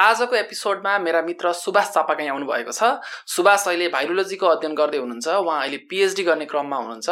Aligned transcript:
आजको 0.00 0.36
एपिसोडमा 0.36 0.98
मेरा 0.98 1.20
मित्र 1.22 1.52
सुभाष 1.52 1.88
चापाकाई 1.94 2.26
आउनुभएको 2.28 2.72
छ। 2.72 2.82
सुभाष 3.28 3.66
अहिले 3.68 3.88
भाइरोलोजीको 3.92 4.46
अध्ययन 4.46 4.74
गर्दै 4.74 4.98
हुनुहुन्छ 4.98 5.28
उहाँ 5.28 5.60
अहिले 5.60 5.76
पिएचडी 5.90 6.22
गर्ने 6.24 6.44
क्रममा 6.48 6.76
हुनुहुन्छ 6.76 7.08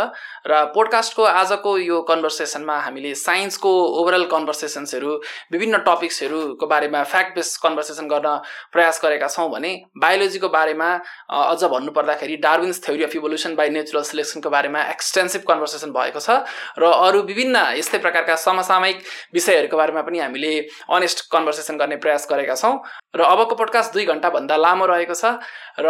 र 0.48 0.64
पोडकास्टको 0.72 1.22
आजको 1.22 1.76
यो 1.78 2.00
कन्भर्सेसनमा 2.08 2.76
हामीले 2.80 3.14
साइन्सको 3.14 3.72
ओभरअल 4.00 4.24
कन्भर्सेसन्सहरू 4.32 5.10
विभिन्न 5.52 5.78
टपिक्सहरूको 5.88 6.66
बारेमा 6.66 7.02
फ्याक्ट 7.04 7.34
बेस 7.36 7.56
कन्भर्सेसन 7.64 8.08
गर्न 8.08 8.36
प्रयास 8.72 9.00
गरेका 9.04 9.28
छौँ 9.28 9.48
भने 9.50 9.72
बायोलोजीको 9.98 10.48
बारेमा 10.48 10.88
अझ 11.28 11.64
भन्नुपर्दाखेरि 11.66 12.36
Darwin's 12.46 12.82
theory 12.86 13.04
of 13.04 13.16
evolution 13.16 13.54
by 13.60 13.68
natural 13.76 14.08
सिलेक्सनको 14.12 14.50
बारेमा 14.50 14.86
एक्सटेन्सिभ 14.94 15.44
कन्भर्सेसन 15.48 15.92
भएको 15.92 16.20
छ 16.20 16.40
र 16.80 16.92
अरू 17.04 17.22
विभिन्न 17.28 17.66
यस्तै 17.76 17.98
प्रकारका 18.00 18.40
समसामयिक 18.46 19.04
विषयहरूको 19.34 19.76
बारेमा 19.76 20.02
पनि 20.08 20.18
हामीले 20.18 20.56
अनेस्ट 20.96 21.26
कन्भर्सेसन 21.28 21.76
गर्ने 21.76 21.96
प्रयास 22.00 22.28
गरेका 22.32 22.54
छौँ। 22.56 22.77
र 23.14 23.20
अबको 23.26 23.54
पोडकास्ट 23.54 23.92
दुई 23.92 24.04
घन्टाभन्दा 24.06 24.56
लामो 24.56 24.86
रहेको 24.86 25.14
छ। 25.14 25.38
र 25.80 25.88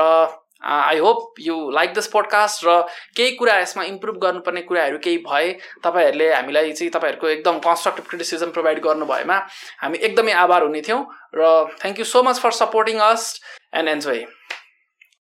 I 0.59 0.98
hope 0.98 1.34
you 1.41 1.56
like 1.70 1.92
this 1.95 2.06
podcast 2.12 2.65
र 2.66 2.70
केही 3.16 3.34
कुरा 3.38 3.59
यसमा 3.59 3.83
इम्प्रुभ 3.84 4.16
गर्नुपर्ने 4.23 4.62
कुराहरू 4.66 4.98
केही 4.98 5.19
भए 5.23 5.52
तपाईँहरूले 5.84 6.32
हामीलाई 6.34 6.73
चाहिँ 6.73 6.91
तपाईँहरूको 6.91 7.29
एकदम 7.29 7.59
कन्स्ट्रक्टिभ 7.66 8.05
क्रिटिसिजम 8.09 8.51
प्रोभाइड 8.51 8.80
गर्नु 8.82 9.06
भएमा 9.06 9.37
हामी 9.82 9.98
एकदमै 10.02 10.32
आभार 10.45 10.62
हुने 10.62 10.82
थियौँ 10.82 11.02
र 11.34 11.46
thank 11.79 11.98
you 11.98 12.05
so 12.05 12.23
much 12.23 12.43
for 12.43 12.51
supporting 12.59 12.98
us 13.07 13.30
and 13.74 13.88
enjoy 13.88 14.24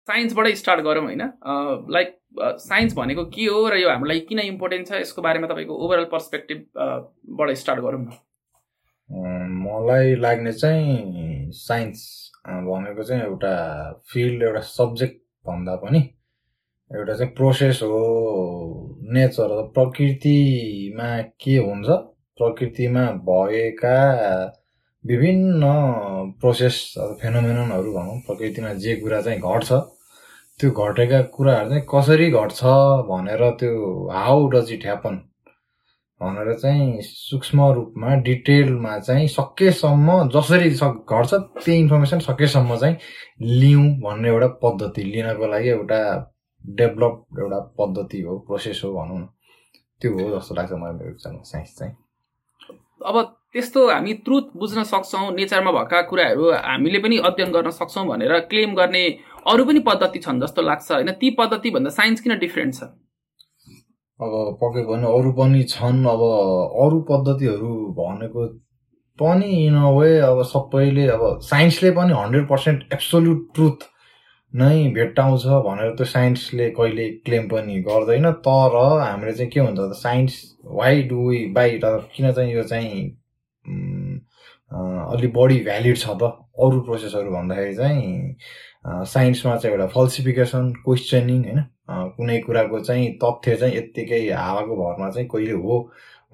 साइन्सबाटै 0.08 0.54
start 0.56 0.80
गरौँ 0.86 1.04
होइन। 1.04 1.22
लाइक 1.92 2.16
साइन्स 2.62 2.94
भनेको 2.94 3.24
के 3.28 3.44
हो 3.44 3.68
र 3.68 3.76
यो 3.76 3.88
हाम्रो 3.90 4.08
लागि 4.08 4.20
किन 4.28 4.40
इम्पोर्टेन्ट 4.40 4.88
छ 4.88 5.00
यसको 5.00 5.22
बारेमा 5.22 5.46
तपाईँको 5.48 5.74
ओभरअल 5.84 6.04
पर्सपेक्टिभबाट 6.12 7.50
स्टार्ट 7.60 7.80
गरौँ 7.80 8.00
न। 8.00 8.08
मलाई 9.62 10.14
लाग्ने 10.16 10.52
चाहिँ 10.52 11.35
साइन्स 11.52 12.00
भनेको 12.46 13.02
चाहिँ 13.02 13.22
एउटा 13.22 13.54
फिल्ड 14.12 14.42
एउटा 14.42 14.60
सब्जेक्ट 14.60 15.16
भन्दा 15.48 15.74
पनि 15.84 15.98
एउटा 16.90 17.14
चाहिँ 17.14 17.32
प्रोसेस 17.34 17.80
हो 17.82 18.00
नेचर 19.14 19.62
प्रकृतिमा 19.74 21.10
के 21.40 21.56
हुन्छ? 21.56 21.88
प्रकृतिमा 22.38 23.04
भएका 23.28 23.98
विभिन्न 25.04 25.62
प्रोसेस 26.40 26.82
फेनोमेननहरू 27.22 27.92
भनौँ 27.92 28.18
प्रकृतिमा 28.26 28.72
जे 28.84 28.96
कुरा 29.00 29.20
चाहिँ 29.22 29.40
घट्छ 29.40 29.72
त्यो 30.60 30.70
घटेका 30.70 31.20
कुराहरू 31.36 31.68
चाहिँ 31.70 31.84
कसरी 31.94 32.30
घट्छ 32.30 32.60
भनेर 33.10 33.50
त्यो 33.60 34.08
हाउ 34.12 34.46
डज 34.54 34.72
इट 34.72 34.84
ह्यापन? 34.84 35.20
भनेर 36.20 36.54
चाहिँ 36.54 37.00
सूक्ष्म 37.02 37.72
रूपमा 37.72 38.14
डिटेलमा 38.24 38.98
चाहिँ 38.98 39.26
सकेसम्म 39.28 40.28
जसरी 40.30 40.70
सक 40.74 41.12
घट्छ 41.12 41.34
त्यही 41.34 41.78
इन्फर्मेसन 41.78 42.18
सकेसम्म 42.18 42.76
चाहिँ 42.76 42.96
लिउँ 43.60 43.86
भन्ने 44.00 44.28
एउटा 44.28 44.46
पद्धति 44.62 45.02
लिनको 45.04 45.46
लागि 45.46 45.68
एउटा 45.68 46.00
डेभलप 46.64 47.24
एउटा 47.40 47.58
पद्धति 47.80 48.20
हो 48.20 48.38
प्रोसेस 48.38 48.80
हो 48.84 48.92
भनौँ 48.92 49.18
न। 49.18 49.28
त्यो 50.00 50.12
हो 50.12 50.38
जस्तो 50.38 50.54
लाग्छ 50.54 50.72
मलाई 50.72 50.92
मेरो 50.92 51.08
विचारमा 51.08 51.42
साइन्स 51.42 51.76
चाहिँ। 51.78 51.94
अब 53.06 53.22
त्यस्तो 53.52 53.88
हामी 53.90 54.12
ट्रुथ 54.24 54.56
बुझ्न 54.56 54.82
सक्छौँ 54.82 55.30
नेचरमा 55.32 55.70
भएका 55.72 56.00
कुराहरू 56.02 56.50
हामीले 56.52 56.98
पनि 56.98 57.18
अध्ययन 57.18 57.52
गर्न 57.52 57.70
सक्छौँ 57.70 58.06
भनेर 58.06 58.38
क्लेम 58.50 58.74
गर्ने 58.74 59.04
अरू 59.46 59.64
पनि 59.64 59.80
पद्धति 59.80 60.18
छन् 60.18 60.40
जस्तो 60.40 60.62
लाग्छ। 60.62 60.92
होइन 60.92 61.10
ती 61.12 61.30
पद्धतिभन्दा 61.30 61.90
साइन्स 61.90 62.20
किन 62.20 62.38
डिफ्रेन्ट 62.38 62.74
छ? 62.74 62.88
अब 64.20 64.32
पक्कै 64.60 64.82
पनि 64.90 65.06
अरू 65.06 65.32
पनि 65.38 65.62
छन्। 65.72 66.04
अब 66.12 66.22
अरू 66.84 67.00
पद्धतिहरू 67.10 67.72
भनेको 67.98 68.46
पनि 69.18 69.50
इन 69.66 69.74
अ 69.76 69.90
वे 69.96 70.10
अब 70.20 70.42
सबैले 70.52 71.06
अब 71.08 71.22
साइन्सले 71.42 71.90
पनि 71.98 72.12
हन्ड्रेड 72.12 72.48
पर्सेन्ट 72.48 72.92
एब्सोल्युट 72.92 73.46
ट्रुथ 73.54 73.84
नै 74.52 74.76
भेट्टाउँछ 74.94 75.46
भनेर 75.66 75.90
त्यो 75.96 76.06
साइन्सले 76.06 76.68
कहिले 76.78 77.08
क्लेम 77.26 77.48
पनि 77.48 77.80
गर्दैन। 77.88 78.30
तर 78.46 78.76
हामीले 79.00 79.32
चाहिँ 79.32 79.50
के 79.52 79.60
हुन्छ 79.60 79.78
त 79.78 79.92
science 80.02 80.32
why 80.80 81.02
do 81.08 81.28
we 81.28 81.44
by 81.56 81.80
किन 82.16 82.32
चाहिँ 82.32 82.52
यो 82.54 82.62
चाहिँ 82.72 83.04
अलिक 85.14 85.32
बढी 85.36 85.58
भ्यालिड 85.64 85.96
छ 85.96 86.06
त? 86.22 86.32
अरू 86.64 86.80
प्रोसेसहरू 86.80 87.30
भन्दाखेरि 87.30 87.74
चाहिँ 87.76 88.36
साइन्समा 88.86 89.56
चाहिँ 89.56 89.76
एउटा 89.76 89.86
फल्सिफिकेसन 89.94 90.72
क्वेसनिङ 90.84 91.42
होइन? 91.44 91.60
कुनै 92.16 92.38
कुराको 92.40 92.80
चाहिँ 92.80 93.06
तथ्य 93.22 93.56
चाहिँ 93.56 93.76
यत्तिकै 93.76 94.20
हावाको 94.30 94.76
भरमा 94.76 95.10
चाहिँ 95.10 95.28
कहिले 95.28 95.56
हो 95.64 95.78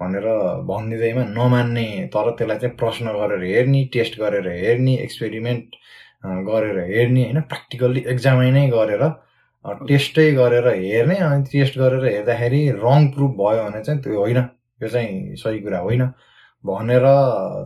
भनेर 0.01 0.25
भनिदिँदैमा 0.69 1.23
नमान्ने 1.29 1.85
तर 2.13 2.29
त्यसलाई 2.37 2.57
चाहिँ 2.59 2.75
प्रश्न 2.77 3.13
गरेर 3.19 3.43
हेर्ने 3.53 3.83
टेस्ट 3.93 4.19
गरेर 4.19 4.47
हेर्ने 4.53 4.95
एक्सपेरिमेन्ट 5.03 5.75
गरेर 6.49 6.79
हेर्ने 6.93 7.23
होइन? 7.23 7.41
प्र्याक्टिकल्ली 7.41 8.03
एक्जामिनै 8.13 8.67
गरेर 8.77 9.03
टेस्टै 9.87 10.31
गरेर 10.35 10.67
हेर्ने 10.67 11.15
अनि 11.25 11.43
टेस्ट 11.51 11.77
गरेर 11.79 12.05
हेर्दाखेरि 12.05 12.61
रङ 12.83 13.07
प्रुफ 13.15 13.31
भयो 13.41 13.63
भने 13.63 13.83
चाहिँ 13.83 14.01
त्यो 14.03 14.19
होइन। 14.19 14.37
यो 14.83 14.87
चाहिँ 14.87 15.35
सही 15.43 15.59
कुरा 15.65 15.79
होइन। 15.79 16.03
भनेर 16.63 17.05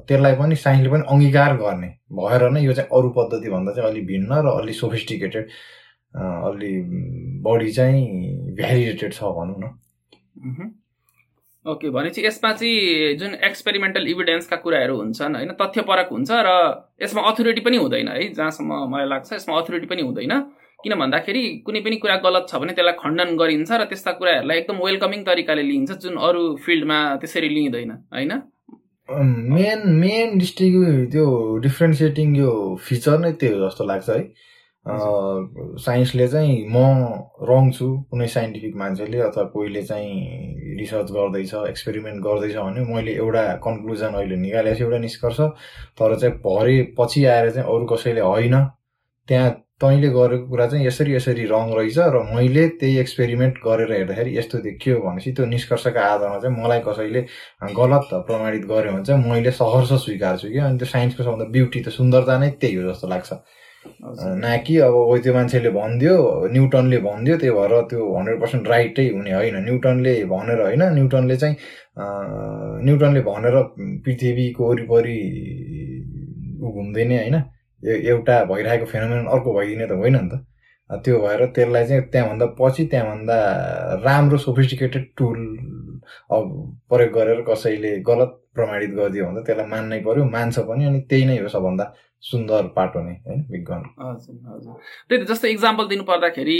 त्यसलाई 0.07 0.35
पनि 0.35 0.55
साइन्सले 0.55 0.89
पनि 0.89 1.03
अङ्गीकार 1.13 1.57
गर्ने 1.57 1.89
भएर 2.19 2.49
नै 2.49 2.61
यो 2.61 2.73
चाहिँ 2.73 2.89
अरू 2.97 3.09
पद्धतिभन्दा 3.17 3.71
चाहिँ 3.73 3.89
अलिक 3.89 4.05
भिन्न 4.07 4.41
र 4.45 4.47
अलिक 4.61 4.75
सोफिस्टिकेटेड 4.75 5.45
अलि 6.49 6.71
बढी 7.45 7.71
चाहिँ 7.71 8.01
भ्यालिडेटेड 8.57 9.13
छ 9.13 9.21
भनौँ 9.37 9.57
न। 9.61 9.65
ओके 11.65 11.89
भनेपछि 11.89 12.25
यसमा 12.25 12.51
चाहिँ 12.53 13.15
जुन 13.19 13.33
एक्सपेरिमेन्टल 13.45 14.07
इभिडेन्सका 14.07 14.55
कुराहरू 14.65 14.95
हुन्छन् 14.97 15.35
होइन 15.35 15.51
तथ्यपरक 15.61 16.09
हुन्छ 16.11 16.31
र 16.47 16.49
यसमा 17.03 17.21
अथोरिटी 17.31 17.61
पनि 17.61 17.77
हुँदैन 17.77 18.07
है 18.07 18.27
जहाँसम्म 18.33 18.71
मलाई 18.93 19.07
लाग्छ 19.07 19.33
यसमा 19.33 19.57
अथोरिटी 19.59 19.87
पनि 19.87 20.01
हुँदैन। 20.01 20.33
किन 20.83 20.93
भन्दाखेरि 20.95 21.43
कुनै 21.65 21.79
पनि 21.85 21.95
कुरा 22.01 22.15
गलत 22.25 22.45
छ 22.49 22.55
भने 22.61 22.73
त्यसलाई 22.73 22.95
खण्डन 23.03 23.29
गरिन्छ 23.37 23.71
र 23.71 23.85
त्यस्ता 23.91 24.11
कुराहरूलाई 24.19 24.57
एकदम 24.57 24.77
वेलकमिङ 24.85 25.23
तरिकाले 25.25 25.63
लिइन्छ 25.69 25.91
जुन 26.03 26.15
अरू 26.27 26.41
फिल्डमा 26.65 26.99
त्यसरी 27.21 27.49
लिइँदैन 27.49 27.91
होइन? 28.15 28.31
मेन 29.09 29.87
मेन 29.95 30.37
डिस्ट्रिक्ट 30.37 31.11
त्यो 31.11 31.25
डिफ्रेन्सिएटिङ 31.63 32.35
यो 32.35 32.51
फिचर 32.87 33.19
नै 33.19 33.31
त्यो 33.41 33.67
जस्तो 33.67 33.83
लाग्छ 33.85 34.09
है। 34.09 34.21
साइन्सले 35.83 36.27
चाहिँ 36.27 36.65
म 36.71 36.77
रङ 37.49 37.71
छु 37.71 37.87
कुनै 38.11 38.27
साइन्टिफिक 38.27 38.75
मान्छेले 38.75 39.19
अथवा 39.19 39.43
कोहीले 39.53 39.83
चाहिँ 39.83 40.77
रिसर्च 40.79 41.11
गर्दैछ 41.11 41.53
एक्सपेरिमेन्ट 41.69 42.23
गर्दैछ 42.23 42.55
भने 42.55 42.85
मैले 42.93 43.13
एउटा 43.15 43.43
कन्क्लुजन 43.65 44.13
अहिले 44.19 44.35
निकालेको 44.43 44.77
छु 44.77 44.83
एउटा 44.83 44.97
निष्कर्ष। 44.97 45.39
तर 45.99 46.15
चाहिँ 46.19 46.35
भरे 46.45 46.81
पछि 46.99 47.25
आएर 47.25 47.49
चाहिँ 47.51 47.67
अरू 47.67 47.85
कसैले 47.95 48.21
होइन 48.21 48.55
त्यहाँ 49.27 49.49
तैँले 49.81 50.09
गरेको 50.09 50.47
कुरा 50.49 50.65
चाहिँ 50.67 50.85
यसरी 50.85 51.13
यसरी 51.15 51.43
रङ 51.45 51.73
रहेछ 51.77 51.97
र 52.13 52.21
मैले 52.35 52.67
त्यही 52.81 52.97
एक्सपेरिमेन्ट 52.99 53.57
गरेर 53.65 53.91
हेर्दाखेरि 53.91 54.37
यस्तो 54.37 54.57
देखियो 54.59 54.99
भनेपछि 54.99 55.31
त्यो 55.37 55.45
निष्कर्षका 55.45 56.01
आधारमा 56.03 56.39
चाहिँ 56.41 56.55
मलाई 56.57 56.79
कसैले 56.87 57.21
गलत 57.77 58.09
प्रमाणित 58.27 58.65
गर्यो 58.65 58.91
भने 58.91 59.03
चाहिँ 59.05 59.29
मैले 59.29 59.51
सहर्ष 59.53 59.91
स्वीकार्छु 60.05 60.47
कि। 60.49 60.57
अनि 60.59 60.77
त्यो 60.77 60.87
साइन्सको 60.87 61.23
सबभन्दा 61.23 61.45
ब्युटी 61.53 61.79
त 61.85 61.89
सुन्दरता 61.93 62.37
नै 62.41 62.49
त्यही 62.57 62.75
हो 62.75 62.89
जस्तो 62.89 63.07
लाग्छ। 63.07 63.29
न 64.41 64.57
कि 64.65 64.77
अब 64.83 64.95
त्यो 65.23 65.33
मान्छेले 65.33 65.69
भनिदियो 65.77 66.15
न्युटनले 66.53 66.97
भनिदियो 67.05 67.35
त्यही 67.37 67.53
भएर 67.57 67.73
त्यो 67.89 68.01
हन्ड्रेड 68.17 68.39
पर्सेन्ट 68.41 68.67
राइटै 68.67 69.07
हुने 69.09 69.33
होइन। 69.33 69.55
न्युटनले 69.65 70.13
भनेर 70.33 70.61
होइन 70.61 70.83
न्युटनले 70.97 71.37
चाहिँ 71.37 71.55
न्युटनले 72.87 73.21
भनेर 73.29 73.55
पृथ्वीको 74.03 74.61
वरिपरि 74.69 75.19
घुम्दैन 76.65 77.11
होइन। 77.17 77.37
एउटा 77.83 78.43
भइरहेको 78.45 78.85
फेनोमेन 78.85 79.25
अर्को 79.27 79.53
भइदिने 79.53 79.87
त 79.87 79.91
होइन 79.91 80.15
नि 80.15 80.29
त। 80.29 80.45
त्यो 80.89 81.19
भएर 81.19 81.45
त्यसलाई 81.55 81.85
चाहिँ 81.87 82.01
त्यहाँभन्दा 82.11 82.45
पछि 82.59 82.85
त्यहाँभन्दा 82.87 83.37
राम्रो 84.03 84.37
सोफिस्टिकेटेड 84.37 85.05
टुल 85.17 85.39
अब 86.31 86.43
प्रयोग 86.89 87.11
गरेर 87.13 87.41
कसैले 87.49 87.91
गलत 87.99 88.31
प्रमाणित 88.55 88.91
गरिदियो 88.91 89.25
भने 89.25 89.41
त्यसलाई 89.43 89.67
मान्नै 89.67 89.99
पर्यो 89.99 90.25
मान्छ 90.25 90.59
पनि 90.59 90.85
अनि 90.85 90.99
त्यही 91.09 91.25
नै 91.25 91.37
हो 91.39 91.47
सबभन्दा 91.47 91.85
सुन्दर 92.23 92.67
पाटो 92.75 92.99
नै 93.03 93.13
होइन 93.27 93.39
विज्ञान। 93.51 93.83
हजुर 93.99 94.35
हजुर। 94.51 94.73
त्यही 95.09 95.23
त 95.23 95.27
जस्तो 95.27 95.47
इक्जाम्पल 95.47 95.87
दिनु 95.87 96.03
पर्दाखेरि 96.03 96.59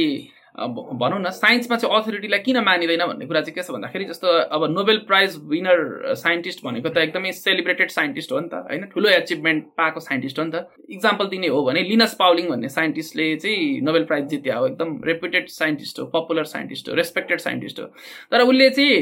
भनौँ 0.57 1.19
न 1.21 1.29
साइन्समा 1.29 1.77
चाहिँ 1.77 1.95
अथोरिटीलाई 1.95 2.39
किन 2.39 2.57
मानिँदैन 2.65 3.05
भन्ने 3.07 3.25
कुरा 3.25 3.41
चाहिँ 3.41 3.55
के 3.55 3.61
छ 3.61 3.71
भन्दाखेरि 3.71 4.05
जस्तो 4.05 4.27
अब 4.27 4.63
नोबेल 4.71 4.97
प्राइज 5.07 5.35
विनर 5.49 6.13
साइन्टिस्ट 6.17 6.63
भनेको 6.65 6.89
त 6.89 6.97
एकदमै 6.97 7.31
सेलिब्रेटेड 7.31 7.89
साइन्टिस्ट 7.91 8.31
हो 8.31 8.39
नि 8.39 8.49
त 8.49 8.65
होइन? 8.65 8.85
ठुलो 8.89 9.09
एचिभमेन्ट 9.09 9.63
पाएको 9.77 9.99
साइन्टिस्ट 9.99 10.39
हो 10.39 10.45
नि 10.45 10.51
त। 10.51 10.65
इक्जाम्पल 10.89 11.25
दिने 11.27 11.47
हो 11.47 11.63
भने 11.65 11.83
लिनस 11.83 12.15
पाउलिङ 12.19 12.49
भन्ने 12.49 12.69
साइन्टिस्टले 12.69 13.35
चाहिँ 13.37 13.81
नोबेल 13.85 14.03
प्राइज 14.09 14.25
जित्या 14.29 14.57
हो। 14.57 14.67
एकदम 14.67 14.99
रेपुटेड 15.05 15.47
साइन्टिस्ट 15.51 15.99
हो 15.99 16.05
पपुलर 16.17 16.43
साइन्टिस्ट 16.55 16.89
हो 16.89 16.95
रेस्पेक्टेड 16.95 17.39
साइन्टिस्ट 17.39 17.79
हो। 17.79 17.85
तर 18.31 18.41
उसले 18.41 18.69
चाहिँ 18.69 18.97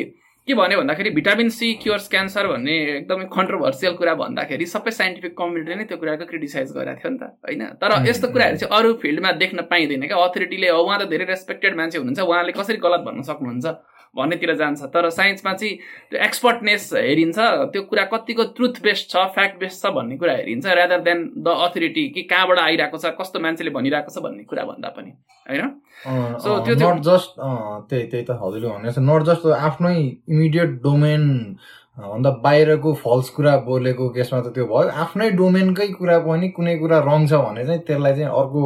के 0.48 0.54
भन्यो 0.54 0.78
भन्दाखेरि 0.78 1.10
भिटामिन 1.10 1.50
सी 1.50 1.74
क्योर्स 1.84 2.08
क्यान्सर 2.08 2.48
भन्ने 2.48 2.74
एकदमै 2.90 3.26
कन्ट्रोभर्सियल 3.34 3.94
कुरा 3.98 4.14
भन्दाखेरि 4.16 4.66
सबै 4.70 4.92
साइन्टिफिक 4.92 5.34
कम्युनिटीले 5.38 5.76
नै 5.76 5.86
त्यो 5.90 5.98
कुराको 5.98 6.26
क्रिटिसाइज 6.30 6.70
गरेको 6.78 7.02
थियो 7.02 7.12
नि 7.14 7.18
त 7.18 7.34
होइन? 7.42 7.64
तर 7.82 7.90
यस्तो 8.06 8.28
कुराहरू 8.30 8.58
चाहिँ 8.62 8.78
अरू 8.78 8.94
फिल्डमा 9.02 9.32
देख्न 9.42 9.66
पाइँदैन 9.74 10.06
क्या। 10.06 10.18
अथोरिटीले 10.22 10.70
उहाँ 10.70 11.00
त 11.02 11.10
धेरै 11.10 11.26
रेस्पेक्टेड 11.34 11.78
मान्छे 11.82 11.98
हुनुहुन्छ 11.98 12.30
उहाँले 12.30 12.54
कसरी 12.62 12.78
गलत 12.78 13.02
भन्न 13.10 13.22
सक्नुहुन्छ? 13.26 13.66
भन्नेतिर 14.16 14.54
जान्छ। 14.56 14.84
तर 14.94 15.10
साइन्समा 15.12 15.54
चाहिँ 15.54 15.76
त्यो 16.12 16.20
एक्सपर्टनेस 16.24 16.90
हेरिन्छ 16.96 17.38
त्यो 17.74 17.82
कुरा 17.92 18.04
कतिको 18.14 18.44
ट्रुथ 18.56 18.82
बेस्ड 18.84 19.10
छ 19.12 19.24
फ्याक्ट 19.36 19.60
बेस्ड 19.60 19.82
छ 19.82 19.92
भन्ने 19.96 20.18
कुरा 20.18 20.34
हेरिन्छ 20.34 20.66
रादर 20.66 21.02
देन 21.08 21.20
द 21.38 21.48
अथोरिटी 21.66 22.08
कि 22.16 22.22
कहाँबाट 22.32 22.60
आइरहेको 22.60 22.98
छ 22.98 23.14
कस्तो 23.20 23.40
मान्छेले 23.40 23.72
भनिरहेको 23.78 24.12
छ 24.12 24.24
भन्ने 24.24 24.44
कुरा 24.50 24.64
भन्दा 24.66 24.90
पनि 24.98 25.12
होइन? 25.46 25.68
सो 26.40 26.60
त्यो 26.66 26.76
नट 26.76 27.02
जस्ट 27.04 27.40
त्यही 27.40 28.06
त्यही 28.12 28.24
त 28.24 28.40
हजुरले 28.42 28.68
भनेको 28.68 28.92
छ। 28.92 29.04
नट 29.04 29.22
जस्ट 29.30 29.46
आफ्नै 29.60 29.96
इमिडिएट 30.00 30.70
डोमेन 30.84 31.24
भन्दा 31.98 32.30
बाहिरको 32.44 32.94
फल्स 32.94 33.30
कुरा 33.36 33.56
बोलेको 33.66 34.10
केसमा 34.16 34.40
त 34.42 34.52
त्यो 34.56 34.66
भयो। 34.68 34.90
आफ्नै 35.04 35.30
डोमेनकै 35.40 35.88
कुरा 35.96 36.18
पनि 36.28 36.48
कुनै 36.56 36.76
कुरा 36.80 36.98
रङ 37.08 37.28
छ 37.28 37.40
भने 37.46 37.66
चाहिँ 37.66 37.82
त्यसलाई 37.88 38.14
चाहिँ 38.16 38.32
अर्को 38.40 38.62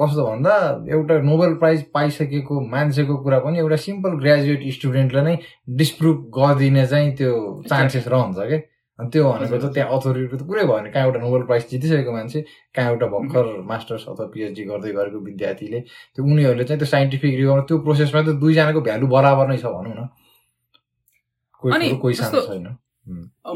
कस्तो 0.00 0.22
भन्दा 0.26 0.54
एउटा 0.96 1.14
नोबेल 1.30 1.54
प्राइज 1.62 1.82
पाइसकेको 1.94 2.60
मान्छेको 2.74 3.16
कुरा 3.22 3.38
पनि 3.46 3.58
एउटा 3.58 3.76
सिम्पल 3.86 4.18
ग्रेजुएट 4.24 4.66
स्टुडेन्टले 4.78 5.22
नै 5.28 5.36
डिस्प्रुभ 5.78 6.18
गरिदिने 6.38 6.86
चाहिँ 6.86 7.14
त्यो 7.22 7.32
चान्सेस 7.70 8.08
रहन्छ 8.16 8.38
क्या 8.50 8.60
अनि 8.98 9.08
त्यो 9.14 9.22
भनेको 9.30 9.56
त 9.62 9.72
त्यहाँ 9.78 9.96
अथोरिटी 9.96 10.36
त 10.36 10.42
कुरै 10.50 10.66
भयो 10.66 10.76
भने 10.76 10.90
कहाँ 10.90 11.06
एउटा 11.06 11.20
नोबेल 11.22 11.42
प्राइज 11.48 11.70
जितिसकेको 11.70 12.12
मान्छे 12.18 12.44
कहाँ 12.74 12.90
एउटा 12.92 13.06
भर्खर 13.14 13.46
मास्टर्स 13.70 14.04
अथवा 14.10 14.26
पिएचडी 14.34 14.62
गर्दै 14.74 14.92
गरेको 14.98 15.18
विद्यार्थीले 15.30 15.80
त्यो 15.86 16.24
उनीहरूले 16.24 16.64
चाहिँ 16.64 16.78
त्यो 16.82 16.92
साइन्टिफिक 16.96 17.32
त्यो 17.70 17.78
प्रोसेसमा 17.86 18.20
त 18.22 18.38
दुईजनाको 18.42 18.80
भ्यालु 18.88 19.06
बराबर 19.16 19.54
नै 19.54 19.58
छ 19.62 19.76
भनौँ 19.78 19.96
न। 19.98 20.08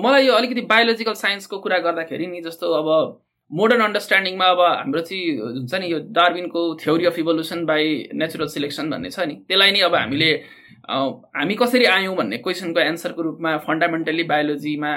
मलाई 0.05 0.26
यो 0.26 0.32
अलिकति 0.35 0.61
बायोलोजिकल 0.70 1.14
साइन्सको 1.25 1.58
कुरा 1.58 1.79
गर्दाखेरि 1.87 2.26
नि 2.26 2.41
जस्तो 2.41 2.73
अब 2.73 2.88
मोडर्न 3.50 3.82
अन्डरस्ट्यान्डिङमा 3.82 4.47
अब 4.47 4.61
हाम्रो 4.61 5.00
चाहिँ 5.00 5.38
हुन्छ 5.38 5.75
नि 5.75 5.87
यो 5.93 5.99
डार्विनको 6.19 6.61
theory 6.82 7.06
of 7.06 7.19
evolution 7.19 7.64
by 7.67 7.85
natural 8.14 8.47
selection 8.47 8.91
भन्ने 8.91 9.11
छ 9.11 9.26
नि। 9.26 9.35
त्यसलाई 9.49 9.70
नै 9.73 9.81
अब 9.91 9.94
हामीले 9.94 10.31
हामी 11.35 11.55
कसरी 11.62 11.85
आयौँ 11.85 12.14
भन्ने 12.17 12.37
क्वेसनको 12.47 12.81
एन्सरको 12.81 13.23
रूपमा 13.23 13.56
फन्डामेन्टल्ली 13.67 14.25
बायोलोजीमा 14.31 14.93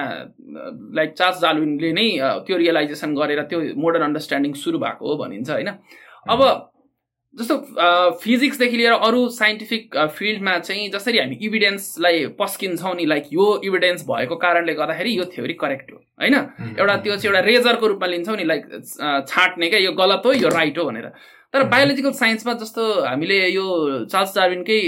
लाइक 0.99 1.13
चार्ज 1.17 1.41
डार्विनले 1.41 1.91
नै 1.93 2.07
त्यो 2.45 2.57
रियलाइजेसन 2.57 3.15
गरेर 3.15 3.41
त्यो 3.49 3.59
मोडर्न 3.73 4.03
अन्डरस्ट्यान्डिङ 4.03 4.53
सुरु 4.63 4.77
भएको 4.85 5.03
हो 5.09 5.15
भनिन्छ 5.23 5.49
होइन? 5.49 5.69
अब 6.29 6.39
जस्तो 7.35 7.55
फिजिक्सदेखि 8.21 8.77
लिएर 8.77 8.91
अरू 8.93 9.27
साइन्टिफिक 9.29 9.97
फिल्डमा 10.17 10.57
चाहिँ 10.59 10.89
जसरी 10.91 11.19
हामी 11.19 11.37
इभिडेन्सलाई 11.41 12.25
पस्किन्छौँ 12.39 12.93
नि 12.95 13.05
लाइक 13.05 13.29
यो 13.33 13.45
इभिडेन्स 13.65 14.03
भएको 14.09 14.35
कारणले 14.43 14.73
गर्दाखेरि 14.73 15.17
यो 15.17 15.25
थ्योरी 15.35 15.53
करेक्ट 15.61 15.91
हो 15.91 15.97
होइन? 16.21 16.35
एउटा 16.79 16.95
त्यो 16.97 17.15
चाहिँ 17.15 17.27
एउटा 17.27 17.39
रेजरको 17.47 17.87
रूपमा 17.87 18.07
लिन्छौँ 18.07 18.37
नि 18.37 18.43
लाइक 18.43 18.67
छाँट्ने 19.27 19.69
क्या 19.69 19.79
यो 19.79 19.91
गलत 19.93 20.21
हो 20.25 20.33
यो 20.33 20.49
राइट 20.49 20.77
हो 20.77 20.85
भनेर। 20.85 21.09
तर 21.53 21.63
बायोलोजिकल 21.69 22.11
साइन्समा 22.11 22.53
जस्तो 22.61 22.83
हामीले 23.01 23.35
यो 23.49 23.65
Charles 24.05 24.35
डार्विनकै 24.35 24.79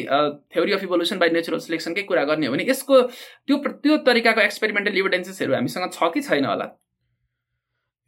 theory 0.54 0.72
of 0.74 0.84
evolution 0.84 1.18
by 1.20 1.30
natural 1.30 1.60
सिलेक्सनकै 1.60 2.02
कुरा 2.04 2.24
गर्ने 2.30 2.48
हो 2.48 2.54
भने 2.54 2.66
यसको 2.70 3.02
त्यो 3.02 3.58
त्यो 3.58 3.98
तरिकाको 4.06 4.42
एक्सपेरिमेन्टल 4.42 4.98
इभिडेन्सेसहरू 4.98 5.54
हामीसँग 5.54 5.92
छ 5.94 6.14
कि 6.14 6.22
छैन 6.22 6.46
होला? 6.46 6.66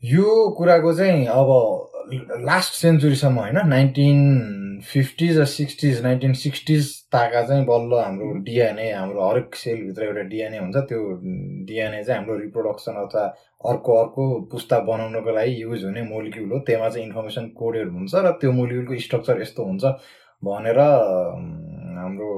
यो 0.03 0.49
कुराको 0.57 0.93
चाहिँ 0.93 1.25
अब 1.25 1.47
लास्ट 2.45 2.73
सेन्चुरीसम्म 2.73 3.39
होइन 3.39 3.57
नाइन्टिन 3.67 4.81
फिफ्टिज 4.85 5.37
र 5.39 5.45
सिक्सटिज 5.45 6.01
नाइन्टिन 6.03 6.33
सिक्सटिज 6.41 6.91
ताका 7.11 7.41
चाहिँ 7.47 7.65
बल्ल 7.65 7.99
हाम्रो 8.01 8.33
डिएनए 8.45 8.91
हाम्रो 8.91 9.29
हरेक 9.29 9.55
सेलभित्र 9.55 10.03
एउटा 10.03 10.21
डिएनए 10.29 10.57
हुन्छ। 10.57 10.75
त्यो 10.77 10.99
डिएनए 11.67 12.03
चाहिँ 12.03 12.19
हाम्रो 12.19 12.37
रिप्रोडक्सन 12.39 13.01
अथवा 13.05 13.25
अर्को 13.71 13.95
अर्को 14.03 14.29
पुस्ता 14.51 14.79
बनाउनको 14.85 15.35
लागि 15.35 15.61
युज 15.61 15.83
हुने 15.85 16.01
मोलिक्युल 16.09 16.51
हो। 16.51 16.59
त्यसमा 16.67 16.89
चाहिँ 16.89 17.07
इन्फर्मेसन 17.07 17.47
कोडेड 17.57 17.89
हुन्छ 17.91 18.15
र 18.15 18.31
त्यो 18.41 18.51
मोलिक्युलको 18.51 18.99
स्ट्रक्चर 19.07 19.41
यस्तो 19.41 19.65
हुन्छ 19.65 19.83
भनेर 20.43 20.79
हाम्रो 21.97 22.29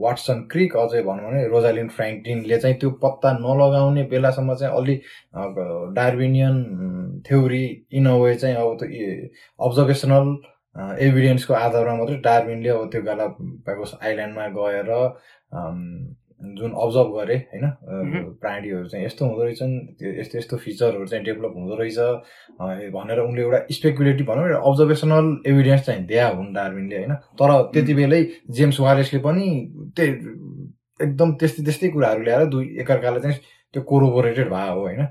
वाट्सन 0.00 0.40
क्रिक 0.52 0.76
अझै 0.76 1.02
भनौँ 1.02 1.24
भने 1.24 1.46
रोजालिन 1.48 1.88
फ्रेङ्कलिनले 1.90 2.58
चाहिँ 2.58 2.76
त्यो 2.78 2.90
पत्ता 3.02 3.32
नलगाउने 3.38 4.02
बेलासम्म 4.08 4.54
चाहिँ 4.54 4.76
अलि 4.76 4.94
Darwinian 5.94 6.56
theory 7.26 7.64
in 7.92 8.06
a 8.06 8.14
way 8.16 8.34
चाहिँ 8.36 8.56
अब 8.56 8.76
त्यो 8.80 9.08
अब्जर्भेसनल 9.60 10.36
एभिडेन्सको 11.00 11.54
आधारमा 11.56 11.94
मात्रै 11.96 12.16
डार्बिनले 12.22 12.68
अब 12.70 12.90
त्यो 12.92 13.02
गाला 13.02 13.26
आइल्यान्डमा 14.02 14.46
गएर 14.56 14.90
जुन 16.40 16.72
अब्जर्भ 16.72 17.10
गरेँ 17.16 17.38
होइन? 17.50 17.66
प्राणीहरू 18.40 18.88
चाहिँ 18.88 19.04
यस्तो 19.06 19.26
हुँदो 19.26 19.42
रहेछन् 19.44 19.74
यस्तो 20.18 20.38
यस्तो 20.38 20.56
फिचरहरू 20.56 21.06
चाहिँ 21.06 21.24
डेभलप 21.24 21.52
हुँदो 21.56 21.74
रहेछ। 21.80 21.98
भनेर 22.92 23.18
उनले 23.20 23.42
एउटा 23.42 23.58
स्पेकुलेटिभ 23.72 24.26
भनौँ 24.26 24.46
एउटा 24.46 24.60
अब्जर्भेसनल 24.70 25.26
एभिडेन्स 25.46 25.82
चाहिँ 25.86 26.04
दिया 26.06 26.28
हुन् 26.28 26.52
डार्बिनले 26.54 26.96
होइन? 26.96 27.14
तर 27.40 27.50
त्यति 27.72 27.94
बेलै 27.94 28.22
जेम्स 28.52 28.80
वालेसले 28.80 29.20
पनि 29.26 29.46
त्यही 29.96 30.10
एकदम 31.00 31.32
त्यस्तै 31.40 31.62
त्यस्तै 31.64 31.88
कुराहरू 31.96 32.22
ल्याएर 32.22 32.44
दुई 32.52 32.66
एकअर्कालाई 32.80 33.20
चाहिँ 33.20 33.38
त्यो 33.74 33.82
कोरोबोरेटेड 33.82 34.48
भयो 34.48 34.80
होइन? 34.80 35.02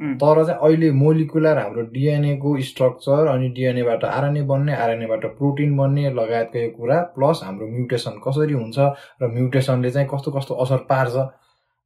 तर 0.00 0.44
चाहिँ 0.46 0.60
अहिले 0.60 0.90
मोलिकुलर 0.92 1.58
हाम्रो 1.58 1.82
डिएनएको 1.82 2.60
स्ट्रक्चर 2.60 3.26
अनि 3.26 3.48
डिएनएबाट 3.48 4.04
आरएनए 4.04 4.42
बन्ने 4.42 4.74
आरएनएबाट 4.76 5.24
प्रोटिन 5.24 5.76
बन्ने 5.76 6.10
लगायतको 6.10 6.58
यो 6.58 6.70
कुरा 6.70 7.00
प्लस 7.00 7.40
हाम्रो 7.44 7.66
म्युटेसन 7.66 8.20
कसरी 8.28 8.52
हुन्छ 8.52 8.78
र 9.22 9.26
म्युटेसनले 9.26 9.90
चाहिँ 9.90 10.08
कस्तो 10.14 10.30
कस्तो 10.30 10.54
असर 10.54 10.76
पार्छ 10.76 11.16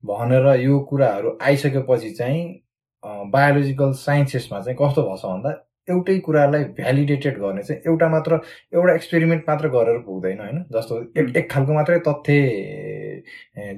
भनेर 0.04 0.46
यो 0.60 0.78
कुराहरू 0.80 1.38
आइसकेपछि 1.42 2.10
चाहिँ 2.10 2.62
बायोलोजिकल 3.06 3.92
साइन्सेसमा 3.92 4.60
चाहिँ 4.60 4.78
कस्तो 4.82 5.02
भन्छ 5.02 5.24
भन्दा 5.24 5.66
एउटै 5.90 6.18
कुरालाई 6.18 6.64
भ्यालिडेटेड 6.64 7.38
गर्ने 7.38 7.62
चाहिँ 7.62 7.82
एउटा 7.86 8.08
मात्र 8.08 8.40
एउटा 8.74 8.94
एक्सपेरिमेन्ट 8.94 9.44
मात्र 9.48 9.68
गरेर 9.68 9.98
पुग्दैन 9.98 10.40
होइन? 10.40 10.62
जस्तो 10.72 11.02
एक 11.20 11.36
एक 11.36 11.50
खालको 11.50 11.72
मात्रै 11.72 11.98
तथ्य 11.98 13.09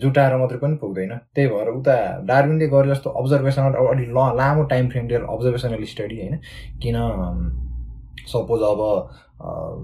जुटाएर 0.01 0.37
मात्रै 0.37 0.59
पनि 0.59 0.77
पुग्दैन। 0.77 1.17
त्यही 1.35 1.49
भएर 1.49 1.69
उता 1.71 1.95
डार्विनले 2.27 2.67
गरे 2.69 2.89
जस्तो 2.91 3.11
अब्जर्भेसनल 3.13 3.75
अलि 3.87 4.07
ल 4.07 4.27
लामो 4.37 4.63
टाइम 4.73 4.89
फ्रेम 4.89 5.09
लिएर 5.09 5.23
अब्जर्भेसनल 5.29 5.85
स्टडी 5.93 6.21
होइन। 6.21 6.37
किन 6.83 6.97
सपोज 8.29 8.63
अब 8.63 8.81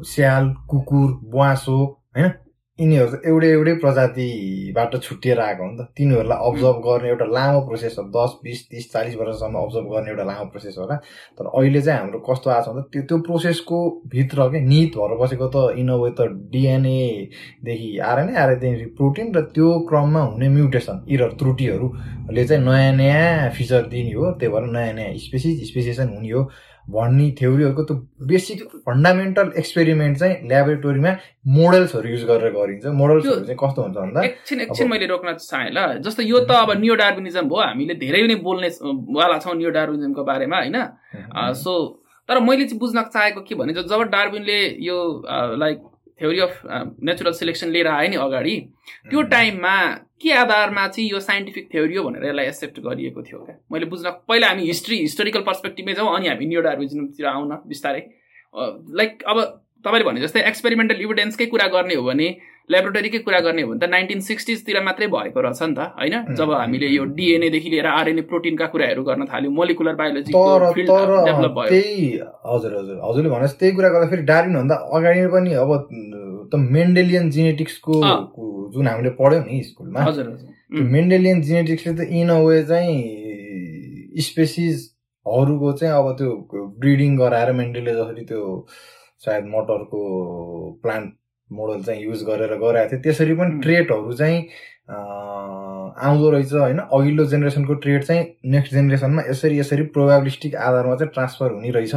स्याल 0.07 0.55
कुकुर 0.71 1.09
बुवासो 1.31 1.79
होइन? 2.17 2.31
यिनीहरू 2.79 3.17
एउटै 3.27 3.49
एउटै 3.53 3.73
प्रजातिबाट 3.83 4.93
छुट्टिएर 5.03 5.39
आएको 5.43 5.63
हो 5.63 5.71
नि 5.71 5.77
त। 5.79 5.83
तिनीहरूलाई 5.99 6.39
अब्जर्भ 6.49 6.77
गर्ने 6.85 7.09
एउटा 7.11 7.27
लामो 7.27 7.61
प्रोसेस 7.67 7.97
हो। 7.99 8.05
दस 8.15 8.37
बिस 8.45 8.61
तिस 8.71 8.85
चालिस 8.93 9.15
वर्षसम्म 9.19 9.55
अब्जर्भ 9.59 9.87
गर्ने 9.95 10.11
एउटा 10.11 10.25
लामो 10.31 10.45
प्रोसेस 10.55 10.77
होला। 10.79 10.97
तर 11.35 11.47
अहिले 11.59 11.81
चाहिँ 11.83 12.01
हाम्रो 12.01 12.19
कस्तो 12.29 12.51
आएको 12.51 12.63
छ 12.63 12.69
भन्दा 12.69 12.83
त्यो 12.93 13.03
त्यो 13.03 13.19
प्रोसेसको 13.27 13.79
भित्र 14.15 14.47
के 14.55 14.61
नित 14.71 14.95
भएर 14.95 15.17
बसेको 15.19 15.47
त 15.55 15.57
इन 15.75 15.91
वे 15.91 16.11
त 16.15 16.21
डिएनएदेखि 16.55 17.91
आरएनए 17.99 18.35
आरएनएदेखि 18.47 18.87
प्रोटिन 18.95 19.35
र 19.35 19.43
त्यो 19.59 19.69
क्रममा 19.91 20.23
हुने 20.31 20.49
म्युटेसन 20.55 20.97
इरर 21.11 21.35
त्रुटिहरूले 21.35 22.45
चाहिँ 22.47 22.63
नयाँ 22.63 22.95
नयाँ 22.95 23.51
फिचर 23.59 23.83
दिने 23.91 24.15
हो। 24.15 24.31
त्यही 24.39 24.55
भएर 24.55 24.71
नयाँ 24.71 24.95
नयाँ 24.95 25.19
स्पेसिस 25.27 25.67
स्पेसिएसन 25.71 26.15
हुने 26.15 26.31
हो। 26.31 26.47
भन्ने 26.89 27.27
थ्योरीहरूको 27.39 27.83
त्यो 27.85 27.97
बेसिक 28.27 28.59
फन्डामेन्टल 28.87 29.53
एक्सपेरिमेन्ट 29.59 30.19
चाहिँ 30.19 30.37
ल्याबोरेटोरीमा 30.49 31.13
मोडल्सहरू 31.57 32.09
युज 32.09 32.25
गरेर 32.31 32.53
गरिन्छ। 32.53 32.85
मोडल्सहरू 33.01 33.45
चाहिँ 33.45 33.59
कस्तो 33.63 33.83
हुन्छ 33.83 33.97
भन्दा 33.97 34.23
एकछिन 34.25 34.61
एकछिन 34.61 34.89
मैले 34.89 35.07
रोक्न 35.07 35.33
चाहेँ 35.35 35.71
ल। 35.71 36.01
जस्तो 36.01 36.23
यो 36.23 36.39
त 36.49 36.51
अब 36.65 36.71
नियो 36.81 36.95
डार्बिनिजम 36.97 37.47
हो 37.53 37.61
हामीले 37.61 37.95
धेरै 38.01 38.23
नै 38.27 38.37
बोल्ने 38.41 38.69
वाला 39.13 39.39
छौँ 39.39 39.55
नियो 39.57 39.71
डार्बिनिजमको 39.71 40.25
बारेमा 40.25 40.57
होइन? 40.57 40.77
सो 41.55 41.73
तर 42.29 42.41
मैले 42.41 42.65
चाहिँ 42.65 42.79
बुझ्न 42.79 43.03
चाहेको 43.05 43.41
के 43.41 43.55
भने 43.55 43.73
जब 43.75 44.03
डार्बिनले 44.13 44.59
यो 44.85 44.97
like 45.57 45.79
theory 46.21 46.41
of 46.41 46.61
natural 47.09 47.33
selection 47.33 47.69
लिएर 47.71 47.87
आयो 47.87 48.09
नि 48.11 48.17
अगाडि 48.17 48.55
त्यो 49.11 49.23
टाइममा 49.33 49.75
के 50.23 50.33
आधारमा 50.35 50.87
चाहिँ 50.89 51.09
यो 51.11 51.21
साइन्टिफिक 51.21 51.69
थ्योरी 51.73 51.97
हो 51.97 52.05
भनेर 52.05 52.25
यसलाई 52.25 52.47
एक्सेप्ट 52.47 52.81
गरिएको 52.81 53.23
थियो 53.23 53.39
क्या? 53.45 53.57
मैले 53.73 53.87
बुझ्न 53.87 54.11
पहिला 54.29 54.49
हामी 54.49 54.65
हिस्ट्री 54.67 54.99
हिस्टोरिकल 54.99 55.41
पर्सपेक्टिभमै 55.47 55.95
जाउँ 55.95 56.15
अनि 56.17 56.29
हामी 56.29 56.47
न्यू 56.47 56.61
डार्बिजमतिर 56.61 57.27
आउन 57.27 57.57
बिस्तारै। 57.69 58.01
लाइक 58.99 59.23
अब 59.27 59.41
तपाईँले 59.85 60.05
भने 60.05 60.21
जस्तै 60.21 60.41
एक्सपेरिमेन्टल 60.49 61.03
इभिडेन्सकै 61.03 61.47
कुरा 61.47 61.67
गर्ने 61.75 61.95
हो 61.95 62.03
भने 62.03 62.29
ल्याबोरेटरीकै 62.71 63.19
कुरा 63.27 63.41
गर्ने 63.41 63.63
हो 63.63 63.69
भने 63.71 63.81
त 63.81 63.91
नाइन्टिन 63.91 64.21
सिक्सटिजतिर 64.29 64.81
मात्रै 64.85 65.07
भएको 65.09 65.41
रहेछ 65.41 65.63
नि 65.63 65.75
त 65.75 65.81
होइन? 65.99 66.15
जब 66.39 66.49
हामीले 66.53 66.89
यो 66.89 67.05
डिएनएदेखि 67.19 67.69
लिएर 67.71 67.87
आरएनए 67.89 68.23
प्रोटिनका 68.31 68.67
कुराहरू 68.73 69.03
गर्न 69.09 69.23
थाल्यौँ 69.33 69.53
मोलिकुलर 69.55 69.95
बायोलोजी 70.01 70.33
डेभलप 70.33 71.53
भयो। 71.59 71.69
त्यही 71.69 72.07
हजुर 72.47 72.73
हजुर 72.79 72.97
हजुरले 73.05 73.29
भने 73.31 73.47
त्यही 73.61 73.73
कुरा 73.77 73.89
गर्दाखेरि 73.95 74.23
डार्बिनभन्दा 74.33 74.77
अगाडि 74.99 75.27
पनि 75.37 75.53
अब 75.63 75.71
त 76.53 76.61
मेन्डेलियन 76.77 77.31
जेनेटिक्सको 77.31 77.95
जुन 78.75 78.87
हामीले 78.89 79.11
पढ्यौँ 79.21 79.43
नि 79.45 79.63
स्कुलमा 79.63 80.01
हजुर 80.05 80.27
हजुर। 80.29 80.85
मेन्डेलियन 80.93 81.39
जेनेटिक्सले 81.43 81.93
त 81.95 82.01
इन 82.21 82.29
अ 82.29 82.39
वे 82.45 82.63
चाहिँ 82.71 82.97
स्पेसिसहरूको 84.27 85.73
चाहिँ 85.81 85.95
अब 85.95 86.07
त्यो 86.19 86.31
ब्रिडिङ 86.81 87.17
गराएर 87.19 87.53
मेन्डेलले 87.61 87.93
जसरी 87.95 88.25
त्यो 88.31 88.43
सायद 89.25 89.45
मटरको 89.55 90.01
प्लान्ट 90.83 91.09
मोडल 91.53 91.83
चाहिँ 91.83 92.03
युज 92.05 92.23
गरेर 92.25 92.55
गराएको 92.59 92.91
थियो। 92.93 93.01
त्यसरी 93.03 93.35
पनि 93.35 93.61
ट्रेटहरू 93.63 94.13
चाहिँ 94.13 94.39
आउँदो 94.91 96.31
रहेछ 96.31 96.53
होइन। 96.53 96.79
अघिल्लो 96.79 97.25
जेनेरेसनको 97.25 97.75
ट्रेड 97.75 98.05
चाहिँ 98.05 98.25
नेक्स्ट 98.53 98.73
जेनेरेसनमा 98.75 99.23
यसरी 99.31 99.59
यसरी 99.59 99.83
प्रोभाबिलिस्टिक 99.97 100.55
आधारमा 100.57 100.97
चाहिँ 100.97 101.13
ट्रान्सफर 101.13 101.51
हुने 101.53 101.71
रहेछ। 101.71 101.95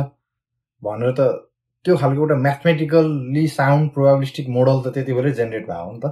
भनेर 0.83 1.11
त 1.19 1.50
त्यो 1.85 1.95
खालको 1.97 2.21
एउटा 2.21 2.35
म्याथमेटिकल्ली 2.37 3.47
साउन्ड 3.49 3.89
प्रोभाबिलिस्टिक 3.93 4.49
मोडल 4.55 4.81
त 4.81 4.93
त्यति 4.95 5.13
बेलै 5.13 5.31
जेनेरेट 5.37 5.65
भयो 5.67 5.91
नि 5.91 5.99
त। 5.99 6.05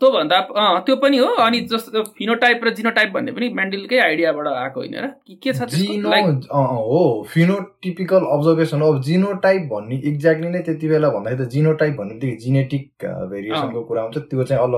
त्योभन्दा 0.00 0.40
त्यो 0.86 0.96
पनि 0.96 1.18
हो 1.18 1.28
अनि 1.44 1.60
जस्तो 1.72 2.02
फिनोटाइप 2.18 2.64
र 2.64 2.70
जिनोटाइप 2.76 3.10
भन्ने 3.14 3.32
पनि 3.32 3.48
मेन्डलकै 3.60 3.98
आइडियाबाट 4.00 4.46
आएको 4.48 4.80
होइन 4.80 4.94
र 5.04 5.08
के 5.42 5.52
छ 5.52 5.66
जिनो 5.72 6.60
हो 6.88 7.00
फिनोटिपिकल 7.32 8.26
अब्जर्भेसन 8.36 8.82
अब 8.88 9.00
जिनोटाइप 9.02 9.62
भन्ने 9.72 9.96
एक्ज्याक्टली 10.10 10.48
नै 10.50 10.60
त्यति 10.68 10.88
बेला 10.88 11.08
भन्दाखेरि 11.16 11.44
त 11.44 11.48
जिनोटाइप 11.54 11.94
भन्ने 11.96 12.14
बित्तिकै 12.14 12.36
जिनेटिक 12.44 12.84
भेरिएसनको 13.32 13.82
कुरा 13.88 14.02
हुन्छ। 14.02 14.18
त्यो 14.30 14.44
चाहिँ 14.44 14.62
अल 14.62 14.74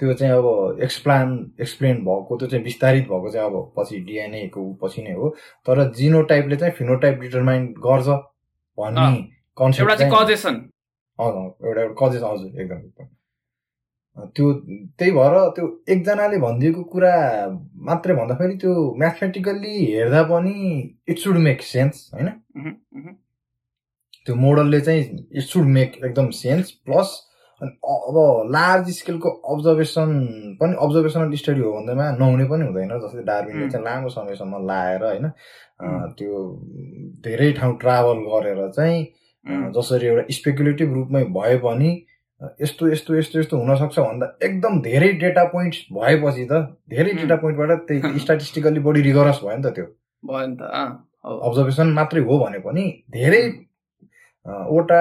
त्यो 0.00 0.12
चाहिँ 0.14 0.34
अब 0.34 0.80
एक्सप्लान 0.82 1.26
एक्सप्लेन 1.60 1.96
भएको 2.06 2.36
त्यो 2.36 2.48
चाहिँ 2.48 2.64
विस्तारित 2.64 3.04
भएको 3.12 3.28
चाहिँ 3.30 3.46
अब 3.50 3.72
पछि 3.76 4.00
डिएनएको 4.08 4.64
पछि 4.82 5.02
नै 5.02 5.12
हो। 5.20 5.28
तर 5.68 5.84
जिनोटाइपले 6.00 6.56
चाहिँ 6.56 6.74
फिनोटाइप 6.80 7.20
डिटरमाइन 7.20 7.66
गर्छ 7.86 8.08
भन्ने 8.78 9.10
कन्सेप्ट 9.58 9.92
चाहिँ 9.98 10.12
कजेसन। 10.12 10.54
एउटा 11.18 11.82
कजेसन 12.00 12.26
हजुर 12.26 12.60
एकदम 12.60 12.76
एकदम। 12.76 13.06
त्यो 14.36 14.52
त्यही 14.98 15.10
भएर 15.12 15.34
त्यो 15.56 15.66
एकजनाले 15.88 16.38
भनिदिएको 16.38 16.82
कुरा 16.92 17.14
मात्रै 17.88 18.14
भन्दाखेरि 18.14 18.56
त्यो 18.62 18.72
म्याथमेटिकल्ली 18.98 19.74
हेर्दा 19.84 20.22
पनि 20.30 20.54
इट 21.08 21.18
सुड 21.18 21.36
मेक 21.46 21.62
सेन्स 21.62 22.10
होइन? 22.14 22.28
त्यो 24.26 24.34
मोडलले 24.36 24.80
चाहिँ 24.80 25.02
इट 25.32 25.42
सुड 25.42 25.66
मेक 25.76 25.90
एकदम 26.04 26.30
सेन्स 26.38 26.70
प्लस 26.86 27.08
अनि 27.62 27.70
अब 27.84 28.16
लार्ज 28.52 28.90
स्केलको 28.98 29.30
अब्जर्भेसन 29.54 30.10
पनि 30.60 30.76
अब्जर्भेसनल 30.80 31.34
स्टडी 31.36 31.60
हो 31.60 31.72
भन्दैमा 31.72 32.10
नहुने 32.18 32.44
पनि 32.50 32.64
हुँदैन 32.66 32.98
जस्तै 33.00 33.24
डार्बिनले 33.24 33.70
चाहिँ 33.70 33.84
लामो 33.84 34.08
समयसम्म 34.08 34.66
लाएर 34.66 35.04
होइन? 35.04 35.26
त्यो 36.18 36.32
धेरै 37.24 37.52
ठाउँ 37.58 37.78
ट्राभल 37.80 38.18
गरेर 38.28 38.68
चाहिँ 38.70 39.04
जसरी 39.46 40.06
एउटा 40.06 40.24
स्पेकुलेटिभ 40.30 40.94
रूपमै 40.94 41.24
भए 41.24 41.56
पनि 41.58 41.90
यस्तो 42.60 42.88
यस्तो 42.88 43.14
यस्तो 43.14 43.38
यस्तो 43.38 43.58
हुनसक्छ 43.58 43.98
भन्दा 43.98 44.26
एकदम 44.42 44.80
धेरै 44.82 45.12
डेटा 45.12 45.44
पोइन्ट्स 45.44 45.84
भएपछि 45.92 46.44
त 46.50 46.60
धेरै 46.90 47.12
डेटा 47.12 47.36
पोइन्टबाट 47.36 47.86
त्यही 47.88 48.18
स्ट्याटिस्टिकल्ली 48.24 48.80
बढी 48.80 49.02
रिगरस 49.02 49.40
भयो 49.44 49.56
नि 49.56 49.62
त 49.62 49.74
त्यो। 49.74 49.84
भयो 50.24 50.46
नि 50.46 50.56
त 50.56 50.62
अब्जर्भेसन 51.24 51.92
मात्रै 51.92 52.22
हो 52.22 52.38
भने 52.38 52.58
पनि 52.58 52.84
धेरै 53.10 53.42
वटा 54.46 55.00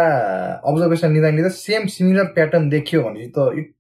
अब्जर्भेसन 0.66 1.14
लिँदा 1.14 1.30
लिँदा 1.30 1.50
सेम 1.50 1.86
सिमिलर 1.88 2.24
प्याटर्न 2.38 2.70
देखियो 2.70 3.04
भने 3.04 3.28
त 3.38 3.52
इट 3.58 3.74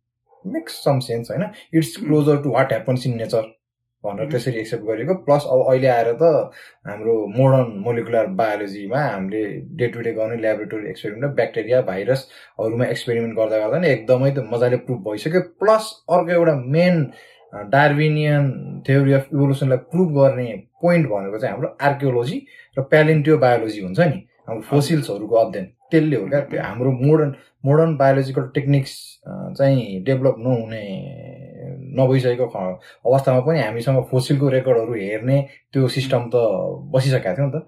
मेक्स 0.45 0.83
सम 0.83 0.99
सेन्स 0.99 1.31
होइन? 1.31 1.43
It's 1.73 1.95
closer 1.97 2.41
to 2.43 2.49
what 2.49 2.71
happens 2.73 3.07
in 3.07 3.17
nature 3.17 3.58
भनेर 4.03 4.29
त्यसरी 4.31 4.59
एक्सेप्ट 4.59 4.83
गरेको 4.87 5.13
प्लस 5.27 5.45
अब 5.53 5.61
अहिले 5.69 5.87
आएर 5.93 6.11
त 6.21 6.23
हाम्रो 6.87 7.15
मोडर्न 7.37 7.71
मोलिकुलर 7.85 8.27
बायोलोजीमा 8.41 8.99
हामीले 9.05 9.43
डे 9.79 9.87
टु 9.93 10.01
डे 10.05 10.11
गर्ने 10.19 10.37
ल्याबोरेटरी 10.43 10.89
एक्सपेरिमेन्ट 10.89 11.35
ब्याक्टेरिया 11.39 11.81
भाइरसहरूमा 11.89 12.85
एक्सपेरिमेन्ट 12.95 13.35
गर्दा 13.39 13.59
गर्दा 13.63 13.79
नै 13.79 13.89
एकदमै 13.95 14.31
त 14.31 14.45
मजाले 14.53 14.77
प्रुभ 14.87 15.01
भइसक्यो। 15.09 15.41
प्लस 15.59 15.91
अर्को 16.17 16.31
एउटा 16.37 16.55
मेन 16.77 16.95
डार्बिनियन 17.73 18.45
थ्योरी 18.87 19.13
अफ 19.19 19.27
इभोल्युसनलाई 19.33 19.77
प्रुभ 19.91 20.09
गर्ने 20.17 20.47
पोइन्ट 20.81 21.07
भनेको 21.09 21.37
चाहिँ 21.39 21.53
हाम्रो 21.53 21.75
आर्कियोलोजी 21.89 22.37
र 22.77 22.81
प्यालेन्टियो 22.93 23.37
बायोलोजी 23.43 23.81
हुन्छ 23.83 23.99
नि। 23.99 24.17
हाम्रो 24.47 24.61
फोसिल्सहरूको 24.69 25.35
अध्ययन। 25.35 25.65
त्यसले 25.91 26.15
हो 26.15 26.27
क्या 26.29 26.39
त्यो 26.49 26.61
हाम्रो 26.63 26.91
मोडर्न 27.05 27.31
मोडर्न 27.65 27.95
बायोलोजिकल 27.97 28.43
टेक्निक्स 28.55 28.91
चाहिँ 29.57 30.03
डेभलप 30.05 30.35
नहुने 30.39 30.83
नभइसकेको 31.97 32.45
अवस्थामा 33.05 33.39
पनि 33.47 33.59
हामीसँग 33.61 34.03
फोसिलको 34.11 34.49
रेकर्डहरू 34.49 34.93
हेर्ने 34.93 35.41
त्यो 35.73 35.87
सिस्टम 35.97 36.29
त 36.33 36.35
बसिसकेको 36.93 37.35
थियो 37.37 37.47
नि 37.47 37.51
त। 37.55 37.65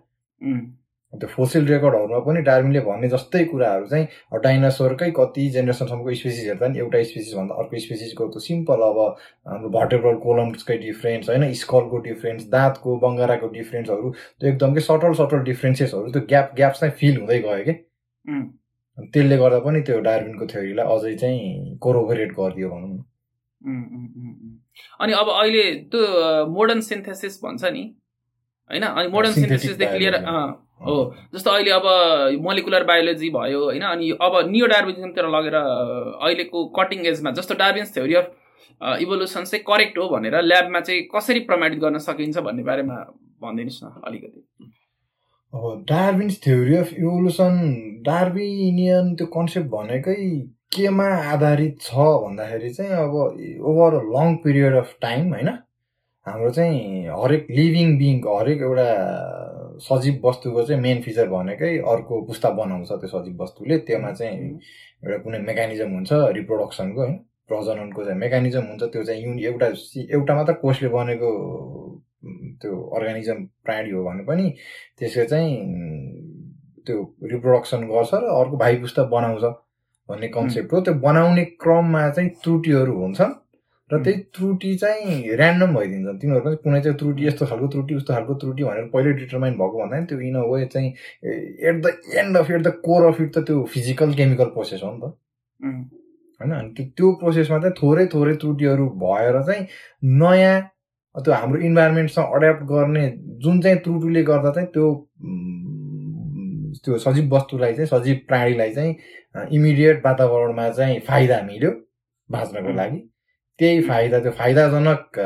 त्यो 1.13 1.27
फोसिल 1.27 1.65
रेकर्डहरूमा 1.67 2.19
पनि 2.25 2.41
डार्बिनले 2.41 2.79
भन्ने 2.81 3.07
जस्तै 3.09 3.43
कुराहरू 3.45 3.85
चाहिँ 3.87 4.05
डाइनासोरकै 4.43 5.09
कति 5.17 5.47
जेनेरेसनसम्मको 5.55 6.13
स्पेसिस 6.19 6.45
हेर्दा 6.47 6.67
नि 6.67 6.79
एउटा 6.79 7.03
स्पेसिसभन्दा 7.09 7.55
अर्को 7.63 7.79
स्पेसिसको 7.85 8.27
त 8.27 8.39
सिम्पल 8.45 8.81
अब 8.87 8.99
हाम्रो 9.47 9.69
भर्टेब्रल 9.75 10.15
कोलम्सकै 10.23 10.77
डिफ्रेन्स 10.85 11.29
होइन 11.29 11.51
स्कलको 11.63 11.97
डिफ्रेन्स 12.07 12.47
दाँतको 12.55 12.97
बङ्गाराको 13.03 13.47
डिफ्रेन्सहरू 13.59 14.13
त्यो 14.39 14.49
एकदमै 14.53 14.81
सटल 14.87 15.13
सटल 15.21 15.43
डिफ्रेन्सेसहरू 15.51 16.11
त्यो 16.15 16.21
ग्याप 16.31 16.55
ग्याप 16.55 16.73
चाहिँ 16.79 16.95
फिल 17.03 17.19
हुँदै 17.19 17.39
गयो 17.49 17.63
कि। 17.67 17.73
त्यसले 19.13 19.37
गर्दा 19.37 19.59
पनि 19.67 19.81
त्यो 19.87 19.99
डार्बिनको 20.07 20.45
थ्योरीलाई 20.53 20.85
अझै 20.95 21.15
चाहिँ 21.21 21.77
कोरोबोरेट 21.83 22.31
गरिदियो 22.39 22.69
भनौँ 22.69 22.89
न। 22.89 23.03
अनि 23.61 25.13
अब 25.13 25.27
अहिले 25.31 25.63
त्यो 25.91 26.01
मोडर्न 26.49 26.81
सिन्थेसिस 26.81 27.39
भन्छ 27.43 27.63
नि 27.65 27.83
होइन? 28.69 28.83
अनि 28.83 29.07
मोडर्न 29.07 29.33
सिन्थेसिसदेखि 29.33 29.99
लिएर 29.99 30.15
हो। 30.81 30.95
जस्तो 31.33 31.51
अहिले 31.51 31.71
अब 31.71 31.85
मोलिकुलर 32.43 32.83
बायोलोजी 32.83 33.29
भयो 33.29 33.63
होइन? 33.63 33.81
अनि 33.83 34.09
अब 34.21 34.33
नियो 34.49 34.67
डार्बिनिजमतिर 34.67 35.25
लगेर 35.29 35.55
अहिलेको 35.55 36.65
कटिङ 36.77 37.05
एजमा 37.07 37.31
जस्तो 37.31 37.53
डार्बिन्स 37.55 37.93
थ्योरी 37.95 38.15
अफ 38.15 38.27
इभोल्युसन 39.01 39.43
चाहिँ 39.43 39.63
करेक्ट 39.63 39.97
हो 39.97 40.07
भनेर 40.09 40.41
ल्याबमा 40.41 40.79
चाहिँ 40.79 41.01
कसरी 41.15 41.39
प्रमाणित 41.49 41.79
गर्न 41.79 41.97
सकिन्छ 42.01 42.37
भन्ने 42.39 42.63
बारेमा 42.63 42.95
भनिदिनुहोस् 43.43 43.83
न 43.83 44.01
अलिकति। 44.07 44.39
अब 45.53 45.85
Darwin's 45.89 46.35
theory 46.43 46.75
of 46.75 46.93
evolution 46.93 47.53
Darwinian 48.05 49.15
त्यो 49.15 49.27
कन्सेप्ट 49.27 49.67
भनेकै 49.69 50.17
केमा 50.71 51.05
आधारित 51.31 51.81
छ 51.81 51.93
भन्दाखेरि 52.23 52.69
चाहिँ 52.73 52.91
अब 52.91 53.13
over 53.69 53.93
long 54.11 54.35
period 54.43 54.75
of 54.75 54.95
time 55.01 55.33
होइन। 55.33 55.47
हाम्रो 56.25 56.49
चाहिँ 56.51 57.07
हरेक 57.21 57.47
लिभिङ 57.49 57.97
बिङ 57.97 58.19
हरेक 58.27 58.61
एउटा 58.61 58.85
सजीव 59.87 60.21
वस्तुको 60.27 60.63
चाहिँ 60.63 60.81
मेन 60.81 61.01
फिचर 61.01 61.27
भनेकै 61.29 61.71
अर्को 61.93 62.21
पुस्ता 62.27 62.49
बनाउँछ 62.59 62.91
त्यो 62.91 63.07
सजीव 63.07 63.41
वस्तुले। 63.43 63.77
त्योमा 63.87 64.11
चाहिँ 64.11 64.37
एउटा 65.03 65.17
कुनै 65.23 65.39
मेकानिजम 65.49 65.91
हुन्छ 65.95 66.11
रिप्रोडक्सनको 66.39 67.01
होइन। 67.01 67.17
प्रजननको 67.49 68.03
चाहिँ 68.05 68.19
मेकानिजम 68.19 68.63
हुन्छ 68.71 68.83
त्यो 68.83 69.03
चाहिँ 69.03 69.23
युनि 69.23 69.43
एउटा 69.45 69.67
एउटा 70.15 70.35
मात्र 70.35 70.53
कोषले 70.61 70.89
बनेको 70.95 71.31
त्यो 72.61 72.79
अर्गानिजम 72.95 73.43
प्राणी 73.65 73.91
हो 73.91 74.03
भने 74.05 74.23
पनि 74.23 74.49
त्यसले 74.99 75.25
चाहिँ 75.25 75.51
त्यो 76.87 76.97
रिप्रोडक्सन 77.33 77.87
गर्छ 77.91 78.13
र 78.13 78.23
अर्को 78.39 78.57
भाइ 78.57 78.75
पुस्ता 78.81 79.03
बनाउँछ। 79.15 79.43
भन्ने 80.11 80.27
कन्सेप्ट 80.37 80.73
हो। 80.73 80.81
त्यो 80.81 80.93
बनाउने 81.05 81.43
क्रममा 81.63 82.09
चाहिँ 82.09 82.29
त्रुटिहरू 82.43 82.95
हुन्छन् 83.01 83.33
र 83.89 83.97
त्यही 84.03 84.17
त्रुटि 84.35 84.73
चाहिँ 84.81 85.15
ऱ्यान्डम 85.35 85.73
भइदिन्छन् 85.75 86.19
तिनीहरूको 86.19 86.55
कुनै 86.63 86.79
चाहिँ 86.81 86.97
त्रुटि 86.97 87.27
यस्तो 87.27 87.45
खालको 87.45 87.67
त्रुटि 87.67 87.95
उस्तो 87.95 88.13
खालको 88.13 88.33
त्रुटि 88.41 88.63
भनेर 88.63 88.85
पहिले 88.93 89.11
डिटर्माइन 89.13 89.53
भएको 89.61 89.77
भन्दा 89.79 89.99
त्यो 90.11 90.19
इन 90.27 90.35
अ 90.35 90.43
वे 90.51 90.65
चाहिँ 90.73 90.89
at 91.69 91.81
the 91.85 91.91
end 92.21 92.37
of 92.37 92.51
at 92.51 92.61
the 92.61 92.71
core 92.85 93.05
of 93.07 93.21
it 93.21 93.31
त 93.37 93.43
त्यो 93.47 93.63
फिजिकल 93.73 94.13
केमिकल 94.19 94.53
प्रोसेस 94.55 94.81
हो 94.83 94.91
नि 94.91 94.99
त। 95.01 95.03
होइन? 96.41 96.51
अनि 96.51 96.69
त्यो 96.77 96.85
त्यो 96.97 97.11
प्रोसेसमा 97.21 97.57
चाहिँ 97.59 97.75
थोरै 97.81 98.05
थोरै 98.13 98.35
त्रुटिहरू 98.43 98.85
भएर 99.03 99.41
चाहिँ 99.41 99.67
नयाँ 100.21 100.59
त्यो 101.15 101.33
हाम्रो 101.33 101.59
इन्भाइरोमेन्टसँग 101.61 102.35
एड्याप्ट 102.35 102.63
गर्ने 102.71 103.05
जुन 103.43 103.61
चाहिँ 103.61 103.77
त्रुटिले 103.83 104.23
गर्दा 104.23 104.51
चाहिँ 104.51 104.69
त्यो 104.71 104.87
त्यो 106.85 106.97
सजीव 106.97 107.35
वस्तुलाई 107.35 107.73
चाहिँ 107.73 107.87
सजीव 107.87 108.17
प्राणीलाई 108.27 108.73
चाहिँ 108.73 108.95
इमिडिएट 109.55 110.05
वातावरणमा 110.05 110.69
चाहिँ 110.69 110.99
फाइदा 111.07 111.41
मिल्यो 111.41 111.71
बाँच्नको 112.29 112.73
लागि। 112.73 112.99
त्यही 113.59 113.81
फाइदा 113.87 114.19
त्यो 114.19 114.31
फाइदाजनक 114.31 115.19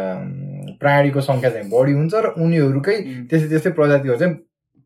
प्राणीको 0.80 1.22
सङ्ख्या 1.22 1.50
चाहिँ 1.50 1.70
बढी 1.70 1.94
हुन्छ 1.94 2.14
र 2.16 2.28
उनीहरूकै 2.44 2.98
त्यस्तै 3.30 3.50
त्यस्तै 3.50 3.72
प्रजातिहरू 3.80 4.18
चाहिँ 4.20 4.36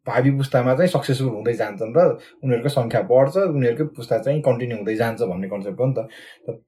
भावी 0.07 0.31
पुस्तामा 0.37 0.73
चाहिँ 0.75 0.89
सक्सेसफुल 0.89 1.29
हुँदै 1.29 1.53
जान्छन् 1.53 1.93
र 1.97 1.99
उनीहरूको 2.43 2.69
सङ्ख्या 2.69 3.01
बढ्छ 3.11 3.35
उनीहरूकै 3.37 3.85
पुस्ता 3.95 4.17
चाहिँ 4.25 4.41
कन्टिन्यू 4.41 4.77
हुँदै 4.77 4.95
जान्छ 4.95 5.21
भन्ने 5.31 5.47
कन्सेप्ट 5.49 5.79
हो 5.79 5.85
नि 5.85 5.93
त। 5.97 5.99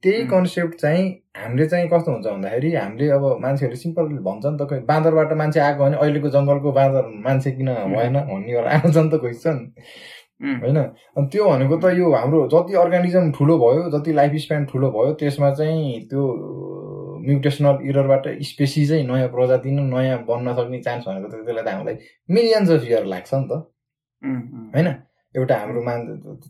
त्यही 0.04 0.26
कन्सेप्ट 0.34 0.76
चाहिँ 0.82 1.04
हामीले 1.38 1.68
चाहिँ 1.68 1.88
कस्तो 1.90 2.12
हुन्छ 2.12 2.28
भन्दाखेरि 2.28 2.74
हामीले 2.76 3.10
अब 3.18 3.24
मान्छेहरूले 3.42 3.82
सिम्पल 3.82 4.04
भन्छ 4.28 4.46
नि 4.46 4.58
त 4.60 4.68
खोइ 4.70 4.80
बाँदरबाट 4.92 5.34
मान्छे 5.42 5.60
आएको 5.60 5.84
भने 5.84 5.98
अहिलेको 5.98 6.30
जङ्गलको 6.36 6.72
बाँदर 6.80 7.04
मान्छे 7.28 7.52
किन 7.58 7.70
भएन 7.96 8.18
भन्नेहरू 8.32 8.68
आउँछ 8.68 8.98
नि 8.98 9.10
त 9.10 9.22
क्वेसन। 9.24 9.58
होइन? 10.42 10.78
अनि 11.18 11.28
त्यो 11.32 11.50
भनेको 11.50 11.78
त 11.78 11.94
यो 11.98 12.12
हाम्रो 12.12 12.48
जति 12.48 12.74
अर्गानिजम 12.74 13.32
ठुलो 13.32 13.58
भयो 13.58 13.90
जति 13.90 14.14
लाइफ 14.14 14.36
स्प्यान 14.36 14.66
ठुलो 14.66 14.92
भयो 14.92 15.14
त्यसमा 15.14 15.52
चाहिँ 15.54 16.02
त्यो 16.10 16.24
म्युटेसनल 17.28 17.78
इररबाट 17.90 18.28
स्पेसिजै 18.42 19.04
नयाँ 19.04 19.28
प्रजाति 19.28 19.72
नै 19.72 19.84
नयाँ 19.84 20.18
बन्न 20.26 20.54
सक्ने 20.54 20.80
चान्स 20.82 21.06
भनेको 21.08 21.28
त 21.28 21.46
त्यसलाई 21.46 21.64
त 21.64 21.68
हामीलाई 21.68 21.96
मिलियन्स 22.30 22.70
अफ 22.70 22.84
इयर 22.84 23.06
लाग्छ 23.06 23.34
नि 23.34 23.48
त। 23.48 23.52
होइन? 24.76 24.88
एउटा 25.36 25.56
हाम्रो 25.56 25.82
मान 25.82 26.00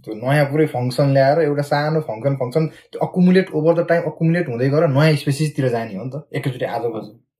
त्यो 0.03 0.13
नयाँ 0.15 0.45
पुरै 0.45 0.65
फङ्सन 0.65 1.07
ल्याएर 1.13 1.39
एउटा 1.39 1.61
सानो 1.61 2.01
फङ्सन 2.01 2.35
फङ्सन 2.35 2.67
त्यो 2.67 2.99
accumulate 3.07 3.51
over 3.51 3.73
the 3.73 3.87
time 3.87 4.03
accumulate 4.03 4.49
हुँदै 4.49 4.69
गएर 4.69 4.87
नयाँ 4.87 5.15
स्पेसिसतिर 5.15 5.67
जाने 5.69 5.95
हो 5.95 6.03
नि 6.03 6.11
त। 6.15 6.23
एकैचोटि 6.33 6.65
आज 6.65 6.83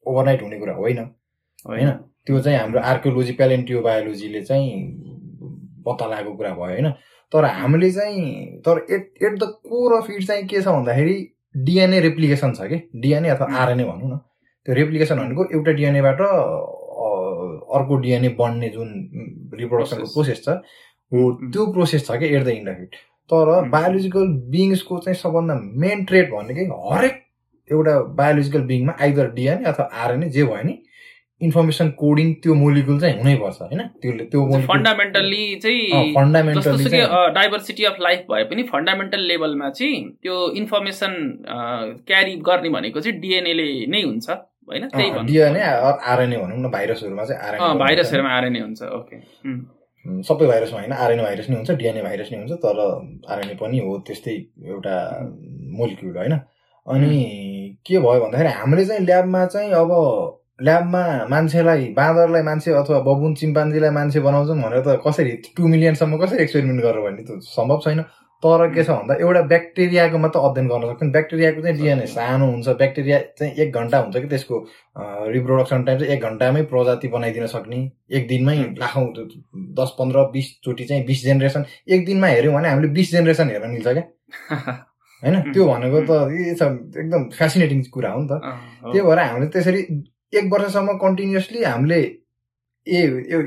ओभरनाइट 0.05 0.43
हुने 0.43 0.59
कुरा 0.59 0.75
होइन। 0.75 0.99
होइन? 1.67 1.89
त्यो 2.25 2.39
चाहिँ 2.39 2.59
हाम्रो 2.59 2.79
आर्कियोलोजी 2.79 3.33
प्यालेन्टियो 3.33 3.81
बायोलोजीले 3.81 4.41
चाहिँ 4.41 4.69
पत्ता 5.85 6.05
लागेको 6.07 6.33
कुरा 6.35 6.53
भयो 6.55 6.65
होइन? 6.65 6.89
तर 7.31 7.45
हामीले 7.59 7.91
चाहिँ 7.91 8.25
तर 8.65 8.85
at 8.91 9.23
at 9.23 9.39
the 9.39 9.43
core 9.69 9.97
of 9.97 10.09
it 10.09 10.27
चाहिँ 10.27 10.47
के 10.47 10.61
छ 10.61 10.67
भन्दाखेरि 10.67 11.15
डिएनए 11.67 11.99
रेप्लिकेसन 12.07 12.53
छ 12.53 12.67
कि? 12.71 12.77
डिएनए 12.95 13.29
अथवा 13.29 13.47
आरएनए 13.61 13.83
भनौँ 13.83 14.09
न। 14.13 14.17
त्यो 14.65 14.75
रेप्लिकेसन 14.75 15.19
भनेको 15.19 15.45
एउटा 15.57 15.71
डिएनएबाट 15.79 16.21
अर्को 17.77 17.95
डिएनए 18.01 18.29
बन्ने 18.39 18.69
जुन 18.69 18.89
रिप्रोडक्सनको 19.59 20.07
प्रोसेस 20.13 20.43
छ 20.45 20.49
हो 21.11 21.31
त्यो 21.53 21.65
प्रोसेस 21.73 22.05
छ 22.07 22.17
क्या 22.21 22.29
एट 22.37 22.43
द 22.45 22.47
इन्ड 22.49 22.69
इट 22.69 22.95
तर 23.29 23.49
बायोलोजिकल 23.69 24.27
बिङ्सको 24.53 24.97
चाहिँ 24.99 25.17
सबभन्दा 25.17 25.55
मेन 25.83 26.03
ट्रेड 26.05 26.31
भनेकै 26.33 26.65
हरेक 26.91 27.15
एउटा 27.69 27.93
बायोलोजिकल 28.19 28.61
बिङमा 28.71 28.93
आइदर 29.01 29.31
डिएनए 29.33 29.69
अथवा 29.71 29.85
आरएनए 30.03 30.29
जे 30.37 30.43
भयो 30.43 30.63
नि 30.63 30.77
इन्फर्मेसन 31.41 31.89
कोडिङ 31.99 32.33
त्यो 32.43 32.53
मोलिकुल 32.55 32.99
चाहिँ 32.99 33.17
हुनैपर्छ 33.17 33.61
होइन? 33.61 33.81
त्यो 34.01 34.11
त्यो 34.31 34.41
फन्डामेन्टल्ली 34.67 35.43
चाहिँ 35.63 36.13
फन्डामेन्टल्ली 36.15 37.01
डाइभर्सिटी 37.35 37.83
अफ 37.85 37.97
लाइफ 38.01 38.25
भए 38.31 38.43
पनि 38.51 38.63
फन्डामेन्टल 38.71 39.21
लेभलमा 39.31 39.69
चाहिँ 39.79 39.99
त्यो 40.23 40.35
इन्फर्मेसन 40.61 41.13
क्यारी 42.07 42.35
गर्ने 42.47 42.69
भनेको 42.77 42.99
चाहिँ 43.01 43.19
डिएनएले 43.19 43.67
नै 43.91 44.01
हुन्छ 44.03 44.29
होइन? 44.29 44.87
त्यही 44.89 45.09
डिएनए 45.33 45.61
आरएनए 45.61 46.37
भनौँ 46.37 46.57
न 46.59 46.71
भाइरसहरूमा 46.71 47.23
चाहिँ 47.25 47.41
आरएनए 47.41 47.79
भाइरसहरूमा 47.79 48.31
आरएनए 48.37 48.59
हुन्छ 48.59 48.81
ओके 48.99 49.17
सबै 50.29 50.45
भाइरसमा 50.47 50.79
होइन 50.79 50.93
आरएनए 50.93 51.23
भाइरस 51.23 51.49
नै 51.49 51.55
हुन्छ 51.55 51.71
डिएनए 51.81 52.01
भाइरस 52.01 52.31
नै 52.31 52.37
हुन्छ 52.37 52.53
तर 52.65 52.79
आरएनए 53.33 53.55
पनि 53.61 53.79
हो 53.85 53.97
त्यस्तै 54.07 54.35
एउटा 54.69 54.95
मोलिक्युल 55.79 56.17
होइन? 56.17 56.33
अनि 56.87 57.09
के 57.85 57.99
भयो 57.99 58.19
भन्दाखेरि 58.21 58.49
हामीले 58.59 58.85
चाहिँ 58.85 59.05
ल्याबमा 59.05 59.45
चाहिँ 59.45 59.71
अब 59.81 59.91
ल्याबमा 60.61 61.03
मान्छेलाई 61.29 61.85
बाँदरलाई 61.97 62.43
मान्छे 62.43 62.71
अथवा 62.71 62.99
बबुन 63.09 63.33
चिम्पान्जीलाई 63.41 63.91
मान्छे 63.99 64.19
बनाउँछौँ 64.19 64.57
भनेर 64.61 64.81
त 64.87 64.99
कसरी 65.05 65.31
टु 65.57 65.67
मिलियनसम्म 65.67 66.17
कसरी 66.23 66.43
एक्सपेरिमेन्ट 66.43 66.81
गरेर 66.81 67.01
भन्ने 67.05 67.23
त 67.23 67.39
सम्भव 67.51 67.79
छैन। 67.85 68.01
तर 68.43 68.61
के 68.73 68.83
छ 68.83 68.89
भन्दा 68.89 69.15
एउटा 69.21 69.41
ब्याक्टेरियाको 69.47 70.17
मात्र 70.17 70.39
अध्ययन 70.39 70.67
गर्न 70.67 70.85
सक्छ। 70.91 71.09
ब्याक्टेरियाको 71.11 71.61
चाहिँ 71.61 71.77
डिएनए 71.77 72.05
सानो 72.13 72.45
हुन्छ। 72.51 72.67
ब्याक्टेरिया 72.81 73.19
चाहिँ 73.37 73.53
एक 73.53 73.73
घन्टा 73.73 73.97
हुन्छ 73.99 74.17
कि 74.17 74.27
त्यसको 74.27 74.57
रिप्रोडक्सन 75.33 75.83
टाइम 75.85 75.99
चाहिँ 75.99 76.13
एक 76.13 76.21
घन्टामै 76.29 76.61
प्रजाति 76.71 77.07
बनाइदिन 77.07 77.45
सक्ने। 77.53 77.79
एक 78.17 78.27
दिनमै 78.27 78.55
लाखौँ 78.81 79.05
दस 79.79 79.95
पन्ध्र 79.99 80.23
बिसचोटि 80.33 80.85
चाहिँ 80.85 81.05
बिस 81.05 81.23
जेनेरेसन 81.23 81.65
एक 81.89 82.05
दिनमा 82.05 82.27
हेऱ्यौँ 82.27 82.53
भने 82.55 82.69
हामीले 82.69 82.87
बिस 82.97 83.11
जेनेरेसन 83.11 83.49
हेर्न 83.49 83.69
मिल्छ 83.71 83.87
क्या। 83.87 84.05
होइन? 85.23 85.35
त्यो 85.53 85.67
भनेको 85.67 85.99
त 86.09 86.11
एकदम 86.97 87.29
फेसिनेटिङ 87.37 87.83
कुरा 87.93 88.11
हो 88.11 88.21
नि 88.21 88.27
त। 88.31 88.41
त्यही 88.89 89.01
भएर 89.05 89.19
हामीले 89.19 89.47
त्यसरी 89.53 89.81
एक 90.33 90.45
वर्षसम्म 90.51 90.97
कन्टिन्युसली 90.97 91.63
हामीले 91.63 91.99
ए 92.87 92.99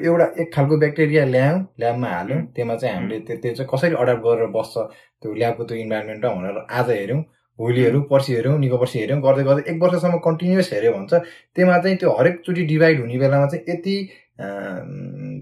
एउटा 0.06 0.26
एक 0.42 0.52
खालको 0.54 0.76
ब्याक्टेरिया 0.78 1.24
ल्यायौँ 1.26 1.60
ल्याबमा 1.80 2.08
हाल्यौँ। 2.08 2.40
त्यसमा 2.54 2.74
चाहिँ 2.76 2.94
हामीले 2.96 3.18
त्यो 3.26 3.36
त्यो 3.42 3.52
चाहिँ 3.54 3.68
कसरी 3.72 3.94
अडाप्ट 4.02 4.22
गरेर 4.26 4.46
बस्छ 4.56 4.74
त्यो 5.22 5.32
ल्याबको 5.34 5.64
त्यो 5.64 5.76
इन्भाइरोमेन्टमा 5.78 6.34
भनेर 6.34 6.58
आज 6.80 6.90
हेऱ्यौँ 6.90 7.20
भोलि 7.58 7.80
हेऱ्यौँ 7.84 8.02
पर्सि 8.10 8.32
हेऱ्यौँ 8.34 8.58
निको 8.58 8.76
पर्सि 8.78 8.98
हेऱ्यौँ 8.98 9.20
गर्दै 9.22 9.44
गर्दै 9.48 9.62
एक 9.72 9.82
वर्षसम्म 9.82 10.18
कन्टिन्युस 10.28 10.72
हेऱ्यो 10.72 10.92
भने 10.92 11.06
चाहिँ 11.10 11.24
त्यसमा 11.56 11.78
चाहिँ 11.82 11.96
त्यो 11.96 12.10
हरेकचोटि 12.20 12.62
डिभाइड 12.70 13.00
हुने 13.00 13.18
बेलामा 13.18 13.46
चाहिँ 13.52 13.64
यति 13.68 13.96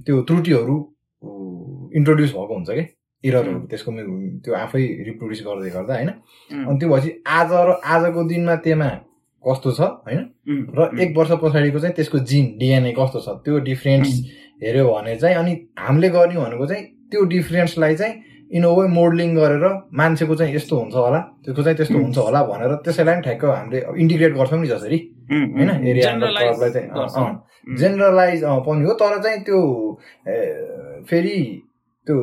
त्यो 0.06 0.22
त्रुटिहरू 0.28 0.76
इन्ट्रोड्युस 1.98 2.32
भएको 2.32 2.54
हुन्छ 2.54 2.70
कि? 2.70 2.84
इररहरू 3.24 3.58
त्यसको 3.70 3.90
त्यो 4.44 4.54
आफै 4.54 4.82
रिप्रोड्युस 5.08 5.40
गर्दै 5.46 5.70
गर्दा 5.70 5.94
होइन? 5.94 6.10
अनि 6.50 6.78
त्यो 6.78 6.88
भएपछि 6.88 7.10
आज 7.38 7.50
र 7.68 7.80
आजको 7.94 8.22
दिनमा 8.30 8.54
त्यसमा 8.64 8.88
कस्तो 9.46 9.70
छ 9.72 9.80
होइन? 10.06 10.22
र 10.78 10.90
एक 11.02 11.16
वर्ष 11.16 11.30
पछाडिको 11.42 11.78
चाहिँ 11.78 11.94
त्यसको 11.96 12.18
जिन 12.30 12.46
डिएनए 12.58 12.92
कस्तो 12.98 13.20
छ? 13.20 13.28
त्यो 13.44 13.58
डिफ्रेन्स 13.68 14.08
हेऱ्यो 14.62 14.84
भने 14.88 15.16
चाहिँ 15.16 15.36
अनि 15.36 15.52
हामीले 15.78 16.08
गर्ने 16.08 16.36
भनेको 16.36 16.66
चाहिँ 16.66 16.84
त्यो 17.10 17.24
डिफ्रेन्सलाई 17.34 17.94
चाहिँ 17.96 18.14
इन 18.56 18.64
वे 18.66 18.86
मोडलिङ 18.88 19.34
गरेर 19.36 19.64
मान्छेको 19.94 20.34
चाहिँ 20.36 20.54
यस्तो 20.54 20.76
हुन्छ 20.76 20.94
होला 20.94 21.20
त्यसको 21.44 21.62
चाहिँ 21.62 21.76
त्यस्तो 21.76 21.98
हुन्छ 21.98 22.18
होला 22.18 22.42
भनेर 22.46 22.74
त्यसैलाई 22.84 23.14
पनि 23.14 23.22
ठ्याक्क 23.22 23.44
हामीले 23.44 23.80
इन्टिग्रेट 24.02 24.32
गर्छौँ 24.36 24.60
नि 24.60 24.68
जसरी। 24.68 24.98
होइन? 25.32 25.70
एरिया 25.86 26.10
चाहिँ 26.68 27.76
जेनरलाइज 27.78 28.44
पनि 28.66 28.84
हो 28.84 28.92
तर 29.00 29.22
चाहिँ 29.22 29.40
त्यो 29.48 29.60
फेरि 31.08 31.36
त्यो 32.06 32.16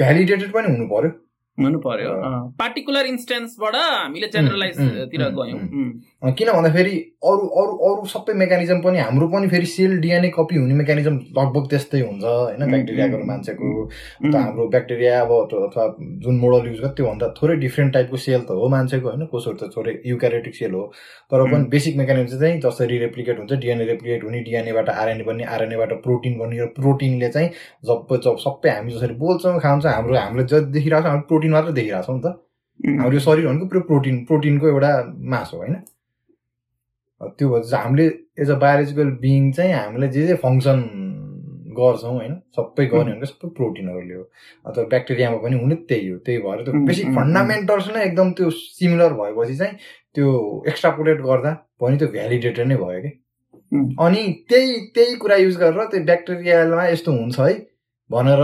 भ्यालिडेटेड 0.00 0.50
पनि 0.52 0.68
हुनु 0.72 0.86
पर्यो। 0.88 1.10
हुनु 1.58 1.78
पर्यो। 1.78 2.12
पार्टिकुलर 2.58 3.06
इन्स्टेन्सबाट 3.06 3.74
हामीले 3.76 4.26
जेनरलाइजतिर 4.34 5.22
गयौँ। 5.38 6.32
किन 6.34 6.48
भन्दाखेरि 6.52 6.94
अरू 7.24 7.46
अरू 7.60 7.74
अरू 7.88 8.06
सबै 8.10 8.34
मेकानिजम 8.34 8.80
पनि 8.82 8.98
हाम्रो 8.98 9.26
पनि 9.34 9.48
फेरि 9.48 9.66
सेल 9.66 9.92
डिएनए 10.00 10.28
कपी 10.34 10.56
हुने 10.56 10.74
मेकानिजम 10.74 11.14
लगभग 11.38 11.68
त्यस्तै 11.70 12.00
हुन्छ 12.00 12.24
होइन 12.24 12.62
ब्याक्टेरियाको 12.70 13.18
मान्छेको। 13.24 13.68
त 14.24 14.34
हाम्रो 14.34 14.66
ब्याक्टेरिया 14.74 15.20
अब 15.20 15.30
अथवा 15.32 15.84
जुन 16.24 16.34
मोडल 16.44 16.66
युज 16.68 16.80
गर्छ 16.80 16.94
त्योभन्दा 16.96 17.28
थोरै 17.38 17.56
डिफ्रेन्ट 17.62 17.92
टाइपको 17.94 18.16
सेल 18.24 18.40
त 18.40 18.58
हो 18.58 18.68
मान्छेको 18.74 19.08
होइन 19.08 19.22
कसोहरू 19.34 19.58
त 19.62 19.70
थोरै 19.76 19.94
युक्यारेटिक 20.06 20.54
सेल 20.54 20.74
हो। 20.74 20.84
तर 21.30 21.46
पनि 21.52 21.70
बेसिक 21.70 21.96
मेकानिजम 21.96 22.38
चाहिँ 22.40 22.60
जसरी 22.66 22.98
रेप्लिकेट 22.98 23.38
हुन्छ 23.38 23.52
डिएनए 23.62 23.84
रेप्लिकेट 23.92 24.24
हुने 24.24 24.40
डिएनएबाट 24.50 24.88
आरएनए 24.90 25.24
बन्ने 25.30 25.44
आरएनएबाट 25.54 25.92
प्रोटिन 26.02 26.38
बन्ने 26.38 26.60
र 26.60 26.66
प्रोटिनले 26.80 27.28
चाहिँ 27.30 27.48
जब 27.86 28.36
सबै 28.44 28.70
हामी 28.70 28.92
जसरी 28.92 29.14
बोल्छौँ 29.22 29.58
खान्छौँ 29.60 29.92
हाम्रो 29.92 30.18
हामीले 30.18 30.44
जति 30.52 30.70
देखिरहेको 30.74 31.02
छ 31.02 31.10
हाम्रो 31.12 31.26
प्रोटिन 31.44 31.52
मात्र 31.52 31.72
देखिरहेको 31.72 32.06
छौँ 32.06 32.16
नि 32.16 32.22
त। 32.24 32.26
हाम्रो 33.00 33.18
शरीर 33.20 33.46
भनेको 33.46 33.66
पुरो 33.66 33.80
प्रोटिन 33.80 34.24
प्रोटिनको 34.24 34.68
एउटा 34.68 34.90
मास 35.32 35.50
हो 35.54 35.58
होइन? 35.58 35.74
त्यो 37.20 37.48
भएर 37.48 37.74
हामीले 37.74 38.04
एज 38.40 38.50
अ 38.50 38.56
बायोलोजिकल 38.58 39.10
बिङ 39.20 39.52
चाहिँ 39.52 39.72
हामीले 39.74 40.08
जे 40.08 40.26
जे 40.26 40.34
फङ्सन 40.44 40.78
गर्छौँ 41.78 42.14
होइन? 42.14 42.34
सबै 42.56 42.86
गर्ने 42.86 43.12
भनेको 43.12 43.26
सबै 43.26 43.48
प्रोटिनहरूले 43.56 44.14
हो। 44.14 44.24
अथवा 44.66 44.84
ब्याक्टेरियामा 44.94 45.36
पनि 45.44 45.56
हुने 45.60 45.74
त्यही 45.88 46.08
हो। 46.08 46.18
त्यही 46.26 46.38
भएर 46.46 46.64
त्यो 46.64 46.86
बेसिक 46.86 47.06
फन्डामेन्टल्स 47.14 47.88
नै 47.94 48.04
एकदम 48.04 48.32
त्यो 48.38 48.50
सिमिलर 48.50 49.12
भएपछि 49.20 49.56
चाहिँ 49.56 49.74
त्यो 50.14 50.28
एक्स्ट्रापोलेट 50.68 51.20
गर्दा 51.20 51.52
पनि 51.80 51.96
त्यो 51.98 52.08
भ्यालिडेटेड 52.08 52.66
नै 52.66 52.76
भयो 52.76 53.00
कि? 53.02 53.12
अनि 54.00 54.22
त्यही 54.48 54.80
त्यही 54.94 55.14
कुरा 55.22 55.36
युज 55.36 55.56
गरेर 55.62 55.84
त्यो 55.94 56.04
ब्याक्टेरियामा 56.04 56.86
यस्तो 56.88 57.12
हुन्छ 57.12 57.40
है 57.40 57.54
भनेर 58.10 58.42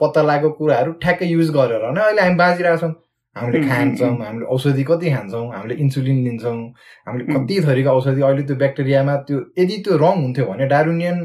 पत्ता 0.00 0.22
लागेको 0.30 0.50
कुराहरू 0.58 0.92
ठ्याक्कै 1.02 1.26
युज 1.26 1.50
गरेर 1.58 1.84
नै 1.96 2.02
अहिले 2.06 2.22
हामी 2.22 2.36
बाँचिरहेको 2.42 2.80
छौँ। 2.82 2.94
हामीले 3.36 3.60
खान्छौँ 3.68 4.14
हामीले 4.24 4.46
औषधि 4.54 4.84
कति 4.90 5.10
खान्छौँ 5.14 5.46
हामीले 5.54 5.74
इन्सुलिन 5.84 6.18
लिन्छौँ 6.24 6.58
हामीले 7.06 7.24
कति 7.34 7.60
थरीको 7.66 7.90
औषधि 7.98 8.22
अहिले 8.28 8.42
त्यो 8.48 8.56
ब्याक्टेरियामा 8.62 9.14
त्यो 9.28 9.38
यदि 9.58 9.76
त्यो 9.84 9.96
रङ 10.04 10.14
हुन्थ्यो 10.24 10.44
भने 10.50 10.66
डारुनियन 10.74 11.18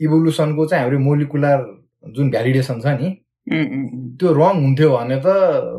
इभोल्युसनको 0.00 0.66
चाहिँ 0.70 0.82
हाम्रो 0.84 0.98
मोलिकुलर 1.08 1.58
जुन 2.16 2.30
भ्यालिडेसन 2.30 2.80
छ 2.84 2.94
नि 3.00 3.08
त्यो 4.20 4.32
रङ 4.40 4.62
हुन्थ्यो 4.64 4.88
भने 4.96 5.16
त 5.26 5.34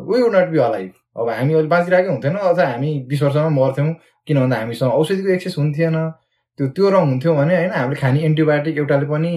we 0.08 0.20
would 0.22 0.36
not 0.36 0.48
be 0.52 0.58
alive 0.68 0.92
अब 1.16 1.28
हामी 1.38 1.52
अहिले 1.54 1.68
बाँचिरहेकै 1.74 2.10
हुन्थेन 2.10 2.34
अथवा 2.44 2.66
हामी 2.72 2.90
बिस 3.08 3.22
वर्षमा 3.22 3.48
मर्थ्यौँ 3.58 3.92
किन 4.28 4.40
भन्दा 4.40 4.56
हामीसँग 4.56 4.92
औषधिको 4.92 5.30
एक्सेस 5.36 5.58
हुन्थेन। 5.58 5.96
त्यो 6.58 6.66
त्यो 6.76 6.88
रङ 6.90 7.04
हुन्थ्यो 7.08 7.34
भने 7.34 7.56
होइन 7.56 7.72
हामीले 7.72 8.00
खाने 8.00 8.20
एन्टिबायोटिक 8.28 8.76
एउटाले 8.76 9.06
पनि 9.06 9.32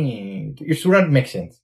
it 0.62 0.78
shouldn't 0.84 1.10
make 1.18 1.28
sense 1.28 1.61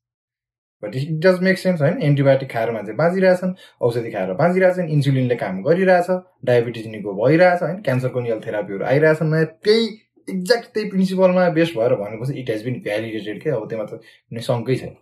but 0.84 0.96
it 0.96 1.10
does 1.26 1.42
make 1.44 1.58
sense 1.58 1.82
होइन 1.82 2.02
एन्टिबायोटिक 2.02 2.52
खाएर 2.52 2.72
मान्छे 2.72 2.94
बाँचिरहेछन् 2.94 3.54
औषधि 3.82 4.12
खाएर 4.12 4.34
बाँचिरहेछन् 4.42 4.90
इन्सुलिनले 4.96 5.36
काम 5.36 5.62
गरिरहेछ 5.64 6.10
डायबिटिज 6.46 6.88
निको 6.88 7.14
भइरहेछ 7.24 7.62
होइन? 7.64 7.82
क्यान्सरको 7.82 8.20
नियल 8.22 8.40
थेरापीहरू 8.46 8.86
आइरहेछन् 8.86 9.32
नयाँ 9.32 9.46
त्यही 9.64 9.86
एक्ज्याक्ट 10.28 10.74
त्यही 10.74 10.90
प्रिन्सिपलमा 10.90 11.50
बेस 11.58 11.74
भएर 11.78 11.96
भनेपछि 11.96 12.40
इट 12.40 12.50
हेज 12.50 12.64
बिन 12.66 12.80
भ्यालिडेटेड 12.88 13.42
के 13.44 13.50
अब 13.50 13.68
त्यसमा 13.70 13.86
त 13.86 14.02
कुनै 14.30 14.42
शङ्कै 14.50 14.76
छैन। 14.76 14.96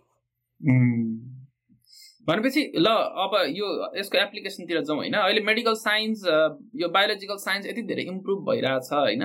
भनेपछि 2.28 2.62
ल 2.76 2.86
अब 3.24 3.34
यो 3.56 3.66
यसको 3.98 4.18
एप्लिकेसनतिर 4.18 4.80
जाउँ 4.82 4.98
होइन? 4.98 5.14
अहिले 5.14 5.40
मेडिकल 5.46 5.74
साइन्स 5.74 6.24
यो 6.82 6.88
बायोलोजिकल 6.96 7.36
साइन्स 7.38 7.66
यति 7.66 7.82
धेरै 7.90 8.02
इम्प्रुभ 8.02 8.38
भइरहेछ 8.48 8.92
होइन? 8.92 9.24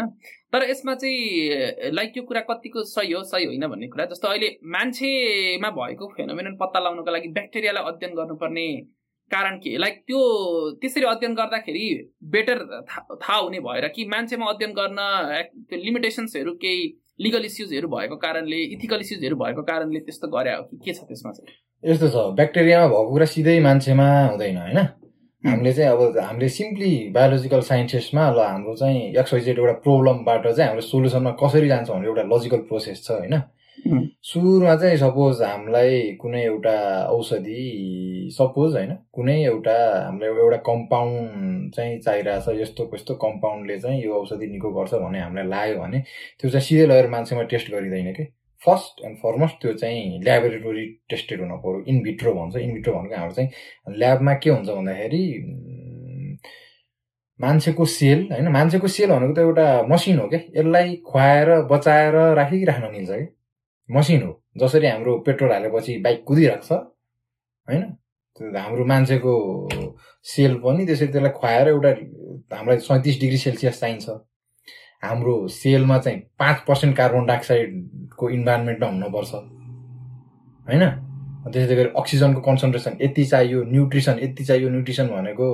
तर 0.54 0.70
यसमा 0.70 0.94
चाहिँ 0.96 1.92
लाइक 1.94 2.18
यो 2.18 2.24
कुरा 2.24 2.42
कतिको 2.50 2.84
सही 2.84 3.12
हो 3.12 3.24
सही 3.24 3.46
होइन 3.46 3.68
भन्ने 3.68 3.88
कुरा? 3.88 4.06
जस्तो 4.06 4.28
अहिले 4.28 4.50
मान्छेमा 4.76 5.70
भएको 5.80 6.08
फेनोमेनन 6.18 6.58
पत्ता 6.62 6.80
लगाउनको 6.80 7.12
लागि 7.12 7.28
ब्याक्टेरियालाई 7.40 7.92
अध्ययन 7.92 8.14
गर्नुपर्ने 8.16 8.68
कारण 9.32 9.58
के? 9.58 9.78
लाइक 9.78 10.04
त्यो 10.08 10.20
त्यसरी 10.82 11.06
अध्ययन 11.06 11.34
गर्दाखेरि 11.36 11.88
बेटर 12.36 12.64
थाहा 12.88 13.38
हुने 13.38 13.60
भएर 13.68 13.88
कि 13.96 14.06
मान्छेमा 14.14 14.46
अध्ययन 14.52 14.74
गर्न 14.74 15.00
त्यो 15.70 15.80
लिमिटेसन्सहरू 15.84 16.54
केही 16.64 16.88
लिगल 17.22 17.46
इस्युजहरू 17.46 17.88
भएको 17.88 18.16
कारणले 18.18 18.64
इथिकल 18.76 19.00
इस्युजहरू 19.00 19.36
भएको 19.44 19.64
कारणले 19.64 20.00
त्यस्तो 20.00 20.28
गरे 20.38 20.56
हो 20.56 20.64
कि? 20.64 20.78
के 20.86 20.94
छ 20.94 21.10
त्यसमा 21.10 21.32
चाहिँ? 21.32 21.58
यस्तो 21.84 22.08
छ 22.10 22.16
ब्याक्टेरियामा 22.38 22.88
भएको 22.88 23.10
कुरा 23.10 23.26
सिधै 23.26 23.60
मान्छेमा 23.60 24.08
हुँदैन 24.26 24.58
होइन? 24.58 24.78
हामीले 25.44 25.74
चाहिँ 25.74 25.92
अब 25.92 26.18
हामीले 26.18 26.50
सिम्पली 26.50 27.10
बायोलोजिकल 27.10 27.62
साइन्सेसमा 27.62 28.30
ल 28.30 28.40
हाम्रो 28.40 28.76
चाहिँ 28.76 29.02
एक्सवाइजेड 29.18 29.60
एउटा 29.60 29.74
प्रोब्लमबाट 29.74 30.48
चाहिँ 30.48 30.68
हाम्रो 30.68 30.82
सोल्युसनमा 30.82 31.32
कसरी 31.42 31.68
जान्छ 31.68 31.90
भन्ने 31.90 32.08
एउटा 32.08 32.24
लजिकल 32.36 32.58
प्रोसेस 32.70 33.04
छ 33.06 33.12
होइन? 33.12 33.42
सुरुमा 34.24 34.76
चाहिँ 34.76 34.98
सपोज 34.98 35.42
हामीलाई 35.42 36.02
कुनै 36.22 36.44
एउटा 36.44 36.76
औषधि 37.10 38.30
सपोज 38.38 38.76
होइन? 38.76 38.92
कुनै 39.14 39.44
एउटा 39.44 39.78
हामीलाई 40.06 40.30
एउटा 40.30 40.58
कम्पाउन्ड 40.58 41.74
चाहिँ 41.74 42.00
चाहिरहेछ 42.00 42.62
यस्तो 42.62 42.86
कस्तो 42.86 43.16
कम्पाउन्डले 43.16 43.80
चाहिँ 43.80 44.04
यो 44.04 44.14
औषधि 44.14 44.48
निको 44.48 44.72
गर्छ 44.72 44.94
भन्ने 44.94 45.20
हामीलाई 45.20 45.48
लाग्यो 45.48 45.82
भने 45.82 46.00
त्यो 46.40 46.50
चाहिँ 46.50 46.66
सिधै 46.66 46.86
लगेर 46.86 47.10
मान्छेमा 47.10 47.44
टेस्ट 47.44 47.72
गरिँदैन 47.72 48.14
कि? 48.14 48.24
फर्स्ट 48.66 49.06
एन्ड 49.06 49.18
फरमोस्ट 49.18 49.56
त्यो 49.62 49.74
चाहिँ 49.74 50.20
ल्याबोरेटोरी 50.24 50.86
टेस्टेड 51.10 51.40
हुनु 51.42 51.58
पऱ्यो। 51.64 51.84
इनभिट्रो 51.92 52.34
भन्छ। 52.34 52.56
इनभिट्रो 52.56 52.94
भनेको 52.94 53.16
हाम्रो 53.16 53.34
चाहिँ 53.36 53.50
ल्याबमा 53.98 54.34
के 54.44 54.50
हुन्छ 54.50 54.70
भन्दाखेरि 54.70 55.24
मान्छेको 57.40 57.86
सेल 57.86 58.20
होइन? 58.32 58.48
मान्छेको 58.52 58.88
सेल 58.88 59.10
भनेको 59.12 59.34
त 59.34 59.40
एउटा 59.40 59.66
मसिन 59.90 60.20
हो 60.20 60.28
क्या 60.30 60.40
यसलाई 60.58 60.96
खुवाएर 61.08 61.50
बचाएर 61.72 62.16
राखिराख्न 62.38 62.92
मिल्छ 62.92 63.10
कि? 63.12 63.28
मसिन 63.90 64.22
हो। 64.24 64.32
जसरी 64.58 64.88
हाम्रो 64.88 65.18
पेट्रोल 65.26 65.52
हालेपछि 65.52 65.98
बाइक 66.06 66.24
कुदिरहेको 66.28 66.66
छ 66.66 66.72
होइन? 67.68 67.84
हाम्रो 68.58 68.86
मान्छेको 68.86 69.34
सेल 70.26 70.54
पनि 70.64 70.86
त्यसरी 70.86 71.08
त्यसलाई 71.08 71.32
खुवाएर 71.40 71.68
एउटा 71.68 71.90
हामीलाई 72.58 72.78
सैँतिस 72.86 73.20
डिग्री 73.20 73.38
सेल्सियस 73.38 73.80
चाहिन्छ। 73.80 74.10
हाम्रो 75.04 75.48
सेलमा 75.48 75.98
चाहिँ 75.98 76.20
पाँच 76.40 76.58
पर्सेन्ट 76.68 76.96
कार्बन 76.98 77.26
डाइअक्साइडको 77.26 78.30
इन्भाइरोमेन्टमा 78.30 78.90
हुनुपर्छ। 78.90 79.34
होइन? 80.68 80.84
त्यसै 81.54 81.76
गरी 81.76 81.90
अक्सिजनको 81.98 82.42
कन्सन्ट्रेसन 82.42 82.98
यति 83.02 83.24
चाहियो 83.26 83.64
न्युट्रिसन 83.64 84.20
यति 84.22 84.44
चाहियो 84.46 84.70
न्युट्रिसन 84.70 85.08
भनेको 85.08 85.48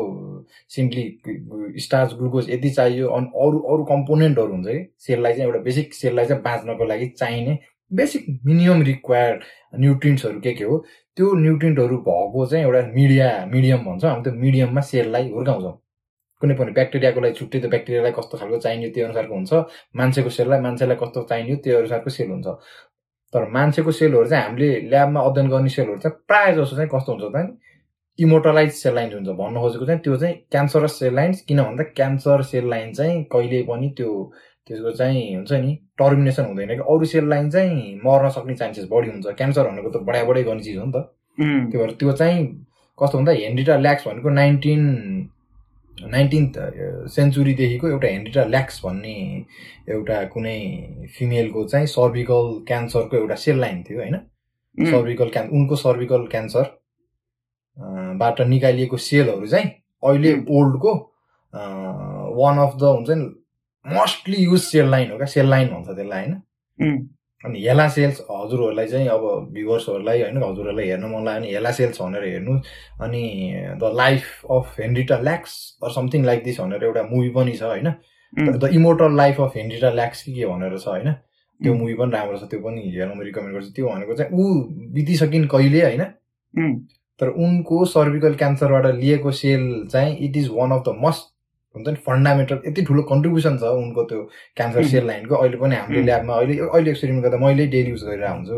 सिम्पली 0.70 1.80
स्टार्च 1.80 2.14
ग्लुकोज 2.14 2.50
यति 2.50 2.70
चाहियो 2.70 3.08
अनि 3.08 3.28
अरू 3.44 3.60
अरू 3.72 3.84
कम्पोनेन्टहरू 3.84 4.54
हुन्छ 4.54 4.68
कि? 4.68 4.94
सेललाई 5.00 5.34
चाहिँ 5.34 5.48
एउटा 5.48 5.60
बेसिक 5.64 5.94
सेललाई 5.94 6.26
चाहिँ 6.26 6.44
बाँच्नको 6.44 6.86
लागि 6.86 7.08
चाहिने 7.18 7.58
बेसिक 7.92 8.26
मिनिमम 8.46 8.82
रिक्वायर्ड 8.84 9.44
न्युट्रिन्ट्सहरू 9.80 10.40
के 10.40 10.54
के 10.54 10.64
हो? 10.64 10.78
त्यो 11.18 11.34
न्युट्रिन्टहरू 11.40 11.98
भएको 11.98 12.46
चाहिँ 12.46 12.66
एउटा 12.66 12.82
मिडिया 12.96 13.30
मिडियम 13.54 13.80
भन्छ। 13.86 14.06
हामी 14.06 14.24
त्यो 14.24 14.34
मिडियममा 14.34 14.82
सेललाई 14.82 15.30
हुर्काउँछौँ। 15.32 15.76
कुनै 16.42 16.56
पनि 16.60 16.72
ब्याक्टेरियाको 16.78 17.20
लागि 17.22 17.34
छुट्टै 17.40 17.60
त्यो 17.60 17.70
ब्याक्टेरियालाई 17.70 18.14
कस्तो 18.18 18.38
खालको 18.38 18.58
चाहिने 18.66 18.90
त्यो 18.96 19.06
अनुसारको 19.06 19.34
हुन्छ। 19.36 19.54
मान्छेको 19.98 20.30
सेललाई 20.38 20.60
मान्छेलाई 20.68 20.98
कस्तो 21.04 21.24
चाहिने 21.30 21.56
त्यो 21.64 21.78
अनुसारको 21.78 22.10
सेल 22.18 22.30
हुन्छ। 22.32 22.48
तर 23.34 23.44
मान्छेको 23.58 23.92
सेलहरू 23.92 24.26
चाहिँ 24.30 24.44
हामीले 24.46 24.70
ल्याबमा 24.92 25.20
अध्ययन 25.28 25.48
गर्ने 25.50 25.70
सेलहरू 25.70 25.98
चाहिँ 26.04 26.18
प्रायः 26.28 26.56
जसो 26.58 26.76
चाहिँ 26.76 26.90
कस्तो 26.94 27.12
हुन्छ 27.14 27.26
त 27.36 27.58
इमोटलाइज 28.20 28.72
सेल 28.74 28.94
लाइन 28.96 29.14
हुन्छ। 29.14 29.30
भन्नु 29.40 29.60
खोजेको 29.62 29.86
चाहिँ 29.86 30.02
त्यो 30.02 30.16
चाहिँ 30.18 30.36
क्यान्सरस 30.52 30.94
सेल 31.00 31.14
लाइन्स 31.16 31.42
किन 31.48 31.62
भन्दा 31.64 31.84
क्यान्सर 31.98 32.42
सेल 32.52 32.70
लाइन 32.70 32.94
चाहिँ 32.94 33.24
कहिले 33.34 33.62
पनि 33.70 33.90
त्यो 33.98 34.12
त्यसको 34.68 34.92
चाहिँ 34.92 35.36
हुन्छ 35.36 35.52
नि 35.54 35.72
टर्मिनेसन 36.00 36.46
हुँदैन 36.46 36.70
कि। 36.70 36.84
अरू 36.94 37.06
सेल 37.06 37.30
लाइन 37.30 37.50
चाहिँ 37.50 38.00
मर्न 38.06 38.30
सक्ने 38.38 38.56
चान्सेस 38.56 38.88
बढी 38.92 39.10
हुन्छ। 39.10 39.28
क्यान्सर 39.38 39.68
भनेको 39.70 39.90
त 39.90 40.02
बढा 40.08 40.24
गर्ने 40.24 40.64
चिज 40.64 40.78
हो 40.78 40.86
नि 40.86 40.92
त। 40.96 40.98
त्यो 41.72 41.80
भएर 41.80 41.92
त्यो 42.00 42.12
चाहिँ 42.12 42.46
कस्तो 42.98 43.18
भन्दा 43.18 43.32
हेन्ड्रिटा 43.32 43.78
ल्याक्स 43.78 44.08
भनेको 44.08 44.30
नाइन्टिन 44.30 44.82
नाइन्टिन्थ 46.02 46.58
सेन्चुरीदेखिको 47.12 47.88
एउटा 47.90 48.08
हेन्ड्रिटा 48.08 48.44
ल्याक्स 48.46 48.82
भन्ने 48.86 49.14
एउटा 49.90 50.24
कुनै 50.34 50.60
फिमेलको 51.18 51.64
चाहिँ 51.68 51.88
सर्भिकल 51.88 52.52
क्यान्सरको 52.68 53.18
एउटा 53.18 53.36
सेल 53.36 53.60
लाइन 53.60 53.84
थियो 53.84 54.00
होइन? 54.00 54.18
सर्भिकल 54.78 55.30
क्यान् 55.30 55.50
उनको 55.58 55.76
सर्भिकल 55.76 56.26
क्यान्सर 56.32 56.66
बाट 58.22 58.42
निकालिएको 58.54 58.98
सेलहरू 58.98 59.48
चाहिँ 59.48 59.70
अहिले 60.04 60.34
ओल्डको 60.60 60.94
वान 62.40 62.58
अफ 62.60 62.76
द 62.78 62.84
हुन्छ 62.84 63.10
नि 63.10 63.26
मोस्टली 63.86 64.44
युज 64.44 64.62
सेल 64.62 64.90
लाइन 64.92 65.12
हो 65.12 65.18
क्या? 65.18 65.28
सेल 65.28 65.50
लाइन 65.50 65.68
भन्छ 65.74 65.88
त्यसलाई 65.90 66.24
होइन? 66.24 67.08
अनि 67.46 67.60
हेला 67.62 67.88
सेल्स 67.90 68.22
हजुरहरूलाई 68.32 68.88
चाहिँ 68.88 69.08
अब 69.08 69.24
भ्युवर्सहरूलाई 69.54 70.22
होइन 70.22 70.38
हजुरहरूलाई 70.44 70.88
हेर्नु 70.88 71.08
मन 71.08 71.26
लाग्यो 71.26 71.42
भने 71.42 71.54
हेला 71.54 71.72
सेल्स 71.72 72.02
भनेर 72.02 72.24
हेर्नु 72.24 72.60
अनि 73.02 73.24
the 73.82 73.92
life 73.96 74.46
of 74.52 74.80
Henrietta 74.80 75.20
Lacks 75.20 75.54
or 75.84 75.92
something 75.92 76.26
like 76.26 76.44
this 76.44 76.60
भनेर 76.62 76.84
एउटा 76.84 77.04
मुभी 77.04 77.30
पनि 77.38 77.54
छ 77.54 77.64
होइन। 77.64 77.94
The 78.34 78.70
immortal 78.74 79.16
life 79.18 79.42
of 79.42 79.58
Henrietta 79.58 79.90
Lacks 79.92 80.24
कि 80.24 80.34
के 80.34 80.46
भनेर 80.46 80.78
छ 80.78 80.88
होइन 80.88 81.12
त्यो 81.12 81.74
मुभी 81.74 81.94
पनि 81.94 82.12
राम्रो 82.12 82.38
छ 82.38 82.50
त्यो 82.50 82.60
पनि 82.60 82.82
हेर्नु 82.96 83.16
म 83.16 83.22
रिकमेन्ड 83.22 83.54
गर्छु। 83.56 83.72
त्यो 83.76 83.88
भनेको 83.90 84.16
चाहिँ 84.16 84.32
ऊ 84.34 84.44
बितिसकिन् 84.94 85.48
कहिले 85.48 85.84
होइन। 85.84 86.04
तर 87.20 87.28
उनको 87.30 87.86
सर्भिकल 87.86 88.36
क्यान्सरबाट 88.36 88.86
लिएको 88.96 89.32
सेल 89.32 89.88
चाहिँ 89.92 90.18
it 90.18 90.38
is 90.38 90.50
one 90.54 90.72
of 90.72 90.84
the 90.88 90.96
most 91.06 91.34
हुन्छ 91.78 91.88
नि 91.88 92.02
फन्डामेन्टल 92.08 92.60
यति 92.68 92.82
ठुलो 92.90 93.02
कन्ट्रिब्युसन 93.12 93.58
छ 93.64 93.72
उनको 93.82 94.04
त्यो 94.12 94.22
क्यान्सर 94.58 94.84
सेल 94.94 95.06
लाइनको 95.08 95.36
अहिले 95.42 95.58
पनि 95.64 95.76
हाम्रो 95.76 96.02
ल्याबमा 96.10 96.34
अहिले 96.42 96.58
अहिले 96.68 96.92
एक्सपेरिमेन्ट 96.92 97.26
गर्दा 97.26 97.38
मैले 97.46 97.68
डेली 97.76 97.90
युज 97.96 98.04
गरेर 98.10 98.28
हुन्छु 98.30 98.58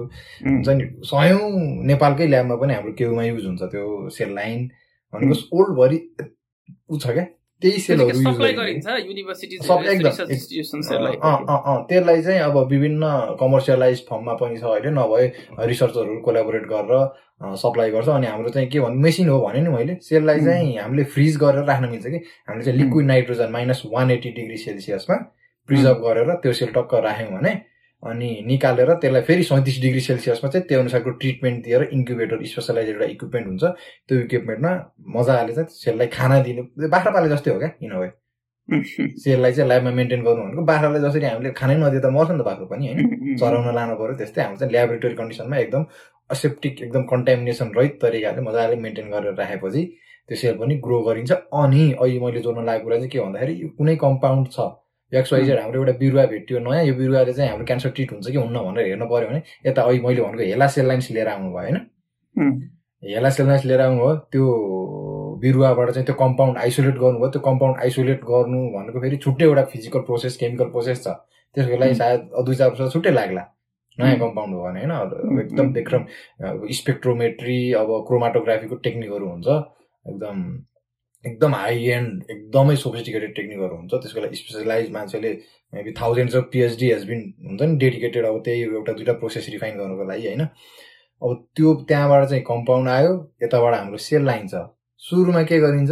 हुन्छ 0.50 0.68
नि 0.80 0.86
सयौँ 1.14 1.50
नेपालकै 1.94 2.28
ल्याबमा 2.34 2.56
पनि 2.64 2.74
हाम्रो 2.80 2.94
केउमा 3.02 3.24
युज 3.32 3.46
हुन्छ 3.46 3.62
त्यो 3.76 3.86
सेल 4.20 4.34
लाइन 4.40 4.68
भनेको 5.14 5.36
ओल्डभरि 5.60 6.00
ऊ 6.90 6.98
छ 7.00 7.08
क्या? 7.18 7.26
त्यही 7.62 7.80
सेलहरू 7.80 8.20
त्यसलाई 11.90 12.22
चाहिँ 12.22 12.40
अब 12.40 12.58
विभिन्न 12.70 13.04
कमर्सियलाइज 13.40 13.98
फर्ममा 14.10 14.34
पनि 14.42 14.58
छ 14.60 14.64
अहिले 14.64 14.92
नभए 14.92 15.26
रिसर्चरहरू 15.68 16.20
कोलाबोरेट 16.26 16.66
गरेर 16.72 17.56
सप्लाई 17.56 17.90
गर्छ। 17.92 18.08
अनि 18.10 18.28
हाम्रो 18.28 18.50
चाहिँ 18.50 18.70
के 18.70 18.80
भन्नु 18.80 19.00
मेसिन 19.02 19.30
हो 19.30 19.40
भने 19.42 19.62
नि 19.62 19.70
मैले 19.70 19.94
सेललाई 20.04 20.40
चाहिँ 20.46 20.78
हामीले 20.78 21.04
फ्रिज 21.16 21.38
गरेर 21.44 21.64
राख्न 21.66 21.90
मिल्छ 21.90 22.06
कि? 22.06 22.20
हामीले 22.48 22.66
चाहिँ 22.66 22.80
liquid 22.80 23.06
nitrogen 23.06 23.52
minus 23.52 23.84
one 23.94 24.12
eighty 24.12 24.30
degree 24.40 24.58
सेल्सियसमा 24.58 25.16
preserve 25.70 25.98
गरेर 26.08 26.30
त्यो 26.44 26.54
सेल 26.60 26.70
टक्क 26.76 26.94
राख्यौँ 27.06 27.32
भने 27.32 27.54
अनि 28.04 28.30
निकालेर 28.48 28.94
त्यसलाई 29.02 29.22
फेरि 29.30 29.44
सैँतिस 29.44 29.82
डिग्री 29.82 30.02
सेल्सियसमा 30.02 30.50
चाहिँ 30.50 30.68
त्यो 30.68 30.80
अनुसारको 30.80 31.10
ट्रिटमेन्ट 31.22 31.64
दिएर 31.64 31.84
इन्क्युबेटर 31.94 32.46
स्पेसलाइज 32.52 32.90
एउटा 32.90 33.06
इक्विपमेन्ट 33.16 33.48
हुन्छ। 33.48 33.64
त्यो 34.08 34.20
इक्विपमेन्टमा 34.20 34.72
मजाले 35.18 35.54
चाहिँ 35.54 35.68
सेललाई 35.84 36.08
खाना 36.18 36.40
दिनु 36.48 36.64
बाख्रा 36.90 37.12
पाले 37.12 37.30
जस्तै 37.36 37.52
हो 37.52 37.60
क्या 37.60 38.00
वे 38.00 38.10
सेललाई 39.24 39.52
चाहिँ 39.54 39.68
ल्याबमा 39.68 39.92
मेन्टेन 40.00 40.24
गर्नु 40.24 40.42
भनेको 40.44 40.64
बाख्रालाई 40.72 41.02
जसरी 41.02 41.26
हामीले 41.26 41.52
खानै 41.60 41.76
नदिए 41.84 42.02
त 42.02 42.10
मर्छ 42.16 42.32
नि 42.32 42.40
त 42.40 42.46
बाख्रो 42.50 42.66
पनि 42.72 42.88
होइन? 42.88 43.38
चराउन 43.42 43.70
लानु 43.76 43.96
पऱ्यो 44.02 44.16
त्यस्तै 44.20 44.42
हाम्रो 44.42 44.60
चाहिँ 44.60 44.72
ल्याबोरेटरी 44.74 45.16
कन्डिसनमा 45.22 45.58
एकदम 45.58 45.84
असेप्टिक 46.30 46.82
एकदम 46.88 47.04
कन्टामिनेसन 47.14 47.72
रहित 47.78 47.98
तरिकाले 48.02 48.42
मजाले 48.50 48.76
मेन्टेन 48.86 49.10
गरेर 49.14 49.34
राखेपछि 49.42 49.84
त्यो 50.30 50.38
सेल 50.42 50.56
पनि 50.62 50.76
ग्रो 50.86 51.00
गरिन्छ। 51.08 51.32
अनि 51.62 51.82
अहिले 51.94 52.20
मैले 52.26 52.42
जोड्न 52.46 52.66
लागेको 52.70 52.86
कुरा 52.86 52.98
चाहिँ 52.98 53.10
के 53.10 53.20
भन्दाखेरि 53.20 53.56
कुनै 53.78 53.96
कम्पाउन्ड 54.06 54.48
छ 54.56 54.70
एक्सवाइजेड 55.12 55.60
हाम्रो 55.60 55.80
एउटा 55.80 55.94
बिरुवा 56.00 56.26
भेट्यो। 56.26 56.60
नयाँ 56.60 56.84
यो 56.86 56.94
बिरुवाले 56.96 57.34
चाहिँ 57.34 57.50
हाम्रो 57.50 57.66
क्यान्सर 57.66 57.90
ट्रिट 57.90 58.12
हुन्छ 58.12 58.28
कि 58.30 58.38
हुन्न 58.38 58.60
भनेर 58.66 58.86
हेर्नु 58.88 59.06
पऱ्यो 59.10 59.28
भने 59.30 59.42
यता 59.66 59.82
अहिले 59.82 60.02
मैले 60.08 60.22
भनेको 60.22 60.44
हेला 60.44 60.68
सेल 60.76 60.88
लाइन्स 60.88 61.10
लिएर 61.12 61.28
आउनु 61.28 61.50
भयो 61.50 61.58
होइन 61.60 61.78
हेला 63.04 63.30
सेल 63.30 63.48
लाइन्स 63.48 63.66
लिएर 63.66 63.82
आउनु 63.82 64.00
भयो 64.00 64.16
त्यो 64.32 64.46
बिरुवाबाट 65.42 65.90
चाहिँ 65.92 66.06
त्यो 66.06 66.16
कम्पाउन्ड 66.16 66.58
आइसोलेट 66.58 66.96
गर्नुभयो। 67.00 67.30
त्यो 67.32 67.42
कम्पाउन्ड 67.42 67.78
आइसोलेट 67.82 68.24
गर्नु 68.30 68.60
भनेको 68.72 69.02
फेरि 69.02 69.18
छुट्टै 69.24 69.46
एउटा 69.46 69.64
फिजिकल 69.74 70.00
प्रोसेस 70.08 70.38
केमिकल 70.38 70.70
प्रोसेस 70.76 71.04
छ। 71.04 71.08
त्यसको 71.56 71.78
लागि 71.80 71.96
सायद 71.96 72.20
दुई 72.46 72.56
चार 72.56 72.70
वर्ष 72.70 72.94
छुट्टै 72.94 73.12
लाग्ला। 73.12 73.44
नयाँ 73.98 74.18
कम्पाउन्ड 74.20 74.56
हो 74.56 74.64
भने 74.64 74.86
होइन? 74.86 75.40
एकदम 75.42 75.72
विक्रम 75.74 76.04
स्पेक्ट्रोमेट्री 76.72 77.60
अब 77.80 77.90
क्रोमाटोग्राफीको 78.08 78.76
टेक्निकहरू 78.86 79.30
हुन्छ। 79.30 79.48
एकदम 80.06 80.38
एकदम 81.26 81.54
हाई 81.56 81.88
एन्ड 81.94 82.32
एकदमै 82.32 82.76
सोफिस्टिकेटेड 82.76 83.36
टेक्निकहरू 83.36 83.76
हुन्छ। 83.76 83.92
त्यसको 83.94 84.22
लागि 84.22 84.36
स्पेसलाइज 84.36 84.92
मान्छेले 84.92 85.32
maybe 85.74 85.92
thousands 86.02 86.36
of 86.36 86.50
PhD 86.52 86.92
has 86.92 87.04
been 87.08 87.22
हुन्छ 87.48 87.62
नि 87.62 87.76
डेडिकेटेड 87.78 88.26
अब 88.26 88.42
त्यही 88.46 88.62
एउटा 88.62 88.94
दुइटा 89.00 89.14
प्रोसेस 89.24 89.50
रिफाइन 89.50 89.78
गर्नुको 89.78 90.04
लागि 90.12 90.28
होइन? 90.28 90.42
अब 91.22 91.48
त्यो 91.56 91.74
त्यहाँबाट 91.90 92.28
चाहिँ 92.30 92.44
कम्पाउन्ड 92.48 92.90
आयो 92.90 93.12
यताबाट 93.44 93.74
हाम्रो 93.74 93.98
सेल 93.98 94.24
लाइन 94.26 94.48
छ। 94.48 94.64
सुरुमा 95.02 95.44
के 95.44 95.60
गरिन्छ? 95.60 95.92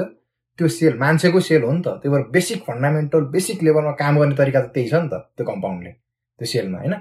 त्यो 0.60 0.68
सेल 0.68 0.98
मान्छेको 0.98 1.40
सेल 1.40 1.62
हो 1.64 1.72
नि 1.72 1.82
त। 1.82 1.88
त्यही 2.02 2.10
भएर 2.14 2.24
बेसिक 2.32 2.64
फन्डामेन्टल 2.64 3.22
बेसिक 3.36 3.64
लेभलमा 3.64 3.92
काम 4.00 4.20
गर्ने 4.20 4.36
तरिका 4.36 4.62
त 4.62 4.74
त्यही 4.74 4.90
छ 4.90 4.94
नि 5.04 5.10
त 5.12 5.22
त्यो 5.38 5.46
कम्पाउन्डले 5.46 5.92
त्यो 5.92 6.46
सेलमा 6.54 6.78
होइन? 6.80 6.96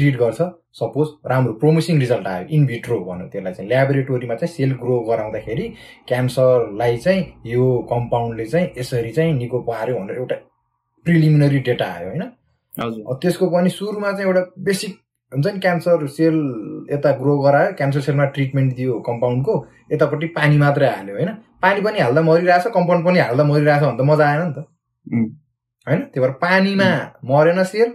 ट्रिट 0.00 0.16
गर्छ 0.16 0.40
सपोज 0.80 1.08
राम्रो 1.30 1.52
प्रोमिसिङ 1.62 1.98
रिजल्ट 2.00 2.26
आयो 2.26 2.46
इन 2.56 2.66
भिट्रो 2.66 2.98
भन्यो 3.06 3.26
त्यसलाई 3.32 3.54
चाहिँ 3.54 3.68
ल्याबोरेटोरीमा 3.68 4.34
चाहिँ 4.40 4.54
सेल 4.54 4.72
ग्रो 4.82 4.98
गराउँदाखेरि 5.08 5.66
क्यान्सरलाई 6.08 6.96
चाहिँ 7.06 7.22
यो 7.46 7.64
कम्पाउन्डले 7.90 8.46
चाहिँ 8.52 8.68
यसरी 8.78 9.10
चाहिँ 9.18 9.32
निको 9.38 9.60
पार्यो 9.68 9.98
भनेर 9.98 10.16
एउटा 10.16 10.36
प्रिलिमिनरी 11.06 11.58
डेटा 11.68 11.86
आयो 11.96 12.08
होइन? 12.08 12.24
त्यसको 13.22 13.50
पनि 13.50 13.70
सुरुमा 13.70 14.10
चाहिँ 14.12 14.26
एउटा 14.26 14.42
बेसिक 14.66 14.92
हुन्छ 15.32 15.46
नि 15.46 15.60
क्यान्सर 15.60 16.06
सेल 16.16 16.36
यता 16.92 17.10
ग्रो 17.22 17.36
गरायो 17.38 17.72
क्यान्सर 17.78 18.00
सेलमा 18.06 18.24
ट्रिटमेन्ट 18.36 18.74
दियो 18.76 18.98
कम्पाउन्डको 19.08 19.54
यतापट्टि 19.92 20.26
पानी 20.38 20.56
मात्रै 20.58 20.88
हाल्यो 20.90 21.14
होइन? 21.16 21.30
पानी 21.62 21.80
पनि 21.86 21.98
हाल्दा 22.00 22.22
मरिरहेछ 22.28 22.66
कम्पाउन्ड 22.76 23.06
पनि 23.06 23.18
हाल्दा 23.18 23.44
मरिरहेछ 23.50 23.82
भने 23.82 23.98
त 23.98 24.10
मजा 24.10 24.24
आएन 24.30 24.42
नि 24.46 24.52
त। 24.54 24.58
होइन? 25.86 26.00
त्यही 26.10 26.20
भएर 26.20 26.32
पानीमा 26.44 26.90
मरेन 27.30 27.62
सेल 27.72 27.90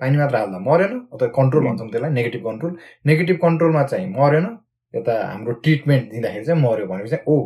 पानी 0.00 0.16
मात्र 0.16 0.36
हाल्दा 0.36 0.58
मरेन 0.70 0.92
अथवा 1.12 1.28
कन्ट्रोल 1.38 1.64
भन्छौँ 1.64 1.88
त्यसलाई 1.90 2.10
नेगेटिभ 2.10 2.42
कन्ट्रोल 2.44 2.76
नेगेटिभ 3.06 3.36
कन्ट्रोलमा 3.42 3.82
चाहिँ 3.92 4.08
मरेन 4.18 4.46
यता 4.94 5.14
हाम्रो 5.32 5.52
ट्रिटमेन्ट 5.64 6.10
दिँदाखेरि 6.10 6.44
चाहिँ 6.44 6.62
मऱ्यो 6.62 6.86
भनेपछि 6.86 7.10
चाहिँ 7.10 7.24
ओ 7.28 7.36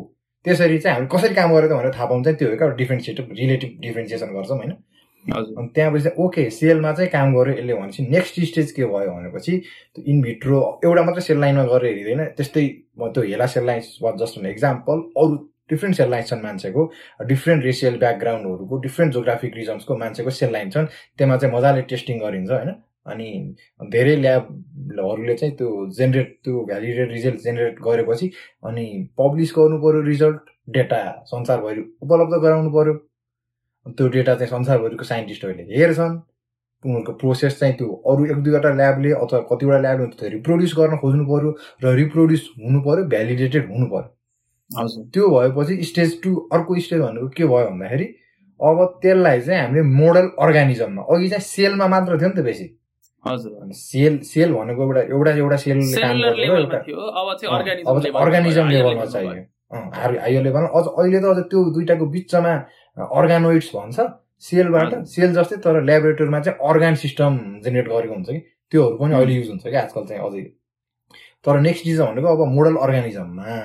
त्यसरी 0.45 0.79
चाहिँ 0.79 0.97
हामी 0.97 1.09
कसरी 1.13 1.35
काम 1.35 1.53
गरेको 1.55 1.77
भनेर 1.77 1.93
थाहा 1.95 2.23
चाहिँ 2.23 2.39
त्यो 2.39 2.49
हो 2.51 2.57
क्या 2.57 2.69
डिफ्रेन्सिएटिभ 2.81 3.29
रिलेटिभ 3.39 3.79
डिफ्रेन्सिएसन 3.83 4.35
गर्छौँ 4.35 4.57
होइन? 4.59 4.73
अनि 5.25 5.69
त्यहाँपछि 5.75 6.03
चाहिँ 6.05 6.25
ओके 6.25 6.49
सेलमा 6.51 6.93
चाहिँ 6.93 7.11
काम 7.11 7.35
गर्यो 7.35 7.55
यसले 7.55 7.75
भनेपछि 7.75 8.03
नेक्स्ट 8.11 8.41
स्टेज 8.51 8.73
के 8.73 8.85
भयो? 8.85 9.11
भनेपछि 9.11 9.63
इनभिट्रो 10.13 10.59
एउटा 10.85 11.03
मात्रै 11.03 11.23
सेल 11.23 11.39
लाइनमा 11.41 11.65
गरेर 11.73 11.95
हेरिँदैन 11.95 12.25
त्यस्तै 12.37 12.67
त्यो 12.99 13.23
HeLa 13.23 13.47
cell 13.55 13.65
line 13.67 13.83
was 14.03 14.15
just 14.23 14.39
an 14.39 14.47
example 14.47 15.03
अरू 15.23 15.37
डिफ्रेन्ट 15.73 15.97
सेल 15.97 16.11
लाइन 16.11 16.25
छन् 16.31 16.43
मान्छेको 16.43 16.83
डिफ्रेन्ट 17.29 17.65
रेसियल 17.65 17.99
ब्याकग्राउन्डहरूको 17.99 18.79
डिफ्रेन्ट 18.87 19.13
जोग्राफिक 19.15 19.53
रिजन्सको 19.57 19.97
मान्छेको 20.05 20.31
सेल 20.39 20.53
लाइन 20.53 20.71
छन्। 20.71 20.87
त्यसमा 21.19 21.37
चाहिँ 21.37 21.55
मजाले 21.57 21.83
टेस्टिङ 21.93 22.19
गरिन्छ 22.25 22.51
होइन? 22.51 22.71
अनि 23.07 23.29
धेरै 23.93 24.17
ल्याबहरूले 24.17 25.35
चाहिँ 25.35 25.55
त्यो 25.59 25.69
जेनेरेट 25.99 26.29
त्यो 26.45 26.65
भ्यालिडेड 26.67 27.09
रिजल्ट 27.13 27.41
जेनेरेट 27.45 27.81
गरेपछि 27.87 28.31
अनि 28.65 28.85
पब्लिस 29.19 29.53
गर्नु 29.57 29.79
पऱ्यो 29.85 30.01
रिजल्ट 30.11 30.51
डेटा 30.77 31.01
संसारभरि 31.31 31.83
उपलब्ध 32.03 32.35
गराउनु 32.45 32.71
पऱ्यो 32.77 32.95
त्यो 33.87 34.09
डेटा 34.17 34.35
चाहिँ 34.35 34.51
संसारभरिको 34.51 35.05
साइन्टिस्टहरूले 35.05 35.65
हेर्छन्। 35.79 36.15
उनीहरूको 36.85 37.13
प्रोसेस 37.19 37.59
चाहिँ 37.59 37.75
त्यो 37.79 37.89
अरू 38.11 38.25
एक 38.33 38.39
दुईवटा 38.45 38.71
ल्याबले 38.75 39.11
अथवा 39.19 39.41
कतिवटा 39.51 39.79
ल्याबले 39.83 40.07
त्यो 40.19 40.29
रिप्रोड्युस 40.31 40.73
गर्न 40.79 40.97
खोज्नु 41.03 41.25
पऱ्यो 41.27 41.51
र 41.85 41.95
रिप्रोड्युस 41.97 42.49
हुनु 42.63 42.81
पऱ्यो 42.87 43.05
भ्यालिडेटेड 43.13 43.65
हुनु 43.73 43.87
पऱ्यो 43.93 44.09
हजुर। 44.79 45.05
त्यो 45.15 45.25
भएपछि 45.31 45.75
स्टेज 45.85 46.11
टू 46.23 46.31
अर्को 46.53 46.79
स्टेज 46.81 47.01
भनेको 47.01 47.29
के 47.37 47.45
भयो 47.45 47.69
भन्दाखेरि 47.71 48.07
अब 48.61 48.79
त्यसलाई 49.03 49.41
चाहिँ 49.41 49.61
हामीले 49.61 49.83
मोडल 49.83 50.27
अर्गानिजममा 50.39 51.03
अघि 51.13 51.29
चाहिँ 51.29 51.45
सेलमा 51.45 51.87
मात्र 51.95 52.19
थियो 52.19 52.29
नि 52.29 52.35
त 52.37 52.45
बेसी। 52.45 52.67
हजुर। 53.25 53.73
सेल 53.75 54.19
सेल 54.27 54.53
भनेको 54.55 54.83
एउटा 54.83 55.01
एउटा 55.15 55.31
एउटा 55.33 55.57
थियो 56.87 57.01
अब 57.01 57.27
चाहिँ 58.03 58.15
अर्गानिजम 58.23 58.69
लेभलमा 58.69 59.05
चाहियो। 59.05 59.43
हायर 59.73 60.43
लेभलमा। 60.43 60.69
अझ 60.79 60.87
अहिले 60.87 61.19
त 61.21 61.25
अझ 61.25 61.39
त्यो 61.51 61.61
दुइटाको 61.75 62.07
बिचमा 62.15 62.53
अर्गानोइड्स 62.97 63.69
भन्छ 63.75 63.99
सेलबाट। 64.43 64.93
सेल 65.07 65.31
जस्तै 65.35 65.57
तर 65.65 65.75
ल्याबोरेटरीमा 65.83 66.41
चाहिँ 66.41 66.59
अर्गान 66.71 66.95
सिस्टम 67.03 67.33
जेनेरेट 67.65 67.89
गरेको 67.89 68.15
हुन्छ 68.15 68.29
कि 68.31 68.41
त्योहरू 68.73 68.97
पनि 68.99 69.15
अहिले 69.15 69.35
युज 69.35 69.49
हुन्छ 69.49 69.65
कि 69.65 69.77
आजकल 69.77 70.05
चाहिँ 70.07 70.23
अझै। 70.23 70.43
तर 71.45 71.61
नेक्स्ट 71.61 71.85
चिज 71.85 72.01
भनेको 72.01 72.29
अब 72.29 72.41
मोडल 72.53 72.77
अर्गानिजममा 72.87 73.57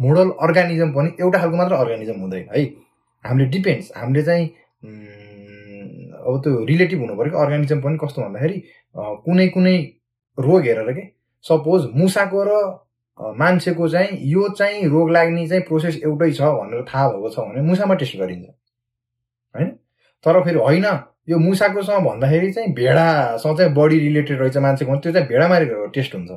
मोडल 0.00 0.30
अर्गानिजम 0.46 0.92
पनि 0.92 1.10
एउटा 1.20 1.38
खालको 1.38 1.56
मात्र 1.56 1.74
अर्गानिजम 1.74 2.20
हुँदैन 2.20 2.48
है। 2.54 2.64
हामीले 3.24 3.48
डिपेन्ड्स 3.50 3.92
हामीले 3.96 4.22
चाहिँ 4.22 4.46
अब 6.26 6.40
त्यो 6.44 6.64
रिलेटिभ 6.64 7.00
हुनु 7.00 7.14
पऱ्यो 7.16 7.30
कि 7.30 7.38
अर्गानिजम 7.38 7.80
पनि 7.80 7.98
कस्तो 8.02 8.22
भन्दाखेरि 8.22 8.62
कुनै 9.26 9.48
कुनै 9.48 9.76
रोग 10.38 10.62
हेरेर 10.62 10.92
के 10.92 11.04
सपोज 11.44 11.90
मुसाको 11.94 12.42
र 12.48 12.52
मान्छेको 13.38 13.88
चाहिँ 13.88 14.18
यो 14.30 14.48
चाहिँ 14.54 14.88
रोग 14.90 15.10
लाग्ने 15.10 15.46
चाहिँ 15.48 15.62
प्रोसेस 15.64 16.00
एउटै 16.04 16.30
छ 16.32 16.40
भनेर 16.56 16.82
थाहा 16.88 17.08
भएको 17.10 17.28
छ 17.30 17.38
भने 17.40 17.60
मुसामा 17.68 17.94
टेस्ट 18.00 18.16
गरिन्छ 18.18 18.46
होइन। 19.54 19.70
तर 20.26 20.42
फेरि 20.44 20.58
होइन 20.58 20.86
यो 21.28 21.38
मुसाकोसँग 21.38 22.04
भन्दाखेरि 22.06 22.50
चाहिँ 22.52 22.72
भेडासँग 22.74 23.56
चाहिँ 23.58 23.72
बडी 23.74 23.98
रिलेटेड 23.98 24.40
रहेछ 24.40 24.56
मान्छेको 24.66 24.96
त्यो 24.96 25.12
चाहिँ 25.12 25.28
भेडामा 25.28 25.58
टेस्ट 25.94 26.14
हुन्छ। 26.14 26.30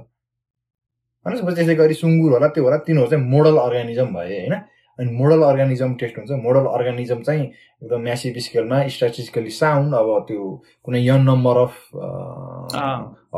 होइन? 1.30 1.56
त्यसै 1.56 1.76
गरी 1.76 1.94
सुँगुर 1.94 2.32
होला 2.32 2.48
त्यो 2.56 2.64
होला 2.64 2.78
तिनीहरू 2.88 3.10
चाहिँ 3.10 3.26
मोडल 3.26 3.58
अर्गानिजम 3.58 4.14
भए 4.14 4.40
होइन? 4.40 4.56
अनि 5.00 5.12
मोडल 5.16 5.42
अर्गानिजम 5.48 5.94
टेस्ट 6.00 6.18
हुन्छ। 6.18 6.32
मोडल 6.44 6.66
अर्गानिजम 6.68 7.22
चाहिँ 7.24 7.44
एकदम 7.82 8.02
म्यासिभ 8.04 8.38
स्केलमा 8.46 8.78
स्ट्याटिस्टिकली 8.96 9.50
साउन्ड 9.58 9.96
अब 9.96 10.10
त्यो 10.28 10.44
कुनै 10.86 11.00
n 11.06 11.22
number 11.30 11.58
of 11.58 11.76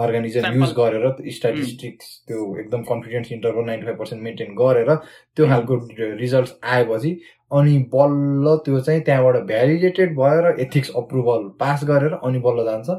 organism 0.02 0.42
Sample. 0.42 0.62
Use 0.62 0.74
गरेर 0.78 1.06
स्ट्याटिस्टिक्स 1.38 2.08
त्यो 2.28 2.40
एकदम 2.60 2.82
confidence 2.90 3.32
interval 3.32 3.66
ninety 3.66 3.86
five 3.86 3.98
percent 4.00 4.24
maintain 4.24 4.56
गरेर 4.58 4.90
त्यो 5.38 5.48
खालको 5.48 5.76
रिजल्ट 6.18 6.50
आएपछि 6.74 7.12
अनि 7.52 7.78
बल्ल 7.94 8.56
त्यो 8.66 8.80
चाहिँ 8.80 9.02
त्यहाँबाट 9.06 9.44
भ्यालिडेटेड 9.48 10.16
भएर 10.18 10.56
एथिक्स 10.60 10.92
अप्रुभल 10.98 11.50
पास 11.60 11.84
गरेर 11.86 12.14
अनि 12.24 12.40
बल्ल 12.40 12.66
जान्छ। 12.66 12.90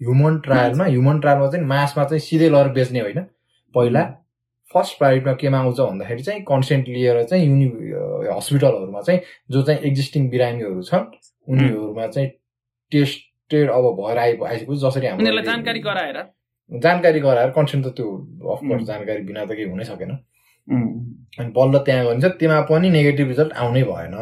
ह्युमन 0.00 0.38
ट्रायलमा 0.46 0.84
ह्युमन 0.84 1.20
ट्रायलमा 1.20 1.46
चाहिँ 1.50 1.66
मासमा 1.66 2.04
चाहिँ 2.04 2.20
सिधै 2.20 2.48
लगेर 2.48 2.72
बेच्ने 2.72 3.00
होइन। 3.00 3.20
पहिला 3.74 4.02
फर्स्ट 4.74 4.98
प्रायोरिटीमा 4.98 5.32
केमा 5.40 5.58
आउँछ 5.58 5.80
भन्दाखेरि 5.80 6.22
चाहिँ 6.22 6.42
कन्सेन्ट 6.50 6.88
लिएर 6.88 7.22
चाहिँ 7.24 7.46
युनि 7.46 7.66
हस्पिटलहरूमा 8.36 9.00
चाहिँ 9.00 9.20
जो 9.50 9.62
चाहिँ 9.62 9.80
एक्जिस्टिङ 9.90 10.28
बिरामीहरू 10.30 10.82
छन् 10.82 11.06
उनीहरूमा 11.48 12.06
चाहिँ 12.06 12.28
टेस्टेड 12.92 13.70
अब 13.70 13.84
भएर 14.00 14.18
आइ 14.18 14.36
आइसकेपछि 14.46 14.80
जसरी 14.86 15.06
हाम्रो 15.06 15.26
अहिले- 15.26 15.44
जानकारी 15.46 15.80
गराएर? 15.80 16.18
जानकारी 16.70 17.20
गराएर 17.20 17.50
कन्सेन्ट 17.50 17.86
त 17.86 17.88
त्यो 17.96 18.08
अफकोर्स. 18.54 18.84
जानकारी 18.86 19.22
बिना 19.30 19.44
त 19.44 19.48
केही 19.58 19.68
हुनै 19.70 19.84
सकेन। 19.84 20.10
अनि 21.40 21.50
बल्ल 21.56 21.78
त्यहाँ 21.86 22.04
गरिन्छ 22.06 22.24
त्यसमा 22.24 22.60
पनि 22.70 22.90
नेगेटिभ 22.90 23.28
रिजल्ट 23.28 23.52
आउनै 23.52 23.82
भएन। 23.90 24.14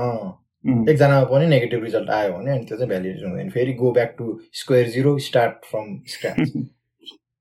एकजनामा 0.91 1.25
पनि 1.33 1.47
नेगेटिभ 1.47 1.83
रिजल्ट 1.85 2.11
आयो 2.11 2.33
भने 2.33 2.51
अनि 2.51 2.65
त्यो 2.67 2.77
चाहिँ 2.77 2.89
भ्यालिडेसन 2.89 3.27
हुँदैन। 3.31 3.51
फेरि 3.51 3.73
go 3.83 3.93
back 3.93 4.15
to 4.19 4.39
square 4.61 4.89
zero 4.95 5.17
start 5.29 5.65
from 5.71 5.87
scratch 6.15 6.41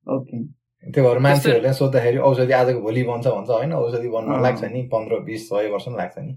okay 0.08 0.38
त्यो 0.84 1.04
भएर 1.04 1.20
मान्छेहरूले 1.26 1.74
सोद्धाखेरि 1.74 2.17
औषधि 2.28 2.54
आजको 2.54 2.80
भोलि 2.82 3.04
बन्छ 3.06 3.28
भन्छ 3.28 3.50
होइन 3.50 3.74
औषधि 3.74 4.10
बन्न। 4.10 4.41
लाग्छ 4.41 4.63
नि 4.74 4.82
पन्ध्र 4.94 5.20
बिस 5.28 5.50
सय 5.50 5.67
वर्ष 5.70 5.86
पनि 5.86 5.98
लाग्छ 5.98 6.17
नि 6.20 6.34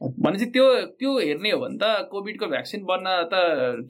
भनेपछि 0.00 0.46
त्यो 0.54 0.64
त्यो 0.98 1.10
हेर्ने 1.18 1.50
हो 1.50 1.58
भने 1.60 1.78
त 1.80 2.08
कोभिडको 2.10 2.46
भ्याक्सिन 2.52 2.84
बन्न 2.84 3.06
त 3.32 3.34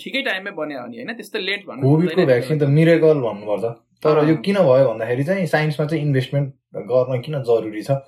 ठिकै 0.01 0.23
टाइममै 0.23 0.53
बन्यो 0.55 0.81
हो 0.81 0.87
नि 0.87 0.97
होइन 0.97 1.13
त्यस्तो 1.17 1.39
लेट 1.41 1.67
भन्नु 1.67 1.83
कोभिडको 1.83 2.27
भ्याक्सिन 2.27 2.59
त 2.59 2.69
मिरेकल 2.79 3.21
भन्नुपर्छ 3.27 3.65
तर। 4.05 4.25
यो 4.29 4.35
किन 4.45 4.59
भयो 4.69 4.89
भन्दाखेरि 4.89 5.25
चाहिँ 5.25 5.47
साइन्समा 5.47 5.87
चाहिँ 5.87 6.05
इन्भेस्टमेन्ट 6.05 6.49
गर्न 6.91 7.21
किन 7.21 7.43
जरुरी 7.43 7.83
छ 7.83 7.99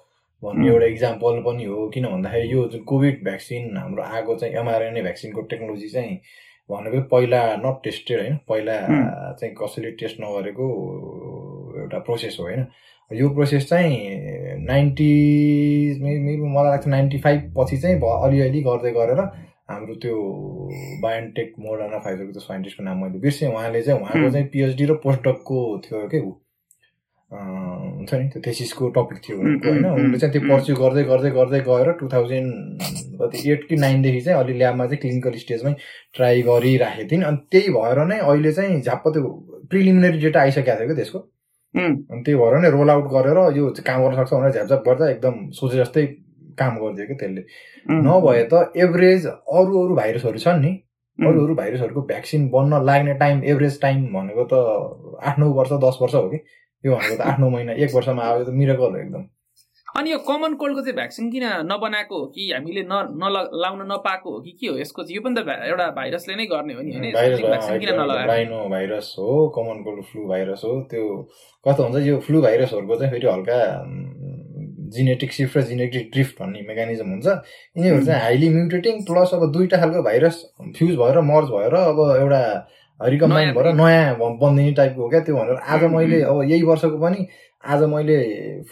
भन्ने. 0.42 0.68
एउटा 0.68 0.86
इक्जाम्पल 0.86 1.40
पनि 1.42 1.64
हो 1.64 1.88
किन 1.94 2.06
भन्दाखेरि 2.06 2.52
यो 2.52 2.66
जुन 2.72 2.82
कोभिड 2.84 3.22
भ्याक्सिन 3.24 3.76
हाम्रो 3.76 4.02
आएको 4.04 4.34
चाहिँ 4.36 4.54
एमआरएनए 4.62 5.02
भ्याक्सिनको 5.02 5.40
टेक्नोलोजी 5.50 5.88
चाहिँ 5.88 6.18
भनेको 6.70 7.00
पहिला 7.08 7.40
नट 7.64 7.82
टेस्टेड 7.84 8.20
होइन 8.20 8.36
पहिला. 8.48 8.76
चाहिँ 9.40 9.54
कसैले 9.54 9.90
टेस्ट 10.00 10.20
नगरेको 10.20 10.66
एउटा 11.84 11.98
प्रोसेस 12.08 12.36
हो 12.40 12.44
होइन? 12.44 12.66
यो 13.10 13.28
प्रोसेस 13.30 13.68
चाहिँ 13.68 13.96
नाइन्टी 14.66 15.08
मेबी 16.02 16.36
मलाई 16.36 16.70
लाग्छ 16.70 16.86
नाइन्टी 16.88 17.18
फाइभ 17.24 17.52
पछि 17.58 17.76
चाहिँ 17.78 17.96
अलिअलि 17.96 18.60
गर्दै 18.62 18.92
गरेर 18.92 19.20
हाम्रो 19.70 19.94
त्यो 20.02 20.14
बायोन्टेक 21.02 21.52
मोडर्ना 21.58 21.98
फाइजरको 22.04 22.32
त्यो 22.32 22.40
साइन्टिस्टको 22.40 22.84
नाम 22.84 22.96
मैले 23.02 23.18
बिर्सेँ। 23.18 23.48
उहाँले 23.48 23.82
चाहिँ 23.82 24.00
उहाँको. 24.00 24.30
चाहिँ 24.30 24.46
पिएचडी 24.52 24.84
र 24.84 24.94
पोस्टडकको 25.04 25.60
थियो 25.84 26.08
के 26.08 26.18
हुन्छ 27.30 28.14
नि 28.14 28.28
त्यो 28.32 28.42
थेसिसको 28.46 28.88
टपिक 28.96 29.18
थियो 29.28 29.36
होइन? 29.38 29.84
उनले 29.86 30.18
चाहिँ 30.18 30.32
त्यो. 30.32 30.42
पर्स्यु 30.48 30.76
गर्दै 30.76 31.02
गर्दै 31.04 31.30
गर्दै 31.38 31.60
गएर 31.68 31.92
टु 32.00 32.08
थाउजन्ड 32.12 32.50
कति 33.20 33.50
एट 33.52 33.68
कि 33.68 33.76
नाइनदेखि 33.76 34.20
चाहिँ 34.20 34.38
अलि 34.40 34.52
ल्याबमा 34.58 34.86
चाहिँ 34.86 35.00
क्लिनिकल 35.00 35.38
स्टेजमै 35.44 35.72
ट्राई 36.14 36.42
गरिराखेको 36.48 37.10
थिइन्। 37.10 37.24
अनि 37.24 37.38
त्यही 37.52 37.68
भएर 37.76 38.04
नै 38.10 38.18
अहिले 38.18 38.52
चाहिँ 38.52 38.80
झ्याप्प 38.80 39.08
त्यो 39.14 39.22
प्रिलिमिनरी 39.70 40.18
डेटा 40.26 40.40
आइसकेको 40.40 40.78
थियो 40.78 40.86
क्या 40.86 40.96
त्यसको? 40.96 41.18
अनि 41.76 42.22
त्यही 42.22 42.38
भएर 42.38 42.58
नै 42.62 42.70
रोल 42.70 42.90
आउट 42.90 43.06
गरेर 43.12 43.38
यो 43.56 43.70
काम 43.86 44.02
गर्न 44.02 44.14
सक्छ 44.16 44.32
भनेर 44.34 44.50
झ्यापझ्याप 44.52 44.82
गर्दा 44.88 45.10
एकदम 45.10 45.50
सोचे 45.58 45.76
जस्तै 45.78 46.06
काम 46.58 46.78
गरिदियो 46.80 47.06
क्या 47.06 47.16
त्यसले. 47.20 47.42
नभए 48.06 48.42
त 48.52 48.70
एभरेज 48.84 49.26
अरू 49.26 49.84
अरू 49.84 49.94
भाइरसहरू 49.96 50.38
छन् 50.38 50.60
नि. 50.62 50.72
अरू 51.18 51.44
अरू 51.44 51.54
भाइरसहरूको 51.54 52.02
भ्याक्सिन 52.10 52.48
बन्न 52.50 52.82
लाग्ने 52.84 53.14
टाइम 53.22 53.42
एभरेज 53.52 53.80
टाइम 53.80 54.06
भनेको 54.14 54.44
त 54.52 54.54
आठ 55.26 55.38
नौ 55.38 55.50
वर्ष 55.58 55.72
दस 55.84 55.98
वर्ष 56.02 56.14
हो 56.14 56.28
कि 56.28 56.38
यो 56.84 56.96
भनेको 56.96 57.16
त 57.16 57.26
आठ 57.32 57.40
नौ 57.40 57.50
महिना 57.50 57.72
एक 57.84 57.94
वर्षमा 57.94 58.22
आयो 58.24 58.44
त 58.44 58.54
मिरेकल 58.60 58.90
हो 58.90 58.96
एकदम 58.96 59.22
अनि 59.94 60.10
यो 60.10 60.18
कमन 60.26 60.54
कोल्डको 60.60 60.80
चाहिँ 60.84 60.94
भ्याक्सिन 60.96 61.30
किन 61.30 61.44
नबनाएको 61.70 62.18
हो 62.18 62.26
कि 62.34 62.50
हामीले 62.52 62.82
न 62.90 62.94
नल- 63.22 63.50
लाउन 63.62 63.82
नपाएको 63.92 64.30
हो 64.34 64.40
कि 64.42 64.50
के 64.60 64.66
हो? 64.66 64.78
यसको 64.78 65.02
चाहिँ 65.02 65.16
यो 65.16 65.22
पनि 65.22 65.34
त 65.38 65.54
एउटा 65.70 65.86
भाइरसले 65.98 66.34
नै 66.34 66.46
गर्ने 66.50 66.74
हो 66.74 66.80
नि 66.82 66.90
होइन? 66.90 67.12
भ्याक्सिन 67.14 67.78
किन 67.78 67.94
नलगाएको? 67.94 68.26
राइनो 68.30 68.58
भाइरस 68.74 69.14
हो 69.18 69.28
कमन 69.56 69.82
कोल्ड 69.86 70.02
फ्लू 70.10 70.26
भाइरस 70.28 70.62
हो 70.64 70.72
त्यो 70.90 71.04
कस्तो 71.66 71.82
हुन्छ 71.86 72.06
यो 72.06 72.18
फ्लू 72.26 72.42
भाइरसहरूको 72.42 72.96
चाहिँ 72.98 73.12
फेरि 73.14 73.26
हल्का 73.30 73.58
जिनेटिक 74.98 75.32
सिफ्ट 75.32 75.56
र 75.56 75.62
जिनेटिक 75.70 76.10
ड्रिफ्ट 76.12 76.40
भन्ने 76.42 76.60
मेकानिजम 76.68 77.08
हुन्छ। 77.14 77.26
यिनीहरू 77.76 78.04
चाहिँ 78.04 78.20
हाइली 78.22 78.48
म्युटेटिङ 78.56 79.02
प्लस 79.06 79.30
अब 79.34 79.50
दुईवटा 79.52 79.76
खालको 79.84 80.02
भाइरस 80.10 80.42
फ्युज 80.78 80.94
भएर 81.02 81.20
मर्ज 81.30 81.48
भएर 81.54 81.74
अब 81.86 81.98
एउटा 82.18 82.42
रिकम्बाइन 83.00 83.52
भएर 83.54 83.72
नयाँ 83.78 84.14
ब- 84.18 84.36
बनिने 84.42 84.72
टाइपको 84.78 85.02
हो 85.02 85.08
क्या? 85.10 85.20
त्यो 85.26 85.34
भनेर 85.36 85.56
आज 85.74 85.82
मैले. 85.94 86.20
अब 86.22 86.42
यही 86.50 86.62
वर्षको 86.70 86.98
पनि 87.06 87.26
आज 87.64 87.82
मैले 87.90 88.16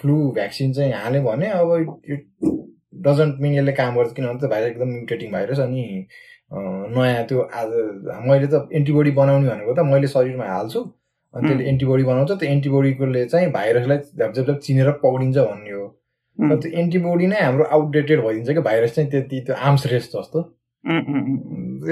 फ्लू 0.01 0.17
भ्याक्सिन 0.35 0.73
चाहिँ 0.73 0.93
हालेँ 0.93 1.23
भने 1.25 1.49
अब 1.51 2.01
इट 2.11 2.27
डजन्ट 3.07 3.41
मिन 3.41 3.55
यसले 3.55 3.73
काम 3.73 3.97
गर्छ 3.97 4.13
किनभने 4.17 4.39
त्यो 4.39 4.49
भाइरस 4.49 4.71
एकदम 4.71 4.89
म्युटेटिङ 4.89 5.33
भाइरस 5.33 5.59
अनि 5.61 5.85
नयाँ 6.97 7.25
त्यो 7.27 7.41
आज 7.61 7.71
मैले 8.29 8.47
त 8.47 8.69
एन्टिबडी 8.73 9.11
बनाउने 9.21 9.49
भनेको 9.49 9.75
त 9.75 9.87
मैले 9.93 10.09
शरीरमा 10.15 10.47
हाल्छु 10.47 10.81
अनि 11.35 11.49
त्यसले. 11.49 11.69
एन्टिबडी 11.69 12.05
बनाउँछ 12.05 12.31
त्यो 12.33 12.49
एन्टिबडीकोले 12.51 13.25
चाहिँ 13.27 13.51
भाइरसलाई 13.53 13.99
झ्याप 13.99 14.33
झ्याप 14.33 14.47
झ्याप 14.47 14.59
चिनेर 14.67 14.91
पक्रिन्छ 15.05 15.37
भन्ने 15.39 15.71
हो 15.73 15.87
र 16.39 16.57
त्यो 16.63 16.79
एन्टिबडी 16.81 17.27
नै 17.27 17.41
हाम्रो 17.41 17.65
आउटडेटेड 17.77 18.21
भइदिन्छ 18.25 18.51
कि 18.51 18.61
भाइरस 18.69 18.95
चाहिँ 18.95 19.11
त्यति 19.11 19.41
त्यो 19.47 19.55
आर्म्स 19.57 19.87
रेस 19.93 20.11
जस्तो. 20.17 20.41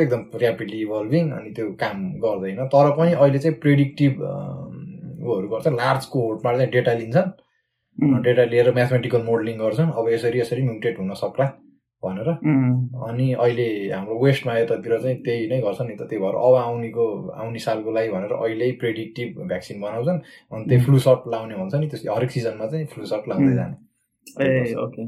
एकदम 0.03 0.23
ऱ्यापिडली 0.41 0.81
इभल्भिङ 0.83 1.31
अनि 1.33 1.51
त्यो 1.57 1.67
काम 1.81 1.99
गर्दैन 2.25 2.65
तर 2.75 2.91
पनि 2.99 3.13
अहिले 3.13 3.39
चाहिँ 3.39 3.57
प्रेडिक्टिभ 3.61 4.21
उहरू 5.23 5.49
गर्छ 5.49 5.67
लार्ज 5.77 6.05
कोहोर्टमा 6.13 6.57
चाहिँ 6.57 6.71
डेटा 6.71 6.93
लिन्छन्। 7.01 7.31
डेटा 8.25 8.45
लिएर 8.45 8.71
म्याथमेटिकल 8.75 9.23
मोडलिङ 9.23 9.59
गर्छन्। 9.59 9.91
अब 9.93 10.09
यसरी 10.09 10.41
यसरी 10.41 10.63
म्युटेट 10.63 10.99
हुन 10.99 11.13
सक्ला 11.23 11.47
भनेर. 12.03 12.29
अनि 13.09 13.27
अहिले 13.33 13.69
हाम्रो 13.93 14.15
वेस्टमा 14.25 14.53
यतातिर 14.59 14.99
चाहिँ 15.03 15.17
त्यही 15.25 15.47
नै 15.49 15.61
गर्छ 15.61 15.81
नि 15.83 15.95
त 15.97 16.09
त्यही 16.09 16.23
भएर 16.23 16.37
अब 16.41 16.55
आउनेको 16.65 17.05
आउने 17.37 17.59
सालको 17.61 17.91
लागि 17.93 18.09
भनेर 18.11 18.33
अहिले 18.33 18.71
प्रेडिक्टिभ 18.81 19.29
भ्याक्सिन 19.49 19.81
बनाउँछन्। 19.81 20.21
अनि 20.53 20.65
त्यही 20.65 20.81
उम्. 20.81 20.85
फ्लु 20.87 20.99
सर्ट 21.07 21.29
लाउने 21.33 21.55
भन्छ 21.61 21.75
नि 21.75 21.89
त्यस 21.93 22.03
हरेक 22.09 22.31
सिजनमा 22.31 22.67
चाहिँ 22.67 22.87
फ्लु 22.95 23.05
सर्ट 23.13 23.29
लाउँदै. 23.29 23.55
जाने। 23.55 23.77
ए 24.41 24.75
ओके 24.81 25.03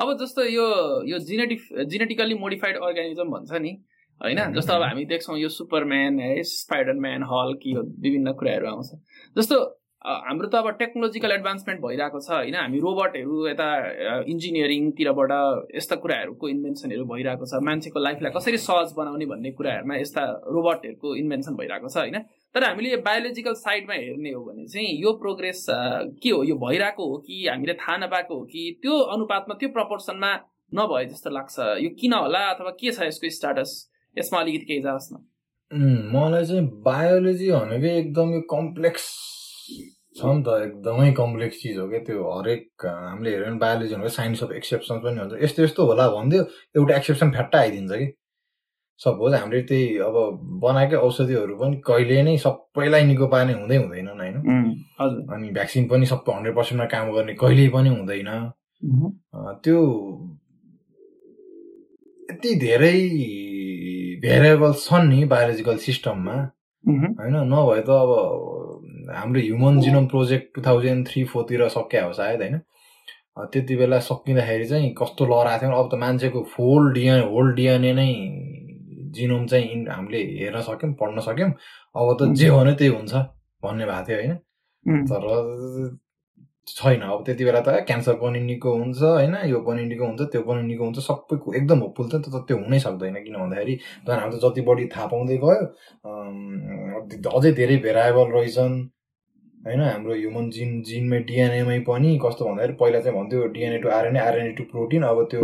अब 0.00 0.16
जस्तो 0.20 0.42
यो 0.44 0.66
यो 1.10 1.18
जिनेटिक 1.28 1.60
जेनेटिकली 1.90 2.34
मोडिफाइड 2.38 2.76
अर्गानिजम 2.76 3.30
भन्छ 3.30 3.52
नि 3.60 3.72
होइन. 4.20 4.38
जस्तो 4.54 4.72
अब 4.74 4.82
हामी 4.82 5.04
देख्छौँ 5.06 5.38
यो 5.38 5.48
सुपरम्यान 5.48 6.20
है 6.20 6.42
स्पाइडरम्यान 6.44 7.22
हल 7.32 7.54
कि 7.62 7.74
यो 7.74 7.82
विभिन्न 7.82 8.32
कुराहरू 8.34 8.66
आउँछ। 8.68 8.90
जस्तो 9.36 9.56
हाम्रो 10.04 10.48
त 10.48 10.54
अब 10.54 10.68
टेक्नोलोजिकल 10.78 11.30
एडभान्समेन्ट 11.32 11.80
भइरहेको 11.82 12.18
छ 12.20 12.30
होइन? 12.30 12.54
हामी 12.54 12.78
रोबोटहरू 12.80 13.46
यता 13.48 13.68
इन्जिनियरिङतिरबाट 14.30 15.32
यस्ता 15.74 15.96
कुराहरूको 16.02 16.48
इन्भेन्सनहरू 16.48 17.04
भइरहेको 17.04 17.46
छ। 17.46 17.60
मान्छेको 17.68 17.98
लाइफलाई 17.98 18.32
कसरी 18.36 18.58
सहज 18.58 18.92
बनाउने 18.96 19.26
भन्ने 19.26 19.50
कुराहरूमा 19.58 19.96
यस्ता 19.96 20.22
रोबोटहरूको 20.54 21.14
इन्भेन्सन 21.22 21.54
भइरहेको 21.60 21.88
छ 21.88 21.96
होइन? 21.98 22.18
तर 22.54 22.64
हामीले 22.64 22.96
बायोलोजिकल 23.04 23.54
साइडमा 23.58 23.94
हेर्ने 23.94 24.32
हो 24.32 24.44
भने 24.44 24.66
चाहिँ 24.66 24.88
यो 25.02 25.12
प्रोग्रेस 25.18 25.66
के 26.22 26.30
हो? 26.30 26.42
यो 26.44 26.56
भइरहेको 26.56 27.04
हो 27.10 27.16
कि 27.26 27.46
हामीले 27.46 27.74
थाहा 27.82 27.96
नपाएको 28.06 28.34
हो 28.34 28.44
कि 28.46 28.62
त्यो 28.82 28.98
अनुपातमा 29.18 29.54
त्यो 29.60 29.68
प्रपोर्सनमा 29.76 30.32
नभए 30.74 31.04
जस्तो 31.12 31.30
लाग्छ। 31.30 31.58
यो 31.84 31.90
किन 32.00 32.12
होला 32.14 32.42
अथवा 32.54 32.70
के 32.80 32.90
छ 32.92 33.10
यसको 33.10 33.30
स्टाटस 33.36 33.76
यसमा 34.16 34.40
अलिकति 34.40 34.64
केही 34.64 34.82
जाओस् 34.82 35.12
न। 35.12 35.14
मलाई 36.14 36.44
चाहिँ 36.44 36.64
बायोलोजी 36.84 37.50
भनेको 37.50 37.86
एकदम 37.86 38.28
कम्प्लेक्स 38.50 39.04
छ 40.16 40.24
नि 40.24 40.42
त 40.42 40.48
एकदमै 40.62 41.10
कम्प्लेक्स 41.14 41.56
चिज 41.62 41.76
हो 41.78 41.88
क्या 41.88 42.00
त्यो 42.06 42.22
हरेक 42.28 42.86
हामीले 42.86 43.30
हेऱ्यो 43.30 43.46
भने 43.46 43.58
बायोलोजी 43.58 43.94
भनेको 43.94 44.08
साइन्स 44.14 44.42
अफ 44.42 44.52
एक्सेप्सन 44.60 44.96
पनि 45.04 45.18
हुन्छ। 45.20 45.42
यस्तो 45.42 45.62
यस्तो 45.62 45.86
होला 45.86 46.08
भनिदियो 46.14 46.42
एउटा 46.76 46.96
एक्सेप्सन 46.96 47.30
फ्याट्टा 47.36 47.58
आइदिन्छ 47.58 47.92
कि। 47.92 48.08
सपोज 49.00 49.34
हामीले 49.34 49.62
त्यही 49.62 49.98
अब 50.02 50.14
बनाएकै 50.62 50.96
औषधिहरू 51.06 51.54
पनि 51.58 51.76
कहिले 51.86 52.22
नै 52.26 52.36
सबैलाई 52.42 53.04
निको 53.06 53.26
पार्ने 53.30 53.52
हुँदै 53.54 53.76
हुँदैनन् 53.76 54.20
होइन। 54.20 54.36
अनि 55.34 55.50
भ्याक्सिन 55.54 55.86
पनि 55.88 56.06
सबै 56.12 56.32
हन्ड्रेड 56.34 56.54
पर्सेन्टमा 56.56 56.86
काम 56.94 57.12
गर्ने 57.14 57.34
कहिल्यै 57.38 57.68
पनि 57.76 57.88
हुँदैन। 57.94 58.30
त्यो 59.62 59.78
यति 62.30 62.50
धेरै 62.58 62.98
भेरिएबल 64.22 64.72
छन् 64.84 65.08
नि 65.08 65.24
बायोलोजिकल 65.32 65.76
सिस्टममा 65.86 66.36
होइन 67.18 67.36
नभए 67.52 67.82
त 67.82 67.90
अब 67.90 68.10
हाम्रो 69.14 69.40
human 69.40 69.80
genome 69.80 70.06
project 70.06 70.54
two 70.54 70.62
thousand 70.66 71.06
three 71.08 71.24
फोरतिर 71.32 71.68
सकिया 71.68 72.04
हो 72.04 72.12
सायद 72.12 72.40
होइन? 72.42 72.58
त्यति 73.52 73.76
बेला 73.76 73.98
सकिँदाखेरि 74.02 74.66
चाहिँ 74.68 74.94
कस्तो 74.98 75.26
लहराएको 75.26 75.66
थियो 75.66 75.78
अब 75.82 75.88
त 75.92 75.94
मान्छेको 76.02 76.42
फोल 76.56 76.92
डिएनए 76.92 77.26
होल 77.30 77.52
डिएनए 77.54 77.92
नै 77.94 78.08
जिनोम 79.14 79.46
चाहिँ 79.46 79.84
हामीले 79.86 80.20
हेर्न 80.38 80.60
सक्यौँ 80.62 80.92
पढ्न 81.00 81.20
सक्यौँ। 81.28 81.50
अब 81.96 82.16
त 82.20 82.34
जे 82.34 82.48
हो 82.48 82.62
नै 82.64 82.74
त्यही 82.74 82.90
हुन्छ 82.94 83.14
भन्ने 83.62 83.86
भएको 83.86 84.06
थियो 84.08 84.16
होइन? 84.18 84.34
तर 85.10 85.22
छैन। 86.76 87.00
अब 87.02 87.24
त्यति 87.26 87.44
बेला 87.44 87.60
त 87.66 87.68
क्यान्सर 87.88 88.14
पनि 88.22 88.40
निको 88.40 88.70
हुन्छ 88.78 89.00
होइन? 89.02 89.34
यो 89.52 89.60
पनि 89.68 89.84
निको 89.86 90.04
हुन्छ 90.06 90.22
त्यो 90.32 90.42
पनि 90.48 90.62
निको 90.66 90.84
हुन्छ 90.84 90.98
सबैको 91.08 91.54
एकदम 91.60 91.78
होपफुल 91.84 92.06
तर 92.12 92.18
त्यो 92.48 92.56
हुनै 92.58 92.78
सक्दैन 92.86 93.16
किन 93.24 93.36
भन्दाखेरि 93.42 93.74
झन् 94.06 94.20
हामी 94.20 94.36
त 94.36 94.40
जति 94.44 94.60
बढी 94.68 94.84
थाहा 94.94 95.06
पाउँदै 95.12 95.36
गयो 95.44 95.58
अझै 97.38 97.52
धेरै 97.60 97.76
भेराएबल 97.86 98.26
रहेछन् 98.36 98.76
होइन? 99.66 99.80
हाम्रो 99.82 100.14
ह्युमन 100.14 100.50
जिन 100.56 100.70
जिनमै 100.88 101.18
डिएनएमै 101.30 101.78
पनि 101.88 102.10
कस्तो 102.24 102.44
भन्दाखेरि 102.48 102.74
पहिला 102.80 103.00
चाहिँ 103.00 103.18
भन्थ्यो 103.18 103.46
DNA 103.56 103.78
to 103.82 103.88
RNA 103.98 104.20
RNA 104.28 104.52
to 104.58 104.64
protein 104.72 105.02
अब 105.10 105.18
त्यो 105.30 105.40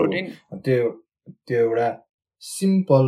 त्यो 0.64 0.90
त्यो 1.48 1.58
एउटा 1.60 1.88
सिम्पल 2.44 3.06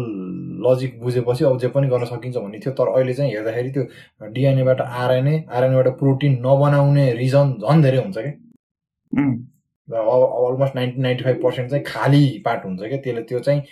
लजिक 0.62 1.00
बुझेपछि 1.00 1.44
अब 1.44 1.58
जे 1.58 1.68
पनि 1.68 1.88
गर्न 1.88 2.04
सकिन्छ 2.06 2.36
भन्ने 2.36 2.58
थियो 2.58 2.72
तर 2.74 2.88
अहिले 2.90 3.14
चाहिँ 3.14 3.32
हेर्दाखेरि 3.32 3.70
त्यो 3.70 4.28
डिएनएबाट 4.30 4.80
आरएनए 4.80 5.44
आरएनएबाट 5.50 5.98
प्रोटिन 5.98 6.38
नबनाउने 6.40 7.12
रिजन 7.14 7.52
झन् 7.60 7.82
धेरै 7.82 7.98
हुन्छ 7.98 8.18
क्या 8.18 10.00
अब 10.00 10.22
almost 10.38 10.74
ninety 10.74 11.02
ninety 11.02 11.24
five 11.24 11.42
percent 11.42 11.70
चाहिँ 11.70 11.84
खाली 11.84 12.22
पार्ट 12.44 12.64
हुन्छ 12.64 12.80
क्या 12.82 12.98
त्यसले 12.98 13.22
त्यो 13.22 13.40
चाहिँ 13.40 13.62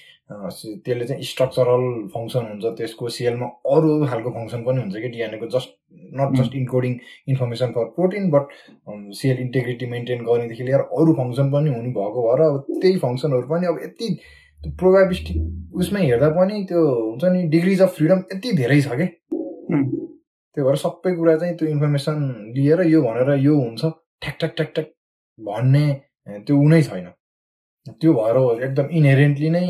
त्यसले 0.85 1.05
चाहिँ 1.05 1.23
स्ट्रक्चरल 1.23 1.89
फङ्सन 2.15 2.47
हुन्छ 2.47 2.77
त्यसको 2.79 3.09
सेलमा 3.17 3.47
अरू 3.71 3.97
खालको 4.07 4.31
फङ्सन 4.31 4.63
पनि 4.65 4.81
हुन्छ 4.81 4.97
कि? 4.97 5.09
डिएनएको 5.09 5.47
just 5.49 5.75
not 6.21 6.37
just 6.37 6.55
encoding 6.57 6.97
information 7.29 7.73
for 7.73 7.85
protein 7.97 8.31
but 8.31 8.55
cell 9.15 9.39
integrity 9.39 9.87
maintain 9.89 10.25
गर्नेदेखि 10.25 10.65
लिएर 10.65 10.87
अरू 10.93 11.15
फङ्सन 11.15 11.51
पनि 11.53 11.75
हुनु 11.75 11.93
भएको 11.93 12.29
भएर 12.29 12.47
अब 12.47 12.65
त्यही 12.71 12.97
फङ्सनहरू 13.01 13.47
पनि 13.49 13.67
अब 13.67 13.83
यति 13.83 14.17
प्रोभाबिस्टिक 14.79 15.77
उसमै 15.81 16.03
हेर्दा 16.05 16.29
पनि 16.37 16.63
त्यो 16.69 16.81
हुन्छ 17.11 17.25
नि 17.35 17.43
डिग्रिज 17.55 17.83
अफ 17.83 17.95
फ्रिडम 17.97 18.19
यति 18.33 18.53
धेरै 18.57 18.81
छ 18.81 18.89
कि? 19.01 19.07
त्यही 20.55 20.65
भएर 20.67 20.77
सबै 20.85 21.15
कुरा 21.17 21.37
चाहिँ 21.37 21.57
त्यो 21.59 21.69
इन्फर्मेसन 21.69 22.19
लिएर 22.57 22.81
यो 22.87 23.03
भनेर 23.03 23.31
यो 23.45 23.55
हुन्छ 23.61 23.83
ठ्याक 24.23 24.37
ठ्याक 24.41 24.53
ठ्याक 24.57 24.71
ठ्याक 24.75 24.89
भन्ने 25.39 25.87
त्यो 26.47 26.59
उनै 26.65 26.83
छैन। 26.83 27.07
त्यो 28.01 28.13
भएर 28.15 28.37
एकदम 28.65 28.87
इनहेरेन्टली 28.99 29.51
नै 29.51 29.65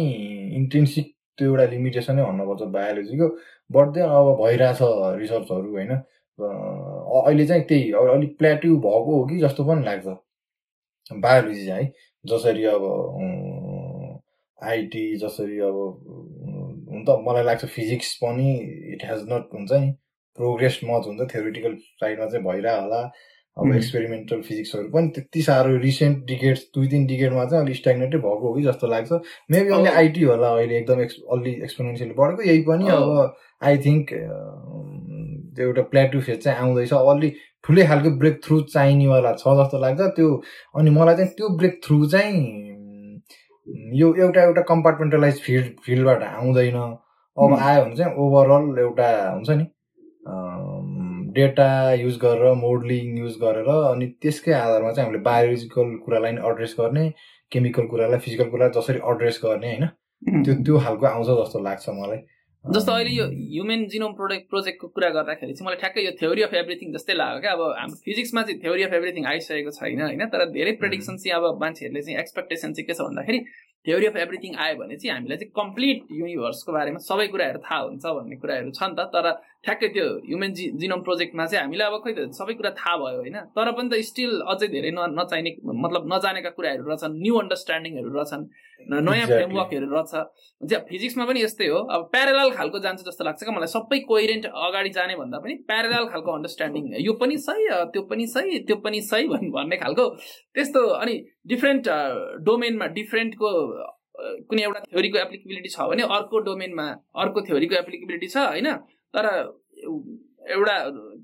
इन्टेन्सिक 0.61 1.07
त्यो 1.39 1.47
एउटा 1.51 1.65
लिमिटेसनै 1.71 2.23
भन्नुपर्छ 2.23 2.63
बायोलोजीको 2.75 3.29
बढ्दै 3.71 4.03
अब 4.19 4.27
भइरहेछ 4.43 4.81
रिसर्चहरू 5.21 5.71
होइन? 5.77 5.93
अहिले 6.39 7.47
चाहिँ 7.47 7.65
त्यही 7.69 7.93
अब 7.93 8.09
अलिक 8.15 8.37
प्लेट्यु 8.39 8.77
भएको 8.87 9.11
हो 9.19 9.25
कि 9.27 9.39
जस्तो 9.41 9.65
पनि 9.65 9.85
लाग्छ। 9.85 10.07
बायोलोजी 11.25 11.67
चाहिँ 11.67 11.85
है 11.85 11.93
जसरी 12.25 12.65
अब 12.75 12.83
आइटी 14.71 15.05
जसरी 15.25 15.59
अब 15.69 15.77
हुन 16.91 17.05
त 17.09 17.19
मलाई 17.29 17.45
लाग्छ 17.45 17.65
फिजिक्स 17.77 18.15
पनि 18.23 18.49
इट 18.95 19.05
हेज 19.11 19.23
नट 19.33 19.55
हुन्छ 19.55 19.73
नि 19.73 19.93
प्रोग्रेस 20.39 20.81
मच 20.85 21.07
हुन्छ 21.07 21.31
थ्योरिटिकल 21.33 21.77
साइडमा 22.03 22.27
चाहिँ 22.27 22.45
भइरह 22.47 22.81
होला 22.81 23.01
अब 23.57 23.75
एक्सपेरिमेन्टल 23.75 24.41
फिजिक्सहरू 24.43 24.89
पनि 24.91 25.09
त्यति 25.17 25.43
साह्रो 25.43 25.77
रिसेन्ट 25.83 26.25
डिकेट्स 26.27 26.63
दुई 26.75 26.89
तिन 26.95 27.07
डिकेटमा 27.07 27.45
चाहिँ 27.45 27.65
अलिक 27.65 27.77
स्ट्याग्नेटै 27.77 28.19
भएको 28.19 28.49
हो 28.49 28.55
कि 28.55 28.63
जस्तो 28.63 28.87
लाग्छ। 28.87 29.13
मेबी 29.51 29.71
अहिले 29.75 29.91
आइटी 29.91 30.23
होला 30.23 30.49
अहिले 30.55 30.79
एकदम 30.79 31.01
एक्स 31.01 31.17
अलि 31.33 31.51
एक्सपेरिमेन्सियल 31.63 32.11
बढेको। 32.19 32.43
यही 32.51 32.63
पनि 32.69 32.89
अब 32.97 33.37
आई 33.63 33.79
थिङ्क 33.87 34.11
त्यो 35.57 35.67
एउटा 35.67 35.83
प्लेटु 35.95 36.21
फेज 36.21 36.43
चाहिँ 36.45 36.59
आउँदैछ। 36.59 36.93
अलि 36.93 37.31
ठुलै 37.65 37.87
खालको 37.87 38.11
ब्रेक 38.19 38.41
थ्रु 38.45 38.61
चाहिनेवाला 38.75 39.33
छ 39.33 39.55
जस्तो 39.63 39.79
लाग्छ। 39.87 40.01
त्यो 40.17 40.35
अनि 40.79 40.91
मलाई 40.99 41.17
चाहिँ 41.17 41.33
त्यो 41.37 41.49
ब्रेक 41.59 41.81
थ्रु 41.87 42.05
चाहिँ 42.11 42.74
यो 43.67 44.15
एउटा 44.15 44.43
एउटा 44.43 44.63
कम्पार्टमेन्टलाइज 44.69 45.41
फिल्ड 45.43 45.79
फिल्डबाट 45.85 46.23
आउँदैन। 46.23 46.77
अब 47.37 47.55
आयो 47.59 47.85
भने 47.85 47.97
चाहिँ 47.97 48.15
ओभरअल 48.15 48.79
एउटा 48.79 49.09
हुन्छ 49.31 49.51
नि 49.51 49.65
डेटा 51.35 51.69
युज 51.93 52.19
गरेर 52.23 52.53
मोडलिङ 52.55 53.17
युज 53.19 53.37
गरेर 53.43 53.69
अनि 53.69 54.07
त्यसकै 54.23 54.53
आधारमा 54.53 54.93
चाहिँ 54.93 55.07
हामीले 55.07 55.23
बायोलोजिकल 55.23 55.97
कुरालाई 56.05 56.33
एड्रेस 56.51 56.75
गर्ने 56.81 57.09
केमिकल 57.53 57.87
कुरालाई 57.87 58.19
फिजिकल 58.19 58.51
कुरालाई 58.51 58.81
जसरी 58.81 59.01
एड्रेस 59.13 59.41
गर्ने 59.45 59.75
होइन? 59.75 59.87
त्यो 60.45 60.55
त्यो 60.65 60.79
खालको 60.85 61.07
आउँछ 61.07 61.27
जस्तो 61.27 61.59
लाग्छ 61.65 61.89
मलाई। 61.89 62.19
जस्तो 62.65 62.93
अहिले 62.93 63.11
यो 63.11 63.25
ह्युमन 63.29 63.85
जिनोम 63.93 64.13
प्रोडक्ट 64.17 64.49
प्रोजेक्टको 64.51 64.89
कुरा 64.97 65.09
गर्दाखेरि 65.17 65.53
चाहिँ 65.53 65.67
मलाई 65.67 65.79
ठ्याक्कै 65.81 66.05
यो 66.05 66.13
थ्योरी 66.21 66.43
अफ 66.43 66.55
एभ्रिथिङ 66.61 66.93
जस्तै 66.93 67.15
लाग्यो 67.15 67.41
क्या। 67.45 67.53
अब 67.53 67.61
हाम्रो 67.79 67.97
फिजिक्समा 68.05 68.43
चाहिँ 68.43 68.61
थ्योरी 68.63 68.83
अफ 68.83 68.93
एभ्रिथिङ 68.99 69.27
आइसकेको 69.33 69.71
छैन 69.79 70.01
होइन 70.01 70.25
तर 70.33 70.45
धेरै 70.57 70.73
प्रेडिक्सन 70.81 71.17
चाहिँ 71.21 71.35
अब 71.37 71.61
मान्छेहरूले 71.61 72.03
चाहिँ 72.03 72.19
एक्सपेक्टेसन 72.21 72.73
चाहिँ 72.73 72.87
के 72.89 72.95
छ 72.95 73.05
भन्दाखेरि 73.05 73.41
थ्योरी 73.87 74.07
अफ 74.07 74.17
एभ्रिथिङ 74.25 74.57
आयो 74.65 74.77
भने 74.81 74.97
चाहिँ 74.97 75.13
हामीलाई 75.13 75.39
चाहिँ 75.45 75.53
कम्प्लिट 75.61 76.09
युनिभर्सको 76.21 76.73
बारेमा 76.73 77.05
सबै 77.09 77.27
कुराहरू 77.37 77.61
थाहा 77.69 77.81
हुन्छ 77.85 78.05
भन्ने 78.19 78.37
कुराहरू 78.41 78.73
छ 78.73 78.89
नि 78.89 78.97
त 78.97 79.07
तर 79.13 79.29
ठ्याक्कै 79.65 79.89
त्यो 79.97 80.07
ह्युमन 80.29 80.53
जि 80.57 80.65
जिनोम 80.81 81.01
प्रोजेक्टमा 81.07 81.45
चाहिँ 81.47 81.63
हामीलाई 81.65 81.89
अब 81.89 81.97
खोइ 82.05 82.13
त 82.15 82.21
सबै 82.39 82.55
कुरा 82.59 82.71
थाहा 82.81 82.97
भयो 83.01 83.19
होइन। 83.21 83.37
तर 83.57 83.71
पनि 83.77 83.89
त 83.89 83.95
स्टिल 84.11 84.33
अझै 84.53 84.69
धेरै 84.75 84.91
न 84.93 85.01
नचाहिने 85.19 85.51
मतलब 85.85 86.03
नजानेका 86.13 86.51
कुराहरू 86.57 86.85
रहेछन् 86.89 87.15
न्यू 87.25 87.35
अन्डरस्ट्यान्डिङहरू 87.43 88.11
रहेछन् 88.17 88.45
नयाँ 89.09 89.27
फ्रेमवर्कहरू 89.27 89.87
रहेछ 89.95 90.73
फिजिक्समा 90.89 91.25
पनि 91.25 91.41
यस्तै 91.43 91.67
हो। 91.73 91.79
अब 91.95 92.03
प्यारेलाल 92.13 92.51
खालको 92.59 92.79
जान्छ 92.85 93.01
जस्तो 93.09 93.25
लाग्छ 93.25 93.41
क्या 93.43 93.55
मलाई। 93.57 93.71
सबै 93.75 93.99
कोइरेन्ट 94.13 94.45
अगाडि 94.67 94.91
जाने 94.99 95.15
भन्दा 95.17 95.39
पनि 95.45 95.55
प्यारेलाल 95.71 96.05
खालको 96.13 96.31
अन्डरस्ट्यान्डिङ 96.37 96.85
यो 97.01 97.13
पनि 97.23 97.37
सही 97.49 97.65
त्यो 97.95 98.03
पनि 98.13 98.27
सही 98.37 98.59
त्यो 98.69 98.77
पनि 98.85 99.01
सही 99.11 99.25
भन्ने 99.57 99.77
खालको 99.83 100.05
त्यस्तो 100.55 100.81
अनि 101.03 101.15
डिफ्रेन्ट 101.53 101.85
डोमेनमा 102.47 102.87
डिफ्रेन्टको 103.01 103.51
कुनै 104.15 104.63
एउटा 104.63 104.81
थ्योरीको 104.91 105.19
एप्लिकेबिलिटी 105.19 105.69
छ 105.69 105.89
भने 105.91 106.03
अर्को 106.17 106.39
डोमेनमा 106.49 106.87
अर्को 107.23 107.41
थ्योरीको 107.49 107.75
एप्लिकेबिलिटी 107.77 108.29
छ 108.29 108.37
होइन? 108.37 108.69
तर 109.15 109.25
एउटा 110.55 110.77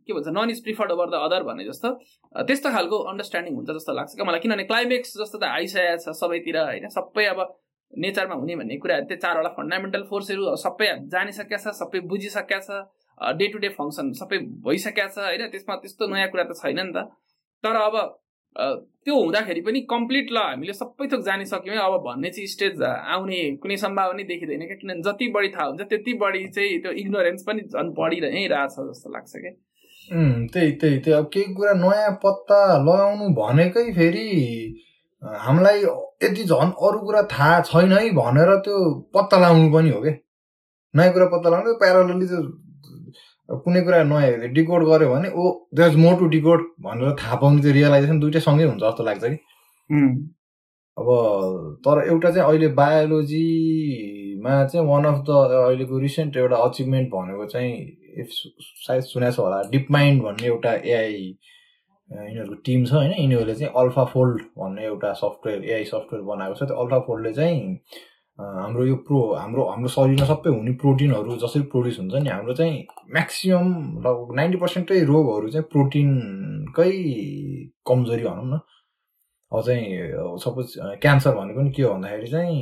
के 0.06 0.12
भन्छ 0.12 0.28
none 0.36 0.50
is 0.50 0.62
preferred 0.64 0.92
over 0.92 1.10
the 1.10 1.14
other 1.26 1.42
भने 1.48 1.64
जस्तो 1.64 1.88
त्यस्तो 2.48 2.70
खालको 2.76 2.98
अन्डरस्ट्यान्डिङ 3.10 3.54
हुन्छ 3.54 3.70
जस्तो 3.70 3.92
लाग्छ 3.98 4.14
क्या 4.14 4.26
मलाई। 4.28 4.40
किनभने 4.40 4.64
क्लाइमेक्स 4.70 5.16
जस्तो 5.18 5.38
त 5.38 5.44
आइसकेको 5.58 5.96
छ 6.04 6.16
सबैतिर 6.20 6.56
होइन? 6.58 6.88
सबै 6.96 7.24
अब 7.32 7.40
नेचरमा 7.92 8.34
हुने 8.40 8.56
भन्ने 8.56 8.76
कुराहरू 8.82 9.06
त्यो 9.10 9.18
चारवटा 9.22 9.50
फन्डामेन्टल 9.58 10.02
फोर्सहरू 10.10 10.56
सबै 10.64 10.88
जानिसकेका 11.14 11.58
छ 11.64 11.74
सबै 11.82 12.00
बुझिसकेका 12.10 12.58
छ 12.66 12.70
डे 13.38 13.46
टु 13.52 13.58
डे 13.64 13.68
फङ्सन 13.78 14.12
सबै 14.18 14.38
भइसकेका 14.66 15.06
छ 15.14 15.18
होइन? 15.28 15.46
त्यसमा 15.54 15.76
त्यस्तो 15.84 16.06
नयाँ 16.14 16.28
कुरा 16.32 16.44
त 16.50 16.56
छैन 16.62 16.80
नि 16.80 16.92
त। 16.96 16.98
तर 17.64 17.76
अब 17.76 17.96
त्यो 18.56 19.14
हुँदाखेरि 19.16 19.60
पनि 19.66 19.80
कम्प्लिट 19.90 20.26
ल 20.32 20.38
हामीले 20.38 20.72
सबै 20.72 21.06
थोक 21.12 21.22
जानिसक्यौँ 21.24 21.76
अब 21.84 21.94
भन्ने 22.06 22.30
चाहिँ 22.30 22.46
स्टेज 22.48 22.82
आउने 22.82 23.38
कुनै 23.62 23.76
सम्भावना 23.84 24.22
देखिँदैन 24.30 24.66
क्या। 24.66 24.76
किनभने 24.76 25.02
जति 25.02 25.28
बढी 25.36 25.48
थाहा 25.56 25.66
हुन्छ 25.66 25.82
त्यति 25.90 26.14
बढी 26.22 26.46
चाहिँ 26.56 26.78
त्यो 26.82 26.92
इग्नोरेन्स 27.02 27.42
पनि 27.48 27.62
झन् 27.62 27.92
बढिरहै 27.98 28.46
रहेछ 28.52 28.76
जस्तो 28.90 29.12
लाग्छ 29.12 29.32
क्या। 29.34 29.52
त्यही 30.52 30.70
त्यही 30.72 30.98
त्यही। 30.98 31.16
अब 31.18 31.26
केही 31.34 31.54
कुरा 31.54 31.72
नयाँ 31.80 32.10
पत्ता 32.24 32.60
लगाउनु 32.84 33.28
भनेकै 33.34 33.84
फेरि 33.92 34.26
हामीलाई 35.22 35.78
यति 36.24 36.44
झन् 36.44 36.72
अरू 36.86 36.98
कुरा 37.06 37.22
थाहा 37.32 37.60
छैन 37.70 37.92
है 37.92 38.10
भनेर 38.18 38.50
त्यो 38.66 38.78
पत्ता 39.14 39.36
लगाउनु 39.38 39.72
पनि 39.74 39.90
हो 39.90 40.00
क्या। 40.02 40.14
नयाँ 40.94 41.12
कुरा 41.12 41.26
पत्ता 41.34 41.48
लगाउनु 41.50 41.74
प्यारालली 41.82 42.26
त्यो 42.26 42.42
कुनै 43.50 43.80
कुरा 43.82 44.02
नयाँ 44.04 44.48
डिकोड 44.54 44.82
गर्यो 44.88 45.08
भने 45.10 45.28
oh 45.30 45.44
there 45.74 45.96
more 45.96 46.14
to 46.18 46.26
decode 46.34 46.60
भनेर 46.82 47.14
थाहा 47.20 47.36
पाउने 47.36 47.62
त्यो 47.62 47.72
रियलाइजेसन 47.72 48.20
दुइटै 48.20 48.40
सँगै 48.40 48.64
हुन्छ 48.64 48.82
जस्तो 48.82 49.04
लाग्छ 49.04 49.24
कि। 49.24 49.38
अब 50.96 51.08
तर 51.86 51.96
एउटा 52.06 52.30
चाहिँ 52.30 52.46
अहिले 52.48 52.68
बायोलोजीमा 52.80 54.54
चाहिँ 54.64 54.86
वान 54.88 55.04
अफ 55.04 55.18
द 55.28 55.30
अहिलेको 55.60 55.98
रिसेन्ट 55.98 56.36
एउटा 56.36 56.56
अचिभमेन्ट 56.66 57.08
भनेको 57.14 57.46
चाहिँ 57.54 57.72
इफ 58.20 58.28
सायद 58.86 59.02
सुनेको 59.02 59.32
छ 59.32 59.38
होला 59.38 59.62
डिप 59.70 59.86
माइन्ड 59.90 60.22
भन्ने 60.22 60.46
एउटा 60.46 60.72
एआई 60.74 61.14
यिनीहरूको 62.10 62.54
टिम 62.66 62.84
छ 62.84 62.92
होइन 62.92 63.12
यिनीहरूले 63.18 63.54
चाहिँ 63.54 63.72
अल्फा 63.82 64.04
फोल्ड 64.12 64.40
भन्ने 64.58 64.84
एउटा 64.84 65.12
सफ्टवेयर 65.22 65.64
एआई 65.64 65.84
सफ्टवेयर 65.90 66.24
बनाएको 66.30 66.54
छ। 66.54 66.62
त्यो 66.68 66.76
अल्फा 66.84 66.98
फोल्डले 67.06 67.32
चाहिँ 67.32 67.58
हाम्रो 68.38 68.84
यो 68.86 68.96
प्रो 69.06 69.20
हाम्रो 69.34 69.64
हाम्रो 69.68 69.88
शरीरमा 69.94 70.26
सबै 70.26 70.50
हुने 70.50 70.72
प्रोटिनहरू 70.82 71.36
जसरी 71.44 71.62
प्रड्युस 71.72 71.98
हुन्छ 72.00 72.14
नि 72.24 72.30
हाम्रो 72.30 72.54
चाहिँ 72.60 72.76
म्याक्सिमम् 73.14 73.72
लगभग 74.06 74.34
नाइन्टी 74.36 74.58
पर्सेन्टै 74.58 75.00
रोगहरू 75.12 75.50
चाहिँ 75.50 75.66
प्रोटिनकै 75.72 76.92
कमजोरी 77.86 78.24
भनौँ 78.24 78.46
न। 78.52 78.60
अब 79.52 79.60
चाहिँ 79.66 80.38
सपोज 80.44 80.74
क्यान्सर 81.02 81.34
भनेको 81.36 81.60
नि 81.60 81.70
के 81.76 81.82
हो 81.82 81.92
भन्दाखेरि 81.94 82.30
चाहिँ 82.30 82.58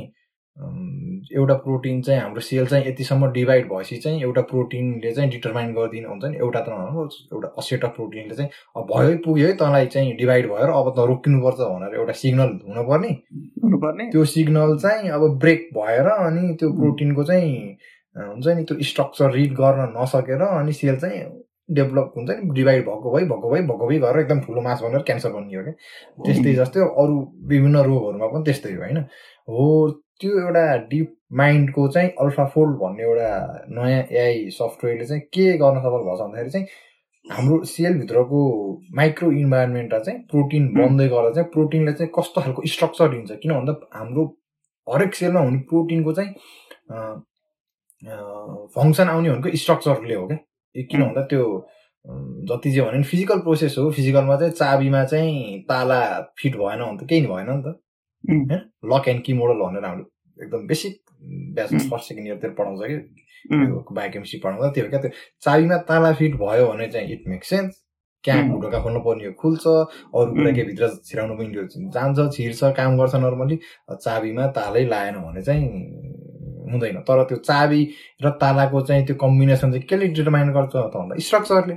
एउटा 0.59 1.53
प्रोटिन 1.63 2.01
चाहिँ 2.01 2.21
हाम्रो 2.21 2.41
सेल 2.41 2.65
चाहिँ 2.67 2.85
यतिसम्म 2.87 3.31
डिभाइड 3.31 3.67
भएपछि 3.69 3.97
चाहिँ 3.97 4.21
एउटा 4.21 4.41
प्रोटिनले 4.51 5.11
चाहिँ 5.11 5.29
डिटर्माइन 5.31 5.73
गरिदिनु 5.73 6.09
हुन्छ 6.09 6.25
नि। 6.25 6.37
एउटा 6.37 6.59
त 6.59 6.69
नभनौँ 6.69 7.07
एउटा 7.33 7.47
अस्सीवटा 7.57 7.87
प्रोटिनले 7.87 8.35
चाहिँ 8.35 8.49
अब 8.77 8.87
भयो 8.91 9.17
पुग्यो 9.25 9.47
है 9.47 9.53
तँलाई 9.57 9.85
चाहिँ 9.87 10.15
डिभाइड 10.17 10.47
भएर 10.51 10.69
अब 10.69 10.89
त 10.97 11.05
रोकिनुपर्छ 11.09 11.59
भनेर 11.59 11.95
एउटा 11.99 12.13
सिग्नल 12.21 12.49
हुनुपर्ने। 12.67 13.11
हुनुपर्ने। 13.63 14.09
त्यो 14.11 14.25
सिग्नल 14.25 14.77
चाहिँ 14.77 15.09
अब 15.09 15.27
ब्रेक 15.39 15.69
भएर 15.77 16.07
अनि 16.09 16.55
त्यो 16.59 16.71
प्रोटिनको 16.79 17.23
चाहिँ 17.23 17.77
हुन्छ 18.15 18.47
नि 18.47 18.63
त्यो 18.63 18.81
स्ट्रक्चर 18.89 19.31
रिड 19.33 19.53
गर्न 19.53 19.93
नसकेर 19.95 20.41
अनि 20.41 20.73
सेल 20.73 20.95
चाहिँ 20.99 21.23
डेभलप 21.69 22.13
हुन्छ 22.17 22.29
नि 22.29 22.49
डिभाइड 22.55 22.85
भएको 22.85 23.15
भइ 23.15 23.23
भएको 23.23 23.49
भइ 23.49 23.61
भएको 23.61 23.87
भइ 23.87 23.99
गरेर 23.99 24.21
एकदम 24.21 24.39
ठुलो 24.41 24.61
मास 24.61 24.81
भनेर 24.83 25.01
क्यान्सर 25.07 25.31
बनियो 25.31 25.63
क्या। 25.63 25.73
त्यस्तै 26.25 26.53
जस्तै 26.53 26.79
अरू 26.79 27.17
विभिन्न 27.47 27.83
रोगहरूमा 27.89 28.27
पनि 28.27 28.43
त्यस्तै 28.43 28.73
हो 28.73 28.81
होइन? 28.81 28.97
हो 29.47 29.65
त्यो 30.21 30.39
एउटा 30.39 30.65
डिप 30.91 31.15
माइन्डको 31.39 31.87
चाहिँ 31.95 32.09
अल्फाफोल्ड 32.21 32.75
भन्ने 32.79 33.03
एउटा 33.03 33.29
नयाँ 33.77 34.03
एआई 34.11 34.49
सफ्टवेयरले 34.59 35.05
चाहिँ 35.05 35.21
के 35.33 35.45
गर्न 35.57 35.79
सफल 35.79 36.03
भएछ 36.07 36.19
भन्दाखेरि 36.21 36.49
चाहिँ 36.49 36.67
हाम्रो 37.25 37.63
सेलभित्रको 37.71 38.41
माइक्रो 38.97 39.31
इन्भाइरोमेन्टलाई 39.43 40.01
चाहिँ 40.03 40.19
प्रोटिन 40.31 40.67
बन्दै 40.75 41.07
गर्दा 41.09 41.31
चाहिँ 41.35 41.49
प्रोटिनले 41.53 41.93
चाहिँ 41.93 42.11
कस्तो 42.17 42.41
खालको 42.41 42.61
स्ट्रक्चर 42.73 43.09
दिन्छ। 43.09 43.31
किन 43.43 43.53
भन्दा 43.53 43.73
हाम्रो 43.97 44.23
हरेक 44.87 45.15
सेलमा 45.15 45.39
हुने 45.47 45.59
प्रोटिनको 45.71 46.13
चाहिँ 46.19 46.31
फङ्सन 48.75 49.07
आउने 49.09 49.29
भनेको 49.29 49.57
स्ट्रक्चरले 49.63 50.15
हो 50.15 50.27
क्या। 50.27 50.37
किन 50.89 51.01
भन्दा 51.03 51.21
त्यो 51.31 51.43
जति 52.49 52.71
जे 52.71 52.81
भने 52.81 53.03
फिजिकल 53.03 53.39
प्रोसेस 53.45 53.75
हो। 53.77 53.89
फिजिकलमा 53.91 54.35
चाहिँ 54.39 54.53
चाबीमा 54.53 55.03
चाहिँ 55.11 55.59
ताला 55.69 56.01
फिट 56.39 56.55
भएन 56.57 56.81
भने 56.83 56.97
त 57.03 57.09
केही 57.09 57.25
भएन 57.27 57.49
नि 57.49 57.61
त। 57.67 57.75
होइन 58.29 58.61
लक 58.93 59.07
एन्ड 59.07 59.23
की 59.23 59.33
मोडल 59.33 59.59
भनेर 59.65 59.85
हाम्रो 59.85 60.43
एकदम 60.43 60.67
बेसिक 60.67 60.99
ब्याच 61.55 61.69
फर्स्ट 61.89 62.07
सेकेन्ड 62.07 62.27
इयरतिर 62.27 62.51
पढाउँछ 62.59 62.79
कि? 62.89 62.97
बायोकेमिस्ट्री 63.49 64.39
पढाउँदा 64.43 64.69
त्यो 64.71 64.89
क्या 64.89 64.99
त्यो 65.01 65.11
चाबीमा 65.41 65.77
ताला 65.89 66.13
फिट 66.19 66.35
भयो 66.35 66.67
भने 66.67 66.87
चाहिँ 66.91 67.11
इट 67.13 67.27
मेक 67.27 67.43
सेन्स 67.43 67.81
कहाँ 68.23 68.47
ढुढोका 68.49 68.79
खोल्नु 68.83 68.99
पर्ने 68.99 69.25
हो 69.25 69.31
खुल्छ 69.41 69.65
अरू 69.67 70.31
कुरा 70.35 70.51
के 70.51 70.63
भित्र 70.63 70.87
छिराउनु 71.05 71.35
पनि 71.37 71.89
जान्छ 71.95 72.19
छिर्छ 72.35 72.63
काम 72.77 72.97
गर्छ 72.99 73.15
नर्मली 73.15 73.59
चाबीमा 73.91 74.47
तालै 74.57 74.85
लाएन 74.85 75.15
भने 75.23 75.41
चाहिँ 75.41 75.67
हुँदैन। 76.71 76.97
तर 77.07 77.23
त्यो 77.29 77.37
चाबी 77.49 77.81
र 78.23 78.29
तालाको 78.41 78.81
चाहिँ 78.87 79.05
त्यो 79.05 79.15
कम्बिनेसन 79.23 79.71
चाहिँ 79.71 79.85
केले 79.89 80.07
डिटर्माइन 80.19 80.51
गर्छ 80.53 80.75
त 80.75 80.95
भन्दा 80.95 81.15
स्ट्रक्चरले 81.27 81.75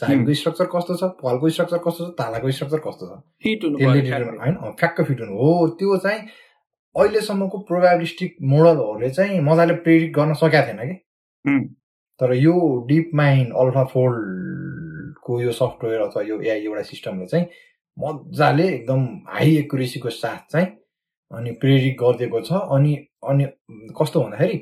चाबीको 0.00 0.34
स्ट्रक्चर 0.40 0.66
कस्तो 0.74 0.94
छ 0.96 1.10
फलको 1.22 1.48
स्ट्रक्चर 1.48 1.78
कस्तो 1.86 2.04
छ 2.04 2.14
तालाको 2.18 2.50
स्ट्रक्चर 2.50 2.80
कस्तो 2.86 3.06
छ। 3.06 3.12
त्यसले 3.44 4.24
होइन 4.40 4.56
फ्याक्क 4.80 5.02
फिट 5.08 5.20
हुनु 5.20 5.34
हो। 5.38 5.50
त्यो 5.80 5.96
चाहिँ 6.06 6.20
अहिलेसम्मको 6.94 7.58
प्रोभाबिलिस्टिक 7.68 8.36
मोडलहरूले 8.52 9.10
चाहिँ 9.10 9.40
मजाले 9.48 9.74
प्रेरित 9.84 10.12
गर्न 10.14 10.34
सकेका 10.34 10.62
थिएन 10.66 10.80
कि। 10.88 10.96
तर 12.20 12.32
यो 12.34 12.54
डिप 12.88 13.10
माइन्ड 13.14 13.52
अल्फा 13.56 13.84
फोल्डको 13.92 15.40
यो 15.40 15.52
सफ्टवेयर 15.52 16.00
अथवा 16.00 16.22
यो 16.22 16.40
एआई 16.40 16.60
एउटा 16.60 16.82
सिस्टमले 16.88 17.26
चाहिँ 17.26 17.46
मजाले 17.96 18.68
एकदम 18.68 19.06
हाई 19.28 19.56
एकुरेसीको 19.56 20.10
साथ 20.10 20.52
चाहिँ 20.52 20.66
अनि 21.30 21.50
प्रेरित 21.62 21.96
गरिदिएको 22.00 22.40
छ। 22.40 22.52
अनि 22.76 22.94
अनि 23.30 23.44
कस्तो 24.00 24.20
भन्दाखेरि 24.20 24.56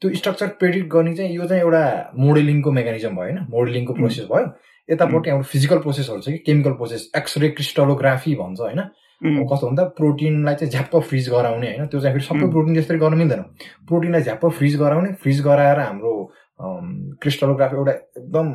त्यो 0.00 0.14
स्ट्रक्चर 0.14 0.48
प्रेडिक्ट 0.58 0.88
गर्ने 0.92 1.14
चाहिँ 1.16 1.36
यो 1.36 1.46
चाहिँ 1.46 1.62
एउटा 1.62 1.82
मोडेलिङको 2.18 2.70
मेकानिजम 2.72 3.16
भयो 3.16 3.22
होइन। 3.22 3.38
मोडेलिङको 3.50 3.92
प्रोसेस 3.94 4.26
भयो। 4.32 4.46
यतापट्टि 4.88 5.30
हाम्रो 5.30 5.44
फिजिकल 5.52 5.78
प्रोसेसहरू 5.84 6.20
छ 6.20 6.28
कि 6.28 6.38
केमिकल 6.46 6.72
प्रोसेस 6.80 7.10
एक्सरे 7.16 7.48
क्रिस्टलोग्राफी 7.58 8.34
भन्छ 8.34 8.60
होइन? 8.60 8.80
कस्तो 9.50 9.66
भन्दा 9.66 9.84
प्रोटिनलाई 9.98 10.54
चाहिँ 10.54 10.70
झ्याप्प 10.70 10.96
फ्रिज 11.08 11.28
गराउने 11.30 11.66
होइन? 11.66 11.86
त्यो 11.86 12.00
चाहिँ 12.00 12.14
फेरि 12.14 12.24
सबै 12.26 12.50
प्रोटिन 12.50 12.74
त्यसरी 12.74 12.98
गर्न 12.98 13.18
मिल्दैन। 13.18 13.42
प्रोटिनलाई 13.88 14.22
झ्याप्प 14.22 14.46
फ्रिज 14.58 14.76
गराउने 14.80 15.12
फ्रिज 15.22 15.40
गराएर 15.44 15.78
हाम्रो 15.80 16.12
क्रिस्टलोग्राफ 17.22 17.74
एउटा 17.74 17.92
एकदम 17.92 18.52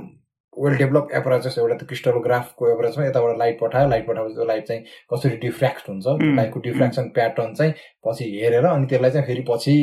वेल 0.57 0.75
डेभलप 0.77 1.07
एपराचस 1.15 1.55
एउटा 1.59 1.75
त्यो 1.75 1.87
क्रिस्टलोग्राफको 1.87 2.71
एपराचमा 2.71 3.05
यताबाट 3.05 3.37
लाइट 3.37 3.59
पठायो 3.59 3.87
लाइट 3.89 4.07
पठाएपछि 4.07 4.33
त्यो 4.35 4.45
लाइट 4.45 4.67
चाहिँ 4.67 4.83
कसरी 5.13 5.37
डिफ्रेक्ट 5.43 5.89
हुन्छ 5.89 6.05
लाइटको 6.37 6.59
डिफ्रेक्सन 6.59 7.09
प्याटर्न 7.15 7.53
चाहिँ 7.53 7.73
पछि 8.05 8.25
हेरेर 8.33 8.65
अनि 8.65 8.85
त्यसलाई 8.85 9.11
चाहिँ 9.11 9.27
फेरि 9.27 9.45
पछि 9.49 9.75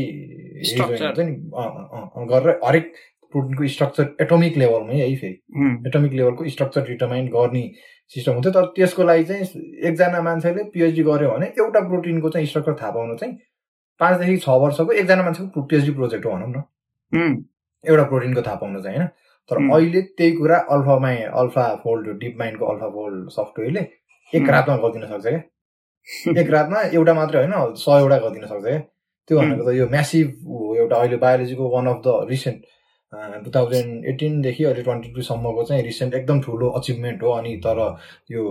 हुन्छ 0.81 1.19
नि 1.19 1.35
गरेर 2.31 2.61
हरेक 2.65 2.93
प्रोटिनको 3.33 3.67
स्ट्रक्चर 3.75 4.09
एटोमिक 4.21 4.57
लेभलमै 4.59 4.97
है 5.01 5.15
फेरि। 5.17 5.87
एटोमिक 5.89 6.13
लेभलको 6.13 6.49
स्ट्रक्चर 6.49 6.87
डिटर्माइन 6.89 7.29
गर्ने 7.37 7.63
सिस्टम 8.15 8.33
हुन्थ्यो 8.33 8.53
तर 8.53 8.67
त्यसको 8.77 9.03
लागि 9.05 9.25
चाहिँ 9.25 9.45
एकजना 9.89 10.21
मान्छेले 10.23 10.63
पिएचडी 10.75 11.03
गर्यो 11.09 11.31
भने 11.31 11.47
एउटा 11.59 11.81
प्रोटिनको 11.89 12.31
चाहिँ 12.31 12.47
स्ट्रक्चर 12.47 12.75
थाहा 12.83 12.91
पाउनु 12.91 13.17
चाहिँ 13.17 13.35
पाँचदेखि 14.01 14.37
छ 14.37 14.49
वर्षको 14.65 14.93
एकजना 14.93 15.23
मान्छेको 15.23 15.63
पिएचडी 15.63 15.93
प्रोजेक्ट 15.95 16.27
हो 16.27 16.31
भनौँ 16.33 16.49
न। 16.49 17.45
एउटा 17.85 18.05
प्रोटिनको 18.05 18.43
थाहा 18.43 18.57
पाउनु 18.57 18.83
चाहिँ 18.83 18.99
होइन? 18.99 19.09
तर 19.51 19.57
अहिले 19.75 20.01
त्यही 20.19 20.33
कुरा 20.33 20.57
अल्फामा 20.75 21.11
अल्फा 21.41 21.65
फोल्ड 21.85 22.09
डिप 22.21 22.37
माइन्डको 22.39 22.67
अल्फा 22.67 22.89
फोल्ड 22.97 23.29
सफ्टवेयरले 23.31 23.87
एक 24.33 24.49
रातमा 24.51 24.77
गरिदिन 24.83 25.07
सक्छ 25.07 25.27
क्या? 25.27 25.43
एक 26.41 26.51
रातमा 26.51 26.81
एउटा 26.99 27.15
मात्रै 27.15 27.45
होइन 27.45 27.75
सयवटा 27.77 28.19
गरिदिन 28.19 28.47
सक्छ 28.47 28.65
क्या? 28.65 28.79
त्यो 29.29 29.39
भनेको 29.39 29.65
त 29.65 29.75
यो 29.77 29.87
म्यासिभ 29.89 30.29
एउटा 30.77 30.97
अहिले 30.97 31.17
बायोलोजीको 31.25 31.69
one 31.71 31.87
of 31.87 31.99
the 32.05 32.09
recent 32.31 32.63
two 33.15 33.51
thousand 33.55 34.05
एटिनदेखि 34.07 34.65
अहिले 34.65 34.83
ट्वेन्टी 34.83 35.09
टूसम्मको 35.15 35.65
चाहिँ 35.65 35.83
रिसेन्ट 35.83 36.15
एकदम 36.15 36.41
ठुलो 36.43 36.69
अचिभमेन्ट 36.79 37.23
हो। 37.23 37.31
अनि 37.31 37.57
तर 37.67 37.79
यो 38.33 38.43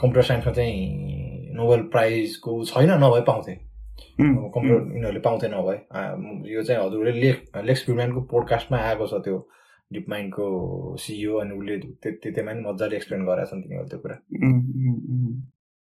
कम्प्युटर 0.00 0.22
साइन्समा 0.22 0.52
चाहिँ 0.52 1.54
नोबेल 1.56 1.82
प्राइजको 1.94 2.64
छैन 2.64 2.90
नभए 3.04 3.20
पाउँथे। 3.28 3.54
कम्प्युटर 4.20 4.94
यिनीहरूले 4.94 5.20
पाउँथे 5.20 5.48
नभए। 5.48 5.76
यो 6.52 6.62
चाहिँ 6.62 6.80
हजुरले 6.84 7.12
लेख 7.20 7.36
लेक्स 7.64 7.84
फ्रिडम्यानको 7.84 8.20
पोडकास्टमा 8.32 8.78
आएको 8.90 9.06
छ 9.06 9.24
त्यो 9.24 9.38
डिप 9.92 10.06
माइन्डको 10.08 10.46
सिइओ 11.00 11.38
अनि 11.40 11.56
उसले 11.58 11.78
त्यतिमा 12.02 12.52
पनि 12.52 12.60
मजाले 12.68 12.96
एक्सप्लेन 12.96 13.24
गरेका 13.24 13.50
छन् 13.50 13.62
तिनीहरूले 13.62 13.90
त्यो 13.90 14.00
कुरा। 14.04 14.16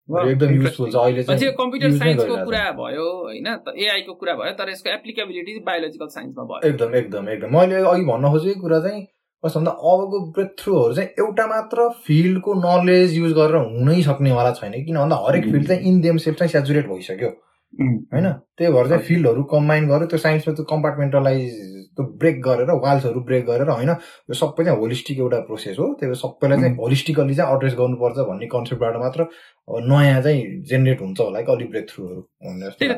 एकदम 0.10 0.54
युजफुल 0.54 0.92
छ 0.92 0.96
अहिले 0.96 1.24
चाहिँ 1.24 1.52
कम्प्युटर 1.58 1.92
साइन्सको 1.98 2.36
कुरा 2.46 2.64
भयो 2.80 3.06
होइन? 3.24 3.48
एआईको 3.78 4.14
कुरा 4.14 4.34
भयो 4.36 4.52
तर 4.60 4.70
यसको 4.70 4.90
एप्लिकेबिलिटी 4.90 5.60
बायोलोजिकल 5.66 6.08
साइन्समा 6.16 6.44
भयो। 6.44 6.70
एकदम 6.70 6.96
एकदम 6.96 7.30
एकदम। 7.30 7.58
मैले 7.58 7.76
अघि 7.92 8.04
भन्न 8.06 8.32
खोजेको 8.32 8.62
कुरा 8.62 8.80
चाहिँ 8.80 9.02
कस्तो 9.44 9.60
भन्दा 9.60 9.72
अबको 9.72 10.20
ब्रेक 10.36 10.52
थ्रुहरू 10.60 10.94
चाहिँ 10.96 11.10
एउटा 11.20 11.46
मात्र 11.48 11.88
फिल्डको 12.06 12.54
नलेज 12.60 13.18
युज 13.18 13.32
गरेर 13.40 13.56
हुनै 13.56 14.02
सक्नेवाला 14.04 14.52
छैन। 14.60 14.84
किन 14.86 14.98
भन्दा 14.98 15.16
हरेक 15.28 15.44
फिल्ड 15.52 15.68
चाहिँ 15.68 15.82
इन 15.92 16.02
देम 16.02 16.18
सेल्फ 16.26 16.38
चाहिँ 16.40 16.52
सेचुरेट 16.52 16.88
भइसक्यो। 16.88 17.30
होइन? 17.74 18.28
त्यही 18.58 18.72
भएर 18.74 18.88
चाहिँ 18.88 19.04
फिल्डहरू 19.04 19.44
कम्बाइन 19.52 19.88
गरेर 19.90 20.08
त्यो 20.08 20.18
साइन्समा 20.26 20.54
त्यो 20.56 20.66
कम्पार्टमेन्टलाइज 20.72 21.54
त्यो 21.98 22.06
ब्रेक 22.22 22.42
गरेर 22.44 22.70
वाल्सहरू 22.84 23.20
ब्रेक 23.30 23.46
गरेर 23.46 23.70
होइन? 23.70 23.90
यो 24.30 24.34
सबै 24.34 24.64
चाहिँ 24.66 24.80
होलिस्टिक 24.80 25.18
एउटा 25.20 25.40
प्रोसेस 25.50 25.80
हो। 25.80 25.88
त्यही 26.00 26.10
भएर 26.12 26.20
सबैलाई 26.22 26.60
चाहिँ 26.60 26.76
होलिस्टिकली 26.78 27.36
चाहिँ 27.36 27.56
एड्रेस 27.56 27.74
गर्नुपर्छ 27.82 28.18
भन्ने 28.30 28.48
कन्सेप्टबाट 28.54 28.96
मात्र 29.04 29.26
नयाँ 29.90 30.22
चाहिँ 30.22 30.42
जेनेरेट 30.70 31.02
हुन्छ 31.02 31.20
होला 31.20 31.42
कि 31.42 31.52
अलिक 31.52 31.70
ब्रेक 31.70 31.90
थ्रुहरू 31.90 32.22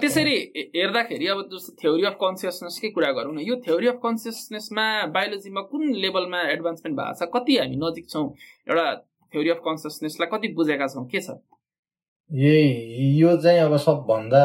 त्यसरी 0.03 0.35
हेर्दाखेरि 0.75 1.27
अब 1.33 1.41
जस्तो 1.53 1.75
थ्योरी 1.81 2.03
अफ 2.05 2.15
कन्सियसनेसकै 2.21 2.89
कुरा 2.99 3.11
गरौँ 3.15 3.33
न? 3.35 3.39
यो 3.39 3.55
थ्योरी 3.65 3.87
अफ 3.87 3.99
कन्सियसनेसमा 4.03 4.85
बायोलोजीमा 5.15 5.61
कुन 5.71 5.91
लेभलमा 6.03 6.41
एडभान्समेन्ट 6.51 6.97
भएको 6.99 7.25
छ? 7.25 7.29
कति 7.35 7.57
हामी 7.57 7.75
नजिक 7.83 8.09
छौँ? 8.09 8.27
एउटा 8.69 8.85
थ्योरी 9.33 9.49
अफ 9.49 9.61
कन्सियसनेसलाई 9.65 10.37
कति 10.37 10.47
बुझेका 10.55 10.87
छौँ? 10.87 11.05
के 11.07 11.19
छ? 11.21 11.39
यही 12.33 13.21
यो 13.21 13.37
चाहिँ 13.37 13.59
अब 13.59 13.77
सबभन्दा 13.77 14.39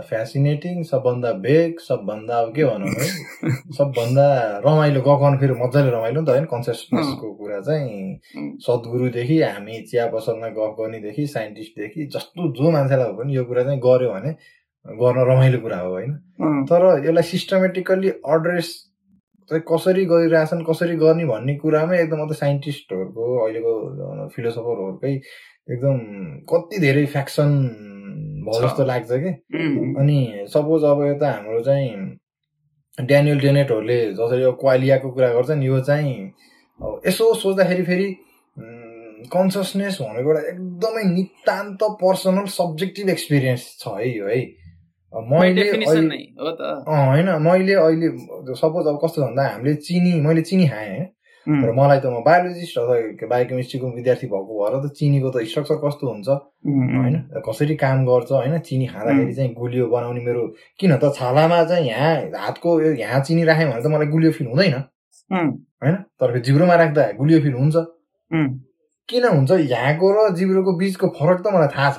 फेसिनेटिङ 0.00 0.82
सबभन्दा 0.82 1.32
बेग 1.32 1.78
सबभन्दा 1.78 2.38
अब 2.38 2.54
के 2.54 2.64
भनौँ 2.64 2.88
है? 2.88 3.06
सबभन्दा 3.78 4.26
रमाइलो 4.66 5.00
गगन 5.00 5.38
फेरि 5.38 5.52
मजाले 5.52 5.90
रमाइलो 5.90 6.20
नि 6.20 6.26
त 6.26 6.28
होइन? 6.28 6.44
कन्सियसनेसको 6.44 7.32
कुरा 7.34 7.60
चाहिँ 7.60 8.20
सद्गुरुदेखि 8.58 9.40
हामी 9.42 9.80
चिया 9.80 10.06
पसलमा 10.06 10.48
गफ 10.48 10.76
गर्नेदेखि 10.80 11.26
साइन्टिस्टदेखि 11.26 12.06
जस्तो 12.06 12.52
जो 12.52 12.70
मान्छेलाई 12.70 13.12
पनि 13.12 13.36
यो 13.36 13.44
कुरा 13.44 13.62
चाहिँ 13.62 13.80
गर्यो 13.80 14.12
भने 14.12 14.32
गर्न 14.84 15.24
रमाइलो 15.32 15.60
कुरा 15.60 15.78
हो 15.78 15.90
होइन? 15.90 16.14
तर 16.68 16.88
यसलाई 17.08 17.22
सिस्टमेटिकल्ली 17.22 18.08
एड्रेस 18.08 18.68
चाहिँ 19.50 19.62
कसरी 19.72 20.04
गरिरहेछन् 20.04 20.64
कसरी 20.64 20.96
गर्ने 20.96 21.24
भन्ने 21.24 21.54
कुरामै 21.54 21.98
एकदम 21.98 22.20
अब 22.20 22.32
साइन्टिस्टहरूको 22.32 23.24
अहिलेको 23.44 24.28
फिलोसफरहरूकै 24.28 25.14
एकदम 25.68 25.98
कति 26.50 26.78
धेरै 26.78 27.04
फ्याक्सन 27.06 27.50
भयो। 28.46 28.62
जस्तो 28.62 28.84
लाग्छ 28.84 29.08
कि? 29.12 29.30
अनि 30.00 30.18
सपोज 30.48 30.84
अब 30.84 31.02
यता 31.06 31.30
हाम्रो 31.32 31.60
चाहिँ 31.62 33.06
ड्यानियल 33.06 33.40
डेनेटहरूले 33.40 33.98
जसरी 34.12 34.42
अब 34.42 34.56
क्वालियाको 34.60 35.10
कुरा 35.10 35.28
गर्छन् 35.32 35.62
यो 35.64 35.80
चाहिँ 35.80 36.14
अब 36.80 37.00
यसो 37.06 37.34
सोच्दाखेरि 37.34 37.82
फेरि 37.82 38.08
कन्सियसनेस 39.32 39.98
भनेको 40.02 40.28
एउटा 40.28 40.40
एकदमै 40.48 41.04
नितान्त 41.14 41.82
पर्सनल 42.02 42.46
सब्जेक्टिभ 42.50 43.08
एक्सपिरियन्स 43.08 43.62
छ 43.80 43.94
है 43.98 44.08
यो 44.18 44.26
है। 44.26 44.40
मैले 45.12 45.62
नै 46.02 46.18
होइन 46.88 47.28
मैले 47.42 47.74
अहिले 47.74 48.08
सपोज 48.58 48.86
अब 48.86 48.98
कस्तो 49.04 49.22
भन्दा 49.22 49.42
हामीले 49.48 49.74
चिनी 49.86 50.12
मैले 50.20 50.42
चिनी 50.42 50.68
खाएँ 50.68 50.88
होइन 50.90 51.06
उम्, 51.48 51.64
र 51.66 51.72
मलाई 51.74 51.98
त 51.98 52.06
म 52.06 52.22
बायोलोजिस्ट 52.22 52.78
अथवा 52.78 53.26
बायोकेमिस्ट्रीको 53.28 53.86
विद्यार्थी 53.98 54.26
भएको 54.30 54.52
भएर 54.62 54.74
त 54.86 54.92
चिनीको 54.94 55.28
त 55.30 55.36
स्ट्रक्चर 55.50 55.76
कस्तो 55.84 56.06
हुन्छ? 56.06 56.28
उम्, 56.66 56.88
होइन? 57.02 57.16
कसरी 57.46 57.74
काम 57.82 57.98
गर्छ? 58.06 58.30
होइन? 58.32 58.58
चिनी 58.62 58.86
खाँदाखेरि 58.86 59.34
चाहिँ 59.34 59.52
गुलियो 59.54 59.86
बनाउने 59.90 60.20
मेरो 60.22 60.42
किन 60.78 60.96
त 61.02 61.12
छालामा 61.18 61.58
चाहिँ 61.64 61.86
यहाँ 61.88 62.14
हातको 62.46 62.70
यहाँ 63.02 63.20
चिनी 63.26 63.42
राखेँ 63.44 63.66
भने 63.70 63.82
त 63.82 63.86
मलाई 63.90 64.06
गुलियो 64.14 64.32
फिल 64.38 64.46
हुँदैन। 64.46 64.74
होइन? 65.82 65.96
तर 66.20 66.38
जिब्रोमा 66.40 66.74
राख्दा 66.74 67.02
गुलियो 67.18 67.40
फिल 67.42 67.54
हुन्छ। 67.54 67.76
किन 69.08 69.24
हुन्छ? 69.26 69.50
यहाँको 69.50 70.06
र 70.14 70.34
जिब्रोको 70.36 70.70
बिचको 70.78 71.06
फरक 71.18 71.38
त 71.42 71.46
मलाई 71.54 71.68
थाहा 71.74 71.90
छ। 71.90 71.98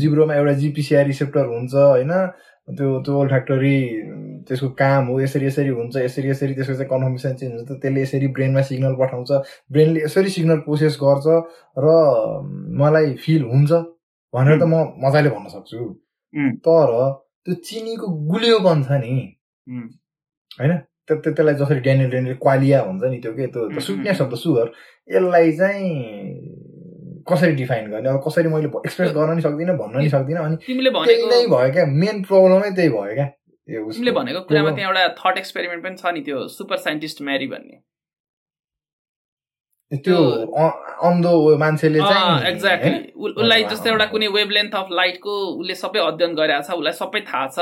जिब्रोमा 0.00 0.34
एउटा 0.34 0.52
जिपिसिआर 0.62 1.04
रिसेप्टर 1.06 1.46
हुन्छ 1.46 1.74
होइन? 1.74 2.12
त्यो 2.68 3.00
त्यो 3.00 3.28
फ्याक्टरी 3.28 3.76
त्यसको 4.48 4.68
काम 4.68 5.06
हो 5.06 5.20
यसरी 5.20 5.46
यसरी 5.46 5.68
हुन्छ 5.68 5.96
यसरी 5.96 6.28
यसरी 6.28 6.54
त्यसको 6.54 6.74
चाहिँ 6.74 6.88
कन्फर्मेसन 6.90 7.34
चेन्ज 7.34 7.54
हुन्छ 7.54 7.70
त्यसले 7.82 8.02
यसरी 8.02 8.26
ब्रेनमा 8.28 8.62
सिग्नल 8.62 8.94
पठाउँछ 9.00 9.30
ब्रेनले 9.72 10.00
यसरी 10.04 10.28
सिग्नल 10.28 10.58
प्रोसेस 10.58 10.98
गर्छ 11.02 11.26
र 11.78 11.86
मलाई 12.80 13.14
फिल 13.14 13.42
हुन्छ 13.44 13.72
भनेर 14.34 14.58
त 14.60 14.62
म 14.62 14.74
मजाले 15.04 15.30
भन्न 15.30 15.48
सक्छु। 15.48 15.78
तर 16.64 16.90
त्यो 17.44 17.54
चिनीको 17.54 18.06
गुलियोपन 18.08 18.82
छ 18.82 18.90
नि। 18.92 19.14
होइन? 20.60 20.76
त्यो 21.06 21.16
त्यो- 21.16 21.34
त्यसलाई 21.36 21.54
जसरी 21.54 21.80
ड्यानियल 21.80 22.10
ड्यानियल 22.10 22.34
क्वालिया 22.34 22.80
हुन्छ 22.80 23.04
नि 23.04 23.18
त्यो 23.18 23.32
के? 23.32 23.46
त्यो 23.46 23.62
उम्, 23.66 23.78
स्विटनेस 23.80 24.22
अफ 24.22 24.30
द 24.32 24.34
सुगर। 24.34 24.72
यसलाई 25.08 25.52
चाहिँ 25.52 25.90
कसरी 27.30 27.52
डिफाइन 27.60 27.90
गर्ने 27.90 28.08
अब 28.08 28.20
कसरी 28.26 28.48
मैले 28.54 28.68
एक्सप्रेस 28.86 29.10
गर्न 29.16 29.34
नि 29.36 29.42
सक्दिनँ 29.42 29.76
भन्न 29.78 30.02
नि 30.02 30.08
सक्दिनँ 30.10 30.44
अनि 30.44 30.56
तिमीले 30.66 30.90
त्यही 30.90 31.22
भनेको 31.22 31.30
नै 31.30 31.46
भयो 31.54 31.72
क्या 31.72 31.86
मेन 32.02 32.22
प्रब्लमै 32.28 32.70
त्यही 32.76 32.88
भयो 32.98 33.14
क्या। 33.14 33.26
तिमीले 33.68 34.12
भनेको 34.20 34.40
कुरामा 34.48 34.70
त्यो- 34.70 34.76
त्यहाँ 34.78 34.92
एउटा 34.92 35.08
थट 35.22 35.38
एक्सपेरिमेन्ट 35.38 35.84
पनि 35.84 35.96
छ 36.02 36.14
नि 36.14 36.20
त्यो 36.28 36.46
सुपर 36.56 36.76
साइन्टिस्ट 36.86 37.22
म्यारी 37.22 37.46
भन्ने 37.54 37.82
त्यो 39.92 40.16
अन्धो 41.08 41.32
मान्छेले 41.58 41.98
चाहिँ 42.00 42.46
एक्ज्याक्टली? 42.50 42.98
उसलाई 43.16 43.64
जस्तै 43.72 43.90
एउटा। 43.90 44.06
कुनै 44.12 44.28
वेभ 44.36 44.50
लेन्थ 44.56 44.74
अफ 44.74 44.88
लाइटको 45.00 45.34
उसले 45.60 45.74
सबै 45.82 46.00
अध्ययन 46.06 46.34
गरेको 46.34 46.62
छ 46.68 46.78
उसलाई 46.80 46.96
सबै 47.00 47.20
थाहा 47.30 47.46
छ 47.56 47.58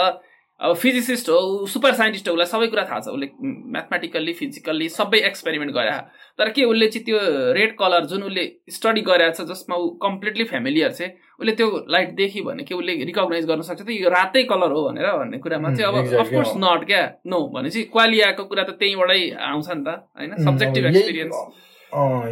अब 0.62 0.74
फिजिसिस्ट 0.76 1.28
हो 1.28 1.66
सुपर 1.66 1.92
साइन्टिस्ट 1.94 2.28
हो 2.28 2.34
उसलाई 2.34 2.46
सबै 2.46 2.66
कुरा 2.72 2.82
थाहा 2.86 3.00
छ। 3.00 3.08
उसले 3.08 3.26
म्याथमेटिकल्ली 3.74 4.32
फिजिकल्ली 4.40 4.88
सबै 4.88 5.18
एक्सपेरिमेन्ट 5.28 5.72
गरे। 5.74 5.90
तर 6.38 6.50
के 6.54 6.64
उसले 6.64 6.86
चाहिँ 6.86 7.04
त्यो 7.06 7.18
रेड 7.58 7.74
कलर 7.78 8.04
जुन 8.12 8.22
उसले 8.22 8.44
स्टडी 8.70 9.00
गरेको 9.08 9.34
छ 9.34 9.46
जसमा 9.48 9.76
ऊ 9.76 9.88
कम्प्लिटली 10.04 10.44
फेमिलियर 10.52 10.92
छ 10.92 11.10
उसले 11.40 11.52
त्यो 11.58 11.66
लाइट 11.90 12.14
देखि 12.14 12.40
भने 12.46 12.62
के 12.62 12.74
उसले 12.74 12.92
रिकगनाइज 13.10 13.46
गर्न 13.50 13.62
सक्छ 13.62 13.82
त 13.82 13.90
यो 13.90 14.08
रातै 14.14 14.42
कलर 14.52 14.70
हो 14.70 14.80
भनेर 14.86 15.10
भन्ने 15.18 15.38
कुरामा 15.42 15.74
चाहिँ 15.74 15.88
अब 15.90 16.14
अफकोर्स। 16.22 16.54
नट 16.62 16.86
क्या? 16.86 17.02
नो 17.26 17.38
भनेपछि 17.54 17.82
क्वालियाको 17.90 18.44
कुरा 18.46 18.62
त 18.62 18.78
त्यहीँबाटै 18.78 19.20
आउँछ 19.50 19.68
नि 19.68 19.82
त 19.82 19.98
होइन? 20.14 20.32
सब्जेक्टिभ 20.46 20.86
एक्सपिरियन्स 20.86 21.36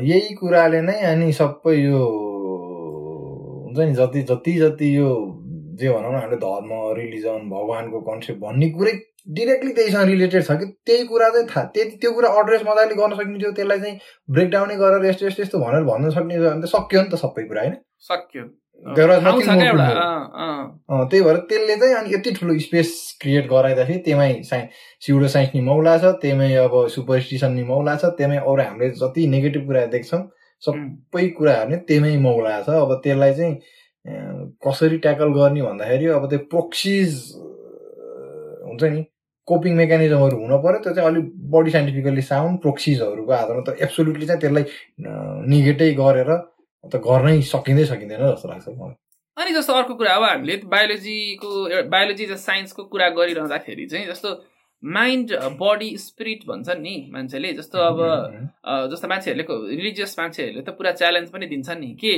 यही 0.07 0.35
कुराले 0.39 0.81
नै 0.83 0.97
अनि 1.11 1.33
सबै 1.35 1.74
यो 1.83 2.01
हुन्छ 3.66 3.78
नि 3.78 3.93
जति 3.99 4.22
जति 4.31 4.53
जति 4.61 4.97
यो 4.97 5.11
जे 5.81 5.89
भनौँ 5.91 6.12
न 6.12 6.16
हामीले 6.16 6.37
धर्म 6.45 6.70
रिलिजन 6.99 7.49
भगवान्को 7.51 8.01
कन्सेप्ट 8.11 8.41
भन्ने 8.43 8.68
कुरै 8.76 8.93
डिरेक्टली 9.39 9.72
त्यहीसँग 9.72 10.09
रिलेटेड 10.09 10.43
छ 10.45 10.53
कि 10.61 10.66
त्यही 10.87 11.05
कुरा 11.09 11.28
चाहिँ 11.35 11.47
थाहा 11.49 11.64
त्यति 11.74 11.97
त्यो 12.03 12.12
कुरा 12.12 12.28
अड्रेस 12.41 12.62
मजाले 12.68 12.95
गर्न 13.01 13.12
सक्ने 13.16 13.39
थियो 13.41 13.53
त्यसलाई 13.59 13.81
चाहिँ 13.81 13.99
ब्रेकडाउनै 14.37 14.76
गरेर 14.83 15.05
यस्तो 15.11 15.26
यस्तो 15.26 15.43
यस्तो 15.43 15.59
भनेर 15.64 15.85
भन्न 15.91 16.11
सक्ने 16.16 16.35
थियो 16.35 16.51
भने 16.51 16.62
त 16.62 16.72
सक्यो 16.72 17.03
नि 17.03 17.09
त 17.12 17.14
सबै 17.24 17.45
कुरा 17.51 17.61
होइन? 17.62 17.76
सक्यो। 18.09 18.45
त्यही 21.11 21.22
भएर 21.22 21.37
त्यसले 21.49 21.74
चाहिँ 21.76 21.95
अनि 21.95 22.14
यति 22.14 22.31
ठुलो 22.39 22.53
स्पेस 22.66 22.93
क्रिएट 23.20 23.45
गराइदाखेरि 23.51 23.99
त्यहीमै 24.07 24.31
साइ 24.51 24.62
सिउडो 25.07 25.28
साइन्स 25.35 25.51
नि 25.55 25.61
मौला 25.68 25.95
छ 25.99 26.05
त्यहीमै 26.22 26.49
अब 26.64 26.74
सुपरस्टिसन 26.95 27.53
नि 27.53 27.64
मौला 27.72 27.95
छ 27.97 28.05
त्यहीमै 28.16 28.39
अरू 28.41 28.62
हामीले 28.62 28.89
जति 29.03 29.26
नेगेटिभ 29.35 29.66
कुरा 29.66 29.85
देख्छौँ 29.97 30.22
सबै 30.62 31.26
कुराहरू 31.37 31.70
नै 31.70 31.78
त्यहीमै 31.91 32.16
मौला 32.24 32.55
छ। 32.62 32.68
अब 32.85 32.91
त्यसलाई 33.05 33.33
चाहिँ 33.35 33.55
कसरी 34.66 34.98
ट्याकल 34.98 35.32
गर्ने 35.38 35.62
भन्दाखेरि 35.62 36.06
अब 36.18 36.28
त्यो 36.30 36.38
प्रोक्सिज 36.50 37.16
हुन्छ 38.68 38.82
नि 38.94 39.02
कोपिङ 39.48 39.74
मेकानिजमहरू 39.76 40.36
हुन 40.40 40.56
पर्यो 40.64 40.78
त्यो 40.84 40.94
चाहिँ 40.94 41.11
अलिक 41.11 41.26
बडी 41.50 41.70
साइन्टिफिकल्ली 41.70 42.22
साउन्ड 42.22 42.61
प्रोक्सिजहरूको 42.61 43.32
आधारमा 43.32 43.62
त 43.68 43.86
एब्सोल्युटली 43.86 44.26
चाहिँ 44.26 44.40
त्यसलाई 44.40 44.64
निगेटै 45.54 45.90
गरेर 46.02 46.30
त 46.84 47.00
गर्नै 47.06 47.40
सकिँदै 47.48 47.84
सकिँदैन 47.84 48.22
जस्तो 48.26 48.48
लाग्छ 48.48 48.68
मलाई। 48.68 48.94
अनि 49.36 49.50
जस्तो 49.54 49.72
अर्को 49.72 49.94
कुरा 49.94 50.14
अब 50.14 50.22
हामीले 50.22 50.56
बायोलोजीको 50.76 51.48
बायोलोजी 51.90 52.26
साइन्सको 52.44 52.84
कुरा 52.94 53.08
गरिरहँदाखेरि 53.18 53.86
चाहिँ 53.86 54.06
जस्तो 54.06 54.30
माइन्ड 54.82 55.32
बडी 55.61 55.90
स्पिरिट 55.98 56.44
भन्छन् 56.48 56.80
नि 56.82 56.94
मान्छेले 57.12 57.52
जस्तो 57.52 57.78
अब 57.78 57.98
जस्तो 58.92 59.08
मान्छेहरूले 59.08 59.76
रिलिजियस 59.76 60.14
मान्छेहरूले 60.18 60.62
त 60.62 60.76
पुरा 60.78 60.92
च्यालेन्ज 61.00 61.28
पनि 61.30 61.46
दिन्छन् 61.46 61.80
नि 61.80 61.90
के 62.00 62.14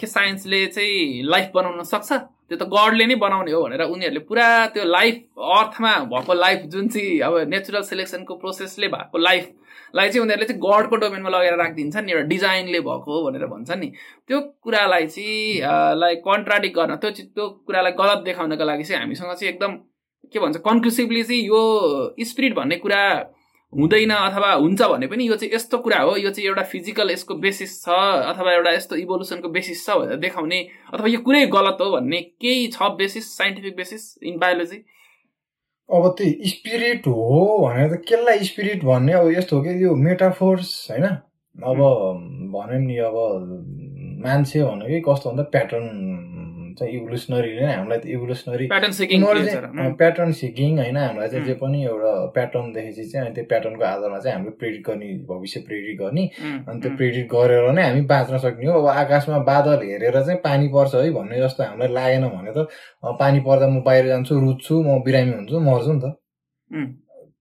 के 0.00 0.06
साइन्सले 0.06 0.66
चाहिँ 0.66 1.22
लाइफ 1.24 1.50
बनाउन 1.54 1.82
सक्छ? 1.84 2.12
त्यो 2.50 2.56
त 2.58 2.62
गडले 2.66 3.06
नै 3.06 3.14
बनाउने 3.14 3.52
हो 3.52 3.62
भनेर 3.62 3.82
उनीहरूले 3.86 4.20
पुरा 4.26 4.46
त्यो 4.74 4.84
लाइफ 4.84 5.16
अर्थमा 5.38 5.92
भएको 6.10 6.34
लाइफ 6.34 6.60
जुन 6.72 6.88
चाहिँ 6.88 7.20
अब 7.22 7.34
नेचुरल 7.48 7.82
सिलेक्सनको 7.86 8.34
प्रोसेसले 8.42 8.88
भएको 8.88 9.18
लाइफलाई 9.18 10.08
चाहिँ 10.08 10.22
उनीहरूले 10.22 10.46
चाहिँ 10.46 10.60
गडको 10.64 10.96
डोमेनमा 10.96 11.30
लगेर 11.30 11.54
राखिदिन्छन् 11.62 12.10
एउटा 12.10 12.26
डिजाइनले 12.32 12.80
भएको 12.80 13.10
हो 13.14 13.22
भनेर 13.30 13.46
भन्छन् 13.46 13.80
नि। 13.80 13.88
त्यो 14.26 14.40
कुरालाई 14.64 15.06
चाहिँ 15.06 15.98
लाई 16.00 16.14
कन्ट्राडिक्ट 16.26 16.76
गर्न 16.76 16.96
त्यो 17.04 17.10
त्यो 17.10 17.48
कुरालाई 17.66 17.92
गलत 18.02 18.24
देखाउनको 18.26 18.64
लागि 18.64 18.84
चाहिँ 18.84 19.00
हामीसँग 19.02 19.34
चाहिँ 19.34 19.52
एकदम 19.54 19.72
के 20.32 20.38
भन्छ 20.40 20.56
कन्क्लुसिभली 20.66 21.22
चाहिँ 21.22 21.42
यो 21.46 21.60
स्पिरिट 22.30 22.54
भन्ने 22.54 22.76
कुरा 22.82 23.02
हुँदैन 23.72 24.10
अथवा 24.10 24.52
हुन्छ 24.52 24.82
भने 24.82 25.06
पनि 25.06 25.28
यो 25.28 25.36
चाहिँ 25.36 25.54
यस्तो 25.54 25.78
कुरा 25.78 26.00
हो 26.00 26.16
यो 26.16 26.30
चाहिँ 26.30 26.48
एउटा 26.48 26.62
फिजिकल 26.62 27.10
यसको 27.10 27.34
बेसिस 27.34 27.82
छ 27.84 27.88
अथवा 27.88 28.52
एउटा 28.52 28.70
यस्तो 28.70 28.96
इभोल्युसनको 28.96 29.48
बेसिस 29.48 29.86
छ 29.86 29.90
भनेर 29.90 30.16
देखाउने 30.16 30.60
अथवा 30.94 31.08
यो 31.08 31.20
कुरै 31.20 31.46
गलत 31.46 31.78
हो 31.80 31.90
भन्ने 31.90 32.20
केही 32.20 32.66
छ 32.66 32.82
basis 32.82 33.36
scientific 33.38 33.76
basis 33.76 34.18
in 34.22 34.38
biology 34.38 34.84
अब 35.90 36.14
त्यो 36.18 36.48
स्पिरिट 36.48 37.06
हो 37.06 37.58
भनेर 37.68 37.94
त 37.94 38.02
केलाई 38.08 38.38
स्पिरिट 38.38 38.84
भन्ने? 38.84 39.12
अब 39.12 39.30
यस्तो 39.30 39.56
हो 39.56 39.62
कि 39.62 39.84
यो 39.84 39.94
मेटाफोर्स 39.94 40.90
होइन? 40.90 41.06
अब 41.64 41.78
भन्यो 42.54 42.78
नि 42.78 42.96
अब 42.96 43.16
मान्छे 44.26 44.62
भनेकै 44.64 45.00
कस्तो 45.08 45.30
भन्दा 45.30 45.42
प्याटर्न 45.42 45.88
चाहिँ 46.80 46.92
इभोल्युसनरीले 46.96 47.60
नै 47.60 47.72
हामीलाई 47.72 47.98
त 47.98 48.06
evolutionary 48.16 48.66
pattern 48.72 48.92
seeking 48.98 49.20
pattern 50.00 50.32
seeking 50.40 50.78
होइन 50.80 50.96
हामीलाई 50.96 51.28
चाहिँ 51.28 51.44
जे. 51.46 51.54
पनि 51.60 51.84
एउटा 51.84 52.12
प्याटर्न 52.34 52.72
देखेपछि 52.72 53.04
चाहिँ 53.10 53.26
अनि 53.26 53.34
त्यो 53.34 53.44
प्याटर्नको 53.52 53.84
आधारमा 53.84 54.18
चाहिँ 54.18 54.36
हामीले 54.36 54.56
प्रेडिक्ट 54.60 54.86
गर्ने 54.88 55.08
भविष्य 55.30 55.60
प्रेडिक्ट 55.68 56.00
गर्ने। 56.02 56.24
अनि 56.68 56.80
त्यो 56.80 56.90
प्रेडिक्ट 56.96 57.28
गरेर 57.34 57.70
नै 57.76 57.82
हामी 57.88 58.00
बाँच्न 58.12 58.38
सक्ने 58.46 58.66
हो। 58.66 58.80
अब 58.80 58.86
आकाशमा 59.02 59.38
बादल 59.50 59.78
हेरेर 59.90 60.16
चाहिँ 60.24 60.40
पानी 60.44 60.68
पर्छ 60.74 60.94
है 60.94 61.10
भन्ने 61.18 61.40
जस्तो 61.44 61.62
हामीलाई 61.64 61.92
लागेन 61.98 62.24
भने 62.28 62.52
त 62.56 62.66
पानी 63.20 63.40
पर्दा 63.46 63.66
म 63.68 63.82
बाहिर 63.84 64.06
जान्छु 64.12 64.40
रुच्छु 64.40 64.74
म 64.82 65.02
बिरामी 65.04 65.32
हुन्छु 65.36 65.60
मर्छु 65.68 65.92
नि 65.92 66.00
त। 66.00 66.16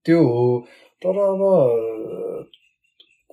त्यो 0.05 0.19
हो। 0.27 0.45
तर 1.01 1.17
अब 1.31 1.41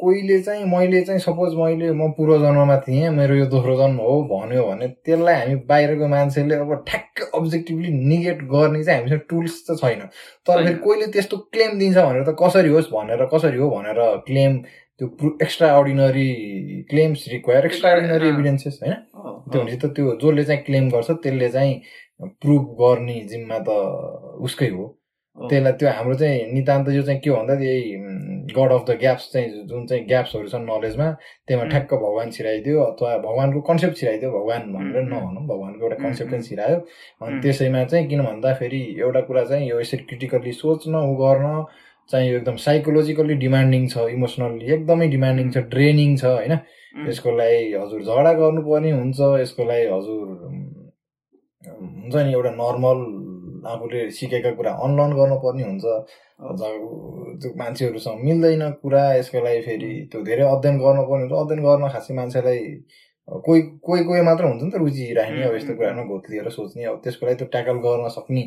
कोहीले 0.01 0.40
चाहिँ 0.42 0.64
मैले 0.70 1.01
चाहिँ 1.03 1.20
सपोज 1.20 1.55
मैले 1.57 1.90
म 1.92 2.11
पूर्व 2.16 2.38
जन्ममा 2.38 2.76
थिएँ 2.86 3.09
मेरो 3.11 3.34
यो 3.34 3.47
दोस्रो 3.53 3.76
जन्म 3.76 3.97
हो 4.07 4.16
भन्यो 4.32 4.64
भने 4.66 4.88
त्यसलाई 5.05 5.34
हामी 5.34 5.55
बाहिरको 5.68 6.09
मान्छेले 6.09 6.55
अब 6.55 6.74
ठ्याक्क 6.88 7.30
अब्जेक्टिभली 7.34 7.92
निगेट 8.09 8.42
गर्ने 8.53 8.82
चाहिँ 8.84 9.01
हामीसँग 9.01 9.20
टुल्स 9.30 9.55
त 9.70 9.76
छैन 9.80 10.01
तर 10.47 10.64
फेरि। 10.64 10.74
कोहीले 10.84 11.07
त्यस्तो 11.12 11.36
क्लेम 11.53 11.78
दिन्छ 11.78 11.97
भनेर 11.97 12.24
त 12.28 12.36
कसरी 12.42 12.68
होस् 12.76 12.92
भनेर 12.92 13.24
कसरी 13.32 13.59
हो 13.59 13.70
भनेर 13.70 14.01
क्लेम 14.26 14.59
त्यो 15.01 15.30
extra 15.42 15.72
ordinary 15.78 16.28
claims 16.90 17.24
require 17.32 17.66
extra 17.66 17.92
ordinary 17.92 18.28
अँ। 18.28 18.34
इभिडेन्सेस 18.34 18.78
होइन 18.82 18.94
त्यो 18.94 19.61
भनेपछि 19.61 19.78
त 19.86 19.92
त्यो 19.97 20.14
जसले 20.22 20.44
चाहिँ 20.44 20.62
क्लेम 20.64 20.90
गर्छ 20.90 21.11
त्यसले 21.11 21.49
चाहिँ 21.57 21.74
प्रुभ 22.44 22.64
गर्ने 22.80 23.18
जिम्मा 23.32 23.59
त 23.68 23.80
उसकै 24.44 24.68
हो। 24.76 24.86
त्यसलाई 25.37 25.72
त्यो 25.80 25.89
हाम्रो 25.97 26.14
चाहिँ 26.20 26.53
नितान्त 26.53 26.89
यो 26.97 27.03
चाहिँ 27.03 27.20
के 27.20 27.30
भन्दा 27.30 27.55
यही 27.61 27.82
गड 28.57 28.72
अफ 28.72 28.84
द 28.89 28.97
ग्याप्स 29.01 29.24
चाहिँ 29.32 29.49
जुन 29.68 29.87
चाहिँ 29.87 30.05
ग्याप्सहरू 30.09 30.49
छन् 30.49 30.64
नलेजमा 30.66 31.09
त्यसमा 31.47 31.62
उम्. 31.62 31.70
ठ्याक्क 31.70 31.95
भगवान् 31.95 32.30
छिराइदियो 32.37 32.82
अथवा 32.82 33.16
भगवान्को 33.26 33.61
कन्सेप्ट 33.68 33.97
छिराइदियो 33.97 34.30
भगवान् 34.32 34.72
भनेर. 34.74 35.03
नभनौँ 35.12 35.45
भगवान्को 35.47 35.82
एउटा 35.84 35.97
कन्सेप्ट 36.05 36.30
चाहिँ. 36.30 36.45
छिरायो 36.49 36.78
अनि. 37.22 37.41
त्यसैमा 37.43 37.84
चाहिँ 37.84 38.07
किन 38.09 38.22
भन्दाखेरि 38.22 38.82
एउटा 39.01 39.20
कुरा 39.28 39.45
चाहिँ 39.45 39.68
यो 39.68 39.80
यसरी 39.80 40.05
क्रिटिकल्ली 40.09 40.53
सोच्न 40.62 40.95
उ 40.97 41.14
गर्न 41.20 41.64
चाहिँ 42.11 42.30
यो 42.30 42.37
एकदम 42.39 42.57
साइकोलोजिकल्ली 42.64 43.34
डिमान्डिङ 43.34 43.87
छ 43.93 44.09
इमोसनल्ली 44.16 44.72
एकदमै 44.72 45.09
डिमान्डिङ 45.09 45.51
छ 45.53 45.59
ड्रेनिङ 45.74 46.16
छ 46.16 46.24
होइन 46.24 46.59
यसको 47.09 47.30
लागि 47.37 47.72
हजुर 47.74 48.03
झगडा 48.03 48.32
गर्नुपर्ने 48.41 48.91
हुन्छ 48.91 49.18
यसको 49.43 49.64
लागि 49.70 49.87
हजुर 49.93 50.26
हुन्छ 51.66 52.14
नि 52.16 52.32
एउटा 52.32 52.51
नर्मल 52.62 53.01
आफूले 53.73 54.01
सिकेका 54.19 54.51
कुरा 54.59 54.73
अनलर्न 54.85 55.12
गर्नुपर्ने 55.19 55.62
हुन्छ। 55.71 55.85
त्यो 57.41 57.51
मान्छेहरूसँग 57.62 58.19
मिल्दैन 58.29 58.62
कुरा 58.83 59.03
यसको 59.14 59.39
लागि 59.45 59.61
फेरि 59.67 59.91
त्यो 60.12 60.23
धेरै 60.29 60.45
अध्ययन 60.55 60.79
गर्नुपर्ने 60.85 61.23
हुन्छ। 61.25 61.35
अध्ययन 61.43 61.61
गर्न 61.67 61.89
खासै 61.95 62.14
मान्छेलाई 62.14 62.61
कोही 63.29 63.61
कोही 63.83 64.03
कोही 64.07 64.21
मात्र 64.23 64.45
हुन्छ 64.47 64.62
नि 64.62 64.71
त 64.71 64.79
रुचि 64.79 65.05
राख्ने 65.19 65.43
अब 65.51 65.55
यस्तो 65.55 65.75
कुराहरूमा 65.75 66.05
घोत्लिएर 66.14 66.49
सोच्ने। 66.57 66.85
अब 66.87 66.97
त्यसको 67.05 67.27
लागि 67.27 67.37
त्यो 67.39 67.47
ट्याकल 67.55 67.77
गर्न 67.87 68.09
सक्ने 68.17 68.43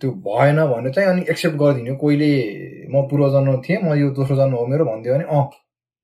त्यो 0.00 0.10
भएन 0.26 0.58
भने 0.72 0.90
चाहिँ 0.92 1.08
अनि 1.10 1.22
एक्सेप्ट 1.32 1.56
गरिदिने 1.56 1.94
कोहीले 2.02 2.32
म 2.92 3.08
पूर्व 3.08 3.24
जन्म 3.32 3.56
थिएँ 3.64 3.80
म 3.82 3.96
यो 3.96 4.10
दोस्रो 4.20 4.36
जन्म 4.36 4.54
हो 4.60 4.66
मेरो 4.68 4.84
भनिदियो 4.84 5.14
भने 5.14 5.24
अँ 5.32 5.44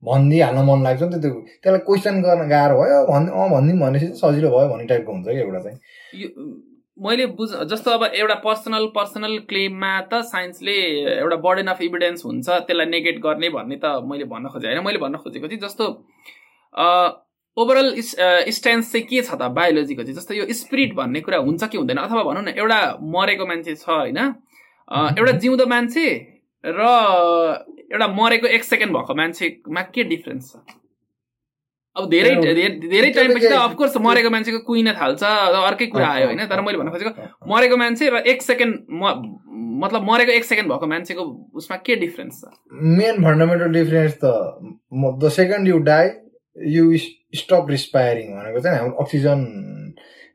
भनिदिइहाल्न 0.03 0.65
मन 0.69 0.83
लाग्छ 0.89 1.03
नि 1.03 1.17
त 1.17 1.21
त्यो। 1.21 1.33
त्यसलाई 1.63 1.81
क्वेसन 1.85 2.15
गर्न 2.25 2.49
गाह्रो 2.49 2.75
भयो 2.81 2.99
भन् 3.13 3.29
अँ 3.29 3.49
भनिदिउँ 3.53 3.81
भनेपछि 3.81 4.07
सजिलो 4.21 4.49
भयो 4.57 4.69
भन्ने 4.73 4.87
टाइपको 4.89 5.13
हुन्छ 5.13 5.29
कि 5.29 5.41
एउटा 5.45 5.61
चाहिँ। 5.65 5.79
मैले 6.99 7.27
बुझ 7.39 7.49
जस्तो 7.71 7.91
अब 7.91 8.05
एउटा 8.05 8.35
पर्सनल 8.43 8.87
पर्सनल 8.95 9.39
क्लेममा 9.49 10.01
त 10.13 10.21
साइन्सले 10.27 10.75
एउटा 11.19 11.37
बर्डन 11.47 11.67
अफ 11.69 11.81
इभिडेन्स 11.83 12.25
हुन्छ 12.25 12.49
त्यसलाई 12.49 12.87
नेगेट 12.87 13.19
गर्ने 13.23 13.49
भन्ने 13.51 13.77
त 13.83 13.99
मैले 14.11 14.25
भन्न 14.31 14.49
खोजेँ 14.49 14.69
होइन। 14.71 14.85
मैले 14.85 14.99
भन्न 14.99 15.17
खोजेको 15.19 15.49
चाहिँ 15.49 15.61
जस्तो 15.61 15.85
ओभरअल 17.57 17.89
स्ट्यान्स 18.01 18.93
चाहिँ 18.93 19.07
के 19.07 19.23
छ 19.23 19.35
त 19.35 19.51
बायोलोजीको 19.59 20.03
चाहिँ? 20.03 20.15
जस्तो 20.15 20.35
यो 20.35 20.47
स्पिरिट 20.55 20.95
भन्ने 20.95 21.21
कुरा 21.27 21.39
हुन्छ 21.39 21.65
कि 21.65 21.79
हुँदैन? 21.79 21.99
अथवा 21.99 22.23
भनौँ 22.31 22.43
न 22.43 22.55
एउटा 22.63 22.79
मरेको 23.17 23.47
मान्छे 23.47 23.75
छ 23.75 23.89
होइन 23.91 24.19
एउटा 25.19 25.33
जिउँदो 25.43 25.67
मान्छे 25.67 26.07
र 26.65 26.81
एउटा 27.91 28.07
मरेको 28.23 28.47
एक 28.47 28.65
सेकेन्ड 28.65 28.97
भएको 28.97 29.15
मान्छेमा 29.15 29.83
के 29.91 30.05
डिफ्रेन्स 30.15 30.53
छ? 30.53 30.57
अब 31.97 32.09
धेरै 32.11 32.31
धेरै- 32.37 32.81
त्यो 32.83 33.03
टाइमपछि 33.15 33.49
त 33.49 33.59
अफकोर्स 33.61 33.97
मरेको 33.99 34.31
मान्छेको 34.31 34.59
कुहिन 34.67 34.93
थाल्छ 34.95 35.23
अर्कै 35.63 35.87
कुरा 35.89 36.09
आयो 36.09 36.27
होइन 36.27 36.47
तर 36.47 36.61
मैले 36.61 36.79
भन्न 36.79 36.91
खोजेको 36.91 37.13
मरेको 37.47 37.77
मान्छे 37.77 38.09
र 38.11 38.23
एक 38.27 38.43
सेकेन्ड 38.43 38.75
म 38.93 39.13
मतलब 39.83 40.03
मरेको 40.05 40.33
एक 40.33 40.45
सेकेन्ड 40.45 40.71
भएको 40.71 40.87
मान्छेको 40.87 41.23
उसमा 41.55 41.77
के 41.87 41.97
डिफ्रेन्स 41.97 42.41
छ? 42.41 42.51
मेन 42.99 43.23
फन्डामेन्टल 43.23 43.73
डिफरेन्स 43.73 44.15
त 44.19 44.35
the 45.19 45.29
second 45.33 45.69
you 45.69 45.79
die 45.85 46.11
you 46.57 46.85
stop 47.35 47.71
रिस्पायरिङ 47.71 48.35
भनेको 48.35 48.61
चाहिँ 48.61 48.79
हाम्रो 48.79 48.97
अक्सिजन 48.99 49.41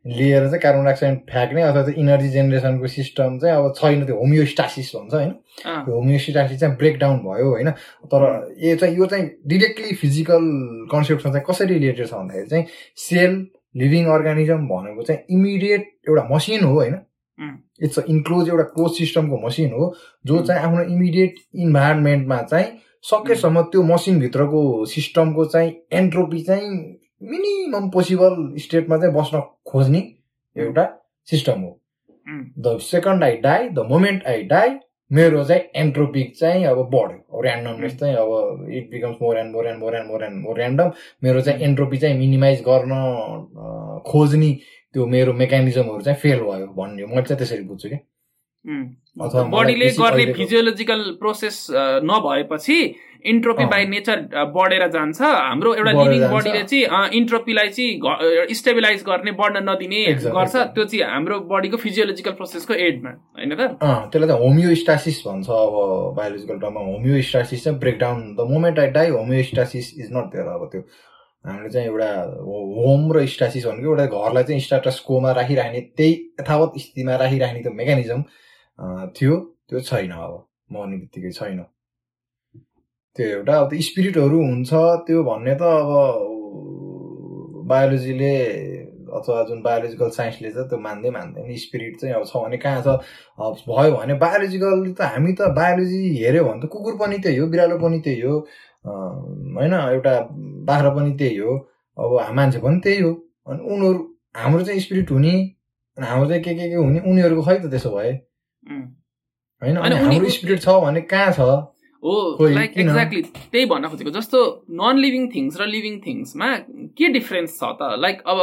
लिएर 0.05 0.45
चाहिँ 0.47 0.59
कार्बन 0.59 0.83
डाइअक्साइड 0.83 1.17
फ्याँक्ने 1.29 1.61
अथवा 1.61 1.83
त्यो 1.83 1.93
इनर्जी 1.93 2.29
जेनेरेसनको 2.29 2.87
सिस्टम 2.87 3.37
चाहिँ 3.39 3.55
अब 3.55 3.73
छैन 3.77 4.05
त्यो 4.05 4.15
होमियोस्टासिस 4.15 4.95
भन्छ 4.95 5.13
होइन। 5.13 5.29
अँ, 5.29 5.85
त्यो 5.85 5.95
होमियोस्टासिस 5.95 6.59
चाहिँ 6.59 6.75
ब्रेकडाउन 6.75 7.17
भयो 7.17 7.49
होइन। 7.49 7.69
तर 8.13 8.23
यो 8.63 8.75
चाहिँ 8.75 8.97
यो 8.97 9.05
चाहिँ 9.05 9.25
डिरेक्टली 9.47 9.95
फिजिकल 9.95 10.43
कन्सेप्टसँग 10.91 11.33
चाहिँ 11.33 11.45
कसरी 11.49 11.73
रिलेटेड 11.73 12.07
छ 12.07 12.13
भन्दाखेरि 12.13 12.47
चाहिँ 12.47 12.65
सेल 12.97 13.45
लिभिङ 13.77 14.05
अर्गानिजम 14.05 14.67
भनेको 14.67 15.03
चाहिँ 15.03 15.21
इमिडिएट 15.31 15.91
एउटा 16.09 16.27
मसिन 16.31 16.63
हो 16.63 16.73
होइन. 16.73 16.95
इट्स 17.83 17.99
इन्क्लोज 18.09 18.49
एउटा 18.49 18.63
क्लोज 18.63 18.97
सिस्टमको 18.97 19.37
मसिन 19.47 19.71
हो 19.71 19.93
जो 20.25 20.41
चाहिँ 20.45 20.61
आफ्नो 20.61 20.83
इमिडिएट 20.83 21.35
इन्भाइरोमेन्टमा 21.55 22.41
चाहिँ 22.41 22.65
सकेसम्म 23.03 23.61
त्यो 23.61 23.83
मसिनभित्रको 23.83 24.85
सिस्टमको 24.85 25.45
चाहिँ 25.45 25.71
एन्ट्रोपी 25.93 26.41
चाहिँ 26.43 26.69
मिनिमम 27.23 27.89
पोसिबल 27.89 28.35
स्टेटमा 28.57 28.97
चाहिँ 28.97 29.13
बस्न 29.15 29.39
खोज्ने 29.69 29.99
एउटा 30.55 30.85
सिस्टम 31.27 31.61
हो। 31.61 31.79
The 32.59 32.77
second 32.81 33.23
I 33.23 33.37
die 33.37 33.69
the 33.69 33.79
moment 33.89 34.25
I 34.27 34.43
die 34.43 34.69
मेरो 35.11 35.43
चाहिँ 35.45 35.61
एन्ट्रोपिक 35.75 36.35
चाहिँ 36.37 36.65
अब 36.65 36.77
बढ्यो। 36.89 37.41
ऱ्यान्डमनेस 37.43 37.99
चाहिँ 37.99 38.15
अब 38.15 38.67
it 38.73 38.89
becomes 38.91 39.17
more 39.21 39.37
and 39.37 39.51
more 39.55 39.67
and 39.67 39.79
more 39.79 39.95
and 39.95 40.07
more 40.07 40.23
and 40.23 40.43
more 40.43 40.59
random 40.59 40.91
मेरो 41.23 41.41
चाहिँ 41.41 41.61
एन्ट्रोपी 41.61 41.97
चाहिँ 41.97 42.17
मिनिमाइज 42.17 42.61
गर्न 42.61 42.93
खोज्ने 44.07 44.51
त्यो 44.93 45.05
मेरो 45.05 45.33
मेकानिजमहरू 45.33 46.01
चाहिँ 46.01 46.19
फेल 46.19 46.39
भयो 46.39 46.67
भन्ने 46.77 47.05
मैले 47.05 47.21
चाहिँ 47.21 47.37
त्यसरी 47.37 47.63
बुझ्छु 47.63 47.89
कि। 47.89 47.95
उम्. 47.95 47.99
अथवा 47.99 48.07
मलाई 48.07 48.18
बडीले 48.67 49.89
गर्ने 49.99 50.25
फिजियोलोजिकल 50.33 51.01
प्रोसेस 51.19 51.67
नभएपछि 52.03 52.77
इन्ट्रोपी। 53.25 53.65
बाई 53.65 53.85
नेचर 53.85 54.19
बढेर 54.55 54.87
जान्छ 54.91 55.21
हाम्रो 55.21 55.73
एउटा 55.73 55.91
लिभिङ। 55.91 56.27
बडीले 56.31 56.63
चाहिँ 56.63 57.09
इन्ट्रोपीलाई 57.19 57.69
चाहिँ 57.69 58.53
स्टेबिलाइज 58.55 59.03
गर्ने 59.07 59.31
बढ्न 59.39 59.63
नदिने 59.69 60.03
गर्छ. 60.13 60.55
त्यो 60.55 60.83
चाहिँ 60.85 61.03
हाम्रो 61.03 61.39
बडीको 61.51 61.77
फिजियोलोजिकल 61.77 62.31
प्रोसेसको 62.39 62.73
एडमा 62.73 63.09
होइन 63.09 63.55
त 63.55 63.61
त्यसलाई 64.11 64.27
चाहिँ 64.27 64.41
होमियोस्टासिस 64.43 65.17
भन्छ 65.27 65.49
अब 65.49 65.75
बायोलोजिकल 66.17 66.59
टर्ममा 66.59 66.81
होमियोस्टासिस 66.91 67.63
चाहिँ 67.63 67.79
breakdown 67.79 68.19
the 68.35 68.47
moment 68.51 68.79
I 68.79 68.87
die 68.97 69.09
homeostasis 69.09 69.93
is 69.99 70.07
not 70.15 70.25
there 70.35 70.47
अब 70.55 70.67
त्यो 70.71 70.81
हामीले 71.45 71.69
चाहिँ 71.69 71.87
एउटा 71.87 72.11
होम 72.77 73.11
र 73.15 73.25
स्टासिस 73.33 73.65
भनेको 73.65 73.89
एउटा 73.89 74.05
घरलाई 74.05 74.43
चाहिँ 74.43 74.61
स्टाटस 74.61 74.99
कोमा 75.07 75.31
राखिराख्ने 75.31 75.81
त्यही 75.97 76.13
यथावत 76.39 76.71
स्थितिमा 76.77 77.15
राखिराख्ने 77.15 77.59
त्यो 77.63 77.73
मेकानिजम 77.73 78.23
थियो 79.15 79.35
त्यो 79.69 79.79
छैन 79.81 80.11
अब 80.11 80.33
मर्ने 80.71 80.97
बित्तिकै 80.97 81.31
छैन 81.31 81.63
त्यो 83.17 83.27
एउटा 83.27 83.57
अब 83.59 83.69
त्यो 83.69 83.81
स्पिरिटहरू 83.81 84.41
हुन्छ 84.41 84.71
त्यो 85.07 85.23
भन्ने 85.23 85.55
त 85.55 85.61
अब 85.61 85.89
बायोलोजीले 87.67 88.33
अथवा 89.17 89.43
जुन 89.43 89.61
बायोलोजिकल 89.61 90.09
साइन्सले 90.09 90.51
चाहिँ 90.51 90.67
त्यो 90.69 90.79
मान्दै 90.79 91.09
मान्दैन 91.09 91.55
स्पिरिट 91.57 91.99
चाहिँ 91.99 92.15
अब 92.15 92.25
छ 92.25 92.43
भने 92.45 92.57
कहाँ 92.57 92.81
छ 92.81 92.87
भयो 93.67 93.91
भने 93.95 94.13
बायोलोजिकल 94.23 94.93
त 94.93 95.09
हामी 95.13 95.33
त 95.33 95.49
बायोलोजी 95.55 95.99
हेऱ्यो 96.15 96.43
भने 96.45 96.61
त 96.61 96.71
कुकुर 96.71 96.95
पनि 96.97 97.17
त्यही 97.17 97.37
हो 97.37 97.47
बिरालो 97.47 97.77
पनि 97.79 97.99
त्यही 97.99 98.21
हो 98.21 98.37
होइन 98.85 99.73
एउटा 99.73 100.15
बाख्रा 100.65 100.89
पनि 100.95 101.11
त्यही 101.17 101.37
हो 101.37 101.57
अब 101.97 102.33
मान्छे 102.35 102.59
पनि 102.59 102.79
त्यही 102.79 103.01
हो 103.01 103.11
अनि 103.47 103.59
उनीहरू 103.73 104.01
हाम्रो 104.35 104.63
चाहिँ 104.63 104.79
स्पिरिट 104.79 105.11
हुने 105.11 105.35
हाम्रो 105.97 106.27
चाहिँ 106.29 106.43
के 106.43 106.53
के 106.53 106.69
के 106.69 106.75
हुने 106.75 106.99
उनीहरूको 107.11 107.41
खै 107.41 107.57
त 107.59 107.69
त्यसो 107.69 107.89
भए. 107.91 108.11
होइन 108.63 109.75
अनि 109.77 109.95
अनि 109.95 109.95
हाम्रो 109.95 110.29
स्पिरिट 110.29 110.59
छ 110.61 110.79
भने 110.85 111.01
कहाँ 111.11 111.31
छ? 111.33 111.39
हो 112.03 112.47
लाइक? 112.47 112.77
एक्ज्याक्टली 112.77 113.21
त्यही 113.51 113.65
भन्न 113.65 113.87
खोजेको 113.89 114.11
जस्तो 114.17 114.39
नन 114.81 114.97
लिभिङ 115.05 115.27
थिङ्स 115.35 115.57
र 115.59 115.65
लिभिङ 115.67 115.99
थिङ्समा 116.05 116.49
के 116.95 117.07
डिफरेन्स 117.15 117.59
छ 117.59 117.63
त? 117.79 117.81
लाइक 117.99 118.21
अब 118.25 118.37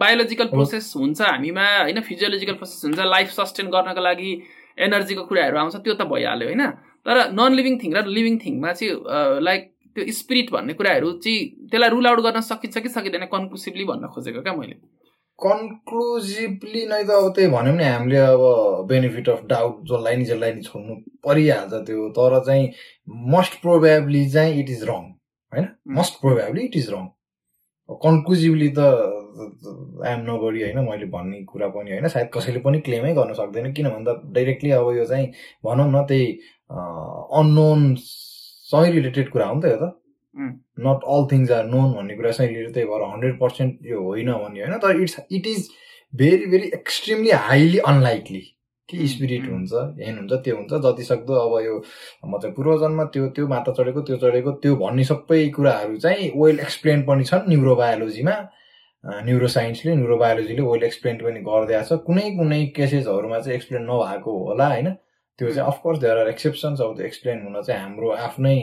बायोलोजिकल 0.00 0.46
प्रोसेस 0.48 0.92
हुन्छ 0.96 1.20
हामीमा 1.22 1.66
होइन? 1.82 2.00
फिजियोलोजिकल 2.00 2.54
प्रोसेस 2.60 2.84
हुन्छ 2.84 3.00
लाइफ 3.14 3.28
सस्टेन 3.36 3.68
गर्नको 3.76 4.00
लागि 4.08 4.30
एनर्जीको 4.88 5.22
कुराहरू 5.28 5.58
आउँछ 5.58 5.76
त्यो 5.76 5.94
त 5.94 6.02
भइहाल्यो 6.10 6.48
होइन? 6.48 6.64
तर 7.06 7.16
नन 7.36 7.52
लिभिङ 7.60 7.78
थिङ 7.82 7.90
र 7.94 8.06
लिभिङ 8.08 8.38
थिङमा 8.44 8.72
चाहिँ 8.72 8.92
लाइक 9.44 9.62
त्यो 9.96 10.12
स्पिरिट 10.18 10.50
भन्ने 10.50 10.74
कुराहरू 10.74 11.12
चाहिँ 11.22 11.68
त्यसलाई 11.70 11.90
रुल 11.94 12.06
आउट 12.06 12.20
गर्न 12.26 12.40
सकिन्छ 12.40 12.78
कि 12.78 12.88
सकिँदैन 12.88 13.24
कन्क्लुसिभली 13.30 13.84
भन्न 13.84 14.08
खोजेको 14.14 14.40
क्या 14.42 14.54
मैले। 14.56 14.76
कन्क्लुजिभली 15.38 16.82
नै 16.86 17.02
त 17.04 17.10
अब 17.10 17.32
त्यही 17.36 17.48
भन्यो 17.54 17.72
भने 17.72 17.84
हामीले 17.84 18.18
अब 18.18 18.42
बेनिफिट 18.88 19.28
अफ 19.28 19.40
डाउट 19.52 19.80
जसलाई 19.90 20.16
नि 20.16 20.24
जसलाई 20.24 20.52
नि 20.54 20.62
छोड्नु 20.68 20.94
परिहाल्छ 21.26 21.74
त्यो 21.86 22.08
तर 22.18 22.38
चाहिँ 22.46 22.70
मस्ट 23.34 23.60
प्रोभेबली 23.62 24.22
चाहिँ 24.30 24.60
इट 24.60 24.70
इज 24.70 24.82
रङ 24.90 25.02
होइन? 25.52 25.66
Most 25.98 26.20
probably 26.20 26.64
it 26.64 26.76
is 26.76 26.90
wrong 26.90 27.06
conclusively 27.88 28.68
त 28.78 28.80
आइएम 30.06 30.20
नो 30.26 30.38
बडी 30.42 30.62
होइन? 30.62 30.78
मैले 30.88 31.06
भन्ने 31.16 31.42
कुरा 31.50 31.68
पनि 31.74 31.90
होइन 31.90 32.08
सायद 32.14 32.28
कसैले 32.34 32.60
पनि 32.66 32.80
क्लेमै 32.86 33.12
गर्न 33.14 33.32
सक्दैन 33.40 33.72
किन 33.72 33.88
भन्दा 33.90 34.12
डाइरेक्टली 34.38 34.70
अब 34.78 34.90
यो 34.96 35.04
चाहिँ 35.12 35.26
भनौँ 35.64 35.90
न 35.92 36.04
त्यही 36.08 36.26
अननोनसँगै 37.40 38.90
रिलेटेड 38.98 39.30
कुरा 39.32 39.46
हो 39.48 39.54
नि 39.54 39.62
त 39.62 39.66
यो 39.74 39.78
त. 39.82 39.92
Not 40.36 41.04
all 41.14 41.26
things 41.32 41.50
are 41.52 41.64
known 41.66 41.92
भन्ने 41.94 42.14
कुरासँग 42.16 42.48
रिलेटेड 42.48 42.74
त्यही 42.74 42.86
भएर 42.88 43.02
हन्ड्रेड 43.12 43.38
पर्सेन्ट 43.40 43.86
यो 43.86 44.02
होइन 44.02 44.32
भन्ने 44.32 44.60
होइन 44.60 44.78
तर 44.78 45.00
it's 45.02 45.16
it 45.32 45.46
is 45.46 45.68
very 46.12 46.46
very 46.46 46.70
extremely 46.74 47.30
highly 47.30 47.78
unlikely 47.90 48.40
कि 48.88 49.06
स्पिरिट. 49.08 49.44
हुन्छ 49.50 49.72
हेन 50.00 50.18
हुन्छ 50.18 50.32
त्यो 50.44 50.56
हुन्छ 50.56 50.72
जति 50.86 51.04
सक्दो 51.04 51.34
अब 51.34 51.54
यो 51.64 51.76
म 52.26 52.38
चाहिँ 52.38 52.54
पूर्वजन्म 52.54 53.04
त्यो 53.14 53.28
त्यो 53.36 53.46
माता 53.48 53.72
चढेको 53.78 54.00
त्यो 54.08 54.16
चढेको 54.24 54.50
त्यो 54.64 54.76
भन्ने 54.76 55.04
सबै 55.04 55.48
कुराहरू 55.56 55.96
चाहिँ 55.98 56.30
वेल 56.36 56.60
एक्सप्लेन 56.60 57.02
पनि 57.06 57.24
छन् 57.24 57.48
न्युरोबायोलोजीमा 57.48 58.36
न्युरो 59.04 59.48
साइन्सले 59.54 59.94
न्युरोबायोलोजीले 59.96 60.62
वेल 60.62 60.82
एक्सप्लेन 60.84 61.16
पनि 61.24 61.40
गरिदिएको 61.48 61.84
छ। 61.88 62.00
कुनै 62.06 62.30
कुनै 62.36 62.60
केसेसहरूमा 62.76 63.38
चाहिँ 63.40 63.56
एक्सप्लेन 63.56 63.82
नभएको 63.90 64.38
होला 64.44 64.68
होइन? 64.68 64.88
त्यो 65.38 65.52
चाहिँ 65.54 65.68
अफकोर्स 65.68 65.98
देयर 66.00 66.18
आर 66.18 66.28
एक्सेप्सन्स 66.28 66.80
अब 66.80 66.96
त्यो 66.96 67.06
एक्सप्लेन 67.06 67.42
हुन 67.46 67.62
चाहिँ 67.62 67.80
हाम्रो 67.82 68.10
आफ्नै 68.28 68.56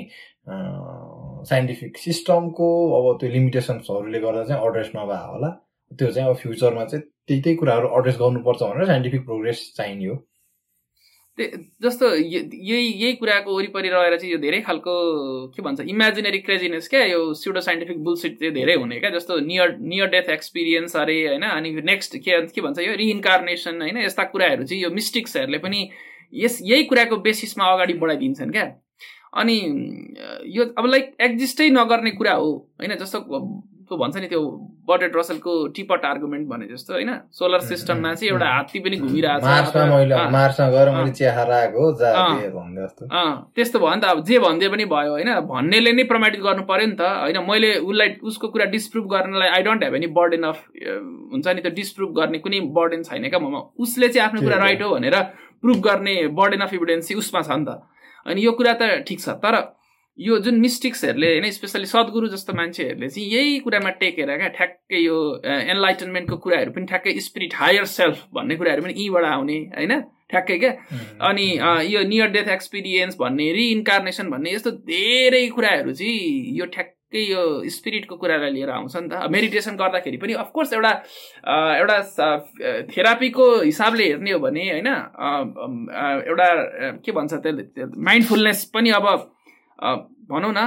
साइन्टिफिक 1.50 1.98
सिस्टमको 1.98 2.68
अब 2.98 3.18
त्यो 3.20 3.30
लिमिटेसन्सहरूले 3.30 4.20
गर्दा 4.20 4.44
चाहिँ 4.44 4.68
एड्रेस 4.68 4.92
नभए 4.96 5.22
होला। 5.28 5.50
त्यो 5.92 6.12
चाहिँ 6.12 6.30
अब 6.30 6.36
फ्युचरमा 6.42 6.84
चाहिँ 6.86 7.04
त्यही 7.28 7.42
त्यही 7.42 7.56
कुराहरू 7.56 7.88
एड्रेस 8.00 8.18
गर्नुपर्छ 8.20 8.62
भनेर 8.64 8.86
साइन्टिफिक 8.88 9.26
प्रोग्रेस 9.26 9.72
चाहिने 9.78 10.06
हो। 10.06 10.16
जस्तो 11.84 12.08
यही 12.16 12.88
यही 12.88 13.14
कुराको 13.14 13.56
वरिपरि 13.58 13.90
रहेर 13.90 14.18
चाहिँ 14.18 14.32
यो 14.32 14.38
धेरै 14.40 14.60
खालको 14.62 14.94
के 15.56 15.62
भन्छ 15.62 15.82
इमेजिनेरी 15.90 16.40
क्रेजिनेस 16.40 16.88
क्या? 16.90 17.04
यो 17.06 17.34
स्युडो 17.34 17.62
साइन्टिफिक 17.62 18.04
बुलसिट 18.04 18.38
चाहिँ 18.40 18.54
धेरै 18.54 18.76
हुने 18.76 19.00
क्या? 19.00 19.10
जस्तो 19.10 19.40
नियर 19.46 19.76
नियर 19.80 20.08
डेथ 20.10 20.30
एक्सपिरियन्स 20.30 20.96
अरे 20.98 21.18
होइन 21.28 21.44
अनि 21.44 21.72
नेक्स्ट 21.82 22.18
के 22.18 22.40
के 22.48 22.62
भन्छ 22.62 22.80
यो 22.80 22.96
रिइन्कार्नेसन 22.96 23.82
होइन 23.82 23.98
यस्ता 23.98 24.24
कुराहरू 24.36 24.64
चाहिँ 24.64 24.84
यो 24.84 24.90
मिस्टिक्सहरूले 24.92 25.58
पनि 25.58 25.90
यस 26.34 26.60
यही 26.64 26.84
कुराको 26.92 27.18
बेसिसमा 27.28 27.72
अगाडि 27.74 27.94
बढाइदिन्छन् 28.04 28.52
क्या? 28.52 28.66
अनि 29.34 29.58
यो 30.56 30.64
अब 30.78 30.86
लाइक 30.86 31.16
एक्जिस्टै 31.22 31.70
नगर्ने 31.72 32.12
कुरा 32.12 32.34
हो 32.34 32.50
होइन? 32.80 32.96
जस्तो 32.96 33.20
को 33.92 33.98
भन्छ 33.98 34.18
नि 34.18 34.28
त्यो 34.28 34.42
बटेड 34.88 35.16
रसलको 35.18 35.54
टिपट 35.76 36.06
आर्गुमेन्ट 36.06 36.48
भने 36.48 36.66
जस्तो 36.68 36.94
होइन? 36.94 37.12
सोलर 37.32 37.60
सिस्टममा 37.62 38.14
चाहिँ 38.14 38.32
एउटा 38.32 38.48
हात्ती 38.48 38.80
पनि 38.80 38.98
घुमिरहेको 38.98 39.46
त्यस्तो 43.56 43.80
भयो 43.80 43.96
नि 43.96 44.02
त 44.02 44.06
अब 44.06 44.24
जे 44.24 44.40
भन्दै 44.40 44.68
पनि 44.72 44.86
भयो 44.96 45.12
होइन? 45.12 45.30
भन्नेले 45.52 45.92
नै 45.92 46.04
प्रमाणित 46.08 46.40
गर्नु 46.40 46.64
पर्यो 46.72 46.88
नि 46.88 46.96
त 46.96 47.04
होइन? 47.04 47.38
मैले 47.52 47.72
उसलाई 47.84 48.10
उसको 48.24 48.48
कुरा 48.48 48.66
डिस्प्रुभ 48.72 49.06
गर्नलाई 49.12 49.50
I 49.60 49.62
don't 49.68 49.84
have 49.84 49.96
any 50.00 50.08
burden 50.16 50.44
of 50.52 50.58
हुन्छ 51.36 51.48
नि 51.48 51.62
त्यो 51.62 51.76
डिस्प्रुभ 51.76 52.12
गर्ने 52.20 52.40
कुनै 52.48 52.60
बर्डन 52.80 53.04
छैन 53.12 53.28
क्या 53.28 53.40
ममा। 53.44 53.60
उसले 53.76 54.08
चाहिँ 54.08 54.28
आफ्नो 54.28 54.40
कुरा 54.48 54.58
राइट 54.66 54.82
हो 54.84 54.90
भनेर 54.96 55.16
प्रुभ 55.62 55.80
गर्ने 55.88 56.16
बर्डन 56.40 56.62
अफ 56.64 56.74
इभिडेन्स 56.74 57.08
चाहिँ 57.08 57.20
उसमा 57.20 57.42
छ 57.44 57.60
नि 57.60 57.66
त। 57.68 57.84
अनि 58.26 58.46
यो 58.46 58.52
कुरा 58.52 58.74
त 58.82 59.04
ठिक 59.08 59.20
छ 59.20 59.30
तर 59.46 59.58
यो 60.18 60.38
जुन 60.46 60.60
मिस्टिक्सहरूले 60.60 61.28
होइन 61.28 61.52
स्पेसली 61.52 61.86
सद्गुरु 61.86 62.28
जस्तो 62.28 62.54
मान्छेहरूले 62.54 63.10
चाहिँ 63.10 63.28
यही 63.32 63.60
कुरामा 63.66 63.90
टेकेर 64.02 64.36
क्या 64.38 64.48
ठ्याक्कै 64.58 65.00
यो 65.00 65.18
एनलाइटनमेन्टको 65.46 66.38
कुराहरू 66.38 66.72
पनि 66.72 66.86
ठ्याक्कै 66.86 67.14
स्पिरिट 67.28 67.54
हायर 67.56 67.86
सेल्फ 67.92 68.26
भन्ने 68.34 68.56
कुराहरू 68.56 68.82
पनि 68.84 68.94
यहीँबाट 68.94 69.26
आउने 69.26 69.58
होइन? 69.78 69.94
ठ्याक्कै 70.32 70.58
क्या? 70.58 70.72
अनि 71.30 71.48
यो 71.94 72.04
नियर 72.08 72.28
डेथ 72.32 72.50
एक्सपिरियन्स 72.54 73.18
भन्ने 73.20 73.52
रिइन्कार्नेसन 73.54 74.30
भन्ने 74.30 74.54
यस्तो 74.54 74.72
धेरै 74.92 75.48
कुराहरू 75.56 75.94
चाहिँ 75.94 76.58
यो 76.60 76.66
ठ्याक्कै 76.66 77.00
यो 77.20 77.70
स्पिरिटको 77.70 78.16
कुरालाई 78.16 78.52
लिएर 78.52 78.70
आउँछ 78.70 78.96
नि 78.96 79.08
त। 79.12 79.28
मेडिटेसन 79.32 79.76
गर्दाखेरि 79.76 80.18
पनि 80.18 80.34
अफकोर्स 80.34 80.74
एउटा 80.74 80.92
एउटा 81.78 81.98
थेरापीको 82.88 83.46
हिसाबले 83.62 84.06
हेर्ने 84.08 84.32
हो 84.32 84.40
भने 84.40 84.64
होइन 84.72 84.88
एउटा 84.88 86.48
के 87.04 87.12
भन्छ 87.12 87.34
त्यसले 87.34 87.86
माइन्डफुलनेस 88.00 88.64
पनि 88.74 88.90
अब 88.96 89.06
भनौँ 90.32 90.54
न 90.56 90.60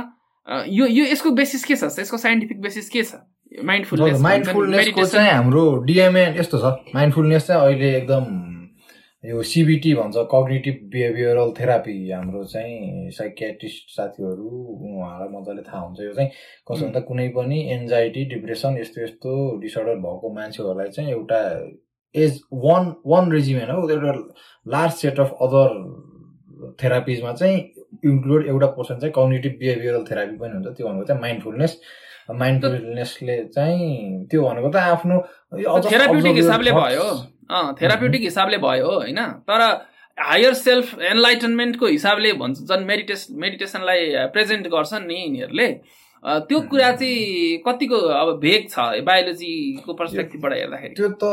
यो 0.69 0.87
यो 0.87 1.05
यसको 1.05 1.31
बेसिस 1.33 1.65
के 1.65 1.77
छ? 1.77 1.85
यसको 1.99 2.17
साइन्टिफिक 2.17 2.61
बेसिस 2.61 2.89
के 2.91 3.03
छ? 3.03 3.25
माइन्डफुलनेस 3.65 4.21
माइन्डफुलनेसको 4.21 5.05
चाहिँ 5.05 5.31
हाम्रो 5.31 5.65
डिएमए 5.89 6.25
यस्तो 6.39 6.59
छ। 6.59 6.93
माइन्डफुलनेस 6.95 7.47
चाहिँ 7.47 7.63
अहिले 7.63 7.97
एकदम 7.97 8.25
यो 9.25 9.43
सिबिटी 9.43 9.93
भन्छ 9.95 10.17
कग्नेटिभ 10.33 10.81
बिहेभियरल 10.93 11.53
थेरापी 11.59 12.11
हाम्रो 12.11 12.43
चाहिँ 12.45 13.11
साइकेट्रिस्ट 13.11 13.97
साथीहरू 13.97 14.49
उहाँलाई 14.89 15.29
मजाले 15.33 15.63
थाहा 15.63 15.81
हुन्छ। 15.81 16.01
यो 16.01 16.13
चाहिँ 16.13 16.31
कसो 16.69 16.85
भन्दा 16.85 17.01
कुनै 17.09 17.29
पनि 17.37 17.61
एन्जाइटी 17.73 18.25
डिप्रेसन 18.35 18.77
यस्तो 18.79 19.03
यस्तो 19.03 19.33
डिसअर्डर 19.61 19.97
भएको 20.05 20.33
मान्छेहरूलाई 20.35 20.89
चाहिँ 20.97 21.11
एउटा 21.11 21.41
एज 22.15 22.41
वान 22.69 22.95
वान 23.07 23.33
रेजिमेन्ट 23.33 23.71
हो 23.71 23.89
एउटा 23.91 24.13
लार्ज 24.67 24.93
सेट 24.93 25.21
अफ 25.21 25.37
अदर 25.43 25.69
थेरापिजमा 26.83 27.33
चाहिँ 27.33 27.59
इन्क्लुड 28.05 28.47
एउटा 28.47 28.67
पोर्सन 28.77 28.99
चाहिँ 29.01 29.13
कग्नेटिभ 29.17 29.57
बिहेभियरल 29.61 30.05
थेरापी 30.11 30.37
पनि 30.37 30.55
हुन्छ। 30.55 30.77
त्यो 30.77 30.89
भनेको 30.89 31.05
चाहिँ 31.05 31.21
माइन्डफुलनेस 31.21 31.81
माइन्डफुलनेसले 32.31 33.45
चाहिँ 33.55 34.27
त्यो 34.31 34.43
भनेको 34.49 34.69
त 34.69 34.77
आफ्नो 34.77 35.17
थेराप्युटिक 37.51 37.53
हिसाबले 37.53 37.69
भयो 37.69 37.75
थेराप्युटिक 37.81 38.23
हिसाबले 38.23 38.59
भयो 38.59 38.91
होइन? 39.01 39.19
तर 39.49 39.61
हायर 40.19 40.53
सेल्फ 40.55 40.99
एनलाइटनमेन्टको 41.03 41.87
हिसाबले 41.87 42.33
भन्छ 42.41 42.59
झन् 42.69 42.85
मेडिटेस 42.87 43.27
मेडिटेसनलाई 43.45 44.01
प्रेजेन्ट 44.33 44.67
गर्छन् 44.75 45.07
नि 45.07 45.15
यिनीहरूले। 45.15 45.69
त्यो 46.25 46.61
कुरा 46.71 46.91
चाहिँ 46.93 47.59
कतिको 47.67 47.97
अब 48.19 48.29
भेग 48.41 48.69
छ 48.71 49.05
बायोलोजीको 49.07 49.93
पर्सपेक्टिभबाट 49.95 50.53
हेर्दाखेरि? 50.53 50.95
त्यो 50.95 51.09
त 51.09 51.25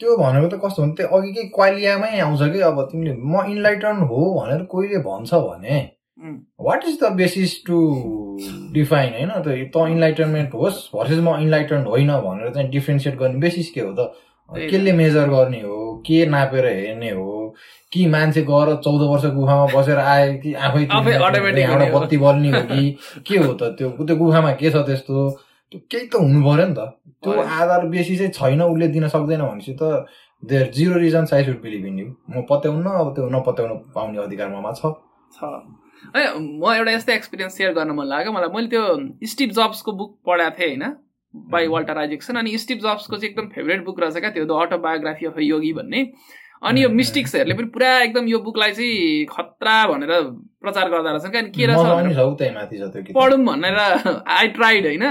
त्यो 0.00 0.16
भनेको 0.16 0.48
त 0.48 0.60
कस्तो 0.64 0.82
हुन्छ 0.82 0.96
त्यो 0.96 1.06
अघिकै 1.16 1.44
क्वालियामै 1.54 2.18
आउँछ 2.20 2.42
कि 2.52 2.60
अब 2.68 2.80
तिमीले 2.90 3.14
म 3.16 3.44
इन्लाइटन 3.54 3.96
हो 4.10 4.20
भनेर 4.40 4.62
कोहीले 4.72 4.98
भन्छ 5.06 5.30
भने 5.34 5.78
what 6.60 6.84
is 6.88 6.98
the 7.02 7.12
basis 7.16 7.52
to 7.66 7.76
define 8.72 9.12
होइन? 9.14 9.30
त 9.46 9.76
इन्लाइटनमेन्ट 9.94 10.54
होस् 10.54 10.78
भर्सेस 10.94 11.18
म 11.18 11.36
इन्लाइटन 11.40 11.86
होइन 11.86 12.10
भनेर 12.26 12.52
चाहिँ 12.54 12.68
डिफ्रेन्सिएट 12.70 13.16
गर्ने 13.18 13.38
बेसिस 13.40 13.70
के 13.70 13.80
हो 13.80 13.92
त? 13.98 14.12
केले 14.54 14.92
मेजर 14.92 15.28
गर्ने 15.28 15.60
हो? 15.60 15.76
के 16.06 16.24
नापेर 16.26 16.66
हेर्ने 16.66 17.10
हो? 17.10 17.54
कि 17.92 18.06
मान्छे 18.06 18.42
गएर 18.50 18.74
चौध 18.84 19.02
वर्ष 19.10 19.24
गुफामा 19.34 19.66
बसेर 19.74 19.98
आयो 19.98 20.32
कि 20.42 20.54
आफै 20.54 20.86
बत्ती 21.94 22.16
बल्ने 22.18 22.50
हो 22.50 22.62
कि? 22.70 22.82
के 23.26 23.38
हो 23.38 23.52
त 23.54 23.74
त्यो? 23.78 23.90
त्यो 24.06 24.16
गुफामा 24.16 24.52
के 24.60 24.70
छ 24.70 24.86
त्यस्तो? 24.86 25.28
त्यो 25.72 25.80
केही 25.90 26.06
त 26.06 26.14
हुनु 26.18 26.40
पऱ्यो 26.44 26.66
नि 26.66 26.74
त। 26.74 26.80
त्यो 27.22 27.32
आधार 27.40 27.86
बेसी 27.94 28.16
चाहिँ 28.16 28.32
छैन 28.32 28.62
उसले 28.62 28.88
दिन 28.94 29.08
सक्दैन 29.08 29.42
भनेपछि 29.42 29.76
त 29.82 30.06
there 30.42 30.70
zero 30.74 30.98
reason 30.98 31.26
I 31.34 31.44
should 31.44 31.60
believe 31.62 31.86
in 31.86 31.98
you 31.98 32.06
म 32.06 32.42
पत्याउन 32.50 32.86
अब 32.86 33.08
त्यो 33.14 33.28
नपत्याउन 33.28 33.72
पाउने 33.94 34.18
अधिकार 34.24 34.48
ममा 34.50 34.72
छ। 34.72 34.82
है 36.16 36.22
म 36.38 36.64
एउटा 36.74 36.92
यस्तै 36.92 37.14
एक्सपिरियन्स 37.14 37.56
सेयर 37.56 37.72
गर्न 37.76 37.90
मन 37.92 38.06
लाग्यो। 38.08 38.32
मलाई 38.32 38.50
मैले 38.54 38.68
त्यो 38.72 38.82
स्टिभ 39.30 39.50
जब्सको 39.58 39.92
बुक 39.92 40.10
पढाएको 40.26 40.56
थिएँ 40.58 40.68
होइन? 40.70 40.84
बाई 41.34 41.66
वाल्टर 41.68 41.98
आइजेक्सन 41.98 42.36
अनि 42.36 42.58
स्टिभ 42.58 42.78
जब्सको 42.82 43.16
चाहिँ 43.16 43.30
एकदम 43.30 43.48
फेभरेट 43.48 43.84
बुक 43.84 44.00
रहेछ 44.00 44.16
क्या? 44.16 44.30
त्यो 44.30 44.44
द 44.44 44.60
अटोबायोग्राफी 44.62 45.26
अफ 45.26 45.38
योगी 45.40 45.72
भन्ने। 45.72 46.02
अनि 46.62 46.82
यो 46.82 46.88
मिस्टिक्सहरूले 46.90 47.54
पनि 47.54 47.66
पुरा 47.72 47.90
एकदम 48.00 48.26
यो 48.28 48.38
बुकलाई 48.44 48.72
चाहिँ 48.72 49.24
खतरा 49.26 49.76
भनेर 49.86 50.10
प्रचार 50.60 50.90
गर्दा 50.90 51.10
रहेछन् 51.10 51.32
क्या। 51.32 51.42
के 51.54 51.66
रहेछ 51.66 53.14
पढौँ 53.14 53.38
भनेर 53.44 53.78
आई 54.28 54.48
ट्राइड 54.58 54.86
होइन। 54.86 55.04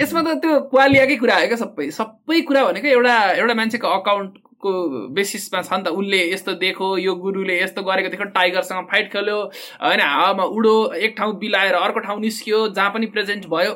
यसमा 0.00 0.22
त 0.22 0.38
त्यो 0.40 0.60
क्वालियाकै 0.70 1.16
कुरा 1.16 1.34
आयो 1.36 1.48
क्या 1.48 1.56
सबै। 1.60 1.90
सबै 1.92 2.40
कुरा 2.48 2.64
भनेको 2.64 2.88
एउटा 2.88 3.16
एउटा 3.32 3.54
मान्छेको 3.54 3.88
अकाउन्टको 3.90 4.72
बेसिसमा 5.12 5.60
छ 5.60 5.72
नि 5.72 5.82
त। 5.84 5.92
उसले 5.92 6.20
यस्तो 6.32 6.52
देखो 6.64 6.96
यो 6.96 7.14
गुरुले 7.18 7.60
यस्तो 7.60 7.82
गरेको 7.82 8.08
देखो 8.08 8.24
टाइगरसँग 8.32 8.86
फाइट 8.88 9.12
खेल्यो 9.12 9.38
होइन 9.84 10.00
हावामा 10.00 10.44
उडो 10.56 10.74
एक 10.94 11.14
ठाउँ 11.18 11.38
बिलाएर 11.38 11.74
अर्को 11.74 12.00
ठाउँ 12.00 12.20
निस्कियो 12.20 12.68
जहाँ 12.72 12.90
पनि 12.96 13.06
प्रेजेन्ट 13.12 13.46
भयो। 13.52 13.72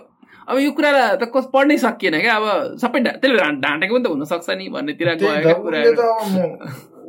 अब 0.49 0.59
यो 0.59 0.71
कुरा 0.77 0.91
त 1.21 1.25
कस 1.35 1.45
पढ्नै 1.55 1.77
सकिएन 1.85 2.15
क्या? 2.21 2.35
अब 2.37 2.77
सबै 2.83 2.99
त्यसले 3.05 3.37
ढाँटेको 3.65 3.95
पनि 3.95 4.05
त 4.05 4.07
हुनसक्छ 4.13 4.49
नि 4.61 4.69
भन्नेतिर 4.75 5.09
गएको 5.21 5.55
कुरा 5.65 5.79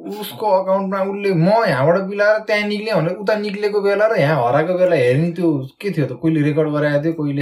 उसको 0.05 0.45
अकाउन्टमा 0.61 0.99
उसले 1.11 1.29
म 1.33 1.49
यहाँबाट 1.67 1.97
बिलाएर 2.09 2.37
त्यहाँ 2.47 2.67
निक्ले 2.69 2.91
भने 2.93 3.11
उता 3.25 3.35
निक्लेको 3.41 3.79
बेला 3.81 4.05
र 4.07 4.19
यहाँ 4.21 4.37
हराएको 4.47 4.73
बेला 4.77 4.95
हेर्ने 4.95 5.29
त्यो 5.37 5.49
के 5.81 5.89
थियो 5.91 6.05
त? 6.05 6.11
कोहीले 6.21 6.41
रेकर्ड 6.47 6.69
गराएको 6.77 7.03
थियो 7.03 7.13
कोहीले 7.19 7.41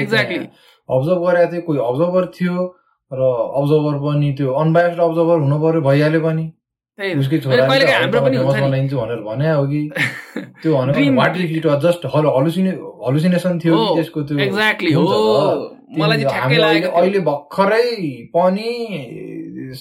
अब्जर्भ 0.89 1.19
गराएको 1.27 1.51
थियो 1.51 1.61
कोही 1.67 1.79
अब्जर्भर 1.89 2.25
थियो 2.39 2.55
र 3.11 3.21
अब्जर्भर 3.59 3.95
पनि 4.05 4.31
त्यो 4.39 4.53
अनबायस्ड 4.63 4.99
अब्जर्भर 5.07 5.37
हुनु 5.43 5.57
पर्यो 5.63 5.81
भइहाल्यो 5.89 6.21
पनि। 6.27 6.45
उसकै 7.19 7.37
छोरा 7.43 7.65
भनेर 8.95 9.21
भने 9.27 9.49
हो 9.51 9.63
कि। 9.67 9.81
त्यो 10.61 10.71
जस्ट 11.85 12.05
हलुसिने 12.15 12.71
हलुसिनेसन 13.07 13.59
थियो 13.63 13.77
त्यसको 13.95 14.19
त्यो 14.29 14.37
अहिले 16.99 17.19
भर्खरै 17.29 17.87
पनि 18.35 18.69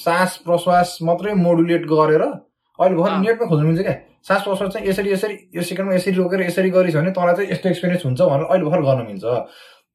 सास 0.04 0.30
प्रश्वास 0.46 0.88
मात्रै 1.02 1.34
मोडुलेट 1.44 1.84
गरेर 1.92 2.22
अहिले 2.22 2.96
भर्खर 2.96 3.18
नेटमा 3.28 3.46
खोज्नु 3.52 3.66
मिल्छ 3.68 3.82
क्या। 3.82 3.96
सास 4.28 4.40
प्रश्वास 4.48 4.72
चाहिँ 4.72 4.88
यसरी 4.88 5.12
यसरी 5.12 5.36
यो 5.56 5.62
सेकेन्डमा 5.68 5.94
यसरी 5.94 6.14
रोकेर 6.16 6.40
यसरी 6.48 6.70
गरिस् 6.76 6.96
भने 6.96 7.10
तँलाई 7.20 7.34
चाहिँ 7.36 7.50
यस्तो 7.52 7.68
एक्सपिरियन्स 7.68 8.04
हुन्छ 8.06 8.20
भनेर 8.32 8.46
अहिले 8.48 8.64
भर्खर 8.64 8.82
गर्न 8.88 9.00
मिल्छ। 9.12 9.24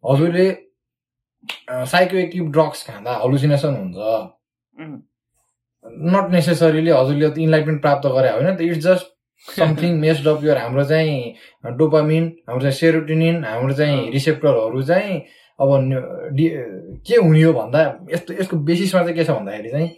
हजुरले 0.03 0.47
साइकोएक्टिभ 1.91 2.45
ड्रग्स 2.55 2.79
खाँदा 2.87 3.11
हलुसिनेसन 3.25 3.73
हुन्छ। 3.81 3.97
नट 6.15 6.31
नेसेसरीली 6.31 6.91
हजुरले 6.91 7.43
इन्लाइटमेन्ट 7.43 7.81
प्राप्त 7.81 8.07
गरे 8.17 8.31
होइन 8.31 8.55
त 8.55 8.61
it's 8.61 8.83
just 8.85 9.13
something 9.45 9.99
messed 9.99 10.27
off 10.27 10.43
your 10.43 10.57
हाम्रो 10.57 10.83
चाहिँ 10.83 11.75
डोपामिन 11.77 12.31
हाम्रो 12.49 12.61
चाहिँ 12.61 12.75
सेरोटिनिन 12.75 13.43
हाम्रो 13.45 13.73
चाहिँ 13.73 14.11
रिसेप्टरहरू 14.11 14.81
चाहिँ 14.83 15.21
अब 15.59 15.69
के 17.07 17.15
हुने 17.15 17.41
हो 17.43 17.53
भन्दा 17.53 17.81
यस्तो 18.13 18.33
यसको 18.33 18.57
बेसिसमा 18.69 19.01
चाहिँ 19.01 19.15
के 19.15 19.23
छ 19.23 19.29
भन्दाखेरि 19.29 19.69
चाहिँ 19.69 19.89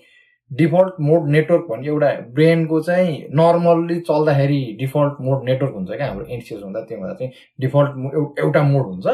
डिफल्ट 0.51 0.93
मोड 1.07 1.29
नेटवर्क 1.29 1.65
भन्ने 1.69 1.87
एउटा 1.87 2.11
ब्रेनको 2.35 2.79
चाहिँ 2.81 3.17
नर्मल्ली 3.39 3.99
चल्दाखेरि 3.99 4.61
डिफल्ट 4.79 5.21
मोड 5.21 5.43
नेटवर्क 5.49 5.73
हुन्छ 5.75 5.89
क्या 5.91 6.07
हाम्रो 6.07 6.25
एनसिएस 6.35 6.61
हुँदा 6.63 6.81
त्यो 6.89 6.97
हुँदा 6.99 7.13
चाहिँ 7.13 7.31
डिफल्ट 7.61 8.39
एउटा 8.39 8.63
मोड 8.63 8.85
हुन्छ। 8.85 9.07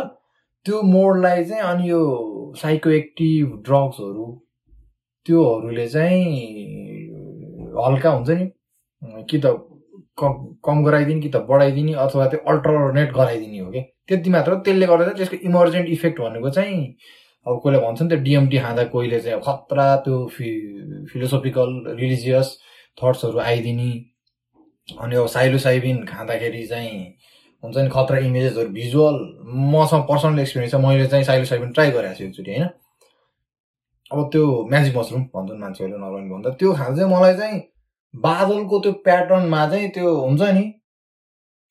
त्यो 0.65 0.81
मोडलाई 0.81 1.43
चाहिँ 1.45 1.63
अनि 1.63 1.89
यो 1.89 2.01
साइको 2.57 2.89
एक्टिभ 2.89 3.47
ड्रग्सहरू 3.65 4.25
त्योहरूले 5.25 5.87
चाहिँ 5.87 6.23
हल्का 7.85 8.09
हुन्छ 8.09 8.29
नि 8.29 8.45
कि 9.29 9.37
त 9.45 9.55
कम 10.19 10.33
कम 10.65 10.83
गराइदिने 10.85 11.21
कि 11.21 11.29
त 11.29 11.37
बढाइदिने 11.49 11.93
अथवा 12.05 12.25
त्यो 12.31 12.39
अल्टरनेट 12.51 13.11
गराइदिने 13.13 13.59
हो 13.59 13.71
कि। 13.71 13.81
त्यति 14.07 14.29
मात्र 14.29 14.55
त्यसले 14.65 14.85
गर्दा 14.87 15.05
चाहिँ 15.05 15.17
त्यसको 15.17 15.37
इमर्जेन्ट 15.49 15.89
इफेक्ट 15.89 16.19
भनेको 16.21 16.49
चाहिँ 16.49 16.77
अब 17.45 17.59
कोहीले 17.63 17.79
भन्छ 17.81 18.01
नि 18.01 18.07
त्यो 18.09 18.17
डिएमटी 18.23 18.57
खाँदा 18.59 18.83
कोहीले 18.93 19.19
चाहिँ 19.19 19.39
खतरा 19.47 19.95
त्यो 20.05 20.25
फि 20.35 20.47
फिलोसोफिकल 21.11 21.69
रिलिजियस 21.99 22.57
थट्सहरू 22.97 23.39
आइदिने। 23.39 23.91
अनि 25.01 25.15
अब 25.15 25.27
साइलोसाइबिन 25.35 26.03
खाँदाखेरि 26.05 26.65
चाहिँ 26.67 26.97
हुन्छ 27.63 27.77
नि 27.77 27.89
खतरा 27.93 28.17
इमेजेसहरू 28.25 28.69
भिजुअल 28.69 29.15
मसँग 29.73 30.03
पर्सनल 30.09 30.39
एक्सपिरियन्स 30.39 30.73
छ। 30.73 30.81
मैले 30.85 31.07
चाहिँ 31.07 31.25
साइलोसाइबिन 31.25 31.71
ट्राई 31.71 31.91
गरेको 31.91 32.15
छु 32.15 32.23
एकचोटि 32.23 32.51
होइन। 32.51 32.69
अब 34.11 34.29
त्यो 34.31 34.43
म्याजिक 34.69 34.97
मसरुम 34.97 35.23
भन्छन् 35.35 35.59
मान्छेहरूले 35.59 35.99
नर्मली 35.99 36.29
भन्दा 36.29 36.49
त्यो 36.59 36.73
खाँदा 36.73 36.95
चाहिँ 36.97 37.11
मलाई 37.13 37.35
चाहिँ 37.37 37.59
बादलको 38.13 38.79
त्यो 38.79 38.91
प्याटर्नमा 39.05 39.65
चाहिँ 39.69 39.89
त्यो 39.95 40.15
हुन्छ 40.15 40.41
नि 40.57 40.65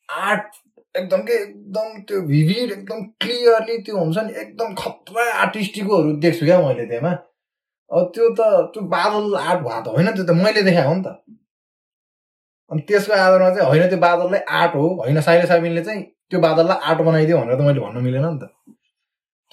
आर्ट 0.09 0.49
एकदम 0.95 1.23
के 1.29 1.33
एकदम 1.43 2.01
त्यो 2.09 2.21
भिभिड 2.23 2.73
एकदम 2.73 3.03
क्लियरली 3.23 3.79
त्यो 3.87 3.99
हुन्छ 3.99 4.19
नि 4.19 4.33
एकदम 4.43 4.75
खतरा 4.83 5.25
आर्टिस्टिकहरू 5.43 6.13
देख्छु 6.25 6.47
क्या 6.47 6.59
मैले 6.67 6.87
त्यहाँ 6.87 7.15
अब 7.91 8.11
त्यो 8.15 8.29
त 8.39 8.51
त्यो 8.75 8.83
बादल 8.97 9.35
आर्ट 9.37 9.61
भयो 9.63 9.81
त 9.85 9.95
होइन 9.97 10.11
त्यो 10.17 10.25
त 10.25 10.37
मैले 10.43 10.63
देखाएको 10.69 10.89
हो 10.89 10.95
नि 10.97 11.03
त। 11.07 11.17
अनि 12.71 12.83
त्यसको 12.89 13.13
आधारमा 13.15 13.51
चाहिँ 13.55 13.69
होइन 13.69 13.89
त्यो 13.89 13.99
बादललाई 14.07 14.41
आर्ट 14.61 14.75
हो 14.75 14.87
होइन 15.01 15.21
साइले 15.29 15.47
साबिनले 15.47 15.85
चाहिँ 15.85 16.03
त्यो 16.31 16.41
बादललाई 16.41 16.79
आर्ट 16.91 17.01
बनाइदियो 17.09 17.39
भनेर 17.39 17.57
त 17.59 17.61
मैले 17.69 17.81
भन्न 17.81 18.05
मिलेन 18.07 18.27
नि 18.27 18.39
त। 18.43 18.51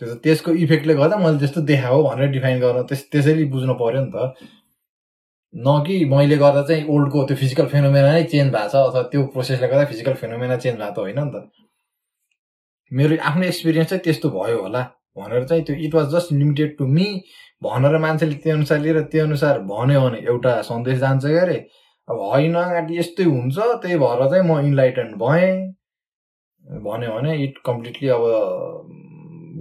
त्यो 0.01 0.15
त्यसको 0.17 0.51
इफेक्टले 0.65 0.93
गर्दा 0.97 1.17
मैले 1.23 1.37
त्यस्तो 1.39 1.61
देखाएको 1.69 2.03
भनेर 2.03 2.29
डिफाइन 2.35 2.59
गर्न 2.59 2.83
त्यस 2.89 3.01
त्यसरी 3.13 3.43
बुझ्नु 3.53 3.73
पऱ्यो 3.81 4.01
नि 4.01 4.11
त। 4.13 4.33
न 5.53 5.83
कि 5.87 5.95
मैले 6.13 6.37
गर्दा 6.41 6.61
चाहिँ 6.69 6.85
ओल्डको 6.89 7.23
त्यो 7.29 7.35
फिजिकल 7.37 7.67
फेनोमेना 7.73 8.11
नै 8.11 8.23
चेन्ज 8.31 8.51
भएको 8.53 8.69
छ 8.69 8.75
अथवा 8.87 9.01
त्यो 9.11 9.21
प्रोसेसले 9.33 9.67
गर्दा 9.67 9.85
फिजिकल 9.91 10.13
फेनोमेना 10.21 10.57
चेन्ज 10.63 10.77
भएको 10.79 10.93
त 10.95 10.99
होइन 11.05 11.19
नि 11.19 11.31
त। 11.33 11.45
मेरो 12.91 13.17
आफ्नो 13.29 13.43
एक्सपिरियन्स 13.45 13.89
चाहिँ 13.89 14.03
त्यस्तो 14.03 14.29
भयो 14.37 14.57
होला 14.61 14.81
भनेर 15.17 15.43
चाहिँ 15.51 15.63
त्यो 15.65 15.75
it 15.85 15.95
was 15.95 16.07
just 16.15 16.31
limited 16.33 16.77
to 16.77 16.87
me 16.95 17.07
भनेर 17.63 17.97
मान्छेले 18.05 18.35
त्यो 18.43 18.55
अनुसार 18.55 18.79
लिएर 18.79 19.01
त्यो 19.13 19.25
अनुसार 19.25 19.59
भन्यो 19.69 20.01
भने 20.07 20.19
एउटा 20.25 20.55
सन्देश 20.71 20.97
जान्छ 21.05 21.25
क्या 21.25 21.41
अरे 21.41 21.59
अब 22.07 22.17
होइन 22.31 22.55
आँटी 22.55 22.97
यस्तै 22.97 23.23
हुन्छ 23.29 23.57
त्यही 23.85 23.97
भएर 24.03 24.25
चाहिँ 24.31 24.43
म 24.49 24.59
इन्लाइटेन्ड 24.65 25.15
भएँ। 25.23 25.53
भन्यो 26.65 27.11
भने 27.15 27.31
इट 27.43 27.57
कम्प्लिटली 27.65 28.07
अब 28.17 28.23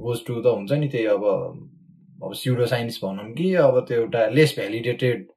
गोज 0.07 0.25
टु 0.27 0.41
त 0.43 0.47
हुन्छ 0.47 0.73
नि 0.73 0.89
त्यही 0.89 1.07
अब 1.17 1.25
अब 2.25 2.33
सिउडो 2.43 2.67
साइन्स 2.73 2.99
भनौँ 3.05 3.33
कि 3.35 3.55
अब 3.67 3.79
त्यो 3.89 4.01
एउटा 4.01 4.27
लेस 4.39 4.55
भ्यालिडेटेड 4.59 5.29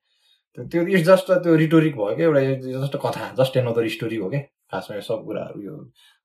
त्यो 0.57 0.81
इट्स 0.87 1.05
जस्ट 1.07 1.31
त्यो 1.43 1.55
रिटोरिक 1.55 1.95
भयो 1.97 2.15
क्या 2.15 2.25
एउटा 2.27 2.41
जस्ट 2.81 2.97
कथा 3.05 3.29
जस्ट 3.39 3.57
एनदर 3.57 3.87
स्टोरी 3.89 4.15
हो 4.23 4.29
क्या। 4.29 4.41
खासमा 4.73 4.95
यो 4.95 5.01
सब 5.01 5.23
कुराहरू 5.25 5.61
यो 5.61 5.75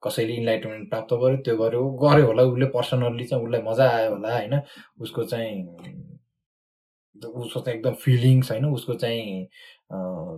कसैले 0.03 0.35
इन्लाइटमेन्ट 0.41 0.89
प्राप्त 0.91 1.15
गर्यो 1.23 1.37
त्यो 1.47 1.57
गर्यो 1.57 1.83
गर्यो 2.03 2.27
होला 2.27 2.43
उसले 2.51 2.67
पर्सनल्ली 2.77 3.25
चाहिँ 3.25 3.45
उसलाई 3.45 3.63
मजा 3.63 3.89
आयो 3.97 4.11
होला 4.11 4.35
होइन। 4.35 4.61
उसको 5.05 5.25
चाहिँ 5.33 5.55
उसको 7.17 7.61
चाहिँ 7.61 7.79
एकदम 7.79 7.95
फिलिङ्स 8.05 8.51
होइन। 8.53 8.65
उसको 8.67 8.95
चाहिँ 8.95 9.49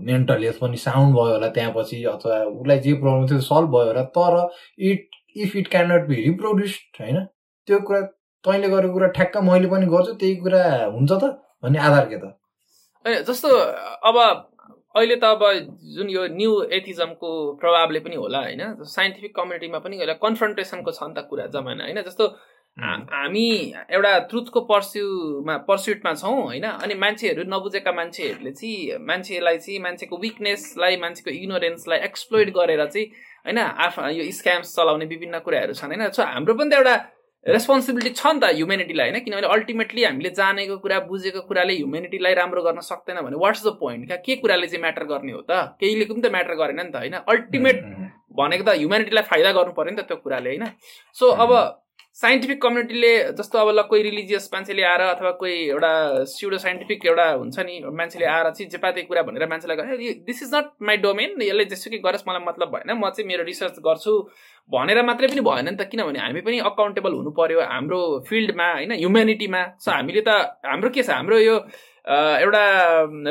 मेन्टल 0.07 0.43
हेल्थ 0.45 0.59
पनि 0.61 0.77
साउन्ड 0.87 1.15
भयो 1.17 1.33
होला 1.33 1.49
त्यहाँपछि 1.59 2.03
अथवा 2.15 2.39
उसलाई 2.45 2.79
जे 2.87 2.95
प्रब्लम 3.03 3.27
थियो 3.31 3.41
सल्भ 3.51 3.77
भयो 3.77 3.87
होला 3.87 4.05
तर 4.17 4.37
it 4.91 5.09
if 5.37 5.57
it 5.57 5.69
can 5.71 5.93
not 5.93 6.09
be 6.09 6.23
reproduced 6.25 7.03
होइन। 7.03 7.27
त्यो 7.71 7.79
कुरा 7.81 8.01
तैँले 8.45 8.69
गरेको 8.69 8.93
कुरा 8.93 9.09
ठ्याक्क 9.17 9.37
मैले 9.45 9.69
पनि 9.69 9.87
गर्छु 9.87 10.13
त्यही 10.19 10.37
कुरा 10.37 10.63
हुन्छ 10.91 11.11
त 11.15 11.25
भन्ने 11.63 11.79
आधार 11.79 12.07
के 12.09 12.19
त? 12.19 12.35
जस्तो 13.25 13.49
अब 14.05 14.17
अहिले 14.95 15.17
त 15.17 15.25
अब 15.27 15.43
जुन 15.95 16.09
यो 16.11 16.27
न्यू 16.31 16.53
एथिजमको 16.73 17.31
प्रभावले 17.55 18.01
पनि 18.01 18.17
होला 18.17 18.39
होइन 18.41 18.63
साइन्टिफिक 18.91 19.35
कम्युनिटीमा 19.37 19.79
पनि 19.79 20.07
कन्फ्रन्टेसनको 20.23 20.91
छ 20.91 21.03
नि 21.05 21.15
त 21.15 21.27
कुरा 21.31 21.47
जमाना 21.49 21.85
होइन 21.85 22.01
जस्तो 22.03 22.27
हामी 22.77 23.47
एउटा 23.91 24.19
ट्रुथको 24.27 24.61
पर्स्युमा 24.63 25.57
पर्स्युटमा 25.69 26.13
छौँ 26.15 26.35
होइन 26.43 26.67
अनि 26.67 26.95
मान्छेहरू 26.97 27.43
नबुझेका 27.47 27.93
मान्छेहरूले 27.93 28.53
चाहिँ 28.53 28.99
मान्छेलाई 29.05 29.59
चाहिँ 29.59 29.79
मान्छेको 29.81 30.17
विकनेसलाई 30.17 30.97
मान्छेको 30.97 31.31
इग्नोरेन्सलाई 31.31 31.99
एक्सप्लोइड 32.01 32.51
गरेर 32.51 32.85
चाहिँ 32.87 33.07
होइन 33.47 33.59
आफ 33.59 33.99
यो 34.11 34.31
स्क्याम्स 34.33 34.75
चलाउने 34.77 35.07
विभिन्न 35.07 35.39
कुराहरू 35.39 35.75
छन् 35.75 35.93
होइन 35.93 36.11
सो 36.11 36.23
हाम्रो 36.25 36.55
पनि 36.55 36.71
त 36.71 36.75
एउटा 36.75 36.97
रेस्पोन्सिबिलिटी 37.49 38.11
छ 38.15 38.27
नि 38.27 38.41
त 38.41 38.45
ह्युमेनिटीलाई 38.55 39.11
होइन? 39.11 39.25
किनभने 39.25 39.49
अल्टिमेटली 39.49 40.05
हामीले 40.05 40.31
जानेको 40.37 40.77
कुरा 40.85 40.99
बुझेको 41.09 41.41
कुराले 41.49 41.75
ह्युमेनिटीलाई 41.75 42.35
राम्रो 42.35 42.63
गर्न 42.63 42.81
सक्दैन 42.85 43.21
भने 43.25 43.37
वाट्स 43.41 43.65
द 43.67 43.73
पोइन्ट 43.81 44.07
क्या 44.07 44.17
के 44.27 44.37
कुराले 44.45 44.67
चाहिँ 44.67 44.81
म्याटर 44.81 45.05
गर्ने 45.09 45.33
हो 45.33 45.41
त? 45.49 45.53
केहीले 45.81 46.05
पनि 46.05 46.21
त 46.21 46.33
म्याटर 46.33 46.55
गरेन 46.61 46.81
नि 46.85 46.93
त 46.93 46.97
होइन? 46.97 47.17
अल्टिमेट 47.25 47.79
भनेको 48.37 48.65
त 48.65 48.77
ह्युमेनिटीलाई 48.77 49.25
फाइदा 49.31 49.53
गर्नु 49.57 49.73
पऱ्यो 49.73 49.91
नि 49.91 50.03
त 50.03 50.05
त्यो 50.05 50.17
कुराले 50.21 50.51
होइन? 50.51 50.67
सो 51.17 51.31
अब 51.45 51.51
साइन्टिफिक 52.17 52.61
कम्युनिटीले 52.63 53.11
जस्तो 53.33 53.59
अब 53.59 53.69
ल 53.71 53.83
कोही 53.91 54.03
रिलिजियस 54.03 54.49
मान्छेले 54.55 54.83
आएर 54.85 55.01
अथवा 55.03 55.31
कोही 55.41 55.55
एउटा 55.67 55.93
सिउडो 56.29 56.59
साइन्टिफिक 56.59 57.07
एउटा 57.07 57.27
हुन्छ 57.33 57.59
नि 57.61 57.81
मान्छेले 57.93 58.27
आएर 58.27 58.51
चाहिँ 58.51 58.69
जेपाते 58.71 59.03
कुरा 59.03 59.23
भनेर 59.23 59.47
मान्छेलाई 59.49 60.13
this 60.27 60.43
is 60.43 60.55
not 60.55 60.71
my 60.83 60.97
domain 61.07 61.43
यसले 61.43 61.65
जेसुकै 61.73 61.99
गरोस् 62.05 62.29
मलाई 62.29 62.45
मतलब 62.49 62.75
भएन 62.75 62.93
म 62.97 63.11
चाहिँ 63.11 63.29
मेरो 63.29 63.45
रिसर्च 63.45 63.79
गर्छु 63.87 64.17
भनेर 64.71 65.03
मात्रै 65.05 65.29
पनि 65.29 65.47
भएन 65.49 65.69
नि 65.71 65.77
त 65.77 65.89
किनभने 65.89 66.19
हामी 66.19 66.41
पनि 66.43 66.59
अकाउन्टेबल 66.67 67.13
हुनु 67.15 67.31
पर्यो 67.39 67.61
हाम्रो 67.65 68.03
फिल्डमा 68.29 68.69
होइन 68.75 68.93
ह्युमेनिटीमा 68.99 69.65
सो 69.81 69.91
हामीले 69.93 70.27
त 70.29 70.37
हाम्रो 70.67 70.91
के 70.91 71.03
छ 71.03 71.17
हाम्रो 71.17 71.39
यो 71.39 71.57
एउटा 72.05 72.65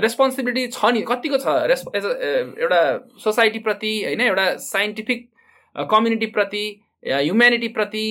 रेस्पोन्सिबिलिटी 0.02 0.68
छ 0.74 0.98
नि 0.98 1.08
कतिको 1.14 1.38
छ? 1.38 1.48
रेस् 1.70 1.88
एज 1.96 2.06
एउटा 2.58 2.84
सोसाइटीप्रति 3.22 3.96
होइन 4.04 4.28
एउटा 4.34 4.52
साइन्टिफिक 4.66 5.26
कम्युनिटीप्रति 5.76 6.68
ह्युमेनिटीप्रति 7.08 8.06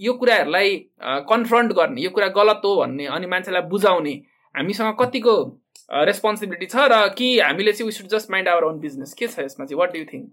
यो 0.00 0.12
कुराहरूलाई 0.12 0.76
कन्फ्रन्ट 1.30 1.72
गर्ने 1.72 2.02
यो 2.02 2.10
कुरा 2.10 2.28
गलत 2.36 2.60
हो 2.64 2.76
भन्ने 2.76 3.06
अनि 3.06 3.26
मान्छेलाई 3.26 3.62
बुझाउने 3.68 4.14
हामीसँग 4.54 4.94
कतिको 5.00 5.34
रेस्पोन्सिबिलिटी 6.04 6.66
छ 6.66 6.86
र 6.92 7.08
कि 7.14 7.28
हामीले 7.38 7.72
चाहिँ 7.72 7.92
should 7.92 8.08
just 8.08 8.30
mind 8.30 8.48
our 8.48 8.64
own 8.64 8.78
business 8.80 9.14
के 9.14 9.26
छ 9.26 9.38
यसमा 9.40 9.66
चाहिँ? 9.66 9.78
वाट 9.78 9.92
डु 9.92 10.04
थिङ्क 10.12 10.30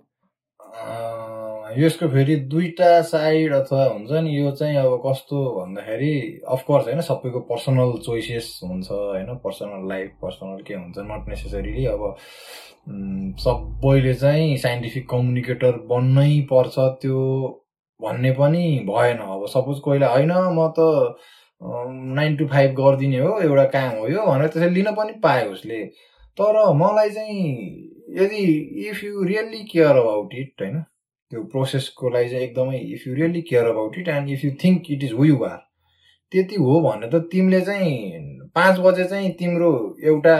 यसको 1.78 2.08
फेरि 2.08 2.36
दुईवटा 2.48 3.02
साइड 3.02 3.54
अथवा 3.54 3.84
हुन्छ 3.86 4.12
नि 4.24 4.38
यो 4.38 4.52
चाहिँ 4.52 4.78
अब 4.78 5.02
कस्तो 5.06 5.44
भन्दाखेरि 5.52 6.14
अफकोर्स 6.48 6.86
होइन 6.86 7.02
सबैको 7.02 7.40
पर्सनल 7.50 7.92
चोइसेस 8.06 8.60
हुन्छ 8.64 8.92
होइन 8.92 9.36
पर्सनल 9.44 9.88
लाइफ 9.90 10.12
पर्सनल 10.22 10.62
के 10.68 10.74
हुन्छ 10.74 10.98
नट 11.00 11.30
नेसेसरीली 11.30 11.86
अब 11.86 12.16
सबैले 13.40 14.14
चाहिँ 14.16 14.58
साइन्टिफिक 14.58 15.10
कम्युनिकेटर 15.10 15.72
बन्नै 15.88 16.30
पर्छ 16.52 16.76
त्यो 17.02 17.18
भन्ने 18.00 18.32
पनि 18.32 18.64
भएन। 18.90 19.18
अब 19.18 19.46
सपोज 19.50 19.80
कोहीले 19.80 20.06
होइन 20.06 20.32
म 20.32 20.68
त 20.80 21.16
नाइन 22.16 22.36
टु 22.38 22.48
फाइभ 22.48 22.72
गरिदिने 22.80 23.20
हो 23.20 23.40
एउटा 23.40 23.64
काम 23.76 23.98
हो 23.98 24.08
यो 24.08 24.26
भनेर 24.26 24.48
त्यसरी 24.48 24.70
लिन 24.74 24.92
पनि 24.96 25.14
पायो 25.24 25.52
उसले। 25.52 25.86
तर 26.38 26.56
मलाई 26.76 27.10
चाहिँ 27.10 27.46
यदि 28.18 28.44
if 28.90 29.04
you 29.04 29.24
really 29.24 29.64
care 29.72 29.96
about 29.96 30.34
it 30.34 30.62
होइन 30.62 30.82
त्यो 31.32 31.44
प्रोसेसको 31.44 32.10
लागि 32.10 32.30
चाहिँ 32.30 32.44
एकदमै 32.44 32.80
if 32.94 33.08
you 33.08 33.14
really 33.16 33.42
care 33.42 33.66
about 33.68 33.98
it 33.98 34.08
and 34.08 34.30
if 34.30 34.46
you 34.46 34.52
think 34.64 34.92
it 34.92 35.04
is 35.04 35.14
you 35.26 35.44
are 35.44 35.58
त्यति 36.32 36.56
हो 36.56 36.80
भने 36.82 37.08
त 37.10 37.22
तिमीले 37.32 37.62
चाहिँ 37.62 38.50
पाँच 38.56 38.80
बजे 38.80 39.04
चाहिँ 39.04 39.32
तिम्रो 39.40 39.72
एउटा 40.04 40.36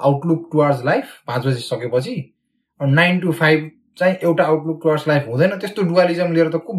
आउटलुक 0.00 0.48
टुवार्ड्स 0.52 0.84
लाइफ 0.84 1.04
पाँच 1.26 1.46
बजी 1.46 1.60
सकेपछि 1.60 2.14
नाइन 2.80 3.18
टु 3.20 3.32
फाइभ 3.32 3.70
चाहिँ 3.98 4.14
एउटा 4.22 4.44
आउटलुक 4.44 4.78
टुवर्ड्स 4.82 5.08
लाइफ 5.08 5.22
हुँदैन 5.28 5.58
त्यस्तो 5.58 5.82
डुवालिजम 5.82 6.32
लिएर 6.32 6.48
त 6.50 6.56
को 6.66 6.72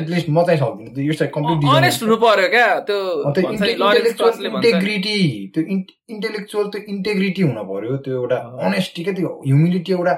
एटलिस्ट 0.00 0.28
म 0.30 0.42
चाहिँ 0.44 0.58
सक्दिनँ। 0.60 1.04
यो 1.06 1.12
चाहिँ 1.12 1.32
कम्प्लिट 1.32 2.02
हुनु 2.02 2.16
पर्यो 2.22 2.48
क्या 2.50 2.68
त्यो 2.88 2.98
इन्टेग्रिटी 4.50 5.18
त्यो 5.54 5.62
इन्टेलेक्चुअल 5.74 6.66
त्यो 6.68 6.80
इन्टेग्रिटी 6.94 7.42
हुन 7.42 7.58
पर्यो 7.68 7.96
त्यो 8.04 8.14
एउटा 8.20 8.38
अनेस्टी 8.66 9.04
क्या 9.04 9.14
त्यो 9.14 9.28
ह्युमिलिटी 9.46 9.92
एउटा 9.92 10.14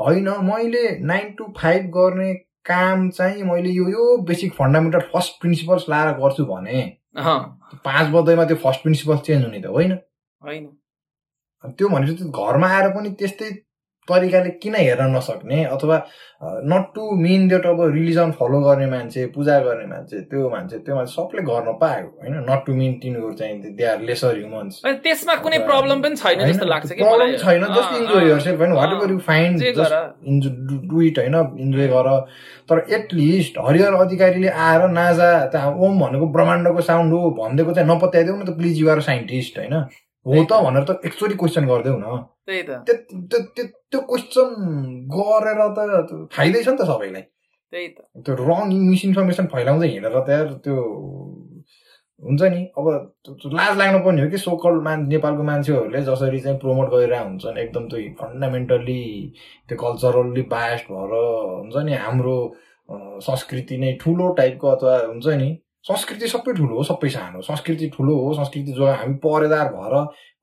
होइन। 0.00 0.28
मैले 0.48 0.84
नाइन 1.06 1.26
टु 1.38 1.44
फाइभ 1.58 1.82
गर्ने 1.96 2.32
काम 2.66 3.08
चाहिँ 3.10 3.42
मैले 3.44 3.70
यो 3.70 3.88
यो 3.88 4.16
बेसिक 4.26 4.52
फन्डामेन्टल 4.54 5.00
फर्स्ट 5.12 5.40
प्रिन्सिपल्स 5.40 5.84
लाएर 5.90 6.08
गर्छु 6.18 6.44
भने 6.46 6.82
पाँच 7.84 8.06
बजेमा 8.12 8.44
त्यो 8.44 8.56
फर्स्ट 8.64 8.82
प्रिन्सिपल्स 8.82 9.20
चेन्ज 9.26 9.44
हुने 9.44 9.60
त 9.60 9.66
होइन। 9.66 9.92
त्यो 11.78 11.88
भनेपछि 11.88 12.24
घरमा 12.30 12.68
आएर 12.76 12.88
पनि 12.90 13.10
त्यस्तै 13.20 13.50
तरिकाले 14.08 14.50
किन 14.62 14.74
हेर्न 14.74 15.16
नसक्ने 15.16 15.64
अथवा 15.64 15.96
नट 16.72 16.84
टु 16.94 17.10
मिन 17.16 17.48
द्याट 17.48 17.66
अब 17.66 17.80
रिलिजन 17.94 18.30
फलो 18.38 18.60
गर्ने 18.60 18.86
मान्छे 18.90 19.26
पूजा 19.34 19.58
गर्ने 19.60 19.86
मान्छे 19.86 20.20
त्यो 20.30 20.48
मान्छे 20.50 20.78
त्यो 20.86 20.94
मान्छे 20.96 21.12
सबले 21.12 21.42
गर्न 21.48 21.72
पायो 21.80 22.06
होइन? 22.22 22.34
नट 22.48 22.64
टु 22.66 22.74
मिन 22.74 22.92
तिनीहरू 23.02 23.32
चाहिँ 23.40 23.74
दे 23.76 23.84
आर 23.84 24.00
लेसर 24.10 24.36
ह्युमन्स 24.38 24.80
त्यसमा 25.04 25.34
कुनै 25.44 25.58
प्रब्लम 25.68 26.02
पनि 26.02 26.16
छैन 26.16 26.46
जस्तो 26.46 26.66
लाग्छ 26.66 26.92
कि 26.92 27.02
प्रब्लम 27.02 27.36
छैन 27.44 27.64
जस्ट 27.74 27.94
इन्जोय 28.00 28.28
यर 28.30 28.40
सेल्फ 28.40 28.58
होइन? 28.60 28.72
Whatever 28.92 29.12
you 29.12 29.18
find 29.30 29.54
do 30.90 31.02
it 31.02 31.18
होइन? 31.18 31.36
इन्जोय 31.60 31.88
गर। 31.94 32.10
तर 32.70 32.84
एटलिस्ट 32.94 33.58
हरिहर 33.68 33.94
अधिकारीले 33.94 34.48
आएर 34.66 34.88
नाजा 34.90 35.32
त्यहाँ 35.52 35.72
ओम 35.76 36.00
भनेको 36.00 36.26
ब्रह्माण्डको 36.34 36.80
साउन्ड 36.90 37.12
हो 37.12 37.30
भनिदिएको 37.40 37.72
चाहिँ 37.74 37.88
नपत्याइदेऊ 37.90 38.36
न 38.36 38.44
त 38.44 38.56
प्लिज 38.58 38.80
युआर 38.80 39.00
साइन्टिस्ट 39.10 39.58
होइन? 39.58 39.84
हो 40.26 40.44
त 40.44 40.62
भनेर 40.64 40.84
त 40.84 41.00
एकचोटि 41.04 41.34
क्वेसन 41.34 41.66
गरिदेऊ 41.66 41.96
न 41.98 42.16
त्यही 42.46 42.62
त 42.62 43.42
त्यो 43.90 44.00
क्वेसन 44.06 44.48
गरेर 45.10 45.60
त 45.76 46.26
फाइदै 46.32 46.62
छ 46.64 46.68
नि 46.68 46.76
त 46.76 46.88
सबैलाई 46.90 47.22
त्यही 47.72 47.88
त 47.88 48.26
त्यो 48.26 48.34
रङ 48.40 48.74
मिसइन्फर्मेसन 48.88 49.46
फैलाउँदै 49.52 49.88
हिँडेर 49.88 50.18
त 50.20 50.60
त्यो 50.64 50.76
हुन्छ 52.22 52.42
नि 52.42 52.60
अब 52.78 52.88
लाज 53.52 53.76
लाग्नु 53.78 53.98
पर्ने 54.04 54.22
हो 54.22 54.28
कि 54.30 54.38
सोकल 54.38 54.80
मान 54.86 55.06
नेपालको 55.08 55.42
मान्छेहरूले 55.42 56.02
जसरी 56.02 56.40
चाहिँ 56.40 56.58
प्रमोट 56.58 56.90
गरिरहेको 56.90 57.28
हुन्छन् 57.28 57.58
एकदम 57.58 57.88
त्यो 57.88 58.00
फन्डामेन्टल्ली 58.20 59.02
त्यो 59.68 59.78
कल्चरल्ली 59.78 60.42
बायस्ड 60.52 60.92
भएर 60.92 61.14
हुन्छ 61.14 61.84
नि 61.86 61.94
हाम्रो 62.04 62.36
संस्कृति 63.28 63.78
नै 63.78 63.92
ठुलो 64.02 64.28
टाइपको 64.34 64.68
अथवा 64.68 64.96
हुन्छ 65.06 65.26
नि 65.42 65.48
संस्कृति 65.88 66.28
सबै 66.28 66.52
ठुलो 66.52 66.76
हो 66.76 66.82
सबै 66.84 67.08
सानो 67.08 67.40
संस्कृति 67.42 67.88
ठुलो 67.96 68.16
हो 68.22 68.32
संस्कृति 68.34 68.72
जो 68.72 68.86
हामी 68.86 69.14
परेदार 69.24 69.68
भएर 69.74 69.94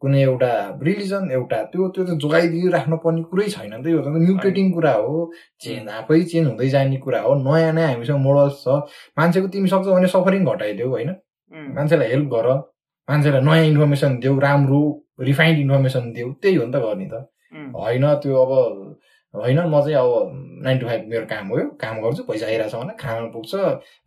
कुनै 0.02 0.22
एउटा 0.22 0.50
रिलिजन 0.84 1.32
एउटा 1.32 1.62
त्यो 1.74 1.88
त्यो 1.94 2.04
त 2.06 2.18
जोगाइदिइराख्नु 2.22 2.98
पर्ने 3.04 3.22
कुरै 3.30 3.48
छैन 3.50 3.74
नि 3.74 3.84
त। 3.84 3.88
यो 3.88 4.02
त 4.02 4.08
म्युटेटिङ 4.08 4.72
कुरा 4.74 4.94
हो 4.94 5.32
चेन्ज 5.62 5.90
आफै 5.90 6.22
चेन्ज 6.32 6.48
हुँदै 6.48 6.70
जाने 6.70 6.98
कुरा 7.06 7.22
हो। 7.22 7.34
नयाँ 7.46 7.72
नयाँ 7.74 7.90
हामीसँग 7.94 8.20
मोडल्स 8.26 8.62
छ। 8.64 8.68
मान्छेको 9.18 9.48
तिमी 9.54 9.68
सक्छौ 9.74 9.94
भने 9.94 10.08
सफरिङ 10.08 10.46
घटाइदेऊ 10.46 10.90
होइन? 10.90 11.10
मान्छेलाई 11.78 12.08
हेल्प 12.08 12.30
गर। 12.34 12.48
मान्छेलाई 13.08 13.42
नयाँ 13.42 13.66
इन्फर्मेसन 13.74 14.20
देऊ 14.22 14.40
राम्रो 14.40 14.82
रिफाइन्ड 15.30 15.60
इन्फर्मेसन 15.60 16.12
देऊ। 16.14 16.32
त्यही 16.42 16.56
हो 16.56 16.66
नि 16.66 16.72
त 16.74 16.78
गर्ने 16.86 17.08
त। 17.14 17.26
होइन 17.82 18.06
त्यो 18.22 18.36
अब 18.46 18.87
होइन 19.42 19.60
म 19.60 19.82
चाहिँ 19.82 19.96
अब 19.96 20.62
नाइन 20.66 20.80
टु 20.80 20.86
फाइभ 20.88 21.08
मेरो 21.10 21.26
काम 21.26 21.48
हो 21.48 21.58
काम 21.82 22.02
गर्छु 22.02 22.24
पैसा 22.30 22.46
आइरहेको 22.46 22.70
छ 22.70 22.82
भने 22.84 22.94
खाना 23.00 23.28
पुग्छ। 23.34 23.54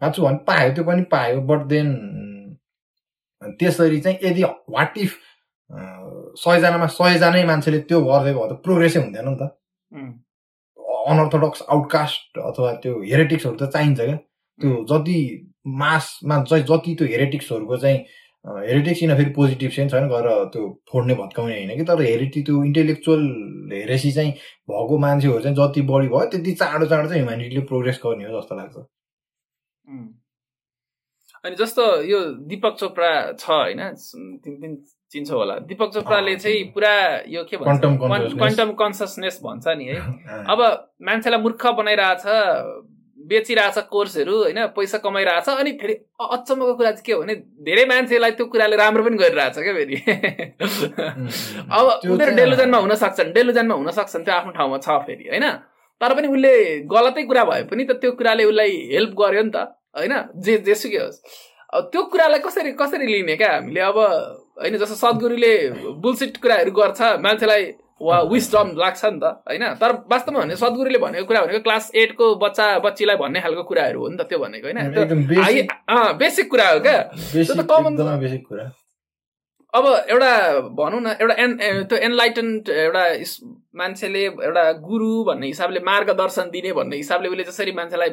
खान्छु 0.00 0.22
भने 0.22 0.38
पायो 0.46 0.72
त्यो 0.74 0.84
पनि 0.84 1.02
पायो 1.12 1.40
बट 1.50 1.66
देन 1.72 1.88
त्यसरी 3.60 4.00
चाहिँ 4.00 4.18
यदि 4.24 4.42
वाट 4.76 4.98
इफ 4.98 5.18
सयजनामा 6.44 6.86
सयजनै 6.98 7.44
मान्छेले 7.46 7.78
त्यो 7.90 8.00
गर्दै 8.04 8.32
भयो 8.32 8.46
त 8.50 8.52
प्रोग्रेसै 8.64 9.00
हुँदैन 9.00 9.28
नि 9.28 9.36
त। 9.40 9.42
अनअर्थोडक्स 11.10 11.62
आउटकास्ट 11.70 12.38
अथवा 12.38 12.72
त्यो 12.82 12.92
हेरेटिक्सहरू 13.02 13.56
त 13.56 13.70
चाहिन्छ 13.72 14.00
क्या। 14.00 14.16
त्यो 14.60 14.72
जति 14.90 15.18
मासमा 15.80 16.42
चाहिँ 16.44 16.64
जति 16.64 16.94
त्यो 16.98 17.06
हेरेटिक्सहरूको 17.08 17.76
चाहिँ 17.76 17.98
हेरिटिक्स 18.44 19.00
किन 19.00 19.14
फेरि 19.16 19.30
पोजिटिभ 19.36 19.70
सेन्स 19.70 19.94
होइन 19.94 20.08
गएर 20.08 20.28
त्यो 20.52 20.68
फोड्ने 20.92 21.14
भत्काउने 21.14 21.54
होइन 21.54 21.76
कि? 21.76 21.84
तर 21.84 22.00
हेरिटी 22.02 22.42
त्यो 22.42 22.62
इन्टेलेक्चुअल 22.64 23.26
हेरेसी 23.72 24.12
चाहिँ 24.12 24.32
भएको 24.70 24.98
मान्छेहरू 24.98 25.40
चाहिँ 25.40 25.56
जति 25.56 25.82
बढी 25.90 26.08
भयो 26.08 26.24
त्यति 26.30 26.52
चाँडो 26.62 26.86
चाँडो 26.86 27.08
चाहिँ 27.08 27.22
ह्युमेनिटीले 27.22 27.62
प्रोग्रेस 27.66 28.00
गर्ने 28.06 28.24
हो 28.24 28.40
जस्तो 28.40 28.54
लाग्छ। 28.56 28.76
अनि 31.44 31.56
जस्तो 31.56 31.84
यो 32.04 32.18
दिपक 32.48 32.76
चोपडा 32.80 33.10
छ 33.32 33.50
होइन 33.50 33.80
तिमी 34.44 34.56
पनि 34.56 34.76
चिन्छौ 35.12 35.36
होला। 35.36 35.58
दिपक 35.68 35.90
चोपडाले 35.94 36.36
चाहिँ 36.36 36.64
पुरा 36.72 36.94
यो 37.28 37.44
के 37.44 37.56
भन्छ? 37.56 37.80
क्वान्टम 38.38 38.72
कन्सियसनेस 38.80 39.40
भन्छ 39.44 39.76
नि 39.78 39.84
है। 39.84 39.96
अब 40.52 40.60
मान्छेलाई 41.02 41.40
मूर्ख 41.40 41.66
बनाइरहेछ 41.78 42.24
बेचिरहेछ 43.30 43.78
कोर्सहरू 43.90 44.36
होइन? 44.36 44.58
पैसा 44.76 44.98
कमाइरहेछ 44.98 45.48
अनि 45.50 45.72
फेरि 45.80 45.94
अचम्मको 46.20 46.74
कुरा 46.74 46.90
चाहिँ 46.90 47.04
के 47.06 47.12
हो 47.12 47.20
भने 47.22 47.34
धेरै 47.66 47.84
मान्छेलाई 47.86 48.30
त्यो 48.38 48.46
कुराले 48.52 48.76
राम्रो 48.76 49.02
पनि 49.04 49.16
गरिरहेछ 49.16 49.56
क्या 49.58 49.74
फेरि। 49.78 49.96
अब 51.70 51.84
उनीहरू 52.10 52.32
डेलुजनमा 52.36 52.78
हुन 52.78 52.94
सक्छन् 53.02 53.32
डेलुजनमा 53.32 53.74
हुन 53.74 53.90
सक्छन् 53.98 54.24
त्यो 54.24 54.34
आफ्नो 54.34 54.52
ठाउँमा 54.58 54.78
छ 54.78 54.88
फेरि 55.06 55.24
होइन? 55.30 55.46
तर 56.00 56.14
पनि 56.16 56.28
उसले 56.28 56.52
गलतै 56.90 57.22
कुरा 57.30 57.44
भए 57.44 57.62
पनि 57.70 57.84
त 57.84 57.92
त्यो 58.02 58.10
कुराले 58.18 58.44
उसलाई 58.50 58.72
हेल्प 58.92 59.12
गर्यो 59.20 59.42
नि 59.42 59.52
त 59.54 59.58
होइन? 59.94 60.14
जे 60.44 60.58
जेसुकै 60.66 60.98
होस्। 60.98 61.18
त्यो 61.92 62.02
कुरालाई 62.12 62.40
कसरी 62.42 62.72
कसरी 62.74 63.06
लिने 63.06 63.36
क्या 63.36 63.50
हामीले? 63.54 63.80
अब 63.80 63.98
होइन 64.58 64.74
जस्तो 64.76 64.96
सद्गुरुले 64.96 65.52
बुलसिट 66.02 66.36
कुराहरू 66.42 66.72
गर्छ 66.72 67.00
मान्छेलाई 67.22 67.64
वा 68.00 68.20
विस्डम 68.32 68.66
लाग्छ 68.78 69.04
नि 69.04 69.20
त 69.20 69.24
होइन? 69.48 69.64
तर 69.76 69.90
वास्तवमा 70.10 70.40
भने 70.40 70.56
सद्गुरुले 70.56 70.98
भनेको 70.98 71.26
कुरा 71.28 71.40
भनेको 71.44 71.60
क्लास 71.60 71.90
एटको 71.94 72.26
बच्चा 72.40 72.66
बच्चीलाई 72.80 73.16
भन्ने 73.16 73.40
खालको 73.40 73.62
कुराहरू 73.68 74.00
हो 74.00 74.08
नि 74.08 74.16
त 74.16 74.22
त्यो 74.28 74.38
भनेको 74.40 74.66
होइन? 74.66 74.78
बेसिक 76.18 76.50
कुरा 76.50 76.68
हो 76.70 76.78
क्या? 76.80 76.98
कमन 77.70 78.18
बेसिक 78.20 78.42
कुरा। 78.48 78.64
अब 79.74 79.86
एउटा 80.10 80.60
भनौँ 80.78 81.00
न 81.00 81.14
एउटा 81.20 81.34
एन 81.42 81.56
त्यो 81.88 81.98
एनलाइटन्ड 81.98 82.68
एउटा 82.68 83.04
मान्छेले 83.80 84.24
एउटा 84.24 84.64
गुरु 84.86 85.10
भन्ने 85.24 85.46
हिसाबले 85.46 85.80
मार्गदर्शन 85.86 86.50
दिने 86.50 86.72
भन्ने 86.72 86.96
हिसाबले 86.96 87.28
उसले 87.28 87.44
जसरी 87.44 87.72
मान्छेलाई 87.72 88.10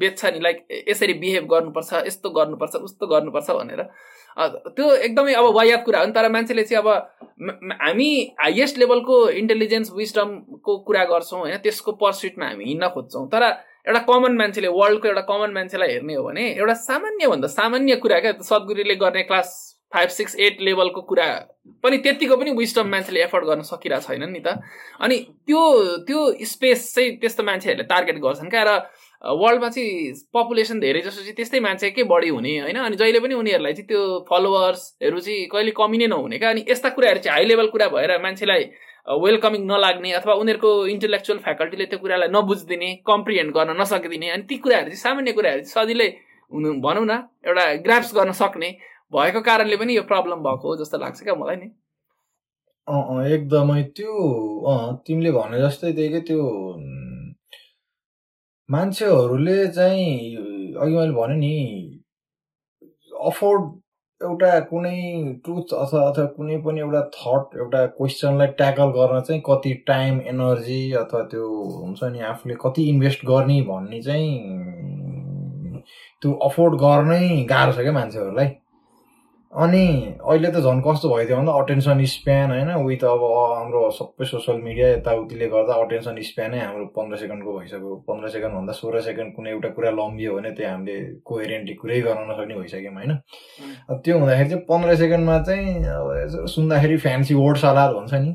बेच्छ 0.00 0.24
नि 0.26 0.40
लाइक 0.40 0.64
यसरी 0.88 1.14
बिहेभ 1.24 1.46
गर्नुपर्छ 1.50 2.06
यस्तो 2.06 2.30
गर्नुपर्छ 2.30 2.74
उस्तो 2.76 3.06
गर्नुपर्छ 3.06 3.50
भनेर। 3.50 3.82
त्यो 4.76 4.94
एकदमै 4.94 5.34
अब 5.34 5.50
वायात 5.56 5.84
कुरा 5.84 6.00
हो 6.00 6.06
नि 6.06 6.12
तर 6.12 6.28
मान्छेले 6.32 6.62
चाहिँ 6.64 6.82
अब 6.82 6.88
हामी 7.82 8.08
हाइएस्ट 8.40 8.78
लेभलको 8.78 9.28
इन्टेलिजेन्स 9.42 9.92
विस्डमको 9.96 10.78
कुरा 10.88 11.04
गर्छौँ 11.12 11.40
होइन 11.40 11.56
त्यसको 11.68 11.92
पर्सुटमा 12.00 12.46
हामी 12.46 12.64
हिँड्न 12.64 12.88
खोज्छौँ। 12.96 13.26
तर 13.28 13.44
एउटा 13.86 14.00
कमन 14.08 14.36
मान्छेले 14.38 14.68
वर्ल्डको 14.80 15.08
एउटा 15.08 15.20
कमन 15.28 15.52
मान्छेलाई 15.52 15.92
हेर्ने 15.92 16.14
हो 16.14 16.24
भने 16.24 16.48
एउटा 16.50 16.74
सामान्यभन्दा 16.88 17.48
सामान्य 17.60 17.96
कुरा 18.00 18.20
क्या 18.20 18.32
सद्गुरुले 18.50 18.94
गर्ने 18.96 19.22
क्लास 19.28 19.52
फाइभ 19.94 20.08
सिक्स 20.18 20.36
एट 20.36 20.60
लेभलको 20.60 21.00
कुरा 21.08 21.26
पनि 21.84 21.96
त्यत्तिको 22.04 22.36
पनि 22.36 22.50
विस्टम 22.58 22.86
मान्छेले 22.90 23.22
एफोर्ड 23.22 23.44
गर्न 23.46 23.62
सकिरहेको 23.62 24.06
छैनन् 24.06 24.32
नि 24.32 24.40
त। 24.46 24.58
अनि 25.00 25.16
त्यो 25.46 25.60
त्यो 26.06 26.20
स्पेस 26.52 26.94
चाहिँ 26.94 27.16
त्यस्तो 27.22 27.42
मान्छेहरूले 27.42 27.86
टार्गेट 27.88 28.18
गर्छन् 28.20 28.50
क्या। 28.50 28.62
र 28.68 28.72
वर्ल्डमा 29.24 29.68
चाहिँ 29.68 30.12
पपुलेसन 30.34 30.80
धेरै 30.80 31.00
जसो 31.00 31.20
चाहिँ 31.20 31.36
त्यस्तै 31.36 31.60
मान्छे 31.60 31.90
के 31.96 32.02
बढी 32.04 32.28
हुने 32.28 32.58
होइन? 32.60 32.78
अनि 32.78 32.96
जहिले 32.96 33.20
पनि 33.24 33.34
उनीहरूलाई 33.34 33.72
चाहिँ 33.72 33.88
त्यो 33.88 34.00
फलोवर्सहरू 34.28 35.20
चाहिँ 35.20 35.46
कहिले 35.52 35.72
कमी 35.72 35.98
नै 35.98 36.06
नहुने 36.12 36.38
क्या। 36.38 36.50
अनि 36.50 36.64
यस्ता 36.68 36.88
कुराहरू 36.92 37.20
चाहिँ 37.24 37.36
हाई 37.36 37.44
लेभल 37.48 37.66
कुरा 37.72 37.88
भएर 37.88 38.20
मान्छेलाई 38.20 38.62
वेलकमिङ 39.08 39.62
नलाग्ने 39.64 40.10
अथवा 40.20 40.34
उनीहरूको 40.40 40.70
इन्टेलेक्चुअल 40.92 41.38
फ्याकल्टीले 41.38 41.84
त्यो 41.88 41.98
कुरालाई 42.04 42.28
नबुझिदिने 42.36 42.90
कम्प्रिहेन्ड 43.08 43.50
गर्न 43.56 43.80
नसकिदिने 43.80 44.28
अनि 44.36 44.44
ती 44.48 44.56
कुराहरू 44.64 44.88
चाहिँ 44.92 45.00
सामान्य 45.00 45.32
कुराहरू 45.32 45.60
चाहिँ 45.64 45.76
सजिलै 45.76 46.08
हुनु 46.52 46.68
भनौँ 46.84 47.04
न 47.04 47.12
एउटा 47.48 47.64
ग्राफ्स 47.84 48.10
गर्न 48.16 48.32
सक्ने। 48.32 48.70
भएको 49.14 49.40
कारणले 49.48 49.76
पनि 49.76 49.96
यो 49.96 50.02
प्रब्लम 50.12 50.42
भएको 50.44 50.68
हो 50.68 50.76
जस्तो 50.76 50.98
लाग्छ 50.98 51.22
क्या 51.22 51.34
मलाई 51.34 51.56
नि। 51.56 51.68
एकदमै 53.34 53.82
त्यो 53.96 54.12
तिमीले 55.06 55.30
भने 55.32 55.60
जस्तै 55.60 55.92
त्यही 55.92 56.08
क्या 56.08 56.20
त्यो 56.28 56.42
मान्छेहरूले 58.68 59.56
चाहिँ 59.76 60.10
अघि 60.82 60.94
मैले 60.96 61.12
भने 61.12 61.36
नि 61.36 61.54
अफोर्ड 63.12 63.62
एउटा 64.20 64.50
कुनै 64.68 64.98
ट्रुथ 65.44 65.72
अथवा 65.74 66.00
अथवा 66.10 66.24
कुनै 66.36 66.56
पनि 66.66 66.80
एउटा 66.80 67.00
थट 67.16 67.56
एउटा 67.60 67.84
क्वेसनलाई 67.96 68.46
ट्याकल 68.60 68.88
गर्न 68.96 69.20
चाहिँ 69.20 69.42
कति 69.46 69.72
टाइम 69.86 70.20
एनर्जी 70.32 70.82
अथवा 71.02 71.22
त्यो 71.32 71.46
हुन्छ 71.76 72.00
नि 72.12 72.20
आफूले 72.32 72.54
कति 72.66 72.88
इन्भेस्ट 72.90 73.24
गर्ने 73.26 73.60
भन्ने 73.70 74.02
चाहिँ 74.02 74.32
त्यो 76.22 76.32
अफोर्ड 76.48 76.74
गर्नै 76.84 77.24
गाह्रो 77.50 77.72
छ 77.72 77.78
क्या 77.78 77.92
मान्छेहरूलाई। 77.92 78.50
अनि 79.54 79.86
अहिले 80.18 80.48
त 80.50 80.58
झन् 80.66 80.80
कस्तो 80.82 81.08
भइदियो 81.08 81.36
भन्दा 81.36 81.52
अटेन्सन 81.62 82.02
स्प्यान 82.12 82.50
होइन 82.50 82.70
त 82.98 83.04
अब 83.06 83.22
हाम्रो 83.54 83.82
सबै 83.98 84.26
सोसियल 84.26 84.56
मिडिया 84.62 84.88
यताउतिले 84.88 85.46
गर्दा 85.48 85.74
अटेन्सन 85.82 86.16
स्प्यानै 86.28 86.58
हाम्रो 86.58 86.86
पन्ध्र 86.96 87.16
सेकेन्डको 87.16 87.52
भइसक्यो। 87.58 87.94
पन्ध्र 88.08 88.28
सेकेन्डभन्दा 88.34 88.72
सोह्र 88.78 89.00
सेकेन्ड 89.08 89.34
कुनै 89.36 89.50
एउटा 89.50 89.68
कुरा 89.76 89.90
लम्बियो 89.98 90.34
भने 90.34 90.50
त्यो 90.58 90.68
हामीले 90.68 90.96
कोहेरेन्टली 91.22 91.74
कुरै 91.82 92.00
गर्न 92.06 92.24
नसक्ने 92.30 92.54
भइसक्यौँ 92.54 92.94
होइन। 92.94 93.12
त्यो 94.02 94.18
हुँदाखेरि 94.18 94.48
चाहिँ 94.50 94.64
पन्ध्र 94.70 94.96
सेकेन्डमा 95.02 95.38
चाहिँ 95.46 95.84
अब 95.98 96.46
सुन्दाखेरि 96.54 96.96
फ्यान्सी 97.06 97.34
वर्ड 97.34 97.58
सलाद 97.64 97.94
भन्छ 97.94 98.14
नि। 98.14 98.34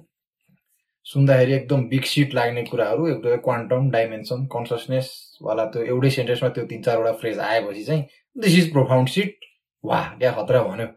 सुन्दाखेरि 1.05 1.53
एकदम 1.53 1.84
बिग 1.91 2.03
सिट 2.13 2.34
लाग्ने 2.39 2.63
कुराहरू 2.72 3.07
एकदमै 3.07 3.38
क्वान्टम 3.49 3.89
डाइमेन्सन 3.91 4.45
कन्सियसनेसवाला 4.55 5.65
त्यो 5.76 5.84
एउटै 5.84 6.09
सेन्टेन्समा 6.17 6.49
त्यो 6.55 6.65
तिन 6.72 6.82
चारवटा 6.88 7.11
फ्रेज 7.20 7.39
आएपछि 7.49 7.84
चाहिँ 7.84 8.03
दिस 8.36 8.57
इज 8.59 8.72
प्रोफाउन्ड 8.74 9.09
सिट 9.17 9.36
वा 9.84 9.99
क्या 10.20 10.32
खतरा 10.39 10.63
भन्यो। 10.63 10.88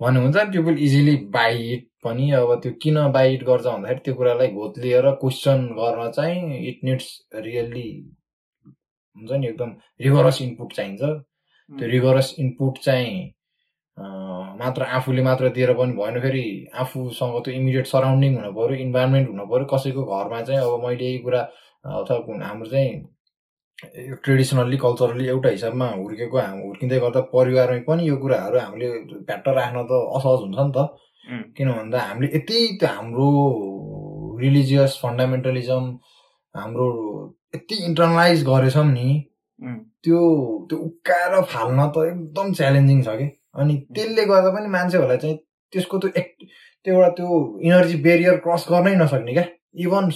भन्नुहुन्छ 0.00 0.36
नि 0.36 0.50
त्यो 0.52 0.70
इजिली 0.86 1.16
बाइट 1.32 1.88
पनि 2.04 2.30
अब 2.40 2.54
त्यो 2.62 2.72
किन 2.82 2.96
बाइट 3.12 3.42
गर्छ 3.44 3.66
भन्दाखेरि 3.66 4.00
त्यो 4.04 4.14
कुरालाई 4.14 4.48
घोत्लिएर 4.60 5.10
क्वेसन 5.20 5.66
गर्न 5.78 6.10
चाहिँ 6.16 6.62
इट 6.68 6.78
निड्स 6.84 7.08
रियल्ली 7.34 7.88
हुन्छ 9.16 9.32
नि 9.32 9.46
एकदम 9.48 9.70
रिगरस 10.00 10.40
इनपुट 10.42 10.72
चाहिन्छ। 10.72 11.02
त्यो 11.70 11.88
रिगरस 11.88 12.34
इनपुट 12.40 12.78
चाहिँ 12.78 13.12
मात्र 14.60 14.82
आफूले 14.96 15.22
मात्र 15.22 15.48
दिएर 15.56 15.72
पनि 15.78 15.92
भएन 15.96 16.20
फेरि 16.20 16.44
आफूसँग 16.82 17.40
त्यो 17.44 17.54
इमिडिएट 17.54 17.86
सराउन्डिङ 17.86 18.36
हुनु 18.36 18.52
पऱ्यो 18.58 18.76
इन्भाइरोमेन्ट 18.86 19.28
हुनु 19.28 19.46
पऱ्यो 19.52 19.66
कसैको 19.72 20.04
घरमा 20.18 20.40
चाहिँ 20.42 20.60
अब 20.60 20.84
मैले 20.86 21.04
यही 21.04 21.18
कुरा 21.24 21.40
अथवा 21.84 22.46
हाम्रो 22.46 22.70
चाहिँ 22.70 22.92
ट्रेडिसनल्ली 23.80 24.76
कल्चरली 24.76 25.26
एउटा 25.28 25.48
हिसाबमा 25.48 25.86
हुर्केको 25.90 26.38
हामी 26.38 26.62
हुर्किँदै 26.62 26.98
गर्दा 27.00 27.20
परिवारमै 27.32 27.80
पनि 27.88 28.08
यो 28.08 28.16
कुराहरू 28.22 28.58
हामीले 28.58 28.88
भ्याट्ट 29.28 29.48
राख्न 29.58 29.84
त 29.90 29.92
असहज 30.16 30.40
हुन्छ 30.44 30.58
नि 30.58 30.72
त। 30.76 30.78
किन 31.56 31.68
भन्दा 31.72 31.98
हामीले 32.00 32.30
यति 32.36 32.58
त्यो 32.80 32.88
हाम्रो 32.88 33.28
रिलिजियस 34.40 34.98
फन्डामेन्टलिजम 35.02 35.84
हाम्रो 36.54 36.86
यति 37.54 37.76
इन्टरनलाइज 37.88 38.44
गरेछौँ 38.46 38.84
नि 38.92 39.08
त्यो 40.04 40.20
त्यो 40.70 40.78
उक्काएर 40.78 41.40
फाल्न 41.52 41.86
त 41.96 42.04
एकदम 42.10 42.52
च्यालेन्जिङ 42.60 43.02
छ 43.02 43.16
कि। 43.20 43.26
अनि 43.60 43.76
त्यसले 43.94 44.24
गर्दा 44.32 44.50
पनि 44.56 44.68
मान्छेहरूलाई 44.76 45.18
चाहिँ 45.24 45.36
त्यसको 45.72 45.98
त्यो 45.98 46.10
एक 46.20 46.28
त्यो 46.84 46.94
एउटा 46.94 47.08
त्यो 47.16 47.28
इनर्जी 47.68 47.96
बेरियर 48.04 48.36
क्रस 48.44 48.66
गर्नै 48.70 48.94
नसक्ने 48.96 49.32
क्या। 49.32 49.46
इभन 49.84 50.10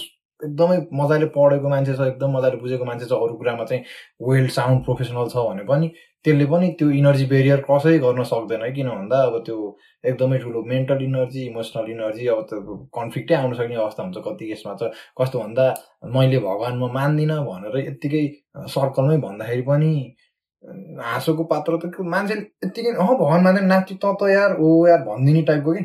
एकदमै 0.47 0.77
मजाले 1.01 1.27
पढेको 1.37 1.69
मान्छे 1.75 1.93
छ 1.99 2.07
एकदम 2.13 2.37
मजाले 2.37 2.57
बुझेको 2.65 2.85
मान्छे 2.91 3.05
छ 3.05 3.21
अरू 3.27 3.37
कुरामा 3.43 3.65
चाहिँ 3.71 3.83
वेल 4.29 4.47
साउन्ड 4.57 4.83
प्रोफेसनल 4.89 5.31
छ 5.35 5.45
भने 5.49 5.63
पनि 5.71 5.89
त्यसले 6.25 6.45
पनि 6.51 6.67
त्यो 6.79 6.89
इनर्जी 6.99 7.25
बेरियर 7.33 7.59
क्रसै 7.67 7.97
गर्न 8.05 8.23
सक्दैन 8.31 8.63
किन 8.77 8.89
भन्दा 8.89 9.17
अब 9.29 9.35
त्यो 9.47 9.57
एकदमै 10.11 10.37
ठुलो 10.45 10.63
मेन्टल 10.73 11.03
इनर्जी 11.07 11.45
इमोसनल 11.49 11.91
इनर्जी 11.95 12.27
अब 12.35 12.41
त्यो 12.51 12.77
कन्फ्लिक्टै 12.99 13.35
आउन 13.41 13.53
सक्ने 13.61 13.75
अवस्था 13.85 14.03
हुन्छ 14.03 14.23
कति 14.27 14.51
यसमा 14.51 14.75
छ 14.81 14.91
कस्तो 15.21 15.39
भन्दा 15.43 15.65
मैले 16.17 16.39
भगवान् 16.47 16.79
म 16.83 16.91
मान्दिनँ 16.99 17.39
भनेर 17.49 17.77
यत्तिकै 17.89 18.23
सर्कलमै 18.77 19.17
भन्दाखेरि 19.27 19.61
पनि 19.71 19.91
हाँसोको 21.09 21.43
पात्र 21.53 21.77
त 21.83 22.07
मान्छेले 22.15 22.41
यत्तिकै 22.65 22.91
अँ 23.03 23.07
भगवान् 23.21 23.43
मान्दैन 23.49 23.65
नाच्छु 23.73 23.95
त 24.03 24.15
त 24.21 24.29
यार 24.35 24.57
ओ 24.61 24.71
यार 24.87 25.01
भनिदिने 25.09 25.43
टाइपको 25.51 25.73
कि 25.77 25.83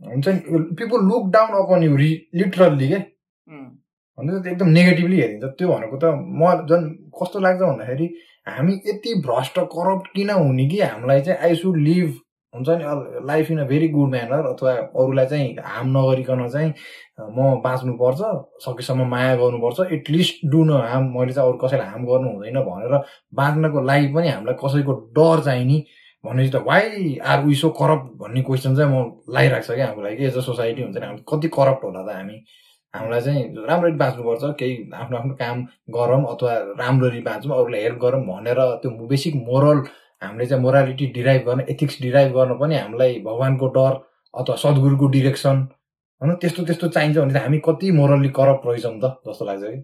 हुन्छ 0.00 0.28
नि? 0.28 0.40
People 0.80 1.00
look 1.10 1.30
down 1.36 1.50
upon 1.62 1.82
you 1.84 1.96
literally 2.40 2.88
के? 2.88 2.96
उम्, 2.96 3.17
भन्दा 3.48 4.38
त 4.44 4.46
एकदम 4.46 4.68
नेगेटिभली 4.78 5.20
हेरिन्छ। 5.20 5.44
त्यो 5.58 5.68
भनेको 5.68 5.96
त 6.02 6.04
म 6.14 6.42
झन् 6.68 6.86
कस्तो 7.18 7.38
लाग्छ 7.40 7.60
भन्दाखेरि 7.62 8.06
हामी 8.48 8.72
यति 8.86 9.14
भ्रष्ट 9.26 9.58
करप्ट 9.74 10.06
किन 10.14 10.30
हुने 10.30 10.66
कि 10.68 10.80
हामीलाई 10.80 11.20
चाहिँ 11.26 11.38
आई 11.48 11.54
सुड 11.62 11.76
लिभ 11.88 12.08
हुन्छ 12.54 12.68
नि 12.80 12.84
life 13.28 13.50
in 13.50 13.58
a 13.58 13.64
very 13.68 13.88
good 13.88 14.10
manner 14.10 14.46
अथवा 14.52 14.72
अरूलाई 14.72 15.26
चाहिँ 15.26 15.56
हार्म 15.64 15.88
नगरिकन 15.96 16.48
चाहिँ 16.48 16.72
म 17.36 17.60
बाँच्नुपर्छ 17.64 18.20
सकेसम्म 18.66 19.06
माया 19.08 19.34
गर्नुपर्छ 19.36 19.92
एटलिस्ट 19.92 20.46
डु 20.52 20.64
न 20.64 20.80
हार्म 20.88 21.12
मैले 21.18 21.32
चाहिँ 21.32 21.48
अरू 21.48 21.58
कसैलाई 21.64 21.88
हार्म 21.88 22.04
गर्नु 22.10 22.28
हुँदैन 22.32 22.60
भनेर 22.68 22.94
बाँच्नको 23.40 23.80
लागि 23.90 24.06
पनि 24.14 24.28
हामीलाई 24.28 24.56
कसैको 24.64 24.92
डर 25.18 25.44
चाहिँ 25.44 25.64
नि 25.64 25.84
भनेपछि 26.24 26.50
त 26.56 26.62
why 26.68 27.16
are 27.32 27.44
we 27.44 27.54
so 27.54 27.68
corrupt 27.80 28.06
भन्ने 28.22 28.42
क्वेसन 28.48 28.76
चाहिँ 28.76 28.90
म 28.92 29.04
लगाइरहेको 29.28 29.66
छ 29.66 29.76
क्या 29.76 29.86
हाम्रो 29.86 30.04
लागि 30.08 30.24
एज 30.26 30.36
अ 30.36 30.40
सोसाइटी 30.48 30.82
हुन्छ 30.82 30.96
नि 30.96 31.06
हामी 31.06 31.22
कति 31.32 31.48
करप्ट 31.58 31.84
होला 31.84 32.02
त 32.06 32.16
हामी। 32.16 32.38
हामीलाई 32.98 33.20
चाहिँ 33.20 33.42
राम्ररी 33.68 33.92
बाँच्नुपर्छ 34.02 34.54
केही 34.60 34.74
आफ्नो 34.94 35.18
आफ्नो 35.18 35.34
काम 35.34 35.64
गरौँ 35.96 36.22
अथवा 36.34 36.52
राम्ररी 36.80 37.20
बाँचौँ 37.20 37.52
अरूलाई 37.58 37.82
हेल्प 37.82 37.98
गरौँ 38.02 38.22
भनेर 38.26 38.60
त्यो 38.82 38.90
बेसिक 39.06 39.34
मोरल 39.48 39.82
हामीले 40.22 40.46
चाहिँ 40.46 40.62
मोरालिटी 40.62 41.06
डिराइभ 41.16 41.42
गर्न 41.48 41.60
एथिक्स 41.70 42.00
डिराइभ 42.02 42.32
गर्न 42.32 42.58
पनि 42.58 42.76
हामीलाई 42.76 43.18
भगवान्को 43.26 43.66
डर 43.76 43.92
अथवा 44.34 44.56
सद्गुरुको 44.56 45.06
डिरेक्सन 45.16 45.56
होइन? 46.20 46.34
त्यस्तो 46.34 46.64
त्यस्तो 46.64 46.88
चाहिन्छ 46.88 47.18
भने 47.18 47.32
चाहिँ 47.32 47.44
हामी 47.46 47.58
कति 47.68 47.90
मोरल्ली 48.00 48.28
करप्ट 48.38 48.66
रहेछौँ 48.66 48.98
त 49.04 49.14
जस्तो 49.28 49.44
लाग्छ 49.44 49.62
कि? 49.62 49.78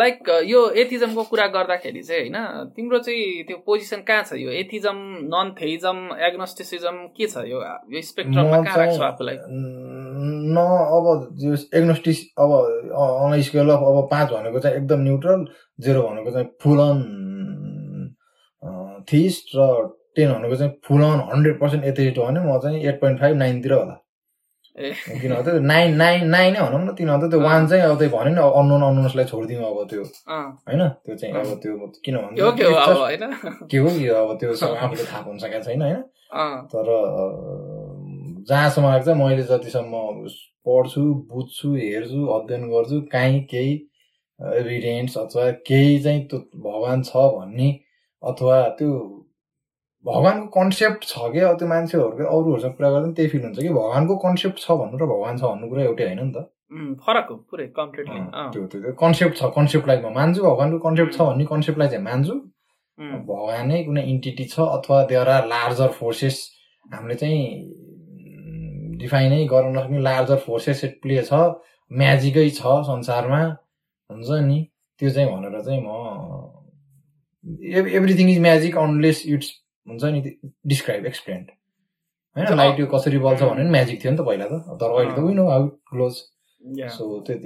लाइक 0.00 0.28
यो 0.44 0.60
एथिजमको 0.82 1.22
कुरा 1.24 1.46
गर्दाखेरि 1.54 2.02
चाहिँ 2.02 2.30
होइन 2.30 2.68
तिम्रो 2.76 2.98
चाहिँ 2.98 3.42
त्यो 3.48 3.56
पोजिसन 3.66 4.00
कहाँ 4.08 4.22
छ? 4.22 4.34
यो 4.34 4.50
एथिजम 4.50 4.96
नन 5.34 5.54
थेइजम 5.60 5.98
एग्नोस्टिसिजम 6.28 6.96
के 7.16 7.26
छ 7.26 7.44
यो? 7.46 7.60
यो 7.94 8.02
स्पेक्ट्रममा 8.02 8.62
कहाँ 8.62 8.76
राख्छौ 8.78 9.04
आफूलाई? 9.04 9.36
न 9.38 10.56
अब 10.58 11.06
यो 11.44 11.56
एग्नोस्टिस 11.78 12.18
अब 12.38 12.50
अन 12.52 13.40
स्केल 13.42 13.70
अफ 13.70 13.82
अब 13.88 14.08
पाँच 14.10 14.28
भनेको 14.32 14.58
चाहिँ 14.60 14.76
एकदम 14.76 15.00
न्युट्रल 15.00 15.46
जेरो 15.80 16.02
भनेको 16.08 16.30
चाहिँ 16.30 16.48
फुल 16.62 16.78
अन 16.80 16.96
थिस्ट 19.08 19.56
र 19.56 19.60
टेन 20.16 20.32
भनेको 20.32 20.56
चाहिँ 20.56 20.72
full 20.88 21.02
on 21.02 21.20
hundred 21.32 21.60
percent 21.60 21.84
atheist 21.84 22.18
हो 22.18 22.24
भने 22.24 22.40
म 22.40 22.58
चाहिँ 22.62 22.82
एट 22.88 23.00
पोइन्ट 23.00 23.20
फाइभ 23.20 23.36
नाइनतिर 23.36 23.72
होला। 23.72 24.00
ए। 24.76 24.90
किन 25.20 25.30
भन्दा 25.34 25.42
त्यो 25.50 25.60
नाइन 25.70 25.94
नाइन 25.96 26.26
नाइनै 26.28 26.60
भनौँ 26.60 26.80
न 26.84 26.94
भन्दा 27.10 27.26
त्यो 27.28 27.40
वान 27.40 27.66
चाहिँ 27.68 27.82
अब 27.84 27.98
त्यो 27.98 28.08
भन्यो 28.16 28.32
नि 28.34 28.42
अननोन 28.60 28.82
अननोन्सलाई 28.82 29.24
छोडिदिउँ 29.24 29.64
अब 29.64 29.78
त्यो। 29.90 30.02
होइन? 30.68 30.82
त्यो 31.04 31.14
चाहिँ 31.16 31.34
अब 31.34 31.50
त्यो 31.62 31.72
किन 32.04 32.14
यो 32.38 32.50
के 32.58 32.64
हो 32.64 32.74
भन्दा 32.74 33.28
के 33.70 33.78
हो 33.78 33.88
कि 33.98 34.06
अब 34.20 34.36
त्यो 34.40 34.54
सब 34.62 34.74
आफूले 34.82 35.04
थाहा 35.04 35.22
हुन 35.22 35.38
सकेको 35.38 35.62
छैन 35.64 35.82
होइन? 35.82 36.02
तर 36.72 36.86
जहाँसम्म 38.48 38.86
लाग्छ 38.88 39.08
मैले 39.20 39.42
जतिसम्म 39.50 39.94
पढ्छु 40.66 41.02
बुझ्छु 41.30 41.68
हेर्छु 41.76 42.26
अध्ययन 42.36 42.62
गर्छु 42.70 43.00
काहीँ 43.12 43.40
केही 43.50 43.72
एभिडेन्स 44.40 45.16
अथवा 45.18 45.50
केही 45.68 45.98
चाहिँ 46.02 46.20
त्यो 46.28 46.38
भगवान् 46.66 47.02
छ 47.04 47.16
भन्ने 47.36 47.68
अथवा 48.22 48.56
त्यो 48.78 48.90
भगवान्को 50.04 50.46
कन्सेप्ट 50.56 51.04
छ 51.10 51.14
कि? 51.32 51.40
अब 51.40 51.56
त्यो 51.58 51.68
मान्छेहरूको 51.68 52.24
अरूहरूसँग 52.36 52.74
कुरा 52.76 52.88
गर्दा 52.90 53.04
पनि 53.04 53.14
त्यही 53.16 53.28
फिल 53.32 53.42
हुन्छ 53.44 53.58
कि 53.58 53.68
भगवान्को 53.68 54.16
कन्सेप्ट 54.24 54.58
छ 54.64 54.66
भन्नु 54.80 54.96
र 55.00 55.06
भगवान् 55.12 55.38
छ 55.38 55.42
भन्नु 55.52 55.68
कुरा 55.68 55.82
एउटै 55.84 56.04
होइन 56.04 56.20
नि 56.24 56.32
त। 56.32 56.38
फरक 57.04 57.26
हो 57.30 57.36
पुरै 57.50 57.66
कम्प्लिटली 57.78 58.20
त्यो 58.52 58.66
त्यो 58.72 58.92
कन्सेप्ट 59.04 59.34
छ 59.38 59.42
कन्सेप्टलाई 59.56 59.98
म 60.04 60.12
मान्छु 60.18 60.40
भगवान्को 60.42 60.78
कन्सेप्ट 60.86 61.12
छ 61.16 61.20
भन्ने 61.30 61.44
कन्सेप्टलाई 61.52 61.88
चाहिँ 61.88 62.04
मान्छु। 62.04 62.34
भगवानै 63.30 63.78
कुनै 63.84 64.02
इन्टिटी 64.12 64.44
छ 64.52 64.56
अथवा 64.76 64.98
देयर 65.10 65.28
आर 65.28 65.46
लार्जर 65.54 65.90
फोर्सेस 65.98 66.36
हामीले 66.84 67.16
चाहिँ 67.22 67.42
डिफाइनै 69.00 69.40
गर्न 69.52 69.72
नसक्ने 69.78 70.00
लार्जर 70.02 70.38
फोर्सेस 70.46 70.84
एट 70.84 70.94
प्ले 71.02 71.22
छ 71.30 71.32
म्याजिकै 71.90 72.48
छ 72.50 72.78
संसारमा 72.92 73.42
हुन्छ 74.10 74.30
नि? 74.46 74.58
त्यो 75.00 75.10
चाहिँ 75.10 75.28
भनेर 75.32 75.60
चाहिँ 75.66 75.80
म 75.80 75.90
everything 77.98 78.26
is 78.30 78.38
magic 78.40 78.78
unless 78.78 79.22
it's 79.26 79.48
हुन्छ 79.88 80.04
नि 80.04 80.20
डिस्क्राइब 80.66 81.06
एक्सप्लेन्ड 81.06 81.50
होइन 82.36 82.56
लाइट 82.56 82.80
यो 82.80 82.86
कसरी 82.94 83.18
बल्छ 83.18 83.42
भने 83.42 83.62
पनि 83.62 83.70
म्याजिक 83.70 84.04
थियो 84.04 84.12
नि 84.12 84.18
त 84.18 84.26
पहिला 84.26 84.46
त। 84.46 84.78
तर 84.80 84.90
अहिले 84.90 85.12
त 85.16 85.18
win 85.26 85.38
how 85.48 85.66
it 85.66 85.72
close. 85.90 86.14
So 86.96 87.20
त्यो 87.28 87.36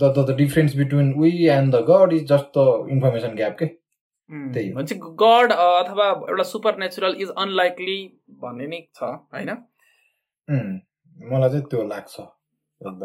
the 0.00 0.12
the 0.18 0.34
difference 0.36 0.76
between 0.76 1.12
we 1.20 1.30
and 1.54 1.74
the 1.74 1.84
god 1.90 2.12
is 2.12 2.26
just 2.28 2.58
the 2.58 2.88
information 2.90 3.34
gap 3.36 3.56
के 3.58 3.66
त्यही 4.54 4.68
हो। 4.70 4.82
गड 5.22 5.52
अथवा 5.52 6.06
एउटा 6.28 6.42
सुपर 6.50 6.78
नेचुरल 6.78 7.16
इज 7.22 7.28
अनलाइकली 7.38 7.98
भन्ने 8.44 8.66
नै 8.66 8.80
छ 8.94 9.02
होइन? 9.02 9.50
उम्, 10.48 10.72
मलाई 11.32 11.50
चाहिँ 11.50 11.64
त्यो 11.70 11.82
लाग्छ। 11.88 12.20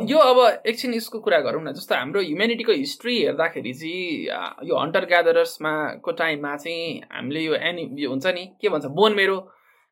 यो 0.10 0.18
अब 0.18 0.40
एकछिन 0.68 0.94
यसको 0.94 1.20
कुरा 1.20 1.40
गरौँ 1.40 1.64
न 1.64 1.72
जस्तो 1.74 1.96
हाम्रो 1.96 2.22
ह्युमेनिटीको 2.22 2.72
हिस्ट्री 2.74 3.16
हेर्दाखेरि 3.22 3.74
चाहिँ 3.74 4.70
यो 4.70 4.76
हन्टर 4.78 5.06
ग्यादरर्समा 5.06 5.74
को 6.04 6.12
टाइममा 6.12 6.56
चाहिँ 6.58 7.02
हामीले 7.14 7.42
यो 7.42 7.54
एनि 7.54 7.90
यो 8.04 8.10
हुन्छ 8.10 8.28
नि 8.28 8.46
के 8.62 8.70
भन्छ 8.70 8.86
बोन 9.00 9.16
मेरो 9.16 9.38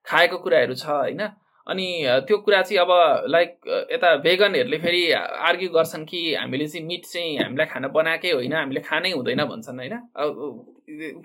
खाएको 0.07 0.38
कुराहरू 0.38 0.75
छ 0.75 0.86
होइन? 0.86 1.21
अनि 1.67 1.88
त्यो 2.27 2.38
कुरा 2.38 2.61
चाहिँ 2.61 2.79
अब 2.81 2.91
लाइक 3.29 3.49
यता 3.91 4.15
भेगनहरूले 4.21 4.77
फेरि 4.77 5.01
आर्ग्यु 5.11 5.69
गर्छन् 5.69 6.05
कि 6.05 6.19
हामीले 6.36 6.67
चाहिँ 6.67 6.86
मिट 6.88 7.05
चाहिँ 7.05 7.38
हामीलाई 7.38 7.65
खाना 7.65 7.88
बनाएकै 7.88 8.31
होइन 8.31 8.53
हामीले 8.53 8.81
खानै 8.86 9.11
हुँदैन 9.11 9.43
भन्छन् 9.45 9.79
होइन? 9.79 9.95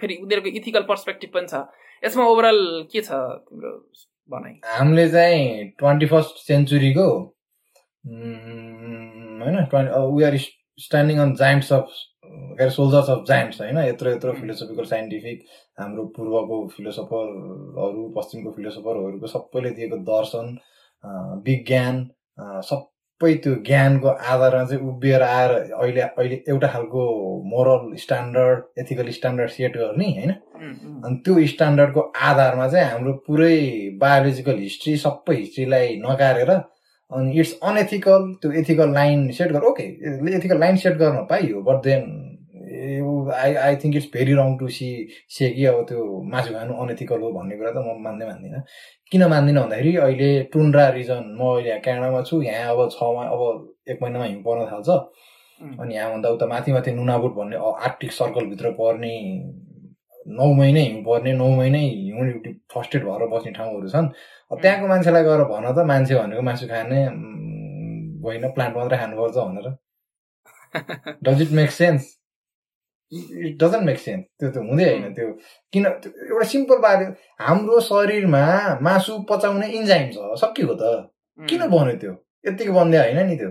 फेरि 0.00 0.14
उनीहरूको 0.22 0.48
इथिकल 0.48 0.82
पर्सपेक्टिभ 0.88 1.30
पनि 1.34 1.46
छ। 1.46 1.64
यसमा 2.04 2.24
ओभरअल 2.24 2.60
के 2.92 3.00
छ 3.00 3.12
तिम्रो 3.12 3.70
भनाइ? 4.30 4.54
हामीले 4.64 5.08
चाहिँ 5.08 5.68
ट्वेन्टी 5.78 6.06
फर्स्ट 6.06 6.46
सेन्चुरीको 6.46 7.06
होइन 8.04 9.64
twenty 9.70 10.06
we 10.16 10.24
are 10.24 10.36
standing 10.84 11.18
on 11.20 11.34
giants 11.40 11.72
of 11.72 11.88
soldiers 12.76 13.08
of 13.10 13.24
giants 13.28 13.60
होइन? 13.60 13.78
यत्रो 13.78 14.10
यत्रो 14.10 14.32
फिलोसफिकल 14.32 14.84
साइन्टिफिक 14.90 15.42
हाम्रो 15.80 16.04
पूर्वको 16.16 16.56
फिलोसफरहरू 16.76 18.08
पश्चिमको 18.16 18.50
फिलोसफरहरूको 18.56 19.26
सबैले 19.34 19.70
दिएको 19.78 19.96
दर्शन 20.12 20.46
अँ, 21.04 21.42
विज्ञान 21.46 21.96
अँ, 22.38 22.60
सबै 22.70 23.32
त्यो 23.44 23.54
ज्ञानको 23.68 24.08
आधारमा 24.32 24.64
चाहिँ 24.70 24.82
उभिएर 24.90 25.22
आएर 25.22 25.50
अहिले 25.52 26.00
अहिले 26.00 26.36
एउटा 26.48 26.68
खालको 26.74 27.02
moral 27.52 27.94
standard 28.02 28.58
ethical 28.82 29.10
standard 29.18 29.50
set 29.56 29.76
गर्ने 29.76 30.08
होइन? 30.18 30.32
उम्, 30.56 31.02
अनि 31.04 31.16
त्यो 31.24 31.46
स्ट्यान्डर्डको 31.54 32.00
आधारमा 32.30 32.68
चाहिँ 32.74 32.90
हाम्रो 32.90 33.12
पुरै 33.26 33.56
बायोलोजिकल 34.02 34.58
हिस्ट्री 34.66 34.96
सबै 35.06 35.36
हिस्ट्रीलाई 35.36 35.96
नकारेर 36.06 36.50
अनि 37.18 37.38
इट्स 37.40 37.52
अनएथिकल 37.68 38.32
त्यो 38.42 38.52
एथिकल 38.60 38.92
लाइन 38.94 39.30
सेट 39.38 39.52
गर 39.52 39.64
ओके 39.70 39.84
एथिकल 40.36 40.58
लाइन 40.60 40.76
सेट 40.84 40.96
गर्न 40.98 41.24
पाइयो 41.30 41.62
but 41.68 41.82
then 41.84 42.04
I 43.34 43.54
I 43.54 43.76
think 43.82 43.96
it's 43.96 44.06
very 44.12 44.32
wrong 44.34 44.56
to 44.58 44.68
see 44.74 44.88
say 45.36 45.48
कि 45.50 45.64
अब 45.66 45.80
त्यो 45.88 46.04
मासु 46.32 46.52
खानु 46.54 46.74
अनएथिकल 46.82 47.20
हो 47.20 47.30
भन्ने 47.32 47.56
कुरा 47.56 47.70
त 47.72 47.84
म 47.86 47.96
मान्दै 48.04 48.26
मान्दिनँ। 48.26 48.62
किन 49.12 49.24
मान्दिनँ 49.32 49.62
भन्दाखेरि 49.62 49.94
अहिले 49.96 50.30
टुन्ड्रा 50.52 50.88
रिजन 50.98 51.24
म 51.38 51.48
अहिले 51.54 51.68
यहाँ 51.68 51.80
क्यानाडामा 51.86 52.20
छु 52.28 52.42
यहाँ 52.42 52.70
अब 52.74 52.88
छमा 52.92 53.24
अब 53.34 53.42
एक 53.90 53.98
महिनामा 54.02 54.24
हिउँ 54.24 54.42
पर्न 54.46 54.66
थाल्छ। 54.72 54.88
अनि 55.80 55.94
यहाँभन्दा 55.94 56.28
उता 56.36 56.46
माथि 56.52 56.72
माथि 56.72 56.90
नुनाबुट 56.94 57.34
भन्ने 57.36 57.56
आर्कटिक 57.56 58.12
सर्कलभित्र 58.12 58.70
पर्ने 58.80 59.14
नौ 60.38 60.52
महिनै 60.60 60.82
हिउँ 60.88 61.02
पर्ने 61.08 61.32
नौ 61.42 61.48
महिनै 61.56 61.82
हिउँ 61.88 62.54
फर्स्टेड 62.74 63.04
भएर 63.04 63.26
बस्ने 63.34 63.52
ठाउँहरू 63.58 63.88
छन्। 63.88 64.08
त्यहाँको 64.50 64.86
मान्छेलाई 64.88 65.22
गएर 65.24 65.42
भन 65.50 65.64
त 65.72 65.78
मान्छे 65.90 66.14
भनेको 66.14 66.42
मासु 66.42 66.66
खाने 66.68 67.00
होइन 68.24 68.44
प्लान्ट 68.54 68.74
मात्रै 68.76 68.98
खानुपर्छ 68.98 69.36
भनेर। 69.36 69.66
Does 71.26 71.42
it 71.42 71.50
make 71.60 71.70
sense 71.72 72.02
it 73.12 73.54
doesn't 73.62 73.84
make 73.84 73.98
sense 73.98 74.24
त्यो 74.38 74.50
त 74.50 74.56
हुँदै 74.68 74.86
होइन 74.90 75.14
त्यो। 75.14 75.28
किन 75.72 75.84
एउटा 75.86 76.46
सिम्पल 76.52 76.78
बारे 76.86 77.04
हाम्रो 77.40 77.80
शरीरमा 77.90 78.44
मासु 78.86 79.12
पचाउने 79.30 79.66
इन्जाइम 79.78 80.06
छ 80.14 80.16
सकिएको 80.42 80.74
त। 80.74 80.82
किन 81.38 81.60
बन्यो 81.74 81.94
त्यो? 82.02 82.12
यत्तिको 82.46 82.72
बनिदिया 82.72 83.02
होइन 83.02 83.18
नि 83.26 83.36
त्यो। 83.40 83.50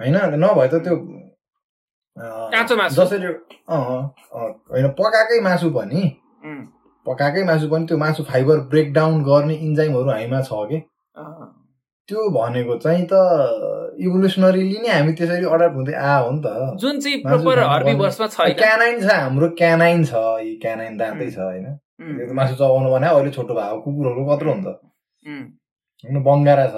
होइन 0.00 0.16
नभए 0.44 0.68
त 0.68 0.74
त्यो 0.84 0.94
जसरी 2.96 3.28
होइन 4.70 4.86
पकाएकै 4.98 5.40
मासु 5.48 5.70
पनि 5.76 6.02
पकाएकै 7.06 7.42
मासु 7.50 7.68
पनि 7.68 7.86
त्यो 7.86 7.96
मासु 7.98 8.22
फाइबर 8.30 8.60
ब्रेकडाउन 8.72 9.22
गर्ने 9.24 9.54
इन्जाइमहरू 9.66 10.10
हामीमा 10.10 10.40
छ 10.48 10.52
कि? 10.70 10.78
त्यो 12.08 12.20
भनेको 12.30 12.76
चाहिँ 12.84 13.06
त 13.12 13.14
इभोल्युसनरीली 14.06 14.78
नै 14.84 14.88
हामी 14.88 15.12
त्यसरी 15.18 15.46
अडाप्ट 15.56 15.76
हुँदै 15.76 15.94
आ 15.94 16.16
हो 16.16 16.30
नि 16.32 16.40
त। 16.44 16.76
जुन 16.80 17.00
चाहिँ 17.00 17.22
प्रोपर 17.22 17.58
हर्बीभर्समा 17.72 18.26
छैन। 18.34 18.52
क्यानाइन 18.60 19.00
छ 19.00 19.08
हाम्रो 19.20 19.48
क्यानाइन 19.60 20.04
छ 20.04 20.12
यी 20.44 20.52
क्यानाइन 20.64 20.96
दाँतै 20.96 21.30
छ 21.30 21.38
होइन। 21.38 21.66
त्यो 22.18 22.34
मासु 22.34 22.54
चबाउनु 22.60 22.88
भने 22.92 23.08
अहिले 23.08 23.30
छोटो 23.36 23.54
भएको 23.54 23.80
कुकुरहरू 23.84 24.22
कत्रो 24.28 24.52
हुन्छ 24.52 24.66
होइन 26.04 26.22
बङ्गारा 26.28 26.66
छ। 26.74 26.76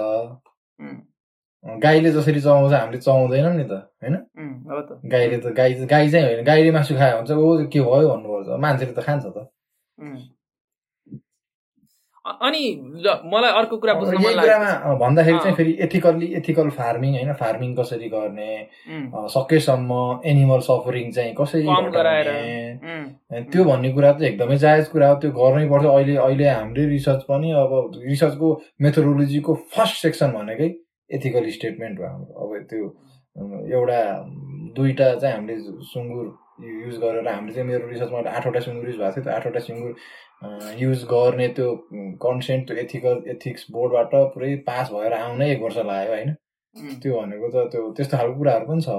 गाईले 1.83 2.09
जसरी 2.15 2.39
चबाउँछ 2.41 2.73
हामीले 2.73 2.99
चबाउँदैनौँ 3.03 3.53
नि 3.59 3.63
त 3.67 3.73
होइन? 4.03 4.15
गाईले 5.11 5.37
त 5.43 5.51
गाई 5.59 5.71
गाई 5.91 6.09
चाहिँ 6.11 6.25
होइन 6.25 6.43
गाईले 6.45 6.71
मासु 6.71 6.95
खायो 6.95 7.17
भने 7.17 7.27
चाहिँ 7.27 7.43
ओ 7.43 7.67
के 7.73 7.79
भयो? 7.81 8.07
भन्नुपर्छ। 8.09 8.47
मान्छेले 8.63 8.93
त 8.95 9.03
खान्छ 9.03 9.25
त। 9.35 9.37
अनि 12.25 12.61
ल 13.03 13.11
मलाई 13.33 13.51
अर्को 13.57 13.77
कुरा 13.77 13.93
बुझ्न 13.93 14.17
मन 14.21 14.33
लाग्यो 14.35 14.95
भन्दाखेरि 14.99 15.37
चाहिँ। 15.43 15.55
फेरि 15.55 15.73
एथिकल्ली 15.81 16.27
एथिकल 16.37 16.69
फार्मिङ 16.77 17.13
होइन 17.15 17.33
फार्मिङ 17.41 17.75
कसरी 17.75 18.09
गर्ने 18.09 18.51
सकेसम्म 19.35 19.99
एनिमल 20.31 20.59
सफरिङ 20.67 21.11
चाहिँ 21.11 21.33
कसरी 21.39 21.63
त्यो 23.51 23.63
भन्ने 23.63 23.89
कुरा 23.93 24.11
चाहिँ 24.13 24.31
एकदमै 24.31 24.57
जायज 24.65 24.87
कुरा 24.95 25.07
हो 25.09 25.15
त्यो 25.21 25.31
गर्नै 25.39 25.65
पर्छ। 25.69 25.85
अहिले 25.85 26.15
अहिले 26.25 26.47
हाम्रै 26.49 26.85
रिसर्च 26.89 27.21
पनि 27.29 27.51
अब 27.63 27.71
रिसर्चको 28.03 28.47
मेथोडोलोजीको 28.81 29.51
फर्स्ट 29.75 29.95
सेक्सन 30.01 30.29
भनेकै 30.31 30.69
एथिकल 31.09 31.49
स्टेटमेन्ट 31.51 31.95
हो 31.99 32.05
हाम्रो। 32.05 32.33
अब 32.43 32.49
त्यो 32.69 32.83
एउटा 33.77 34.01
दुईटा 34.75 35.07
चाहिँ 35.15 35.35
हामीले 35.35 35.55
सुँगुर 35.93 36.25
युज 36.59 36.97
गरेर 36.99 37.27
हामीले 37.27 37.53
चाहिँ 37.53 37.67
मेरो 37.67 37.87
रिसर्चमा 37.87 38.29
आठवटा 38.29 38.59
सुँगुर 38.59 38.87
युज 38.89 38.97
भएको 38.97 39.11
थियो। 39.15 39.23
त्यो 39.23 39.33
आठवटा 39.33 39.59
सुँगुर 39.59 39.93
युज 40.79 41.03
गर्ने 41.11 41.47
त्यो 41.57 41.75
कन्सेन्ट 42.23 42.67
त्यो 42.67 42.77
एथिकल 42.77 43.23
एथिक्स 43.31 43.65
बोर्डबाट 43.71 44.15
पुरै 44.33 44.55
पास 44.67 44.91
भएर 44.91 45.13
आउनै 45.13 45.51
एक 45.51 45.61
वर्ष 45.61 45.77
लाग्यो 45.77 46.13
होइन? 46.13 46.33
त्यो 47.01 47.21
भनेको 47.21 47.49
त 47.49 47.67
त्यो 47.71 47.91
त्यस्तो 47.97 48.17
खालको 48.17 48.37
कुराहरू 48.37 48.65
पनि 48.67 48.81
छ। 48.81 48.89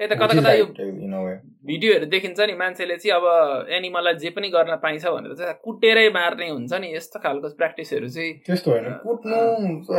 त्यही 0.00 0.08
त 0.10 0.16
कता 0.16 0.34
कता 0.40 0.52
यो 0.56 0.64
भिडियोहरू 1.68 2.06
देखिन्छ 2.08 2.40
नि 2.48 2.54
मान्छेले 2.56 2.96
चाहिँ 2.96 3.12
अब 3.16 3.24
एनिमललाई 3.68 4.14
जे 4.22 4.30
पनि 4.32 4.48
गर्न 4.48 4.76
पाइन्छ 4.80 5.04
भनेर 5.06 5.34
चाहिँ 5.36 5.54
कुटेरै 5.60 6.08
मार्ने 6.16 6.48
हुन्छ 6.50 6.72
नि 6.80 6.88
यस्तो 6.96 7.18
खालको 7.20 7.48
प्र्याक्टिसहरू 7.60 8.08
चाहिँ। 8.08 8.32
त्यस्तो 8.46 8.70
होइन। 8.70 8.86
कुट्नु 9.04 9.38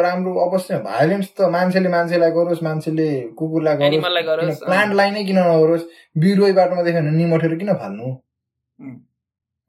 राम्रो 0.02 0.34
अवश्य 0.46 0.80
भाइलेन्स 0.90 1.28
त 1.38 1.40
मान्छेले 1.54 1.90
मान्छेलाई 1.96 2.32
गरोस् 2.34 2.64
मान्छेले 2.66 3.08
कुकुरलाई 3.38 3.76
एनिमललाई 3.90 4.24
गरोस् 4.32 4.66
प्लान्टलाई 4.66 5.10
नै 5.14 5.24
किन 5.30 5.40
नगरोस् 5.40 5.86
बिरुवै 6.18 6.52
बाटोमा 6.58 6.82
देख्यो 6.82 7.02
भने 7.06 7.14
निमठेर 7.22 7.54
किन 7.62 7.72
फाल्नु. 7.86 8.08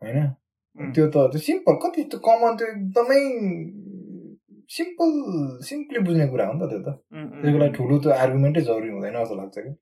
होइन. 0.02 0.18
त्यो 0.96 1.06
त 1.12 1.28
त्यो 1.28 1.40
सिम्पल 1.46 1.74
कति 1.84 2.08
त्यो 2.08 2.24
कमन 2.24 2.52
त्यो 2.56 2.66
एकदमै 2.72 3.20
सिम्पल 4.76 5.08
सिम्पली 5.68 5.98
बुझ्ने 6.08 6.26
कुरा 6.32 6.44
हो 6.48 6.52
नि 6.52 6.60
त 6.64 6.64
त्यो 6.72 6.80
त। 6.80 6.88
त्यसको 7.44 7.58
लागि। 7.60 7.72
ठुलो 7.76 7.94
त्यो 8.02 8.10
आर्गुमेन्टै 8.24 8.60
जरुरी 8.68 8.90
हुँदैन 8.96 9.16
जस्तो 9.20 9.36
लाग्छ 9.36 9.56
कि 9.60 9.72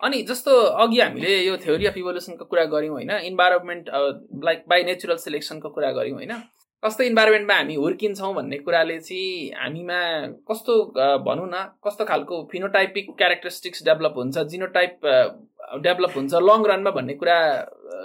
अनि 0.00 0.22
जस्तो 0.24 0.52
अघि 0.82 1.00
हामीले 1.00 1.36
यो 1.38 1.56
थ्योरी 1.58 1.86
अफ 1.86 1.96
इभोल्युसनको 1.96 2.44
कुरा 2.44 2.64
गऱ्यौँ 2.66 2.92
होइन 2.92 3.10
इन्भाइरोमेन्ट 3.10 3.88
लाइक 4.44 4.64
बाई 4.68 4.82
नेचुरल 4.84 5.16
सिलेक्सनको 5.18 5.68
कुरा 5.70 5.90
गऱ्यौँ 5.92 6.14
होइन 6.14 6.32
कस्तो 6.82 7.04
इन्भाइरोमेन्टमा 7.04 7.54
हामी 7.54 7.74
हुर्किन्छौँ 7.76 8.34
भन्ने 8.34 8.58
कुराले 8.58 8.98
चाहिँ 9.00 9.50
हामीमा 9.56 9.98
कस्तो 10.48 10.74
भनौँ 11.20 11.48
न 11.48 11.64
कस्तो 11.84 12.04
खालको 12.04 12.42
फिनोटाइपिक 12.52 13.10
क्यारेक्टरिस्टिक्स 13.18 13.82
डेभलप 13.84 14.14
हुन्छ 14.16 14.38
जिनोटाइप 14.48 15.00
डेभलप 15.82 16.16
हुन्छ 16.16 16.34
लङ 16.44 16.64
रनमा 16.66 16.90
भन्ने 16.92 17.14
कुरा 17.14 17.38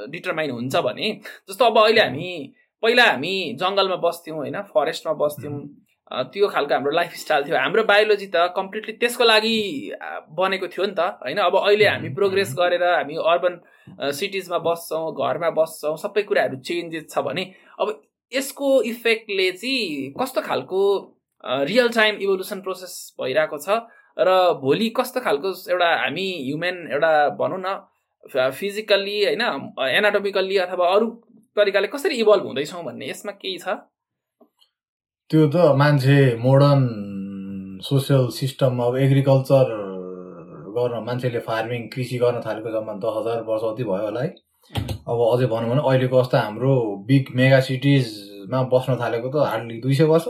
डिटरमाइन 0.09 0.51
हुन्छ 0.51 0.75
भने 0.83 1.11
जस्तो 1.49 1.65
अब 1.65 1.77
अहिले 1.79 2.01
हामी 2.01 2.31
पहिला 2.83 3.03
हामी 3.05 3.35
जङ्गलमा 3.59 3.95
बस्थ्यौँ 4.01 4.37
होइन 4.37 4.61
फरेस्टमा 4.71 5.13
बस्थ्यौँ 5.19 5.53
त्यो 6.13 6.47
खालको 6.47 6.73
हाम्रो 6.73 6.91
लाइफस्टाइल 6.91 7.43
थियो। 7.43 7.57
हाम्रो 7.57 7.83
बायोलोजी 7.83 8.27
त 8.35 8.53
कम्प्लिटली 8.55 8.93
त्यसको 9.01 9.23
लागि 9.23 9.57
बनेको 10.37 10.67
थियो 10.73 10.85
नि 10.85 10.93
त 10.93 11.01
होइन? 11.23 11.37
अब 11.41 11.55
अहिले 11.57 11.87
हामी 11.87 12.09
प्रोग्रेस 12.13 12.53
गरेर 12.59 12.83
हामी 12.83 13.15
अर्बन 13.31 13.53
सिटिजमा 14.13 14.57
बस्छौँ 14.67 15.05
घरमा 15.17 15.49
बस्छौँ 15.57 15.95
सबै 16.03 16.21
कुराहरू 16.29 16.57
चेन्जेस 16.61 17.09
छ 17.09 17.25
भने 17.25 17.43
अब 17.79 17.87
यसको 18.31 18.69
इफेक्टले 18.91 19.51
चाहिँ 19.57 20.13
कस्तो 20.19 20.41
खालको 20.41 20.81
रियल 21.69 21.89
टाइम 21.97 22.15
इभोल्युसन 22.21 22.61
प्रोसेस 22.61 22.93
भइरहेको 23.21 23.57
छ 23.65 23.79
र 24.17 24.29
भोलि 24.61 24.89
कस्तो 24.97 25.19
खालको 25.25 25.49
एउटा 25.71 25.89
हामी 26.03 26.27
ह्युमेन 26.45 26.77
एउटा 26.93 27.11
भनौँ 27.41 27.59
न 27.65 27.73
फिजिकल्ली 28.51 29.17
होइन 29.25 29.41
एनाटोमिकल्ली 29.89 30.57
अथवा 30.65 30.93
अरू 30.95 31.07
तरिकाले 31.57 31.87
कसरी 31.87 32.15
इभल्भ 32.21 32.45
हुँदैछौँ 32.45 32.83
भन्ने 32.85 33.09
यसमा 33.09 33.31
केही 33.41 33.57
छ? 33.57 33.75
त्यो 35.31 35.45
त 35.53 35.55
मान्छे 35.79 36.15
मोडर्न 36.39 36.81
सोसियल 37.83 38.27
सिस्टम 38.37 38.79
अब 38.85 38.95
एग्रिकल्चर 39.03 39.69
गर्न 40.75 41.03
मान्छेले 41.05 41.39
फार्मिङ 41.47 41.87
कृषि 41.93 42.17
गर्न 42.23 42.41
थालेको 42.45 42.71
जम्मा 42.71 42.93
दस 43.05 43.15
हजार 43.17 43.41
वर्ष 43.47 43.63
जति 43.63 43.83
भयो 43.83 44.05
होला 44.05 44.21
है। 44.23 44.29
अब 45.09 45.23
अझै 45.27 45.47
भनौँ 45.53 45.69
भने 45.69 45.81
अहिलेको 45.89 46.17
अवस्था 46.17 46.39
हाम्रो 46.39 46.73
बिग 47.07 47.31
मेगा 47.39 47.59
सिटिजमा 47.67 48.61
बस्न 48.73 48.95
थालेको 49.01 49.27
त 49.29 49.47
हार्डली 49.51 49.79
दुई 49.85 49.95
सय 50.01 50.09
वर्ष। 50.13 50.27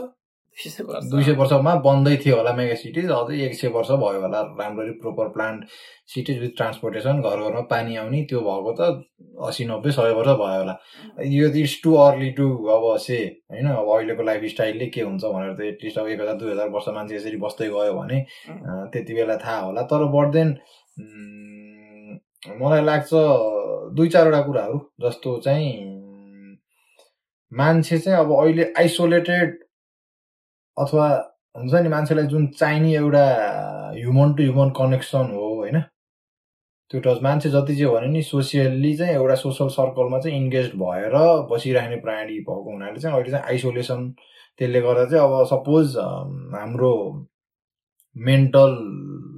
दुई 0.56 1.22
सय 1.24 1.32
वर्षमा 1.34 1.74
बन्दै 1.84 2.16
थियो 2.24 2.36
होला 2.36 2.52
मेगा 2.54 2.74
सिटिज 2.80 3.10
अझै 3.10 3.38
एक 3.44 3.54
सय 3.54 3.68
वर्ष 3.74 3.90
भयो 4.02 4.20
होला 4.20 4.40
राम्ररी 4.60 4.90
proper 5.00 5.28
plant 5.34 5.64
cities 6.14 6.38
with 6.40 6.50
transportation 6.56 7.20
घर 7.20 7.40
घरमा 7.42 7.60
पानी 7.70 7.96
आउने 7.96 8.22
त्यो 8.30 8.40
भएको 8.40 8.72
त 8.78 8.82
असी 9.48 9.64
नब्बे 9.66 9.90
सय 9.92 10.12
वर्ष 10.14 10.28
भयो 10.42 10.58
होला। 10.58 10.74
यो 11.26 11.48
इट्स 11.62 11.74
टु 11.84 11.94
अर्ली 12.04 12.30
टु 12.38 12.46
अब 12.74 12.84
से 13.06 13.18
होइन? 13.50 13.66
अब 13.68 13.88
अहिलेको 13.96 14.22
लाइफ 14.22 14.44
स्टाइलले 14.52 14.86
के 14.94 15.00
हुन्छ 15.00 15.24
भनेर 15.24 15.52
त 15.58 15.60
एटलिस्ट 15.72 15.98
अब 15.98 16.06
एक 16.08 16.20
हजार 16.20 16.36
दुई 16.36 16.50
हजार 16.50 16.68
वर्ष 16.76 16.88
मान्छे 16.94 17.16
यसरी 17.16 17.36
बस्दै 17.46 17.68
गयो 17.68 17.92
भने 17.98 18.24
त्यति 18.92 19.14
बेला 19.14 19.36
थाहा 19.44 19.58
होला। 19.60 19.82
तर 19.90 20.04
बढ्देन 20.14 20.54
मलाई 22.62 22.84
लाग्छ 22.84 23.10
दुई 23.96 24.08
चारवटा 24.08 24.40
कुराहरू 24.46 24.78
जस्तो 25.02 25.36
चाहिँ 25.44 25.68
मान्छे 27.52 27.98
चाहिँ 27.98 28.18
अब 28.18 28.32
अहिले 28.32 28.72
आइसोलेटेड 28.78 29.58
अथवा 30.76 31.06
हुन्छ 31.56 31.74
नि 31.82 31.88
मान्छेलाई 31.88 32.26
जुन 32.26 32.46
चाहिने 32.60 32.92
एउटा 32.94 33.24
ह्युमन 33.96 34.32
टु 34.34 34.42
ह्युमन 34.42 34.70
कनेक्सन 34.78 35.30
हो 35.34 35.48
होइन? 35.54 35.80
त्यो 36.90 37.00
टच 37.00 37.22
मान्छे 37.22 37.50
जति 37.50 37.76
चाहिँ 37.76 37.92
भने 37.94 38.06
नि 38.12 38.22
सोसियल्ली 38.22 38.96
चाहिँ 38.96 39.12
एउटा 39.14 39.34
सोसल 39.42 39.68
सर्कलमा 39.76 40.18
चाहिँ 40.20 40.36
इन्गेज 40.38 40.70
भएर 40.82 41.14
बसिराख्ने 41.50 41.96
प्राणी 42.06 42.38
भएको 42.40 42.70
हुनाले 42.72 43.00
चाहिँ 43.00 43.16
अहिले 43.16 43.30
चाहिँ 43.30 43.46
आइसोलेसन 43.52 44.10
त्यसले 44.58 44.80
गर्दा 44.80 45.04
चाहिँ 45.10 45.24
अब 45.24 45.44
सपोज 45.52 45.96
हाम्रो 46.58 46.92
मेन्टल 48.16 48.72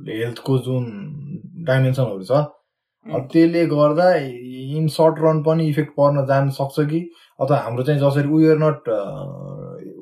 हेल्थको 0.09 0.59
जुन 0.67 0.85
डाइमेन्सनहरू 1.69 2.25
छ 2.25 2.33
अब 3.07 3.29
त्यसले 3.33 3.67
गर्दा 3.67 4.09
इन 4.79 4.89
सर्ट 4.99 5.21
रन 5.25 5.43
पनि 5.43 5.69
इफेक्ट 5.69 5.93
पर्न 6.01 6.27
जान 6.27 6.51
सक्छ 6.59 6.81
कि? 6.91 7.01
अथवा 7.41 7.57
हाम्रो 7.59 7.83
चाहिँ 7.85 8.01
जसरी 8.01 8.29
we 8.29 8.49
are 8.51 8.59
not 8.59 8.89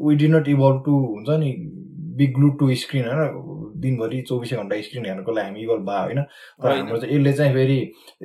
we 0.06 0.14
did 0.16 0.28
not 0.28 0.48
evolve 0.48 0.82
to 0.86 0.92
हुन्छ 1.06 1.38
नि 1.40 1.50
बिग 2.18 2.34
ग्लु 2.34 2.48
टु 2.60 2.74
स्क्रिन 2.84 3.08
होइन? 3.08 3.52
दिनभरि 3.84 4.20
चौबिसै 4.28 4.56
घन्टा 4.56 4.80
स्क्रिन 4.80 5.06
हेर्नुको 5.06 5.32
लागि 5.32 5.46
हामी 5.46 5.60
इभल्भ 5.62 5.84
भयो 5.88 6.02
होइन? 6.04 6.22
तर। 6.62 6.70
हाम्रो 6.70 6.98
चाहिँ 6.98 7.14
यसले 7.14 7.32
चाहिँ 7.32 7.52
फेरि 7.54 7.78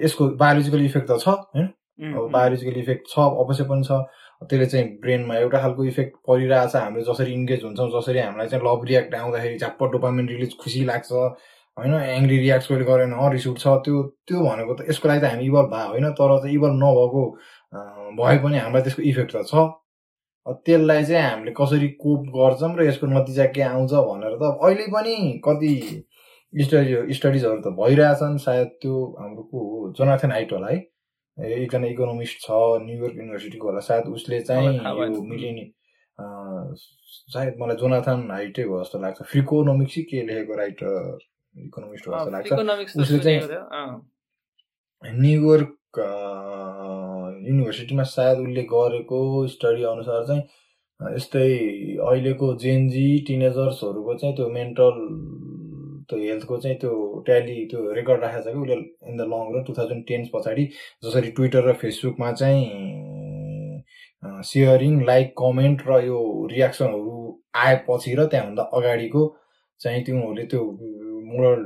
यसको 0.06 0.28
बायोलोजिकल 0.42 0.86
इफेक्ट 0.86 1.12
त 1.12 1.18
छ 1.20 1.28
होइन? 1.28 1.68
अब 2.16 2.30
बायोलोजिकल 2.32 2.80
इफेक्ट 2.80 3.08
छ 3.10 3.20
अवश्य 3.44 3.64
पनि 3.72 3.84
छ। 3.84 3.92
त्यसले 4.50 4.66
चाहिँ 4.66 4.86
ब्रेनमा 5.04 5.36
एउटा 5.36 5.60
खालको 5.62 5.84
इफेक्ट 5.86 6.14
परिरहेछ 6.28 6.76
हामीले 6.76 7.04
जसरी 7.04 7.34
इन्गेज 7.34 7.64
हुन्छौँ 7.64 7.90
जसरी 7.92 8.20
हामीलाई 8.20 8.48
चाहिँ 8.48 8.64
लभ 8.66 8.86
रियाक्ट 8.88 9.16
आउँदाखेरि 9.16 9.58
झ्याप्प 9.58 9.84
डोपामिन 9.94 10.28
रिलिज 10.30 10.56
खुसी 10.62 10.84
लाग्छ 10.86 11.12
होइन? 11.12 11.94
एङ्ग्री 11.94 12.38
रियाक्ट 12.38 12.68
कहिले 12.70 12.86
गरेन 12.86 13.14
रिस 13.34 13.48
उठ्छ। 13.48 13.68
त्यो 13.86 14.04
त्यो 14.28 14.38
भनेको 14.48 14.74
त 14.74 14.90
यसको 14.90 15.08
लागि 15.08 15.22
त 15.22 15.32
हामी 15.34 15.46
इभल्भ 15.46 15.70
भयो 15.76 15.90
होइन? 15.92 16.06
तर 16.16 16.38
चाहिँ 16.40 16.56
इभल्भ 16.56 16.76
नभएको 16.84 17.24
भए 18.20 18.38
पनि 18.44 18.58
हामीलाई 18.64 18.82
त्यसको 18.88 19.02
इफेक्ट 19.12 19.36
त 19.36 19.44
छ। 19.52 19.68
त्यसलाई 20.54 21.06
चाहिँ 21.06 21.32
हामीले 21.32 21.52
कसरी 21.52 21.88
कोप 21.88 22.22
गर्छौँ 22.28 22.78
र 22.78 22.84
यसको 22.84 23.08
नतिजा 23.08 23.46
के 23.46 23.62
आउँछ 23.62 23.92
भनेर 23.92 24.36
त 24.36 24.60
अहिले 24.64 24.84
पनि 24.84 25.42
कति 25.46 26.04
स्टडी 26.62 27.14
स्टडिजहरू 27.14 27.62
त 27.62 27.68
भइरहेछन्। 27.68 28.38
सायद 28.38 28.68
त्यो 28.68 29.18
हाम्रो 29.20 29.44
को 29.44 29.58
हो? 29.60 29.94
जोनाथन 29.94 30.32
हाइट 30.32 30.54
होला 30.54 30.68
है 30.68 30.90
एकजना 31.46 31.88
इकोनोमिस्ट 31.88 32.38
छ 32.42 32.48
न्युयोर्क 32.52 33.16
युनिभर्सिटीको 33.16 33.68
होला। 33.68 33.80
सायद 33.80 34.04
उसले 34.04 34.42
चाहिँ। 34.42 34.68
यो 34.68 35.24
मिलेनि 35.24 35.74
सायद 37.34 37.56
मलाई 37.60 37.76
जोनाथन 37.76 38.28
हाइटै 38.32 38.62
हो 38.62 38.84
जस्तो 38.84 39.00
लाग्छ। 39.00 39.24
फ्रिकोनोमिक्स 39.24 39.94
कि 39.96 40.22
लेखेको 40.22 40.56
राइटर 40.56 41.18
इकोनोमिस्ट 41.58 42.08
हो 42.08 42.14
जस्तो 42.14 42.32
लाग्छ। 42.32 42.52
उसले 42.98 43.20
चाहिँ- 43.20 43.52
न्युयोर्क 45.06 45.76
युनिभर्सिटीमा 47.50 48.04
सायद 48.10 48.40
उसले 48.40 48.64
गरेको 48.70 49.20
स्टडी 49.50 49.84
अनुसार 49.90 50.26
चाहिँ 50.28 51.14
यस्तै 51.16 51.48
अहिलेको 52.06 52.54
जेनजी 52.58 53.08
टिनेजर्सहरूको 53.28 54.16
चाहिँ 54.16 54.36
त्यो 54.36 54.48
मेन्टल 54.52 54.98
त्यो 56.10 56.20
हेल्थको 56.20 56.58
चाहिँ 56.58 56.78
त्यो 56.78 56.94
ट्याली 57.26 57.56
त्यो 57.66 57.92
रेकर्ड 57.94 58.24
राखेको 58.24 58.44
छ 58.44 58.54
कि 58.54 58.60
उसले 58.62 58.76
in 59.10 59.18
the 59.18 59.28
long 59.30 59.54
run 59.56 59.64
two 59.64 59.74
thousand 59.74 60.04
ten 60.08 60.26
पछाडि 60.34 60.66
जसरी 61.04 61.32
ट्विटर 61.32 61.70
र 61.70 61.74
फेसबुकमा 61.82 62.32
चाहिँ 62.34 63.84
सेयरिङ 64.46 65.04
लाइक 65.06 65.34
कमेन्ट 65.38 65.82
र 65.88 66.00
यो 66.06 66.20
रियाक्सनहरू 66.52 67.18
आएपछि 67.58 68.16
र 68.16 68.26
त्यहाँभन्दा 68.28 68.64
अगाडिको 68.74 69.22
चाहिँ 69.82 70.04
तिनीहरूले 70.04 70.46
त्यो 70.46 70.64
मोडल 71.28 71.64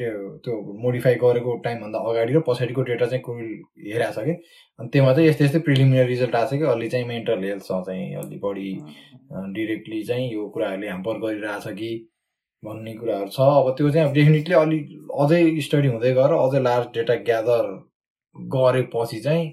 त्यो 0.00 0.12
त्यो 0.44 0.54
मोडिफाई 0.82 1.14
गरेको 1.22 1.56
टाइमभन्दा 1.64 1.98
अगाडि 2.10 2.32
र 2.34 2.40
पछाडिको 2.48 2.82
डेटा 2.90 3.06
चाहिँ 3.06 3.22
कोही 3.28 3.46
हेरेको 3.92 4.12
छ 4.16 4.24
कि? 4.26 4.34
अनि 4.78 4.88
त्यसमा 4.92 5.12
चाहिँ 5.14 5.28
यस्तै 5.28 5.44
यस्तै 5.44 5.60
प्रिलिमिनरी 5.68 6.06
रिजल्ट 6.08 6.34
आएको 6.34 6.56
छ 6.56 6.58
कि? 6.60 6.64
अलि 6.74 6.88
चाहिँ 6.88 7.06
मेन्टल 7.06 7.44
हेल्थसँग 7.44 7.84
चाहिँ 7.86 8.14
अलि 8.22 8.38
बढी 8.44 8.70
डिरेक्टली 9.58 10.02
चाहिँ 10.10 10.32
यो 10.32 10.48
कुराहरूले 10.54 10.86
ह्याम्पर 10.86 11.18
गरिरहेछ 11.26 11.68
कि 11.80 11.92
भन्ने 12.62 12.94
कुराहरू 12.94 13.28
छ। 13.36 13.40
अब 13.40 13.74
त्यो 13.76 13.90
चाहिँ 13.90 14.08
अब 14.08 14.14
डेफिनेटली 14.14 14.54
अलि 14.54 14.78
अझै 15.20 15.42
स्टडी 15.68 15.88
हुँदै 15.88 16.12
गएर 16.18 16.32
अझै 16.40 16.60
लार्ज 16.62 16.86
डेटा 16.96 17.14
ग्यादर 17.28 17.64
गरेपछि 18.36 19.20
चाहिँ 19.20 19.48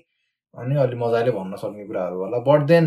अनि 0.54 0.76
अलि 0.82 0.96
मजाले 0.96 1.32
भन्न 1.32 1.56
सक्ने 1.62 1.86
कुराहरू 1.88 2.18
होला। 2.24 2.38
बट 2.48 2.62
देन 2.68 2.86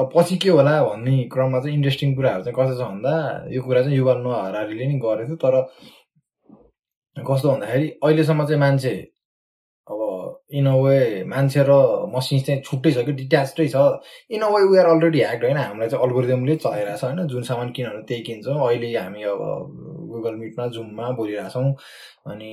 अब 0.00 0.10
पछि 0.14 0.36
के 0.42 0.50
होला 0.50 0.72
भन्ने 0.84 1.16
क्रममा 1.32 1.58
चाहिँ 1.60 1.76
इन्ट्रेस्टिङ 1.76 2.14
कुराहरू 2.16 2.42
चाहिँ 2.42 2.56
कस्तो 2.58 2.74
छ 2.78 2.88
भन्दा 2.88 3.14
यो 3.54 3.62
कुरा 3.62 3.82
चाहिँ 3.82 3.96
युवा 3.96 4.14
नो 4.24 4.30
हरारीले 4.32 4.86
नि 4.88 4.98
गरेको 5.04 5.26
थियो 5.28 5.36
तर 5.44 5.54
कस्तो 7.26 7.50
भन्दाखेरि 7.50 7.88
अहिलेसम्म 8.02 8.44
चाहिँ 8.46 8.60
मान्छे 8.60 8.94
अब 9.88 10.00
इन 10.52 10.66
अ 10.66 10.74
वे 10.84 11.24
मान्छे 11.24 11.62
र 11.68 11.72
मसिन 12.14 12.40
चाहिँ 12.46 12.60
छुट्टै 12.62 12.90
छ 12.92 13.04
कि 13.06 13.12
डिट्याचै 13.12 13.66
छ। 13.68 13.76
In 14.30 14.42
a 14.42 14.48
way 14.52 14.62
we 14.68 14.78
are 14.78 14.86
already 14.86 15.20
hacked 15.20 15.44
होइन? 15.44 15.56
हामीलाई 15.56 15.88
चाहिँ 15.88 16.04
अल्गोरिदमले 16.04 16.56
चलाइरहेको 16.56 16.98
छ 16.98 17.04
होइन? 17.04 17.26
जुन 17.28 17.42
सामान 17.48 17.70
किनभने 17.72 18.02
त्यही 18.08 18.22
किन्छौँ। 18.22 18.58
अहिले 18.68 18.96
हामी 18.96 19.22
अब 19.22 19.40
गुगल 20.12 20.34
मिटमा 20.34 20.66
जुममा 20.76 21.10
बोलिरहेछौँ। 21.20 21.72
अनि 22.32 22.52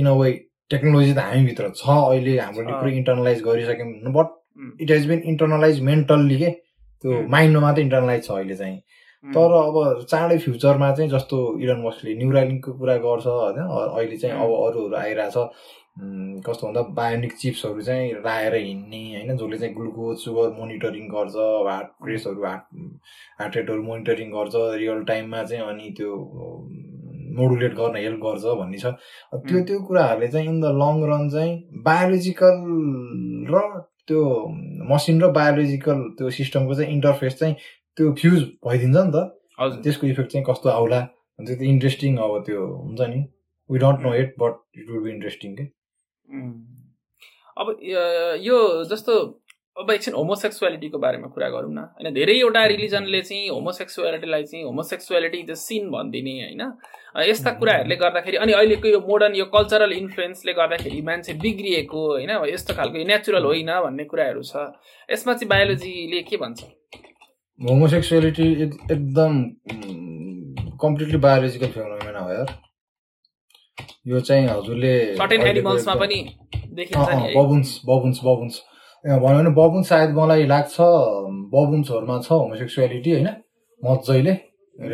इन 0.00 0.06
अ 0.06 0.14
वे 0.20 0.32
टेक्नोलोजी 0.70 1.12
त 1.14 1.18
हामीभित्र 1.18 1.70
छ। 1.76 1.88
अहिले 1.88 2.38
हाम्रो 2.38 2.80
पुरै 2.80 2.92
internalize 2.96 3.42
गरिसक्यौँ। 3.44 4.12
But 4.16 4.28
it 4.80 4.90
has 4.90 5.06
been 5.08 5.20
internalize 5.32 5.80
mentally 5.90 6.38
के? 6.38 6.50
त्यो 7.04 7.22
माइन्डमा 7.28 7.60
मात्रै 7.60 7.84
इन्टरनलाइज 7.84 8.24
छ 8.26 8.30
अहिले 8.30 8.56
चाहिँ। 8.56 8.80
तर 9.24 9.52
अब 9.54 10.04
चाँडै 10.10 10.38
फ्युचरमा 10.38 10.90
चाहिँ 10.94 11.10
जस्तो 11.10 11.36
इरन 11.62 11.82
मस्कले 11.86 12.14
न्युरालिङ्कको 12.14 12.72
कुरा 12.78 12.96
गर्छ 13.06 13.26
होइन? 13.26 13.58
अहिले 13.62 14.16
चाहिँ 14.16 14.34
अब 14.36 14.50
अरूहरू 14.50 14.96
आइरहेछ। 14.96 15.36
कस्तो 16.46 16.66
भन्दा 16.66 16.82
बायोनिक 16.96 17.32
चिप्सहरू 17.38 17.82
चाहिँ 17.82 18.12
लाएर 18.24 18.54
हिँड्ने 18.54 19.02
होइन? 19.14 19.36
जसले 19.36 19.58
चाहिँ 19.58 19.74
ग्लुकोज 19.74 20.16
सुगर 20.24 20.48
मोनिटरिङ 20.58 21.06
गर्छ 21.14 21.36
हार्ट 21.68 21.88
प्रेसहरू 22.04 22.44
हार्ट 22.44 22.62
हार्ट 23.40 23.56
रेटहरू 23.56 23.82
मोनिटरिङ 23.82 24.30
गर्छ 24.30 24.54
रियल 24.82 25.02
टाइममा 25.10 25.42
चाहिँ 25.44 25.64
अनि 25.68 25.90
त्यो 25.98 26.10
मोडुलेट 27.38 27.74
गर्न 27.74 27.96
हेल्प 27.96 28.20
गर्छ 28.24 28.44
भन्ने 28.58 28.78
छ। 28.78 28.86
त्यो 29.46 29.62
त्यो 29.68 29.80
कुराहरूले 29.86 30.28
चाहिँ 30.28 30.48
इन 30.48 30.60
द 30.60 30.72
लङ 30.82 31.04
रन 31.10 31.28
चाहिँ 31.30 31.52
बायोलोजिकल 31.84 32.56
र 33.54 33.62
त्यो 34.08 34.22
मसिन 34.90 35.22
र 35.22 35.30
बायोलोजिकल 35.38 36.02
त्यो 36.18 36.30
सिस्टमको 36.40 36.74
चाहिँ 36.74 36.92
इन्टरफेस 36.92 37.38
चाहिँ 37.38 37.54
त्यो 37.96 38.12
फ्युज 38.20 38.40
भइदिन्छ 38.66 38.96
नि 38.96 39.12
त। 39.14 39.82
त्यसको 39.84 40.06
इफेक्ट 40.06 40.30
चाहिँ 40.32 40.46
कस्तो 40.48 40.68
आउला? 40.70 41.00
त्यो 41.38 41.54
त 41.56 41.62
इन्ट्रेस्टिङ 41.74 42.16
अब 42.18 42.42
त्यो 42.46 42.60
हुन्छ 42.66 43.00
नि। 43.12 43.20
We 43.70 43.78
don't 43.78 44.00
know 44.06 44.14
it 44.14 44.34
but 44.38 44.54
it 44.78 44.90
would 44.90 45.02
be 45.04 45.10
interesting 45.10 45.54
के? 45.56 45.64
अब 47.60 47.66
यो 48.48 48.58
जस्तो 48.90 49.12
अब 49.80 49.90
एकछिन 49.90 50.14
होमोसेक्सुअलिटीको 50.14 50.98
बारेमा 50.98 51.28
कुरा 51.34 51.48
गरौँ 51.48 51.72
न। 51.72 51.78
होइन 51.96 52.14
धेरैवटा 52.14 52.64
रिलिजनले 52.72 53.20
चाहिँ 53.22 53.48
होमोसेक्सुअलिटीलाई 53.48 54.42
चाहिँ 54.44 54.64
होमोसेक्सुअलिटी 54.64 55.42
द 55.42 55.54
सिन 55.56 55.88
भनिदिने 55.90 56.34
होइन? 56.40 56.62
यस्ता 57.28 57.50
कुराहरूले 57.60 57.96
गर्दाखेरि 57.96 58.36
अनि 58.36 58.52
अहिलेको 58.52 58.88
यो 58.88 59.00
मोडर्न 59.00 59.34
यो 59.36 59.44
कल्चरल 59.48 59.92
इन्फ्लुएन्सले 59.92 60.52
गर्दाखेरि 60.60 61.00
मान्छे 61.08 61.32
बिग्रिएको 61.44 62.00
होइन? 62.08 62.30
यस्तो 62.52 62.74
खालको 62.76 63.04
नेचुरल 63.12 63.44
होइन 63.44 63.72
भन्ने 63.84 64.04
कुराहरू 64.12 64.42
छ। 64.44 64.72
यसमा 65.08 65.32
चाहिँ 65.34 65.48
बायोलोजीले 65.48 66.22
के 66.28 66.36
भन्छ? 66.36 66.60
होमोसेक्सुअलिटी 67.62 68.44
एकदम 68.92 69.34
कम्प्लिटली 70.82 71.18
बायोलोजिकल 71.24 71.68
फेनोमेना 71.74 72.20
हो 72.20 72.30
यार। 72.32 72.48
यो 74.06 74.20
चाहिँ 74.20 74.46
हजुरले 74.48 74.94
बबुन्स 77.36 77.68
बबुन्स 77.86 78.20
बबुन्स 78.24 78.54
भन्यो 79.04 79.36
भने 79.38 79.50
बबुन्स 79.60 79.88
सायद 79.88 80.10
मलाई 80.18 80.46
लाग्छ 80.46 80.76
बबुन्सहरूमा 81.54 82.16
छ 82.20 82.28
होमोसेक्सुअलिटी 82.32 83.10
होइन? 83.12 83.28
मजैले 83.80 84.32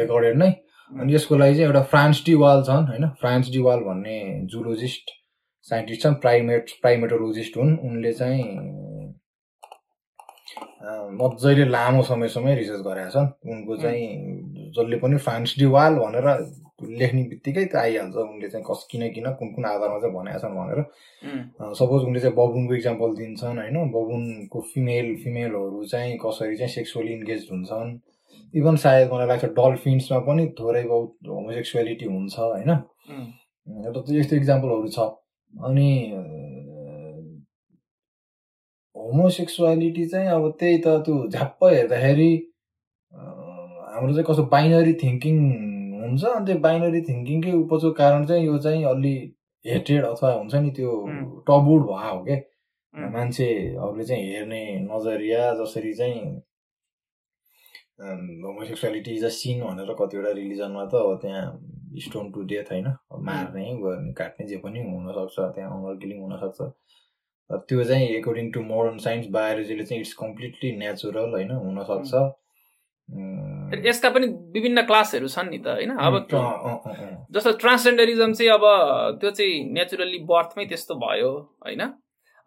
रेकर्डेड 0.01 0.37
नै। 0.37 0.51
अनि 0.93 1.15
यसको 1.15 1.37
लागि 1.37 1.55
चाहिँ 1.55 1.67
एउटा 1.67 1.83
फ्रान्स 1.93 2.25
डिवाल 2.27 2.63
छन् 2.69 2.87
होइन? 2.91 3.05
फ्रान्स 3.21 3.51
डिवाल 3.53 3.79
भन्ने 3.89 4.19
जुलोजिस्ट 4.53 5.05
साइन्टिस्ट 5.71 6.03
छन् 6.03 6.21
प्राइमेट 6.25 6.65
प्राइमेटोलोजिस्ट 6.83 7.57
हुन्। 7.57 7.73
उनले 7.89 8.13
चाहिँ 8.13 8.45
मजाले 10.79 11.65
लामो 11.69 12.03
समयसम्म 12.07 12.49
रिसर्च 12.55 12.81
गरेका 12.87 13.11
छन्। 13.11 13.29
उनको 13.51 13.77
चाहिँ 13.83 14.07
जसले 14.77 14.97
पनि 15.03 15.17
फ्रान्स 15.27 15.59
डिवाल 15.59 15.95
भनेर 15.99 16.27
लेख्ने 16.79 17.23
बित्तिकै 17.29 17.65
त 17.67 17.77
आइहाल्छ। 17.77 18.15
उनले 18.15 18.49
चाहिँ 18.49 18.65
कस 18.69 18.87
किन 18.91 19.03
किन 19.15 19.27
कुन 19.39 19.49
कुन 19.55 19.65
आधारमा 19.67 19.99
चाहिँ 19.99 20.15
भनेका 20.15 20.39
छन् 20.39 20.55
भनेर। 20.55 20.79
सपोज 21.75 22.03
उनले 22.07 22.21
चाहिँ 22.21 22.37
बबुनको 22.37 22.75
इक्जाम्पल 22.75 23.11
दिन्छन् 23.19 23.59
होइन? 23.59 23.77
बबुनको 23.91 24.61
फिमेल 24.75 25.07
फिमेलहरू 25.25 25.85
चाहिँ 25.91 26.19
कसरी 26.23 26.57
चाहिँ 26.57 26.73
सेक्सुअली 26.75 27.13
इन्गेज 27.13 27.49
हुन्छन्? 27.51 27.99
इभन 28.55 28.77
सायद 28.79 29.13
मलाई 29.13 29.27
लाग्छ 29.27 29.45
डल्फिन्समा 29.59 30.19
पनि 30.31 30.47
थोरै 30.61 30.85
बहुत 30.85 31.11
होमोसेक्सुअलिटी 31.29 32.07
हुन्छ 32.07 32.39
होइन? 32.39 32.71
यस्तो 34.19 34.37
इक्जाम्पलहरू 34.37 34.89
छ। 34.89 34.99
अनि 35.55 35.91
होमोसेक्सुअलिटी 38.99 40.07
चाहिँ 40.09 40.29
अब 40.29 40.51
त्यही 40.61 40.79
त 40.87 40.97
त्यो 41.07 41.17
झ्याप्प 41.29 41.65
हेर्दाखेरि 41.65 42.31
हाम्रो 43.93 44.13
चाहिँ 44.13 44.25
कस्तो 44.29 44.45
बाइनरी 44.55 44.93
थिङ्किङ 45.03 45.37
हुन्छ 46.03 46.25
अनि 46.25 46.47
त्यो 46.47 46.59
बाइनरी 46.67 47.01
थिङ्किङकै 47.09 47.53
उपजको 47.63 47.91
कारण 48.03 48.27
चाहिँ 48.27 48.47
यो 48.47 48.59
चाहिँ 48.67 48.85
अलि 48.93 49.15
हेटेड 49.65 50.05
अथवा 50.05 50.33
हुन्छ 50.33 50.55
नि 50.55 50.71
त्यो 50.77 50.91
टबुड 51.49 51.83
भयो 51.87 52.13
हो 52.15 52.25
क्या 52.25 53.09
मान्छेहरूले 53.15 54.05
चाहिँ 54.05 54.25
हेर्ने 54.35 54.63
नजरिया 54.91 55.43
जसरी 55.63 55.93
चाहिँ 55.95 56.21
होमोसेक्सुअलिटी 58.45 59.15
इज 59.17 59.25
अ 59.25 59.29
सिन 59.37 59.63
भनेर 59.65 59.95
कतिवटा 60.01 60.31
रिलिजनमा 60.41 60.85
त 60.93 60.95
अब 60.95 61.19
त्यहाँ 61.23 61.45
स्टोन 62.05 62.31
टु 62.33 62.43
डेथ 62.51 62.73
होइन। 62.73 62.87
मार्ने 63.29 63.65
गर्ने 63.83 64.13
काट्ने 64.21 64.47
जे 64.49 64.57
पनि 64.65 64.81
हुनसक्छ 64.91 65.37
त्यहाँ 65.55 65.71
अनर 65.79 65.97
किलिङ 66.03 66.21
हुनसक्छ। 66.23 66.61
त्यो 67.51 67.85
चाहिँ 67.85 68.09
एकोर्डिङ 68.09 68.51
टु 68.53 68.61
मोडर्न 68.61 68.99
साइन्स 68.99 69.27
बायोलोजीले 69.27 69.85
चाहिँ 69.85 70.01
इट्स 70.01 70.13
कम्प्लिटली 70.13 70.77
नेचुरल 70.77 71.31
होइन 71.31 71.51
हुनसक्छ। 71.51 72.15
यसका 73.87 74.11
पनि 74.11 74.27
विभिन्न 74.27 74.83
क्लासहरू 74.83 75.29
छन् 75.29 75.49
नि 75.51 75.59
त 75.59 75.67
होइन? 75.67 75.97
अब 75.97 76.15
जस्तो 77.33 77.53
ट्रान्सजेन्डरिजम 77.53 78.33
चाहिँ 78.33 78.53
अब 78.53 78.65
त्यो 79.21 79.31
चाहिँ 79.31 79.73
नेचुरली 79.73 80.19
बर्थमै 80.19 80.65
त्यस्तो 80.65 80.95
भयो 80.95 81.31
होइन? 81.65 81.83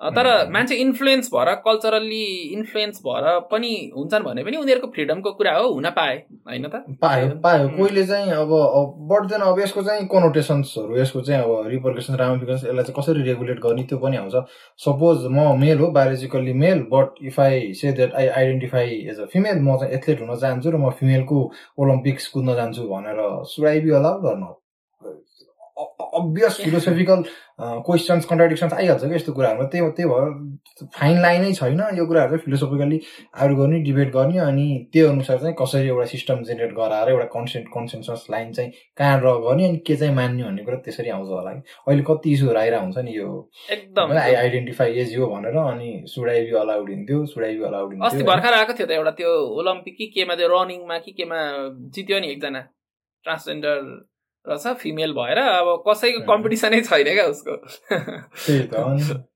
तर 0.02 0.28
मान्छे 0.52 0.76
इन्फ्लुएन्स 0.76 1.30
भएर 1.34 1.54
कल्चरल्ली 1.66 2.24
इन्फ्लुएन्स 2.54 3.02
भएर 3.08 3.40
पनि 3.52 3.72
हुन्छन् 3.98 4.24
भने 4.24 4.44
पनि 4.44 4.58
उनीहरूको 4.58 4.88
फ्रिडमको 4.92 5.32
कुरा 5.32 5.54
हो 5.58 5.68
हुन 5.74 5.90
पाए 5.98 6.16
होइन 6.48 6.68
त? 6.68 6.84
पायो 7.02 7.28
पायो। 7.44 7.68
कोहीले 7.78 8.06
चाहिँ 8.06 8.32
अब 8.34 8.50
बढ्दैन 9.12 9.42
अब 9.42 9.60
यसको 9.60 9.82
चाहिँ 9.84 10.08
कनोटेसन्सहरू 10.14 10.98
यसको 10.98 11.22
चाहिँ 11.22 11.44
अब 11.44 11.68
रिपर्केसन 11.68 12.16
रामिफिकेसन 12.16 12.68
यसलाई 12.68 12.84
चाहिँ 12.84 12.96
कसरी 13.02 13.24
रेगुलेट 13.24 13.60
गर्ने 13.60 13.84
त्यो 13.84 13.98
पनि 13.98 14.18
आउँछ। 14.18 14.36
सपोज 14.86 15.26
म 15.32 15.46
मेल 15.60 15.78
हो 15.80 15.92
biologically 15.92 16.54
male 16.64 16.82
but 16.94 17.22
if 17.24 17.40
I 17.40 17.74
say 17.82 17.92
that 17.92 18.14
I 18.14 18.28
identify 18.28 18.90
as 19.12 19.20
a 19.20 19.26
female 19.34 19.62
म 19.62 19.78
चाहिँ 19.78 19.94
एथलेट 19.94 20.22
हुन 20.22 20.36
चाहन्छु 20.36 20.72
र 20.72 20.78
म 20.78 20.90
फिमेलको 21.00 21.44
ओलम्पिक्स 21.78 22.28
कुद्न 22.34 22.56
जान्छु 22.56 22.88
भनेर 22.90 23.22
सुड 23.54 23.68
आई 23.68 23.80
बी 23.82 23.92
अलाउड 24.02 24.22
गर्न। 24.26 24.44
अभियस 26.20 26.58
फिलोसफिकल 26.64 27.24
क्वेसन्स 27.62 28.26
कन्ट्राडिक्सन्स 28.26 28.74
आइहाल्छ 28.74 29.04
क्या 29.04 29.16
यस्तो 29.16 29.34
कुराहरूमा? 29.34 29.66
त्यही 29.74 29.90
त्यही 29.98 30.10
भएर 30.10 30.88
फाइन 30.98 31.22
लाइनै 31.22 31.52
छैन 31.54 31.82
यो 31.98 32.06
कुराहरू 32.06 32.38
चाहिँ 32.38 32.44
फिलोसफिकली 32.46 33.00
आउट 33.42 33.52
गर्ने 33.58 33.80
डिबेट 33.88 34.12
गर्ने 34.14 34.38
अनि 34.46 34.66
त्यो 34.94 35.10
अनुसार 35.10 35.38
चाहिँ 35.44 35.56
कसरी 35.62 35.88
एउटा 35.88 36.06
सिस्टम 36.14 36.44
जेनेरेट 36.50 36.74
गराएर 36.80 37.10
एउटा 37.10 37.26
कन्सेन्ट 37.36 37.68
कन्सेन्सस 37.76 38.26
लाइन 38.32 38.52
चाहिँ 38.54 38.72
कहाँ 38.98 39.20
ड्र 39.22 39.34
गर्ने 39.48 39.68
अनि 39.68 39.78
के 39.88 39.96
चाहिँ 39.96 40.16
मान्ने 40.16 40.44
भन्ने 40.44 40.64
कुरा 40.66 40.78
त्यसरी 40.86 41.10
आउँछ 41.10 41.30
होला 41.30 41.52
कि? 41.54 41.62
अहिले 41.88 42.04
कति 42.10 42.34
इस्युहरू 42.34 42.60
आइरहेको 42.60 42.84
हुन्छ 42.86 42.98
नि 43.06 43.18
यो? 43.18 43.30
एकदम 43.78 44.18
आई 44.18 44.34
आइडेन्टिफाई 44.44 45.00
एज 45.06 45.14
यो 45.16 45.28
भनेर 45.36 45.58
अनि 45.64 45.90
सुडाइ 46.16 46.46
बी 46.46 46.52
अलाउड 46.66 46.90
हुन्थ्यो 46.90 47.26
सुडाइ 47.34 47.58
बी 47.58 47.64
अलाउड 47.72 47.98
अस्ति 48.06 48.24
भर्खर 48.32 48.54
आएको 48.60 48.74
थियो 48.80 48.88
त 48.88 48.92
एउटा 49.00 49.12
त्यो 49.22 49.32
ओलम्पिक 49.60 49.98
कि 49.98 50.06
केमा 50.16 50.36
त्यो 50.36 50.48
रनिङमा 50.54 50.98
कि 51.06 51.12
केमा 51.18 51.42
जित्यो 51.96 52.20
नि 52.20 52.32
एकजना 52.32 52.62
ट्रान्सजेन्डर 53.26 53.78
रहेछ 54.48 54.78
फिमेल 54.78 55.14
भएर 55.14 55.38
अब 55.40 55.68
कसैको 55.88 56.22
कम्पिटिसनै 56.28 56.82
छैन 56.82 57.14
क्या 57.14 57.26
उसको। 57.28 57.58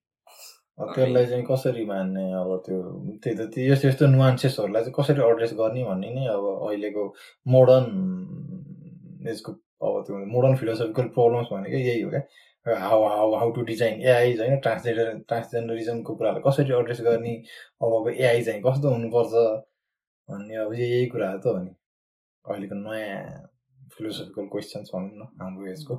त्यसलाई 0.95 1.25
चाहिँ 1.25 1.43
कसरी 1.45 1.85
मान्ने 1.85 2.23
अब 2.35 2.49
त्यो 2.65 2.77
त्यही 3.23 3.35
त 3.37 3.49
त्यो 3.53 3.73
यस्तो 3.73 3.87
यस्तो 3.87 4.07
नुवान्सेसहरूलाई 4.07 4.81
चाहिँ 4.83 4.95
कसरी 4.97 5.21
एड्रेस 5.27 5.53
गर्ने 5.59 5.83
भन्ने 5.83 6.09
नै 6.15 6.25
अब 6.27 6.45
अहिलेको 6.67 7.03
मोडर्न 7.45 7.85
यसको 9.29 9.51
अब 9.87 10.01
त्यो 10.07 10.17
मोडर्न 10.33 10.55
फिलोसफिकल 10.55 11.07
प्रब्लम्स 11.15 11.47
भनेको 11.51 11.77
यही 11.77 12.01
हो 12.01 12.09
क्या। 12.09 12.21
How 12.65 13.03
how 13.07 13.33
how 13.35 13.51
to 13.51 13.61
design 13.61 14.01
AI 14.01 14.35
होइन 14.37 14.59
ट्रान्सजेन्डर 14.59 15.13
ट्रान्सजेन्डरिजमको 15.27 16.15
कुरालाई 16.15 16.41
कसरी 16.47 16.73
एड्रेस 16.79 17.01
गर्ने 17.07 17.33
अब 17.81 17.93
अब 17.93 18.09
एआई 18.09 18.43
चाहिँ 18.43 18.61
कस्तो 18.65 18.89
हुनुपर्छ 18.89 19.33
भन्ने 20.29 20.55
अब 20.65 20.73
यही 20.73 21.05
कुराहरू 21.07 21.39
त 21.39 21.45
हो 21.47 21.57
नि 21.63 21.75
अहिलेको 22.45 22.75
नयाँ 22.75 23.54
फिलोसफिकल 23.97 24.45
क्वेसन्स 24.51 24.91
भनौँ 24.95 25.09
न 25.21 25.27
हाम्रो 25.41 25.71
एजको 25.71 25.95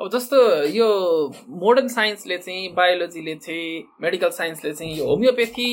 अब 0.00 0.10
जस्तो 0.12 0.38
यो 0.78 0.88
मोडर्न 1.64 1.88
साइन्सले 1.98 2.38
चाहिँ 2.38 2.72
बायोलोजीले 2.74 3.34
चाहिँ 3.46 3.84
मेडिकल 4.02 4.30
साइन्सले 4.40 4.72
चाहिँ 4.74 4.98
यो 4.98 5.06
होमियोपेथी 5.06 5.70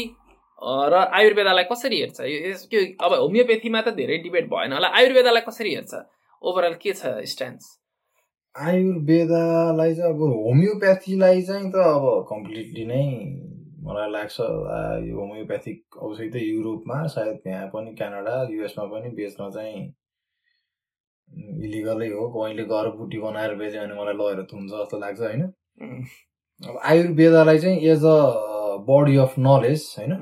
र 0.91 0.95
आयुर्वेदालाई 1.19 1.63
कसरी 1.71 1.97
हेर्छ? 1.99 2.19
यो 2.73 2.81
अब 3.05 3.13
होमियोपेथीमा 3.13 3.81
त 3.81 3.95
धेरै 3.95 4.17
डिबेट 4.25 4.45
भएन 4.51 4.73
होला। 4.73 4.87
आयुर्वेदालाई 4.99 5.43
कसरी 5.47 5.73
हेर्छ? 5.75 5.93
ओभरअल 6.41 6.73
के 6.83 6.93
छ 6.93 7.11
स्ट्यान्स 7.31 7.63
आयुर्वेदालाई 8.55 9.95
चाहिँ 9.95 10.13
अब 10.13 10.21
होमियोप्याथीलाई 10.45 11.41
चाहिँ 11.49 11.71
त 11.71 11.75
अब 11.75 12.05
कम्प्लिटली 12.29 12.85
नै 12.91 13.03
मलाई 13.87 14.11
लाग्छ 14.11 14.39
यो 15.07 15.19
होमियोप्याथिक 15.19 15.97
औषधि 16.07 16.29
त 16.29 16.43
युरोपमा 16.43 17.05
सायद 17.15 17.35
त्यहाँ 17.43 17.67
पनि 17.75 17.93
क्यानाडा 17.99 18.35
युएसमा 18.51 18.85
पनि 18.95 19.09
बेच्न 19.19 19.49
चाहिँ 19.57 19.83
इलिगलै 21.65 22.07
हो 22.09 22.23
कहिले 22.33 22.63
गएर 22.71 22.87
बुटी 22.97 23.17
बनाएर 23.19 23.55
बेच्यो 23.61 23.81
भने 23.81 23.95
मलाई 24.01 24.15
लगेर 24.19 24.43
थुन्छ 24.51 24.71
जस्तो 24.71 24.99
लाग्छ 24.99 25.19
होइन? 25.21 25.41
अब 26.61 26.79
आयुर्वेदालाई 26.91 27.59
चाहिँ 27.59 27.77
as 27.91 28.03
a 28.05 28.17
body 28.89 29.15
of 29.25 29.33
knowledge 29.39 29.81
होइन? 29.97 30.13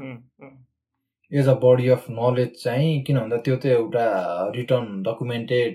As 1.32 1.48
a 1.50 1.56
body 1.66 1.88
of 1.96 2.06
knowledge 2.10 2.64
चाहिँ 2.64 3.04
किन 3.04 3.20
भन्दा 3.20 3.38
त्यो 3.46 3.56
त 3.56 3.66
एउटा 3.76 4.06
रिटर्न 4.56 5.02
डकुमेन्टेड 5.04 5.74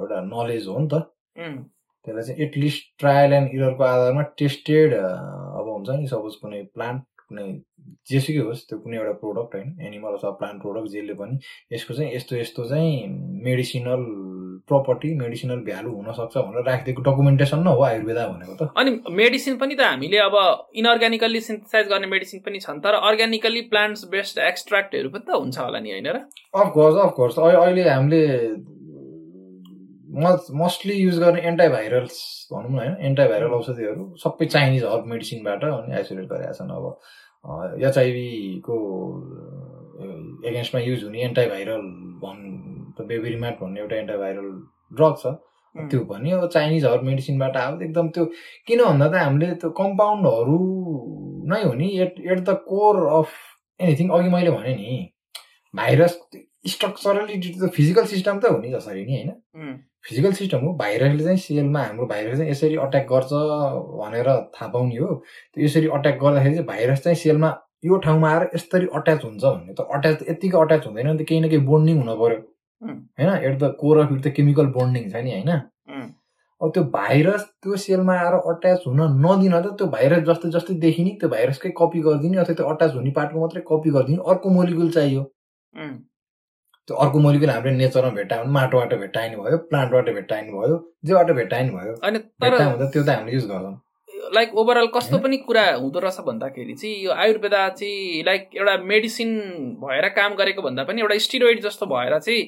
एउटा 0.00 0.20
नलेज 0.32 0.66
हो 0.68 0.78
नि 0.78 0.88
त। 0.92 0.94
त्यसलाई 2.04 2.24
चाहिँ 2.24 2.40
एटलिस्ट 2.46 2.82
ट्रायल 2.98 3.32
एन्ड 3.32 3.54
इररको 3.54 3.82
आधारमा 3.84 4.22
टेस्टेड 4.40 4.94
अब 4.94 5.66
हुन्छ 5.68 5.88
नि 6.00 6.06
सपोज 6.08 6.34
कुनै 6.42 6.62
प्लान्ट 6.74 7.02
कुनै 7.30 7.46
जेसुकै 8.10 8.42
होस् 8.48 8.66
त्यो 8.68 8.78
कुनै 8.84 8.96
एउटा 9.00 9.14
प्रोडक्ट 9.22 9.54
होइन 9.56 9.68
एनिमल 9.88 10.18
अथवा 10.18 10.30
प्लान्ट 10.40 10.62
प्रोडक्ट 10.62 10.92
जसले 10.94 11.14
पनि 11.20 11.38
यसको 11.72 11.94
चाहिँ 11.94 12.14
यस्तो 12.14 12.36
यस्तो 12.36 12.64
चाहिँ 12.72 12.92
मेडिसिनल 13.46 14.04
प्रपर्टी 14.70 15.10
मेडिसिनल 15.18 15.60
भ्यालु 15.66 15.90
हुनसक्छ 15.92 16.36
भनेर 16.38 16.64
राखिदिएको 16.66 17.02
डकुमेन्टेसन 17.02 17.58
न 17.58 17.72
हो 17.76 17.82
आयुर्वेदा 17.82 18.26
भनेको 18.32 18.54
त। 18.54 18.68
अनि 18.76 18.90
मेडिसिन 19.20 19.56
पनि 19.62 19.74
त 19.74 19.86
हामीले 19.86 20.18
अब 20.26 20.36
इनअर्ग्यानिकल्ली 20.82 21.40
सिन्थेसाइज 21.46 21.88
गर्ने 21.92 22.10
मेडिसिन 22.14 22.40
पनि 22.46 22.60
छन् 22.66 22.82
तर 22.84 22.98
अर्ग्यानिकल्ली 23.10 23.62
प्लान्ट्स 23.72 24.04
बेस्ड 24.12 24.38
एक्सट्र्याक्टहरू 24.50 25.08
पनि 25.14 25.24
त 25.26 25.40
हुन्छ 25.40 25.58
होला 25.58 25.80
नि 25.80 25.90
होइन 25.90 26.08
र? 26.10 26.18
अफकोर्स 26.54 27.00
अफकोर्स 27.06 27.38
अहिले 27.38 27.88
हामीले 27.88 28.20
मोस्टली 30.62 30.94
युज 30.94 31.18
गर्ने 31.18 31.40
एन्टाभाइरल्स 31.48 32.16
भनौँ 32.52 32.70
न 32.70 32.78
होइन? 32.78 32.94
एन्टाभाइरल 33.08 33.52
औषधिहरू 33.58 34.04
सबै 34.22 34.46
चाइनिज 34.46 34.84
हर्ब 34.84 35.06
मेडिसिनबाट 35.12 35.64
अनि 35.64 35.94
आइसोलेट 35.96 36.26
गरेका 36.32 36.52
छन् 36.52 36.70
अब। 36.70 36.84
एचआइभीको 37.88 38.76
एगेन्स्टमा 40.48 40.80
युज 40.80 41.04
हुने 41.04 41.22
एन्टाभाइरल 41.24 41.86
भन् 42.24 42.42
बेबिरिमाट 43.08 43.60
भन्ने 43.60 43.80
एउटा 43.80 43.96
एन्टाभाइरल 43.96 44.50
ड्रग 44.92 45.14
छ। 45.22 45.34
त्यो 45.74 46.00
पनि 46.04 46.30
अब 46.32 46.46
चाइनिज 46.48 46.84
हर्ब 46.84 47.02
मेडिसिनबाट 47.04 47.56
आएको 47.56 47.84
एकदम 47.84 48.08
त्यो 48.14 48.24
किन 48.66 48.82
भन्दा 48.84 49.08
त 49.08 49.14
हामीले 49.14 49.48
त्यो 49.62 49.70
कम्पाउन्डहरू 49.80 50.58
नै 51.52 51.62
हो 51.62 51.72
नि 51.74 51.88
at 52.04 52.14
at 52.20 52.38
the 52.38 52.56
core 52.68 52.96
of 53.18 53.28
anything 53.80 54.08
अघि 54.16 54.28
मैले 54.28 54.50
भने 54.50 54.74
नि 54.76 54.96
भाइरस 55.74 56.18
स्ट्रक्चरली 56.64 57.36
त 57.60 57.70
फिजिकल 57.74 58.04
सिस्टम 58.06 58.38
त 58.40 58.50
हो 58.52 58.58
नि 58.58 58.70
जसरी 58.72 59.04
नि 59.06 59.14
होइन? 59.16 59.30
फिजिकल 60.08 60.32
सिस्टम 60.32 60.58
हो 60.66 60.72
भाइरसले 60.76 61.24
चाहिँ 61.24 61.38
सेलमा 61.38 61.82
हाम्रो 61.82 62.06
भाइरस 62.06 62.36
चाहिँ 62.38 62.50
यसरी 62.50 62.76
अट्याक 62.84 63.06
गर्छ 63.12 63.32
भनेर 64.00 64.28
थाहा 64.54 64.68
पाउने 64.72 64.96
हो। 64.96 65.14
त्यो 65.54 65.64
यसरी 65.64 65.88
अट्याक 65.98 66.18
गर्दाखेरि 66.22 66.54
चाहिँ 66.54 66.66
भाइरस 66.66 67.02
चाहिँ 67.04 67.16
सेलमा 67.24 67.50
यो 67.84 67.96
ठाउँमा 68.04 68.30
आएर 68.30 68.48
यसरी 68.54 68.86
अट्याच 68.94 69.24
हुन्छ 69.24 69.44
भन्ने। 69.44 69.74
त 69.74 69.86
अट्याच 69.94 70.22
यत्तिकै 70.28 70.58
अट्याच 70.60 70.86
हुँदैन 70.86 71.06
नि 71.10 71.18
त 71.18 71.26
केही 71.28 71.40
न 71.40 71.48
केही 71.48 71.64
बोन्डिङ 71.70 71.96
हुन 72.00 72.10
पर्यो 72.20 72.38
उम्, 72.82 72.98
होइन? 73.18 73.30
At 73.44 73.58
the 73.58 73.74
core 73.80 73.98
of 74.00 74.12
it 74.12 74.20
त 74.24 74.32
केमिकल 74.36 74.66
बोन्डिङ 74.76 75.10
छ 75.10 75.24
नि 75.24 75.30
होइन? 75.32 75.50
अब 76.60 76.70
त्यो 76.74 76.82
भाइरस 76.92 77.42
त्यो 77.62 77.76
सेलमा 77.84 78.14
आएर 78.20 78.34
अट्याच 78.52 78.82
हुन 78.86 79.00
नदिन 79.24 79.54
त 79.60 79.72
त्यो 79.78 79.86
भाइरस 79.96 80.22
जस्तै 80.28 80.50
जस्तै 80.56 80.74
देखिने 80.84 81.10
त्यो 81.20 81.28
भाइरसकै 81.30 81.70
कपी 81.80 82.00
गरिदिने 82.04 82.38
अथवा 82.44 82.54
त्यो 82.60 82.66
अट्याच 82.72 82.94
हुने 82.94 83.10
पार्टको 83.16 83.40
मात्रै 83.40 83.62
कपी 83.68 83.90
गरिदिने 83.96 84.22
अर्को 84.28 84.50
मोलिकुल 84.56 84.90
चाहियो। 84.96 85.22
त्यो 86.90 86.96
अर्को 87.02 87.18
मोलिकुल 87.22 87.50
हाम्रो 87.50 87.70
नेचरमा 87.72 88.10
भेट्टायो 88.14 88.42
भने 88.42 88.52
माटोबाट 88.52 88.94
भेट्टाइने 89.00 89.36
भयो 89.36 89.56
प्लान्टबाट 89.70 90.08
भेट्टाइने 90.14 90.52
भयो 90.52 90.76
जेबाट 91.06 91.30
भेट्टाइने 91.38 91.70
भयो 91.70 91.92
हुँदा 92.02 92.86
त्यो 92.90 93.02
त 93.02 93.08
हामीले 93.10 93.34
युज 93.34 93.46
गर्छौँ। 93.50 93.76
लाइक 94.34 94.54
ओभरअल 94.58 94.86
कस्तो 94.94 95.18
पनि 95.18 95.36
कुरा 95.46 95.62
हुँदो 95.74 95.98
रहेछ 96.04 96.18
भन्दाखेरि 96.26 96.74
चाहिँ 96.74 96.96
यो 97.04 97.12
आयुर्वेदा 97.24 97.68
चाहिँ 97.78 98.24
लाइक 98.26 98.48
एउटा 98.56 98.76
मेडिसिन 98.90 99.30
भएर 99.84 100.08
काम 100.18 100.34
गरेको 100.42 100.62
भन्दा 100.62 100.84
पनि 100.90 101.00
एउटा 101.00 101.18
स्टिरोइड 101.26 101.62
जस्तो 101.62 101.86
भएर 101.94 102.18
चाहिँ 102.18 102.42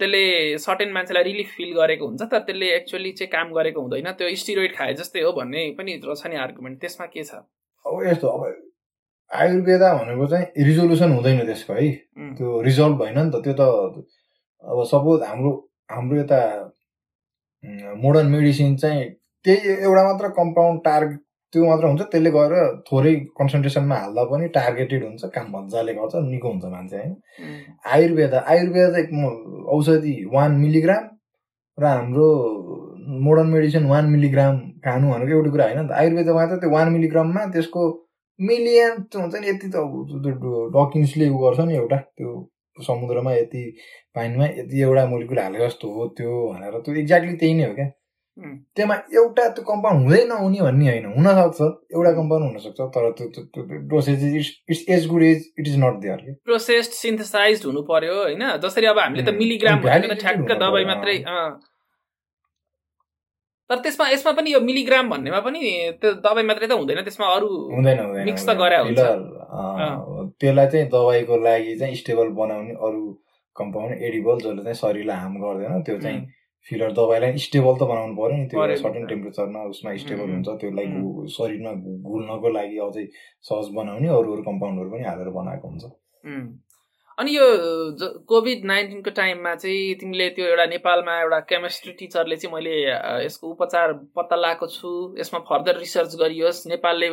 त्यसले 0.00 0.24
सर्टेन 0.58 0.92
मान्छेलाई 0.92 1.22
रिलिफ 1.22 1.54
फिल 1.56 1.72
गरेको 1.76 2.06
हुन्छ 2.08 2.22
तर 2.32 2.38
त्यसले 2.48 2.74
एक्चुअली 2.76 3.12
चाहिँ 3.20 3.30
काम 3.32 3.52
गरेको 3.60 3.80
हुँदैन। 3.80 4.12
त्यो 4.18 4.34
स्टिरोइड 4.42 4.76
खाए 4.76 4.94
जस्तै 5.00 5.20
हो 5.20 5.32
भन्ने 5.36 5.70
पनि 5.78 6.00
रहेछ 6.04 6.26
नि 6.26 6.36
आर्गुमेन्ट 6.48 6.80
त्यसमा 6.80 7.06
के 7.12 7.24
छ? 7.24 7.44
अब 7.84 8.02
यस्तो 8.08 8.28
अब 8.28 8.40
आयुर्वेदा 9.32 9.88
भनेको 9.98 10.26
चाहिँ 10.32 10.46
रिजोल्युसन 10.66 11.10
हुँदैन 11.12 11.38
त्यसको 11.46 11.72
है। 11.74 11.88
त्यो 12.38 12.60
रिजल्भ 12.62 12.96
भएन 13.02 13.18
नि 13.18 13.30
त 13.34 13.42
त्यो 13.44 13.54
त 13.60 13.62
अब 14.64 14.78
सपोज 14.92 15.22
हाम्रो 15.28 15.50
हाम्रो 15.90 16.16
यता 16.20 16.40
मोडर्न 18.02 18.26
मेडिसिन 18.34 18.76
चाहिँ 18.76 19.04
त्यही 19.44 19.70
एउटा 19.86 20.02
मात्र 20.04 20.28
कम्पाउन्ड 20.38 20.80
टार्गेट 20.84 21.18
त्यो 21.52 21.64
मात्र 21.66 21.84
हुन्छ 21.86 22.02
त्यसले 22.12 22.30
गएर 22.36 22.52
थोरै 22.90 23.14
कन्सन्ट्रेसनमा 23.38 23.96
हाल्दा 24.02 24.22
पनि 24.32 24.46
टार्गेटेड 24.56 25.02
हुन्छ 25.04 25.24
काम 25.34 25.46
मजाले 25.56 25.92
गर्छ 25.94 26.14
निको 26.32 26.48
हुन्छ 26.52 26.64
मान्छे 26.74 26.96
होइन। 26.96 27.12
आयुर्वेदा 27.94 28.38
आयुर्वेदा 28.52 28.88
चाहिँ 28.92 29.08
म- 29.22 29.64
औषधि 29.76 30.14
वान 30.34 30.52
मिलिग्राम 30.64 31.04
र 31.78 31.84
हाम्रो 31.86 32.28
मोडर्न 33.24 33.48
मेडिसिन 33.54 33.84
वान 33.92 34.04
मिलिग्राम 34.14 34.54
खानु 34.84 35.06
भनेको 35.12 35.32
एउटा 35.38 35.50
कुरा 35.50 35.64
होइन 35.66 35.78
नि 35.80 35.88
त। 35.88 35.92
आयुर्वेदमा 36.00 36.44
त 36.50 36.60
त्यो 36.62 36.70
वान 36.76 36.86
मिलिग्राममा 36.96 37.42
त्यसको 37.54 37.82
मिलियन 38.50 38.92
हुन्छ 39.14 39.34
नि 39.34 39.48
यति 39.48 39.68
त 39.74 39.76
डकिन्सले 40.76 41.28
उ 41.28 41.38
गर्छ 41.44 41.60
नि 41.68 41.74
एउटा। 41.76 41.98
त्यो 42.18 42.30
समुद्रमा 42.76 43.32
यति 43.32 43.62
पानीमा 44.16 44.46
यति 44.60 44.80
एउटा 44.82 45.06
मोलिकुल 45.08 45.38
हाले 45.38 45.58
जस्तो 45.66 45.92
हो 45.94 46.06
त्यो 46.18 46.30
भनेर 46.52 46.78
त्यो 46.84 46.94
एक्ज्याक्टली 47.02 47.36
त्यही 47.42 47.54
नै 47.54 47.64
हो 47.64 47.74
क्या। 47.74 47.88
त्यसमा 48.76 48.94
एउटा 49.20 49.48
त्यो 49.56 49.64
कम्पाउन्ड 49.64 49.98
हुँदै 50.02 50.22
नहुने 50.28 50.60
भन्ने 50.66 50.86
होइन। 50.88 51.06
हुनसक्छ 51.16 51.60
एउटा 51.96 52.12
कम्पाउन्ड 52.18 52.44
हुनसक्छ 52.48 52.80
तर 52.94 53.10
त्यो 53.18 53.26
त्यो 53.56 53.62
dosage 53.90 54.24
it's 54.36 54.84
as 54.96 55.06
good 55.08 55.22
as 55.22 55.38
it 55.58 55.68
is 55.68 55.76
not 55.84 56.00
there 56.04 56.18
processed 56.44 56.92
synthesize 57.00 57.66
हुनु 57.66 57.82
पर्यो 57.90 58.14
होइन? 58.22 58.42
जसरी 58.64 58.86
अब 58.92 58.98
हामीले 58.98 59.22
त 59.22 59.36
मिलिग्राम 59.42 59.78
ठ्याक्क 60.22 60.56
दबाई 60.62 60.84
मात्रै। 60.92 61.16
तर 63.72 63.80
त्यसमा 63.84 64.08
यसमा 64.12 64.32
पनि 64.36 64.52
यो 64.52 64.60
मिलिग्राम 64.68 65.08
भन्नेमा 65.10 65.40
पनि 65.48 65.60
त्यो 66.00 66.10
दबाई 66.20 66.44
मात्रै 66.50 66.68
त 66.68 66.76
हुँदैन 66.76 67.00
त्यसमा 67.08 67.26
अरू 67.36 67.48
हुँदैन 67.72 67.98
हुँदैन 68.04 68.24
Mix 68.28 68.44
त। 68.44 68.50
गरे 68.60 68.76
हुन्छ। 68.84 69.00
त्यसलाई 70.40 70.66
चाहिँ 70.72 70.86
दबाईको 70.92 71.36
लागि 71.48 71.72
चाहिँ 71.80 71.96
स्टेबल 72.04 72.28
बनाउने 72.36 72.74
अरू 72.86 73.02
कम्पाउन्ड 73.56 74.02
एडिबल 74.08 74.36
जसले 74.44 74.62
चाहिँ 74.62 74.78
शरीरलाई 74.82 75.18
हार्म 75.22 75.36
गर्दैन 75.44 75.82
त्यो 75.88 75.98
चाहिँ 76.04 76.20
फिलर 76.66 76.92
दबाईलाई 76.98 77.38
स्टेबल 77.44 77.74
त 77.80 77.82
बनाउनु 77.90 78.14
पर्यो 78.20 78.36
नि 78.36 78.46
त्यो 78.50 78.76
सर्टेन। 78.82 79.06
टेम्परेचरमा 79.12 79.60
उसमा 79.72 79.96
स्टेबल 80.04 80.28
हुन्छ 80.34 80.48
त्यसलाई 80.62 80.86
शरीरमा 81.36 81.72
घुल्नको 82.10 82.48
लागि 82.56 82.76
अझै 82.86 83.04
सहज 83.48 83.66
बनाउने 83.78 84.08
अरू 84.18 84.28
अरू 84.34 84.42
कम्पाउन्डहरू 84.50 84.88
पनि 84.92 85.04
हालेर 85.10 85.30
बनाएको 85.38 85.66
हुन्छ। 85.68 85.84
अनि 87.22 87.36
यो 87.36 87.46
कोभिड 88.26 88.64
नाइन्टिनको 88.66 89.10
टाइममा 89.16 89.54
चाहिँ 89.54 89.94
तिमीले 89.94 90.28
त्यो 90.34 90.46
एउटा 90.46 90.64
नेपालमा 90.66 91.18
एउटा 91.20 91.38
केमिस्ट्री 91.50 91.92
टिचरले 91.98 92.36
चाहिँ 92.36 92.54
मैले 92.54 92.72
यसको 93.24 93.50
उपचार 93.50 93.92
पत्ता 94.16 94.36
लगाएको 94.36 94.66
छु। 94.66 94.90
यसमा 95.18 95.40
फर्दर 95.50 95.78
रिसर्च 95.78 96.16
गरियोस्। 96.20 96.66
नेपालले 96.66 97.08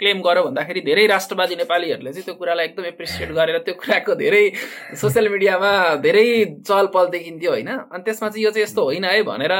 क्लेम 0.00 0.20
गर्यो 0.20 0.42
भन्दाखेरि 0.44 0.80
धेरै 0.84 1.06
राष्ट्रवादी 1.06 1.56
नेपालीहरूले 1.56 2.12
चाहिँ 2.12 2.24
त्यो 2.24 2.34
कुरालाई 2.34 2.66
एकदम 2.66 2.84
एप्रिसिएट 2.84 3.30
गरेर 3.32 3.58
त्यो 3.64 3.74
कुराको 3.80 4.14
धेरै 4.20 4.44
सोसियल 5.00 5.28
मिडियामा 5.32 5.72
धेरै 6.04 6.26
चहल 6.60 6.86
पहल 6.92 7.06
देखिन्थ्यो 7.16 7.50
होइन? 7.50 7.68
अनि 7.68 8.02
त्यसमा 8.04 8.28
चाहिँ 8.28 8.44
यो 8.44 8.50
चाहिँ 8.50 8.64
यस्तो 8.64 8.84
होइन 8.84 9.04
है 9.04 9.22
भनेर 9.22 9.54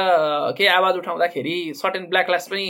केही 0.57 0.69
आवाज 0.69 0.97
उठाउँदाखेरि 1.01 1.55
सर्टेन 1.81 2.05
ब्ल्याक 2.13 2.29
लास्ट 2.29 2.51
पनि 2.51 2.67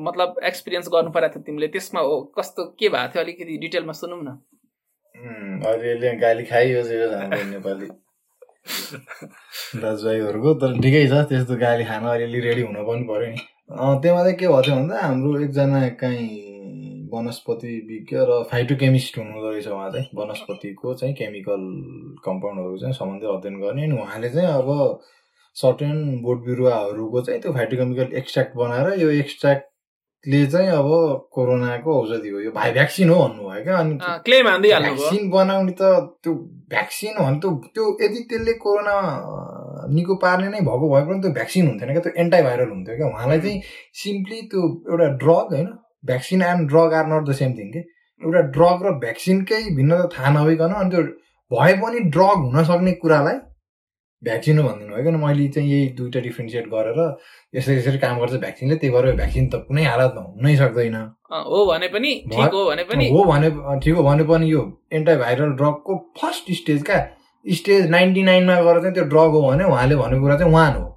मतलब 0.00 0.40
एक्सपिरियन्स 0.44 0.88
गर्नु 0.88 1.10
परेको 1.12 1.34
थियो 1.34 1.44
तिमीले। 1.46 1.68
त्यसमा 1.76 2.00
कस्तो 2.40 2.64
के 2.80 2.88
भएको 2.88 3.12
थियो 3.12 3.22
अलिकति 3.24 3.58
डिटेलमा 3.66 3.92
सुनौँ 4.00 4.22
न। 4.22 4.38
अलिअलि 5.14 6.16
गाली 6.20 6.44
खाइयो 6.44 6.82
हाम्रो 6.82 7.42
नेपाली 7.50 7.88
दाजुभाइहरूको 9.82 10.54
तर 10.62 10.78
ठिकै 10.82 11.06
छ 11.08 11.24
त्यस्तो 11.30 11.56
गाली 11.60 11.84
खान 11.84 12.04
अलिअलि 12.12 12.40
रेडी 12.40 12.62
हुन 12.62 12.76
पनि 12.88 13.04
पर्यो 13.08 13.28
नि। 13.30 13.40
त्यसमा 14.02 14.22
चाहिँ 14.22 14.36
के 14.36 14.46
भएको 14.48 14.62
थियो 14.62 14.76
भन्दा 14.76 15.00
हाम्रो 15.00 15.40
एकजना 15.40 15.88
काहीँ 16.02 17.08
वनस्पति 17.12 17.72
विज्ञ 17.88 18.16
र 18.28 18.42
फाइटोकेमिस्ट 18.50 19.18
हुनुहुँदो 19.18 19.50
रहेछ 19.50 19.66
उहाँ 19.68 19.90
चाहिँ। 19.90 20.08
वनस्पतिको 20.14 20.94
चाहिँ 20.94 21.14
केमिकल 21.14 21.62
कम्पाउन्डहरू 22.24 22.78
चाहिँ 22.78 22.94
सम्बन्धी 22.94 23.26
अध्ययन 23.36 23.60
गर्ने 23.60 23.82
अनि 23.84 24.00
उहाँले 24.02 24.28
चाहिँ 24.30 24.48
अब 24.48 25.00
सर्टेन 25.56 25.96
बोट 26.22 26.38
बिरुवाहरूको 26.46 27.20
चाहिँ 27.22 27.40
त्यो 27.42 27.52
फाइटोकेमिकल 27.52 28.16
एक्सट्र्याक्ट 28.18 28.56
बनाएर 28.56 29.00
यो 29.00 29.10
एक्सट्र्याक्टले 30.22 30.46
चाहिँ 30.46 30.68
अब 30.70 31.28
कोरोनाको 31.32 31.90
औषधि 32.00 32.28
हो। 32.28 32.40
यो 32.40 32.50
भाइ 32.52 32.72
भ्याक्सिन 32.72 33.08
हो 33.10 33.16
भन्नुभयो 33.18 33.62
क्या। 33.64 33.76
अनि 33.76 33.98
क्लेम 34.24 34.46
हान्दै 34.48 34.70
हाल्नुभयो 34.72 34.96
भ्याक्सिन 34.96 35.30
बनाउने 35.30 35.72
त 35.72 35.82
त्यो 36.22 36.32
भ्याक्सिन 36.70 37.14
हो 37.18 37.24
भने 37.24 37.38
त्यो 37.40 37.50
त्यो 37.74 37.84
यदि 38.02 38.20
त्यसले 38.30 38.52
कोरोना 38.62 38.94
निको 39.90 40.14
पार्ने 40.22 40.48
नै 40.48 40.60
भएको 40.62 40.86
भए 40.94 41.02
पनि 41.06 41.20
त्यो 41.22 41.32
भ्याक्सिन 41.32 41.66
हुन्थेन 41.68 41.92
क्या। 41.92 42.02
त्यो 42.02 42.12
एन्टाभाइरल 42.22 42.70
हुन्थ्यो 42.70 42.96
क्या। 42.96 43.06
उहाँलाई 43.06 43.40
चाहिँ 43.40 43.62
सिम्पली 44.02 44.40
त्यो 44.50 44.62
एउटा 44.90 45.08
ड्रग 45.22 45.46
होइन 45.54 45.68
vaccine 46.06 46.42
and 46.42 46.68
drug 46.70 46.94
are 46.94 47.06
not 47.12 47.22
the 47.28 47.32
same 47.42 47.50
thing 47.58 47.68
के। 47.72 47.80
एउटा 48.22 48.40
ड्रग 48.54 48.86
र 48.86 48.92
भ्याक्सिनकै 49.02 49.62
भिन्नता 49.76 50.06
थाहा 50.14 50.30
नभइकन 50.38 50.72
अनि 50.82 50.90
त्यो 50.90 51.02
भए 51.50 51.72
पनि 51.82 51.98
ड्रग 52.14 52.38
हुन 52.46 52.64
सक्ने 52.70 52.92
कुरालाई 53.02 53.38
भ्याक्सिन 54.24 54.62
भनिदिनु 54.62 54.94
भयो 54.94 55.04
किन 55.04 55.16
मैले 55.24 55.46
चाहिँ 55.54 55.70
यही 55.70 55.86
दुइटा 55.98 56.20
डिफ्रेन्सिएट 56.26 56.66
गरेर 56.74 56.98
यसरी 57.56 57.76
यसरी 57.76 57.98
काम 58.04 58.18
गर्छ 58.20 58.34
भ्याक्सिनले 58.44 58.76
त्यही 58.82 58.94
भएर 58.94 59.14
भ्याक्सिन 59.16 59.48
त 59.48 59.64
कुनै 59.68 59.84
हालतमा 59.84 60.22
हुनै 60.36 60.54
सक्दैन। 60.62 60.96
हो 61.32 61.64
भने 61.72 61.88
पनि 61.94 62.12
ठिक 62.30 62.54
हो 62.54 62.64
भने 62.70 62.84
पनि। 62.92 63.08
हो 63.10 63.24
भने 63.32 63.50
ठिक 63.82 63.94
हो 63.96 64.02
भने 64.08 64.24
पनि 64.30 64.52
यो 64.52 64.62
एन्टाभाइरल 65.00 65.52
ड्रगको 65.58 65.96
फर्स्ट 66.20 66.52
स्टेज 66.62 66.82
क्या 66.86 67.00
स्टेज 67.44 67.90
नाइन्टी 67.90 68.22
नाइनमा 68.22 68.60
गएर 68.62 68.80
चाहिँ 68.80 68.94
त्यो 68.94 69.04
ड्रग 69.12 69.30
हो 69.36 69.42
भने 69.48 69.64
उहाँले 69.64 69.96
भनेको 69.96 70.22
कुरा 70.22 70.36
चाहिँ 70.38 70.52
वान 70.54 70.72
हो। 70.76 70.88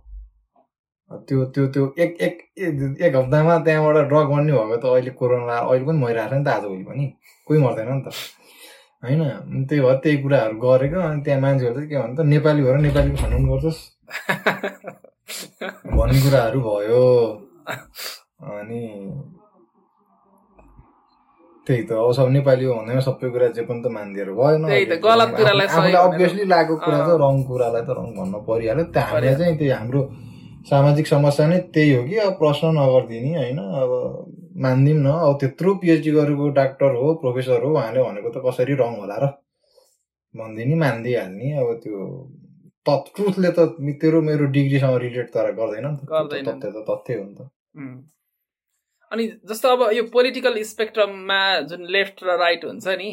त्यो 1.28 1.44
त्यो 1.56 1.66
त्यो 1.74 1.84
एक 2.04 2.18
एक 2.22 2.38
एक 2.68 2.98
एक 3.02 3.16
हप्तामा 3.16 3.58
त्यहाँबाट 3.66 4.08
ड्रग 4.08 4.28
बन्ने 4.36 4.54
भएको 4.54 4.78
त 4.78 4.86
अहिले 4.94 5.12
कोरोना 5.20 5.58
अहिले 5.58 5.86
पनि 5.86 5.98
मरिरहेको 5.98 6.30
छ 6.30 6.38
नि 6.38 6.44
त 6.46 6.48
आजभोलि 6.48 6.84
पनि। 6.84 7.06
कोही 7.48 7.60
मर्दैन 7.62 7.90
नि 7.94 8.02
त। 8.06 8.14
होइन? 9.06 9.22
त्यही 9.70 9.82
भएर 9.82 9.98
त्यही 10.04 10.18
कुराहरू 10.18 10.56
गरेको 10.60 11.00
अनि 11.00 11.22
त्यहाँ 11.22 11.42
मान्छेहरू 11.42 11.76
चाहिँ 11.76 11.90
के 11.90 11.98
भन्छ 11.98 12.18
त 12.20 12.22
नेपाली 12.34 12.62
भएर 12.64 12.78
नेपालीको 12.78 13.18
खण्डन 13.24 13.44
गर्छस्। 13.50 13.80
भन्ने 15.98 16.20
कुराहरू 16.22 16.60
भयो। 16.62 17.06
अनि 18.46 18.82
त्यही 21.68 21.84
त 21.84 21.92
अब 21.92 22.12
सब 22.14 22.28
नेपाली 22.30 22.66
हो 22.66 22.74
भन्दैमा 22.76 23.02
सबै 23.02 23.30
कुरा 23.30 23.48
जे 23.58 23.62
पनि 23.66 23.82
त 23.82 23.88
मानिदिएर 23.90 24.30
भएन। 24.38 24.66
त। 25.94 25.96
अभियसली 26.06 26.46
लागेको 26.46 26.76
कुरा 26.78 27.00
त 27.08 27.10
रङ 27.22 27.36
कुरालाई 27.44 27.82
त 27.82 27.90
रङ 27.98 28.08
भन्न 28.18 28.34
परिहाल्यो। 28.48 28.86
त्यहाँ 28.94 29.10
हामीलाई 29.10 29.36
चाहिँ 29.36 29.58
त्यही 29.58 29.72
हाम्रो 29.72 30.02
सामाजिक 30.70 31.08
समस्या 31.08 31.48
नै 31.48 31.58
त्यही 31.74 31.94
हो 31.94 32.04
कि 32.06 32.16
अब 32.18 32.34
प्रश्न 32.42 32.68
नगरिदिने 32.78 33.34
होइन? 33.38 33.60
अब 33.82 33.92
मानिदिउँ 34.56 35.00
न। 35.02 35.08
अब 35.28 35.38
त्यत्रो 35.40 35.74
पिएचडी 35.84 36.12
गरेको 36.12 36.50
डाक्टर 36.60 36.96
हो 36.96 37.14
प्रोफेसर 37.22 37.64
हो 37.64 37.74
उहाँले 37.74 38.04
भनेको 38.04 38.30
त 38.36 38.42
कसरी 38.46 38.74
रङ 38.82 38.96
होला 39.02 39.18
र। 39.24 39.26
भनिदिने 40.36 40.76
मानिदिइहाल्ने 40.76 41.52
अब 41.60 41.70
त्यो 41.84 42.00
त 42.86 42.90
ट्रुथले 43.16 43.52
त 43.58 43.60
तेरो 44.02 44.22
मेरो 44.22 44.46
डिग्रीसँग 44.58 44.98
रिलेट 45.06 45.30
तर 45.36 45.52
गर्दैन 45.60 45.88
नि 45.88 45.98
त। 45.98 46.10
त। 46.32 46.48
तथ्य 46.48 46.72
त 46.72 46.86
तथ्य 46.90 47.14
हो 47.20 47.24
नि 47.26 47.36
त. 47.36 47.50
अनि 49.12 49.28
जस्तो 49.50 49.70
अब 49.70 49.82
यो 49.94 50.04
पोलिटिकल 50.14 50.62
स्पेक्ट्रममा 50.64 51.42
जुन 51.72 51.86
लेफ्ट 51.96 52.24
र 52.24 52.38
राइट 52.40 52.66
हुन्छ 52.66 52.88
नि 53.02 53.10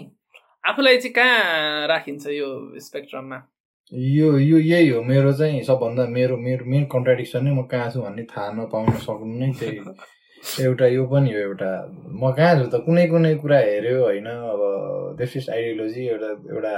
आफूलाई 0.65 0.99
चाहिँ 0.99 1.13
कहाँ 1.15 1.87
राखिन्छ 1.89 2.27
यो 2.29 2.49
स्पेक्ट्रममा 2.81 3.39
यो 3.93 4.39
यो 4.39 4.59
यही 4.59 4.89
हो। 4.89 5.03
मेरो 5.03 5.33
चाहिँ 5.33 5.63
सबभन्दा 5.65 6.07
मेरो 6.09 6.37
मेरो 6.37 6.65
मेन 6.71 6.85
कन्ट्राडिक्सन 6.95 7.45
नै 7.45 7.53
म 7.53 7.63
कहाँ 7.73 7.91
छु 7.91 8.03
भन्ने 8.03 8.25
थाहा 8.31 8.51
नपाउन 8.53 8.91
सक्नु 9.07 9.39
नै 9.39 9.53
त्यही 9.61 9.79
एउटा 10.43 10.87
यो 10.87 11.07
पनि 11.07 11.33
हो 11.33 11.39
एउटा 11.39 11.71
म 12.21 12.33
कहाँ 12.33 12.69
त 12.69 12.75
कुनै 12.75 13.07
कुनै 13.07 13.35
कुरा 13.35 13.59
हेऱ्यो 13.59 14.05
होइन 14.05 14.27
अब 14.27 14.61
देशिस्ट 15.19 15.51
आइडियोलोजी 15.51 16.07
एउटा 16.07 16.27
एउटा 16.27 16.75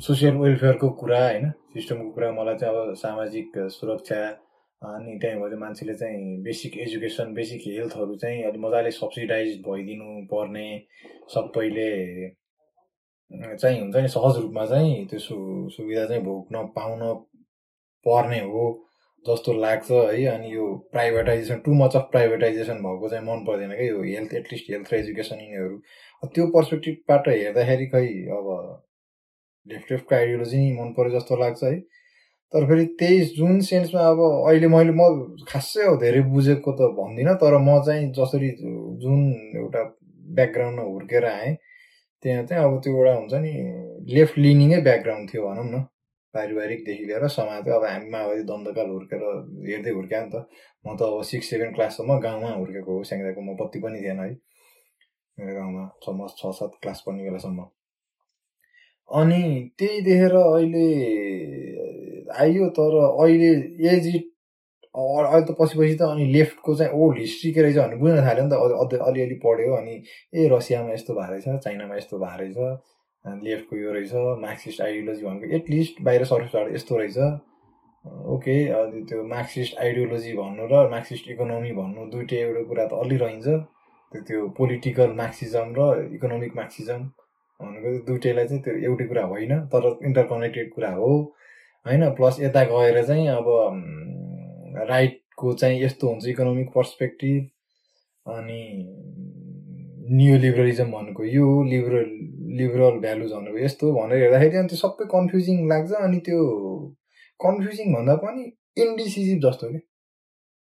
सोसियल 0.00 0.34
वेलफेयरको 0.34 0.88
कुरा 0.90 1.20
होइन 1.24 1.50
सिस्टमको 1.50 2.10
कुरा 2.10 2.32
मलाई 2.32 2.56
चाहिँ 2.56 2.76
अब 2.76 2.94
सामाजिक 2.94 3.58
सुरक्षा 3.58 4.20
अनि 4.82 5.18
त्यहाँबाट 5.18 5.52
मान्छेले 5.52 5.94
चाहिँ 5.94 6.42
बेसिक 6.42 6.78
एजुकेसन 6.78 7.34
बेसिक 7.34 7.60
हेल्थहरू 7.66 8.16
चाहिँ 8.16 8.42
अलिक 8.42 8.60
मजाले 8.60 8.90
सब्सिडाइज 8.90 9.60
भइदिनु 9.60 10.26
पर्ने 10.26 10.66
सबैले 11.34 11.90
चाहिँ 13.56 13.80
हुन्छ 13.80 13.96
नि 13.96 14.08
सहज 14.08 14.36
रूपमा 14.38 14.66
चाहिँ 14.66 15.06
त्यो 15.06 15.18
सु 15.18 15.34
सुविधा 15.76 16.06
चाहिँ 16.06 16.22
भोग्न 16.22 16.66
पाउन 16.66 17.14
पर्ने 18.06 18.40
हो। 18.40 18.87
जस्तो 19.28 19.52
लाग्छ 19.60 19.90
है 19.90 20.24
अनि 20.34 20.54
यो 20.54 20.66
privatization 20.92 21.58
too 21.64 21.74
much 21.82 21.96
of 21.96 22.08
privatization 22.12 22.82
भएको 22.86 23.08
चाहिँ 23.08 23.24
मन 23.26 23.44
पर्दैन 23.46 23.72
क्या 23.74 23.86
यो 23.86 24.02
हेल्थ 24.02 24.34
एटलिस्ट 24.40 24.70
हेल्थ 24.72 24.92
र 24.92 24.96
एजुकेसन 24.96 25.40
यिनीहरू। 25.40 25.76
त्यो 26.34 26.46
पर्सपेक्टिभबाट 26.56 27.28
हेर्दाखेरि 27.28 27.86
खै 27.94 28.06
अब 28.38 28.48
लेफ्ट 29.66 29.92
लेफ्टको 29.92 30.14
आइडियोलोजी 30.16 30.58
नै 30.58 30.72
मन 30.80 30.92
पऱ्यो 30.98 31.18
जस्तो 31.18 31.36
लाग्छ 31.42 31.62
है। 31.64 31.78
तर 32.52 32.64
फेरि 32.68 32.84
त्यही 32.98 33.18
जुन 33.36 33.60
सेन्समा 33.68 34.02
अब 34.10 34.20
अहिले 34.24 34.68
मैले 34.74 34.92
म 34.96 35.02
खासै 35.48 35.82
अब 35.86 35.98
धेरै 36.00 36.20
बुझेको 36.34 36.72
त 36.72 36.88
भन्दिनँ 36.98 37.34
तर 37.42 37.56
म 37.58 37.80
चाहिँ 37.86 38.06
जसरी 38.18 38.48
जुन 39.02 39.20
एउटा 39.62 39.82
ब्याकग्राउन्डमा 40.38 40.84
हुर्केर 40.84 41.24
आएँ 41.26 41.54
त्यहाँ 42.22 42.44
चाहिँ 42.46 42.64
अब 42.64 42.80
त्यो 42.84 42.96
एउटा 42.96 43.12
हुन्छ 43.18 43.34
नि 43.44 43.52
लेफ्ट 44.14 44.38
लिनिङै 44.38 44.80
ब्याकग्राउन्ड 44.88 45.30
थियो 45.32 45.42
भनौँ 45.48 45.64
न। 45.64 45.84
पारिवारिकदेखि 46.34 47.04
लिएर 47.04 47.26
समाज 47.30 47.68
अब 47.70 47.84
हामी 47.84 48.10
माओवादी 48.10 48.42
दण्डकाल 48.44 48.88
हुर्केर 48.88 49.22
हेर्दै 49.66 49.92
हुर्क्यो 49.92 50.20
नि 50.22 50.30
त 50.32 50.44
म 50.84 50.96
त 50.96 51.02
अब 51.04 51.22
सिक्स 51.24 51.50
सेभेन 51.50 51.72
क्लाससम्म 51.74 52.18
गाउँमा 52.20 52.50
हुर्केको 52.52 52.90
हो 52.92 53.02
स्याङ्जाको 53.04 53.40
म 53.42 53.56
बत्ती 53.56 53.80
पनि 53.80 54.00
थिएन 54.00 54.20
है 54.20 54.30
मेरो 55.38 55.54
गाउँमा 55.54 55.84
छ 56.02 56.06
म 56.12 56.28
छ 56.34 56.52
सात 56.54 56.72
क्लास 56.82 57.02
पढ्ने 57.06 57.24
बेलासम्म 57.24 57.68
अनि 59.08 59.42
त्यही 59.78 60.00
देखेर 60.02 60.34
अहिले 60.38 60.88
आइयो 62.38 62.68
तर 62.76 62.96
अहिले 63.04 63.52
एज 63.88 64.06
इट 64.08 64.26
अहिले 64.94 65.40
त 65.42 65.56
पछि 65.58 65.78
पछि 65.78 65.94
त 65.94 66.02
अनि 66.08 66.24
लेफ्टको 66.32 66.74
चाहिँ 66.74 66.92
ओल्ड 66.98 67.18
हिस्ट्री 67.18 67.52
के 67.52 67.62
रहेछ 67.62 67.76
भन्ने 67.76 67.96
बुझ्न 67.96 68.26
थाल्यो 68.26 68.44
नि 68.44 68.50
त 68.92 69.00
अलिअलि 69.02 69.40
पढ्यो 69.44 69.74
अनि 69.76 69.94
ए 70.34 70.48
रसियामा 70.52 70.92
यस्तो 70.92 71.14
भएको 71.14 71.32
रहेछ 71.32 71.64
चाइनामा 71.64 71.96
यस्तो 71.96 72.18
भएको 72.18 72.38
रहेछ 72.40 72.96
लेफ्टको 73.24 73.76
यो 73.76 73.92
रहेछ 73.92 74.12
मार्क्सिस्ट 74.40 74.80
आइडियोलोजी 74.80 75.22
भनेको 75.24 75.54
एटलिस्ट 75.56 76.02
बाहिर 76.02 76.24
सर्फेसबाट 76.24 76.74
यस्तो 76.74 76.96
रहेछ। 76.98 77.18
ओके 78.34 78.56
अनि 78.72 79.02
त्यो 79.08 79.22
मार्क्सिस्ट 79.28 79.78
आइडियोलोजी 79.78 80.32
भन्नु 80.36 80.66
र 80.72 80.88
मार्क्सिस्ट 80.90 81.28
इकोनोमी 81.30 81.72
भन्नु 81.78 82.06
दुइटै 82.12 82.36
एउटा 82.42 82.62
कुरा 82.68 82.84
त 82.86 82.92
अलि 83.04 83.16
रहन्छ। 83.24 83.46
त्यो 84.12 84.20
त्यो 84.28 84.48
पोलिटिकल 84.58 85.10
मार्क्सिजम 85.16 85.74
र 85.78 85.80
इकोनोमिक 86.14 86.56
मार्क्सिजम 86.56 87.00
भनेको 87.60 87.88
दुइटैलाई 88.06 88.46
चाहिँ 88.48 88.62
त्यो 88.64 88.74
एउटै 88.86 89.06
कुरा 89.08 89.24
होइन 89.32 89.52
तर 89.72 89.84
इन्टरकनेक्टेड 90.08 90.72
कुरा 90.74 90.90
हो। 91.00 91.10
होइन 91.86 92.08
प्लस 92.16 92.40
यता 92.40 92.62
गएर 92.72 93.02
चाहिँ 93.04 93.28
अब 93.28 93.46
राइटको 94.88 95.52
चाहिँ 95.60 95.82
यस्तो 95.82 96.08
हुन्छ 96.08 96.26
इकोनोमिक 96.28 96.68
पर्सपेक्टिभ 96.74 97.40
अनि 98.26 98.62
नियो 100.16 100.36
लिबरलिजम 100.38 100.88
भनेको 100.92 101.24
यो 101.24 101.46
लिबरल 101.64 102.10
लिबरल 102.58 102.98
भ्यालुज 103.04 103.32
भनेको 103.32 103.58
यस्तो 103.64 103.92
भनेर 103.94 104.22
हेर्दाखेरि 104.22 104.56
अनि 104.58 104.68
त्यो 104.68 104.78
सबै 104.78 105.04
कन्फ्युजिङ 105.14 105.56
लाग्छ 105.68 105.92
अनि 106.06 106.18
त्यो 106.28 106.40
कन्फ्युजिङ 107.40 107.94
भन्दा 107.94 108.14
पनि 108.24 108.42
इन्डिसिजिभ 108.84 109.38
जस्तो 109.46 109.68
कि। 109.72 109.80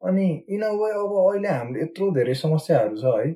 अनि 0.02 0.28
इन 0.56 0.62
अ 0.62 0.72
वे 0.80 0.90
अब 1.02 1.14
अहिले 1.24 1.50
हाम्रो 1.50 1.82
यत्रो 1.82 2.12
धेरै 2.16 2.34
समस्याहरू 2.44 2.98
छ 3.02 3.14
है। 3.18 3.32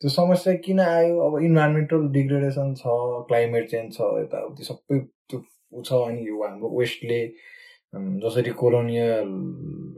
त्यो 0.00 0.10
समस्या 0.10 0.54
किन 0.64 0.80
आयो? 0.80 1.18
अब 1.26 1.38
इन्भाइरोमेन्टल 1.48 2.08
डिग्रेडेसन 2.16 2.74
छ 2.80 2.94
क्लाइमेट 3.28 3.68
चेन्ज 3.70 3.92
छ 3.96 4.08
यताउति 4.20 4.64
सबै 4.70 4.98
त्यो 5.30 5.82
छ 5.82 5.92
अनि 6.08 6.28
यो 6.28 6.42
हाम्रो 6.42 6.68
वेस्टले 6.78 7.20
जसरी 8.22 8.50
कोलोनियल 8.60 9.28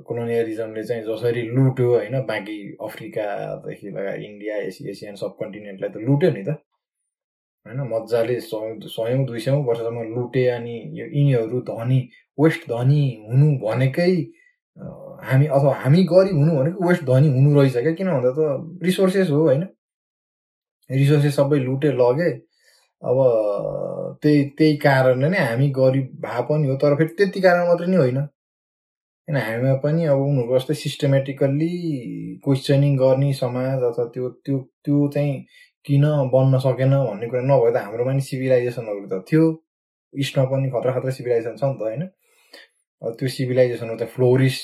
कोलोनियलिजमले 0.07 0.83
चाहिँ 0.85 1.03
जसरी 1.05 1.43
लुट्यो 1.57 1.89
होइन 1.91 2.17
बाँकी 2.31 2.57
अफ्रिकादेखि 2.87 3.91
लगाएर 3.91 4.23
इन्डिया 4.25 4.57
एसिया 4.69 4.91
एसियन 4.91 5.15
सब 5.23 5.37
कन्टिनेन्टलाई 5.43 5.91
त 5.91 5.97
लुट्यो 6.09 6.31
नि 6.31 6.43
त। 6.49 6.59
होइन 7.67 7.81
मजाले 7.93 8.39
सय 8.41 9.15
दुई 9.27 9.41
सयौँ 9.41 9.63
वर्षसम्म 9.67 10.03
लुटे 10.15 10.47
अनि 10.49 10.75
यो 11.01 11.07
यिनीहरू 11.07 11.61
धनी 11.71 11.99
वेस्ट 12.39 12.69
धनी 12.71 13.03
हुनु 13.31 13.49
भनेकै 13.67 14.13
हामी 15.29 15.47
अथवा 15.47 15.73
हामी 15.83 16.03
गरिब 16.13 16.37
हुनु 16.37 16.57
भनेको 16.59 16.89
वेस्ट 16.89 17.03
धनी 17.11 17.29
हुनु 17.37 17.55
रहेछ 17.61 17.77
क्या 17.77 17.93
किन 18.01 18.11
भन्दा 18.13 18.31
त 18.39 18.83
रिसोर्सेस 18.85 19.31
हो 19.31 19.41
होइन? 19.43 19.63
रिसोर्सेस 20.91 21.37
सबै 21.37 21.59
लुटे 21.59 21.93
लगे। 22.01 22.31
अब 23.03 23.17
त्यही 24.23 24.43
त्यही 24.59 24.77
कारणले 24.85 25.29
नै 25.29 25.39
हामी 25.39 25.69
गरिब 25.79 26.07
भए 26.25 26.43
पनि 26.51 26.69
हो 26.69 26.77
तर 26.83 26.95
फेरि 26.99 27.15
त्यति 27.19 27.41
कारण 27.41 27.67
मात्रै 27.69 27.87
नै 27.87 27.97
होइन। 27.97 28.21
किन 29.29 29.37
हामीमा 29.37 29.75
पनि 29.85 30.05
अब 30.13 30.19
उनीहरूको 30.23 30.59
जस्तै 30.59 30.75
सिस्टमेटिकल्ली 30.85 31.71
क्वेसनिङ 32.45 32.97
गर्ने 32.97 33.33
समाज 33.43 33.83
अथवा 33.91 34.05
त्यो 34.15 34.29
त्यो 34.47 34.59
त्यो 34.85 35.09
चाहिँ 35.15 35.35
किन 35.87 36.05
बन्न 36.35 36.59
सकेन 36.67 36.93
भन्ने 37.09 37.27
कुरा 37.33 37.43
नभए 37.51 37.71
त 37.73 37.83
हाम्रोमा 37.85 38.13
नि 38.13 38.23
सिभिलाइजेसनहरू 38.29 39.07
त 39.13 39.23
थियो 39.31 39.45
इस्टमा 40.15 40.45
पनि 40.53 40.71
खतरा 40.75 40.93
खतरा 40.99 41.11
सिभिलाइजेसन 41.19 41.57
छ 41.61 41.65
नि 41.65 41.79
त 41.79 41.83
होइन? 41.89 42.03
त्यो 43.03 43.29
सिभिलाइजेसनहरू 43.37 43.99
त 43.99 44.09
फ्लोरिस 44.17 44.57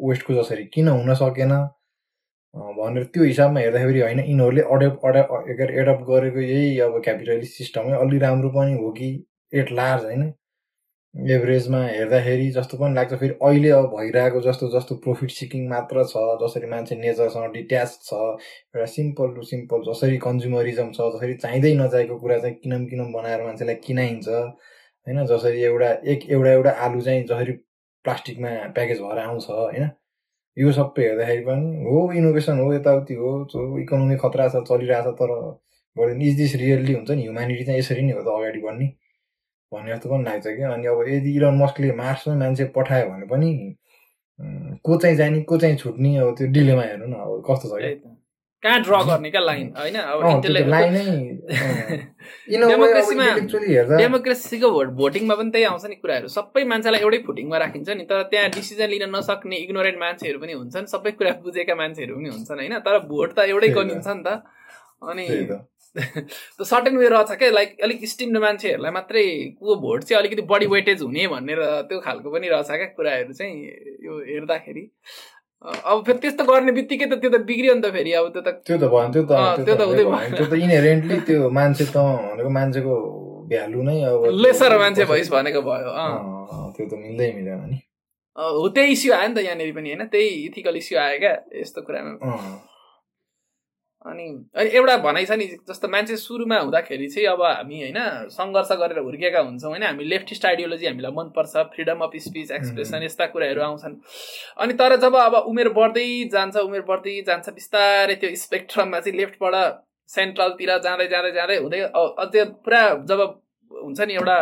वेस्टको 0.00 0.34
जसरी 0.42 0.64
किन 0.74 0.88
हुन 0.88 1.14
सकेन 1.22 1.52
भनेर 2.78 3.04
त्यो 3.14 3.24
हिसाबमा 3.24 3.60
हेर्दाखेरि 3.60 4.00
होइन 4.00 4.20
यिनीहरूले 4.20 4.62
अडेप्ट 4.74 5.06
अडा 5.08 5.22
एडप्ट 5.82 6.02
गरेको 6.10 6.40
यही 6.40 6.78
अब 6.86 7.00
क्यापिटलिस्ट 7.06 7.58
सिस्टमै 7.62 7.92
अलि 8.04 8.18
राम्रो 8.26 8.50
पनि 8.56 8.74
हो 8.82 8.90
कि 8.98 9.08
एट 9.60 9.72
लार्ज 9.80 10.04
होइन? 10.10 10.22
एभरेजमा 11.16 11.78
हेर्दाखेरि 11.86 12.48
जस्तो 12.52 12.78
पनि 12.78 12.94
लाग्छ 12.94 13.14
फेरि 13.20 13.34
अहिले 13.42 13.70
अब 13.70 13.84
भइरहेको 13.92 14.40
जस्तो 14.46 14.68
जस्तो 14.70 14.94
प्रफिट 15.04 15.30
सिकिङ 15.30 15.68
मात्र 15.68 16.02
छ 16.08 16.24
जसरी 16.42 16.66
मान्छे 16.70 16.96
नेचरसँग 16.96 17.52
डिट्याच 17.52 17.94
छ 18.08 18.12
एउटा 18.14 18.86
सिम्पल 18.94 19.32
टु 19.36 19.42
सिम्पल 19.50 19.82
जसरी 19.86 20.18
कन्ज्युमरिजम 20.26 20.90
छ 20.96 21.06
जसरी 21.14 21.34
चाहिँदै 21.44 21.72
नचाहेको 21.76 22.18
कुरा 22.24 22.38
चाहिँ 22.38 22.56
किनम 22.64 22.84
किनम 22.90 23.12
बनाएर 23.12 23.42
मान्छेलाई 23.44 23.74
किनाइन्छ। 23.86 24.28
होइन 24.28 25.24
जसरी 25.32 25.62
एउटा 25.70 25.90
एक 26.14 26.28
एउटा 26.30 26.52
एउटा 26.52 26.70
आलु 26.88 27.00
चाहिँ 27.08 27.24
जसरी 27.32 27.52
प्लास्टिकमा 28.04 28.50
प्याकेज 28.76 29.00
भएर 29.00 29.18
आउँछ 29.24 29.48
होइन? 29.50 29.88
यो 30.56 30.72
सबै 30.72 31.02
हेर्दाखेरि 31.08 31.42
पनि 31.48 31.84
हो 31.88 31.96
इनोभेसन 32.20 32.60
हो 32.60 32.72
यताउति 32.74 33.14
हो 33.22 33.32
इकोनोमी 33.80 34.16
खतरा 34.26 34.48
छ 34.48 34.64
चलिरहेछ 34.68 35.08
तर 35.22 35.32
इज 36.28 36.36
दिस 36.36 36.54
रियल्ली 36.62 36.92
हुन्छ 36.94 37.10
नि? 37.10 37.22
ह्युम्यानिटी 37.22 37.64
चाहिँ 37.64 37.78
यसरी 37.80 38.02
नै 38.02 38.12
हो 38.12 38.22
त 38.22 38.28
अगाडि 38.36 38.60
बढ्ने। 38.68 38.92
भन्ने 39.72 39.94
जस्तो 39.94 40.06
पनि 40.10 40.24
लाग्छ 40.24 40.46
कि। 40.46 40.62
अनि 40.62 40.86
अब 40.86 40.98
यदि 41.08 41.30
इलन 41.36 41.54
मस्कले 41.62 41.92
मार्समा 41.94 42.34
मान्छे 42.34 42.64
पठायो 42.76 43.06
भने 43.10 43.26
पनि 43.26 43.50
को 44.84 44.96
चाहिँ 45.00 45.16
जाने 45.16 45.40
को 45.42 45.58
चाहिँ 45.58 45.76
छुट्ने 45.76 46.16
अब 46.18 46.34
त्यो 46.38 46.46
डिलेमा 46.52 46.82
हेर्नु 46.82 47.06
न 47.06 47.14
अब 47.14 47.42
कस्तो 47.50 47.68
छ। 47.72 47.82
कहाँ 48.62 48.80
ड्र 48.82 48.96
गर्ने 49.08 49.30
क्या 49.30 49.40
लाइन 49.40 49.66
होइन 49.76 49.96
डेमोक्रेसीको 54.00 54.70
भोट 54.70 54.88
भोटिङमा 55.00 55.34
पनि 55.34 55.50
त्यही 55.50 55.64
आउँछ 55.64 55.84
नि 55.86 55.96
कुराहरू। 55.96 56.28
सबै 56.28 56.64
मान्छेलाई 56.64 57.00
एउटै 57.00 57.18
फुटिङमा 57.26 57.56
राखिन्छ 57.58 57.88
नि 57.90 58.04
तर 58.10 58.22
त्यहाँ 58.32 58.48
डिसिजन 58.56 58.88
लिन 58.90 59.04
नसक्ने 59.14 59.56
इग्नोरेन्ट 59.56 59.98
मान्छेहरू 59.98 60.38
पनि 60.40 60.52
हुन्छन्। 60.52 60.86
सबै 60.94 61.10
कुरा 61.20 61.32
बुझेका 61.44 61.74
मान्छेहरू 61.74 62.16
पनि 62.16 62.28
हुन्छन् 62.28 62.58
होइन? 62.58 62.74
तर 62.80 62.98
भोट 63.06 63.28
त 63.36 63.38
एउटै। 63.52 63.68
गनिन्छ 63.76 64.08
नि 64.08 64.22
त। 64.26 64.28
अनि 65.02 65.26
सर्टेन 66.70 66.96
वे 66.96 67.08
रहेछ 67.08 67.30
क्या 67.38 67.50
लाइक 67.50 67.80
अलिक 67.84 68.04
स्टिम्ड 68.08 68.36
मान्छेहरूलाई 68.44 68.92
मात्रै 68.92 69.24
को 69.60 69.76
भोट 69.84 70.04
चाहिँ 70.04 70.18
अलिकति 70.20 70.42
बढी 70.52 70.66
वेटेज 70.74 71.02
हुने 71.02 71.26
भनेर 71.34 71.60
त्यो 71.88 72.00
खालको 72.06 72.30
पनि 72.30 72.48
रहेछ 72.48 72.70
क्या 72.70 72.86
कुराहरू 72.96 73.32
चाहिँ 73.32 73.54
यो 74.06 74.18
हेर्दाखेरि। 74.28 74.84
अब 75.64 76.02
फेरि 76.06 76.18
त्यस्तो 76.18 76.44
गर्ने 76.44 76.72
बित्तिकै 76.78 77.06
त 77.06 77.20
त्यो 77.20 77.30
त 77.30 77.40
बिग्रियो 77.48 77.74
नि 77.74 77.80
त 77.80 77.92
फेरि 77.96 78.12
अब 78.20 78.28
त्यो 78.32 78.42
त 78.42 78.48
त्यो 78.66 78.76
त 78.78 78.90
भयो 78.92 79.08
त्यो 79.14 79.22
त 79.24 79.32
त्यो 79.64 79.74
त 79.74 79.80
हुँदै 79.88 80.04
भयो। 80.04 80.36
त्यो 80.36 80.46
त 80.46 80.54
इनहेरेन्टली 80.66 81.16
त्यो 81.26 81.48
मान्छे 81.58 81.84
त 81.84 81.96
भनेको 81.96 82.50
मान्छेको 82.58 82.94
भ्यालु 83.50 83.82
नै 83.88 83.96
अब 84.12 84.24
लेसर 84.44 84.76
मान्छे 84.78 85.04
भइस 85.10 85.28
भनेको 85.32 85.60
भयो 85.66 85.90
त्यो 86.76 86.84
त 86.86 86.92
मिल्दै 87.02 87.32
मिलेन 87.40 87.60
नि। 87.72 87.78
हो 88.36 88.68
त्यही 88.68 88.92
इस्यु 88.92 89.12
आयो 89.16 89.28
नि 89.28 89.34
त 89.34 89.38
यहाँनिर 89.48 89.72
पनि 89.74 89.88
होइन? 89.90 90.02
त्यही 90.12 90.28
इथिकल 90.46 90.76
इस्यु 90.76 90.98
आयो 91.00 91.18
क्या 91.24 91.34
यस्तो 91.60 91.80
कुरामा। 91.88 92.12
अनि 94.06 94.26
अनि 94.54 94.70
एउटा 94.70 94.96
भनाइ 95.04 95.24
छ 95.26 95.32
नि 95.32 95.46
जस्तो 95.68 95.88
मान्छे 95.88 96.16
सुरुमा 96.16 96.58
हुँदाखेरि 96.58 97.08
चाहिँ 97.08 97.26
अब 97.28 97.42
हामी 97.42 97.80
होइन 97.80 97.98
सङ्घर्ष 98.30 98.70
गरेर 98.80 98.98
हुर्केका 98.98 99.40
हुन्छौँ 99.40 99.70
होइन 99.70 99.82
हामी 99.82 100.04
लेफ्टिस्ट 100.04 100.46
आइडियोलोजी 100.46 100.86
हामीलाई 100.86 101.12
मनपर्छ 101.12 101.64
फ्रिडम 101.74 102.04
अफ 102.06 102.16
स्पिच 102.26 102.50
एक्सप्रेसन 102.50 103.02
यस्ता 103.02 103.26
कुराहरू 103.26 103.62
आउँछन्। 103.62 103.96
अनि 104.58 104.72
तर 104.74 104.96
जब 104.96 105.16
अब 105.18 105.34
उमेर 105.46 105.68
बढ्दै 105.78 106.06
जान्छ 106.32 106.56
उमेर 106.58 106.84
बढ्दै 106.88 107.16
जान्छ 107.26 107.48
बिस्तारै 107.50 108.14
त्यो 108.20 108.34
स्पेक्ट्रममा 108.36 109.00
चाहिँ 109.00 109.18
लेफ्टबाट 109.18 109.82
सेन्ट्रलतिर 110.10 110.78
जाँदै 110.78 111.06
जाँदै 111.08 111.32
जाँदै 111.32 111.56
हुँदै 111.58 111.80
अझै 112.24 112.44
पुरा 112.62 112.82
जब 113.10 113.20
हुन्छ 113.70 114.00
नि 114.00 114.14
एउटा 114.14 114.38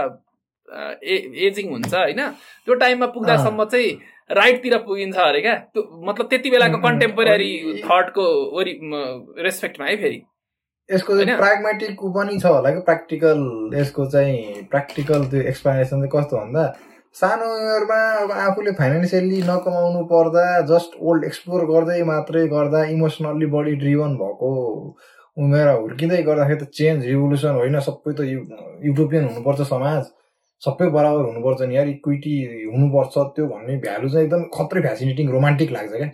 ए 1.05 1.17
एजिङ 1.47 1.71
हुन्छ 1.71 1.95
होइन 1.95 2.21
त्यो 2.67 2.75
टाइममा 2.83 3.07
पुग्दासम्म 3.17 3.65
चाहिँ 3.65 3.91
राइटतिर 4.31 4.77
पुगिन्छ 4.87 5.17
अरे 5.17 5.41
क्या? 5.41 5.55
त्यो 5.55 5.83
मतलब 6.07 6.27
त्यति 6.29 6.51
बेलाको 6.51 6.79
कन्टेम्पोरेरी 6.83 7.51
थटको 7.85 8.25
वरि 8.57 8.73
रेस्पेक्टमा 9.45 9.87
है 9.87 9.97
फेरि। 9.97 10.23
यसको 10.89 11.17
चाहिँ? 11.17 11.37
प्राग्मेटिक 11.37 12.01
पनि 12.17 12.39
छ 12.41 12.47
होला 12.47 12.71
कि 12.71 12.81
प्र्याक्टिकल 12.89 13.39
यसको 13.75 14.07
चाहिँ 14.11 14.63
प्र्याक्टिकल 14.71 15.25
त्यो 15.31 15.41
एक्सप्लेनेसन 15.53 15.97
चाहिँ 15.97 16.11
कस्तो 16.15 16.37
भन्दा 16.37 16.65
सानो 17.21 17.45
उमेरमा 17.55 18.01
अब 18.23 18.31
आफूले 18.45 18.73
फाइनेन्सियल्ली 18.79 19.41
नकमाउनु 19.49 20.05
पर्दा 20.13 20.47
जस्ट 20.73 20.97
ओल्ड 21.01 21.25
एक्सप्लोर 21.25 21.65
गर्दै 21.67 22.03
मात्रै 22.05 22.47
गर्दा 22.49 22.85
इमोसनल्ली 22.95 23.47
बढी 23.55 23.75
ड्रिभन 23.83 24.17
भएको 24.23 24.51
उमेर 25.37 25.69
हुर्किँदै 25.69 26.23
गर्दाखेरि 26.23 26.65
त 26.65 26.69
चेन्ज 26.79 27.07
रिभोल्युसन 27.07 27.55
होइन 27.61 27.81
सबै 27.87 28.13
त 28.19 28.21
युरोपियन 28.89 29.25
हुनुपर्छ 29.29 29.61
समाज। 29.69 30.03
सबै 30.63 30.89
बराबर 30.97 31.25
हुनुपर्छ 31.25 31.63
नि 31.69 31.77
यार 31.77 31.89
इक्विटी 31.89 32.35
हुनुपर्छ 32.73 33.15
त्यो 33.37 33.47
भन्ने 33.47 33.77
भ्यालु 33.87 34.09
चाहिँ 34.09 34.27
एकदम 34.27 34.43
खत्रै 34.57 34.83
फेसिनेटिङ 34.89 35.31
रोमान्टिक 35.31 35.71
लाग्छ 35.73 35.93
क्या। 35.93 36.11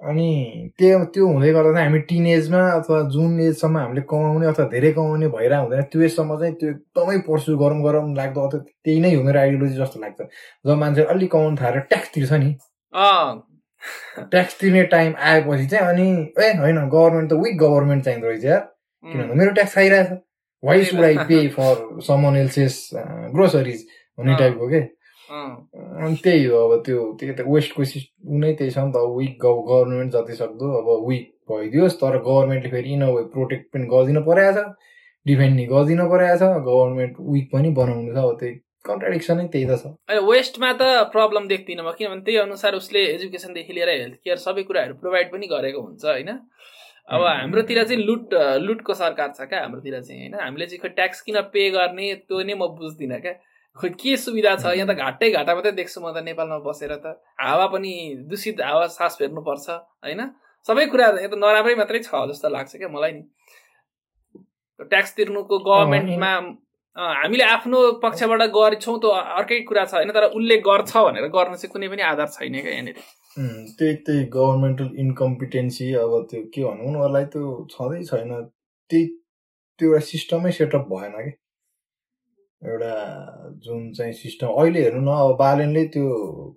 अनि 0.00 0.28
त्यो 0.78 0.98
त्यो 1.14 1.26
हुँदै 1.28 1.52
गर्दा 1.52 1.72
चाहिँ 1.72 1.86
हामी 1.86 1.98
टिन 2.10 2.26
एजमा 2.26 2.60
अथवा 2.72 3.00
जुन 3.14 3.40
एजसम्म 3.40 3.78
हामीले 3.78 4.02
कमाउने 4.12 4.46
अथवा 4.46 4.64
धेरै 4.74 4.92
कमाउने 4.98 5.28
भइरहेको 5.34 5.62
हुँदैन 5.64 5.82
त्यो 5.92 6.00
एजसम्म 6.02 6.38
चाहिँ 6.40 6.54
त्यो 6.60 6.68
एकदमै 6.70 7.18
पर्सु 7.26 7.56
गरौँ 7.62 7.82
गरौँ 7.84 8.14
लाग्दो 8.16 8.40
अथवा 8.48 8.60
त्यही 8.84 9.00
नै 9.00 9.14
हो 9.14 9.22
मेरो 9.22 9.40
आइडियोलोजी 9.40 9.76
जस्तो 9.82 10.00
लाग्छ। 10.00 10.20
जब 10.66 10.76
मान्छे 10.82 11.04
अलिक 11.14 11.30
कमाउनु 11.32 11.56
थालेर 11.60 11.80
ट्याक्स 11.92 12.14
तिर्छ 12.14 12.32
नि। 12.32 12.50
ट्याक्स 14.32 14.60
तिर्ने 14.60 14.82
टाइम 14.94 15.14
आएपछि 15.28 15.66
चाहिँ 15.66 15.86
अनि 15.88 16.08
ए 16.38 16.48
होइन 16.62 16.78
गभर्मेन्ट 16.96 17.30
त 17.30 17.42
विक 17.44 17.58
गभर्मेन्ट 17.58 18.04
चाहिँदो 18.04 18.26
रहेछ 18.28 18.44
यार। 18.44 18.60
किनभने 19.04 19.34
मेरो 19.34 19.50
tax 19.58 19.74
खाइरहेछ। 19.74 20.08
Why 20.62 20.84
should 20.84 21.00
I 21.04 21.16
pay 21.28 21.46
for 21.56 22.00
someone 22.06 22.36
else's 22.36 22.78
groceries 23.34 23.86
हुने 24.18 24.32
अँ। 24.32 24.38
टाइपको 24.38 24.68
के 24.68 24.80
अनि 25.30 26.16
त्यही 26.24 26.44
हो 26.44 26.58
अब 26.68 26.82
त्यो 26.86 27.02
त्यही 27.20 27.32
त 27.34 27.46
वेस्टको 27.48 27.84
सिस 27.90 28.04
ऊ 28.26 28.38
नै 28.38 28.52
त्यही 28.60 28.70
छ 28.70 28.78
नि 28.78 28.92
त 28.94 29.04
विक 29.18 29.36
गभर्मेन्ट 29.44 30.12
जति 30.12 30.34
सक्दो 30.40 30.72
अब 30.80 30.88
विक 31.08 31.28
भइदियोस् 31.50 32.00
तर 32.00 32.18
गभर्मेन्टले 32.26 32.70
फेरि 32.70 32.92
इन 32.94 33.04
वे 33.10 33.22
प्रोटेक्ट 33.36 33.66
पनि 33.74 33.86
गरिदिनु 33.92 34.22
परेको 34.30 34.52
छ 34.56 34.66
डिफेन्ड 35.26 35.56
नि 35.56 35.66
गरिदिनु 35.70 36.08
परेको 36.10 36.36
छ 36.40 36.50
गभर्मेन्ट 36.66 37.14
विक 37.30 37.46
पनि 37.52 37.70
बनाउनु 37.78 38.12
छ 38.14 38.24
अब 38.24 38.36
त्यही 38.40 38.54
कन्ट्राडिक्सनै 38.88 39.46
त्यही 39.52 39.64
त 39.70 39.76
छ। 39.80 39.86
अहिले 40.08 40.26
वेस्टमा 40.26 40.72
त 40.80 40.82
प्रब्लम 41.14 41.48
देख्दिनँ 41.48 41.84
म 41.84 41.90
किनभने 41.98 42.22
त्यही 42.26 42.38
अनुसार 42.44 42.74
उसले 42.74 43.00
एजुकेसनदेखि 43.14 43.72
लिएर 43.78 43.90
हेल्थ 43.94 44.16
केयर 44.24 44.38
सबै 44.44 44.62
कुराहरू 44.68 44.94
प्रोभाइड 45.02 45.26
पनि 45.32 45.46
गरेको 45.52 45.80
हुन्छ 45.80 46.04
होइन? 46.04 46.30
अब. 47.08 47.22
हाम्रोतिर 47.22 47.82
चाहिँ 47.84 48.02
लुट 48.04 48.34
लुटको 48.66 48.94
सरकार 48.94 49.32
छ 49.36 49.48
क्या 49.48 49.60
हाम्रोतिर 49.60 50.00
चाहिँ 50.00 50.20
होइन? 50.20 50.34
हामीले 50.40 50.66
चाहिँ 50.66 50.80
खोइ 50.80 50.90
ट्याक्स 50.98 51.20
किन 51.22 51.40
पे 51.52 51.70
गर्ने 51.70 52.14
त्यो 52.28 52.42
नै 52.42 52.54
म 52.54 52.66
बुझ्दिनँ 52.76 53.20
क्या। 53.20 53.32
खोइ 53.76 53.90
के 53.96 54.16
सुविधा 54.16 54.54
छ? 54.56 54.74
यहाँ 54.76 54.88
त 54.88 54.98
घाटै 54.98 55.30
घाटा। 55.30 55.54
मात्रै 55.54 55.72
देख्छु 55.72 56.00
म 56.00 56.12
त 56.12 56.22
नेपालमा 56.26 56.58
बसेर 56.66 56.94
त। 56.98 57.18
हावा 57.40 57.66
पनि 57.72 57.92
दूषित 58.30 58.60
हावा 58.60 58.86
सास 58.90 59.16
फेर्नुपर्छ 59.18 59.68
होइन? 60.04 60.20
सबै 60.66 60.86
कुरा 60.92 61.06
यहाँ 61.18 61.30
त 61.30 61.34
नराम्रै 61.38 61.74
मात्रै 61.78 62.00
छ 62.02 62.10
जस्तो 62.30 62.48
लाग्छ 62.50 62.76
क्या 62.76 62.88
मलाई 62.88 63.12
नि। 63.12 63.22
ट्याक्स 64.80 65.16
तिर्नुको 65.16 65.58
गभर्मेन्टमा 65.58 66.32
हामीले 66.96 67.44
आफ्नो 67.44 67.78
पक्षबाट 68.02 68.42
गर्छौँ 68.50 68.98
त 69.00 69.04
अर्कै 69.38 69.60
कुरा 69.68 69.84
छ 69.86 69.94
होइन? 69.94 70.10
तर 70.12 70.24
उसले 70.34 70.56
गर्छ 70.66 70.92
भनेर 70.96 71.26
गर्न 71.30 71.54
चाहिँ 71.54 71.72
कुनै 71.72 71.88
पनि 71.88 72.02
आधार 72.02 72.28
छैन 72.36 72.60
क्या 72.60 72.72
यहाँनिर। 72.72 72.96
त्यही 73.38 73.94
त्यही 74.06 74.24
गभर्मेन्टल 74.34 74.88
इन्कम्पिटेन्सी 75.04 75.92
अब 76.04 76.12
त्यो 76.30 76.42
के 76.54 76.62
भनौँ 76.64 76.86
उनीहरूलाई 76.88 77.24
त्यो 77.34 77.44
छँदै 77.72 78.02
छैन। 78.10 78.30
त्यही 78.90 79.06
त्यो 79.78 79.88
एउटा 79.92 80.00
सिस्टमै 80.06 80.52
सेटअप 80.58 80.86
भएन 80.92 81.12
कि। 81.26 81.30
एउटा 82.62 82.92
जुन 83.64 83.92
चाहिँ 83.98 84.12
सिस्टम 84.22 84.48
अहिले 84.62 84.82
हेर्नु 84.82 85.00
न 85.10 85.14
अब 85.24 85.36
बालेनले 85.38 85.84
त्यो 85.94 86.06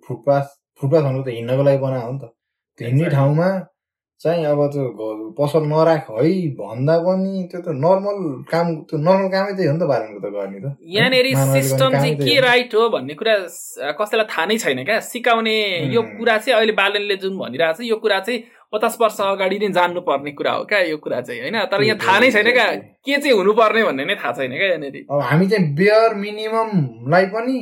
फुटपाथ 0.06 0.46
फुटपाथ 0.80 1.02
भनेको 1.02 1.22
त 1.28 1.34
हिँड्नको 1.38 1.62
लागि 1.68 1.78
बनाएको 1.86 2.06
हो 2.06 2.12
नि 2.12 2.18
त। 2.24 2.32
त्यो 2.78 2.88
हिँड्ने. 2.88 3.10
ठाउँमा 3.16 3.48
चाहिँ 4.24 4.44
अब 4.46 4.60
त्यो 4.72 4.84
पसल 5.38 5.64
नराख 5.70 6.06
है 6.10 6.30
भन्दा 6.58 6.96
पनि 7.06 7.42
त्यो 7.52 7.60
त 7.60 7.68
नर्मल 7.84 8.18
काम 8.52 8.66
त्यो 8.88 8.98
नर्मल 9.06 9.28
कामै 9.34 9.52
त्यही 9.56 9.68
हो 9.68 9.74
नि 9.74 9.80
त 9.80 9.88
बालेनको 9.92 10.20
त 10.24 10.32
गर्ने 10.36 10.58
त 10.64 10.66
यहाँनिर 10.96 11.26
सिस्टम 11.54 11.90
चाहिँ 11.92 12.14
के। 12.16 12.40
राइट 12.40 12.74
हो 12.74 12.88
भन्ने 12.94 13.14
कुरा 13.20 13.34
कसैलाई 14.00 14.26
थाहा 14.32 14.44
नै 14.48 14.56
छैन 14.64 14.84
क्या 14.88 14.98
सिकाउने 15.12 15.56
यो. 15.94 16.02
कुरा 16.18 16.36
चाहिँ 16.38 16.56
अहिले 16.58 16.74
बालनले 16.80 17.16
जुन 17.24 17.36
भनिरहेको 17.38 17.82
छ 17.82 17.88
यो 17.90 17.96
कुरा 18.04 18.20
चाहिँ 18.28 18.38
पचास 18.72 18.96
वर्ष 19.00 19.20
अगाडि 19.20 19.58
नै 19.62 19.68
जान्नुपर्ने 19.76 20.32
कुरा 20.38 20.52
हो 20.52 20.64
क्या 20.70 20.80
यो 20.90 20.96
कुरा 21.04 21.20
चाहिँ 21.26 21.40
होइन 21.40 21.58
तर 21.72 21.82
यहाँ 21.84 21.98
थाहा 22.06 22.18
नै 22.24 22.30
छैन 22.36 22.50
क्या 22.56 22.66
के 23.04 23.16
चाहिँ 23.20 23.36
हुनुपर्ने 23.38 23.84
भन्ने 23.88 24.04
नै 24.10 24.16
थाहा 24.22 24.32
छैन 24.40 24.56
क्या 24.56 24.68
यहाँनिर 24.72 24.96
अब 25.10 25.20
हामी 25.30 25.46
चाहिँ 25.52 25.68
बेयर 25.82 26.14
मिनिममलाई 26.24 27.26
पनि 27.36 27.58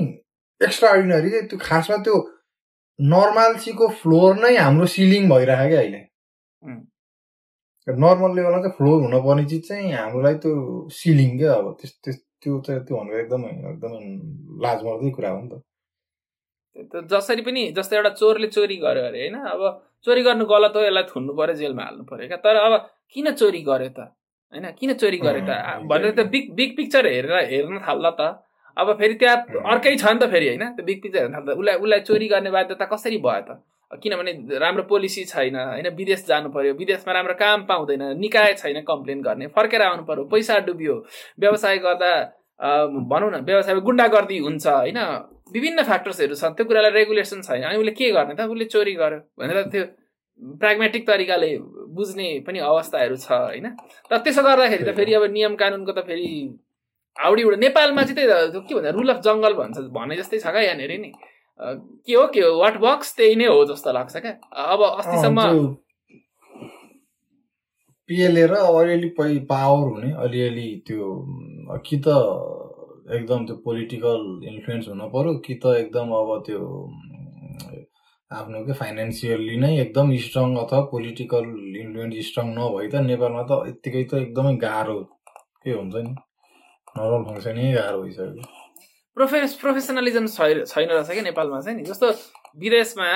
एक्स्ट्रा 0.60 0.89
अर्डिनरी 0.94 1.28
त्यो 1.51 1.59
खासमा 1.66 1.97
त्यो 2.06 2.16
नर्माल्सीको 2.98 3.86
फ्लोर 4.01 4.40
नै 4.44 4.55
हाम्रो 4.56 4.86
सिलिङ 4.94 5.28
भइरहेको 5.28 5.68
क्या 5.74 5.82
अहिले. 5.84 6.01
नर्मल 6.66 8.30
लेभलमा 8.36 8.59
चाहिँ 8.62 8.74
फ्लोर 8.76 9.01
हुनुपर्ने 9.02 9.44
चिज 9.51 9.68
चाहिँ 9.68 9.93
हाम्रोलाई 9.93 10.34
त्यो 10.43 10.52
सिलिङ 10.98 11.30
क्या 11.39 11.52
अब 11.55 11.66
त्यस 11.80 11.93
त्यस 12.05 12.16
त्यो 12.43 12.60
चाहिँ 12.66 12.80
त्यो 12.86 12.97
भनेको 12.97 13.18
एकदमै 13.18 13.51
एकदमै 13.70 14.01
लाजमर्दै 14.64 15.10
कुरा 15.16 15.30
हो 15.30 15.40
नि 15.43 15.48
त। 15.51 15.55
जसरी 17.12 17.43
पनि 17.43 17.62
जस्तो 17.76 17.97
एउटा 17.97 18.10
चोरले 18.20 18.48
चोरी 18.56 18.76
गर्यो 18.84 19.02
अरे 19.10 19.20
होइन? 19.22 19.36
अब 19.55 19.60
चोरी 20.05 20.22
गर्नु 20.22 20.44
गलत 20.52 20.76
हो 20.76 20.82
यसलाई 20.82 21.05
थुन्नु 21.10 21.32
पर्यो 21.40 21.55
जेलमा 21.62 21.82
हाल्नु 21.84 22.05
पर्यो 22.10 22.28
क्या। 22.28 22.39
तर 22.47 22.56
अब 22.56 22.74
किन 23.12 23.30
चोरी 23.40 23.62
गर्यो 23.70 23.90
त? 23.98 24.01
होइन? 24.52 24.70
किन 24.78 24.93
चोरी 25.02 25.18
गर्यो 25.26 25.43
त? 25.51 25.59
भनेर 25.90 26.14
त 26.18 26.26
बिग 26.32 26.55
बिग 26.55 26.70
पिक्चर 26.76 27.06
हेरेर 27.06 27.36
हेर्न 27.51 27.78
थाल्ला 27.89 28.10
त। 28.20 28.22
अब 28.76 28.97
फेरि 28.98 29.14
त्यहाँ। 29.20 29.36
अर्कै 29.74 29.97
छ 29.97 30.05
नि 30.14 30.18
त 30.22 30.30
फेरि 30.32 30.47
होइन? 30.48 30.64
त्यो 30.78 30.84
बिग 30.86 30.98
पिक्चर 31.02 31.20
हेर्न 31.20 31.34
थाल्दा। 31.34 31.52
उसलाई 31.60 31.76
उसलाई 31.82 32.01
चोरी 32.09 32.26
गर्ने 32.32 32.51
बाध्यता 32.56 32.84
कसरी 32.94 33.18
भयो 33.26 33.43
त? 33.48 33.60
किनभने 33.93 34.59
राम्रो 34.59 34.82
पोलिसी 34.85 35.24
छैन 35.24 35.56
होइन 35.56 35.89
विदेश 35.94 36.24
जानु 36.27 36.48
पर्यो 36.51 36.74
विदेशमा 36.74 37.12
राम्रो 37.12 37.35
काम 37.36 37.64
पाउँदैन 37.66 38.02
निकाय 38.19 38.55
छैन 38.55 38.81
कम्प्लेन 38.82 39.23
गर्ने 39.23 39.47
फर्केर 39.51 39.82
आउनु 39.82 40.05
पर्यो 40.05 40.24
पैसा 40.27 40.59
डुब्यो 40.66 40.94
व्यवसाय 41.39 41.78
गर्दा 41.78 42.12
भनौँ 43.10 43.31
न 43.31 43.44
व्यवसाय 43.44 43.81
गुन्डागर्दी 43.82 44.39
हुन्छ 44.40 44.66
होइन 44.69 44.98
विभिन्न 45.52 45.82
फ्याक्टर्सहरू 45.85 46.35
छन् 46.35 46.55
त्यो 46.55 46.66
कुरालाई 46.66 46.90
रेगुलेसन 46.93 47.43
छैन 47.43 47.62
अनि 47.64 47.78
उसले 47.78 47.93
के 47.93 48.10
गर्ने 48.12 48.35
त 48.35 48.48
उसले 48.48 48.64
चोरी 48.73 48.94
गर्यो 48.94 49.19
भनेर 49.39 49.62
त्यो 49.69 49.85
प्राग्मेटिक 50.59 51.06
तरिकाले 51.06 51.51
बुझ्ने 51.93 52.28
पनि 52.47 52.59
अवस्थाहरू 52.64 53.16
छ 53.19 53.32
होइन 53.32 53.69
तर 54.10 54.19
त्यसो 54.19 54.43
गर्दाखेरि 54.43 54.85
त 54.85 54.97
फेरि 54.97 55.14
अब 55.14 55.24
नियम 55.31 55.55
कानुनको 55.56 55.93
त 55.93 56.06
फेरि 56.06 56.28
हाउडी 57.16 57.43
उडो 57.43 57.56
नेपालमा 57.56 58.02
चाहिँ 58.02 58.16
त्यही 58.16 58.60
के 58.62 58.74
भन्छ 58.74 58.94
रुल 58.94 59.09
अफ 59.09 59.20
जङ्गल 59.20 59.55
भन्छ 59.55 59.78
भने 59.93 60.16
जस्तै 60.16 60.39
छ 60.39 60.47
क्या 60.48 60.62
यहाँनिर 60.62 60.93
नि। 61.01 61.12
के 61.62 62.14
हो 62.14 62.26
के 62.34 62.40
हो? 62.40 62.51
वाट 62.60 62.76
बक्स 62.80 63.14
त्यही 63.16 63.34
नै 63.36 63.47
हो 63.47 63.64
जस्तो 63.70 63.93
लाग्छ 63.93 64.16
क्या? 64.16 64.32
अब 64.72 64.82
अस्तिसम्म 64.82 65.40
पिएलए 68.09 68.47
र 68.47 68.55
अलिअलि 68.55 69.09
पावर 69.51 69.86
हुने 69.93 70.10
अलिअलि 70.24 70.68
त्यो 70.86 71.06
कि 71.86 71.97
त 72.06 72.09
एकदम 73.16 73.47
त्यो 73.47 73.56
पोलिटिकल 73.64 74.20
इन्फ्लुएन्स 74.52 74.89
हुन 74.89 75.01
पर्यो 75.14 75.34
कि 75.47 75.55
त 75.62 75.74
एकदम 75.82 76.10
अब 76.18 76.30
त्यो 76.47 76.60
आफ्नो 78.30 78.64
के 78.66 78.72
फाइनेन्सियल्ली 78.80 79.56
नै 79.62 79.70
एकदम 79.80 80.14
स्ट्रङ 80.26 80.56
अथवा 80.64 80.80
पोलिटिकल 80.93 81.44
इन्फ्लुएन्स 81.82 82.26
स्ट्रङ 82.28 82.47
नभई 82.59 82.89
त 82.89 83.05
नेपालमा 83.10 83.43
त 83.51 83.68
यत्तिकै 83.68 84.05
त 84.10 84.22
एकदमै 84.24 84.55
गाह्रो 84.66 84.98
के 85.62 85.70
हुन्छ 85.78 85.94
नि? 85.94 86.12
नर्मल 86.97 87.22
फङ्सनै 87.28 87.72
गाह्रो 87.78 88.02
भइसक्यो। 88.02 88.61
प्रोफेस 89.16 89.55
प्रोफेसनलिजम 89.60 90.26
छैन 90.26 90.89
रहेछ 90.89 91.10
क्या 91.10 91.22
नेपालमा 91.22 91.60
चाहिँ 91.60 91.76
नि? 91.78 91.84
जस्तो 91.84 92.06
विदेशमा 92.60 93.09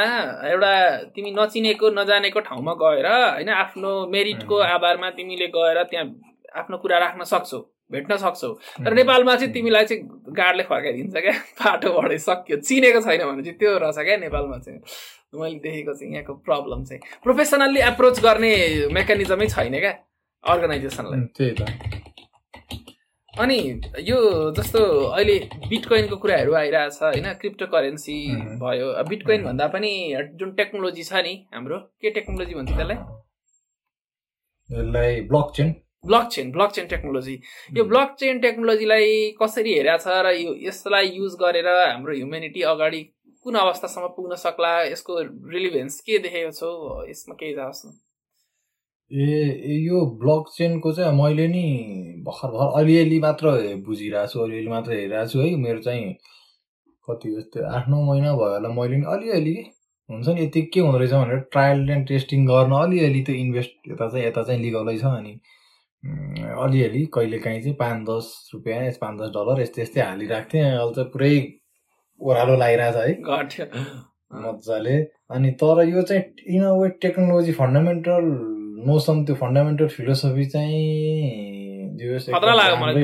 एउटा 0.49 0.73
तिमी 1.15 1.31
नचिनेको 1.39 1.91
नजानेको 1.91 2.41
ठाउँमा 2.41 2.73
गएर 2.83 3.07
होइन 3.07 3.49
आफ्नो 3.51 3.93
मेरिटको. 4.13 4.57
आधारमा 4.57 5.11
तिमीले 5.17 5.47
गएर 5.57 5.83
त्यहाँ 5.91 6.07
आफ्नो 6.61 6.77
कुरा 6.79 6.99
राख्न 6.99 7.25
सक्छौ 7.25 7.61
भेट्न 7.93 8.17
सक्छौ। 8.17 8.49
तर. 8.85 8.93
नेपालमा 8.95 9.35
चाहिँ 9.37 9.53
तिमीलाई 9.53 9.85
चाहिँ 9.85 10.03
गार्डले 10.37 10.63
फर्काइदिन्छ 10.69 11.17
क्या 11.17 11.33
बाटोबाटै 11.61 12.19
सक्यो 12.19 12.57
चिनेको 12.61 13.01
छैन 13.01 13.23
भने 13.25 13.43
चाहिँ 13.43 13.59
त्यो 13.59 13.79
रहेछ 13.79 13.99
क्या 13.99 14.17
नेपालमा 14.17 14.59
चाहिँ। 14.59 14.81
मैले 15.35 15.59
देखेको 15.61 15.93
चाहिँ 15.95 16.13
यहाँको 16.13 16.35
प्रब्लम 16.45 16.85
चाहिँ। 16.85 17.01
प्रोफेसनल्ली 17.23 17.81
एप्रोच 17.89 18.21
गर्ने 18.21 18.53
मेकानिजमै 18.93 19.47
छैन 19.49 19.79
क्या 19.79 19.93
अर्गनाइजेसनलाई। 20.45 21.21
त्यही 21.37 21.55
त। 21.57 21.63
अनि 23.37 23.57
यो 24.01 24.19
जस्तो 24.57 24.81
अहिले 25.07 25.39
बिटकोइनको 25.69 26.17
कुराहरू 26.17 26.55
आइरहेछ 26.57 27.03
होइन? 27.03 27.27
Crypto 27.41 27.67
currency. 27.73 28.17
भयो। 28.61 28.87
बिटकोइन। 29.09 29.43
भन्दा 29.45 29.67
पनि 29.75 29.91
जुन 30.41 30.53
टेक्नोलोजी 30.61 31.03
छ 31.05 31.21
नि 31.27 31.35
हाम्रो 31.55 31.79
के 32.01 32.11
टेक्नोलोजी 32.11 32.55
भन्छ 32.55 32.71
त्यसलाई? 32.71 32.97
यसलाई 34.71 35.21
block 35.33 35.53
chain 35.57 35.75
block 36.07 36.29
chain 36.33 36.53
block 36.53 36.71
chain 36.71 36.87
technology. 36.87 37.35
यो 37.77 37.85
ब्लक 37.85 38.17
चेन 38.21 38.41
टेक्नोलोजीलाई 38.41 39.13
कसरी 39.43 39.75
हेरेको 39.75 39.99
छ 39.99 40.17
र 40.25 40.33
यो 40.37 40.57
यसलाई 40.69 41.13
युज 41.19 41.37
गरेर 41.41 41.69
हाम्रो 41.69 42.15
ह्युमेनिटी 42.15 42.63
अगाडि 42.73 43.03
कुन 43.47 43.55
अवस्थासम्म 43.59 44.07
पुग्न 44.17 44.41
सक्ला 44.41 44.73
यसको 44.85 45.21
रिलिभेन्स 45.53 46.01
के 46.01 46.19
देखेको 46.25 46.51
छौ? 46.53 46.71
यसमा 47.11 47.35
केही 47.41 47.55
जाओस् 47.55 47.87
न 47.87 47.89
ए 49.11 49.25
ए, 49.25 49.75
यो 49.87 50.01
ब्लक 50.23 50.49
चेनको 50.57 50.93
चाहिँ 50.93 51.13
मैले 51.23 51.47
नि 51.49 51.63
भर्खर 52.27 52.49
भर्खर 52.51 52.81
अलिअलि 52.81 53.19
मात्र 53.21 53.51
बुझिरहेको 53.87 54.27
छु 54.33 54.41
अलिअलि 54.45 54.69
मात्र 54.69 54.93
हेरिरहेको 54.93 55.29
छु 55.33 55.41
है। 55.41 55.55
मेरो 55.57 55.81
चाहिँ 55.83 56.13
कति 57.09 57.31
जस्तो 57.35 57.67
आठ 57.77 57.89
नौ 57.89 58.03
महिना 58.03 58.33
भयो 58.37 58.51
होला 58.55 58.69
मैले 58.81 58.97
नि 58.97 59.05
अलिअलि 59.15 59.57
हुन्छ 60.11 60.29
नि 60.29 60.43
यति 60.43 60.63
के 60.75 60.81
हुँदो 60.81 60.99
रहेछ 60.99 61.13
भनेर 61.13 61.39
ट्रायल 61.53 61.91
एन्ड 61.91 62.07
टेस्टिङ 62.09 62.47
गर्न 62.47 62.73
अलिअलि 62.81 63.21
त्यो 63.27 63.35
इन्भेस्ट 63.35 63.89
यता 63.91 64.09
चाहिँ 64.09 64.27
यता 64.27 64.43
चाहिँ 64.43 64.61
लिगलै 64.63 64.97
छ 64.99 65.05
अनि 65.05 65.39
अलिअलि 66.65 67.05
कहिले 67.15 67.39
काहीँ 67.47 67.61
चाहिँ 67.63 67.77
पाँच 67.77 68.03
दस 68.11 68.51
रुपियाँ 68.55 68.91
पाँच 69.01 69.21
दस 69.21 69.31
डलर 69.37 69.61
यस्तै 69.63 69.83
यस्तै 69.83 70.01
हालिरहेको 70.01 70.51
थिएँ 70.53 70.65
अहिले 70.65 70.95
चाहिँ 70.95 71.11
पुरै 71.13 71.33
ओह्रालो 72.21 72.57
लागिरहेछ 72.57 72.97
है। 72.97 73.13
घट्यो। 73.23 73.65
मजाले। 74.43 74.97
अनि 75.35 75.51
तर 75.63 75.83
यो 75.89 76.03
चाहिँ 76.03 76.23
in 76.57 76.65
a 76.65 76.73
way 76.81 76.89
technology 77.03 77.53
fundamental 77.63 78.25
notion 78.77 79.25
त्यो 79.25 79.35
फन्डामेन्टल 79.43 79.89
फिलोसफी 79.89 80.45
चाहिँ 80.53 81.97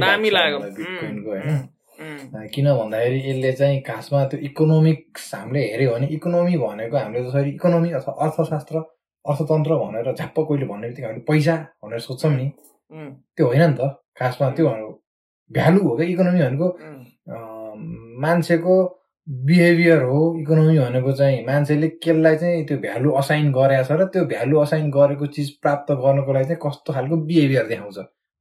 दामी 0.01 0.31
लाग्यो। 0.31 0.59
बिटकोइनको 0.59 1.31
होइन। 1.31 2.49
किन 2.53 2.67
भन्दाखेरि 2.79 3.19
यसले 3.29 3.53
चाहिँ 3.53 3.81
खासमा 3.87 4.25
त्यो 4.31 4.39
इकोनोमिक्स 4.49 5.35
हामीले 5.35 5.61
हेऱ्यो 5.71 5.91
भने 5.93 6.07
इकोनोमी 6.17 6.55
भनेको 6.65 6.97
हामीले 6.97 7.21
जसरी 7.25 7.51
इकोनोमी 7.51 7.91
अथवा 7.99 8.13
अर्थशास्त्र 8.25 8.77
अर्थतन्त्र 9.25 9.73
भनेर 9.83 10.13
झ्याप्प 10.13 10.39
कोहीले 10.49 10.67
भन्ने 10.67 10.87
बित्तिकै 10.89 11.07
हामीले 11.09 11.25
पैसा 11.29 11.55
भनेर 11.85 12.01
सोध्छौँ 12.07 12.33
नि। 12.37 12.47
त्यो 13.37 13.45
होइन 13.47 13.63
नि 13.71 13.77
त। 13.79 13.81
खासमा 14.19 14.47
त्यो 14.57 14.67
भ्यालु 15.51 15.81
हो 15.85 15.93
क्या 15.97 16.07
इकोनोमी 16.13 16.41
भनेको। 16.43 16.69
मान्छेको 18.23 18.75
बिहेभियर 19.29 20.03
हो 20.03 20.21
इकोनोमी 20.41 20.79
भनेको 20.79 21.13
चाहिँ 21.13 21.45
मान्छेले 21.47 21.89
केलाई 22.03 22.37
चाहिँ 22.37 22.65
त्यो 22.67 22.77
भ्यालु 22.79 23.11
असाइन 23.19 23.51
गरेको 23.53 23.85
छ 23.89 23.99
र 24.01 24.05
त्यो 24.13 24.25
भ्यालु 24.27 24.59
असाइन 24.61 24.91
गरेको 24.91 25.27
चिज 25.37 25.51
प्राप्त 25.63 25.93
गर्नको 25.93 26.33
लागि 26.33 26.45
चाहिँ 26.45 26.59
कस्तो 26.63 26.93
खालको 26.93 27.17
बिहेभियर 27.27 27.67
देखाउँछ? 27.67 27.99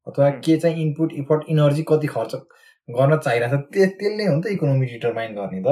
अथवा। 0.07 0.29
के 0.41 0.57
चाहिँ 0.57 0.81
इनपुट 0.81 1.13
इफर्ट 1.21 1.43
इनर्जी 1.49 1.83
कति 1.87 2.07
खर्च 2.07 2.33
गर्न 2.89 3.17
चाहिरहेको 3.17 3.57
छ 3.57 3.69
त्यो 3.73 3.85
त्यसले 3.99 4.25
हो 4.25 4.35
नि 4.35 4.41
त 4.41 4.47
इकोनोमी 4.51 4.85
डिटरमाइन 4.85 5.35
गर्ने 5.35 5.61
त। 5.67 5.69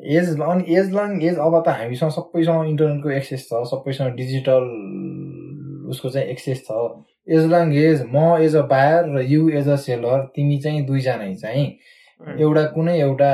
एज 0.00 0.40
अनि 0.40 0.74
एज 0.76 0.90
लङ 0.94 1.22
एज 1.22 1.38
अब 1.38 1.62
त 1.66 1.76
हामीसँग 1.80 2.10
सबैसँग 2.16 2.68
इन्टरनेटको 2.68 3.10
एक्सेस 3.18 3.46
छ 3.50 3.60
सबैसँग 3.72 4.16
डिजिटल 4.16 4.64
उसको 5.90 6.08
चाहिँ 6.08 6.28
एक्सेस 6.32 6.64
छ। 6.70 6.70
एज 7.28 7.44
लङ 7.52 7.74
एज 7.84 8.02
म 8.08 8.24
एज 8.40 8.56
अ 8.56 8.62
बायर 8.72 9.12
र 9.16 9.26
यु 9.28 9.48
एज 9.60 9.68
अ 9.68 9.76
सेलर 9.84 10.24
तिमी 10.36 10.58
चाहिँ 10.64 10.84
दुईजना 10.86 11.32
चाहिँ 11.44 11.68
एउटा 12.40 12.64
कुनै 12.74 12.98
एउटा 13.00 13.32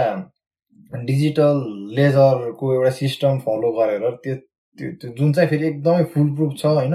डिजिटल 0.93 1.59
लेजरको 1.97 2.75
एउटा 2.75 2.91
सिस्टम 3.01 3.39
फलो 3.47 3.73
गरेर 3.73 4.11
त्यो 4.25 4.35
त्यो 4.79 4.91
त्यो 5.01 5.11
जुन 5.19 5.33
चाहिँ 5.33 5.51
फेरि 5.51 5.67
एकदमै 5.67 6.05
फुल 6.15 6.29
प्रुफ 6.37 6.53
छ 6.59 6.67
होइन? 6.67 6.95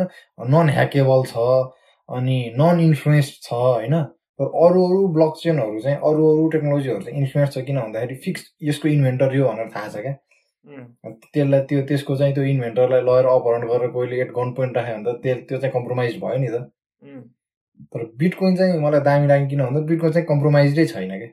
नन 0.54 0.70
ह्याकेबल 0.76 1.24
छ 1.28 1.46
अनि 2.10 2.38
नन 2.58 2.80
इन्फ्लुएन्स 2.82 3.32
छ 3.44 3.54
होइन? 3.54 3.96
तर 4.40 4.46
अरू 4.66 4.84
अरू 4.86 5.08
ब्लक 5.16 5.34
चेनहरू 5.42 5.80
चाहिँ 5.80 5.98
अरू 6.10 6.24
अरू 6.32 6.48
टेक्नोलोजीहरू 6.56 7.02
चाहिँ 7.02 7.20
इन्फ्लुएन्स 7.22 7.54
छ 7.54 7.66
किन 7.68 7.80
भन्दाखेरि 7.82 8.16
फिक्स 8.26 8.42
यसको 8.70 8.88
इन्भेन्टर 8.88 9.36
यो 9.36 9.48
भनेर 9.50 9.70
थाहा 9.76 9.88
छ 9.88 10.04
क्या? 10.06 10.14
त्यसलाई 11.34 11.62
त्यो 11.70 11.82
त्यसको 11.88 12.16
चाहिँ 12.18 12.34
त्यो 12.36 12.44
इन्भेन्टरलाई 12.56 13.02
लगेर 13.02 13.26
अपहरण 13.36 13.68
गरेर 13.68 13.90
कोहीले 13.96 14.22
एट 14.22 14.32
गन 14.40 14.52
पोइन्ट 14.60 14.78
राख्यो 14.78 14.96
भने 14.98 15.14
त 15.14 15.22
त्यो 15.24 15.36
त्यो 15.50 15.58
चाहिँ 15.60 15.74
कम्प्रोमाइज 15.74 16.20
भयो 16.24 16.38
नि 16.44 16.48
त। 16.48 16.62
तर 17.94 18.06
बिटकोइन 18.18 18.56
चाहिँ 18.56 18.80
मलाई 18.82 19.02
दामी 19.08 19.28
लाग्यो 19.28 19.48
किन 19.50 19.64
भन्दा 19.66 19.82
बिटकोइन 19.92 20.14
चाहिँ 20.14 20.28
कम्प्रोमाइजै 20.28 20.86
छैन 20.86 21.18
क्या। 21.20 21.30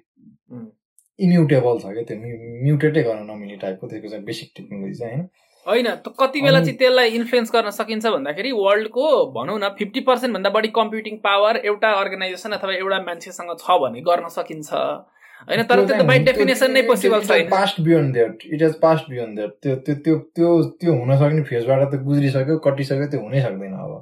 इम्युटेबल 1.19 1.79
छ 1.79 1.93
क्या 1.95 2.03
त्यो 2.09 2.17
म्युटेटै 2.65 3.03
गर्न 3.03 3.31
नमिल्ने 3.31 3.57
टाइपको 3.63 3.89
त्यसको 3.89 4.09
चाहिँ 4.09 4.25
बेसिक 4.25 4.53
टेक्नोलोजी 4.57 4.95
चाहिँ 4.99 5.15
होइन। 5.15 5.29
होइन 5.67 5.89
त 6.05 6.13
कति 6.21 6.41
बेला 6.43 6.61
चाहिँ 6.61 6.77
त्यसलाई 6.79 7.09
इन्फ्लुएन्स 7.19 7.51
गर्न 7.55 7.71
सकिन्छ 7.79 8.07
भन्दाखेरि 8.15 8.53
वर्ल्डको 8.59 9.07
भनौँ 9.35 9.59
न 9.59 9.69
फिफ्टी 9.79 10.01
पर्सेन्ट 10.09 10.35
भन्दा 10.35 10.51
बढी 10.57 10.69
कम्प्युटिङ 10.79 11.17
पावर 11.25 11.57
एउटा 11.65 11.91
अर्गनाइजेसन 12.01 12.53
अथवा 12.59 12.75
एउटा 12.75 12.99
मान्छेसँग 13.09 13.57
छ 13.61 13.79
भने 13.83 14.01
गर्न 14.09 14.29
सकिन्छ। 14.37 14.73
होइन 14.73 15.63
तर 15.71 15.85
त्यो 15.87 15.95
त 15.99 16.07
बाई 16.09 16.19
डेफिनेसन 16.25 16.71
नै 16.73 16.83
पोसिबल 16.89 17.21
छैन। 17.29 17.49
Past 17.51 17.81
beyond 17.87 18.13
that 18.15 18.45
it 18.47 18.63
is 18.63 18.75
past 18.83 19.09
beyond 19.11 19.35
that 19.37 19.53
त्यो 19.63 19.77
त्यो 19.87 19.95
त्यो 20.05 20.19
त्यो 20.37 20.51
त्यो 20.83 20.93
हुन 20.99 21.17
सक्ने 21.23 21.43
फेजबाट 21.49 21.89
त 21.93 22.03
गुज्रिसक्यो 22.11 22.59
कटिसक्यो 22.67 23.07
त्यो 23.15 23.21
हुनै 23.23 23.41
सक्दैन 23.47 23.75
अब। 23.87 23.93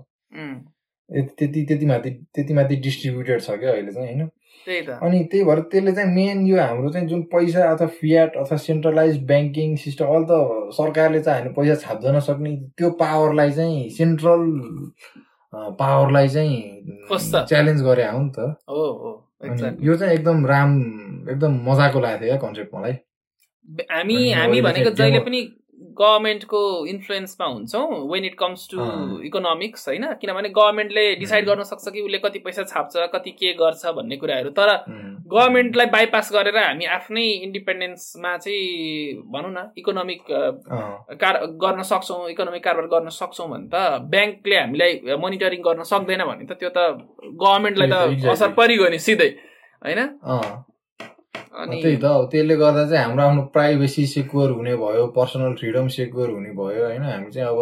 त्यति 1.39 1.63
त्यति 1.69 1.87
माथि 1.87 2.11
त्यति 2.35 2.55
माथि 2.55 2.77
डिस्ट्रिब्युटेड 2.87 3.41
छ 3.43 3.57
क्या 3.61 3.71
अहिले 3.73 3.93
चाहिँ 3.93 4.09
होइन? 4.09 4.29
अनि 4.69 5.19
त्यही 5.25 5.45
भएर 5.45 5.61
त्यसले 5.73 5.93
चाहिँ 5.93 6.15
मेन 6.15 6.47
यो 6.47 6.61
हाम्रो 6.61 6.91
चाहिँ 6.93 7.09
जुन 7.09 7.23
पैसा 7.33 7.71
अथवा 7.73 7.87
फियाट 8.01 8.37
अथवा 8.37 8.57
सेन्ट्रलाइज 8.57 9.23
ब्याङ्किङ 9.27 9.77
सिस्टम 9.77 10.05
अहिले 10.07 10.27
त 10.31 10.73
सरकारले 10.77 11.21
चाहिँ 11.23 11.41
हामीले 11.41 11.55
पैसा 11.55 11.75
छाप्दैन 11.87 12.21
सक्ने 12.21 12.57
त्यो 12.79 12.91
पावरलाई 13.01 13.51
चाहिँ 13.51 13.91
सेन्ट्रल 13.91 14.43
पावरलाई 15.55 16.29
चाहिँ। 16.29 16.57
च्यालेन्ज 17.49 17.83
गरे 17.83 18.05
हो 18.09 18.19
नि 18.23 18.31
त। 18.39 18.39
यो 19.83 19.97
चाहिँ 19.97 20.15
एकदम 20.15 20.47
राम 20.47 20.71
एकदम 21.31 21.53
मजाको 21.71 22.01
लागेको 22.01 22.25
थियो 22.25 22.37
क्या 22.37 22.49
कन्सेप्ट 22.49 22.75
मलाई। 22.75 22.93
हामी 23.91 24.31
हामी 24.33 24.61
भनेको 24.61 24.91
जहिले 24.91 25.19
पनि 25.19 25.41
गभर्मेन्टको 25.99 26.61
इन्फ्लुएन्समा 26.87 27.47
हुन्छौँ 27.47 27.87
when 28.11 28.25
it 28.25 28.35
comes 28.39 28.69
to. 28.71 28.79
Economics 29.27 29.89
होइन? 29.89 30.05
किनभने 30.21 30.49
गभर्मेन्टले 30.49 31.05
डिसाइड 31.17 31.47
गर्न 31.47 31.63
सक्छ 31.65 31.89
कि 31.89 32.01
उसले 32.01 32.19
कति 32.19 32.39
पैसा 32.45 32.63
छाप्छ 32.63 33.09
कति 33.15 33.31
के 33.41 33.53
गर्छ 33.61 33.87
भन्ने 33.97 34.17
कुराहरू। 34.17 34.51
तर 34.51 34.71
गभर्मेन्टलाई 35.27 35.87
बाइपास 35.87 36.31
गरेर 36.33 36.57
हामी 36.59 36.85
आफ्नै 36.97 37.27
इन्डिपेन्डेन्समा 37.47 38.37
चाहिँ 38.37 39.23
भनौँ 39.33 39.53
न 39.53 39.69
इकोनोमिक 39.79 40.23
कार 41.21 41.45
गर्न 41.65 41.83
सक्छौँ 41.91 42.31
इकोनोमिक 42.31 42.65
कारोबार 42.65 42.89
गर्न 42.95 43.09
सक्छौँ 43.19 43.49
भने 43.51 43.69
त 43.75 44.07
ब्याङ्कले 44.11 44.57
हामीलाई 44.57 45.17
मोनिटरिङ 45.19 45.61
गर्न 45.63 45.83
सक्दैन 45.93 46.25
भने 46.25 46.45
त 46.47 46.59
त्यो 46.61 46.71
त 46.77 46.79
गभर्मेन्टलाई 47.43 47.89
त. 47.89 48.27
असर 48.31 48.51
परिगयो 48.59 48.89
नि 48.91 48.99
सिधै 48.99 49.31
होइन? 49.83 50.01
त्यही 51.35 51.97
त 52.03 52.11
त्यसले 52.31 52.55
गर्दा 52.57 52.85
चाहिँ 52.91 53.05
हाम्रो 53.05 53.23
आफ्नो 53.25 53.43
प्राइभेसी 53.55 54.07
सेक्योर 54.13 54.51
हुने 54.51 54.75
भयो 54.77 55.07
पर्सनल 55.19 55.55
फ्रिडम 55.61 55.89
सेक्योर 55.97 56.31
हुने 56.31 56.51
भयो 56.61 56.85
होइन? 56.85 57.03
हामी 57.03 57.31
चाहिँ 57.33 57.49
अब 57.49 57.61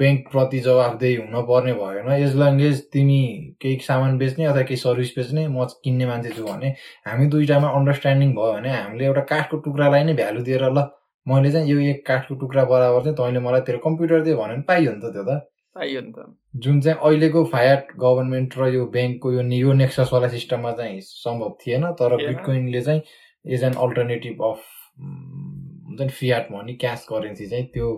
ब्याङ्क 0.00 0.28
प्रति 0.32 0.58
जवाफदेही 0.66 1.14
हुन 1.16 1.42
पर्ने 1.50 1.72
भएन 1.80 2.10
एज 2.16 2.36
लङ 2.42 2.60
एज 2.68 2.82
तिमी 2.92 3.20
केही 3.62 3.78
सामान 3.86 4.18
बेच्ने 4.18 4.44
अथवा 4.44 4.62
केही 4.70 4.76
सर्भिस 4.82 5.12
बेच्ने 5.18 5.46
म 5.48 5.64
किन्ने 5.84 6.06
मान्छे 6.06 6.30
छु 6.36 6.44
भने 6.44 6.68
हामी 7.08 7.26
दुइटामा 7.34 7.68
अन्डरस्ट्यान्डिङ 7.78 8.34
भयो 8.36 8.52
भने 8.52 8.70
हामीले 8.76 9.04
एउटा 9.06 9.20
काठको 9.32 9.56
टुक्रालाई 9.66 10.04
नै 10.10 10.14
भ्यालु 10.22 10.42
दिएर 10.50 10.64
ल 10.70 10.86
मैले 11.26 11.52
चाहिँ 11.52 11.70
यो 11.72 11.78
एक 11.90 12.06
काठको 12.06 12.34
टुक्रा 12.44 12.64
बराबर 12.72 13.02
चाहिँ 13.04 13.16
तैँले 13.16 13.40
मलाई 13.48 13.60
तेरो 13.70 13.78
कम्प्युटर 13.88 14.22
दियो 14.22 14.36
भने 14.42 14.54
पनि 14.54 14.62
पाइयो 14.68 14.92
नि 14.92 15.00
त 15.04 15.12
त्यो 15.16 15.24
त। 15.28 15.42
पाइयो 15.76 16.00
नि 16.00 16.12
त 16.16 16.26
जुन 16.64 16.80
चाहिँ 16.80 16.98
अहिलेको 16.98 17.44
फायट 17.44 17.88
गभर्मेन्ट 18.00 18.58
र 18.58 18.68
यो 18.74 18.86
ब्याङ्कको 18.96 19.32
यो 19.32 19.42
यो 19.58 19.72
नेक्ससवाला 19.82 20.28
सिस्टममा 20.28 20.72
चाहिँ 20.72 21.00
सम्भव 21.04 21.56
थिएन 21.66 21.86
तर। 22.00 22.16
बिटकोइनले 22.16 22.82
चाहिँ 22.82 23.02
एज 23.44 23.64
एन 23.64 23.74
अल्टरनेटिभ 23.86 24.42
अफ 24.42 24.62
हुन्छ 25.00 26.00
नि 26.00 26.08
फियाट 26.20 26.52
मनी 26.52 26.74
क्यास 26.76 27.06
करेन्सी 27.08 27.46
चाहिँ 27.46 27.66
त्यो 27.74 27.90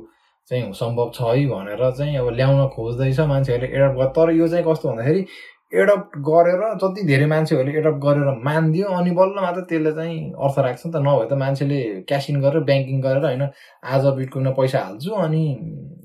चाहिँ 0.50 0.72
सम्भव 0.72 1.10
छ 1.14 1.20
है 1.20 1.46
भनेर 1.46 1.90
चाहिँ 1.90 2.16
अब 2.16 2.28
ल्याउन 2.34 2.68
खोज्दैछ 2.68 3.20
मान्छेहरूले 3.32 3.76
एडप्ट 3.76 3.98
गर 3.98 4.12
तर 4.16 4.30
यो 4.30 4.48
चाहिँ 4.48 4.64
कस्तो 4.64 4.88
भन्दाखेरि 4.88 5.24
एडप्ट 5.73 6.16
गरेर 6.27 6.61
जति 6.82 7.03
धेरै 7.07 7.27
मान्छेहरूले 7.27 7.78
एडप्ट 7.78 7.99
गरेर 8.05 8.28
मानिदियो 8.45 8.89
अनि 8.99 9.11
बल्ल 9.11 9.40
मात्र 9.40 9.61
त्यसले 9.69 9.93
चाहिँ 9.93 10.19
अर्थ 10.47 10.59
राख्छ 10.59 10.86
नि 10.86 10.93
त 10.93 11.03
नभए 11.07 11.27
त 11.28 11.39
मान्छेले 11.43 11.81
क्यास 12.09 12.31
इन 12.31 12.40
गरेर 12.40 12.65
ब्याङ्किङ 12.70 13.01
गरेर 13.01 13.24
होइन 13.24 13.45
आज 13.97 14.07
बिटकोइनमा 14.16 14.53
पैसा 14.61 14.81
हाल्छु 14.85 15.12
अनि 15.27 15.43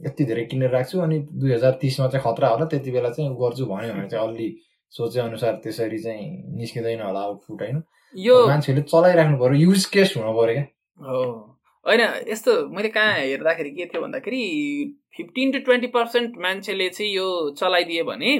यति 0.07 0.25
धेरै 0.25 0.43
किनेर 0.51 0.69
राख्छु 0.69 0.99
अनि 0.99 1.19
दुई 1.39 1.53
हजार 1.53 1.77
तिसमा 1.81 2.07
चाहिँ 2.07 2.23
खतरा 2.25 2.49
होला 2.49 2.65
त्यति 2.75 2.91
बेला 2.91 3.09
चाहिँ 3.09 3.29
गर्छु 3.41 3.65
भन्यो 3.65 3.93
भने 3.93 4.09
चाहिँ 4.09 4.27
अलि 4.27 4.49
सोचे 4.91 5.19
अनुसार 5.19 5.53
त्यसरी 5.63 5.97
चाहिँ 5.99 6.27
निस्किँदैन 6.57 7.01
होला 7.01 7.19
आउटपुट 7.19 7.61
होइन। 7.61 7.81
यो 8.15 8.35
मान्छेले 8.47 8.81
चलाइराख्नु 8.91 9.37
पर्यो 9.37 9.59
युज 9.61 9.85
केस 9.95 10.13
हुनु 10.17 10.33
पर्यो 10.39 10.53
क्या। 10.53 10.67
होइन 11.85 12.01
यस्तो 12.31 12.51
मैले 12.75 12.89
कहाँ 12.89 13.15
हेर्दाखेरि 13.15 13.71
के 13.71 13.85
थियो 13.85 14.01
भन्दाखेरि 14.01 14.43
फिफ्टिन 15.17 15.51
टु 15.51 15.59
ट्वेन्टी 15.65 15.87
पर्सेन्ट 15.95 16.37
मान्छेले 16.43 16.89
चाहिँ 16.89 17.11
यो 17.15 17.27
चलाइदियो 17.59 18.03
भने 18.05 18.37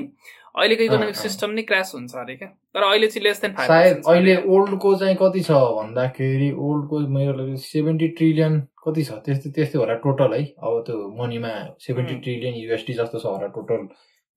अहिलेको 0.56 0.84
इकोनोमिक। 0.84 1.16
सिस्टम 1.16 1.50
नै 1.52 1.62
क्रास 1.70 1.92
हुन्छ 1.96 2.16
अरे 2.16 2.36
क्या। 2.36 2.48
तर 2.48 2.84
अहिले 2.90 3.08
चाहिँ 3.08 3.24
लेस 3.24 3.42
देन 3.42 3.54
सायद 3.60 4.02
अहिले 4.08 4.36
ओल्डको 4.56 4.96
चाहिँ 5.02 5.16
कति 5.22 5.42
छ 5.50 5.52
भन्दाखेरि 5.78 6.52
ओल्डको 6.68 7.00
मेरो 7.18 7.56
सेभेन्टी 7.66 8.08
ट्रिलियन 8.18 8.60
कति 8.86 9.04
छ? 9.04 9.12
त्यस्तै 9.26 9.50
त्यस्तै 9.50 9.80
होला 9.80 9.94
टोटल 10.06 10.34
है। 10.34 10.44
अब 10.62 10.84
त्यो 10.88 10.98
मनीमा 11.22 11.54
सेभेन्टी. 11.82 12.16
ट्रिलियन 12.24 12.56
युएसडी 12.56 12.94
जस्तो 12.94 13.20
छ 13.20 13.26
होला 13.26 13.48
टोटल 13.58 13.88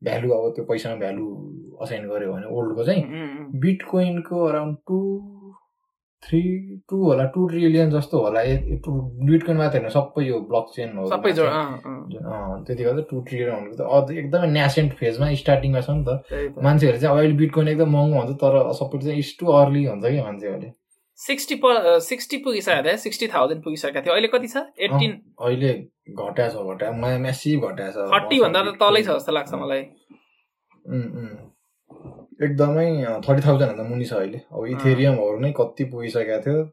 भ्यालु 0.02 0.28
अब 0.32 0.44
त्यो 0.56 0.64
पैसामा 0.64 0.96
भ्यालु 0.96 1.24
असाइन 1.82 2.08
गर्यो 2.08 2.32
भने 2.32 2.46
ओल्डको 2.56 2.84
चाहिँ 2.84 3.04
बिटकोइनको 3.60 4.44
अराउन्ड 4.46 4.76
टु 4.88 4.98
थ्री 6.26 6.40
टू 6.90 6.96
होला 7.02 7.24
टु 7.34 7.46
ट्रिलियन 7.48 7.90
जस्तो 7.90 8.16
होला 8.22 8.40
बिटकोइन 9.30 9.56
मात्र 9.56 9.78
होइन 9.78 9.90
सबै 9.96 10.22
यो 10.26 10.36
ब्लक 10.50 10.66
चेन 10.76 10.96
हो 10.98 11.06
सबै 11.10 11.32
त्यति 11.32 12.82
गर्दा 12.84 13.02
टु 13.10 13.20
ट्रिलियन 13.28 13.52
भनेको 13.56 13.76
त 13.76 13.80
अझ 13.96 14.06
एकदमै 14.22 14.48
न्यासेन्ट 14.56 14.90
फेजमा 15.02 15.26
स्टार्टिङमा 15.42 15.80
छ 15.86 15.90
नि 15.90 16.04
त। 16.08 16.10
मान्छेहरू 16.66 16.98
चाहिँ 16.98 17.16
अहिले 17.18 17.36
बिटकोइन 17.42 17.68
एकदम 17.68 17.90
महँगो 17.96 18.16
हुन्छ 18.18 18.32
तर 18.42 18.58
सबै 18.80 18.98
चाहिँ 19.06 19.18
इस 19.18 19.30
टु 19.40 19.46
अर्ली 19.60 19.84
हुन्छ 19.86 20.04
कि 20.04 20.20
मान्छेहरूले। 20.28 20.70
सिक्सटी 21.18 21.54
प 21.64 21.64
सिक्सटी 22.04 22.36
पुगिसकेको 22.44 22.82
थियो 22.84 22.96
सिक्सटी 23.02 23.26
थाउजन्ड 23.34 23.62
पुगिसकेको 23.64 24.00
थियो। 24.04 24.14
अहिले 24.14 24.28
कति 24.34 24.48
छ? 24.48 24.56
एट्टिन। 24.78 25.12
अहिले 25.40 25.72
घट्या 26.12 26.48
छ 26.48 26.54
घट्या 26.72 26.90
मा 27.02 27.16
म्यासिभ 27.24 27.66
घट्या 27.68 27.90
छ। 27.90 27.96
थर्टी 28.12 28.36
भन्दा 28.40 28.60
त 28.62 28.76
तलै 28.82 29.02
छ 29.02 29.08
जस्तो 29.16 29.32
लाग्छ 29.32 29.52
मलाई। 29.54 29.82
एकदमै 32.40 32.88
थर्टी 33.26 33.42
थाउजन्ड 33.46 33.70
भन्दा 33.70 33.84
मुनि 33.90 34.04
छ 34.04 34.12
अहिले। 34.12 34.38
अब 34.52 34.66
इथेरियमहरू 34.72 35.38
नै 35.40 35.52
कति 35.58 35.84
पुगिसकेको 35.92 36.40
थियो। 36.46 36.64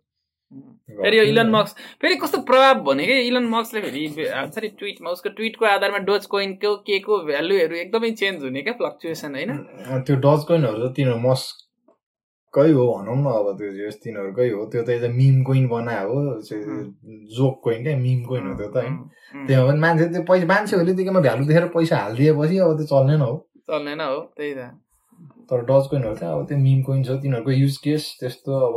फेरि 1.02 1.18
यो 1.18 1.24
इलन 1.26 1.50
मक्स 1.50 1.72
फेरि 2.02 2.16
कस्तो 2.22 2.40
प्रभाव 2.50 2.82
भने 2.86 3.06
कि 3.06 3.14
इलन 3.28 3.46
मक्सले 3.50 3.82
फेरि 3.82 4.02
नि 4.08 4.68
ट्विटमा 4.80 5.10
उसको 5.10 5.30
ट्विटको 5.38 5.66
आधारमा 5.66 5.98
डोज 6.10 6.26
कोइनको 6.34 6.76
के 6.90 7.00
को 7.06 7.18
भ्यालुहरू 7.26 7.76
एकदमै 7.76 8.12
चेन्ज 8.22 8.44
हुने 8.44 8.62
क्या 8.62 8.74
फ्लक्चुएसन 8.82 9.36
होइन? 9.36 9.50
त्यो 10.06 10.16
डज 10.26 10.44
कोइनहरू 10.50 10.78
त 10.84 10.94
तिनीहरू 10.98 11.20
मस्कै 11.24 12.70
हो 12.70 12.84
भनौँ 12.92 13.18
न 13.18 13.26
अब 13.34 13.48
त्यो 13.58 13.72
जे 13.80 13.90
तिनीहरूकै 14.04 14.50
हो। 14.50 14.66
त्यो 14.70 14.84
त 14.84 14.90
एउटा 14.90 15.10
मिम 15.18 15.42
कोइन 15.50 15.68
बनायो 15.74 16.08
हो 16.12 16.22
जोक 17.34 17.60
कोइन 17.64 17.84
क्या 17.84 17.98
मिम 18.06 18.24
कोइन 18.30 18.48
हो 18.48 18.54
त्यो 18.62 18.70
त 18.70 18.78
होइन? 18.78 18.96
त्यहाँ 19.48 19.68
पनि 19.68 19.80
मान्छे 19.88 20.06
त्यो 20.14 20.24
पैसा 20.30 20.46
मान्छेहरूले 20.54 20.94
त्यसमा 21.02 21.22
भ्यालु 21.28 21.46
देखेर 21.50 21.68
पैसा 21.74 21.96
हालिदिएपछि 22.04 22.58
अब 22.68 22.78
त्यो 22.78 22.86
चल्नेन 22.94 23.22
हो। 23.28 23.34
चल्नेन 23.72 24.02
हो 24.02 24.20
त्यही 24.38 24.54
त। 24.54 24.72
तर 25.50 25.66
डज 25.66 25.88
कोइनहरू 25.90 26.16
चाहिँ 26.16 26.34
अब 26.34 26.48
त्यो 26.48 26.58
मिम 26.58 26.82
कोइन 26.84 27.04
छ 27.04 27.20
तिनीहरूको 27.22 27.52
युज 27.52 27.78
केस 27.84 28.04
त्यस्तो 28.20 28.52
अब 28.68 28.76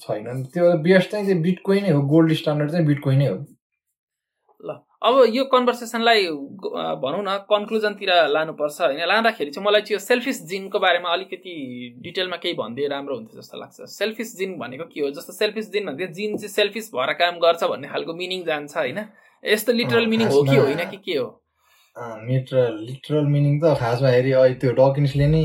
छैन। 0.00 0.42
त्यो 0.54 0.64
बेस्ट 0.82 1.10
चाहिँ 1.10 1.26
त्यो 1.26 1.36
बिटकोइनै 1.42 1.90
हो 1.90 2.00
गोल्ड 2.08 2.32
स्ट्यान्डर्ड 2.40 2.70
चाहिँ 2.70 2.86
बिटकोइनै 2.86 3.26
हो। 3.26 3.36
ल 4.64 4.78
अब 5.06 5.14
यो 5.28 5.44
कन्भर्सेसनलाई 5.44 6.26
भनौँ 7.02 7.22
न 7.22 7.36
कन्क्लुजनतिर 7.50 8.10
लानुपर्छ 8.28 8.80
होइन। 8.80 9.00
लाँदाखेरि 9.08 9.50
चाहिँ 9.50 9.66
मलाई 9.66 9.80
चाहिँ 9.80 9.94
यो 9.94 9.98
सेल्फिस 10.00 10.42
जिनको 10.48 10.78
बारेमा 10.78 11.12
अलिकति 11.12 11.54
डिटेलमा 12.02 12.36
केही 12.42 12.54
भनिदिए 12.54 12.88
राम्रो 12.88 13.16
हुन्थ्यो 13.16 13.40
जस्तो 13.40 13.58
लाग्छ। 13.58 13.88
सेल्फिस 13.92 14.36
जिन 14.38 14.56
भनेको 14.58 14.84
के 14.84 15.00
हो? 15.00 15.10
जस्तो 15.10 15.32
सेल्फिस 15.32 15.70
जिन 15.72 15.86
भनेको 15.86 16.12
जिन 16.12 16.36
चाहिँ 16.36 16.48
सेल्फिस 16.50 16.90
भएर 16.94 17.12
काम 17.20 17.38
गर्छ 17.38 17.64
भन्ने 17.64 17.88
खालको 17.88 18.14
मिनिङ 18.14 18.44
जान्छ 18.44 18.76
होइन। 18.76 18.98
यस्तो 19.44 19.72
लिटरल 19.72 20.06
मिनिङ 20.06 20.28
हो 20.28 20.42
कि 20.42 20.56
होइन 20.56 20.84
कि 20.90 20.96
के 20.96 21.18
हो? 21.18 21.28
लिटरल 21.96 22.74
लिटरल 22.86 23.26
मिनिङ 23.34 23.58
त 23.60 23.74
खासमा 23.80 24.08
हेरी 24.14 24.32
अहिले 24.38 24.54
त्यो 24.62 24.72
डकिन्सले 24.80 25.26
नै 25.34 25.44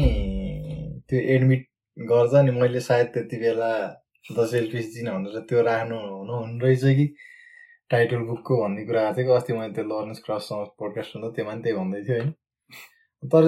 त्यो 1.10 1.20
एडमिट 1.36 1.64
गर्छ 1.98 2.34
नि। 2.46 2.52
मैले 2.60 2.80
सायद 2.88 3.08
त्यति 3.14 3.38
बेला 3.44 3.72
द 4.38 4.46
सेल्फिस 4.52 4.94
जिन 4.96 5.08
भनेर 5.12 5.40
त्यो 5.50 5.62
राख्नु 5.70 5.98
हुनु 5.98 6.60
रहेछ 6.64 6.84
कि? 6.98 7.06
टाइटल 7.92 8.22
बुकको 8.28 8.62
भन्ने 8.64 8.86
कुरा 8.86 9.02
आएको 9.02 9.16
थियो 9.18 9.28
कि? 9.28 9.34
अस्ति 9.38 9.54
मैले 9.54 9.74
त्यो 9.74 9.86
लरेन्स 9.92 10.20
क्रससँग 10.26 10.66
पोडकास्ट 10.80 11.16
हुँदा 11.16 11.30
त्योमा 11.36 11.52
पनि 11.52 11.62
त्यही 11.64 11.78
भन्दै 11.80 12.02
थियो 12.08 12.20
होइन। 12.20 12.32
तर 13.24 13.44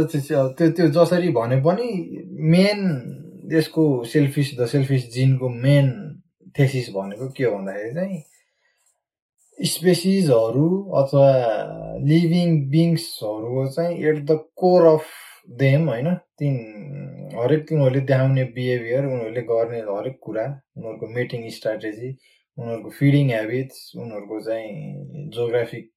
त्यो 0.57 0.69
त्यो 0.77 0.87
जसरी 0.97 1.29
भने 1.39 1.57
पनि 1.67 1.87
मेन 2.55 2.79
यसको 3.53 3.83
सेल्फिस 4.13 4.47
द 4.59 4.65
सेल्फिस 4.73 5.13
जिनको 5.13 5.49
मेन 5.65 5.87
थेसिस 6.59 6.89
भनेको 6.95 7.27
के 7.37 7.43
हो 7.43 7.51
भन्दाखेरि 7.57 7.93
चाहिँ 7.95 8.21
स्पेसिसहरू 9.63 10.67
अथवा 10.93 11.27
लिभिङ 12.03 12.55
बिङ्सहरूको 12.69 13.65
चाहिँ 13.67 13.97
at 14.05 14.19
the 14.25 14.37
core 14.55 14.85
of 14.87 15.05
them 15.59 15.87
होइन? 15.89 16.13
तिन 16.39 16.55
हरेक 17.35 17.71
उनीहरूले 17.71 18.01
देखाउने 18.01 18.43
बिहेभियर 18.55 19.05
उनीहरूले 19.05 19.41
गर्ने 19.41 19.79
हरेक 19.89 20.19
कुरा 20.21 20.45
उनीहरूको 20.77 21.07
मेटिङ 21.15 21.49
स्ट्राटेजी 21.49 22.09
उनीहरूको 22.57 22.89
फिडिङ 22.89 23.31
हेबिट्स 23.31 23.91
उनीहरूको 23.95 24.39
चाहिँ 24.41 25.29
जोग्राफिक 25.29 25.89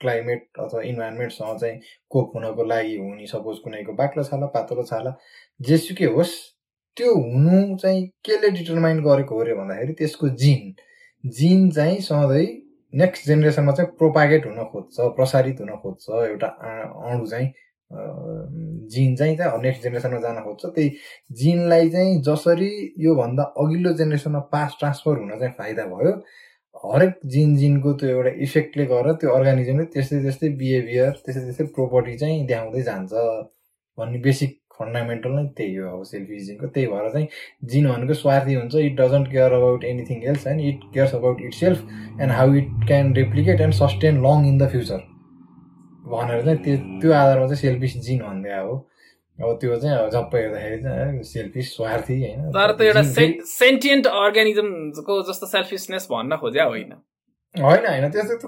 क्लाइमेट 0.00 0.46
अथवा 0.58 0.82
इन्भाइरोमेन्टसँग 0.82 1.58
चाहिँ 1.58 1.80
कोप 2.10 2.32
हुनको 2.36 2.64
लागि 2.64 2.96
हुने 2.96 3.26
सपोज 3.26 3.58
कुनैको 3.58 3.92
बाक्लो 3.94 4.24
छाला 4.24 4.46
पातलो 4.54 4.84
छाला 4.84 5.16
जेसुकै 5.60 6.04
होस् 6.14 6.36
त्यो 6.96 7.14
हुनु 7.16 7.76
चाहिँ 7.76 8.06
केले 8.24 8.50
डिटरमाइन 8.50 9.02
गरेको 9.02 9.34
हो 9.34 9.40
अरे 9.40 9.54
भन्दाखेरि 9.54 9.92
त्यसको 9.94 10.28
जिन 10.36 10.72
जिन 11.24 11.70
चाहिँ 11.70 12.00
सधैँ 12.00 12.46
नेक्स्ट 12.92 13.26
जेनेरेसनमा 13.26 13.72
चाहिँ 13.72 13.90
प्रोपागेट 13.98 14.46
हुन 14.46 14.64
खोज्छ 14.64 15.00
प्रसारित 15.16 15.60
हुन 15.60 15.70
खोज्छ 15.82 16.08
एउटा 16.28 16.46
अणु 17.08 17.26
चाहिँ 17.26 17.52
जिन 18.90 19.16
चाहिँ 19.16 19.36
चाहिँ 19.36 19.62
नेक्स्ट 19.62 19.82
जेनेरेसनमा 19.82 20.20
जान 20.20 20.40
खोज्छ 20.44 20.66
त्यही 20.66 20.90
जिनलाई 21.32 21.90
चाहिँ 21.90 22.20
जसरी 22.22 22.70
योभन्दा 22.98 23.42
अघिल्लो 23.42 23.92
जेनेरेसनमा 23.92 24.40
पास 24.52 24.76
ट्रान्सफर 24.78 25.18
हुन 25.18 25.38
चाहिँ 25.38 25.52
फाइदा 25.58 25.84
भयो। 25.86 26.12
हरेक 26.84 27.18
जिन 27.26 27.56
जिनको 27.56 27.92
त्यो 27.92 28.08
एउटा 28.08 28.30
इफेक्टले 28.42 28.84
गरेर 28.86 29.12
त्यो 29.14 29.30
अर्गानिजमले 29.30 29.84
त्यस्तै 29.84 30.20
त्यस्तै 30.22 30.48
बिहेभियर 30.60 31.10
त्यस्तै 31.24 31.42
त्यस्तै 31.44 31.64
प्रोपर्टी 31.74 32.16
चाहिँ 32.18 32.46
देखाउँदै 32.46 32.82
जान्छ 32.82 33.12
भन्ने 33.98 34.18
बेसिक 34.18 34.58
फन्डामेन्टल 34.82 35.32
नै 35.32 35.44
त्यही 35.56 35.74
हो 35.76 35.96
अब 35.96 36.02
सेल्फी 36.10 36.38
जिनको 36.46 36.66
त्यही 36.76 36.86
भएर 36.92 37.10
चाहिँ 37.10 37.28
जिन 37.72 37.88
भनेको 37.88 38.14
स्वार्थी 38.20 38.54
हुन्छ 38.54 38.74
it 38.82 39.00
doesn't 39.00 39.32
care 39.32 39.52
about 39.54 39.84
anything 39.92 40.22
else 40.30 40.46
and 40.46 40.68
it 40.68 40.86
cares 40.94 41.14
about 41.14 41.42
itself 41.54 42.20
and 42.20 42.32
how 42.32 42.54
it 42.54 42.70
can 42.86 43.14
replicate 43.14 43.60
and 43.60 43.74
sustain 43.80 44.22
long 44.28 44.46
in 44.48 44.58
the 44.58 44.70
future 44.70 45.10
भनेर 46.12 46.44
चाहिँ 46.44 46.58
त्यो 46.64 46.76
त्यो 47.02 47.12
आधारमा 47.14 47.46
चाहिँ 47.46 47.60
सेल्फिस 47.60 48.00
जिन 48.06 48.18
भन्दै 48.22 48.56
हो। 48.60 48.74
अब 49.38 49.52
त्यो 49.60 49.76
चाहिँ 49.82 49.96
अब 49.96 50.10
झप्पै 50.10 50.40
हेर्दाखेरि 50.40 50.78
चाहिँ 50.82 51.22
सेल्फिस 51.28 51.74
स्वार्थी 51.76 52.16
होइन। 52.22 52.50
तर 52.56 52.72
त 52.72 52.80
एउटा 52.82 53.02
सेन्टिएन्ट 53.50 54.06
अर्ग्यानिजमको 54.06 55.14
जस्तो 55.28 55.46
सेल्फिसनेस 55.46 56.06
भन्न 56.10 56.36
खोज्या 56.42 56.64
होइन। 56.64 56.92
होइन 57.54 57.86
होइन 57.86 58.08
त्यस्तो 58.10 58.34
त 58.36 58.44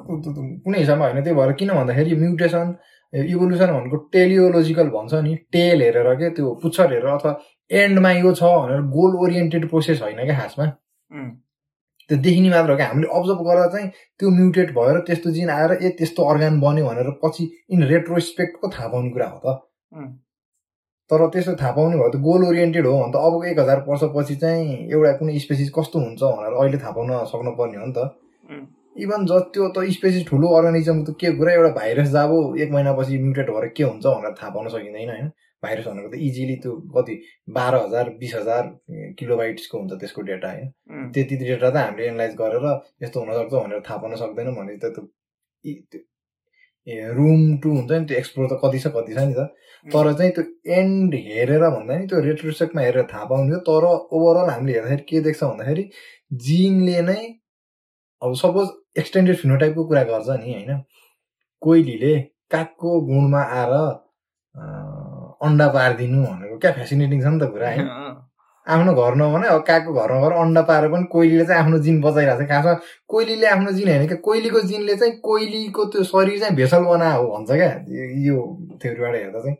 कुनै 0.65 0.79
हिसाबमा 0.79 1.05
होइन। 1.07 1.23
त्यही 1.23 1.37
भएर 1.37 1.53
किन 1.61 1.71
भन्दाखेरि 1.75 2.17
म्युटेसन 2.17 2.69
इभोल्युसन 3.15 3.73
भनेको 3.73 3.97
टेलियोलोजिकल 4.13 4.89
भन्छ 4.91 5.15
नि। 5.25 5.35
टेल 5.53 5.83
हेरेर 5.83 6.15
के 6.21 6.31
त्यो 6.35 6.55
पुच्छर 6.63 6.93
हेरेर 6.93 7.11
अथवा 7.13 7.33
एन्डमा 7.71 8.11
यो 8.13 8.33
छ 8.35 8.43
भनेर 8.43 8.81
गोल 8.91 9.17
ओरिएन्टेड 9.25 9.69
प्रोसेस 9.71 10.03
होइन 10.03 10.25
क्या 10.25 10.39
खासमा। 10.39 10.67
त्यो 12.11 12.19
देखिने 12.19 12.51
मात्र 12.51 12.71
हो 12.71 12.77
क्या। 12.77 12.87
हामीले 12.89 13.09
अब्जर्भ 13.19 13.41
गरेर 13.47 13.69
चाहिँ 13.73 13.89
त्यो 14.19 14.31
म्युटेट 14.31 14.71
भएर 14.75 14.99
त्यस्तो 15.07 15.31
जिन 15.31 15.51
आएर 15.51 15.73
ए 15.73 15.89
त्यस्तो 15.99 16.25
अर्गान 16.31 16.61
बन्यो 16.61 16.85
भनेर 16.87 17.11
पछि 17.23 17.45
इन 17.71 17.83
रेट्रोस्पेक्ट 17.93 18.61
पो 18.63 18.69
थाहा 18.75 18.89
पाउने 18.89 19.11
कुरा 19.11 19.29
हो 19.29 19.39
त। 19.47 19.47
तर 21.11 21.27
त्यस्तो 21.33 21.55
थाहा 21.61 21.73
पाउने 21.73 21.97
भयो 21.97 22.11
त 22.11 22.17
गोल 22.27 22.45
ओरिएन्टेड 22.45 22.87
हो 22.87 22.93
भने 22.99 23.13
त 23.13 23.17
अब 23.17 23.45
एक 23.47 23.59
हजार 23.59 23.85
वर्षपछि 23.89 24.35
चाहिँ 24.37 24.91
एउटा 24.93 25.13
कुनै 25.19 25.39
स्पेसिस 25.39 25.71
कस्तो 25.79 25.99
हुन्छ 25.99 26.23
भनेर 26.23 26.53
अहिले 26.61 26.79
थाहा 26.85 26.93
पाउन 26.93 27.11
सक्नुपर्ने 27.33 27.79
हो 27.79 27.87
नि 27.87 27.93
त। 27.97 27.99
इभन 29.03 29.27
ज 29.27 29.39
त्यो 29.55 29.69
त 29.77 29.85
स्पेसिस 29.93 30.27
ठुलो 30.29 30.49
अर्गानिजम 30.57 31.03
त 31.05 31.15
के 31.21 31.31
कुरा 31.39 31.53
एउटा 31.53 31.71
भाइरस 31.79 32.09
जब 32.11 32.57
एक 32.63 32.71
महिनापछि 32.73 33.19
म्युटेट 33.19 33.51
भएर 33.51 33.69
के 33.77 33.83
हुन्छ 33.85 34.07
भनेर 34.07 34.35
थाहा 34.41 34.51
पाउन 34.55 34.69
सकिँदैन 34.75 35.11
होइन? 35.11 35.29
भाइरस 35.63 35.87
भनेको 35.87 36.09
त 36.13 36.21
इजिली 36.29 36.57
त्यो 36.63 36.73
कति 36.97 37.15
बाह्र 37.59 37.75
हजार 37.85 38.11
बिस 38.21 38.35
हजार 38.35 38.63
किलोबाइट्सको 39.19 39.79
हुन्छ 39.79 39.93
त्यसको 40.01 40.23
डेटा 40.31 40.49
होइन? 40.51 40.69
त्यति 41.15 41.37
डेटा 41.37 41.71
त 41.71 41.77
हामीले 41.77 42.07
एनालाइज 42.09 42.35
गरेर 42.41 42.67
यस्तो 43.03 43.21
हुनसक्छ 43.21 43.55
भनेर 43.55 43.81
थाहा 43.89 43.99
पाउन 43.99 44.17
सक्दैनौँ 44.23 44.55
भने 44.57 44.77
त 44.85 44.87
त्यो 44.97 46.03
रुम 47.17 47.57
टू 47.63 47.71
हुन्छ 47.75 47.91
नि 47.93 48.05
त्यो 48.09 48.17
एक्सप्लोर 48.19 48.49
त 48.49 48.61
कति 48.65 48.79
छ 48.79 48.87
कति 48.97 49.15
छ 49.15 49.19
नि 49.29 49.35
त। 49.35 49.49
तर 49.87 50.13
चाहिँ 50.19 50.33
त्यो 50.33 50.45
एन्ड 50.81 51.15
हेरेर 51.29 51.63
भन्दा 51.77 51.97
नि 51.99 52.07
त्यो 52.07 52.21
रेट्रोसेक्टमा 52.27 52.83
हेरेर 52.83 53.07
थाहा 53.13 53.25
पाउने 53.31 53.57
तर 53.69 53.85
ओभरअल 53.87 54.51
हामीले 54.51 54.73
हेर्दाखेरि 54.73 55.05
के 55.09 55.21
देख्छ 55.27 55.43
भन्दाखेरि 55.45 55.85
जिनले 56.47 57.01
नै 57.09 57.23
अब 58.23 58.35
सपोज 58.43 58.69
एक्सटेन्डेड 58.99 59.37
फिनोटाइपको 59.37 59.85
कुरा 59.89 60.03
गर्छ 60.11 60.29
नि 60.41 60.53
होइन? 60.53 60.83
कोइलीले 61.63 62.15
कागको 62.51 63.01
गुणमा 63.07 63.43
आएर 63.59 63.73
अन्डा 65.47 65.69
पारिदिनु 65.77 66.25
भनेको 66.27 66.59
क्या? 66.59 66.73
फेसिनेटिङ 66.73 67.23
छ 67.23 67.27
नि 67.35 67.39
त 67.41 67.51
कुरा 67.55 67.71
होइन? 67.75 67.89
आफ्नो 68.67 68.93
घर 69.03 69.15
नभने 69.17 69.49
अब 69.49 69.63
कागको 69.69 69.93
घरमा 69.95 70.21
गएर 70.23 70.33
अन्डा 70.43 70.63
पारेर 70.71 70.91
पनि 70.93 71.05
कोइलीले 71.13 71.45
चाहिँ 71.47 71.61
आफ्नो 71.65 71.79
जिन 71.87 72.01
बचाइरहेको 72.03 72.45
छ। 72.45 72.49
खासमा 72.51 72.75
कोइलीले 73.15 73.47
आफ्नो 73.57 73.73
जिन 73.79 73.89
होइन 73.91 74.07
क्या 74.09 74.19
कोइलीको 74.29 74.61
जिनले 74.73 74.97
चाहिँ 75.03 75.15
कोइलीको 75.29 75.85
त्यो 75.95 76.05
शरीर 76.13 76.39
चाहिँ 76.41 76.57
भेसल 76.57 76.85
बना 76.93 77.11
हो 77.15 77.25
भन्छ 77.37 77.51
क्या। 77.61 77.71
यो- 78.29 78.79
थ्योरीबाट 78.83 79.15
हेर्दा 79.17 79.41
चाहिँ 79.43 79.57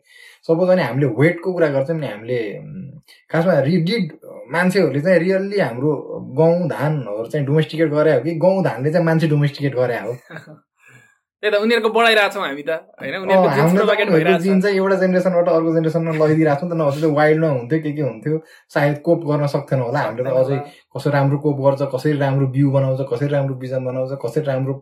सपोज 0.47 0.69
अनि 0.71 0.83
हामीले 0.83 1.07
वेटको 1.21 1.53
कुरा 1.53 1.67
गर्छौँ 1.77 1.97
नि 1.99 2.07
हामीले 2.07 2.39
खासमा 3.31 3.59
रिडिड 3.69 4.11
मान्छेहरूले 4.53 5.01
चाहिँ 5.01 5.19
रियल्ली 5.19 5.59
हाम्रो 5.61 5.91
गहुँ 6.39 6.69
धानहरू 6.69 7.25
चाहिँ 7.31 7.45
डोमेस्टिकेट 7.47 7.89
गरे 7.97 8.13
हो 8.15 8.21
कि 8.23 8.35
गहुँ 8.45 8.63
धानले 8.65 8.91
चाहिँ 8.93 9.05
मान्छे 9.05 9.27
डोमेस्टिकेट 9.35 9.75
गरे 9.75 9.99
हो। 10.01 10.17
त्यही 11.45 11.53
त 11.53 11.61
उनीहरूको 11.61 11.89
बढाइरहेको 11.93 12.33
छौँ 12.33 12.43
हामी 12.47 12.63
त। 12.65 12.71
होइन 12.99 14.37
जिन 14.45 14.61
चाहिँ 14.61 14.77
एउटा 14.77 14.95
जेनेरेसनबाट 15.01 15.47
अर्को 15.55 15.73
जेनेरेसनमा 15.75 16.13
लगिदिरहेको 16.21 16.65
छ 16.65 16.69
त 16.71 16.73
नभए 16.81 16.99
त्यो 17.01 17.09
वाइल्डमा 17.19 17.49
हुन्थ्यो 17.57 17.79
के 17.85 17.91
के 17.97 18.01
हुन्थ्यो। 18.01 18.35
सायद 18.73 18.95
कोप 19.05 19.19
गर्न 19.29 19.47
सक्थेन 19.55 19.79
होला। 19.85 19.99
हामीले 20.05 20.23
त 20.25 20.33
अझै 20.41 20.57
कसरी 20.95 21.11
राम्रो 21.17 21.37
कोप 21.45 21.57
गर्छ 21.65 21.81
कसरी 21.93 22.17
राम्रो 22.25 22.47
बिउ 22.55 22.71
बनाउँछ 22.77 23.01
कसरी 23.11 23.29
राम्रो 23.35 23.55
बिजन 23.63 23.85
बनाउँछ 23.85 24.11
कसरी 24.25 24.43
राम्रो 24.49 24.73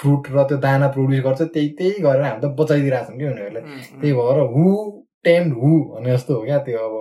फ्रुट 0.00 0.22
र 0.34 0.42
त्यो 0.48 0.56
दाना 0.66 0.88
प्रड्युस 0.96 1.24
गर्छ 1.24 1.40
त्यही 1.54 1.68
त्यही 1.78 2.02
गरेर 2.08 2.24
हामी 2.24 2.40
त 2.40 2.52
बचाइदिरहेको 2.60 3.10
छौँ 3.12 3.18
कि 3.20 3.24
उनीहरूले। 3.32 3.60
उम्, 3.60 3.70
उम्। 3.70 4.00
त्यही 4.00 4.12
भएर 4.18 4.38
हु 4.56 4.64
टेम्ड 5.24 5.52
हु 5.60 5.70
भने 5.94 6.10
जस्तो 6.16 6.34
हो 6.34 6.42
क्या 6.44 6.58
त्यो 6.66 6.78
अब। 6.88 6.94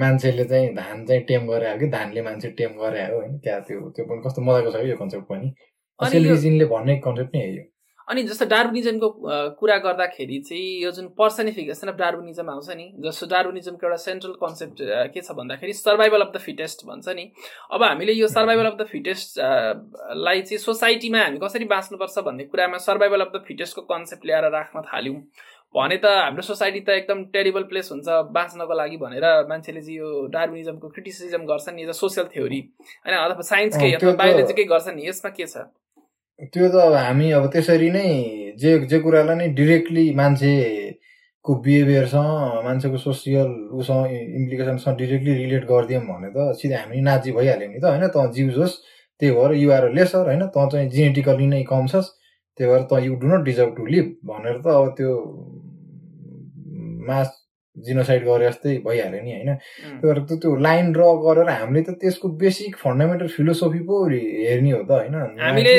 मान्छेले 0.00 0.44
चाहिँ 0.44 0.74
धान 0.76 1.04
चाहिँ 1.06 1.22
टेम 1.28 1.46
गरे 1.48 1.70
हो 1.70 1.78
कि? 1.78 1.86
धानले 1.96 2.22
मान्छे 2.28 2.48
टेम 2.58 2.72
गरे 2.82 3.04
हो 3.06 3.16
होइन? 3.18 3.38
क्या 3.44 3.58
त्यो 3.68 3.80
त्यो 3.96 4.04
पनि 4.04 4.20
कस्तो 4.26 4.42
मजाको 4.42 4.70
छ 4.74 4.84
यो 4.90 4.96
कन्सेप्ट 5.02 5.26
पनि। 5.32 5.48
सेल्फिजिनले 6.00 6.64
भन्ने 6.74 6.96
कन्सेप्ट 7.06 7.36
नै 7.36 7.42
हो 7.46 7.52
यो। 7.56 7.64
अनि 8.08 8.22
जस्तो 8.22 8.44
डार्विनिजमको 8.46 9.08
अ, 9.08 9.36
कुरा 9.60 9.76
गर्दाखेरि 9.84 10.38
चाहिँ 10.48 10.82
यो 10.82 10.90
जुन 10.96 11.06
पर्सनिफिकेसन 11.18 11.88
अफ 11.88 11.96
डार्विनिजम 11.96 12.50
आउँछ 12.50 12.70
नि 12.76 12.86
जस्तो 13.06 13.26
डार्विनिजमको 13.26 13.86
एउटा 13.86 13.96
सेन्ट्रल 14.04 14.32
कन्सेप्ट 14.42 14.78
के 15.14 15.20
छ 15.20 15.32
भन्दाखेरि 15.38 15.72
सर्भाइभल 15.72 16.20
अफ 16.26 16.32
द 16.34 16.38
फिटेस्ट 16.46 16.84
भन्छ 16.86 17.08
नि। 17.16 17.24
अब 17.72 17.82
हामीले 17.82 18.12
यो 18.12 18.28
सर्भाइभल 18.28 18.66
अफ 18.70 18.76
द 18.80 18.86
फिटेस्ट 18.92 19.40
लाई 20.26 20.42
चाहिँ 20.42 20.58
सोसाइटीमा 20.64 21.22
हामी 21.24 21.38
कसरी 21.42 21.64
बाँच्नुपर्छ 21.72 22.18
भन्ने 22.28 22.44
कुरामा 22.52 22.78
सर्भाइभल 22.88 23.20
अफ 23.24 23.32
द 23.36 23.42
फिटेस्टको 23.48 23.82
कन्सेप्ट 23.92 24.26
ल्याएर 24.26 24.50
राख्न 24.52 24.82
थाल्यौँ। 24.92 25.20
भने 25.74 25.96
त 26.02 26.06
हाम्रो 26.06 26.42
सोसाइटी 26.46 26.80
त 26.86 26.88
एकदम 27.02 27.24
टेरिबल 27.34 27.62
प्लेस 27.70 27.88
हुन्छ 27.92 28.08
बाँच्नको 28.36 28.74
लागि 28.78 28.96
भनेर 28.96 29.24
मान्छेले 29.48 29.80
चाहिँ 29.80 29.96
यो 29.98 30.10
डार्विनिजमको 30.36 30.88
क्रिटिसिजम 30.88 31.42
गर्छन् 31.50 31.76
नि 31.76 31.92
सोसियल 32.00 32.26
थ्योरी 32.34 32.60
होइन 33.06 33.16
अथवा 33.16 33.42
साइन्सकै 33.48 33.90
अँ, 33.92 33.96
अथवा 33.98 34.12
बायोलोजीकै 34.20 34.64
गर्छन् 34.70 34.96
नि 34.96 35.08
यसमा 35.08 35.30
के 35.40 35.46
छ? 35.46 35.66
त्यो 36.40 36.68
त 36.68 36.74
अब 36.78 36.94
हामी 36.96 37.26
अब 37.32 37.44
त्यसरी 37.52 37.88
नै 37.90 38.06
जे 38.58 38.70
जे 38.90 38.98
कुरालाई 39.00 39.36
नै 39.36 39.46
डिरेक्टली 39.54 40.04
मान्छेको 40.14 41.52
बिहेभियरसँग 41.64 42.64
मान्छेको 42.64 42.98
सोसियल 42.98 43.50
उसँग 43.78 44.10
इम्प्लिकेसनसँग 44.38 44.96
डिरेक्टली 44.98 45.34
रिलेट 45.34 45.64
गरिदियौँ 45.64 46.02
भने 46.08 46.30
त 46.34 46.56
सिधै 46.58 46.76
हामी 46.76 47.00
नाची 47.00 47.30
भइहाल्यौँ 47.32 47.70
नि 47.70 47.78
त 47.78 47.84
होइन? 47.84 48.04
त 48.08 48.16
जिउस 48.34 48.56
होस् 48.56 48.74
त्यही 49.20 49.32
भएर 49.32 49.52
युआर 49.62 49.84
लेसर 49.92 50.24
होइन? 50.26 50.42
त 50.48 50.66
चाहिँ 50.72 50.90
जेनेटिकली 50.90 51.46
नै 51.46 51.62
कम 51.64 51.86
छस् 51.86 52.10
त्यही 52.58 52.70
भएर 52.70 52.82
त 52.90 53.02
you 53.06 53.14
do 53.16 53.26
not 53.26 53.44
deserve 53.44 53.70
to 53.76 53.86
live 53.86 54.06
भनेर 54.26 54.58
त 54.58 54.66
अब 54.74 54.88
त्यो 54.98 55.12
मास 57.08 57.30
जिनोसाइड 57.76 58.24
गरे 58.24 58.46
जस्तै 58.48 58.72
भइहाल्यो 58.86 59.20
नि 59.22 59.32
होइन. 59.34 59.50
त्यही 59.54 59.98
भएर 60.02 60.18
त 60.24 60.38
त्यो 60.42 60.54
लाइन 60.66 60.92
ड्र 60.92 61.02
गरेर 61.24 61.48
हामीले 61.50 61.82
त 61.82 61.90
त्यसको 61.98 62.28
बेसिक 62.38 62.76
फन्डामेन्टल 62.78 63.28
फिलोसफी 63.34 63.82
पो 63.88 63.96
हेर्ने 64.06 64.70
हो 64.70 64.82
त 64.86 64.90
होइन? 64.90 65.14
हामीले 65.42 65.74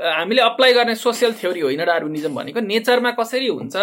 हामीले 0.00 0.42
अप्लाई 0.42 0.72
गर्ने 0.72 0.94
सोसियल 0.96 1.32
थ्योरी 1.40 1.60
होइन 1.60 1.84
डार्विनिजम 1.84 2.34
भनेको। 2.34 2.60
नेचरमा 2.64 3.10
कसरी 3.20 3.48
हुन्छ. 3.48 3.76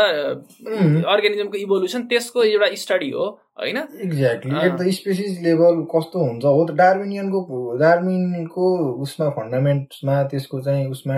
अर्गानिजमको 1.05 1.57
इभोल्युसन 1.57 2.01
त्यसको 2.09 2.43
एउटा 2.43 2.67
स्टडी 2.83 3.09
हो 3.13 3.25
होइन? 3.61 3.77
Exactly. 4.09 4.65
At 4.65 4.73
the 4.81 4.89
species 4.99 5.39
level 5.45 5.85
कस्तो 5.93 6.17
हुन्छ? 6.19 6.43
हो 6.45 6.65
त 6.65 6.71
डार्विनियनको 6.75 7.77
डार्विनको 7.77 8.65
उसमा 9.05 9.29
फन्डामेन्ट्समा 9.37 10.15
त्यसको 10.33 10.61
चाहिँ 10.65 10.89
उसमा 10.89 11.15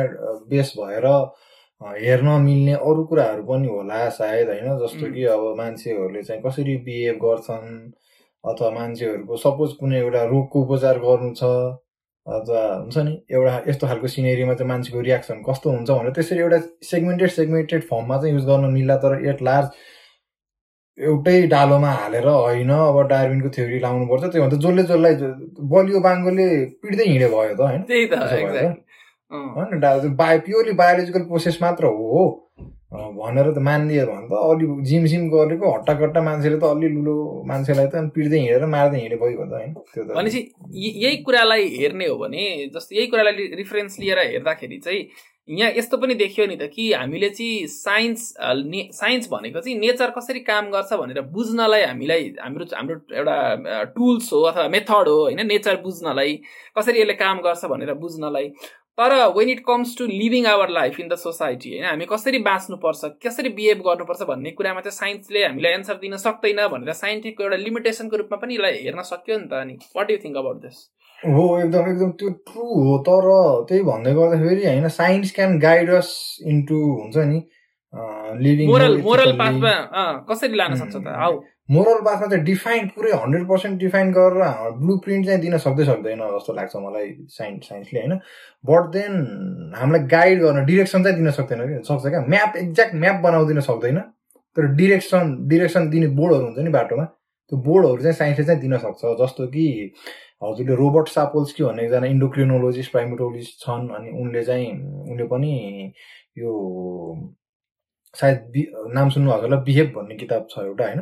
बेस 0.52 0.74
भएर 0.78 1.08
हेर्न 1.82 2.28
मिल्ने 2.42 2.74
अरू 2.74 3.04
कुराहरू 3.04 3.44
पनि 3.44 3.68
होला 3.68 4.10
सायद 4.10 4.48
होइन? 4.50 4.78
जस्तो. 4.80 5.12
कि 5.14 5.24
अब 5.24 5.56
मान्छेहरूले 5.58 6.24
चाहिँ 6.24 6.42
कसरी 6.42 6.78
बिहेभ 6.86 7.16
गर्छन् 7.16 7.92
अथवा 8.44 8.70
मान्छेहरूको 8.72 9.38
सपोज 9.38 9.74
कुनै 9.74 10.00
एउटा 10.00 10.24
रोगको 10.24 10.62
उपचार 10.64 11.00
गर्नु 11.00 11.34
छ 11.34 11.44
अथवा 12.28 12.62
हुन्छ 12.76 12.98
नि 12.98 13.12
एउटा 13.32 13.52
यस्तो 13.68 13.88
खालको 13.88 14.08
सिनेरीमा 14.08 14.54
चाहिँ 14.54 14.70
मान्छेको 14.70 15.02
रियाक्सन 15.02 15.44
कस्तो 15.50 15.70
हुन्छ 15.70 15.90
भनेर 15.92 16.12
त्यसरी 16.12 16.40
एउटा 16.40 16.60
सेगमेन्टेड 16.84 17.30
सेगमेन्टेड 17.30 17.84
फर्ममा 17.84 18.18
चाहिँ 18.18 18.34
युज 18.34 18.46
गर्न 18.46 18.72
मिल्ला 18.74 18.96
तर 18.98 19.14
एट 19.30 19.42
लार्ज 19.42 19.70
एउटै 20.98 21.36
डालोमा 21.48 21.92
हालेर 21.94 22.28
होइन 22.28 22.70
अब 22.72 23.02
डार्विनको 23.08 23.50
थ्योरी 23.50 23.80
लाउनुपर्छ 23.80 24.32
त्यो 24.34 24.42
भन्दा 24.44 24.58
जसले 24.58 24.84
जसलाई 24.84 25.16
बलियो 25.70 26.00
बाङ्गोले 26.00 26.48
पिट्दै 26.84 27.06
हिँडे 27.06 27.28
भयो 27.28 27.56
त 27.56 27.62
होइन? 27.62 27.82
होइन 29.32 29.80
डा 29.80 29.94
बायो 30.20 30.40
प्योरली 30.42 30.74
बायोलोजिकल 30.82 31.24
प्रोसेस 31.28 31.58
मात्र 31.62 31.86
हो 31.96 32.26
भनेर 32.94 33.52
त 33.54 33.60
मानिदियो 33.60 34.06
भने 34.08 34.28
त 34.28 34.42
अलि 34.48 34.68
जिम 34.90 35.06
सिम 35.14 35.28
गरेको 35.30 35.72
हट्टाकट्टा 35.74 36.22
मान्छेले 36.28 36.58
त 36.58 36.64
अलि 36.66 36.88
लुलो 36.90 37.16
मान्छेलाई 37.46 37.88
त 37.88 38.04
पिट्दै 38.16 38.40
हिँडेर 38.40 38.66
मार्दै 38.76 39.00
हिँडे 39.00 39.18
भयो 39.24 39.46
त 39.46 39.52
होइन 39.54 39.74
त्यो 39.94 40.04
त। 40.04 40.16
भनेपछि 40.16 40.42
यही 41.04 41.18
कुरालाई 41.24 41.68
हेर्ने 41.76 42.08
हो 42.08 42.16
भने 42.18 42.44
जस्तो 42.76 42.96
यही 42.96 43.08
कुरालाई 43.08 43.48
रिफरेन्स 43.62 44.00
लिएर 44.00 44.20
हेर्दाखेरि 44.28 44.78
चाहिँ 44.80 45.04
यहाँ 45.50 45.72
यस्तो 45.74 45.98
पनि 45.98 46.14
देखियो 46.16 46.46
नि 46.48 46.56
त 46.56 46.72
कि 46.72 46.86
हामीले 46.94 47.30
चाहिँ 47.36 47.68
साइन्स 47.76 48.24
ने- 48.72 48.88
साइन्स 48.94 49.28
भनेको 49.32 49.60
चाहिँ 49.60 49.78
नेचर 49.80 50.10
कसरी 50.18 50.40
काम 50.48 50.72
गर्छ 50.72 50.94
भनेर 50.94 51.22
बुझ्नलाई 51.36 51.84
हामीलाई 51.84 52.24
हाम्रो 52.40 52.66
हाम्रो 52.74 52.96
एउटा 53.16 53.38
टुल्स 53.96 54.34
हो 54.34 54.42
अथवा 54.50 54.68
मेथड 54.72 55.08
हो 55.08 55.20
होइन 55.22 55.46
नेचर 55.48 55.76
बुझ्नलाई 55.84 56.36
कसरी 56.78 57.00
यसले 57.02 57.14
काम 57.24 57.40
गर्छ 57.42 57.66
भनेर 57.68 57.94
बुझ्नलाई। 58.04 58.52
तर 58.98 59.14
when 59.32 59.50
it 59.50 59.60
comes 59.66 59.98
to 59.98 60.06
living 60.12 60.46
our 60.48 60.70
life 60.70 61.00
in 61.00 61.08
the 61.08 61.16
society 61.16 61.72
होइन 61.72 61.86
हामी 61.86 62.06
कसरी 62.06 62.40
बाँच्नुपर्छ 62.46 63.12
कसरी 63.26 63.50
बिहेभ 63.58 63.82
गर्नुपर्छ 63.88 64.28
भन्ने 64.30 64.52
कुरामा 64.52 64.82
चाहिँ 64.82 64.98
साइन्सले 64.98 65.44
हामीलाई 65.46 65.74
एन्सर 65.74 66.00
दिन 66.02 66.18
सक्दैन 66.18 66.62
भनेर 66.68 66.94
साइन्टिफिकको 67.02 67.44
एउटा 67.44 67.58
लिमिटेसनको 67.58 68.18
रूपमा 68.18 68.38
पनि 68.38 68.56
यसलाई 68.56 68.80
हेर्न 68.84 69.02
सक्यो 69.10 69.38
नि 69.38 69.48
त 69.48 69.60
अनि 69.60 69.78
what 69.98 70.12
you 70.12 70.18
think 70.24 70.38
about 70.38 70.62
this 70.62 70.80
हो 71.20 71.46
एकदम 71.60 71.92
एकदम 71.92 72.12
त्यो 72.22 72.30
ट्रु 72.50 72.66
हो 72.80 72.98
तर 73.10 73.30
त्यही 73.70 73.84
भन्दै 73.84 74.14
गर्दाखेरि 74.14 74.66
होइन 74.66 74.88
science 74.96 75.32
can 75.36 75.60
guide 75.60 75.94
us 76.00 76.10
into 76.48 76.82
हुन्छ 76.96 77.28
नि 77.34 77.44
लिभिङ 78.42 78.70
मोरल 78.70 78.98
मोरल 79.02 79.38
पाथमा 79.38 79.76
कसरी 80.30 80.56
लान 80.56 80.76
सक्छ 80.76 80.96
त? 80.96 81.08
Hmm. 81.08 81.40
मोरल 81.72 82.00
पाथमा 82.02 82.28
चाहिँ 82.28 82.44
डिफाइन 82.44 82.88
पुरै 82.88 83.12
हन्ड्रेड 83.12 83.48
पर्सेन्ट 83.48 83.80
डिफाइन 83.80 84.12
गरेर 84.12 84.72
ब्लु 84.72 84.98
प्रिन्ट 84.98 85.26
चाहिँ 85.26 85.42
दिन 85.42 85.58
सक्दै 85.58 85.86
सक्दैन 85.86 86.20
जस्तो 86.20 86.54
लाग्छ 86.54 86.76
मलाई 86.76 87.10
साइन्स 87.30 87.70
साइन्सले 87.70 88.00
होइन? 88.00 88.14
बट 88.66 88.92
देन 88.92 89.14
हामीलाई 89.78 90.08
गाइड 90.08 90.42
गर्न 90.42 90.66
डिरेक्सन 90.66 91.04
चाहिँ 91.04 91.18
दिन 91.18 91.32
सक्दैन 91.32 91.60
कि? 91.60 91.84
सक्छ 91.84 92.08
क्या? 92.08 92.22
म्याप 92.30 92.56
एक्ज्याक्ट 92.58 92.96
म्याप 92.96 93.22
बनाउदिन 93.24 93.60
सक्दैन। 93.60 94.00
तर 94.56 94.66
डिरेक्सन 94.76 95.36
डिरेक्सन 95.48 95.90
दिने 95.90 96.08
बोर्डहरू 96.08 96.46
हुन्छ 96.46 96.60
नि 96.60 96.70
बाटोमा। 96.70 97.04
त्यो 97.04 97.60
बोर्डहरू 97.60 98.02
चाहिँ 98.02 98.16
साइन्सले 98.16 98.46
चाहिँ 98.46 98.62
दिन 98.62 98.78
सक्छ। 98.78 99.02
जस्तो 99.22 99.48
कि 99.48 99.94
हजुरले 100.44 100.76
रोबर्ट 100.76 101.08
सापोल्स्की 101.08 101.64
भन्ने 101.64 101.84
एकजना 101.84 102.08
इन्डोक्रिनोलोजिस्ट 102.08 102.92
प्राइमेटोलोजिस्ट 102.92 103.60
छन् 103.62 103.90
अनि 103.90 104.10
उनले 104.22 104.44
चाहिँ 104.44 104.68
उनले 105.12 105.24
पनि 105.24 105.54
यो 106.38 106.52
सायद 108.20 108.38
बि 108.54 108.66
नाम 108.96 109.10
सुन्नु 109.16 109.32
हजुरलाई 109.32 109.64
बिहेभ 109.68 109.94
भन्ने 109.96 110.16
किताब 110.24 110.48
छ 110.52 110.60
एउटा 110.66 110.86
होइन 110.86 111.02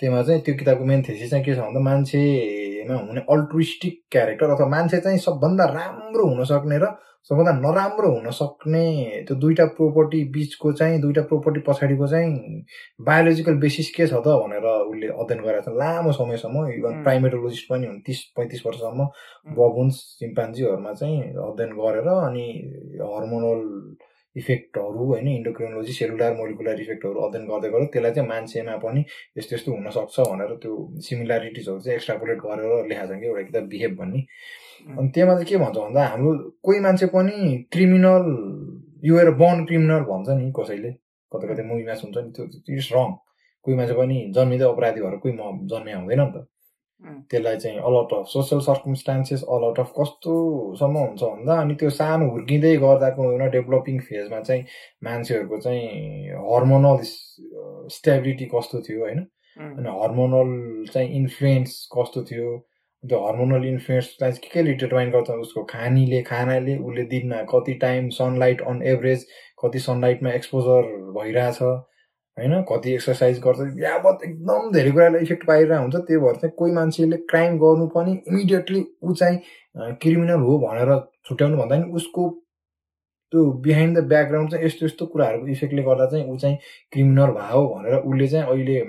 त्यसमा 0.00 0.22
चाहिँ 0.22 0.40
त्यो 0.42 0.54
किताबको 0.58 0.84
मेन 0.84 1.02
थेसिस 1.08 1.30
चाहिँ 1.30 1.44
के 1.44 1.54
छ 1.54 1.58
भन्दा 1.58 1.80
मान्छेमा 1.90 2.96
हुने 3.08 3.20
अल्ट्रुइस्टिक 3.36 4.00
क्यारेक्टर 4.12 4.50
अथवा 4.50 4.68
मान्छे 4.76 5.00
चाहिँ 5.00 5.18
सबभन्दा 5.28 5.64
राम्रो 5.76 6.26
हुन 6.34 6.44
सक्ने 6.52 6.78
र 6.84 6.96
सबभन्दा 7.30 7.52
नराम्रो 7.52 8.10
हुन 8.10 8.30
सक्ने 8.32 8.84
त्यो 9.28 9.36
दुईटा 9.36 9.64
प्रोपर्टी 9.76 10.22
बिचको 10.32 10.72
चाहिँ 10.72 11.00
दुईटा 11.00 11.22
प्रोपर्टी 11.30 11.60
पछाडिको 11.66 12.06
चाहिँ 12.08 12.64
बायोलोजिकल 13.08 13.54
बेसिस 13.64 13.90
के 13.96 14.06
छ 14.06 14.22
त 14.24 14.36
भनेर 14.42 14.64
उसले 14.64 15.08
अध्ययन 15.12 15.42
गरेको 15.44 15.70
छ 15.70 15.76
लामो 15.76 16.12
समयसम्म 16.12 16.66
इभन. 16.80 17.02
प्राइमेटोलोजिस्ट 17.04 17.68
पनि 17.70 17.86
हुन् 17.86 18.00
तिस 18.06 18.20
पैँतिस 18.36 18.66
वर्षसम्म. 18.66 19.06
बबुन्स 19.58 19.96
चिम्पान्जीहरूमा 20.20 20.92
चाहिँ 21.00 21.20
अध्ययन 21.48 21.72
गरेर 21.80 22.08
अनि 22.08 22.46
हर्मोनल 23.04 23.60
इफेक्टहरू 24.36 25.04
होइन 25.04 25.28
इन्डोक्रिनोलोजी 25.28 25.92
सेलुलर 25.92 26.32
मोलिकुलर 26.40 26.80
इफेक्टहरू 26.80 27.20
अध्ययन 27.26 27.46
गर्दै 27.50 27.68
गर्दा 27.70 27.86
त्यसलाई 27.92 28.12
चाहिँ 28.14 28.28
मान्छेमा 28.28 28.76
पनि 28.84 29.00
यस्तो 29.38 29.56
यस्तो 29.56 29.72
हुनसक्छ 29.72 30.26
भनेर 30.30 30.54
त्यो 30.62 30.74
सिमिल्यारिटिजहरू 31.06 31.80
चाहिँ 31.80 31.96
एक्स्ट्रापुलेट 31.96 32.38
गरेर 32.44 32.86
लेखाएको 32.90 33.14
छ 33.14 33.20
कि 33.20 33.26
एउटा 33.26 33.42
किताब 33.48 33.64
बिहेभ 33.72 33.96
भन्ने। 34.00 34.20
अनि 34.98 35.08
त्यसमा 35.14 35.34
चाहिँ 35.34 35.48
के 35.50 35.56
भन्छ 35.64 35.76
भन्दा 35.78 36.06
हाम्रो 36.12 36.30
कोही 36.66 36.80
मान्छे 36.86 37.06
पनि 37.16 37.36
क्रिमिनल 37.72 38.26
युएर 39.10 39.30
बर्न 39.42 39.64
क्रिमिनल 39.66 40.02
भन्छ 40.12 40.28
नि 40.38 40.52
कसैले। 40.60 40.92
कता 41.32 41.52
कतै 41.52 41.62
मुभीमा 41.72 41.94
सुन्छ 42.02 42.16
नि 42.18 42.30
त्यो 42.36 42.44
इट्स 42.76 42.92
रङ 42.94 43.12
कोही 43.66 43.76
मान्छे 43.76 43.94
पनि 43.98 44.16
जन्मिँदै 44.36 44.66
अपराधी 44.72 45.00
भएर 45.00 45.16
कोही 45.22 45.34
म 45.34 45.66
जन्मे 45.70 45.92
हुँदैन 45.92 46.20
नि 46.20 46.30
त. 46.34 46.46
त्यसलाई 47.30 47.56
चाहिँ 47.56 47.78
all out 47.78 48.12
of 48.14 48.26
social 48.28 48.60
circumstances 48.60 49.42
all out 49.56 49.78
of 49.80 49.92
कस्तोसम्म 49.98 50.96
हुन्छ 50.98 51.22
भन्दा 51.22 51.54
अनि 51.60 51.74
त्यो 51.82 51.90
सानो 51.90 52.30
हुर्किँदै 52.30 52.76
गर्दाको 52.76 53.30
एउटा 53.32 53.46
डेभलपिङ 53.56 54.00
फेजमा 54.08 54.40
चाहिँ 54.40 54.64
मान्छेहरूको 55.04 55.58
चाहिँ 55.66 56.30
हर्मोनल 56.50 56.98
स्टेबिलिटी 57.96 58.44
कस्तो 58.54 58.80
थियो 58.88 59.00
होइन? 59.04 59.26
उम्, 59.56 59.76
अनि 59.78 59.90
हर्मोनल 60.02 60.86
चाहिँ 60.92 61.08
इन्फ्लुएन्स 61.20 61.88
कस्तो 61.96 62.22
थियो? 62.30 62.56
त्यो 63.04 63.18
हर्मोनल 63.26 63.64
इन्फ्लुएन्सलाई 63.68 64.32
के 64.32 64.48
केले 64.54 64.72
डिटर्माइन 64.72 65.10
गर्छ? 65.10 65.30
उसको 65.30 65.64
खानीले 65.74 66.22
खानाले 66.22 66.76
उसले 66.76 67.04
दिनमा 67.14 67.42
कति 67.54 67.74
टाइम 67.84 68.08
सनलाइट 68.20 68.60
अन 68.72 68.82
एभरेज 68.92 69.26
कति 69.64 69.78
सनलाइटमा 69.88 70.30
एक्सपोजर 70.40 70.90
भइरहेछ? 71.18 71.62
होइन 72.38 72.62
कति 72.70 72.92
एक्सर्साइज 72.94 73.38
गर्छ 73.46 73.60
यावत 73.78 74.20
एकदम 74.24 74.70
धेरै 74.72 74.90
कुरालाई 74.90 75.22
इफेक्ट 75.22 75.46
पाइरहेको 75.46 75.82
हुन्छ। 75.82 75.96
त्यही 75.96 76.20
भएर 76.20 76.36
चाहिँ 76.36 76.54
कोही 76.58 76.72
मान्छेले 76.72 77.16
क्राइम 77.30 77.58
गर्नु 77.58 77.86
पनि 77.96 78.12
इमिडिएटली 78.28 78.84
ऊ 79.02 79.14
चाहिँ 79.14 79.96
क्रिमिनल 80.02 80.40
हो 80.48 80.58
भनेर 80.58 80.98
छुट्याउनु 81.28 81.56
भन्दा 81.56 81.76
नि 81.76 81.92
उसको 81.92 82.28
त्यो 83.32 83.44
बिहाइन्ड 83.64 83.98
द 83.98 84.04
ब्याकग्राउन्ड 84.08 84.50
चाहिँ 84.50 84.66
यस्तो 84.66 84.86
यस्तो 84.86 85.06
कुराहरूको 85.06 85.46
इफेक्टले 85.48 85.82
गर्दा 85.82 86.06
चाहिँ 86.06 86.24
ऊ 86.32 86.36
चाहिँ 86.38 86.56
क्रिमिनल 86.92 87.30
भयो 87.36 87.66
भनेर 87.74 87.94
उसले 87.98 88.28
चाहिँ 88.28 88.46
अहिले 88.46 88.80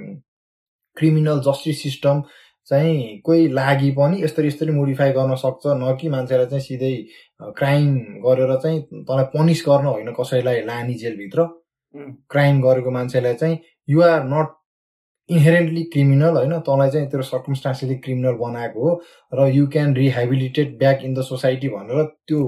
क्रिमिनल 0.97 1.39
जस्टिस 1.47 1.81
सिस्टम 1.83 2.23
चाहिँ 2.67 3.19
कोही 3.25 3.47
लागि 3.49 3.91
पनि 3.97 4.23
यसरी 4.23 4.47
यसरी 4.47 4.71
मोडिफाई 4.71 5.11
गर्न 5.11 5.35
सक्छ 5.35 5.63
न 5.81 5.95
कि 6.01 6.09
मान्छेलाई 6.09 6.45
चाहिँ 6.45 6.63
सिधै 6.63 6.93
क्राइम 7.57 7.95
गरेर 8.25 8.55
चाहिँ 8.57 8.81
तँलाई 8.81 9.25
पनिस 9.35 9.63
गर्न 9.67 9.85
होइन 9.85 10.13
कसैलाई 10.19 10.61
लाने 10.65 10.93
जेलभित्र। 10.93 11.47
क्राइम 11.95 12.61
गरेको 12.61 12.91
मान्छेलाई 12.91 13.33
चाहिँ 13.33 13.59
युआर 13.89 14.23
नट 14.23 14.57
इन्हेरेन्टली 15.29 15.83
क्रिमिनल 15.93 16.37
होइन? 16.37 16.59
तँलाई 16.59 16.89
चाहिँ 16.91 17.07
तेरो 17.09 17.23
सर्कमस्टान्सले 17.23 17.95
क्रिमिनल 17.95 18.33
बनाएको 18.35 18.89
हो 18.89 19.01
र 19.33 19.47
you 19.55 19.67
can 19.67 19.95
rehabilitate 19.95 20.77
back 20.79 21.03
in 21.03 21.13
the 21.13 21.21
society 21.23 21.69
भनेर 21.69 22.03
त्यो 22.27 22.39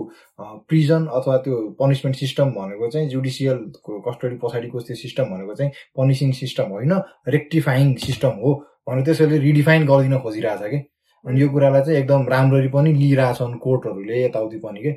प्रिजन 0.70 1.06
अथवा 1.06 1.38
त्यो 1.38 1.60
पनिसमेन्ट 1.80 2.18
सिस्टम 2.20 2.50
भनेको 2.52 2.90
चाहिँ 2.90 3.10
जुडिसियलको 3.10 4.00
कस्टडी 4.10 4.38
पछाडिको 4.44 4.80
त्यो 4.80 4.96
सिस्टम 4.96 5.24
भनेको 5.36 5.56
चाहिँ 5.56 5.72
पनिसिङ 5.98 6.32
सिस्टम 6.40 6.72
होइन? 6.76 6.94
रेक्टिफाइङ 7.28 7.96
सिस्टम 8.06 8.42
हो 8.44 8.54
भनेर 8.90 9.06
त्यसैले 9.06 9.38
रिडिफाइन 9.38 9.86
गरिदिन 9.88 10.20
खोजिरहेछ 10.20 10.70
कि? 10.72 10.78
अनि 11.26 11.42
यो 11.42 11.50
कुरालाई 11.50 11.82
चाहिँ 11.82 12.00
एकदम 12.00 12.28
राम्ररी 12.30 12.68
पनि 12.68 12.94
लिइरहेछन् 12.94 13.58
कोर्टहरूले 13.64 14.24
यताउति 14.26 14.58
पनि 14.60 14.80
के? 14.84 14.90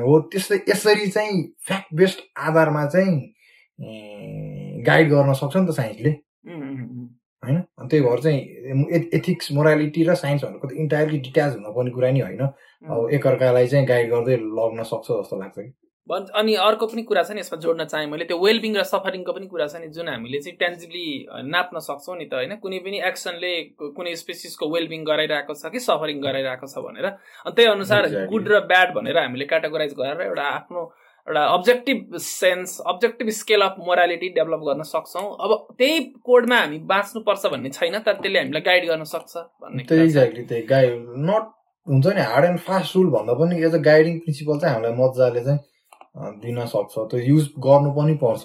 हो 0.00 0.18
त्यस्तै 0.32 0.60
यसरी 0.68 1.06
चाहिँ 1.10 1.42
फ्याक्ट 1.66 1.94
बेस्ड 1.94 2.20
आधारमा 2.40 2.86
चाहिँ 2.86 3.31
गाइड 3.78 5.10
गर्न 5.10 5.32
सक्छ 5.32 5.56
नि 5.56 5.66
त 5.66 5.70
साइन्सले। 5.74 6.10
होइन? 7.42 7.56
अनि 7.78 7.88
त्यही 7.88 8.02
भएर 8.04 8.20
चाहिँ 8.20 8.40
एथिक्स 9.14 9.52
मोरालिटी 9.52 10.02
र 10.04 10.14
साइन्स 10.14 10.44
भनेको 10.44 10.68
त 10.68 10.72
इन्टायरली 10.72 11.18
डिट्याच 11.18 11.52
हुनुपर्ने 11.52 11.90
कुरा 11.90 12.10
नि 12.10 12.20
होइन। 12.20 12.42
अब 12.42 13.08
एकअर्कालाई 13.12 13.66
चाहिँ 13.66 13.86
गाइड 13.86 14.10
गर्दै 14.10 14.36
लग्न 14.36 14.82
सक्छ 14.82 15.06
जस्तो 15.10 15.36
लाग्छ 15.38 15.58
कि। 15.58 15.72
अनि 16.10 16.54
अर्को 16.58 16.86
पनि 16.86 17.02
कुरा 17.02 17.22
छ 17.22 17.30
नि 17.30 17.40
यसमा 17.40 17.58
जोड्न 17.62 17.84
चाहेँ 17.86 18.06
मैले 18.10 18.24
त्यो 18.26 18.38
वेलबिङ 18.38 18.74
र 18.76 18.82
सफरिङको 18.82 19.32
पनि 19.32 19.46
कुरा 19.46 19.66
छ 19.66 19.82
नि 19.82 19.88
जुन 19.94 20.08
हामीले 20.08 20.38
चाहिँ 20.42 20.56
टेन्जिबली 20.58 21.06
नाप्न 21.50 21.78
सक्छौँ 21.78 22.16
नि 22.18 22.26
त 22.26 22.34
होइन? 22.34 22.56
कुनै 22.58 22.78
पनि 22.82 22.98
एक्सनले 23.10 23.52
कुनै 23.78 24.14
स्पेसिसको 24.18 24.66
वेलबिङ 24.66 25.04
गराइरहेको 25.06 25.54
छ 25.54 25.70
कि 25.70 25.78
सफरिङ 25.80 26.18
गराइरहेको 26.22 26.66
छ 26.66 26.82
भनेर। 26.82 27.06
अनि 27.46 27.54
त्यही 27.54 27.70
अनुसार. 27.70 28.02
गुड 28.26 28.48
र 28.50 28.60
ब्याड 28.66 28.94
भनेर 28.94 29.18
हामीले 29.18 29.46
क्याटेगोराइज 29.46 29.94
गरेर 29.94 30.20
एउटा 30.26 30.42
आफ्नो 30.42 30.82
एउटा 31.28 31.44
objective 31.46 32.16
sense 32.18 32.78
objective 32.88 33.28
scale 33.38 33.62
of 33.62 33.74
morality 33.86 34.28
develop 34.38 34.60
गर्न 34.68 34.82
सक्छौँ 34.86 35.26
अब 35.44 35.50
त्यही 35.78 36.00
कोडमा 36.24 36.56
हामी 36.60 36.78
बाँच्नुपर्छ 36.92 37.46
भन्ने 37.52 37.70
छैन 37.76 37.98
तर 37.98 38.14
त्यसले 38.22 38.38
हामीलाई 38.38 38.62
गाइड 38.70 38.88
गर्न 38.88 39.04
सक्छ 39.10 39.36
भन्ने। 39.36 39.82
एक्ज्याक्टली 40.04 40.44
त्यही 40.44 40.62
गाइड 40.72 41.04
नट 41.28 41.52
हुन्छ 41.86 42.06
नि 42.16 42.22
हार्ड 42.30 42.44
एन्ड 42.44 42.58
फास्ट 42.66 42.96
रुल 42.96 43.10
भन्दा 43.10 43.34
पनि 43.42 43.62
एज 43.66 43.74
अ 43.74 43.82
गाइडिङ 43.90 44.18
प्रिन्सिपल 44.24 44.58
चाहिँ 44.58 44.74
हामीलाई 44.74 44.94
मजाले 45.02 45.44
चाहिँ 45.44 45.60
दिन 46.42 46.64
सक्छ 46.74 46.94
त्यो 47.10 47.20
युज 47.28 47.48
गर्नु 47.66 47.90
पनि 48.00 48.14
पर्छ 48.24 48.42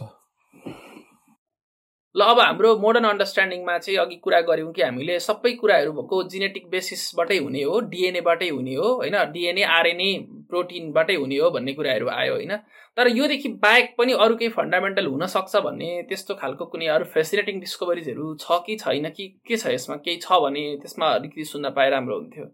ल 2.17 2.21
अब 2.23 2.39
हाम्रो 2.39 2.69
मोडर्न 2.77 3.05
अन्डरस्ट्यान्डिङमा 3.05 3.77
चाहिँ 3.77 3.97
अघि 3.99 4.15
कुरा 4.15 4.39
गऱ्यौँ 4.41 4.71
कि 4.73 4.81
हामीले 4.81 5.19
सबै 5.19 5.51
कुराहरू 5.51 5.91
भएको 5.91 6.21
जेनेटिक 6.23 6.69
बेसिसबाटै 6.69 7.37
हुने 7.37 7.61
हो 7.63 7.79
डिएनएबाटै 7.91 8.49
हुने 8.49 8.75
हो 8.75 8.87
होइन? 8.93 9.17
डिएनए 9.31 9.63
आरएनए 9.77 10.09
प्रोटिनबाटै 10.49 11.15
हुने 11.15 11.37
हो 11.37 11.49
भन्ने 11.49 11.73
कुराहरू 11.73 12.07
आयो 12.09 12.33
होइन? 12.33 12.55
तर 12.97 13.07
योदेखि 13.07 13.49
बाहेक 13.61 13.93
पनि 13.97 14.13
अरू 14.13 14.35
केही 14.35 14.49
फन्डामेन्टल 14.49 15.05
हुनसक्छ 15.05 15.55
भन्ने 15.57 15.89
त्यस्तो 16.09 16.35
खालको 16.35 16.65
कुनै 16.65 16.87
अरू 16.87 17.05
फेसिनेटिङ 17.05 17.59
डिस्कभरिजहरू 17.59 18.35
छ 18.35 18.61
कि 18.65 18.75
छैन? 18.75 19.09
कि 19.09 19.27
के 19.47 19.57
छ 19.57 19.67
यसमा? 19.67 19.95
केही 19.95 20.17
छ 20.17 20.41
भने 20.45 20.63
त्यसमा 20.81 21.09
अलिकति 21.09 21.45
सुन्न 21.45 21.69
पाए 21.69 21.89
राम्रो 21.89 22.17
हुन्थ्यो। 22.17 22.45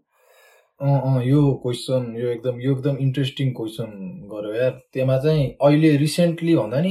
अँ 0.80 1.00
अँ 1.06 1.22
यो 1.24 1.40
क्वेसन 1.62 2.14
यो 2.18 2.28
एकदम 2.28 2.60
यो 2.60 2.72
एकदम 2.72 2.96
इन्ट्रेस्टिङ 3.00 3.52
क्वेसन 3.54 3.90
गर्यो 4.32 4.54
यार। 4.54 4.70
त्यसमा 4.92 5.18
चाहिँ 5.18 5.44
अहिले 5.62 5.96
रिसेन्टली 5.96 6.54
भन्दा 6.56 6.80
नि 6.80 6.90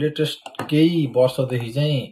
लेटेस्ट 0.00 0.62
केही 0.70 1.06
वर्षदेखि 1.16 1.70
चाहिँ 1.72 2.02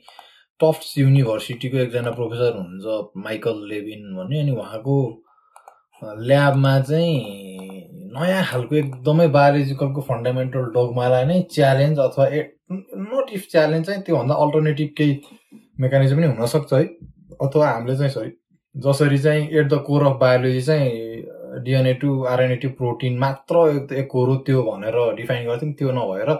टफ्ट्स 0.60 0.96
युनिभर्सिटीको 0.98 1.78
एकजना 1.78 2.10
प्रोफेसर 2.10 2.56
हुनुहुन्छ 2.56 3.22
माइकल 3.26 3.60
लेभिन 3.68 4.14
भन्ने 4.16 4.40
अनि 4.40 4.56
उहाँको 4.56 4.96
ल्याबमा 6.02 6.74
चाहिँ 6.80 7.14
नयाँ 8.16 8.42
खालको 8.50 8.76
एकदमै 8.76 9.28
बायोलोजिकलको 9.36 10.00
फन्डामेन्टल 10.10 10.64
डोगमालाई 10.74 11.24
नै 11.24 11.40
च्यालेन्ज 11.52 11.98
अथवा 12.08 12.26
ए 12.26 12.42
नट 12.72 13.32
इफ 13.34 13.46
च्यालेन्ज 13.52 13.86
चाहिँ 13.86 14.02
त्योभन्दा 14.02 14.34
अल्टरनेटिभ 14.46 14.94
केही 14.96 15.20
मेकानिजम 15.80 16.16
पनि 16.16 16.26
हुनसक्छ 16.34 16.72
है। 16.72 16.84
अथवा 17.42 17.70
हामीले 17.70 17.96
चाहिँ 17.96 18.12
सरी 18.12 18.32
जसरी 18.74 19.18
चाहिँ 19.18 19.48
at 19.58 19.66
the 19.68 19.74
core 19.86 20.02
of 20.06 20.16
biology 20.20 20.60
चाहिँ 20.62 21.09
DNA 21.64 21.94
to 22.02 22.24
RNA 22.32 22.56
to 22.62 22.68
protein 22.78 23.18
मात्र 23.18 23.54
एक 24.00 24.12
हो 24.12 24.36
त्यो 24.46 24.62
भनेर 24.62 24.98
डिफाइन 25.16 25.46
गर्थ्यौँ 25.48 25.72
त्यो 25.78 25.92
नभएर 25.92 26.30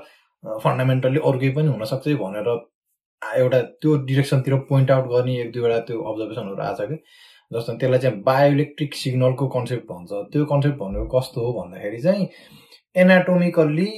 फन्डामेन्टल्ली 0.65 1.20
अरू 1.24 1.39
केही 1.39 1.53
पनि 1.55 1.69
हुनसक्छ 1.69 2.09
भनेर 2.23 2.49
एउटा 3.37 3.61
त्यो 3.81 3.97
डिरेक्सनतिर 4.07 4.55
पोइन्ट 4.69 4.91
आउट 4.91 5.07
गर्ने 5.09 5.41
एक 5.41 5.53
दुईवटा 5.53 5.78
त्यो 5.89 6.03
अब्जर्भेसनहरू 6.12 6.62
आएको 6.62 6.85
छ 6.85 6.89
कि। 6.91 6.97
जस्तो 7.51 7.73
त्यसलाई 7.78 7.99
चाहिँ 7.99 8.23
बायोइलेक्ट्रिक 8.23 8.95
सिग्नलको 8.95 9.47
कन्सेप्ट 9.57 9.87
भन्छ। 9.93 10.11
त्यो 10.32 10.45
कन्सेप्ट 10.53 10.78
भनेको 10.78 11.19
कस्तो 11.19 11.47
हो 11.47 11.53
भन्दाखेरि 11.61 12.01
चाहिँ 12.03 12.28
एनाटोमिकल्ली 12.97 13.91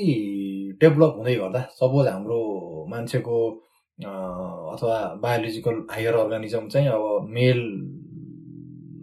डेभलप 0.80 1.14
हुँदै 1.16 1.34
गर्दा 1.34 1.60
सपोज 1.80 2.06
हाम्रो 2.08 2.40
मान्छेको 2.90 3.36
अथवा 4.72 4.96
बायोलोजिकल 5.22 5.76
हायर 5.92 6.14
अर्गानिजम 6.16 6.68
चाहिँ 6.68 6.88
अब 6.88 7.28
मेल 7.30 7.60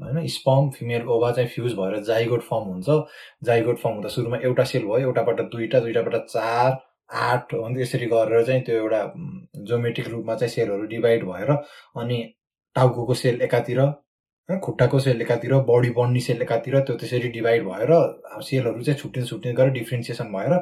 होइन 0.03 0.27
स्पम 0.27 0.69
फिमेल 0.69 1.07
ओभा 1.15 1.31
चाहिँ 1.31 1.49
फ्युज 1.49 1.73
भएर 1.73 1.97
जाइगोट 2.03 2.41
फर्म 2.41 2.63
हुन्छ। 2.63 2.89
जाइगोट 3.43 3.77
फर्म 3.79 3.95
हुँदा 3.95 4.09
सुरुमा 4.09 4.37
एउटा 4.43 4.63
सेल 4.71 4.83
भयो 4.83 4.97
एउटाबाट 4.99 5.41
दुईवटा 5.51 5.79
दुईवटाबाट 5.79 6.25
चार 6.25 6.77
आठ 7.09 7.53
अन्त 7.55 7.79
यसरी 7.79 8.05
गरेर 8.05 8.45
चाहिँ 8.45 8.61
त्यो 8.63 8.75
एउटा 8.75 9.01
जोमेट्रिक 9.69 10.07
रूपमा 10.07 10.35
चाहिँ 10.35 10.51
सेलहरू 10.51 10.85
डिभाइड 10.87 11.23
भएर 11.25 11.51
अनि 11.51 12.21
टाउको 12.75 13.13
सेल 13.13 13.41
एकातिर 13.41 13.81
खुट्टाको 14.49 14.99
सेल 14.99 15.21
एकातिर 15.21 15.53
बडी 15.69 15.89
बन्ने 15.97 16.19
सेल 16.19 16.41
एकातिर 16.41 16.79
त्यो 16.79 16.95
त्यसरी 16.97 17.29
डिभाइड 17.29 17.63
भएर 17.65 17.91
सेलहरू 18.43 18.83
चाहिँ 18.83 18.99
छुट्टिन 18.99 19.25
छुट्टिन 19.25 19.55
गरेर 19.55 19.71
डिफ्रेन्सिएसन 19.73 20.31
भएर 20.33 20.53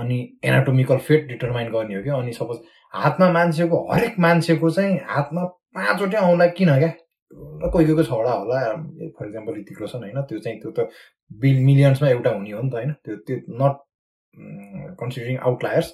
अनि 0.00 0.18
एनाटोमिकल 0.44 0.98
फेट 1.06 1.26
डिटरमाइन 1.28 1.70
गर्ने 1.72 1.94
हो 1.94 2.02
क्या 2.02 2.16
अनि 2.16 2.32
सपोज 2.32 2.58
हातमा 2.94 3.30
मान्छेको 3.32 3.86
हरेक 3.92 4.18
मान्छेको 4.20 4.70
चाहिँ 4.70 4.98
हातमा 5.08 5.44
पाँचवटै 5.76 6.18
औँला 6.18 6.46
किन 6.58 6.78
क्या? 6.78 6.92
कोही 7.32 7.84
कोहीको 7.86 8.02
छवटा 8.02 8.32
होला 8.32 8.60
फर 9.18 9.26
इक्जाम्पल 9.26 9.58
ऋतिक 9.58 9.80
रोशन 9.80 9.98
होइन 10.04 10.20
त्यो 10.22 10.38
चाहिँ 10.38 10.58
त्यो 10.60 10.70
त 10.78 10.88
बिल 11.40 11.58
मिलियन्समा 11.64 12.08
एउटा 12.08 12.30
हुने 12.30 12.50
हो 12.50 12.62
नि 12.62 12.70
त 12.70 12.74
होइन। 12.74 12.92
त्यो 13.04 13.16
त्यो 13.26 13.36
नट 13.60 13.76
कन्सिडरिङ 15.00 15.36
आउटलायर्स 15.38 15.92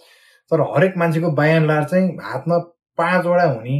तर 0.52 0.60
हरेक 0.74 0.96
मान्छेको 0.96 1.30
बायान 1.32 1.66
लार 1.66 1.84
चाहिँ 1.84 2.16
हातमा 2.22 2.58
पाँचवटा 2.98 3.44
हुने 3.50 3.76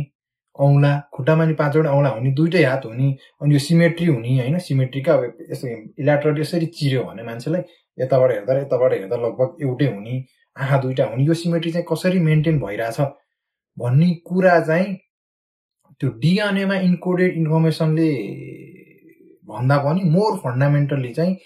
औँला 0.58 0.92
खुट्टामा 1.14 1.44
नि 1.44 1.54
पाँचवटा 1.54 1.90
औँला 1.92 2.08
हुने 2.08 2.30
दुइटै 2.32 2.62
हात 2.64 2.84
हुने 2.86 3.08
अनि 3.42 3.54
यो 3.54 3.58
सिमेट्री 3.58 4.06
हुने 4.06 4.38
होइन। 4.40 4.58
सिमेट्रीका 4.58 5.14
अब 5.14 5.38
यस्तो 5.50 5.68
इलाट्रल 6.02 6.40
यसरी 6.40 6.66
चिर्यो 6.76 7.02
भने 7.04 7.22
मान्छेलाई 7.22 7.62
यताबाट 7.98 8.30
हेर्दा 8.30 8.52
र 8.54 8.60
यताबाट 8.60 8.92
हेर्दा 8.92 9.16
लगभग 9.16 9.62
एउटै 9.62 9.86
हुने 9.86 10.14
आँखा 10.56 10.78
दुइटा 10.82 11.04
हुने। 11.04 11.24
यो 11.24 11.34
सिमेट्री 11.34 11.72
चाहिँ 11.72 11.86
कसरी 11.92 12.20
मेन्टेन 12.20 12.60
भइरहेछ 12.60 13.00
भन्ने 13.76 14.08
कुरा 14.26 14.60
चाहिँ 14.60 14.96
त्यो 16.00 16.10
डिएनएमा 16.22 16.74
इन्कोडेड 16.88 17.36
इन्फर्मेसनले 17.36 18.10
भन्दा 19.48 19.76
पनि 19.84 20.00
मोर 20.10 20.36
फन्डामेन्टल्ली 20.38 21.12
चाहिँ 21.14 21.36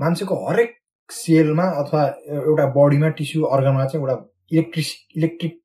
मान्छेको 0.00 0.34
हरेक 0.46 0.74
सेलमा 1.10 1.64
अथवा 1.82 2.02
एउटा 2.30 2.66
बडीमा 2.76 3.08
टिस्यु 3.18 3.42
अर्गनमा 3.56 3.84
चाहिँ 3.86 4.04
एउटा 4.04 4.16
इलेक्ट्रिस 4.52 4.92
इलेक्ट्रिक 5.16 5.60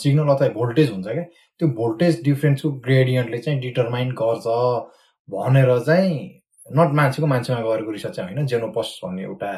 सिग्नल 0.00 0.28
अथवा 0.34 0.48
भोल्टेज 0.48 0.90
हुन्छ 0.90 1.06
क्या। 1.06 1.22
त्यो 1.60 1.68
भोल्टेज 1.80 2.22
डिफ्रेन्सको 2.24 2.70
ग्रेडियन्टले 2.86 3.38
चाहिँ 3.38 3.60
डिटरमाइन 3.60 4.10
गर्छ 4.20 4.46
भनेर 5.28 5.78
चाहिँ 5.86 6.14
नट 6.66 6.92
मान्छेको 7.00 7.26
मान्छेमा 7.26 7.60
गरेको 7.60 7.90
रिसर्च 7.90 8.16
चाहिँ 8.16 8.34
होइन। 8.34 8.46
जेनोपस 8.46 8.98
भन्ने 9.04 9.22
एउटा 9.22 9.52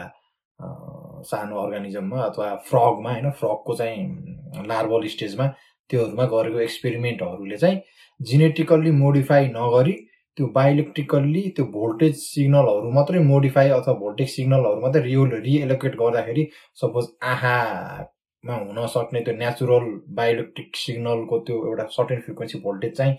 सानो 1.30 1.56
अर्गानिजममा 1.62 2.22
अथवा 2.22 2.54
फ्रगमा 2.68 3.12
होइन। 3.12 3.30
फ्रगको 3.30 3.74
चाहिँ 3.74 4.66
लार्बल 4.68 5.06
स्टेजमा 5.08 5.46
त्योहरूमा 5.90 6.24
गरेको 6.34 6.58
एक्सपेरिमेन्टहरूले 6.60 7.56
चाहिँ 7.56 7.80
जेनेटिकल्ली 8.20 8.90
मोडिफाई 8.94 9.46
नगरी 9.48 9.92
त्यो 10.38 10.46
बायोइलेक्ट्रिकल्ली 10.54 11.42
त्यो 11.56 11.64
भोल्टेज 11.72 12.14
सिग्नलहरू 12.16 12.90
मात्रै 12.92 13.20
मोडिफाई 13.24 13.68
अथवा 13.70 13.94
भोल्टेज 14.00 14.28
सिग्नलहरू 14.30 14.80
मात्रै 14.80 15.02
रियो 15.02 15.24
रिएलोकेट 15.36 15.96
गर्दाखेरि 15.96 16.46
सपोज 16.78 17.06
आँखामा 17.24 18.56
हुन 18.56 18.86
सक्ने 18.88 19.20
त्यो 19.20 19.34
नेचुरल 19.36 19.86
बायोइलेक्ट्रिक 20.14 20.76
सिग्नलको 20.76 21.38
त्यो 21.46 21.56
एउटा 21.66 21.86
सर्टेन 21.90 22.20
फ्रिक्वेन्सी 22.20 22.58
भोल्टेज 22.60 22.96
चाहिँ 22.96 23.14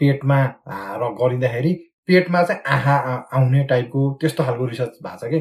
पेटमा 0.00 0.40
र 0.96 1.12
गरिँदाखेरि 1.20 1.72
पेटमा 2.08 2.42
चाहिँ 2.42 2.62
आहा 2.74 2.94
आउने 3.38 3.62
टाइपको 3.70 4.00
त्यस्तो 4.20 4.44
खालको 4.44 4.66
रिसर्च 4.66 4.98
भएको 5.02 5.16
छ 5.18 5.30
कि। 5.30 5.38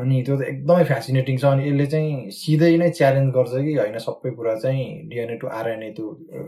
अनि 0.00 0.22
त्यो 0.26 0.36
त 0.36 0.42
एकदमै 0.50 0.84
फेसिनेटिङ 0.84 1.36
छ 1.38 1.44
अनि 1.44 1.68
यसले 1.68 1.86
चाहिँ 1.86 2.30
सिधै 2.38 2.70
नै 2.82 2.90
च्यालेन्ज 2.98 3.32
गर्छ 3.34 3.52
कि 3.66 3.74
होइन 3.74 3.98
सबै 4.06 4.30
कुरा 4.36 4.54
चाहिँ 4.64 4.84
डिएनए 5.08 5.36
टु 5.36 5.46
आरएनए 5.60 5.90
त्यो 5.96 6.08
अ, 6.10 6.40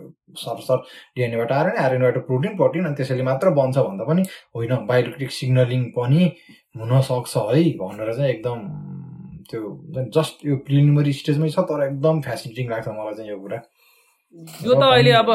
सर 0.43 0.61
सर 0.69 0.83
डिएनएबाट 1.17 1.53
आरएनए 1.53 1.83
आरएनएबाट 1.85 2.19
प्रोटिन 2.27 2.57
प्रोटिन 2.57 2.85
अनि 2.85 2.95
त्यसैले 2.95 3.23
मात्र 3.31 3.51
बन्छ 3.61 3.77
भन्दा 3.79 4.05
पनि 4.05 4.23
होइन 4.57 4.87
बायोइलेक्ट्रिक 4.87 5.31
सिग्नलिङ 5.41 5.85
पनि 5.99 6.23
हुनसक्छ 6.81 7.37
है 7.37 7.63
भनेर 7.83 8.13
चाहिँ 8.15 8.31
एकदम 8.31 8.59
त्यो 9.51 10.05
जस्ट 10.15 10.47
यो 10.47 10.57
प्रिलिमिनरी 10.67 11.13
स्टेजमै 11.13 11.49
छ 11.49 11.67
तर 11.71 11.83
एकदम 11.87 12.21
फेसिनेटिङ 12.21 12.71
लाग्छ 12.71 12.89
मलाई 12.89 13.15
चाहिँ 13.15 13.31
यो 13.31 13.39
कुरा। 13.41 13.59
यो 14.35 14.75
त 14.75 14.83
अहिले 14.85 15.11
अब 15.17 15.31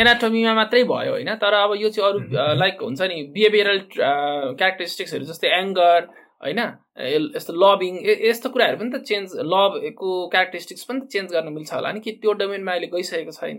एनाटोमीमा 0.00 0.52
मात्रै 0.54 0.82
भयो 0.84 1.12
होइन 1.12 1.34
तर 1.42 1.54
अब 1.60 1.74
यो 1.80 1.88
चाहिँ 1.90 2.08
अरू. 2.08 2.18
लाइक 2.60 2.82
हुन्छ 2.82 3.02
नि 3.10 3.16
बिहेभियरल 3.34 3.78
क्यारेक्टरिस्टिक्सहरू 3.98 5.24
जस्तै 5.30 5.48
एङ्गर 5.60 6.00
होइन 6.44 6.60
यस्तो 7.34 7.52
लबिङ 7.62 7.94
यस्तो 8.28 8.48
कुराहरू 8.54 8.76
पनि 8.78 8.90
त 8.94 9.02
चेन्ज 9.10 9.46
लबको 9.52 10.10
क्यारेक्टरिस्टिक्स 10.34 10.84
पनि 10.88 11.00
त 11.00 11.04
चेन्ज 11.14 11.28
गर्न 11.34 11.52
मिल्छ 11.56 11.72
होला 11.74 11.92
नि 11.92 12.00
कि 12.06 12.12
त्यो 12.22 12.32
डोमेनमा 12.44 12.72
अहिले 12.72 12.88
गइसकेको 12.94 13.32
छैन? 13.40 13.58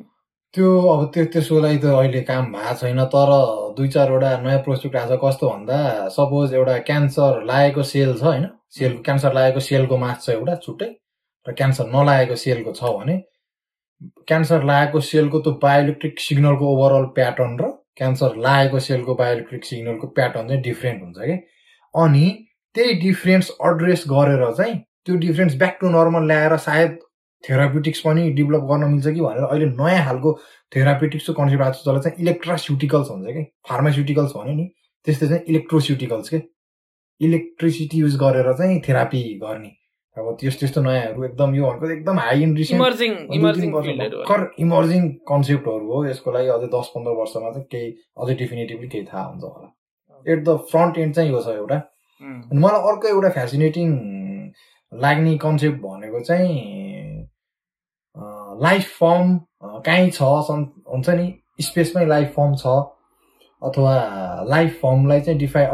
त्यो 0.53 0.67
अब 0.93 1.01
त्यो 1.13 1.25
त्यसको 1.33 1.59
लागि 1.59 1.79
त 1.83 1.85
अहिले 1.99 2.21
काम 2.31 2.51
भएको 2.55 2.73
छैन 2.81 3.03
तर 3.13 3.31
दुई 3.77 3.87
चारवटा 3.95 4.31
नयाँ 4.43 4.63
प्रोजेक्ट 4.65 4.95
आएको 4.95 5.15
छ 5.15 5.21
कस्तो 5.23 5.49
भन्दा 5.49 5.79
सपोज 6.17 6.53
एउटा 6.59 6.77
क्यान्सर 6.89 7.43
लागेको 7.51 7.83
सेल 7.93 8.11
छ 8.19 8.23
होइन? 8.31 8.45
सेल 8.77 8.93
क्यान्सर 9.05 9.33
लागेको 9.39 9.59
सेलको 9.69 9.97
मास 10.03 10.25
छ 10.25 10.29
एउटा 10.39 10.55
छुट्टै 10.65 10.91
र 11.45 11.53
क्यान्सर 11.59 11.85
नलागेको 11.95 12.35
सेलको 12.43 12.71
छ 12.79 12.93
भने 12.99 13.15
क्यान्सर 14.01 14.63
लागेको 14.63 14.99
सेलको 14.99 15.39
त्यो 15.39 15.53
बायोइलेक्ट्रिक 15.63 16.19
सिग्नलको 16.19 16.65
ओभरअल 16.75 17.05
प्याटर्न 17.05 17.57
र 17.61 17.69
क्यान्सर 17.97 18.35
लागेको 18.37 18.79
सेलको 18.79 19.15
बायोइलेक्ट्रिक 19.15 19.65
सिग्नलको 19.65 20.07
प्याटर्न 20.07 20.47
चाहिँ 20.47 20.61
डिफ्रेन्ट 20.61 21.03
हुन्छ 21.03 21.17
कि? 21.17 21.33
अनि 21.95 22.47
त्यही 22.75 22.93
डिफ्रेन्स 22.93 23.51
एड्रेस 23.67 24.03
गरेर 24.07 24.51
चाहिँ 24.53 24.75
त्यो 25.05 25.15
डिफ्रेन्स 25.15 25.55
ब्याक 25.55 25.77
टु 25.81 25.89
नर्मल 25.89 26.27
ल्याएर 26.27 26.57
सायद 26.57 26.97
थेरापिटिक्स 27.49 27.99
पनि 27.99 28.31
डेभलप 28.31 28.63
गर्न 28.71 28.83
मिल्छ 28.91 29.07
कि 29.07 29.21
भनेर 29.21 29.43
अहिले 29.43 29.65
नयाँ 29.65 30.05
खालको 30.05 30.39
थेरापिटिक्सको 30.75 31.33
कन्सेप्ट 31.33 31.63
आएको 31.63 31.73
छ 31.73 31.81
जसलाई 31.81 32.01
चाहिँ 32.01 32.23
इलेक्ट्रास्युटिकल्स 32.23 33.07
भन्छ 33.07 33.27
कि? 33.27 33.43
फार्मास्युटिकल्स 33.69 34.31
भन्यो 34.35 34.55
नि। 34.55 34.65
त्यस्तै 35.05 35.27
चाहिँ 35.27 35.43
इलेक्ट्रोस्युटिकल्स 35.49 36.29
के? 36.29 36.41
इलेक्ट्रिसिटी 37.21 37.97
युज 37.97 38.15
गरेर 38.15 38.53
चाहिँ 38.53 38.81
थेरापी 38.89 39.39
गर्ने। 39.43 39.71
अब 40.17 40.25
त्यस्तो 40.39 40.59
त्यस्तो 40.59 40.81
नयाँहरू 40.81 41.23
एकदम 41.25 41.55
यो 41.55 41.63
भनेको 41.67 41.89
एकदम 41.93 42.19
हाई 42.19 42.43
एन्ड 42.43 42.57
भर्खर 44.13 44.41
इमर्जिङ 44.65 45.07
कन्सेप्टहरू 45.31 45.91
हो 45.93 46.03
यसको 46.05 46.31
लागि 46.31 46.47
अझै 46.55 46.67
दस 46.75 46.91
पन्ध्र 46.95 47.11
वर्षमा 47.17 47.49
चाहिँ 47.51 47.65
केही 47.71 47.89
अझै 48.23 48.35
डेफिनेटिभली 48.41 48.87
केही 48.87 49.05
थाहा 49.11 49.23
हुन्छ 49.25 49.43
होला। 49.43 49.67
एट 50.25 50.43
द 50.43 50.55
फ्रन्ट 50.71 50.97
एन्ड 50.97 51.15
चाहिँ 51.15 51.31
यो 51.31 51.41
छ 51.41 51.47
एउटा। 51.55 51.77
अनि 52.21 52.59
मलाई 52.59 52.81
अर्को 52.91 53.07
एउटा 53.07 53.29
फेसिनेटिङ 53.39 53.87
लाग्ने 54.91 55.37
कन्सेप्ट 55.37 55.79
भनेको 55.81 56.19
चाहिँ 56.31 56.55
लाइफ 58.63 58.97
फर्म 58.99 59.37
कहीँ 59.85 60.09
छ 60.11 60.21
हुन्छ 60.23 61.09
नि? 61.09 61.27
स्पेसमै 61.61 62.05
लाइफ 62.05 62.33
फर्म 62.35 62.55
छ। 62.55 62.65
अथवा 63.61 63.93
लाइफ 64.49 64.79
फर्मलाई 64.81 65.21
चाहिँ 65.21 65.39
डिफाइ 65.39 65.65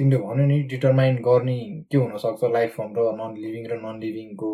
तिमीले 0.00 0.18
भन्यो 0.26 0.46
नि 0.46 0.58
डिटरमाइन 0.74 1.16
गर्ने 1.28 1.58
के 1.92 1.98
हुनसक्छ 1.98 2.52
लाइफ 2.52 2.76
फर्म 2.76 2.92
र 2.98 3.08
नन 3.20 3.36
लिभिङ 3.38 3.66
र 3.70 3.80
नन 3.86 4.00
लिभिङको 4.00 4.50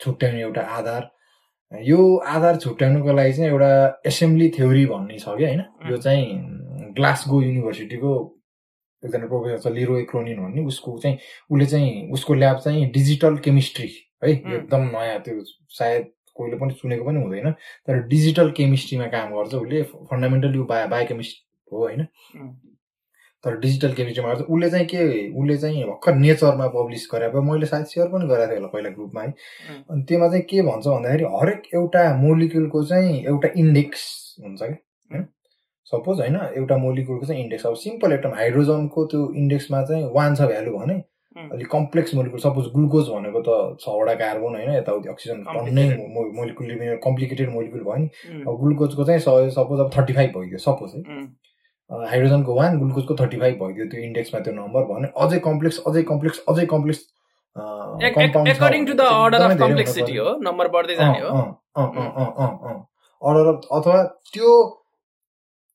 छुट्याउने 0.00 0.40
एउटा 0.40 0.62
आधार। 0.78 1.10
यो 1.72 2.00
आधार 2.28 2.56
छुट्याउनुको 2.62 3.12
लागि 3.12 3.32
चाहिँ 3.32 3.50
एउटा 3.50 3.72
एसेम्ब्ली 4.06 4.48
थ्योरी 4.56 4.84
भन्ने 4.86 5.18
छ 5.18 5.36
कि 5.38 5.44
होइन? 5.44 5.60
यो 5.90 5.96
चाहिँ 5.96 6.24
ग्लासगो 6.96 7.42
युनिभर्सिटीको 7.42 8.12
एकजना 9.02 9.26
प्रोफेसर 9.26 9.58
छ 9.62 9.72
लिरो 9.74 9.94
क्रोनिन 10.10 10.38
भन्ने 10.40 10.64
उसको 10.66 10.98
चाहिँ 10.98 11.16
उसले 11.50 11.66
चाहिँ 11.66 12.10
उसको 12.12 12.34
ल्याब 12.34 12.58
चाहिँ 12.64 12.90
डिजिटल 12.92 13.36
केमिस्ट्री 13.44 13.88
है. 14.24 14.30
एकदम 14.30 14.82
नयाँ 14.92 15.20
त्यो 15.20 15.44
सायद 15.78 16.10
कोहीले 16.34 16.56
पनि 16.56 16.74
सुनेको 16.74 17.04
पनि 17.04 17.22
हुँदैन। 17.22 17.50
तर 17.86 18.02
डिजिटल 18.08 18.50
केमिस्ट्रीमा 18.58 19.06
काम 19.14 19.34
गर्छ 19.36 19.54
उसले 19.54 19.82
फन्डामेन्टल 20.12 20.54
यो 20.56 20.64
बायो 20.64 20.88
बायोकेमिस्ट 20.88 21.42
हो 21.72 21.78
होइन. 21.78 22.06
तर 23.44 23.58
डिजिटल 23.58 23.92
केमिस्ट्रीमा 23.94 24.32
गर्छ 24.32 24.44
उसले 24.48 24.70
चाहिँ 24.70 24.86
के 24.86 25.02
उसले 25.40 25.56
चाहिँ 25.58 25.84
भर्खर 25.84 26.14
नेचरमा 26.14 26.66
पब्लिस 26.76 27.08
गरेको 27.12 27.42
मैले 27.42 27.66
सायद 27.66 27.86
सेयर 27.86 28.08
पनि 28.08 28.26
गरेको 28.28 28.46
थिएँ 28.48 28.56
होला 28.56 28.68
पहिला 28.74 28.90
ग्रुपमा 28.90 29.22
है. 29.22 29.34
अनि 29.90 30.02
त्यसमा 30.08 30.28
चाहिँ 30.28 30.44
के 30.50 30.62
भन्छ 30.62 30.86
भन्दाखेरि 30.86 31.24
हरेक 31.36 31.62
एउटा 31.74 32.02
मोलिक्युलको 32.16 32.84
चाहिँ 32.84 33.22
एउटा 33.24 33.48
इन्डेक्स 33.56 34.02
हुन्छ 34.44 34.62
क्या 34.62 34.74
होइन 35.10 35.26
सपोज 35.92 36.20
होइन 36.20 36.36
एउटा 36.56 36.76
मोलिक्युलको 36.78 37.26
चाहिँ 37.26 37.42
इन्डेक्स 37.42 37.66
अब 37.66 37.74
सिम्पल 37.84 38.12
एकदम 38.12 38.34
हाइड्रोजनको 38.34 39.04
त्यो 39.06 39.32
इन्डेक्समा 39.36 39.82
चाहिँ 39.84 40.04
वान 40.14 40.34
छ 40.34 40.52
भ्यालु 40.52 40.78
भने. 40.78 41.02
अलिक 41.36 41.68
कम्प्लेक्स 41.72 42.14
मोलिकुल 42.14 42.40
सपोज 42.40 42.66
ग्लुकोज 42.72 43.08
भनेको 43.08 43.40
त 43.46 43.76
छवटा 43.80 44.14
कार्बन 44.14 44.54
होइन 44.56 44.70
यताउति 44.72 45.08
अक्सिजन 45.08 45.42
टन्नै. 45.44 45.84
मोलिकुल 46.38 46.98
कम्प्लिकेटेड 47.04 47.50
मोलिकुल 47.50 47.80
भयो 47.84 47.96
नि। 47.96 48.08
अब 48.46 48.58
ग्लुकोजको 48.62 49.04
चाहिँ 49.04 49.20
सपोज 49.20 49.80
अब 49.80 49.90
थर्टी 49.96 50.12
फाइभ 50.12 50.38
भइदियो 50.38 50.58
सपोज 50.66 50.94
है 50.96 51.02
हाइड्रोजनको 51.90 52.54
वान 52.54 52.78
ग्लुकोजको 52.78 53.14
थर्टी 53.14 53.38
फाइभ 53.38 53.62
भइदियो 53.62 53.86
त्यो 53.86 54.02
इन्डेक्समा 54.02 54.40
त्यो 54.40 54.54
नम्बर 54.54 54.84
भने 54.84 55.08
अझै 55.16 55.38
कम्प्लेक्स 55.38 55.80
अझै 55.86 56.02
कम्प्लेक्स 56.02 56.40
अझै 56.48 56.66
कम्प्लेक्स 56.66 57.04
अर्डर 63.22 63.46
अफ 63.46 63.68
अथवा 63.72 64.02
त्यो 64.32 64.54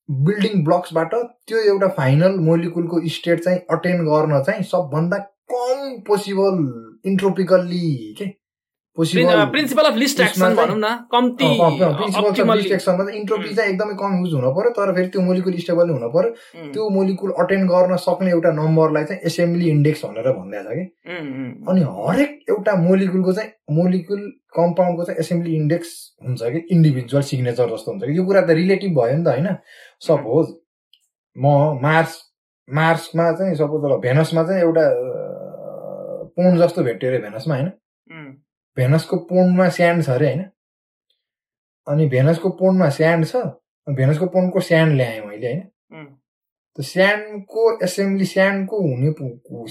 बिल्डिङ 0.09 0.63
ब्लक्सबाट 0.63 1.13
त्यो 1.47 1.59
एउटा 1.59 1.87
फाइनल 1.97 2.39
मोलिकुलको 2.39 3.01
स्टेट 3.15 3.43
चाहिँ 3.43 3.59
अटेन्ड 3.69 4.07
गर्न 4.09 4.41
चाहिँ 4.43 4.63
सबभन्दा 4.63 5.17
कम 5.53 5.99
पोसिबल 6.07 6.59
इन्ट्रोपिकल्ली 7.05 8.15
के? 8.17 8.25
प्रिन्सिपल 9.51 9.83
अफ 9.85 9.95
लिस्ट 9.97 10.17
त्यसमा 10.17 10.47
एक्सन 10.47 10.55
चाहिँ- 10.55 10.69
भनौँ 10.69 10.77
न 10.81 10.93
कम्ती 11.11 11.47
प्रिन्सिपल 11.97 12.27
optimally- 12.29 12.61
डिस्ट्रेक्सनमा 12.61 13.03
चाहिँ 13.03 13.19
इन्ट्रोपी 13.19 13.53
चाहिँ 13.55 13.71
एकदमै 13.71 13.93
कम 13.99 14.15
युज 14.19 14.33
हुन 14.33 14.45
पर्यो 14.55 14.71
तर 14.77 14.93
फेरि 14.95 15.07
त्यो 15.07 15.21
मोलिकुल 15.21 15.57
स्टेबल 15.57 15.89
हुन 15.89 16.03
उम्, 16.03 16.71
त्यो 16.73 16.89
मोलिकुल 16.89 17.31
अटेन्ड 17.39 17.69
गर्न 17.69 17.95
सक्ने 18.05 18.31
एउटा 18.31 18.51
नम्बरलाई 18.53 19.03
चाहिँ 19.03 19.21
एसेम्ब्ली 19.25 19.69
इन्डेक्स 19.69 20.05
भनेर 20.05 20.31
भनिदिएको 20.31 20.69
छ 20.69 20.75
कि 20.75 20.85
अनि 21.71 21.81
हरेक 21.99 22.31
एउटा 22.49 22.75
मोलिकुलको 22.81 23.33
चाहिँ 23.33 23.51
मोलिकुल 23.77 24.21
कम्पाउन्डको 24.57 25.03
चाहिँ 25.03 25.19
एसेम्ब्ली 25.19 25.55
इन्डेक्स 25.55 25.91
हुन्छ 26.23 26.41
कि 26.53 26.63
इन्डिभिजुअल 26.71 27.23
सिग्नेचर 27.23 27.69
जस्तो 27.75 27.91
हुन्छ 27.91 28.03
कि 28.03 28.17
यो 28.17 28.25
कुरा 28.25 28.41
त 28.41 28.57
रिलेटिभ 28.61 28.97
भयो 28.99 29.17
नि 29.17 29.23
त 29.23 29.35
होइन 29.35 29.47
सपोज 30.01 30.45
म 31.35 31.53
मार्स 31.81 32.17
मार्समा 32.67 33.31
चाहिँ 33.33 33.55
सपोज 33.55 33.99
भेनसमा 34.01 34.43
चाहिँ 34.43 34.61
एउटा 34.61 34.85
पोन्ड 36.37 36.59
जस्तो 36.63 36.83
भेट्यो 36.83 37.09
अरे 37.09 37.19
भेनसमा 37.19 37.55
होइन 37.55 37.71
भेनसको 38.77 39.17
पोन्डमा 39.29 39.67
स्यान्ड 39.77 40.03
छ 40.05 40.09
अरे 40.09 40.27
होइन? 40.27 40.43
अनि 41.87 42.05
भेनसको 42.13 42.49
पोन्डमा 42.59 42.89
स्यान्ड 42.99 43.25
छ 43.25 43.35
भेनसको 43.87 44.25
पोन्डको 44.35 44.59
स्यान्ड 44.69 44.95
ल्याएँ 44.95 45.21
मैले 45.25 45.47
होइन। 45.47 45.61
त्यो 46.77 46.83
स्यान्डको 46.83 47.61
एसेम्ब्ली 47.83 48.25
स्यान्डको 48.33 48.79
हुने 48.81 49.11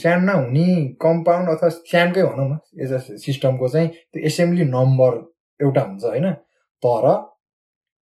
स्यान्डमा 0.02 0.32
हुने 0.32 0.66
कम्पाउन्ड 1.02 1.48
अथवा 1.50 1.68
स्यान्डकै 1.68 2.22
भनौँ 2.22 2.48
न 2.50 2.58
एज 2.82 2.92
अ 2.92 2.98
सिस्टमको 3.24 3.68
चाहिँ 3.74 3.88
त्यो 3.88 4.22
एसेम्ब्ली 4.30 4.64
नम्बर 4.74 5.12
एउटा 5.60 5.82
हुन्छ 5.88 6.04
होइन। 6.04 6.26
तर 6.82 7.04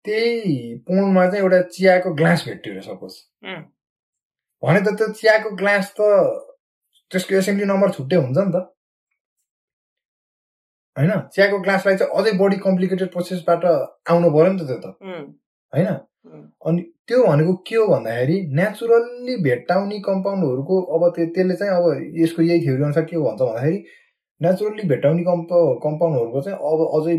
त्यही 0.05 0.75
पोन्डमा 0.87 1.25
चाहिँ 1.29 1.43
एउटा 1.43 1.61
चियाको 1.75 2.13
ग्लास 2.19 2.45
भेट्यो 2.47 2.73
अरे 2.73 2.81
सपोज। 2.89 3.13
भने 4.63 4.79
त 4.85 4.95
त्यो 4.99 5.07
चियाको 5.19 5.49
ग्लास 5.61 5.93
त 5.97 6.01
त्यसको 7.11 7.35
एसेम्ब्ली 7.35 7.65
नम्बर 7.71 7.89
छुट्टै 7.97 8.17
हुन्छ 8.25 8.37
नि 8.37 8.51
त। 8.55 8.57
होइन? 10.97 11.11
चियाको 11.33 11.59
ग्लासलाई 11.59 11.95
चाहिँ 11.97 12.11
अझै 12.19 12.31
बढी 12.37 12.57
कम्प्लिकेटेड 12.65 13.09
प्रोसेसबाट 13.11 13.65
आउनु 14.11 14.29
पऱ्यो 14.35 14.51
नि 14.53 14.59
त 14.59 14.67
त्यो 14.69 14.77
त। 14.77 14.95
होइन? 15.73 15.87
अनि 16.65 16.81
त्यो 17.07 17.23
भनेको 17.23 17.53
के 17.67 17.75
हो 17.75 17.85
भन्दाखेरि 17.87 18.35
नेचुरल्ली 18.59 19.35
भेट्टाउने 19.43 19.99
कम्पाउन्डहरूको 19.99 20.75
अब 20.95 21.09
त्यो 21.15 21.25
त्यसले 21.35 21.55
चाहिँ 21.55 21.73
अब 21.73 21.85
यसको 22.21 22.41
यही 22.41 22.59
थ्योरी 22.65 22.83
अनुसार 22.83 23.03
के 23.05 23.15
हो 23.15 23.23
भन्छ 23.23 23.41
भन्दाखेरि 23.41 23.83
नेचुरल्ली 24.41 24.87
भेट्टाउने 24.89 25.23
कम्प 25.23 25.49
कम्पाउन्डहरूको 25.83 26.41
चाहिँ 26.41 26.57
अब 26.71 26.79
अझै 26.97 27.17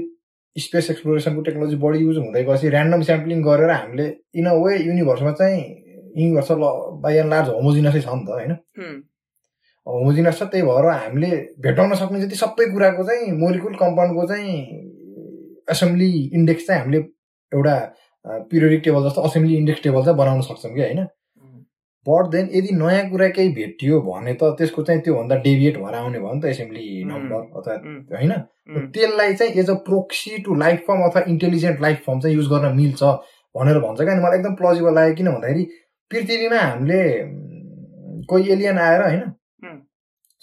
स्पेस 0.57 0.91
एक्सप्लोरेसनको 0.91 1.43
टेक्नोलोजी 1.43 1.77
बढी 1.85 1.99
युज 1.99 2.19
हुँदै 2.19 2.43
गएपछि 2.45 2.69
ऱ्यान्डम 2.69 3.03
स्याम्पलिङ 3.03 3.43
गरेर 3.43 3.71
हामीले 3.71 4.07
इन 4.41 4.47
अ 4.47 4.55
वे 4.65 4.77
युनिभर्समा 4.79 5.33
चाहिँ 5.41 5.63
युनिभर्सल 6.17 6.61
बाई 7.05 7.15
एन्ड 7.17 7.31
लार्ज 7.31 7.49
होमोजिनसै 7.49 8.01
छ 8.01 8.15
नि 8.15 8.25
त 8.25 8.31
होइन? 8.39 8.53
उम्, 9.87 9.95
होमोजिनस 9.95 10.39
छ 10.39 10.43
त्यही 10.53 10.63
भएर 10.67 10.87
हामीले 10.91 11.31
भेटाउन 11.61 11.95
सक्ने 11.95 12.21
जति 12.21 12.37
सबै 12.37 12.71
कुराको 12.73 13.05
चाहिँ 13.05 13.33
मोलिकुल 13.39 13.75
कम्पाउन्डको 13.81 14.27
चाहिँ 14.27 14.55
एसेम्ब्ली 15.71 16.11
इन्डेक्स 16.35 16.67
चाहिँ 16.67 16.81
हामीले 16.81 16.99
एउटा 17.53 17.75
पिरियडिक 18.51 18.81
टेबल 18.85 19.09
जस्तो 19.09 19.23
असेम्ब्ली 19.23 19.57
इन्डेक्स 19.57 19.83
टेबल 19.83 20.05
चाहिँ 20.05 20.19
बनाउन 20.19 20.41
सक्छौँ 20.41 20.73
कि 20.75 20.81
होइन? 20.81 21.07
बट 22.07 22.31
देन 22.31 22.49
यदि 22.55 22.75
नयाँ 22.77 23.09
कुरा 23.11 23.29
केही 23.37 23.49
भेटियो 23.55 24.01
भने 24.01 24.33
त 24.41 24.55
त्यसको 24.59 24.83
चाहिँ 24.83 25.01
त्योभन्दा 25.03 25.37
डेभिएट 25.45 25.77
भएर 25.79 25.95
आउने 25.95 26.19
भयो 26.19 26.33
नि 26.35 26.41
त 26.41 26.45
एसेम्ब्ली. 26.45 27.05
नम्बर 27.05 27.41
अथवा 27.61 27.75
होइन? 28.17 28.33
त्यसलाई 28.93 29.35
चाहिँ 29.35 29.53
as 29.61 29.71
a 29.71 29.75
proxy 29.87 30.39
to 30.45 30.55
life 30.55 30.85
form 30.89 31.01
अथवा 31.05 31.23
इन्टेलिजेन्ट 31.29 31.81
लाइफ 31.81 32.03
फर्म 32.07 32.21
चाहिँ 32.21 32.37
युज 32.37 32.49
गर्न 32.49 32.75
मिल्छ 32.77 33.03
भनेर 33.55 33.79
भन्छ 33.87 34.01
क्या। 34.01 34.15
मलाई 34.21 34.39
एकदम 34.39 34.55
प्लजिबल 34.55 34.95
लाग्यो 34.95 35.15
किन 35.15 35.31
भन्दाखेरि 35.33 35.65
पृथ्वीमा 36.11 36.61
हामीले 36.61 37.01
कोही 38.29 38.53
एलियन 38.53 38.79
आएर 38.79 39.03
होइन. 39.03 39.23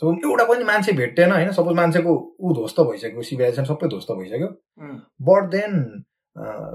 सो 0.02 0.14
एउटा 0.28 0.44
पनि 0.52 0.64
मान्छे 0.66 0.92
भेटेन 1.00 1.32
होइन? 1.32 1.52
सपोज 1.52 1.76
मान्छेको 1.76 2.14
ऊ 2.42 2.54
ध्वस्त 2.54 2.80
भइसक्यो 2.82 3.22
सिभिलाइजेसन 3.22 3.64
सबै 3.66 3.88
ध्वस्त 3.90 4.12
भइसक्यो. 4.12 4.48
बट 5.28 5.50
देन 5.52 5.74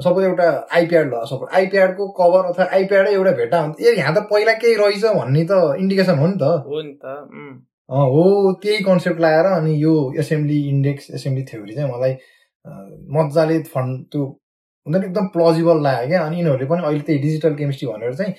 सपोज 0.05 0.25
एउटा 0.25 0.49
आइप्याड 0.79 1.07
ल 1.15 1.25
सपोज 1.27 1.49
आइप्याडको 1.59 2.09
कभर 2.19 2.45
अथवा 2.47 2.65
आइप्याडै 2.79 3.13
एउटा 3.13 3.33
भेटा 3.39 3.63
भने 3.67 3.89
ए 3.89 3.95
यहाँ 3.97 4.15
त 4.15 4.27
पहिला 4.33 4.53
केही 4.63 4.75
रहेछ 4.83 5.05
भन्ने 5.19 5.45
त 5.51 5.61
इन्डिकेसन 5.81 6.19
हो 6.19 6.27
नि 6.27 6.37
त। 6.43 6.45
हो 6.67 6.83
नि 6.83 6.93
त 7.05 7.05
हो 7.89 8.53
त्यही 8.63 8.85
कन्सेप्ट 8.85 9.21
लगाएर 9.21 9.47
अनि 9.47 9.75
यो 9.83 9.95
एसेम्ब्ली 10.21 10.59
इन्डेक्स 10.69 11.11
एसेम्ब्ली 11.15 11.45
थ्योरी 11.51 11.75
चाहिँ 11.75 11.93
मलाई 11.93 12.13
मजाले 13.17 13.59
फन्ड 13.75 14.05
त्यो 14.13 14.23
हुन्छ 14.87 14.97
नि 14.97 15.07
एकदम 15.07 15.27
प्लजिबल 15.35 15.83
लाग्यो 15.83 16.09
क्या। 16.09 16.23
अनि 16.27 16.37
यिनीहरूले 16.37 16.67
पनि 16.71 16.83
अहिले 16.87 17.01
त्यही 17.07 17.19
डिजिटल 17.23 17.55
केमिस्ट्री 17.57 17.89
भनेर 17.89 18.15
चाहिँ 18.15 18.35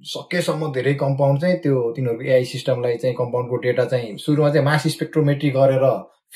सकेसम्म 0.00 0.72
धेरै 0.72 0.92
कम्पाउन्ड 1.00 1.40
चाहिँ 1.40 1.56
त्यो 1.62 1.80
तिनीहरूको 1.96 2.24
एआई 2.24 2.44
सिस्टमलाई 2.50 2.96
चाहिँ 2.98 3.14
कम्पाउन्डको 3.16 3.56
डेटा 3.64 3.84
चाहिँ 3.84 4.16
सुरुमा 4.18 4.50
चाहिँ 4.50 4.64
मास 4.66 4.86
स्पेक्ट्रोमेट्री 4.88 5.50
गरेर 5.56 5.84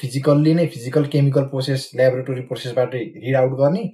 फिजिकल्ली 0.00 0.54
नै 0.54 0.66
फिजिकल 0.74 1.04
केमिकल 1.12 1.44
प्रोसेस 1.52 1.90
ल्याबोरेटोरी 1.96 2.40
प्रोसेसबाटै 2.50 2.98
रिड 3.24 3.36
आउट 3.36 3.52
गर्ने 3.58 3.84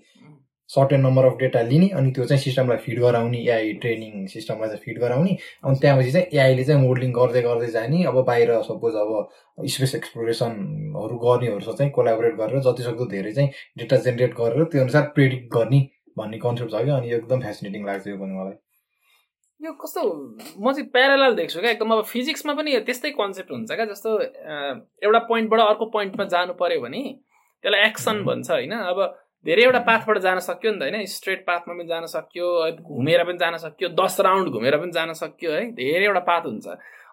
सर्टेन 0.70 1.00
नम्बर 1.00 1.24
अफ 1.24 1.36
डेटा 1.38 1.60
लिने 1.68 1.88
अनि 1.98 2.10
त्यो 2.16 2.24
चाहिँ 2.24 2.42
सिस्टमलाई 2.42 2.78
फिड 2.84 2.98
गराउने 3.00 3.38
एआई 3.38 3.72
ट्रेनिङ 3.82 4.26
सिस्टमलाई 4.32 4.68
चाहिँ 4.68 4.82
फिड 4.84 4.98
गराउने। 5.00 5.36
अनि 5.64 5.76
त्यहाँपछि 5.80 6.12
चाहिँ 6.12 6.26
एआईले 6.32 6.64
चाहिँ 6.64 6.82
मोडलिङ 6.82 7.12
गर्दै 7.12 7.42
गर्दै 7.42 7.66
जाने। 7.76 8.02
अब 8.10 8.18
बाहिर 8.26 8.52
सपोज 8.62 8.94
अब 9.02 9.66
स्पेस 9.74 9.94
एक्सप्लोरेसनहरू 9.94 11.18
गर्नेहरूसँग 11.26 11.76
चाहिँ 11.76 11.92
कोलाबोरेट 11.92 12.34
गरेर 12.40 12.60
जतिसक्दो 12.66 13.06
धेरै 13.14 13.32
चाहिँ 13.32 13.50
डेटा 13.78 13.96
जेनेरेट 14.06 14.34
गरेर 14.40 14.64
त्यो 14.64 14.82
अनुसार 14.82 15.10
प्रेडिक्ट 15.14 15.54
गर्ने 15.54 15.80
भन्ने 16.18 16.38
कन्सेप्ट 16.38 16.72
छ 16.72 16.84
क्या। 16.84 16.96
अनि 16.96 17.12
एकदम 17.18 17.40
फेसिनेटिङ 17.46 17.86
लाग्छ 17.86 18.06
यो 18.08 18.16
पनि 18.16 18.34
मलाई। 18.40 18.58
यो 19.60 19.72
कस्तो 19.76 20.02
म 20.56 20.72
चाहिँ 20.72 20.88
प्यारालाल 20.90 21.34
देख्छु 21.36 21.60
क्या। 21.60 21.70
एकदम 21.70 21.90
अब 21.92 22.04
फिजिक्समा 22.08 22.52
पनि 22.56 22.78
त्यस्तै 22.86 23.10
कन्सेप्ट 23.12 23.50
हुन्छ 23.52 23.72
क्या 23.72 23.84
जस्तो 23.92 24.10
एउटा 25.04 25.18
पोइन्टबाट 25.28 25.60
अर्को 25.60 25.86
पोइन्टमा 25.96 26.24
जानु 26.34 26.52
पर्यो 26.60 26.80
भने 26.80 27.02
त्यसलाई 27.64 27.80
एक्सन 27.88 28.22
भन्छ 28.24 28.50
होइन? 28.50 28.72
अब 28.72 28.98
धेरैवटा 29.46 29.78
पाथबाट 29.88 30.18
जान 30.18 30.38
सक्यो 30.40 30.70
नि 30.72 30.78
त 30.78 30.82
होइन? 30.82 31.04
स्ट्रेट 31.06 31.44
पाथमा 31.46 31.74
पनि 31.74 31.84
जान 31.88 32.06
सक्यो 32.06 32.46
घुमेर 32.80 33.24
पनि 33.24 33.38
जान 33.38 33.56
सक्यो 33.56 33.88
दस 34.00 34.20
राउन्ड 34.20 34.48
घुमेर 34.48 34.76
पनि 34.80 34.92
जान 34.92 35.12
सक्यो 35.12 35.50
है? 35.52 35.62
धेरैवटा 35.76 36.20
पाथ 36.24 36.46
हुन्छ। 36.46 36.66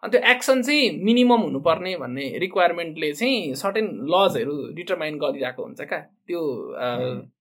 अनि 0.04 0.12
त्यो 0.12 0.22
एक्सन 0.32 0.62
चाहिँ 0.62 1.04
मिनिमम 1.04 1.42
हुनुपर्ने 1.42 1.96
भन्ने 1.98 2.26
रिक्वायरमेन्टले 2.40 3.12
चाहिँ 3.14 3.56
सर्टेन 3.56 3.88
लजहरू 4.14 4.56
डिटरमाइन 4.76 5.18
गरिरहेको 5.20 5.64
हुन्छ 5.64 5.82
क्या 5.82 6.00
त्यो। 6.00 6.42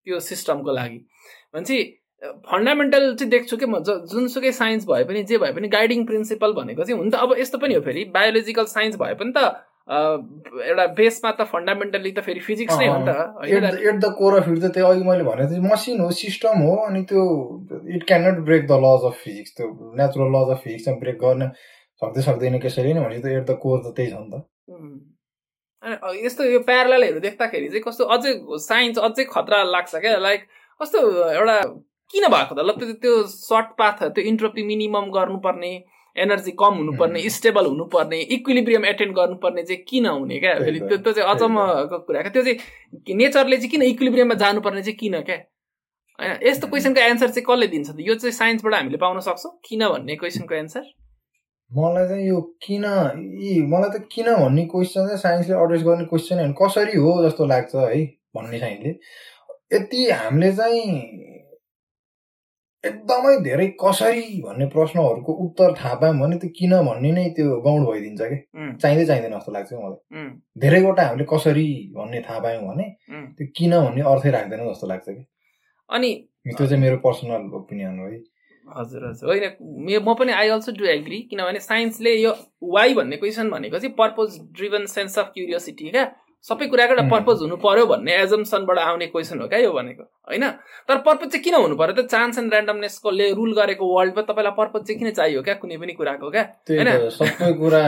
त्यो 0.04 0.20
सिस्टमको 0.20 0.72
लागि। 0.72 0.98
भनेपछि 1.54 1.78
फन्डामेन्टल 2.22 3.14
चाहिँ 3.14 3.30
देख्छु 3.30 3.56
कि 3.56 3.66
म 3.66 3.78
ज- 3.82 4.00
जुनसुकै 4.12 4.52
साइन्स 4.52 4.86
भए 4.86 5.04
पनि 5.04 5.22
जे 5.24 5.38
भए 5.38 5.52
पनि 5.52 5.68
गाइडिङ 5.68 6.04
प्रिन्सिपल 6.06 6.52
भनेको 6.54 6.84
चाहिँ 6.84 6.98
हुन 7.00 7.10
त 7.10 7.14
अब 7.16 7.34
यस्तो 7.38 7.58
पनि 7.58 7.74
हो 7.74 7.80
फेरि 7.82 8.04
बायोलोजिकल 8.14 8.64
साइन्स 8.66 8.96
भए 8.96 9.14
पनि 9.14 9.32
त 9.36 9.44
एउटा 9.88 10.86
बेसमा 10.96 11.30
त 11.32 11.44
फन्डामेन्टल्ली 11.52 12.12
त 12.12 12.20
फेरि 12.20 12.40
फिजिक्स 12.40 12.78
नै 12.78 12.86
हो 12.88 12.96
नि 12.98 13.04
त। 13.08 13.44
At 13.82 13.98
the 14.00 14.12
core 14.18 14.38
of 14.38 14.48
it 14.48 14.58
त 14.62 14.72
त्यो 14.74 14.86
अघि 14.86 15.04
मैले 15.04 15.24
भने 15.24 15.48
चाहिँ 15.48 15.62
मसिन 15.66 16.00
हो 16.00 16.10
सिस्टम 16.20 16.64
हो 16.68 16.76
अनि 16.86 17.02
त्यो 17.12 17.24
it 17.96 18.06
can 18.06 18.26
not 18.28 18.38
break 18.44 18.66
the 18.66 18.80
laws 18.86 19.04
of 19.06 19.20
physics 19.24 19.56
त्यो 19.56 19.68
नेचुरल 20.00 20.32
लज 20.36 20.50
अफ 20.50 20.62
फिजिक्समा 20.64 20.96
ब्रेक 20.98 21.18
गर्न 21.20 21.50
सक्दै 22.02 22.22
सक्दैन 22.22 22.58
कसैले 22.60 22.94
नै 22.94 23.00
भनेपछि 23.00 23.22
त 23.22 23.36
एट 23.36 23.44
द 23.46 23.58
कोर 23.62 23.78
त 23.80 23.94
त्यही 23.96 24.10
छ 24.10 24.22
नि 24.22 24.30
त। 24.32 24.44
यस्तो 26.24 26.44
यो 26.46 26.60
प्यारलहरू 26.70 27.20
देख्दाखेरि 27.20 27.68
चाहिँ 27.68 27.82
कस्तो 27.82 28.04
अझै 28.16 28.32
साइन्स 28.64 28.98
अझै 29.08 29.24
खतरा 29.34 29.62
लाग्छ 29.70 29.96
क्या 29.96 30.16
लाइक 30.20 30.42
कस्तो 30.80 30.98
एउटा 31.32 31.58
किन 32.12 32.28
भएको 32.28 32.54
त 32.54 32.60
ल 32.66 32.70
त्यो 32.78 32.92
त्यो 33.02 33.12
सर्ट 33.26 33.68
पाथ 33.78 34.02
त्यो 34.14 34.24
इन्ट्रोपी 34.30 34.62
मिनिमम 34.62 35.10
गर्नुपर्ने 35.16 35.72
एनर्जी 36.16 36.52
कम 36.60 36.74
हुनुपर्ने। 36.80 37.28
स्टेबल 37.30 37.66
हुनुपर्ने 37.66 38.20
इक्विलिब्रियम 38.36 38.84
एटेन्ड 38.86 39.12
गर्नुपर्ने 39.16 39.62
चाहिँ 39.62 39.82
किन 39.88 40.06
हुने 40.06 40.38
क्या? 40.40 40.54
त्यो 40.64 40.96
त्यो 40.96 41.12
चाहिँ 41.12 41.28
अचम्मको 41.30 41.98
कुरा 42.06 42.20
क्या? 42.22 42.32
त्यो 42.32 42.42
चाहिँ 42.42 43.16
नेचरले 43.16 43.56
चाहिँ 43.56 43.70
किन 43.70 43.82
इक्विलिब्रियममा 43.82 44.34
जानुपर्ने 44.44 44.82
चाहिँ 44.82 44.96
किन 44.96 45.20
क्या? 45.28 45.36
होइन 46.18 46.48
यस्तो। 46.48 46.66
क्वेसनको 46.66 47.00
एन्सर 47.00 47.28
चाहिँ 47.36 47.44
कसले 47.50 47.66
दिन्छ 47.74 47.90
त? 47.90 47.96
यो 48.00 48.14
चाहिँ 48.14 48.32
साइन्सबाट 48.32 48.74
हामीले 48.74 48.98
पाउन 49.04 49.20
सक्छौँ। 49.28 49.52
किन 49.68 49.88
भन्ने 49.88 50.16
क्वेसनको 50.16 50.54
एन्सर 50.54 50.84
मलाई 51.70 52.08
चाहिँ 52.08 52.26
यो 52.28 52.40
किन 52.64 52.84
यी 53.44 53.60
मलाई 53.68 53.90
त 53.92 54.08
किन 54.08 54.34
भन्ने 54.40 54.64
क्वेसन 54.72 55.06
चाहिँ 55.06 55.20
साइन्सले 55.20 55.54
एड्रेस 55.62 55.82
गर्ने 55.84 56.04
क्वेसन 56.08 56.52
कसरी 56.56 56.96
हो 56.96 57.12
जस्तो 57.28 57.46
लाग्छ 57.52 57.74
है 57.74 58.04
भन्ने 58.36 58.58
साइन्सले 58.58 58.92
यति 59.74 60.10
हामीले 60.10 60.52
चाहिँ 60.56 60.84
एकदमै 62.88 63.34
धेरै 63.44 63.66
कसरी 63.82 64.26
भन्ने 64.46 64.66
प्रश्नहरूको 64.74 65.32
उत्तर 65.46 65.74
थाहा 65.80 65.94
पायौँ 66.00 66.18
भने 66.20 66.36
त्यो 66.42 66.50
किन 66.58 66.72
भन्ने 66.88 67.10
नै 67.12 67.24
त्यो 67.36 67.60
गाउड 67.66 67.82
भइदिन्छ 67.90 68.20
कि? 68.22 68.38
चाहिँदै 68.82 69.04
चाहिँदैन 69.06 69.32
जस्तो 69.38 69.52
लाग्छ 69.52 69.72
मलाई? 69.72 70.28
धेरैवटा 70.62 71.06
हामीले 71.06 71.26
कसरी 71.32 71.66
भन्ने 71.96 72.20
थाहा 72.28 72.38
पायौँ 72.46 72.62
भने। 72.68 72.86
त्यो 73.36 73.46
किन 73.56 73.72
भन्ने 73.80 74.02
अर्थै 74.12 74.30
राख्दैन 74.36 74.64
जस्तो 74.70 74.86
लाग्छ 74.86 75.06
कि? 75.08 75.22
अनि 75.90 76.10
त्यो 76.46 76.66
चाहिँ 76.66 76.82
मेरो 76.82 76.96
पर्सनल 77.04 77.50
ओपिनियन 77.60 77.98
हो 77.98 78.06
है। 78.06 78.18
हजुर 78.66 79.02
हजुर। 79.08 79.28
होइन 79.30 80.02
म 80.02 80.14
पनि 80.18 80.32
आई 80.32 80.48
अल्सो 80.50 80.72
डु 80.78 80.84
एग्री 80.90 81.18
किनभने 81.30 81.60
साइन्सले 81.62 82.14
यो 82.14 82.32
वाइ 82.74 82.94
भन्ने 82.94 83.16
क्वेसन 83.16 83.50
भनेको 83.50 83.78
चाहिँ 83.78 83.94
purpose 83.98 84.38
driven 84.58 84.86
sense 84.92 85.18
of 85.18 85.30
curiosity 85.34 85.90
क्या? 85.90 86.04
सबै 86.48 86.66
कुराको 86.70 86.92
एउटा. 86.94 87.04
पर्पज 87.10 87.42
हुनु 87.42 87.56
पर्यो 87.58 87.86
भन्ने 87.86 88.12
एजम्सनबाट 88.22 88.78
आउने 88.78 89.06
क्वेसन 89.12 89.40
हो 89.40 89.46
क्या 89.48 89.58
यो 89.58 89.72
भनेको 89.72 90.02
होइन? 90.30 90.44
तर 90.88 90.96
पर्पज 91.06 91.28
चाहिँ 91.32 91.42
किन 91.44 91.54
हुनु 91.56 91.76
पर्यो? 91.76 91.94
त 91.98 92.06
चान्स 92.06 92.38
एन्ड 92.38 92.52
ऱ्यान्डमनेसकोले 92.54 93.26
रुल 93.34 93.52
गरेको 93.58 93.84
वर्ल्डमा 93.94 94.22
तपाईँलाई 94.30 94.54
पर्पज 94.62 94.86
चाहिँ 94.86 94.98
किन 95.00 95.10
चाहियो 95.18 95.42
क्या 95.42 95.54
कुनै 95.58 95.76
पनि 95.82 95.92
कुराको 95.98 96.30
क्या? 96.30 96.44
होइन? 96.70 96.88
सबै 97.18 97.52
कुरा 97.60 97.84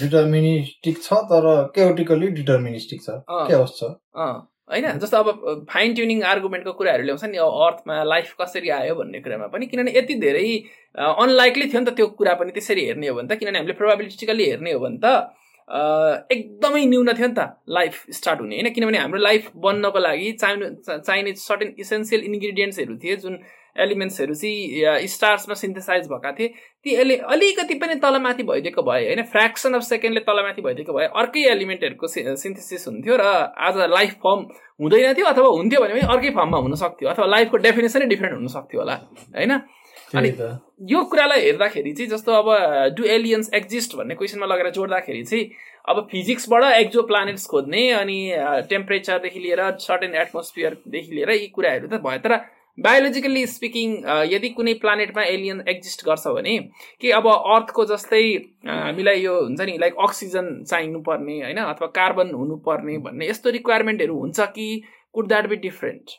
डिटर्मिनिस्टिक 0.00 1.02
छ 1.02 1.24
तर 1.32 1.44
केओटिकली 1.74 2.28
डिटर्मिनिस्टिक 2.38 3.00
छ। 3.02 3.08
होइन? 4.72 4.86
जस्तो 4.98 5.16
अब 5.18 5.66
फाइन 5.70 5.94
ट्युनिङ 5.94 6.22
आर्गुमेन्टको 6.24 6.72
कुराहरू 6.72 7.02
ल्याउँछ 7.04 7.24
नि 7.24 7.38
अब 7.44 7.60
अर्थमा 7.64 8.02
लाइफ 8.04 8.34
कसरी 8.40 8.68
आयो 8.76 8.94
भन्ने 8.94 9.20
कुरामा 9.20 9.46
पनि 9.52 9.66
किनभने 9.72 9.92
यति 9.98 10.14
धेरै 10.22 10.48
अनलाइकली 10.96 11.66
थियो 11.72 11.80
नि 11.80 11.86
त 11.90 11.94
त्यो 11.96 12.06
कुरा 12.20 12.34
पनि 12.40 12.52
त्यसरी 12.56 12.84
हेर्ने 12.86 13.08
हो 13.08 13.14
भने 13.16 13.28
त 13.28 13.38
किनभने 13.40 13.58
हामीले 13.58 13.76
प्रोभाबिलिस्टिकली 13.80 14.44
हेर्ने 14.50 14.72
हो 14.72 14.80
भने 14.84 15.00
त 15.04 15.06
एकदमै 15.70 16.84
न्यून 16.86 17.12
थियो 17.14 17.28
नि 17.28 17.34
त 17.38 17.48
लाइफ 17.68 18.04
स्टार्ट 18.10 18.40
हुने। 18.40 18.56
होइन 18.56 18.70
किनभने 18.74 18.98
हाम्रो 18.98 19.20
लाइफ 19.20 19.50
बन्नको 19.56 19.98
लागि 19.98 20.32
चाहिने 20.40 20.70
चाहिने 20.86 21.32
सर्टेन 21.40 21.74
इसेन्सियल 21.78 22.22
इन्ग्रिडियन्ट्सहरू 22.24 22.96
थिए 23.04 23.16
जुन 23.24 23.38
एलिमेन्ट्सहरू 23.80 24.34
चाहिँ 24.34 25.06
स्टार्समा 25.08 25.54
सिन्थेसाइज 25.54 26.06
भएका 26.08 26.32
थिए 26.38 26.48
ती 26.84 26.94
एलि 27.02 27.16
अलिकति 27.34 27.74
पनि 27.82 27.94
तलमाथि 28.02 28.42
भइदिएको 28.50 28.82
भए 28.82 29.04
होइन 29.04 29.22
फ्रेक्सन 29.32 29.74
अफ 29.74 29.82
सेकेन्डले 29.82 30.20
तलमाथि 30.26 30.62
भइदिएको 30.62 30.92
भए 30.92 31.06
अर्कै 31.20 31.44
एलिमेन्टहरूको 31.52 32.06
सिन्थेसिस 32.06 32.88
हुन्थ्यो 32.88 33.16
र 33.20 33.28
आज 33.68 33.78
लाइफ 33.96 34.12
फर्म 34.24 34.40
हुँदैन 34.80 35.14
थियो 35.14 35.26
अथवा 35.26 35.48
हुन्थ्यो 35.58 35.80
भने 35.80 35.94
पनि 35.94 36.08
अर्कै 36.16 36.30
फर्ममा 36.38 36.58
हुन 36.58 36.74
सक्थ्यो 36.82 37.08
अथवा 37.08 37.26
लाइफको 37.36 37.56
डेफिनेसनै 37.68 38.06
डिफ्रेन्ट 38.12 38.36
हुन 38.36 38.46
सक्थ्यो 38.56 38.80
होला 38.80 38.94
होइन? 39.38 39.52
त। 40.38 40.60
यो 40.90 41.02
कुरालाई 41.10 41.40
हेर्दाखेरि 41.40 41.92
चाहिँ 41.92 42.10
जस्तो 42.10 42.32
अब 42.32 42.48
डु 42.96 43.04
एलियन्स 43.16 43.50
एक्जिस्ट 43.54 43.96
भन्ने 43.96 44.14
क्वेसनमा 44.14 44.46
लगेर 44.46 44.70
जोड्दाखेरि 44.78 45.22
चाहिँ 45.24 45.44
अब 45.88 46.06
फिजिक्सबाट 46.10 46.64
एक्जो 46.72 47.02
प्लानेट्स 47.10 47.46
खोज्ने 47.50 47.82
अनि 48.00 48.18
टेम्परेचरदेखि 48.70 49.40
लिएर 49.40 49.60
सर्टेन 49.86 50.14
एटमोस्फियरदेखि 50.24 51.14
लिएर 51.14 51.30
यी 51.30 51.46
कुराहरू 51.54 51.88
त 51.88 52.00
भयो। 52.04 52.18
तर 52.26 52.34
बायोलोजिकल्ली 52.78 53.46
स्पिकिङ 53.46 53.88
यदि 54.32 54.48
कुनै 54.58 54.72
प्लानेटमा 54.84 55.22
एलियन 55.32 55.58
एक्जिस्ट 55.68 56.04
गर्छ 56.06 56.26
भने 56.36 56.56
कि 57.00 57.10
अब 57.18 57.26
अर्थको 57.28 57.84
जस्तै 57.90 58.22
अ, 58.36 58.72
हामीलाई 58.72 59.20
यो 59.22 59.34
हुन्छ 59.40 59.60
नि 59.60 59.76
लाइक 59.80 59.94
अक्सिजन 60.06 60.46
चाहिनु 60.64 61.00
पर्ने 61.08 61.36
होइन 61.42 61.58
अथवा 61.64 61.86
कार्बन 61.98 62.34
हुनुपर्ने 62.34 62.98
भन्ने 63.06 63.28
यस्तो 63.28 63.50
रिक्वायरमेन्टहरू 63.58 64.18
हुन्छ 64.18 64.40
कि 64.56 64.68
could 65.14 65.28
that 65.28 65.46
be 65.48 65.56
different 65.68 66.16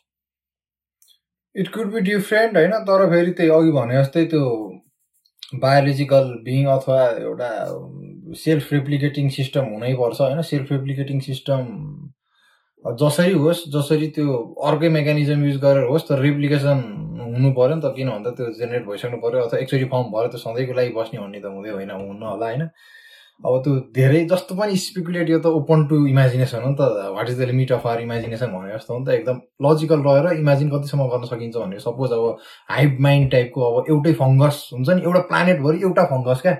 it 1.55 1.67
could 1.73 1.91
be 1.93 1.99
different 2.11 2.57
होइन 2.57 2.71
तर 2.85 3.09
फेरि 3.09 3.31
त्यही 3.31 3.49
अघि 3.57 3.71
भने 3.71 4.01
जस्तै 4.01 4.25
त्यो 4.33 4.45
बायोलोजिकल 5.61 6.31
बिङ 6.43 6.65
अथवा 6.75 7.01
एउटा 7.23 7.49
सेल्फ 8.43 8.73
रेप्लिकेटिङ 8.73 9.29
सिस्टम 9.29 9.65
हुनैपर्छ 9.73 10.19
होइन। 10.21 10.41
सेल्फ 10.49 10.71
रेप्लिकेटिङ 10.71 11.19
सिस्टम 11.21 11.61
जसरी 12.85 13.33
होस् 13.33 13.61
जसरी 13.73 14.07
त्यो 14.15 14.37
अर्कै 14.69 14.89
मेकानिजम 14.95 15.43
युज 15.45 15.57
गरेर 15.65 15.85
होस् 15.89 16.07
तर 16.09 16.19
रेप्लिकेसन 16.19 16.79
हुनु 17.35 17.51
पऱ्यो 17.59 17.75
नि 17.75 17.81
त। 17.81 17.93
किन 17.95 18.09
भन्दा 18.09 18.31
त्यो 18.39 18.45
जेनेरेट 18.59 18.85
भइसक्नु 18.87 19.17
पऱ्यो 19.23 19.43
अथवा 19.45 19.59
एकचोटि 19.59 19.85
फर्म 19.93 20.09
भयो 20.15 20.27
त्यो 20.33 20.39
सधैँको 20.41 20.73
लागि 20.79 20.91
बस्ने 20.97 21.19
भन्ने 21.19 21.39
त 21.39 21.53
हुँदै 21.53 21.71
होइन 21.77 21.91
हुन्न 21.91 22.23
होला 22.23 22.45
होइन। 22.49 22.63
अब 23.43 23.55
त्यो 23.63 23.71
धेरै 23.95 24.19
जस्तो 24.31 24.55
पनि 24.55 24.75
स्पेकुलेट 24.81 25.29
यो 25.29 25.39
त 25.39 25.51
ओपन 25.59 25.85
टु 25.87 25.97
इमेजिनेसन 26.07 26.61
हो 26.63 26.69
नि 26.69 26.75
त 26.79 27.09
what 27.15 27.29
is 27.29 27.39
the 27.39 27.47
limit 27.49 27.71
of 27.77 27.87
our 27.93 28.01
imagination 28.01 28.51
भने 28.51 28.73
जस्तो 28.73 28.93
हो 28.93 28.99
नि 28.99 29.05
त 29.05 29.09
एकदम 29.15 29.41
लजिकल 29.67 30.05
रहेर 30.07 30.39
इमेजिन 30.43 30.69
कतिसम्म 30.75 31.07
गर्न 31.13 31.29
सकिन्छ 31.31 31.55
भने 31.57 31.79
सपोज 31.87 32.11
अब 32.19 32.37
हाइभ 32.75 33.01
माइन्ड 33.07 33.31
टाइपको 33.31 33.65
अब 33.71 33.89
एउटै 33.89 34.13
फङ्गस 34.21 34.61
हुन्छ 34.73 34.89
नि 34.89 35.01
एउटा 35.09 35.21
प्लानेटभरि 35.33 35.81
एउटा 35.89 36.05
फङ्गस 36.13 36.41
क्या. 36.41 36.55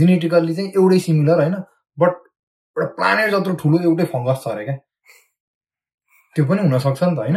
जेनेटिकल्ली 0.00 0.54
चाहिँ 0.54 0.70
एउटै 0.82 0.98
सिमिलर 1.08 1.44
होइन 1.44 1.54
बट 1.98 2.16
एउटा 2.76 2.88
प्लानेट 3.00 3.30
जत्रो 3.36 3.54
ठुलो 3.62 3.82
एउटै 3.90 4.04
फङ्गस 4.14 4.42
छ 4.44 4.54
अरे 4.54 4.64
क्या। 4.64 4.76
त्यो 6.36 6.44
पनि 6.50 6.60
हुनसक्छ 6.66 7.02
नि 7.02 7.14
त 7.16 7.18
होइन? 7.18 7.36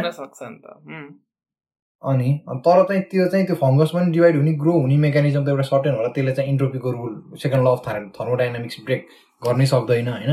अनि 2.02 2.28
तर 2.66 2.82
चाहिँ 2.88 3.02
त्यो 3.10 3.26
चाहिँ 3.28 3.46
त्यो 3.46 3.56
फङ्गस 3.60 3.90
पनि 3.94 4.12
डिभाइड 4.12 4.36
हुने 4.36 4.52
ग्रो 4.62 4.72
हुने 4.80 4.96
मेकानिजम 5.04 5.44
त 5.44 5.48
एउटा 5.48 5.62
सर्टेन 5.68 5.94
होला। 5.94 6.08
त्यसले 6.16 6.32
चाहिँ 6.32 6.50
इन्ट्रोपीको 6.50 6.90
rule 6.92 7.14
second 7.42 7.64
law 7.64 7.68
of 7.68 7.88
thermodynamics 8.18 8.76
break 8.86 9.06
गर्नै 9.42 9.66
सक्दैन 9.66 10.08
होइन? 10.08 10.32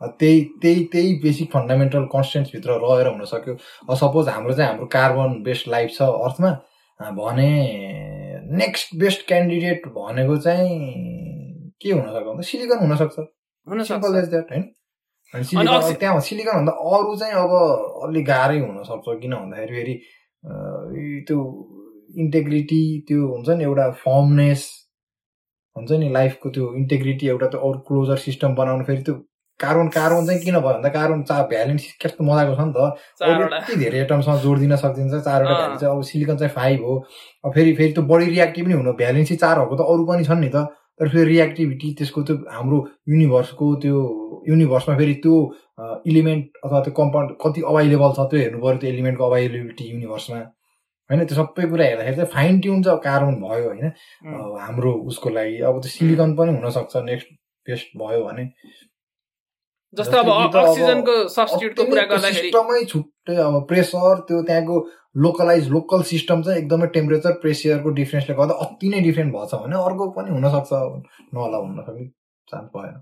त्यही 0.00 0.40
त्यही 0.62 0.84
त्यही 0.92 1.14
बेसिक 1.22 1.50
फन्डामेन्टल 1.52 2.04
कन्सटेन्ट्सभित्र 2.12 2.70
रहेर 2.82 3.06
हुनसक्यो 3.06 3.54
सपोज 3.96 4.28
हाम्रो 4.28 4.54
चाहिँ 4.54 4.70
हाम्रो 4.70 4.86
कार्बन 4.94 5.42
बेस्ड 5.42 5.68
लाइफ 5.70 5.90
छ 5.98 6.08
अर्थमा 6.26 6.50
भने 7.20 7.50
नेक्स्ट 8.56 8.96
बेस्ट 9.00 9.26
क्यान्डिडेट 9.28 9.86
भनेको 9.96 10.36
चाहिँ 10.46 10.74
के 11.82 11.92
हुनसक्छ 11.92 12.26
भन्दा 12.26 12.42
सिलिकन 12.50 12.78
हुनसक्छ 12.84 13.86
सिम्पल 13.88 14.18
एज 14.18 14.28
द्याट 14.30 14.52
होइन? 14.52 14.64
सिलिकन 15.34 15.94
त्यहाँ 16.00 16.20
सिलिकन 16.28 16.56
भन्दा 16.58 16.72
अरू 16.92 17.16
चाहिँ 17.16 17.34
अब 17.44 17.52
अलिक 18.08 18.26
गाह्रै 18.26 18.58
हुनसक्छ 18.60 19.18
किन 19.22 19.34
भन्दाखेरि 19.34 19.74
फेरि 19.74 19.94
त्यो 20.44 21.38
इन्टेग्रिटी 22.24 22.82
त्यो 23.08 23.28
हुन्छ 23.28 23.48
नि 23.48 23.64
एउटा 23.64 23.90
फर्मनेस 24.02 24.60
हुन्छ 25.76 25.90
नि 25.92 26.08
लाइफको 26.12 26.50
त्यो 26.50 26.72
इन्टेग्रिटी 26.82 27.26
एउटा 27.28 27.46
त्यो 27.54 27.60
अरू 27.70 27.78
क्लोजर 27.88 28.16
सिस्टम 28.26 28.54
बनाउनु 28.54 28.84
फेरि 28.84 29.02
त्यो 29.08 29.14
कार्बन 29.60 29.88
कार्बन 29.88 30.26
चाहिँ 30.26 30.40
किन 30.40 30.54
भयो 30.54 30.62
भन्दा 30.62 30.88
कार्बन 30.94 31.22
चा 31.28 31.42
भ्यालेन्स 31.50 31.84
कस्तो 32.02 32.24
मजाको 32.24 32.54
छ 32.56 32.60
नि 32.60 32.72
त। 32.76 32.78
यति 33.60 33.76
धेरै 33.82 33.98
एटमसँग 34.00 34.40
जोडिदिन 34.42 34.76
सकिन्छ 34.76 35.14
चारवटा 35.14 35.54
भ्यालेन्स 35.54 35.84
अब 35.84 36.02
सिलिकन 36.08 36.36
चाहिँ 36.36 36.52
फाइभ 36.54 36.80
हो। 36.84 36.96
अब 37.44 37.52
फेरि 37.54 37.72
फेरि 37.76 37.92
त्यो 37.92 38.02
बढी 38.10 38.26
रियाक्टिभ 38.26 38.64
पनि 38.66 38.74
हुनु 38.74 38.92
भ्यालेन्सी 39.00 39.36
चार 39.44 39.56
भएको 39.60 39.76
त 39.76 39.88
अरू 39.92 40.04
पनि 40.06 40.24
छन् 40.24 40.40
नि 40.40 40.50
त। 40.54 40.66
तर 41.00 41.08
फेरि 41.08 41.24
रियाक्टिभिटी 41.28 41.92
त्यसको 41.98 42.22
त्यो 42.28 42.36
हाम्रो 42.56 42.78
युनिभर्सको 43.12 43.74
त्यो 43.84 43.96
युनिभर्समा 44.48 44.96
फेरि 44.98 45.14
त्यो 45.24 45.36
इलिमेन्ट 46.10 46.44
अथवा 46.64 46.80
त्यो 46.84 46.92
कम्पाउन्ड 47.00 47.36
कति 47.44 47.60
अभाइलेबल 47.72 48.12
छ 48.18 48.28
त्यो 48.30 48.40
हेर्नु 48.40 48.60
पऱ्यो 48.62 48.78
त्यो 48.82 48.90
एलिमेन्टको 48.90 49.24
अभाइलेबिलिटी 49.26 49.84
युनिभर्समा 49.92 50.38
होइन 51.10 51.24
त्यो 51.24 51.36
सबै 51.38 51.66
कुरा 51.70 51.84
हेर्दाखेरि 51.84 52.16
चाहिँ 52.16 52.30
फाइन 52.32 52.60
ट्युन 52.60 52.82
चाहिँ 52.82 53.00
कार्बन 53.02 53.34
भयो 53.42 53.68
होइन। 53.68 53.86
हाम्रो 54.64 54.92
उसको 55.12 55.30
लागि 55.36 55.60
अब 55.68 55.80
त्यो 55.82 55.90
सिलिकन 55.90 56.34
पनि 56.36 56.50
हुनसक्छ 56.56 57.02
नेक्स्ट 57.10 57.28
बेस्ट 57.66 57.96
भयो 58.02 58.24
भने। 58.24 58.44
जस्तो 59.94 60.16
अब 60.18 60.28
अक्सिजनको 60.62 61.14
सब्स्टिट्युटको 61.34 61.84
कुरा 61.90 62.02
गर्दाखेरि 62.10 62.48
सिस्टमै 62.48 62.80
छुट्टै 62.92 63.36
अब 63.44 63.54
प्रेसर 63.68 64.24
त्यो 64.28 64.42
त्यहाँको 64.48 64.80
लोकलाइज 65.16 65.68
लोकल 65.70 66.02
सिस्टम 66.12 66.42
चाहिँ 66.42 66.58
एकदमै 66.60 66.86
टेम्परेचर 66.94 67.32
प्रेसरको 67.42 67.90
डिफ्रेन्सले 67.98 68.34
गर्दा 68.36 68.54
अति 68.64 68.88
नै 68.88 69.00
डिफ्रेन्ट 69.00 69.30
भएको 69.34 69.46
छ 69.46 69.60
भने 69.62 69.76
अर्को 69.82 70.04
पनि 70.16 70.30
हुनसक्छ 70.30 70.70
नहोला 71.34 71.58
हुन 71.58 71.72
सक्ने 71.82 72.04
चान्स 72.48 72.68
भएन 72.76 72.96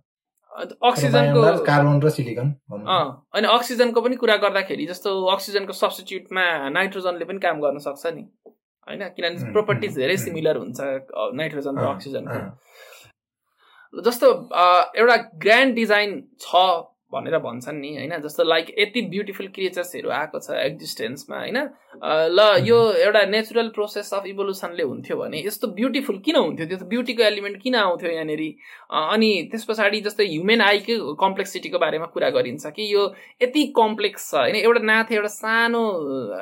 अक्सिजनको 0.89 1.41
कार्बन 1.67 1.97
र 2.03 2.11
सिलिकन 2.17 2.49
अनि 3.35 3.47
अक्सिजनको 3.55 3.99
पनि 4.01 4.17
कुरा 4.17 4.37
गर्दाखेरि 4.45 4.85
जस्तो 4.87 5.11
अक्सिजनको 5.33 5.73
सब्सटिट्युटमा 5.79 6.45
नाइट्रोजनले 6.77 7.25
पनि 7.31 7.41
काम 7.47 7.57
गर्न 7.61 7.79
सक्छ 7.87 8.05
नि। 8.07 8.23
होइन? 8.87 9.03
किनभने 9.17 9.53
प्रोपर्टिज 9.53 9.93
धेरै 9.97 10.17
सिमिलर 10.23 10.57
हुन्छ 10.57 10.79
नाइट्रोजन 11.41 11.75
र 11.79 11.85
अक्सिजनको 11.89 12.39
जस्तो 13.95 14.27
एउटा 15.03 15.17
ग्रान्ड 15.43 15.75
डिजाइन 15.75 16.11
छ 16.41 16.53
भनेर 17.15 17.39
भन्छन् 17.39 17.81
नि 17.81 17.95
होइन? 17.97 18.13
जस्तो 18.21 18.45
लाइक 18.45 18.75
यति 18.79 19.01
ब्युटिफुल 19.15 19.47
क्रिएचर्सहरू 19.55 20.11
आएको 20.11 20.39
छ 20.39 20.59
एक्जिस्टेन्समा 20.61 21.39
होइन? 21.39 21.59
ल 22.37 22.41
यो 22.67 22.79
एउटा 22.93 23.25
नेचुरल 23.31 23.69
प्रोसेस 23.75 24.13
अफ 24.15 24.27
इभोल्युसनले 24.27 24.83
हुन्थ्यो 24.83 25.17
भने 25.17 25.43
यस्तो 25.47 25.69
ब्युटिफुल 25.79 26.19
किन 26.27 26.37
हुन्थ्यो? 26.37 26.67
त्यो 26.67 26.87
ब्युटीको 26.93 27.23
एलिमेन्ट 27.23 27.63
किन 27.63 27.75
आउँथ्यो 27.75 28.11
यहाँनिर? 28.11 28.43
अनि 28.91 29.31
त्यस 29.51 29.65
पछाडि 29.65 30.01
जस्तो 30.01 30.23
ह्युमेन 30.25 30.61
आईकै 30.61 30.99
कम्प्लेक्सिटीको 31.21 31.79
बारेमा 31.79 32.07
कुरा 32.15 32.31
गरिन्छ 32.37 32.67
कि 32.77 32.93
यो 32.95 33.03
यति 33.43 33.63
कम्प्लेक्स 33.77 34.31
छ 34.31 34.35
होइन? 34.35 34.57
एउटा 34.57 34.81
नाथे 34.85 35.15
एउटा 35.15 35.33
सानो 35.39 35.83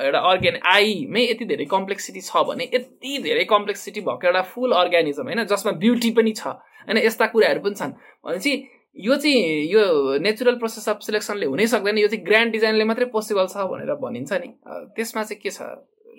एउटा 0.01 0.21
अर्ग्यान 0.33 0.57
आईमै 0.75 1.23
यति 1.31 1.45
धेरै 1.53 1.65
कम्प्लेक्सिटी 1.71 2.21
छ 2.21 2.45
भने 2.49 2.69
यति 2.75 3.19
धेरै 3.23 3.45
कम्प्लेक्सिटी 3.55 4.01
भएको 4.01 4.27
एउटा 4.27 4.43
फुल 4.53 4.73
अर्ग्यानिजम 4.83 5.27
होइन? 5.29 5.45
जसमा 5.53 5.73
ब्युटी 5.85 6.11
पनि 6.17 6.33
छ 6.33 6.47
होइन? 6.47 6.99
यस्ता 7.07 7.27
कुराहरू 7.35 7.61
पनि 7.61 7.75
छन्। 7.75 7.93
भनेपछि 8.25 8.53
यो 8.97 9.17
चाहिँ 9.17 9.73
यो 9.73 9.83
नेचुरल 10.21 10.57
प्रोसेस 10.63 10.89
अफ 10.89 10.99
सिलेक्सनले 11.03 11.47
हुनै 11.47 11.67
सक्दैन 11.67 11.99
यो 11.99 12.09
चाहिँ 12.09 12.25
ग्रान्ड 12.27 12.53
डिजाइनले 12.53 12.85
मात्रै 12.85 13.07
पोसिबल 13.15 13.47
छ 13.49 13.65
भनेर 13.73 13.95
भनिन्छ 14.03 14.33
नि। 14.33 14.49
त्यसमा 14.97 15.23
चाहिँ 15.23 15.41
के 15.43 15.51
छ 15.51 15.63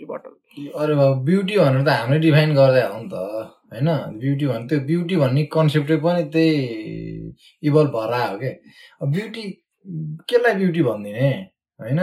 रिबटल 0.02 0.34
अरे 0.82 0.94
ब्युटी 1.30 1.58
भनेर 1.58 1.84
त 1.86 1.90
हामीले 2.02 2.20
डिफाइन 2.26 2.56
गर्दै 2.58 2.84
हो 2.90 2.98
नि 2.98 3.10
त 3.14 3.16
होइन? 3.74 3.90
ब्युटी 4.22 4.46
भने 4.50 4.66
त्यो 4.68 4.80
ब्युटी 4.90 5.16
भन्ने 5.22 5.44
कन्सेप्टै 5.54 5.98
पनि 6.06 6.24
त्यही 6.34 6.54
इभल्भ 7.70 7.96
भएर 7.96 8.14
आयो 8.20 8.38
क्या 8.42 8.54
ब्युटी 9.16 9.44
केलाई 10.30 10.54
ब्युटी 10.62 10.82
भनिदिने 10.90 11.30
होइन? 11.80 12.02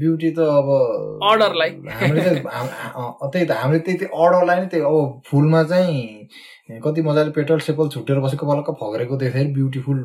ब्युटी 0.00 0.30
त 0.36 0.38
अब 0.60 0.68
अर्डरलाई 1.30 1.70
हामीले 1.88 2.20
त्यही 2.20 3.46
त 3.46 3.50
हामीले 3.62 3.80
त्यही 3.88 4.12
अर्डरलाई 4.12 4.60
नै 4.60 4.68
त्यही 4.72 4.84
अब 4.84 5.20
फुलमा 5.26 5.62
चाहिँ 5.72 6.28
कति 6.84 7.02
मजाले 7.02 7.30
पेट्रोल 7.36 7.60
सेपल 7.66 7.88
छुटेर 7.94 8.18
बसेको 8.24 8.46
पलक्क 8.46 8.70
फग्रेको 8.80 9.16
देख्दाखेरि 9.16 9.52
ब्युटिफुल 9.54 9.98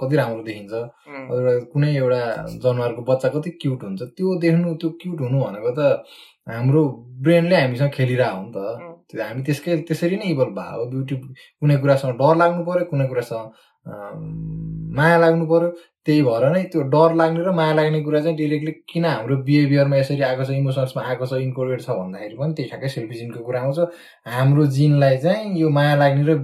कति 0.00 0.16
राम्रो 0.16 0.42
देखिन्छ। 0.42 0.72
एउटा 0.72 1.52
कुनै 1.72 1.90
एउटा 1.96 2.20
जनावरको 2.64 3.02
बच्चा 3.10 3.28
कति 3.34 3.50
क्युट 3.62 3.82
हुन्छ 3.84 4.02
त्यो 4.16 4.34
देख्नु 4.44 4.74
त्यो 4.82 4.90
क्युट 5.02 5.20
हुनु 5.20 5.38
भनेको 5.44 5.70
त 5.78 5.80
हाम्रो 6.48 6.82
ब्रेनले 7.24 7.56
हामीसँग 7.56 7.90
खेलिरहेको 7.98 8.36
हो 8.36 8.42
नि 8.44 8.52
त। 8.54 9.20
हामी 9.20 9.42
त्यसकै 9.46 9.76
त्यसरी 9.88 10.16
नै 10.16 10.26
इभल्भ 10.34 10.56
भयो 10.58 10.84
ब्युटी 10.92 11.14
कुनै 11.60 11.76
कुरासँग 11.82 12.12
डर 12.20 12.34
लाग्नु 12.42 12.64
पऱ्यो 12.64 12.84
कुनै 12.92 13.06
कुरासँग 13.12 13.46
माया 13.86 15.16
लाग्नु 15.18 15.46
पऱ्यो 15.46 15.68
त्यही 16.06 16.22
भएर 16.22 16.44
नै 16.52 16.62
त्यो 16.72 16.82
डर 16.92 17.14
लाग्ने 17.14 17.42
र 17.44 17.50
माया 17.54 17.74
लाग्ने 17.74 18.00
कुरा 18.02 18.20
चाहिँ 18.20 18.36
डिरेक्टली 18.36 18.72
किन 18.90 19.04
हाम्रो 19.04 19.36
बिहेभियरमा 19.46 19.96
यसरी 19.96 20.22
आएको 20.22 20.44
छ 20.44 20.50
इमोसन्समा 20.50 21.02
आएको 21.02 21.26
छ 21.26 21.38
इन्कोर्डेड 21.42 21.80
छ 21.80 21.90
भन्दाखेरि 21.98 22.36
पनि 22.36 22.52
त्यही 22.54 22.68
ठ्याक्कै 22.68 22.88
सेल्फी 22.88 23.14
जिनको 23.18 23.44
कुरा 23.44 23.60
आउँछ। 23.60 23.78
हाम्रो 24.26 24.66
जिनलाई 24.76 25.16
चाहिँ 25.24 25.60
यो 25.60 25.68
माया 25.70 25.94
लाग्ने 26.02 26.24
र 26.26 26.36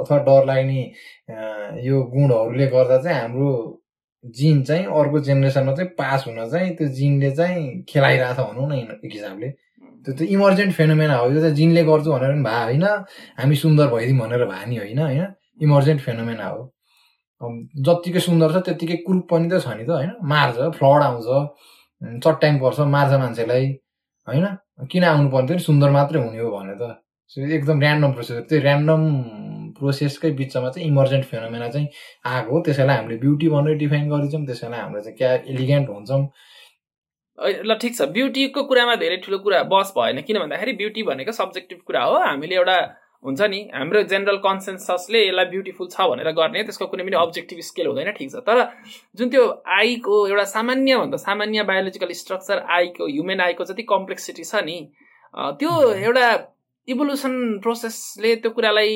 अथवा 0.00 0.18
डर 0.28 0.44
लाग्ने 0.46 0.82
यो 1.86 2.02
गुणहरूले 2.14 2.66
गर्दा 2.66 2.98
चाहिँ 3.02 3.20
हाम्रो 3.20 3.50
जिन 4.24 4.62
चाहिँ 4.62 4.84
अर्को 5.00 5.18
जेनेरेसनमा 5.26 5.74
चाहिँ 5.74 5.90
पास 5.98 6.24
हुन 6.26 6.38
चाहिँ 6.50 6.74
त्यो 6.76 6.88
जिनले 6.98 7.30
चाहिँ 7.30 7.82
खेलाइरहेछ 7.88 8.36
भनौँ 8.36 8.68
न 8.68 8.72
एक 8.74 9.12
हिसाबले। 9.12 9.48
त्यो 10.06 10.14
त 10.14 10.22
इमर्जेन्ट 10.22 10.72
फेनोमेना 10.74 11.14
हो। 11.16 11.30
यो 11.30 11.40
चाहिँ 11.40 11.54
जिनले 11.54 11.82
गर्छु 11.84 12.10
भनेर 12.12 12.32
पनि 12.32 12.42
भए 12.42 12.62
होइन। 12.64 12.84
हामी 13.40 13.56
सुन्दर 13.56 13.86
भइदिउँ 13.94 14.18
भनेर 14.18 14.44
भए 14.46 14.64
नि 14.66 14.76
होइन 14.76 14.98
होइन? 14.98 15.26
इमर्जेन्ट 15.62 16.00
फेनोमेना 16.00 16.46
हो। 16.46 16.60
जत्तिकै 17.86 18.20
सुन्दर 18.26 18.52
छ 18.52 18.64
त्यत्तिकै 18.66 18.96
कुरूप 19.06 19.24
पनि 19.30 19.48
त 19.50 19.60
छ 19.64 19.76
नि 19.78 19.84
त 19.84 19.90
होइन? 19.90 20.12
मार्छ 20.32 20.56
फ्लड 20.78 21.02
आउँछ 21.08 21.28
चट्याङ 22.24 22.54
पर्छ 22.60 22.78
मार्छ 22.94 23.12
मान्छेलाई 23.22 23.66
होइन? 24.28 24.46
किन 24.92 25.04
आउनु 25.04 25.28
पर्ने 25.34 25.48
थियो 25.48 25.58
सुन्दर 25.68 25.90
मात्रै 25.96 26.20
हुने 26.24 26.38
हो 26.38 26.50
भने 26.56 26.74
त। 26.80 26.82
एकदम 27.36 27.78
ऱ्यान्डम 27.82 28.10
प्रोसेस 28.16 28.42
त्यो 28.48 28.58
ऱ्यान्डम 28.60 29.02
प्रोसेसकै 29.78 30.30
बिचमा 30.40 30.68
चाहिँ 30.70 30.88
इमर्जेन्ट 30.88 31.24
फेनोमेना 31.30 31.68
चाहिँ 31.68 31.88
आएको 32.32 32.50
हो। 32.52 32.60
त्यसैलाई 32.66 32.96
हामीले 32.96 33.16
ब्युटी 33.24 33.48
भनेर 33.54 33.76
डिफाइन 33.78 34.04
गरिदिन्छौँ 34.10 34.46
त्यसैलाई 34.46 34.80
हाम्रो 34.80 35.00
चाहिँ 35.00 35.16
क्या 35.18 35.32
एलिगेन्ट 35.52 35.88
हुन्छौँ। 35.88 36.22
ल 37.38 37.74
ठिक 37.80 37.92
छ। 37.96 38.02
ब्युटीको 38.16 38.62
कुरामा 38.64 38.94
धेरै 38.96 39.16
ठुलो 39.24 39.38
कुरा 39.44 39.62
बस 39.72 39.92
भएन। 39.96 40.20
किन 40.24 40.38
भन्दाखेरि 40.40 40.72
ब्युटी 40.80 41.02
भनेको 41.10 41.32
सब्जेक्टिभ 41.40 41.80
कुरा 41.86 42.02
हो। 42.04 42.14
हामीले 42.24 42.54
एउटा 42.56 42.78
हुन्छ 43.24 43.40
नि? 43.50 43.60
हाम्रो 43.74 44.02
जेनरल 44.10 44.36
कन्सेन्ससले 44.44 45.20
यसलाई 45.26 45.44
ब्युटिफुल 45.52 45.88
छ 45.92 46.08
भनेर 46.10 46.30
गर्ने 46.38 46.62
त्यसको 46.64 46.86
कुनै 46.86 47.04
पनि 47.04 47.16
अब्जेक्टिभ 47.18 47.60
स्केल 47.68 47.86
हुँदैन 47.86 48.10
ठिक 48.18 48.30
छ। 48.30 48.42
तर 48.48 48.58
जुन 49.18 49.28
त्यो 49.30 49.44
आईको 49.76 50.26
एउटा 50.28 50.44
सामान्यभन्दा 50.50 51.16
सामान्य 51.22 51.62
बायोलोजिकल 51.70 52.12
स्ट्रक्चर 52.20 52.58
आईको 52.76 53.06
ह्युमन 53.06 53.40
आईको 53.46 53.64
जति 53.70 53.82
कम्प्लेक्सिटी 53.94 54.44
छ 54.44 54.62
नि 54.68 54.78
त्यो 55.34 55.72
एउटा 55.94 56.28
इभोल्युसन 56.88 57.34
प्रोसेसले 57.62 58.34
त्यो 58.42 58.50
कुरालाई 58.56 58.94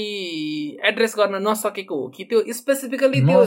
एड्रेस 0.88 1.14
गर्न 1.18 1.42
नसकेको 1.48 1.97
हो 2.01 2.09
कि 2.16 2.24
त्यो 2.30 2.42
स्पेसिफिकली 2.59 3.20
त्यो 3.26 3.44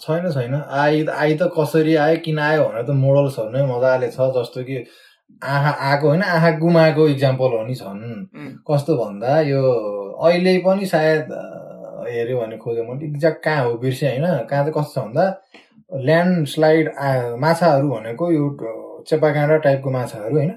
छैन 0.00 0.30
छैन। 0.32 0.54
आई 0.54 1.04
आई 1.12 1.34
त 1.36 1.50
कसरी 1.56 1.94
आयो 2.02 2.16
किन 2.24 2.38
आयो 2.38 2.64
भनेर 2.64 2.84
त 2.84 2.94
मोडल्सहरू 2.98 3.50
नै 3.50 3.62
मजाले 3.70 4.08
छ 4.10 4.28
जस्तो 4.36 4.62
कि 4.68 4.76
आँखा 5.42 5.70
आएको 5.88 6.08
होइन 6.08 6.22
आँखा 6.22 6.50
गुमाएको 6.58 7.08
इक्जाम्पलहरू 7.08 7.66
नि 7.66 7.74
छन् 7.74 8.62
कस्तो 8.68 8.96
भन्दा 8.96 9.40
यो 9.40 9.62
अहिले 10.24 10.58
पनि 10.66 10.86
सायद 10.86 11.32
हेऱ्यो 12.08 12.40
भने 12.40 12.56
खोज्यो 12.58 12.84
भने 12.84 13.06
एक्ज्याक्ट 13.06 13.42
कहाँ 13.44 13.64
हो 13.64 13.76
बिर्सेँ 13.78 14.08
होइन। 14.08 14.24
कहाँ 14.50 14.64
चाहिँ 14.64 14.72
कस्तो 14.72 15.00
छ 15.00 15.04
भन्दा 15.04 15.24
ल्यान्डस्लाइड 16.04 16.88
माछाहरू 17.40 17.88
भनेको 17.90 18.30
यो 18.32 18.44
चेपाकाँडा 19.08 19.56
टाइपको 19.64 19.90
माछाहरू 19.90 20.36
होइन। 20.36 20.52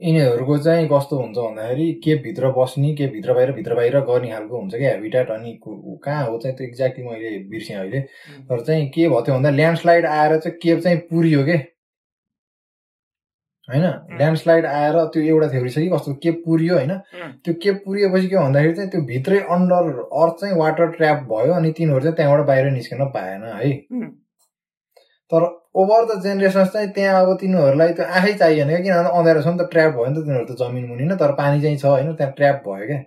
यिनीहरूको 0.00 0.56
चाहिँ 0.58 0.88
कस्तो 0.92 1.16
हुन्छ 1.16 1.36
भन्दाखेरि 1.38 1.92
केपभित्र 2.04 2.50
बस्ने 2.58 2.94
केपभित्र 2.96 3.32
बाहिर 3.34 3.52
भित्र 3.52 3.74
बाहिर 3.74 3.98
गर्ने 4.00 4.30
खालको 4.30 4.60
हुन्छ 4.60 4.74
क्या 4.74 4.90
हेबिटाट 4.90 5.30
अनि 5.30 5.58
कहाँ 5.66 6.24
हो 6.26 6.38
चाहिँ 6.38 6.56
त्यो 6.56 6.66
एक्ज्याक्टली 6.66 7.04
मैले 7.04 7.38
बिर्सेँ 7.50 7.76
अहिले। 7.76 8.00
तर 8.48 8.60
चाहिँ 8.64 8.88
के 8.90 9.08
भयो 9.08 9.20
त्यो 9.20 9.34
भन्दा 9.34 9.50
ल्यान्डस्लाइड 9.50 10.06
आएर 10.06 10.36
चाहिँ 10.38 10.58
केप 10.62 10.78
चाहिँ 10.80 10.98
पुरियो 11.10 11.44
के? 11.44 11.58
होइन? 13.70 13.84
ल्यान्डस्लाइड 14.18 14.66
आएर 14.66 14.96
त्यो 15.14 15.22
एउटा 15.22 15.48
थ्योरी 15.52 15.70
छ 15.70 15.78
कि 15.78 15.88
कस्तो? 15.90 16.14
के 16.22 16.30
पुरियो 16.46 16.74
होइन? 16.76 16.92
त्यो 17.44 17.54
के 17.62 17.72
पुरिएपछि 17.84 18.28
के 18.28 18.36
भन्दाखेरि 18.36 18.74
चाहिँ 18.74 18.90
त्यो 18.90 19.00
भित्रै 19.10 19.38
अन्डर 19.56 19.92
अर्थ 20.22 20.40
चाहिँ 20.40 20.56
वाटर 20.58 20.90
ट्र्याप 20.96 21.22
भयो 21.30 21.52
अनि 21.54 21.72
तिनीहरू 21.78 22.00
चाहिँ 22.00 22.16
त्यहाँबाट 22.16 22.46
बाहिर 22.46 22.70
निस्कन 22.70 23.04
पाएन 23.14 23.44
है। 23.44 23.70
तर 25.32 25.42
ओभर 25.80 26.04
द 26.04 26.20
जेनेरेसन्स 26.22 26.68
चाहिँ 26.72 26.88
त्यहाँ 26.92 27.22
अब 27.22 27.36
तिनीहरूलाई 27.40 27.92
त्यो 27.94 28.04
आँखै 28.06 28.32
चाहिएन 28.34 28.68
क्या 28.68 28.78
किनभने 28.82 29.10
अँध्यारो 29.18 29.42
छ 29.42 29.46
नि 29.46 29.58
त 29.58 29.68
ट्र्याप 29.70 29.92
भयो 29.94 30.06
नि 30.06 30.14
त 30.16 30.24
तिनीहरू 30.26 30.44
त 30.44 30.58
जमिन 30.62 30.84
मुनि 30.88 31.04
नै 31.04 31.16
तर 31.16 31.32
पानी 31.38 31.62
चाहिँ 31.62 31.76
छ 31.78 31.84
होइन? 31.86 32.14
त्यहाँ 32.14 32.32
ट्र्याप 32.36 32.62
भयो 32.66 32.86
क्या। 32.86 33.00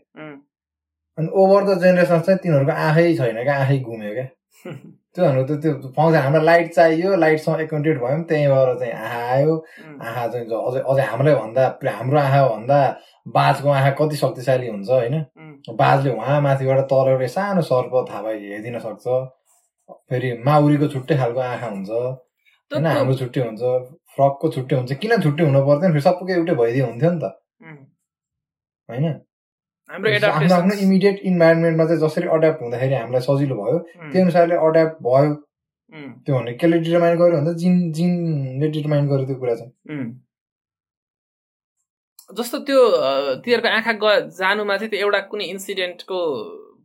अनि 1.18 1.28
ओभर 1.42 1.62
द 1.68 1.80
जेनेरेसन्स 1.84 2.26
चाहिँ 2.26 2.40
तिनीहरूको 2.44 2.72
आँखै 2.88 3.14
छैन 3.16 3.44
क्या 3.44 3.56
आँखै 3.64 3.80
घुम्यो 3.80 4.14
क्या। 4.14 4.28
त्यो 5.16 5.26
भनेको 5.26 5.56
त 5.56 5.62
त्यो 5.62 5.72
पाउँछ 5.98 6.16
हामीलाई 6.16 6.46
लाइट 6.46 6.74
चाहियो 6.74 7.16
लाइटसँग 7.24 7.60
एकाउन्टेड 7.62 7.98
भयो 8.02 8.18
त्यहीँ 8.30 8.48
भएर 8.54 8.70
चाहिँ 8.80 8.94
आँखा 8.94 9.22
आयो। 9.34 9.54
आँखा 10.02 10.28
चाहिँ 10.34 10.46
अझै 10.68 10.80
अझै 10.92 11.04
हामीलाई 11.12 11.36
भन्दा 11.42 11.64
हाम्रो 11.98 12.18
आँखा 12.20 12.42
भन्दा 12.50 12.80
बाजको 13.38 13.70
आँखा 13.70 13.92
कति 14.00 14.16
शक्तिशाली 14.24 14.68
हुन्छ 14.68 14.90
होइन? 14.90 15.16
बाजले 15.82 16.10
उहाँ 16.18 16.42
माथिबाट 16.42 16.92
एउटा 16.92 17.28
सानो 17.36 17.62
सर्प 17.70 17.94
थाहा 18.10 18.22
भयो 18.22 18.40
हेरिदिन 18.42 18.80
सक्छ। 18.86 19.06
फेरि 20.10 20.30
माउरीको 20.46 20.88
छुट्टै 20.94 21.16
खालको 21.18 21.40
आँखा 21.40 21.68
हुन्छ। 21.68 21.90
होइन 22.72 22.86
हाम्रो 22.86 23.16
छुट्टै 23.22 23.42
हुन्छ 23.46 23.62
फ्रकको 24.16 24.50
छुट्टै 24.56 24.76
हुन्छ 24.76 24.92
किन 25.02 25.12
छुट्टै 25.24 25.44
हुनु 25.46 25.60
पर्दैन 25.68 25.92
फेरि 25.94 26.04
सबैको 26.08 26.32
एउटै 26.34 26.56
भइदियो 26.62 26.86
हुन्थ्यो 26.90 27.12
नि 27.14 27.20
त। 27.22 27.26
होइन? 28.90 29.06
हाम्रो 29.90 30.10
आफ्नो 30.56 30.74
इमिडिएट 30.82 31.20
इन्भाइरोमेन्टमा 31.30 31.86
चाहिँ 31.86 32.02
जसरी 32.02 32.28
अड्याप्ट 32.36 32.62
हुँदाखेरि 32.62 32.96
हामीलाई 32.96 33.22
सजिलो 33.22 33.56
भयो 33.56 33.78
त्यो 34.12 34.22
अनुसारले 34.22 34.56
अड्याप्ट 34.68 34.96
भयो। 35.08 35.34
त्यो 36.26 36.36
भने 36.36 36.54
केले 36.62 36.78
डिटर्माइन 36.80 37.18
गर्यो 37.18 37.38
भन्दा 37.38 37.54
जिन 37.64 37.92
जिनले 37.94 38.68
डिटर्माइन 38.76 39.08
गर्यो 39.08 39.26
त्यो 39.26 39.36
कुरा 39.42 39.56
चाहिँ। 39.56 39.72
जस्तो 42.38 42.58
त्यो 42.68 42.80
तिनीहरूको 43.44 43.70
आँखा 43.70 43.94
ग 44.04 44.06
जानुमा 44.40 44.78
चाहिँ 44.78 44.90
त्यो 44.92 45.00
एउटा 45.06 45.20
कुनै 45.34 45.46
इन्सिडेन्टको 45.54 46.18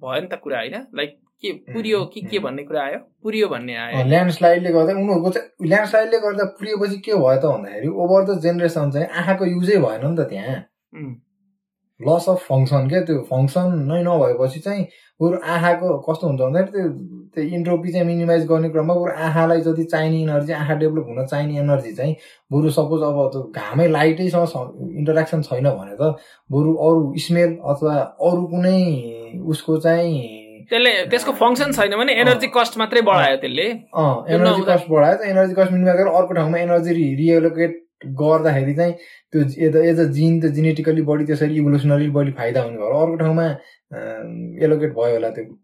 भयो 0.03 0.21
नि 0.21 0.29
त 0.29 0.35
कुरा 0.45 0.59
होइन? 0.59 0.77
लाइक 0.99 1.11
के 1.43 1.53
पुरियो 1.73 2.05
कि 2.13 2.21
के 2.31 2.39
भन्ने 2.45 2.63
कुरा 2.69 2.83
आयो? 2.83 2.99
पुरियो 3.23 3.49
भन्ने 3.49 3.75
आयो। 3.79 4.05
ल्यान्डस्लाइडले 4.09 4.71
गर्दा 4.77 4.93
उनीहरूको 4.99 5.31
चाहिँ 5.31 5.69
ल्यान्डस्लाइडले 5.69 6.19
गर्दा 6.27 6.45
पुरिएपछि 6.59 6.99
के 7.07 7.15
भयो 7.15 7.39
त 7.39 7.45
भन्दाखेरि 7.55 7.89
ओभर 7.89 8.21
द 8.29 8.39
जेनेरेसन 8.45 8.91
चाहिँ 8.91 9.09
आँखाको 9.09 9.45
युजै 9.55 9.79
भएन 9.87 10.05
नि 10.05 10.17
त 10.19 10.29
त्यहाँ। 10.29 10.59
लस 12.01 12.29
अफ 12.29 12.45
फङ्सन 12.49 12.89
क्या? 12.89 13.01
त्यो 13.07 13.23
फङ्सन 13.31 13.69
नै 13.91 14.03
नभएपछि 14.07 14.61
चाहिँ 14.67 14.85
बरु 15.21 15.39
आँखाको 15.53 15.87
कस्तो 16.09 16.27
हुन्छ 16.29 16.41
भन्दाखेरि 16.41 16.71
त्यो 16.73 16.89
त्यो 17.35 17.45
इन्ट्रोपी 17.57 17.93
चाहिँ 17.93 18.07
मिनिमाइज 18.07 18.45
गर्ने 18.51 18.69
क्रममा 18.75 18.95
बरु 18.95 19.13
आँखालाई 19.27 19.61
जति 19.67 19.85
चाहिने 19.93 20.21
एनर्जी 20.23 20.53
आँखा 20.53 20.75
डेभलप 20.83 21.07
हुन 21.09 21.25
चाहिने 21.27 21.59
एनर्जी 21.59 21.93
चाहिँ 21.99 22.15
बरु 22.53 22.71
सपोज 22.79 23.03
अब 23.09 23.19
त्यो 23.33 23.43
घामै 23.63 23.89
लाइटैसँग 23.89 24.95
इन्टरेक्सन 24.99 25.43
छैन 25.49 25.71
भने 25.79 25.97
त 26.01 26.15
बरु 26.51 26.75
अरू 26.87 27.03
स्मेल 27.27 27.57
अथवा 27.73 27.95
अरू 28.31 28.43
कुनै 28.55 28.79
उसको 29.55 29.77
चाहिँ 29.89 30.15
त्यसले 30.71 30.93
त्यसको 31.11 31.33
फङ्सन 31.43 31.73
छैन 31.73 31.97
भने 31.99 32.15
एनर्जी 32.23 32.47
कस्ट 32.55 32.79
मात्रै 32.79 33.01
बढायो 33.11 33.37
त्यसले। 33.43 33.67
एनर्जी 34.39 34.63
कस्ट 34.71 34.89
बढायो 34.95 35.17
त 35.19 35.29
एनर्जी 35.35 35.55
कस्ट 35.59 35.73
मिनिमाइज 35.73 35.97
गरेर 36.01 36.15
अर्को 36.23 36.35
ठाउँमा 36.39 36.59
एनर्जी 36.59 36.93
रिएलोकेट 37.21 37.77
गर्दाखेरि 38.07 38.75
चाहिँ 38.75 38.93
त्यो 39.33 39.41
एज 39.67 39.77
एज 39.77 40.01
अ 40.01 40.05
जिन 40.19 40.41
त 40.41 40.53
जेनेटिकली 40.57 41.03
बढी 41.03 41.25
त्यसरी 41.27 41.57
इभोल्युसनली 41.59 42.09
बढी 42.19 42.33
फाइदा 42.39 42.63
हुने 42.63 42.77
भएर 42.79 42.93
अर्को 43.01 43.17
ठाउँमा 43.25 43.47
एलोकेट 44.65 44.93
भयो 44.95 45.15
होला 45.15 45.31
त्यो। 45.39 45.55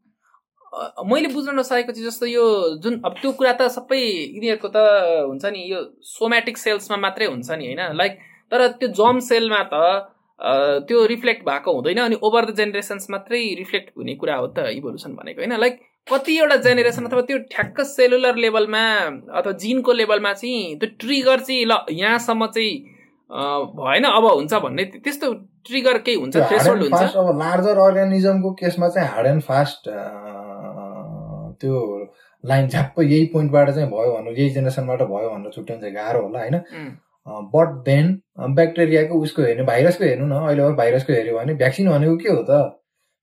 मैले 1.06 1.28
बुझ्न 1.34 1.54
नसकेको 1.58 1.92
चाहिँ 1.92 2.06
जस्तो 2.08 2.26
यो 2.26 2.44
जुन 2.82 3.00
अब 3.06 3.14
त्यो 3.22 3.30
कुरा 3.38 3.52
त 3.60 3.68
सबै 3.70 4.00
यिनीहरूको 4.00 4.68
त 4.74 4.78
हुन्छ 5.30 5.44
नि 5.54 5.62
यो 5.70 5.78
सोमेटिक 6.10 6.56
सेल्समा 6.58 6.96
मात्रै 7.06 7.26
हुन्छ 7.26 7.50
नि 7.50 7.64
होइन? 7.66 7.82
लाइक 7.94 8.18
तर 8.52 8.66
त्यो 8.82 8.88
जम 8.98 9.18
सेलमा 9.30 9.62
त 9.72 9.74
त्यो 10.88 11.06
रिफ्लेक्ट 11.06 11.44
भएको 11.46 11.72
हुँदैन 11.72 11.98
अनि 12.04 12.16
ओभर 12.18 12.44
द 12.50 12.54
जेनेरेसन्स 12.56 13.10
मात्रै 13.10 13.42
रिफ्लेक्ट 13.58 13.88
हुने 13.98 14.14
कुरा 14.18 14.36
हो 14.36 14.46
त 14.56 14.58
इभोल्युसन 14.74 15.14
भनेको 15.14 15.40
होइन? 15.40 15.54
लाइक 15.64 15.78
कतिवटा 16.10 16.56
जेनेरेसन 16.64 17.04
अथवा 17.06 17.20
त्यो 17.28 17.38
ठ्याक्क 17.52 17.80
सेलुलर 17.90 18.36
लेभलमा 18.44 18.84
अथवा 19.38 19.52
जिनको 19.62 19.92
लेभलमा 19.92 20.32
चाहिँ 20.32 20.76
त्यो 20.80 20.88
ट्रिगर 21.00 21.40
चाहिँ 21.40 21.64
ल 21.66 21.78
यहाँसम्म 21.90 22.46
चाहिँ 22.46 22.74
भएन 23.78 24.04
अब 24.04 24.24
हुन्छ 24.24 24.54
भन्ने 24.64 24.84
त्यस्तो 25.04 25.32
ट्रिगर 25.66 25.98
केही 26.06 26.16
हुन्छ 26.20 26.36
थ्रेसोल्ड 26.36 26.82
हुन्छ? 26.82 27.16
अब 27.16 27.38
लार्जर 27.38 27.78
अर्गानिजमको 27.86 28.52
केसमा 28.60 28.88
चाहिँ 28.88 29.08
हार्ड 29.08 29.26
एन्ड 29.26 29.42
फास्ट 29.42 29.88
त्यो 31.60 31.74
लाइन 32.44 32.68
झ्याप्प 32.68 33.00
यही 33.00 33.24
पोइन्टबाट 33.32 33.70
चाहिँ 33.70 33.88
भयो 33.90 34.12
भनेर 34.12 34.38
यही 34.38 34.50
जेनेरेसनबाट 34.50 35.02
भयो 35.08 35.28
भनेर 35.30 35.50
छुट्याउनु 35.56 35.80
चाहिँ 35.80 35.94
गाह्रो 35.94 36.22
होला 36.22 36.38
होइन? 36.38 36.56
बट 37.54 37.68
देन 37.84 38.06
ब्याक्टेरियाको 38.54 39.20
उसको 39.24 39.42
हेर्ने 39.42 39.64
भाइरसको 39.72 40.04
हेर्नु 40.04 40.26
न 40.26 40.46
अहिले 40.46 40.72
भाइरसको 40.76 41.12
हेऱ्यो 41.12 41.38
भने 41.38 41.54
भ्याक्सिन 41.64 41.90
भनेको 41.90 42.16
के 42.16 42.28
हो 42.28 42.42
त? 42.50 42.52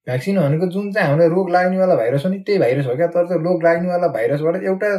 भ्याक्सिन 0.07 0.39
भनेको 0.39 0.67
जुन 0.67 0.91
चाहिँ 0.91 1.07
हामीलाई 1.07 1.29
रोग 1.29 1.49
लाग्नेवाला 1.51 1.95
भाइरस 1.95 2.25
हो 2.25 2.29
नि 2.31 2.37
त्यही 2.45 2.59
भाइरस 2.59 2.85
हो 2.87 2.95
क्या। 2.95 3.07
तर 3.07 3.25
त्यो 3.27 3.37
रोग 3.39 3.63
लाग्नेवाला 3.63 4.07
भाइरसबाट 4.17 4.63
एउटा 4.63 4.89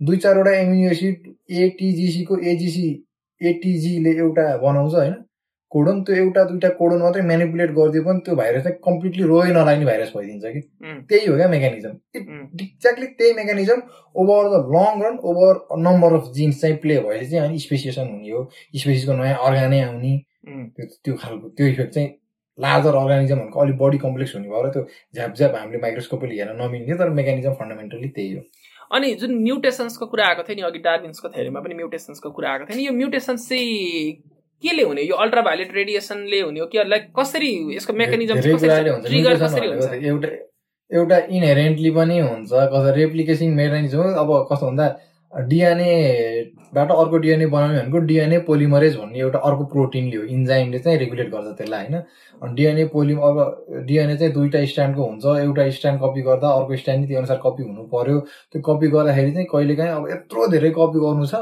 दुई 0.00 0.16
चारवटा 0.16 0.50
एमिनो 0.56 0.90
एसिड 0.90 1.30
एटिजिसीको 1.62 2.38
एजिसी 2.50 2.88
एटिजीले 3.40 4.10
एउटा 4.16 4.56
बनाउँछ 4.58 4.94
होइन। 4.94 5.14
कोडन 5.72 6.02
त्यो 6.02 6.14
एउटा 6.16 6.42
दुइटा 6.44 6.68
कोडन 6.78 7.00
मात्रै 7.02 7.22
मेनिपुलेट 7.22 7.70
गरिदियो 7.76 8.02
पनि 8.02 8.20
त्यो 8.26 8.34
भाइरस 8.36 8.62
चाहिँ 8.64 8.78
कम्प्लिटली 8.84 9.24
रोगै 9.26 9.52
नलाग्ने 9.52 9.84
भाइरस 9.84 10.12
भइदिन्छ 10.16 10.44
कि। 10.44 10.60
त्यही 11.08 11.26
हो 11.26 11.36
क्या 11.36 11.48
मेकानिजम 11.48 11.96
एक्ज्याक्टली 12.16 13.06
त्यही 13.18 13.32
mechanism 13.34 13.82
over 14.14 14.48
the 14.52 14.60
long 14.76 15.02
run 15.04 15.18
over 15.30 15.58
number 15.86 16.14
of 16.18 16.30
genes 16.36 16.60
चाहिँ 16.60 16.76
प्ले 16.84 16.98
भएपछि 17.00 17.26
चाहिँ 17.30 17.48
अनि 17.48 17.58
स्पेसिएसन 17.58 18.06
हुने 18.12 18.30
हो। 18.30 18.44
स्पेसिसको 18.76 19.16
नयाँ 19.22 19.38
अर्गानै 19.48 19.80
आउने। 19.80 20.14
त्यो 21.04 21.16
खालको 21.16 21.48
त्यो 21.48 21.66
इफेक्ट 21.66 21.92
चाहिँ 21.94 22.08
लार्जर 22.58 22.94
अर्गानिजमहरूको 22.96 23.60
अलिक 23.60 23.76
बढी 23.78 23.98
कम्प्लेक्स 24.04 24.34
हुने 24.36 24.48
भएर 24.48 24.68
त्यो 24.74 24.82
झ्याप 25.14 25.34
झ्याप 25.36 25.54
हामीले 25.56 25.78
माइक्रोस्कोपले 25.82 26.34
हेर्न 26.34 26.56
नमिल्ने 26.62 26.94
तर 26.98 27.10
मेकानिजम 27.18 27.52
फन्डामेन्टली 27.60 28.08
त्यही 28.16 28.32
हो। 28.34 28.40
अनि 28.96 29.14
जुन 29.20 29.34
म्युटेसन्सको 29.42 30.06
कुरा 30.06 30.26
आएको 30.26 30.42
थियो 30.48 30.56
नि 30.56 30.62
अघि 30.68 30.78
डार्विन्सको 30.88 31.28
थ्योरीमा 31.36 31.60
पनि 31.60 31.74
म्युटेसन्सको 31.74 32.30
कुरा 32.30 32.50
आएको 32.50 32.64
थियो 32.64 32.76
नि 32.78 32.86
यो 32.86 32.92
म्युटेसन्स 32.92 33.48
चाहिँ 33.48 34.12
केले 34.64 34.82
हुने? 34.82 35.02
यो 35.02 35.16
अल्ट्राभायोलेट 35.24 35.74
रेडिएसनले 35.74 36.40
हुने 36.40 36.60
हो 36.60 36.66
कि 36.72 36.84
लाइक 36.88 37.04
कसरी 37.18 37.50
यसको 37.76 37.92
मेकानिजम 37.92 38.36
कसरी 38.40 38.70
भनेको 38.74 40.06
एउटा 40.10 40.28
एउटा 40.90 41.16
इनहेरेन्टली 41.36 41.90
पनि 41.90 42.18
हुन्छ 42.20 42.50
कसै 42.72 42.94
रेप्लिकेसिङ 42.96 43.54
मेकानिजम 43.54 44.14
अब 44.22 44.30
कस्तो 44.52 44.66
भन्दा 44.66 44.86
डिएनएबाट 46.76 46.90
अर्को 46.92 47.18
डिएनए 47.18 47.46
बनाउने 47.46 47.78
भनेको 47.80 47.98
डिएनए 48.06 48.38
पोलिमरेज 48.46 48.96
भन्ने 48.96 49.18
एउटा 49.18 49.38
अर्को 49.38 49.64
प्रोटिनले 49.64 50.16
हो। 50.16 50.22
इन्जाइमले 50.24 50.78
चाहिँ 50.78 50.98
रेगुलेट 50.98 51.30
गर्छ 51.32 51.56
त्यसलाई 51.56 51.84
होइन? 51.84 51.96
अनि 52.42 52.54
डिएनए 52.54 52.84
पोलिम 52.92 53.18
अब 53.18 53.36
डिएनए 53.86 54.16
चाहिँ 54.16 54.32
दुईवटा 54.32 54.64
स्ट्यान्डको 54.64 55.02
हुन्छ। 55.02 55.24
एउटा 55.40 55.68
स्ट्यान्ड 55.70 56.00
कपी 56.00 56.22
गर्दा 56.22 56.48
अर्को 56.48 56.76
स्ट्यान्ड 56.76 57.06
त्यो 57.08 57.18
अनुसार 57.18 57.40
कपी 57.44 57.62
हुनु 57.62 57.82
पर्यो। 57.88 58.18
त्यो 58.52 58.62
कपी 58.68 58.88
गर्दाखेरि 58.92 59.32
चाहिँ 59.32 59.46
कहिलेकाहीँ 59.52 59.92
अब 59.92 60.08
यत्रो 60.10 60.46
धेरै 60.52 60.70
कपी 60.76 60.98
गर्नु 61.00 61.26
छ। 61.26 61.34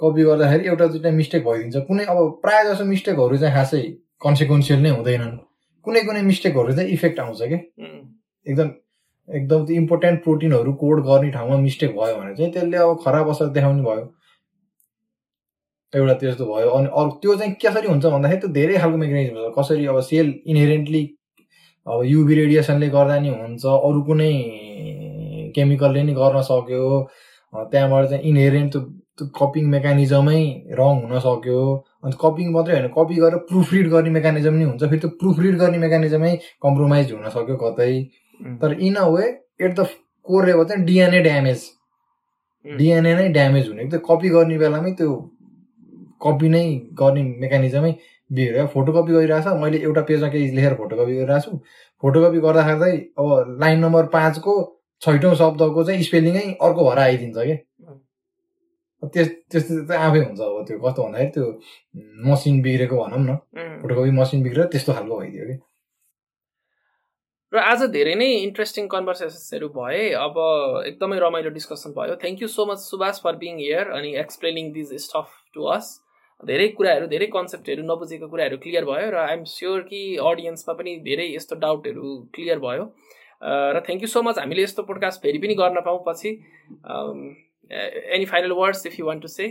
कपी 0.00 0.22
गर्दाखेरि 0.22 0.68
एउटा 0.68 0.86
दुइटा 0.94 1.10
मिस्टेक 1.10 1.44
भइदिन्छ। 1.44 1.76
कुनै 1.88 2.04
अब 2.06 2.18
प्रायः 2.42 2.72
जसो 2.72 2.84
मिस्टेकहरू 2.84 3.36
चाहिँ 3.36 3.54
खासै 3.54 3.82
कन्सिक्वेन्सियल 4.22 4.78
नै 4.82 4.90
हुँदैनन्। 4.90 5.36
कुनै 5.86 6.00
कुनै 6.06 6.22
मिस्टेकहरू 6.22 6.72
चाहिँ 6.72 6.90
इफेक्ट 6.90 7.18
आउँछ 7.20 7.42
कि? 7.42 7.58
एकदम 8.46 8.70
एकदम 9.28 9.64
त्यो 9.66 9.76
इम्पोर्टेन्ट 9.76 10.22
प्रोटिनहरू 10.24 10.72
कोड 10.80 11.00
गर्ने 11.06 11.30
ठाउँमा 11.30 11.56
मिस्टेक 11.60 11.90
भयो 11.96 12.14
भने 12.16 12.34
चाहिँ 12.36 12.52
त्यसले 12.52 12.76
अब 12.76 13.00
खराब 13.04 13.28
असर 13.30 13.48
देखाउने 13.56 13.82
भयो। 13.82 14.04
एउटा 15.92 16.14
त्यस्तो 16.20 16.44
भयो। 16.44 16.68
अनि 16.78 16.88
अरू 16.98 17.10
त्यो 17.22 17.34
चाहिँ 17.36 17.52
कसरी 17.64 17.88
हुन्छ 17.88 18.04
भन्दाखेरि 18.06 18.40
त्यो 18.40 18.50
धेरै 18.58 18.76
खालको 18.82 18.98
मेकानिजम 19.04 19.36
छ। 19.36 19.52
कसरी 19.58 19.86
अब 19.86 20.00
सेल 20.10 20.26
इनहेरेन्टली 20.46 21.02
अब 21.86 22.02
युभी 22.04 22.34
रेडिएसनले 22.34 22.88
गर्दा 22.96 23.18
नि 23.24 23.28
हुन्छ 23.32 23.64
अरू 23.66 24.00
कुनै 24.08 24.32
केमिकलले 25.56 26.02
नि 26.02 26.12
गर्न 26.20 26.40
सक्यो। 26.50 26.84
त्यहाँबाट 27.52 28.04
चाहिँ 28.10 28.22
इनहेरेन्ट 28.30 28.72
त्यो 28.72 28.80
त्यो 29.18 29.26
कपिङ 29.38 29.64
मेकानिजमै 29.74 30.40
रङ 30.78 30.94
हुन 31.02 31.18
सक्यो। 31.26 31.60
अन्त 32.04 32.14
कपिङ 32.20 32.46
मात्रै 32.52 32.74
होइन 32.74 32.88
कपी 32.96 33.14
गरेर 33.22 33.38
प्रुफ 33.48 33.72
रिड 33.74 33.88
गर्ने 33.94 34.10
मेकानिजम 34.18 34.54
नि 34.54 34.64
हुन्छ। 34.64 34.82
फेरि 34.84 35.00
त्यो 35.00 35.10
प्रुफ 35.20 35.40
रिड 35.44 35.56
गर्ने 35.62 35.78
मेकानिजमै 35.84 36.32
कम्प्रोमाइज 36.62 37.12
हुन 37.12 37.28
सक्यो 37.36 37.56
कतै। 37.64 37.92
तर 38.60 38.70
in 38.88 38.94
a 38.94 39.06
way 39.08 39.24
at 39.64 39.72
the 39.74 39.86
core 40.26 40.46
level 40.46 40.64
चाहिँ 40.68 40.84
डिएनए 40.84 41.20
ड्यामेज 41.22 41.60
डिएनए 42.64 43.14
नै 43.14 43.28
ड्यामेज 43.32 43.68
हुने। 43.68 43.88
त्यो 43.90 44.00
कपी 44.06 44.28
गर्ने 44.36 44.58
बेलामै 44.58 44.92
त्यो 45.00 45.10
कपी 46.20 46.48
नै 46.54 46.64
गर्ने 47.00 47.22
मेकानिजमै 47.42 47.92
बिग्रियो 48.30 48.66
फोटोकपी 48.74 49.12
गरिरहेछ। 49.12 49.46
मैले 49.62 49.78
एउटा 49.88 50.02
पेजमा 50.08 50.28
केही 50.32 50.50
लेखेर 50.56 50.74
फोटोकपी 50.80 51.14
गरिरहेको 51.18 51.44
छु 51.44 51.58
फोटोकपी 52.02 52.38
गर्दा 52.46 52.62
गर्दै 52.68 52.92
अब 53.18 53.56
लाइन 53.62 53.78
नम्बर 53.84 54.06
पाँचको 54.16 54.54
छैटौँ 55.02 55.34
शब्दको 55.40 55.84
चाहिँ 55.84 56.02
स्पेलिङै 56.02 56.46
अर्को 56.66 56.84
भएर 56.88 56.98
आइदिन्छ 56.98 57.38
कि? 57.38 57.56
त्यस 59.02 59.28
त्यस्तो 59.50 59.74
चाहिँ 59.86 60.02
आफै 60.04 60.20
हुन्छ 60.26 60.40
अब 60.40 60.64
त्यो। 60.68 60.78
कस्तो 60.82 61.02
भन्दाखेरि 61.02 61.30
त्यो 61.34 61.46
मसिन 62.28 62.60
बिग्रेको 62.62 62.96
भनौँ 63.02 63.22
न। 63.22 63.36
फोटोकपी 63.82 64.10
मसिन 64.18 64.42
बिग्रेर 64.42 64.66
त्यस्तो 64.74 64.92
खालको 64.92 65.18
भइदियो 65.18 65.44
कि? 65.48 65.56
र 67.52 67.56
आज 67.64 67.82
धेरै 67.94 68.14
नै 68.20 68.28
इन्ट्रेस्टिङ 68.44 68.88
कन्भर्सेसन्सहरू 68.92 69.68
भए। 69.76 70.02
अब 70.20 70.34
एकदमै 70.86 71.18
रमाइलो 71.18 71.50
डिस्कसन 71.50 71.90
भयो। 71.96 72.14
Thank 72.20 72.42
you 72.42 72.48
so 72.48 72.66
much 72.66 72.78
Subhash 72.84 73.22
for 73.24 73.36
being 73.40 73.56
here 73.58 73.94
अनि 73.98 74.10
explaining 74.24 74.72
this 74.72 74.92
stuff 75.06 75.28
to 75.54 75.64
us 75.76 75.86
धेरै 76.46 76.66
कुराहरू 76.78 77.06
धेरै 77.10 77.26
कन्सेप्टहरू 77.34 77.82
नबुझेको 77.84 78.26
कुराहरू 78.28 78.56
क्लियर 78.64 78.84
भयो 78.84 79.10
र 79.10 79.16
आइएम 79.20 79.44
स्योर 79.52 79.80
कि 79.90 80.00
अडियन्समा 80.22 80.74
पनि 80.80 80.96
धेरै 81.04 81.26
यस्तो 81.34 81.56
डाउटहरू 81.64 82.16
क्लियर 82.34 82.58
भयो। 82.66 82.84
र 83.74 83.80
थ्याङ्क 83.86 84.02
यू 84.02 84.08
सो 84.08 84.22
मच 84.22 84.38
हामीले 84.38 84.62
यस्तो 84.62 84.82
पोडकास्ट 84.86 85.22
फेरि 85.22 85.38
पनि 85.38 85.54
गर्न 85.58 85.80
पाऊँ 85.86 86.02
पछि। 86.06 86.30
Any 88.14 88.24
final 88.24 88.52
words 88.60 88.86
if 88.86 88.98
you 89.00 89.06
want 89.06 89.22
to 89.22 89.28
say 89.28 89.48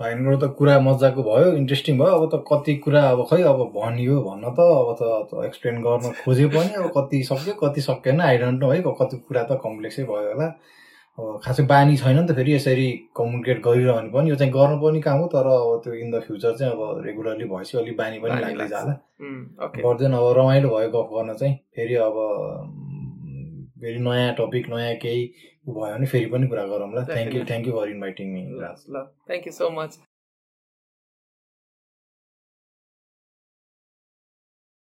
भाइनबाट 0.00 0.36
त 0.40 0.52
कुरा 0.56 0.78
मजाको 0.84 1.22
भयो 1.24 1.52
इन्ट्रेस्टिङ 1.56 1.98
भयो। 1.98 2.12
अब 2.20 2.24
त 2.32 2.44
कति 2.52 2.74
कुरा 2.84 3.02
अब 3.10 3.20
खै 3.30 3.42
अब 3.50 3.60
भनियो 3.74 4.20
भन्न 4.22 4.50
त 4.52 4.60
अब 4.78 4.88
त 5.00 5.44
एक्सप्लेन 5.44 5.80
गर्न 5.82 6.12
खोजे 6.22 6.46
पनि 6.54 6.74
अब 6.80 6.90
कति 6.96 7.22
सक्यो 7.28 7.54
कति 7.62 7.80
सकेन 7.80 8.20
आइडन्ट 8.20 8.64
है 8.72 8.80
कति 9.00 9.16
कुरा 9.16 9.42
त 9.42 9.58
कम्प्लेक्सै 9.64 10.04
भयो 10.10 10.32
होला। 10.32 10.48
खासै 11.44 11.62
बानी 11.72 11.96
छैन 11.96 12.16
नि 12.18 12.26
त 12.28 12.34
फेरि 12.36 12.52
यसरी 12.52 12.88
कम्युनिकेट 13.16 13.58
गरिरहनु 13.66 14.10
पनि 14.12 14.30
यो 14.30 14.36
चाहिँ 14.36 14.52
गर्नुपर्ने 14.52 15.00
काम 15.06 15.18
हो 15.20 15.26
तर 15.34 15.46
अब 15.52 15.80
त्यो 15.84 15.92
इन 15.94 16.10
द 16.12 16.20
फ्युचर 16.26 16.56
चाहिँ 16.56 16.72
अब 16.72 17.00
रेगुलरली 17.06 17.44
भएपछि 17.52 17.78
अलिक 17.78 17.96
बानी 17.96 18.18
पनि 18.24 18.40
लाग्दै। 18.40 18.66
जाला 18.68 18.92
गर्दैन 19.76 20.12
अब 20.12 20.26
रमाइलो 20.38 20.68
भयो 20.76 20.90
गफ 20.96 21.08
गर्न 21.16 21.34
चाहिँ। 21.40 21.54
फेरि 21.76 21.94
अब 22.08 22.16
फेरि 23.80 23.98
नयाँ 24.08 24.34
टपिक 24.40 24.68
नयाँ 24.74 24.94
केही 25.04 25.22
भयो 25.68 25.94
भने 25.94 26.06
फेरि 26.12 26.26
पनि 26.32 26.46
कुरा 26.52 26.64
गरौँला। 26.66 27.02
Thank 27.14 27.34
you. 27.34 27.44
Thank 27.48 27.66
you 27.66 27.72
for 27.78 27.88
inviting 27.96 28.26
me 28.34 28.42
ल 28.60 29.04
थ्याङ्क 29.28 29.46
यू 29.46 29.52
सो 29.52 29.70
मच 29.80 29.98